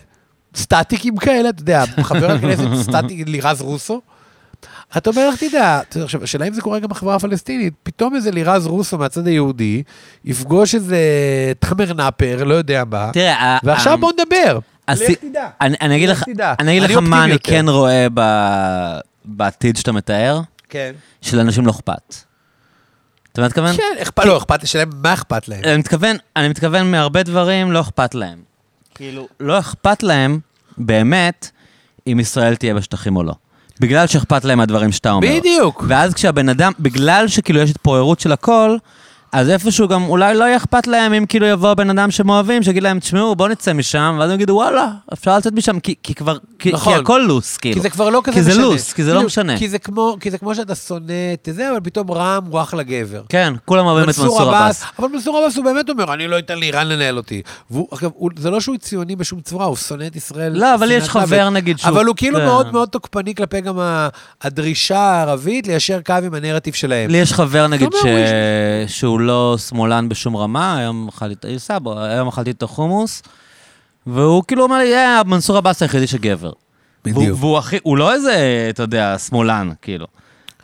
סטטיקים 0.56 1.18
כאלה, 1.18 1.50
אתה 1.50 1.62
יודע, 1.62 1.84
חבר 2.02 2.32
הכנסת 2.32 2.64
סטטיק 2.90 3.28
לירז 3.28 3.62
רוסו. 3.62 4.02
אתה 4.98 5.10
אומר, 5.10 5.30
לך 5.30 5.44
תדע, 5.44 5.82
אתה 5.90 6.04
עכשיו, 6.04 6.24
השאלה 6.24 6.48
אם 6.48 6.54
זה 6.54 6.62
קורה 6.62 6.80
גם 6.80 6.90
בחברה 6.90 7.16
הפלסטינית, 7.16 7.74
פתאום 7.84 8.16
איזה 8.16 8.32
לירז 8.32 8.66
רוסו 8.68 8.98
מהצד 8.98 9.28
היהודי, 9.28 9.84
יפגוש 10.26 10.76
איזה 10.76 10.98
תחמר 11.60 11.94
נאפר, 11.94 12.44
לא 12.44 12.54
יודע 12.54 12.84
מה, 12.92 13.10
תראה, 13.14 13.58
ועכשיו 13.64 13.98
בוא 13.98 14.12
נדבר. 14.14 14.60
הסי- 14.88 15.12
לך 15.12 15.18
תדע. 15.20 15.48
אני 15.62 15.76
אני 15.82 15.96
אגיד 15.96 16.10
לך 16.10 16.18
לך, 16.18 16.24
תדע. 16.30 16.54
אני 16.60 16.72
אגיד 16.72 16.84
אני 16.84 16.94
לך 16.94 17.00
מה 17.04 17.24
אני. 17.24 17.40
כן 17.40 17.66
רואה 17.70 18.08
ב- 18.14 19.00
בעתיד 19.26 19.78
שאתה 19.78 19.92
מתאר, 19.92 20.40
כן. 20.70 20.92
שלאנשים 21.22 21.66
לא 21.66 21.72
אכפת. 21.72 22.16
אתה 23.34 23.42
מתכוון? 23.46 23.76
כן, 23.78 23.84
אכפת, 24.02 24.26
לא, 24.26 24.38
אכפת, 24.38 24.64
השאלה 24.64 24.84
מה 25.04 25.14
אכפת 25.14 25.48
להם. 25.48 25.62
אני 25.64 25.78
מתכוון, 25.78 26.16
אני 26.36 26.50
מתכוון 26.50 26.92
מהרבה 26.92 27.24
דברים 27.24 27.72
לא 27.72 27.82
אכפת 27.82 28.16
להם. 28.16 28.40
כאילו, 28.96 29.28
לא 29.40 29.60
אכפת 29.60 30.04
להם 30.04 30.40
באמת 30.78 31.50
אם 32.08 32.20
ישראל 32.20 32.56
תהיה 32.56 32.74
בשטחים 32.74 33.16
או 33.16 33.24
לא. 33.24 33.34
בגלל 33.80 34.08
שאכפת 34.08 34.46
להם 34.46 34.58
מהדברים 34.58 34.92
שאתה 34.92 35.12
אומר. 35.12 35.28
בדיוק. 35.40 35.84
ואז 35.88 36.14
כשהבן 36.14 36.50
אדם, 36.50 36.72
בגלל 36.80 37.28
שכאילו 37.28 37.60
יש 37.62 37.70
התפוררות 37.70 38.20
של 38.20 38.32
הכל, 38.32 38.78
אז 39.34 39.50
איפשהו 39.50 39.88
גם 39.88 40.04
אולי 40.04 40.34
לא 40.36 40.44
יהיה 40.44 40.58
אכפת 40.58 40.88
להם 40.88 41.14
אם 41.14 41.26
כאילו 41.26 41.46
יבוא 41.48 41.74
בן 41.74 41.90
אדם 41.90 42.12
שהם 42.12 42.30
אוהבים, 42.30 42.64
שיגיד 42.64 42.84
להם, 42.84 43.00
תשמעו, 43.00 43.36
בואו 43.36 43.50
נצא 43.50 43.74
משם, 43.74 44.16
ואז 44.20 44.30
הם 44.30 44.36
יגידו, 44.36 44.54
וואלה, 44.54 44.88
אפשר 45.14 45.38
לצאת 45.38 45.54
משם, 45.54 45.80
כי, 45.80 45.96
כי 46.04 46.14
כבר, 46.16 46.38
כי, 46.60 46.72
נכון. 46.72 46.94
כי 46.94 47.00
הכל 47.00 47.22
לוס, 47.28 47.58
כאילו. 47.58 47.76
כי 47.76 47.82
זה 47.82 47.90
כבר 47.90 48.10
לא 48.10 48.22
כזה 48.24 48.36
כי 48.36 48.44
זה 48.44 48.52
משנה. 48.52 48.64
לוס, 48.64 48.94
כי 48.94 49.04
זה 49.04 49.10
לא 49.10 49.16
כאילו, 49.16 49.26
משנה. 49.28 49.58
כי 49.58 49.70
זה 49.70 49.80
כמו, 49.80 50.18
כי 50.20 50.32
זה 50.32 50.38
כמו 50.38 50.56
שאתה 50.56 50.76
שונא 50.76 51.14
את 51.34 51.50
זה, 51.52 51.72
אבל 51.72 51.80
פתאום 51.84 52.12
רע"מ 52.12 52.46
הוא 52.52 52.62
אחלה 52.62 52.84
גבר. 52.84 53.22
כן, 53.30 53.54
כולם 53.66 53.86
אוהבים 53.86 54.04
את 54.04 54.08
מנסור 54.08 54.42
עבאס. 54.42 54.84
אבל 55.00 55.08
מנסור 55.08 55.38
עבאס 55.38 55.58
הוא 55.58 55.66
באמת 55.66 55.90
אומר, 55.90 56.14
אני 56.14 56.28
לא 56.28 56.40
אתן 56.40 56.60
לאיראן 56.60 56.88
לנהל 56.88 57.18
אותי. 57.18 57.42
והוא, 57.72 57.88
אגב, 57.94 58.10
הוא- 58.14 58.30
זה 58.38 58.50
לא 58.50 58.60
שהוא 58.60 58.78
ציוני 58.78 59.16
בשום 59.16 59.42
צורה, 59.42 59.66
הוא 59.66 59.76
שונא 59.76 60.04
את 60.08 60.16
ישראל. 60.16 60.52
לא, 60.60 60.76
אבל 60.76 60.92
יש 60.92 61.10
חבר, 61.10 61.22
מוות. 61.40 61.54
נגיד, 61.54 61.80
שהוא- 61.80 61.90
אבל 61.90 62.06
הוא 62.06 62.16
כאילו 62.16 62.38
כן. 62.40 62.46
מאוד 62.46 62.72
מאוד 62.72 62.90
תוקפני 62.90 63.36
כלפי 63.36 63.62
גם 63.62 63.80
הדרישה 64.42 65.00
הערבית 65.00 65.68
ליישר 65.68 66.00
קו 66.06 66.14
עם 66.26 66.34
הנרטיב 66.34 66.74
שלהם. 66.74 67.10
לי 67.10 67.18
יש 67.18 67.34
חבר, 67.34 67.68
נגיד, 67.68 67.90
אומר, 67.94 68.26
ש... 68.88 68.92
הוא 69.22 69.28
לא 69.28 69.56
שמאלן 69.58 70.10
בשום 70.10 70.36
רמה, 70.36 70.78
היום 70.78 71.08
אכלתי, 71.08 71.48
ייסע 71.48 71.80
בו, 71.80 72.00
היום 72.00 72.28
אכלתי 72.28 72.50
איתו 72.50 72.68
חומוס, 72.68 73.24
והוא 74.08 74.44
כאילו 74.48 74.64
אומר 74.64 74.78
לי, 74.78 74.96
אה, 74.96 75.24
מנסור 75.24 75.58
עבאס 75.58 75.82
היחידי 75.82 76.08
שגבר. 76.08 76.52
בדיוק. 77.06 77.18
והוא, 77.18 77.38
והוא 77.40 77.58
הכי, 77.58 77.78
הוא 77.84 77.98
לא 77.98 78.14
איזה, 78.14 78.68
אתה 78.70 78.84
יודע, 78.84 79.18
שמאלן, 79.18 79.70
כאילו. 79.82 80.08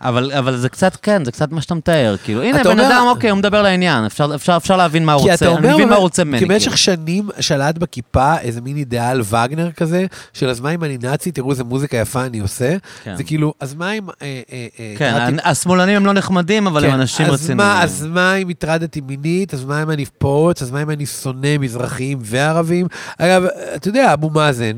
אבל, 0.02 0.32
אבל 0.32 0.58
זה 0.58 0.70
קצת, 0.70 0.96
כן, 1.02 1.26
זה 1.26 1.32
קצת 1.32 1.52
מה 1.52 1.62
שאתה 1.62 1.76
מתאר, 1.76 2.16
כאילו, 2.24 2.44
הנה, 2.44 2.64
בן 2.64 2.70
אומר- 2.70 2.88
אדם, 2.88 3.06
אוקיי, 3.10 3.30
הוא 3.30 3.38
מדבר 3.38 3.62
לעניין, 3.62 4.06
אפשר, 4.06 4.32
אפשר, 4.36 4.58
אפשר 4.58 4.78
להבין 4.78 5.06
מה 5.06 5.14
הוא 5.14 5.32
רוצה, 5.32 5.48
אומר, 5.48 5.60
אני 5.60 5.74
מבין 5.74 5.90
מה 5.90 5.96
הוא 5.96 6.02
רוצה 6.02 6.24
ממני, 6.24 6.40
כי 6.40 6.46
כאילו. 6.46 6.54
במשך 6.54 6.78
שנים 6.78 7.30
שלט 7.40 7.78
בכיפה 7.78 8.38
איזה 8.40 8.62
מין 8.62 8.78
אידיאל 8.78 9.22
וגנר 9.22 9.72
כזה, 9.72 10.06
של 10.34 10.50
אז 10.50 10.60
מה 10.60 10.70
אם 10.74 10.84
אני 10.84 10.98
נאצי, 11.04 11.32
תראו 11.32 11.52
איזה 11.52 11.64
מוזיקה 11.64 11.98
יפה 11.98 12.26
אני 12.26 12.40
עושה. 12.40 12.76
כן. 13.04 13.16
זה 13.16 13.24
כאילו, 13.24 13.54
אז 13.60 13.74
מה 13.74 13.92
אם... 13.92 14.10
אה, 14.10 14.16
אה, 14.22 14.68
אה, 14.80 14.94
כן, 14.98 15.12
קראתי- 15.18 15.50
השמאלנים 15.50 15.96
הם 15.96 16.06
לא 16.06 16.14
נחמדים, 16.14 16.68
אבל 16.68 16.86
הם 16.86 16.92
כן, 16.92 17.00
אנשים 17.00 17.26
אז 17.26 17.32
רציניים. 17.34 17.78
אז 17.82 18.08
מה 18.10 18.36
אם 18.36 18.50
הטרדתי 18.50 19.02
מינית? 19.02 19.54
אז 19.54 19.64
מה 19.66 19.84
אם 19.84 19.92
אני 19.92 20.06
פורץ? 20.18 20.62
אז 20.62 20.72
מה 20.72 20.82
אם 20.82 20.90
אני 20.90 21.06
שונא 21.06 21.58
מזרחים 21.60 22.18
וערבים? 22.22 22.88
אגב, 23.18 23.44
אתה 23.76 23.88
יודע, 23.88 24.14
אבו 24.14 24.30
מאזן 24.30 24.72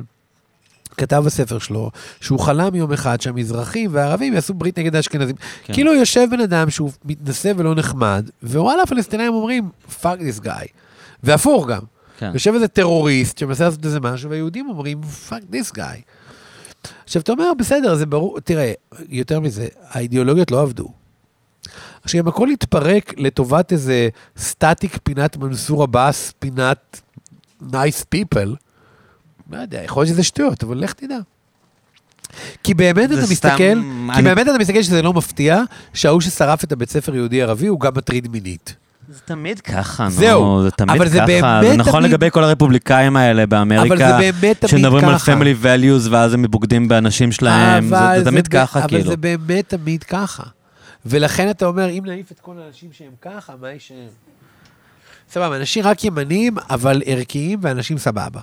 כתב 1.00 1.24
בספר 1.26 1.60
שלו 1.60 1.92
שהוא 2.22 2.40
חלם 2.40 2.76
יום 2.76 2.94
אחד 2.94 3.22
שהמזרחים 3.22 3.90
והערבים 3.94 4.34
יעשו 4.34 4.54
ברית 4.54 4.80
נגד 4.80 4.96
האשכנזים. 4.96 5.36
כן. 5.64 5.74
כאילו 5.74 5.94
יושב 5.94 6.28
בן 6.32 6.42
אדם 6.42 6.70
שהוא 6.70 6.92
מתנשא 7.06 7.52
ולא 7.58 7.76
נחמד, 7.76 8.30
ווואלה, 8.44 8.84
הפלסטינאים 8.84 9.34
אומרים, 9.34 9.70
fuck 10.02 10.20
this 10.20 10.46
guy. 10.46 10.68
והפוך 11.24 11.68
גם. 11.68 11.82
כן. 12.18 12.32
יושב 12.34 12.54
איזה 12.54 12.68
טרוריסט 12.68 13.38
שמנסה 13.38 13.66
לעשות 13.66 13.86
איזה 13.86 14.00
משהו, 14.00 14.30
והיהודים 14.30 14.70
אומרים, 14.70 15.02
fuck 15.30 15.54
this 15.54 15.76
guy. 15.78 16.02
עכשיו, 17.04 17.22
אתה 17.22 17.32
אומר, 17.32 17.52
בסדר, 17.58 17.96
זה 17.96 18.06
ברור, 18.06 18.40
תראה, 18.40 18.72
יותר 19.10 19.40
מזה, 19.40 19.68
האידיאולוגיות 19.90 20.52
לא 20.52 20.62
עבדו. 20.62 20.88
עכשיו, 22.04 22.22
אם 22.22 22.28
הכל 22.28 22.48
יתפרק 22.52 23.14
לטובת 23.18 23.72
איזה 23.72 24.10
סטטיק 24.38 24.98
פינת 25.04 25.38
מנסור 25.38 25.84
עבאס, 25.84 26.34
פינת 26.40 27.02
nice 27.62 28.06
people, 28.16 28.50
לא 29.52 29.58
יודע, 29.58 29.84
יכול 29.84 30.02
להיות 30.04 30.14
שזה 30.14 30.24
שטויות, 30.24 30.64
אבל 30.64 30.78
לך 30.78 30.94
תדע. 30.94 31.18
כי 32.64 32.74
באמת 32.74 33.10
זה 33.10 33.20
אתה 33.24 33.32
מסתכל, 33.32 33.58
כי 33.58 33.72
אני- 34.14 34.24
באמת 34.24 34.48
אתה 34.48 34.58
מסתכל 34.60 34.82
שזה 34.84 35.02
לא 35.02 35.14
מפתיע, 35.14 35.62
שההוא 35.94 36.22
ששרף 36.22 36.64
את 36.64 36.72
הבית 36.72 36.90
ספר 36.90 37.16
יהודי-ערבי 37.16 37.68
הוא 37.68 37.80
גם 37.80 37.92
מטריד 37.98 38.28
מינית. 38.32 38.76
זה 39.10 39.20
תמיד 39.26 39.60
ככה, 39.60 40.04
נו. 40.04 40.10
זהו, 40.12 40.62
זה 40.64 40.72
תמיד 40.72 40.96
אבל 40.96 41.08
זה 41.10 41.18
ככה. 41.18 41.26
באמת 41.28 41.72
זה 41.72 41.78
נכון 41.78 42.00
תמיד- 42.02 42.12
לגבי 42.12 42.28
כל 42.32 42.44
הרפובליקאים 42.44 43.16
האלה 43.18 43.46
באמריקה. 43.46 43.86
אבל 43.96 43.98
זה 43.98 44.32
באמת 44.32 44.60
תמיד 44.62 44.70
שמדברים 44.72 45.06
על 45.06 45.18
ככה. 45.20 45.34
family 45.34 45.64
values 45.66 46.10
ואז 46.10 46.34
הם 46.34 46.46
בוגדים 46.50 46.88
באנשים 46.88 47.32
שלהם, 47.32 47.88
זה- 47.90 48.00
אבל 48.00 48.20
זה 48.24 48.26
תמיד 48.32 48.48
ב- 48.48 48.52
ככה, 48.52 48.88
כאילו. 48.88 49.02
אבל 49.02 49.10
זה 49.10 49.18
באמת 49.18 49.70
תמיד 49.70 50.04
ככה. 50.04 50.44
ולכן 51.06 51.50
אתה 51.50 51.66
אומר, 51.66 51.90
אם 51.90 52.04
נעיף 52.06 52.32
את 52.32 52.40
כל 52.40 52.56
האנשים 52.66 52.90
שהם 52.94 53.12
ככה, 53.22 53.54
מה 53.62 53.70
יישאר? 53.70 53.96
סבבה, 55.32 55.56
אנשים 55.58 55.84
רק 55.86 56.04
ימנים, 56.04 56.56
אבל 56.70 57.02
ערכיים, 57.06 57.60
ואנשים 57.62 57.98
סבבה. 57.98 58.40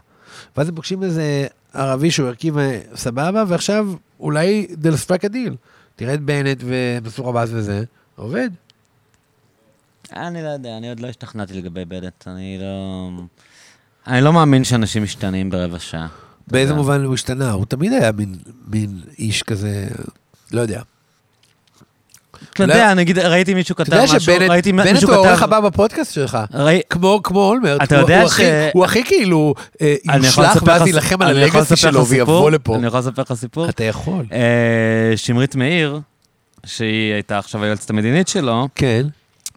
ואז 0.56 0.68
הם 0.68 0.74
פוגשים 0.74 1.02
איזה 1.02 1.46
ערבי 1.74 2.10
שהוא 2.10 2.28
ערכי 2.28 2.50
וסבבה, 2.54 3.44
ועכשיו 3.48 3.88
אולי 4.20 4.66
דל 4.72 4.96
ספק 4.96 5.24
הדיל. 5.24 5.56
תראה 5.96 6.14
את 6.14 6.20
בנט 6.20 6.58
ומנסור 6.64 7.28
עבאס 7.28 7.50
וזה, 7.52 7.84
עובד. 8.16 8.50
אני 10.12 10.42
לא 10.42 10.48
יודע, 10.48 10.76
אני 10.76 10.88
עוד 10.88 11.00
לא 11.00 11.08
השתכנעתי 11.08 11.54
לגבי 11.54 11.84
בנט, 11.84 12.28
אני 12.28 12.58
לא... 12.60 13.10
אני 14.06 14.20
לא 14.20 14.32
מאמין 14.32 14.64
שאנשים 14.64 15.02
משתנים 15.02 15.50
ברבע 15.50 15.78
שעה. 15.78 16.08
באיזה. 16.48 16.74
מובן 16.74 17.04
הוא 17.04 17.14
השתנה? 17.14 17.50
הוא 17.50 17.66
תמיד 17.66 17.92
היה 17.92 18.12
מין, 18.12 18.34
מין 18.66 19.00
איש 19.18 19.42
כזה, 19.42 19.88
לא 20.52 20.60
יודע. 20.60 20.82
אתה 22.64 22.74
יודע, 22.74 22.94
נגיד, 22.94 23.18
ראיתי 23.18 23.54
מישהו 23.54 23.72
אתה 23.72 23.84
כתב 23.84 23.92
יודע 23.92 24.04
משהו, 24.04 24.20
שבנט 24.20 24.50
ראיתי 24.50 24.72
מישהו 24.72 25.08
הוא 25.08 25.26
העורך 25.26 25.38
כתב... 25.38 25.44
הבא 25.44 25.60
בפודקאסט 25.60 26.12
שלך. 26.14 26.38
כמו 27.24 27.38
אולמרט. 27.48 27.82
אתה 27.82 27.94
הוא- 27.94 28.02
יודע 28.02 28.22
הכי- 28.22 28.44
כאילו 29.04 29.54
אה, 29.82 29.94
לספר 30.18 30.66
ואז 30.66 30.86
יילחם 30.86 31.22
על 31.22 31.28
הלגאסי 31.36 31.74
לך 31.74 31.80
שלו? 31.80 32.06
ויבוא 32.06 32.50
לפה. 32.50 32.76
אני 32.76 32.86
יכול 32.86 32.98
לספר 33.00 33.22
לך 33.22 33.32
סיפור? 33.34 33.68
אתה 33.68 33.84
יכול. 33.84 34.24
אה, 34.32 34.38
שמרית 35.16 35.56
מאיר, 35.56 36.00
שהיא 36.66 37.12
הייתה 37.14 37.38
עכשיו 37.38 37.64
היועצת 37.64 37.90
המדינית 37.90 38.28
שלו, 38.28 38.68
כן. 38.74 39.06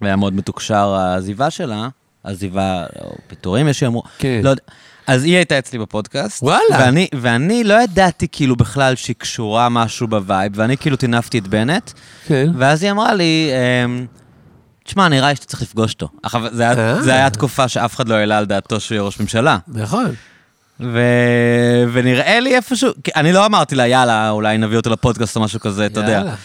והיה 0.02 0.16
מאוד 0.16 0.34
מתוקשר 0.34 0.76
העזיבה 1.00 1.50
שלה, 1.50 1.88
עזיבה, 2.24 2.86
או 3.02 3.16
פיטורים 3.28 3.68
יש 3.68 3.80
שיאמרו, 3.80 4.04
כן. 4.20 4.42
לא 4.44 4.50
יודע. 4.50 4.62
אז 5.10 5.23
היא 5.23 5.36
הייתה 5.36 5.60
אצלי 5.60 5.80
בפודקאסט. 5.80 6.44
וואלה. 6.44 6.60
ואני, 6.80 7.07
ואני 7.22 7.64
לא 7.64 7.84
ידעתי 7.84 8.27
כאילו 8.31 8.56
בכלל 8.56 8.95
שהיא 8.95 9.15
קשורה 9.15 9.69
משהו 9.69 10.07
ב 10.07 10.15
vibe, 10.15 10.52
ואני 10.56 10.77
כאילו 10.77 10.95
טינפתי 10.95 11.40
את 11.40 11.48
בנט, 11.48 11.91
כן. 12.27 12.49
ואז 12.57 12.84
היא 12.84 12.91
אמרה 12.91 13.14
לי, 13.14 13.49
אמ, 13.86 14.06
תשמע, 14.84 15.07
נראה 15.07 15.30
לי 15.30 15.36
שאתה 15.36 15.48
צריך 15.48 15.61
לפגוש 15.61 15.94
אותו. 15.94 16.10
זה 16.52 16.64
היה, 16.64 16.77
אה. 16.77 17.02
זה 17.02 17.14
היה 17.14 17.30
תקופה 17.30 17.68
שאף 17.68 17.95
אחד 17.95 18.10
לא 18.10 18.15
העלה 18.15 18.38
על 18.38 18.45
דעתו 18.45 18.80
שהוא 18.80 18.95
יהיה 18.95 19.03
ראש 19.03 19.19
ממשלה. 19.19 19.57
נכון. 19.68 20.11
ו... 20.80 20.99
ונראה 21.94 22.40
לי 22.40 22.56
איפשהו, 22.56 22.91
אני 23.15 23.34
לא 23.34 23.45
אמרתי 23.45 23.76
לה, 23.76 23.88
יאללה, 23.88 24.30
אולי 24.30 24.57
נביא 24.57 24.77
אותו 24.77 24.90
לפודקאסט 24.90 25.36
או 25.36 25.41
משהו 25.41 25.60
כזה, 25.60 25.86
אתה 25.86 25.99
יודע. 25.99 26.11
יאללה. 26.11 26.36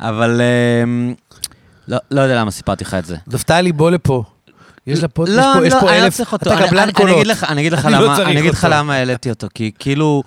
אבל 0.00 0.40
אמ, 0.84 1.14
לא, 1.88 1.98
לא 2.10 2.20
יודע 2.20 2.40
למה 2.40 2.50
סיפרתי 2.50 2.84
לך 2.84 2.94
את 2.94 3.04
זה. 3.04 3.16
נפתלי, 3.26 3.72
בוא 3.72 3.90
לפה. 3.90 4.24
יש 4.88 5.02
לה 5.02 5.08
פודקאסט, 5.08 5.38
לא, 5.38 5.52
פה- 5.58 5.66
יש 5.66 5.72
לא, 5.72 5.80
פה 5.80 5.90
אני 5.90 5.98
לא 6.00 6.04
אלף, 6.04 6.14
צריך 6.14 6.32
אותו. 6.32 6.50
אתה 6.50 6.58
אני- 6.58 6.68
קבלן 6.68 6.92
קולות. 6.92 7.10
אני 7.10 7.20
אגיד 7.20 7.26
לך, 7.26 7.44
אני 7.44 7.60
אגיד 7.60 7.72
לך 7.72 7.84
אני 7.86 7.92
לא 7.92 7.98
למה, 8.04 8.22
אני 8.22 8.40
אגיד 8.40 8.52
לך. 8.52 8.66
למה 8.70 8.94
העליתי 8.94 9.30
אותו, 9.30 9.46
כי 9.54 9.70
כאילו, 9.78 10.22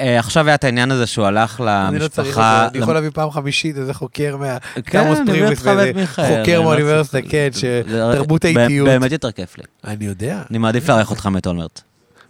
אה, 0.00 0.18
עכשיו 0.18 0.46
היה 0.46 0.54
את 0.54 0.64
העניין 0.64 0.90
הזה 0.90 1.06
שהוא 1.06 1.26
הלך 1.26 1.60
אני 1.60 1.98
לא 1.98 2.08
צריך 2.08 2.26
למשפחה... 2.28 2.64
אותו, 2.64 2.74
אני 2.74 2.82
יכול 2.82 2.94
להביא 2.94 3.10
פעם 3.14 3.30
חמישית 3.30 3.76
איזה 3.78 3.94
חוקר 3.94 4.36
מה... 4.36 4.58
כן, 4.86 4.98
אני 5.06 5.26
פרימיס 5.26 5.50
אותך 5.58 5.70
ואת 5.76 5.94
מיכאל, 5.96 6.24
חוקר 6.40 6.58
לא 6.58 6.64
מהאוניברסיטה, 6.64 7.18
צריך- 7.20 7.30
כן, 7.32 7.48
שתרבות 7.52 8.44
האיטיות. 8.44 8.88
באמת 8.88 9.12
יותר 9.12 9.30
כיף 9.32 9.58
לי. 9.58 9.64
אני 9.84 10.04
יודע. 10.04 10.42
אני 10.50 10.58
מעדיף 10.58 10.88
לארח 10.88 11.10
אותך 11.10 11.26
מת 11.26 11.46
אולמרט. 11.46 11.80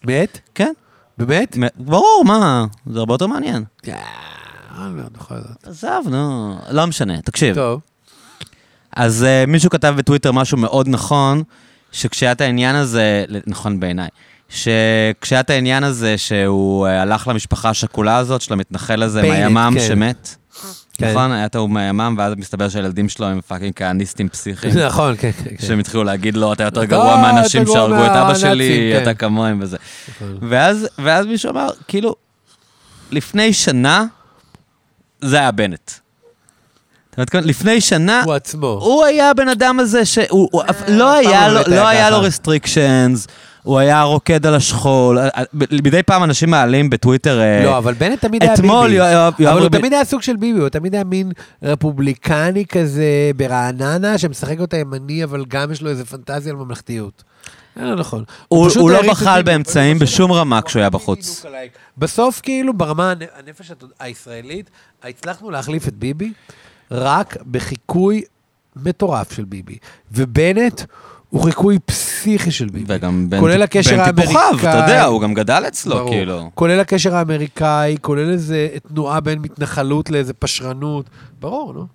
מת? 0.04 0.38
כן, 0.54 0.72
באמת? 1.18 1.56
ברור, 1.76 2.22
מה, 2.26 2.64
זה 2.92 2.98
הרבה 2.98 3.14
יותר 3.14 3.26
מעניין. 3.26 3.64
אה, 3.88 3.94
לא, 4.96 5.02
בכל 5.12 5.34
זאת. 5.34 5.66
עזוב, 5.66 6.08
נו, 6.10 6.54
לא 6.70 6.86
משנה, 6.86 7.22
תקשיב. 7.22 7.54
טוב. 7.54 7.80
אז 8.96 9.26
uh, 9.46 9.50
מישהו 9.50 9.70
כתב 9.70 9.94
בטוויטר 9.96 10.32
משהו 10.32 10.58
מאוד 10.58 10.88
נכון, 10.88 11.42
שכשהיה 11.92 12.32
את 12.32 12.40
העניין 12.40 12.76
הזה, 12.76 13.24
נכון 13.46 13.80
בעיניי, 13.80 14.08
שכשהיה 14.48 15.40
את 15.40 15.50
העניין 15.50 15.84
הזה 15.84 16.18
שהוא 16.18 16.86
uh, 16.86 16.90
הלך 16.90 17.28
למשפחה 17.28 17.70
השכולה 17.70 18.16
הזאת, 18.16 18.40
של 18.40 18.52
המתנחל 18.52 19.02
הזה, 19.02 19.22
בנט, 19.22 19.30
מהימ"מ 19.30 19.74
כן. 19.74 19.86
שמת, 19.88 20.36
כן. 20.92 21.10
נכון? 21.10 21.32
היה 21.32 21.46
ההוא 21.54 21.70
מהימ"מ, 21.70 22.14
ואז 22.18 22.34
מסתבר 22.36 22.68
שהילדים 22.68 23.08
שלו 23.08 23.26
הם 23.26 23.40
fucking 23.40 23.72
כהניסטים 23.76 24.28
פסיכיים. 24.28 24.78
נכון, 24.86 25.16
כן, 25.16 25.32
כן. 25.32 25.50
כן. 25.50 25.66
שהם 25.66 25.78
התחילו 25.78 26.04
להגיד 26.04 26.36
לו, 26.36 26.52
אתה 26.52 26.62
יותר 26.62 26.80
אתה 26.80 26.90
גרוע 26.90 27.16
מהאנשים 27.16 27.66
שהרגו 27.66 28.06
את 28.06 28.10
אבא 28.10 28.34
שלי, 28.34 28.92
כן. 28.96 29.02
אתה 29.02 29.14
כמוהם 29.14 29.58
וזה. 29.62 29.76
נכון. 30.08 30.38
ואז 30.98 31.26
מישהו 31.26 31.50
אמר, 31.50 31.68
כאילו, 31.88 32.14
לפני 33.10 33.52
שנה, 33.52 34.04
זה 35.20 35.38
היה 35.38 35.50
בנט. 35.50 35.90
אתה 37.14 37.22
מתכוון, 37.22 37.44
לפני 37.44 37.80
שנה, 37.80 38.22
הוא 38.24 38.34
עצמו. 38.34 38.66
הוא 38.66 39.04
היה 39.04 39.30
הבן 39.30 39.48
אדם 39.48 39.80
הזה 39.80 40.04
שהוא 40.04 40.48
הוא 40.52 40.62
אף- 40.70 40.82
לא 40.88 41.18
אף 41.20 41.24
פעם 41.24 41.32
היה 41.32 41.48
לא 41.48 41.54
לו- 41.54 41.58
באמת 41.60 41.68
היה 41.68 41.82
לא 41.82 41.88
היה 41.88 42.10
לו 42.10 42.16
ככה. 42.16 42.26
restrictions, 42.26 43.26
הוא 43.62 43.78
היה 43.78 44.02
רוקד 44.02 44.46
על 44.46 44.54
השכול. 44.54 45.18
אה, 45.18 45.28
אה, 45.36 45.42
מדי 45.84 46.02
פעם 46.02 46.24
אנשים 46.24 46.50
מעלים 46.50 46.90
בטוויטר... 46.90 47.40
אה, 47.40 47.64
לא, 47.64 47.78
אבל 47.78 47.94
בנט 47.94 48.20
תמיד 48.20 48.42
היה 48.42 48.54
ביבי. 48.56 48.68
אתמול 48.68 48.92
יואב 48.92 49.10
יואב 49.12 49.50
אבל 49.52 49.58
הוא 49.58 49.64
רובין- 49.64 49.80
תמיד 49.80 49.92
היה 49.92 50.04
סוג 50.04 50.22
של 50.22 50.36
ביבי, 50.36 50.58
הוא 50.60 50.68
תמיד 50.68 50.94
היה 50.94 51.04
מין 51.04 51.32
רפובליקני 51.62 52.64
כזה 52.66 53.04
ברעננה, 53.36 54.18
שמשחק 54.18 54.60
אותה 54.60 54.76
ימני, 54.76 55.24
אבל 55.24 55.44
גם 55.48 55.72
יש 55.72 55.82
לו 55.82 55.90
איזה 55.90 56.04
פנטזיה 56.04 56.52
על 56.52 56.58
ממלכתיות. 56.58 57.22
זה 57.76 57.82
לא 57.84 57.94
נכון. 57.94 58.24
הוא 58.48 58.68
פשוט 58.68 58.82
הוא 58.82 58.90
לא 58.90 58.96
העריץ 58.96 59.10
את 59.10 59.16
בחל 59.16 59.36
ביבי, 59.36 59.42
באמצעים 59.52 59.96
הוא 59.96 60.02
בשום 60.02 60.32
רמה 60.32 60.62
כשהוא 60.62 60.80
היה 60.80 60.90
בחוץ. 60.90 61.44
בסוף, 61.98 62.40
כאילו, 62.40 62.72
ברמה 62.74 63.10
הנ- 63.12 63.26
הנפש 63.46 63.72
הישראלית, 64.00 64.70
הצלחנו 65.04 65.50
להחליף 65.50 65.88
את 65.88 65.94
ביבי 65.94 66.32
רק 66.92 67.36
בחיקוי 67.50 68.22
מטורף 68.76 69.32
של 69.32 69.44
ביבי. 69.44 69.76
ובנט 70.12 70.82
הוא 71.30 71.44
חיקוי 71.44 71.78
פסיכי 71.86 72.50
של 72.50 72.66
ביבי. 72.66 72.84
וגם 72.94 73.30
בין 73.30 73.40
כולל 73.40 73.62
הקשר 73.62 73.96
בין 73.96 74.04
טיפוחיו, 74.04 74.40
אתה 74.40 74.70
האמריקאי. 74.70 74.80
יודע, 74.80 75.04
הוא 75.04 75.22
גם 75.22 75.34
גדל 75.34 75.64
אצלו, 75.68 75.94
ברור. 75.96 76.10
כאילו. 76.10 76.50
כולל 76.54 76.80
הקשר 76.80 77.16
האמריקאי, 77.16 77.96
כולל 78.00 78.30
איזה 78.30 78.68
תנועה 78.88 79.20
בין 79.20 79.38
מתנחלות 79.38 80.10
לאיזה 80.10 80.32
פשרנות. 80.32 81.06
ברור, 81.40 81.72
נו. 81.72 81.86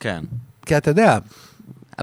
כן. 0.00 0.24
כי 0.66 0.76
אתה 0.76 0.90
יודע, 0.90 1.18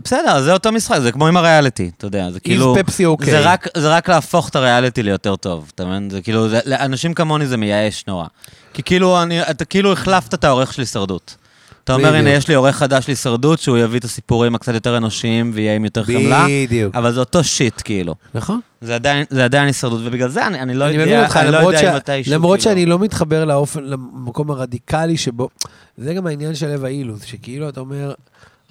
בסדר, 0.03 0.41
זה 0.41 0.53
אותו 0.53 0.71
משחק, 0.71 0.99
זה 0.99 1.11
כמו 1.11 1.27
עם 1.27 1.37
הריאליטי, 1.37 1.91
אתה 1.97 2.07
יודע, 2.07 2.31
זה 2.31 2.39
כאילו... 2.39 2.75
פפסי 2.79 3.05
אוקיי. 3.05 3.31
זה 3.31 3.39
רק, 3.39 3.67
זה 3.77 3.95
רק 3.95 4.09
להפוך 4.09 4.49
את 4.49 4.55
הריאליטי 4.55 5.03
ליותר 5.03 5.35
טוב, 5.35 5.71
אתה 5.75 5.85
מבין? 5.85 6.09
זה 6.09 6.21
כאילו, 6.21 6.49
זה, 6.49 6.59
לאנשים 6.65 7.13
כמוני 7.13 7.47
זה 7.47 7.57
מייאש 7.57 8.03
נורא. 8.07 8.25
כי 8.73 8.83
כאילו, 8.83 9.21
אני, 9.23 9.41
אתה 9.41 9.65
כאילו 9.65 9.91
החלפת 9.93 10.33
את 10.33 10.43
העורך 10.43 10.73
של 10.73 10.81
הישרדות. 10.81 11.35
אתה 11.83 11.93
אומר. 11.93 12.15
הנה, 12.15 12.29
יש 12.29 12.47
לי 12.47 12.55
עורך 12.55 12.75
חדש 12.75 13.07
להישרדות, 13.07 13.59
שהוא 13.59 13.77
יביא 13.77 13.99
את 13.99 14.03
הסיפורים 14.03 14.55
הקצת 14.55 14.73
יותר 14.73 14.97
אנושיים 14.97 15.51
ויהיה 15.53 15.75
עם 15.75 15.85
יותר 15.85 16.03
חמלה, 16.03 16.45
בדיוק. 16.65 16.95
אבל 16.95 17.13
זה 17.13 17.19
אותו 17.19 17.43
שיט, 17.43 17.81
כאילו. 17.83 18.15
נכון. 18.33 18.59
זה 18.81 18.95
עדיין, 18.95 19.25
זה 19.29 19.45
עדיין 19.45 19.67
הישרדות, 19.67 20.01
ובגלל 20.03 20.29
זה 20.29 20.47
אני, 20.47 20.59
אני 20.59 20.73
לא 20.73 20.87
אני 20.87 20.95
יודע, 20.95 21.23
אותך, 21.23 21.37
אני 21.37 21.51
לא 21.51 21.57
יודע 21.57 21.79
ש... 21.79 21.83
אם 21.83 21.95
מתישהו, 21.95 22.33
למרות 22.33 22.59
כאילו. 22.59 22.71
שאני 22.71 22.85
לא 22.85 22.99
מתחבר 22.99 23.45
לאופן, 23.45 23.83
למקום 23.83 24.51
הרדיקלי 24.51 25.17
שבו, 25.17 25.49
זה 25.97 26.13
גם 26.13 26.27
העניין 26.27 26.55
של 26.55 26.67
לב 26.67 26.85
האילוז, 26.85 27.23
שכאילו 27.23 27.69
אתה 27.69 27.79
אומר, 27.79 28.13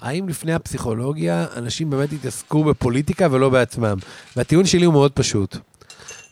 האם 0.01 0.29
לפני 0.29 0.53
הפסיכולוגיה 0.53 1.45
אנשים 1.57 1.89
באמת 1.89 2.13
התעסקו 2.13 2.63
בפוליטיקה 2.63 3.27
ולא 3.31 3.49
בעצמם? 3.49 3.97
והטיעון 4.37 4.65
שלי 4.65 4.85
הוא 4.85 4.93
מאוד 4.93 5.11
פשוט. 5.11 5.57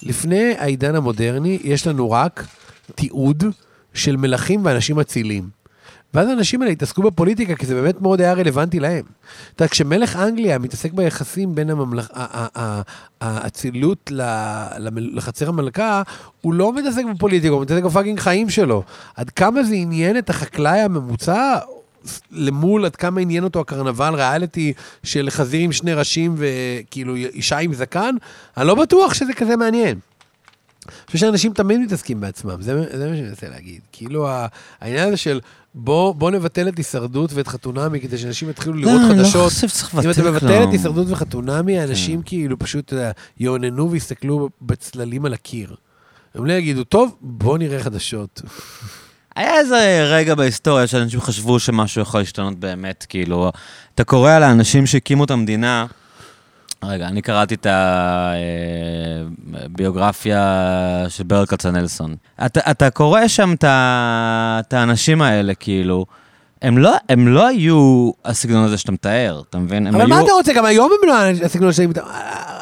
לפני 0.03 0.53
העידן 0.57 0.95
המודרני 0.95 1.59
יש 1.63 1.87
לנו 1.87 2.11
רק 2.11 2.47
תיעוד 2.95 3.43
של 3.93 4.15
מלכים 4.15 4.65
ואנשים 4.65 4.99
אצילים. 4.99 5.58
ואז 6.13 6.29
האנשים 6.29 6.61
האלה 6.61 6.71
התעסקו 6.71 7.01
בפוליטיקה, 7.01 7.55
כי 7.55 7.65
זה 7.65 7.75
באמת 7.75 8.01
מאוד 8.01 8.21
היה 8.21 8.33
רלוונטי 8.33 8.79
להם. 8.79 9.03
אתה 9.55 9.63
יודע, 9.63 9.71
כשמלך 9.71 10.15
אנגליה 10.15 10.57
מתעסק 10.57 10.93
ביחסים 10.93 11.55
בין 11.55 11.69
האצילות 13.21 14.11
לחצר 14.97 15.49
המלכה, 15.49 16.01
הוא 16.41 16.53
לא 16.53 16.73
מתעסק 16.73 17.03
בפוליטיקה, 17.15 17.53
הוא 17.53 17.61
מתעסק 17.61 17.83
בפאקינג 17.83 18.19
חיים 18.19 18.49
שלו. 18.49 18.83
עד 19.15 19.29
כמה 19.29 19.63
זה 19.63 19.75
עניין 19.75 20.17
את 20.17 20.29
החקלאי 20.29 20.79
הממוצע, 20.79 21.57
למול 22.31 22.85
עד 22.85 22.95
כמה 22.95 23.21
עניין 23.21 23.43
אותו 23.43 23.59
הקרנבל 23.59 24.13
ריאליטי 24.13 24.73
של 25.03 25.29
חזיר 25.29 25.61
עם 25.61 25.71
שני 25.71 25.93
ראשים 25.93 26.35
וכאילו 26.37 27.15
אישה 27.15 27.57
עם 27.57 27.73
זקן, 27.73 28.15
אני 28.57 28.67
לא 28.67 28.75
בטוח 28.75 29.13
שזה 29.13 29.33
כזה 29.33 29.55
מעניין. 29.55 29.99
אני 30.85 31.05
חושב 31.05 31.17
שאנשים 31.17 31.53
תמיד 31.53 31.79
מתעסקים 31.79 32.21
בעצמם, 32.21 32.61
זה, 32.61 32.97
זה 32.97 33.09
מה 33.09 33.15
שאני 33.15 33.27
מנסה 33.27 33.49
להגיד. 33.49 33.81
כאילו 33.91 34.27
העניין 34.81 35.07
הזה 35.07 35.17
של 35.17 35.39
בוא, 35.83 36.15
בוא 36.15 36.31
נבטל 36.31 36.67
את 36.67 36.77
הישרדות 36.77 37.33
ואת 37.33 37.47
חתונמי 37.47 37.99
כדי 37.99 38.17
שאנשים 38.17 38.49
יתחילו 38.49 38.73
לא, 38.73 38.81
לראות 38.81 39.01
אני 39.11 39.19
לא 39.19 39.23
חדשות. 39.23 39.51
חושב 39.53 39.67
שצריך 39.67 39.95
אם 39.95 39.99
לבטל 39.99 40.21
אתה 40.21 40.31
מבטל 40.31 40.47
כלום. 40.47 40.63
את 40.63 40.73
הישרדות 40.73 41.07
וחתונמי, 41.09 41.79
האנשים 41.79 42.21
כאילו 42.21 42.59
פשוט, 42.59 42.93
יאוננו 43.39 43.91
ויסתכלו 43.91 44.49
בצללים 44.61 45.25
על 45.25 45.33
הקיר. 45.33 45.75
הם 46.35 46.45
לא 46.45 46.53
יגידו, 46.53 46.83
טוב, 46.83 47.15
בוא 47.21 47.57
נראה 47.57 47.79
חדשות. 47.79 48.41
היה 49.35 49.59
איזה 49.59 50.03
רגע 50.03 50.35
בהיסטוריה 50.35 50.87
שאנשים 50.87 51.21
חשבו 51.21 51.59
שמשהו 51.59 52.01
יכול 52.01 52.19
להשתנות 52.19 52.59
באמת, 52.59 53.05
כאילו, 53.09 53.51
אתה 53.95 54.03
קורא 54.03 54.31
על 54.31 54.43
האנשים 54.43 54.85
שהקימו 54.85 55.23
את 55.23 55.31
המדינה, 55.31 55.85
רגע, 56.83 57.07
אני 57.07 57.21
קראתי 57.21 57.55
את 57.55 57.67
הביוגרפיה 59.53 61.05
של 61.09 61.23
ברל 61.23 61.45
כצנלסון. 61.45 62.15
אתה, 62.45 62.71
אתה 62.71 62.89
קורא 62.89 63.27
שם 63.27 63.53
את 63.63 64.73
האנשים 64.73 65.21
האלה, 65.21 65.53
כאילו, 65.53 66.05
הם 66.61 66.77
לא, 66.77 66.95
הם 67.09 67.27
לא 67.27 67.47
היו 67.47 68.11
הסגנון 68.25 68.65
הזה 68.65 68.77
שאתה 68.77 68.91
מתאר, 68.91 69.41
אתה 69.49 69.57
מבין? 69.57 69.87
אבל 69.87 70.01
היו... 70.01 70.09
מה 70.09 70.21
אתה 70.21 70.31
רוצה? 70.31 70.53
גם 70.53 70.65
היום 70.65 70.91
הם 71.01 71.09
לא 71.09 71.13
הסגנון 71.45 71.73
שלי. 71.73 71.87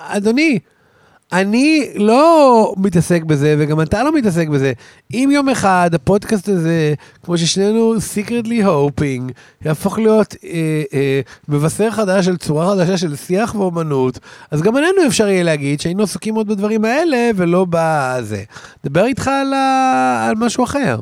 אדוני, 0.07 0.59
אני 1.33 1.89
לא 1.95 2.73
מתעסק 2.77 3.23
בזה, 3.23 3.55
וגם 3.59 3.81
אתה 3.81 4.03
לא 4.03 4.15
מתעסק 4.15 4.47
בזה. 4.47 4.73
אם 5.13 5.29
יום 5.33 5.49
אחד 5.49 5.89
הפודקאסט 5.93 6.49
הזה, 6.49 6.93
כמו 7.23 7.37
ששנינו 7.37 7.95
secretly 7.95 8.65
hoping, 8.65 9.31
יהפוך 9.65 9.99
להיות 9.99 10.35
אה, 10.43 10.83
אה, 10.93 11.21
מבשר 11.47 11.91
חדש 11.91 12.25
של 12.25 12.37
צורה 12.37 12.69
חדשה 12.69 12.97
של 12.97 13.15
שיח 13.15 13.55
ואומנות, 13.55 14.19
אז 14.51 14.61
גם 14.61 14.75
עלינו 14.75 15.07
אפשר 15.07 15.27
יהיה 15.27 15.43
להגיד 15.43 15.81
שהיינו 15.81 16.03
עסוקים 16.03 16.35
עוד 16.35 16.47
בדברים 16.47 16.85
האלה, 16.85 17.29
ולא 17.35 17.65
בזה. 17.69 18.43
דבר 18.85 19.05
איתך 19.05 19.27
על, 19.27 19.53
ה... 19.53 20.25
על 20.29 20.35
משהו 20.35 20.63
אחר. 20.63 20.99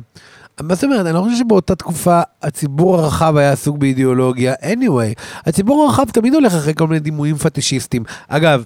מה 0.60 0.74
זאת 0.74 0.84
אומרת? 0.84 1.06
אני 1.06 1.14
לא 1.14 1.20
חושב 1.20 1.36
שבאותה 1.36 1.74
תקופה 1.74 2.20
הציבור 2.42 2.98
הרחב 2.98 3.36
היה 3.36 3.52
עסוק 3.52 3.78
באידיאולוגיה. 3.78 4.54
anyway, 4.54 5.20
הציבור 5.46 5.84
הרחב 5.84 6.10
תמיד 6.10 6.34
הולך 6.34 6.54
אחרי 6.54 6.74
כל 6.74 6.86
מיני 6.86 7.00
דימויים 7.00 7.36
פטישיסטים. 7.36 8.04
אגב, 8.28 8.64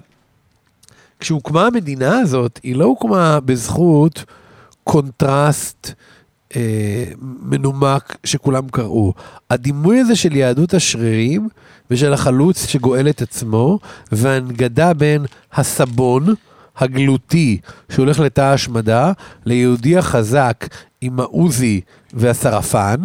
כשהוקמה 1.21 1.67
המדינה 1.67 2.19
הזאת, 2.19 2.59
היא 2.63 2.75
לא 2.75 2.85
הוקמה 2.85 3.39
בזכות 3.39 4.23
קונטרסט 4.83 5.91
אה, 6.55 7.03
מנומק 7.41 8.17
שכולם 8.23 8.69
קראו. 8.69 9.13
הדימוי 9.49 9.99
הזה 9.99 10.15
של 10.15 10.35
יהדות 10.35 10.73
השרירים 10.73 11.49
ושל 11.91 12.13
החלוץ 12.13 12.65
שגואל 12.65 13.09
את 13.09 13.21
עצמו, 13.21 13.79
והנגדה 14.11 14.93
בין 14.93 15.25
הסבון 15.53 16.25
הגלותי 16.77 17.57
שהולך 17.91 18.19
לתא 18.19 18.41
השמדה, 18.41 19.11
ליהודי 19.45 19.97
החזק 19.97 20.67
עם 21.01 21.19
העוזי 21.19 21.81
והשרפן, 22.13 22.95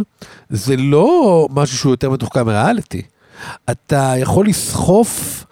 זה 0.51 0.77
לא 0.77 1.49
משהו 1.51 1.79
שהוא 1.79 1.93
יותר 1.93 2.11
מתוחכם 2.11 2.47
מריאליטי. 2.47 3.03
אתה 3.71 4.15
יכול 4.17 4.47
לסחוף 4.47 5.46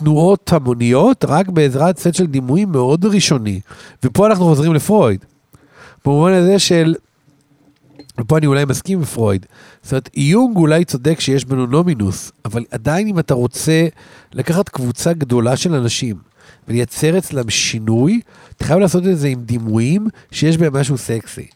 תנועות 0.00 0.52
המוניות 0.52 1.24
רק 1.28 1.48
בעזרת 1.48 1.98
סט 1.98 2.14
של 2.14 2.26
דימויים 2.26 2.72
מאוד 2.72 3.04
ראשוני. 3.04 3.60
ופה 4.04 4.26
אנחנו 4.26 4.44
חוזרים 4.44 4.74
לפרויד. 4.74 5.24
במובן 6.04 6.32
הזה 6.32 6.58
של, 6.58 6.94
ופה 8.20 8.38
אני 8.38 8.46
אולי 8.46 8.64
מסכים 8.64 8.98
עם 8.98 9.04
פרויד, 9.04 9.46
זאת 9.82 9.92
אומרת, 9.92 10.10
יונג 10.16 10.56
אולי 10.56 10.84
צודק 10.84 11.20
שיש 11.20 11.44
בנו 11.44 11.66
נומינוס, 11.66 12.32
אבל 12.44 12.64
עדיין 12.70 13.06
אם 13.06 13.18
אתה 13.18 13.34
רוצה 13.34 13.86
לקחת 14.32 14.68
קבוצה 14.68 15.12
גדולה 15.12 15.56
של 15.56 15.74
אנשים 15.74 16.16
ולייצר 16.68 17.18
אצלם 17.18 17.50
שינוי, 17.50 18.20
אתה 18.56 18.64
חייב 18.64 18.78
לעשות 18.78 19.06
את 19.06 19.18
זה 19.18 19.28
עם 19.28 19.40
דימויים 19.40 20.06
שיש 20.30 20.56
בהם 20.58 20.76
משהו 20.76 20.98
סקסי. 20.98 21.46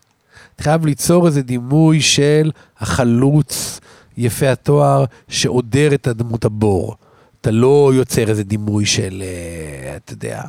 אתה 0.56 0.62
חייב 0.62 0.86
ליצור 0.86 1.26
איזה 1.26 1.42
דימוי 1.42 2.00
של 2.00 2.50
החלוץ, 2.78 3.80
יפה 4.16 4.52
התואר, 4.52 5.04
שעודר 5.28 5.94
את 5.94 6.06
הדמות 6.06 6.44
הבור. 6.44 6.96
אתה 7.44 7.52
לא 7.52 7.92
יוצר 7.94 8.28
איזה 8.28 8.44
דימוי 8.44 8.86
של, 8.86 9.22
אה, 9.22 9.96
אתה 9.96 10.12
יודע, 10.12 10.42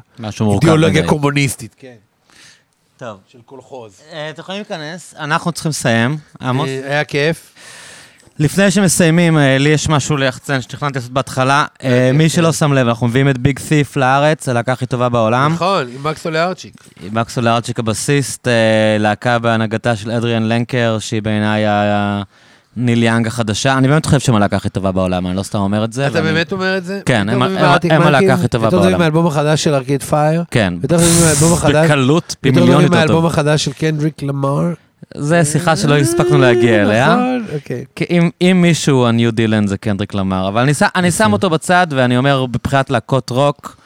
אידיאולוגיה. 0.51 1.07
קומוניסטית, 1.07 1.75
כן, 1.79 1.95
טוב. 2.97 3.17
של 3.27 3.39
קולחוז. 3.45 4.01
אה, 4.13 4.29
אתם 4.29 4.41
יכולים 4.41 4.61
להיכנס, 4.61 5.15
אנחנו 5.19 5.51
צריכים 5.51 5.69
לסיים. 5.69 6.17
עמוס? 6.41 6.69
אה, 6.69 6.89
היה 6.89 7.03
כיף. 7.03 7.53
לפני 8.39 8.71
שמסיימים, 8.71 9.37
לי 9.59 9.69
יש 9.69 9.89
משהו 9.89 10.17
ליחצן 10.17 10.61
שתכננתי 10.61 10.99
לעשות 10.99 11.11
בהתחלה. 11.11 11.65
מי. 12.13 12.29
שלא 12.29 12.53
שם 12.53 12.73
לב, 12.73 12.87
אנחנו 12.87 13.07
מביאים 13.07 13.29
את 13.29 13.37
Big 13.37 13.59
Thief 13.67 13.95
לארץ, 13.95 14.49
הלהקה 14.49 14.71
הכי 14.71 14.85
טובה 14.85 15.09
בעולם. 15.09 15.53
נכון, 15.53 15.87
עם 15.95 16.03
מקס 16.03 16.25
אוליארצ'יק. 16.25 16.73
מקס 17.11 17.41
אוליארצ'יק 17.41 17.79
הבסיסט, 17.79 18.47
להקה 18.99 19.39
בהנהגתה 19.39 19.95
של 19.95 20.11
אדריאן 20.11 20.43
לנקר, 20.43 20.97
שהיא 20.99 21.21
בעיניי 21.21 21.63
הניל 22.77 23.03
יאנג 23.03 23.27
החדשה. 23.27 23.77
אני 23.77 23.87
באמת 23.87 24.05
חושב 24.05 24.19
שהם 24.19 24.35
הלהקה 24.35 24.55
הכי 24.55 24.69
טובה 24.69 24.91
בעולם, 24.91 25.27
אני 25.27 25.35
לא 25.35 25.43
סתם 25.43 25.57
אומר 25.59 25.83
את 25.83 25.93
זה. 25.93 26.07
אתה 26.07 26.21
באמת 26.21 26.51
אומר 26.51 26.77
את 26.77 26.85
זה? 26.85 27.01
כן, 27.05 27.27
יותר 27.31 27.43
הם- 27.45 27.77
טובים 27.79 28.01
הלהקה? 28.01 28.33
הכי 28.33 28.47
טובה 28.47 28.65
יותר 28.65 28.77
טובים 28.77 28.81
בעולם. 28.91 28.99
מהאלבום 28.99 29.27
החדש 29.27 29.63
של 29.63 29.73
ארקיד 29.73 30.03
פייר? 30.03 30.43
כן. 30.51 30.73
יותר 30.83 30.97
טובים 30.97 31.13
מהאלבום 31.23 31.53
החדש? 31.57 31.85
בקלות, 31.85 32.35
פי 32.41 32.49
יותר 32.49 32.59
מיליון 32.59 32.75
טובים 32.75 32.85
יותר 32.85 32.97
מהאלבום 32.97 33.15
טוב. 33.21 33.25
החדש 33.25 33.65
של 33.65 33.71
קנדריק 33.73 34.23
למר? 34.23 34.61
זה 35.17 35.45
שיחה 35.45 35.75
שלא 35.75 35.97
הספקנו 35.97 36.37
להגיע 36.37 36.81
אליה. 36.81 37.07
נכון, 37.15 37.45
אוקיי. 37.55 37.85
אם, 38.41 38.61
מישהו, 38.61 39.05
הניו 39.05 39.31
דילן 39.31 39.67
זה 39.67 39.77
קנדריק 39.77 40.13
למר, 40.13 40.47
אבל 40.47 40.67
אני, 40.95 41.11
שם 41.11 41.33
אותו 41.33 41.49
בצד, 41.49 41.87
ואני 41.89 42.17
אומר, 42.17 42.45
מבחינת 42.45 42.89
להקות 42.89 43.29
רוק, 43.29 43.77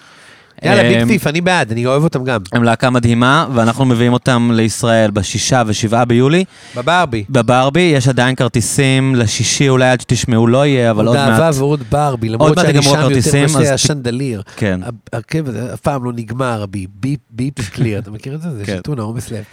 יאללה, 0.63 0.83
ביג 0.83 1.07
טיף, 1.07 1.27
אני 1.27 1.41
בעד, 1.41 1.71
אני 1.71 1.85
אוהב 1.85 2.03
אותם 2.03 2.23
גם. 2.23 2.41
הם 2.53 2.63
להקה 2.63 2.89
מדהימה, 2.89 3.47
ואנחנו 3.53 3.85
מביאים 3.85 4.13
אותם 4.13 4.51
לישראל 4.53 5.11
בשישה 5.11 5.63
ושבעה 5.65 6.05
ביולי. 6.05 6.43
בברבי. 6.75 7.23
בברבי, 7.29 7.79
יש 7.95 8.07
עדיין 8.07 8.35
כרטיסים 8.35 9.15
לשישי, 9.15 9.69
אולי 9.69 9.89
עד 9.89 10.01
שתשמעו 10.01 10.47
לא 10.47 10.65
יהיה, 10.65 10.91
אבל 10.91 11.07
עוד 11.07 11.17
עוד 11.17 11.27
אהבה 11.29 11.45
מעט. 11.45 11.55
ועוד 11.57 11.83
ברבי, 11.89 12.29
למרות 12.29 12.55
מעט 12.55 12.65
שאני 12.65 12.81
שם 12.83 12.89
יותר 12.89 13.45
אז 13.45 13.67
ת- 13.69 13.73
השנדליר. 13.73 14.41
כן. 14.55 14.79
הרכב 15.13 15.47
הזה 15.49 15.73
אף 15.73 15.79
פעם 15.79 16.03
לא 16.03 16.11
נגמר, 16.15 16.65
בי, 16.65 16.87
ביפ, 16.99 17.19
ביפ 17.31 17.69
קליר, 17.75 17.99
אתה 17.99 18.11
מכיר 18.11 18.35
את 18.35 18.41
זה? 18.41 18.49
זה 18.57 18.65
כן. 18.65 18.77
שתונה, 18.77 19.01
עומס 19.01 19.31
לב. 19.31 19.43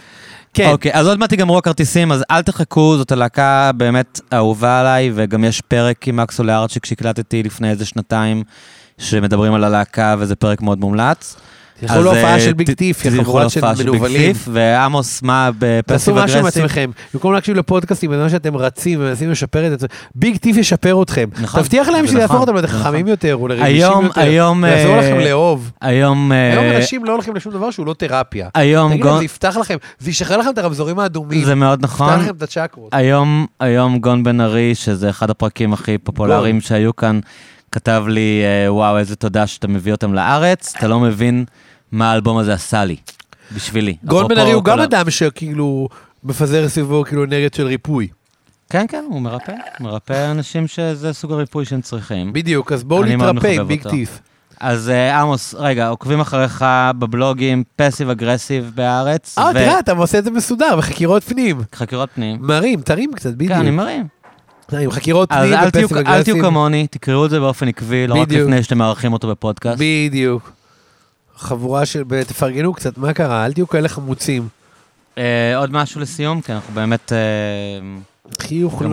כן, 0.53 0.69
אוקיי, 0.71 0.91
אז 0.93 1.07
עוד 1.07 1.19
מעט 1.19 1.31
ייגמרו 1.31 1.57
הכרטיסים, 1.57 2.11
אז 2.11 2.23
אל 2.31 2.41
תחכו, 2.41 2.97
זאת 2.97 3.11
הלהקה 3.11 3.71
באמת 3.77 4.19
אהובה 4.33 4.79
עליי, 4.79 5.11
וגם 5.15 5.43
יש 5.43 5.61
פרק 5.61 6.07
עם 6.07 6.17
מקסו 6.17 6.43
לארצ'יק 6.43 6.85
שהקלטתי 6.85 7.43
לפני 7.43 7.69
איזה 7.69 7.85
שנתיים, 7.85 8.43
שמדברים 8.97 9.53
על 9.53 9.63
הלהקה, 9.63 10.15
וזה 10.19 10.35
פרק 10.35 10.61
מאוד 10.61 10.79
מומלץ. 10.79 11.35
תלכו 11.79 11.93
אז, 11.93 12.03
להופעה 12.03 12.33
אה, 12.33 12.39
של 12.39 12.53
ביג 12.53 12.73
טיף, 12.73 13.05
יא 13.05 13.11
חבורת 13.11 13.49
של 13.49 13.61
מנוולים. 13.83 14.35
ועמוס, 14.47 15.21
מה 15.21 15.49
תעשו 15.85 16.13
בפסיב 16.13 16.13
משהו 16.15 16.37
עם 16.37 16.43
אגרסיב? 16.43 16.63
עצמכם, 16.63 16.91
במקום 17.13 17.33
להקשיב 17.33 17.55
לפודקאסטים 17.55 18.11
בזמן 18.11 18.29
שאתם 18.29 18.57
רצים 18.57 18.99
ומנסים 18.99 19.31
לשפר 19.31 19.73
את 19.73 19.79
זה, 19.79 19.87
ביג 20.15 20.37
טיף 20.37 20.57
ישפר 20.57 21.01
אתכם. 21.01 21.29
נכון, 21.41 21.61
תבטיח 21.61 21.87
להם 21.87 22.05
זה 22.05 22.11
שזה 22.11 22.19
יהפוך 22.19 22.35
נכון, 22.35 22.49
אותם 22.49 22.67
זה 22.67 22.67
לחכמים 22.67 22.99
נכון. 22.99 23.09
יותר 23.09 23.41
ולרגישים 23.41 23.65
היום, 23.65 24.05
יותר. 24.05 24.21
היום, 24.21 24.63
ויעזור 24.63 24.95
אה, 24.95 24.99
לכם 24.99 25.19
לאהוב. 25.19 25.71
היום, 25.81 26.31
היום 26.31 26.65
אה, 26.65 26.77
אנשים 26.77 27.05
לא 27.05 27.11
הולכים 27.11 27.35
לשום 27.35 27.53
דבר 27.53 27.71
שהוא 27.71 27.85
לא 27.85 27.93
תרפיה. 27.93 28.49
היום 28.55 28.91
תגיד 28.93 29.05
להם, 29.05 29.17
זה 29.17 29.25
יפתח 29.25 29.57
לכם, 29.59 29.77
זה 29.99 30.09
ישחרר 30.09 30.37
לכם 30.37 30.49
את 30.49 30.57
הרמזורים 30.57 30.99
האדומים. 30.99 31.45
זה 31.45 31.55
מאוד 31.55 31.79
יפתח 31.79 31.93
נכון. 31.93 32.19
לכם 32.19 32.35
את 32.37 32.43
הצ'קרות. 32.43 32.89
היום, 32.91 33.45
היום 33.59 33.99
גון 33.99 34.23
בן 34.23 34.41
ארי, 34.41 34.75
שזה 34.75 35.09
אחד 35.09 35.29
הפרקים 35.29 35.73
הכי 35.73 35.97
פופולריים 35.97 36.61
שהיו 36.61 36.95
כאן, 36.95 37.19
כתב 37.71 38.03
לי, 38.07 38.41
אה, 38.43 38.73
וואו, 38.73 38.97
איזה 38.97 39.15
תודה 39.15 39.47
שאתה 39.47 39.67
מביא 39.67 39.91
אותם 39.91 40.13
לארץ, 40.13 40.73
אתה 40.77 40.87
לא 40.87 40.99
מבין 40.99 41.45
מה 41.91 42.11
האלבום 42.11 42.37
הזה 42.37 42.53
עשה 42.53 42.85
לי, 42.85 42.95
בשבילי. 43.55 43.95
גון 44.03 44.27
בן 44.27 44.37
ארי 44.37 44.51
הוא 44.51 44.63
גם 44.63 44.79
אדם 44.79 45.09
שכאילו 45.09 45.87
מפזר 46.23 46.69
סביבו 46.69 47.03
כאילו 47.07 47.23
אנרגיות 47.23 47.53
של 47.53 47.65
ריפוי. 47.67 48.07
כן, 48.69 48.85
כן, 48.89 49.03
הוא 49.09 49.21
מרפא, 49.21 49.53
מרפא 49.79 50.31
אנשים 50.31 50.67
שזה 50.67 51.13
סוג 51.13 51.31
הריפוי 51.31 51.65
שהם 51.65 51.81
צריכים. 51.81 52.33
בדיוק, 52.33 52.71
אז 52.71 52.83
בואו 52.83 53.03
נתרפא 53.05 53.47
עם 53.47 53.67
ביג. 53.67 53.89
טיף. 53.89 54.19
אז 54.59 54.89
אה, 54.89 55.21
עמוס, 55.21 55.55
רגע, 55.57 55.87
עוקבים 55.87 56.19
אחריך 56.19 56.65
בבלוגים 56.99 57.63
פסיב 57.75 58.09
אגרסיב 58.09 58.71
בארץ, 58.75 59.37
אה, 59.37 59.49
תראה, 59.53 59.79
אתה 59.79 59.91
עושה 59.91 60.19
את 60.19 60.23
זה 60.23 60.31
מסודר, 60.31 60.75
בחקירות 60.77 61.23
פנים. 61.23 61.57
וחקירות 61.73 62.09
פנים. 62.15 62.37
מרים, 62.41 62.81
תרים 62.81 63.11
קצת, 63.13 63.29
כן, 63.39 63.51
אני 63.51 63.61
בדיוק. 63.61 63.75
מרים. 63.75 64.07
עם 64.71 64.91
חקירות 64.91 65.31
אז 65.31 65.37
פנים 65.47 65.53
אל 65.53 65.69
תהיו- 65.69 65.85
ופסיב 65.85 66.07
אל 66.07 66.23
תהיו. 66.23 66.41
כמוני, 66.41 66.87
תקראו 66.87 67.25
את 67.25 67.29
זה 67.29 67.39
באופן 67.39 67.67
עקבי, 67.67 68.07
לא 68.07 68.15
רק. 68.15 68.31
לפני 68.31 68.63
שאתם 68.63 68.77
מארחים 68.77 69.13
אותו 69.13 69.27
בפודקאסט. 69.27 69.79
בדיוק. 69.81 70.51
חבורה 71.37 71.85
של, 71.85 72.03
תפרגנו 72.27 72.73
קצת, 72.73 72.97
מה 72.97 73.13
קרה? 73.13 73.45
אל 73.45 73.53
תהיו 73.53 73.67
כאלה 73.67 73.87
חמוצים. 73.89 74.47
אה, 75.17 75.23
עוד 75.57 75.71
משהו 75.71 76.01
לסיום? 76.01 76.41
כי 76.41 76.51
אנחנו 76.53 76.73
באמת 76.73 77.13
אה, 77.13 77.17
חיוך 78.41 78.81
לא- 78.81 78.89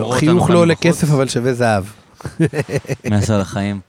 לא 0.49 0.59
עולה 0.59 0.73
בחוץ. 0.73 0.85
כסף, 0.85 1.11
אבל 1.11 1.27
שווה 1.27 1.53
זהב. 1.53 1.83
מסר 3.11 3.39
לחיים. 3.39 3.79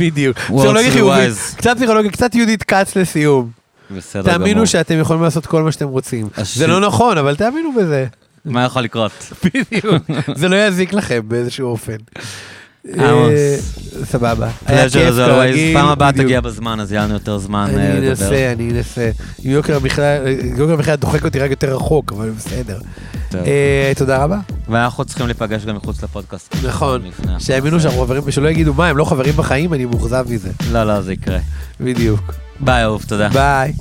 בדיוק. 0.00 0.38
פסיכולוגיה 0.38 0.88
to 0.88 0.92
חיובית. 0.92 1.32
קצת 1.56 1.76
פסיכולוגיה, 1.76 2.10
קצת 2.10 2.34
יהודית 2.34 2.62
כץ 2.62 2.96
לסיום. 2.96 3.50
בסדר 3.96 4.22
גמור. 4.22 4.38
תאמינו 4.38 4.66
שאתם 4.66 4.98
יכולים 5.00 5.22
לעשות 5.22 5.46
כל 5.46 5.62
מה 5.62 5.72
שאתם 5.72 5.88
רוצים. 5.88 6.28
זה 6.42 6.66
לא 6.66 6.80
נכון, 6.80 7.18
אבל 7.18 7.36
תאמינו 7.36 7.72
בזה. 7.72 8.06
מה 8.44 8.64
יכול 8.64 8.82
לקרות? 8.82 9.12
בדיוק. 9.44 10.02
זה 10.34 10.48
לא 10.48 10.56
יזיק 10.66 10.92
לכם 10.92 11.20
באיזשהו 11.28 11.68
אופן. 11.68 11.96
עמוס. 12.88 13.30
אה, 13.30 13.56
סבבה. 14.04 14.48
היה 14.66 14.86
pleasure 14.86 14.90
כיף 14.90 15.14
as 15.14 15.28
always. 15.28 15.74
פעם 15.74 15.88
הבאה. 15.88 16.12
תגיע 16.12 16.40
בזמן, 16.40 16.80
אז 16.80 16.92
יהיה 16.92 17.04
לנו 17.04 17.14
יותר 17.14 17.38
זמן 17.38 17.66
אה, 17.70 17.74
אני 17.74 18.00
לדבר. 18.00 18.08
אנסה, 18.10 18.52
אני 18.52 18.70
אנסה. 18.70 19.10
יוקר 19.42 19.76
המחיה, 19.76 20.18
המחיה 20.58 20.96
דוחק 20.96 21.24
אותי 21.24 21.38
רק 21.38 21.50
יותר 21.50 21.76
רחוק, 21.76 22.12
אבל 22.12 22.30
בסדר. 22.30 22.78
אה, 23.34 23.92
תודה 23.96 24.24
רבה. 24.24 24.38
ואנחנו 24.68 25.04
צריכים 25.04 25.26
להיפגש 25.26 25.64
גם 25.64 25.76
מחוץ 25.76 26.02
לפודקאסט. 26.02 26.56
נכון. 26.64 27.02
שיאמינו 27.38 27.80
שאנחנו 27.80 28.00
חברים, 28.00 28.22
ושלא 28.26 28.48
יגידו 28.48 28.74
מה, 28.74 28.88
הם 28.88 28.96
לא 28.96 29.04
חברים 29.04 29.34
בחיים, 29.36 29.74
אני 29.74 29.84
מאוכזב 29.84 30.24
מזה. 30.28 30.50
לא, 30.72 30.84
לא, 30.84 31.00
זה 31.00 31.12
יקרה. 31.12 31.38
בדיוק. 31.80 32.20
ביי, 32.60 32.84
אהוב, 32.84 33.04
תודה. 33.08 33.28
ביי. 33.28 33.72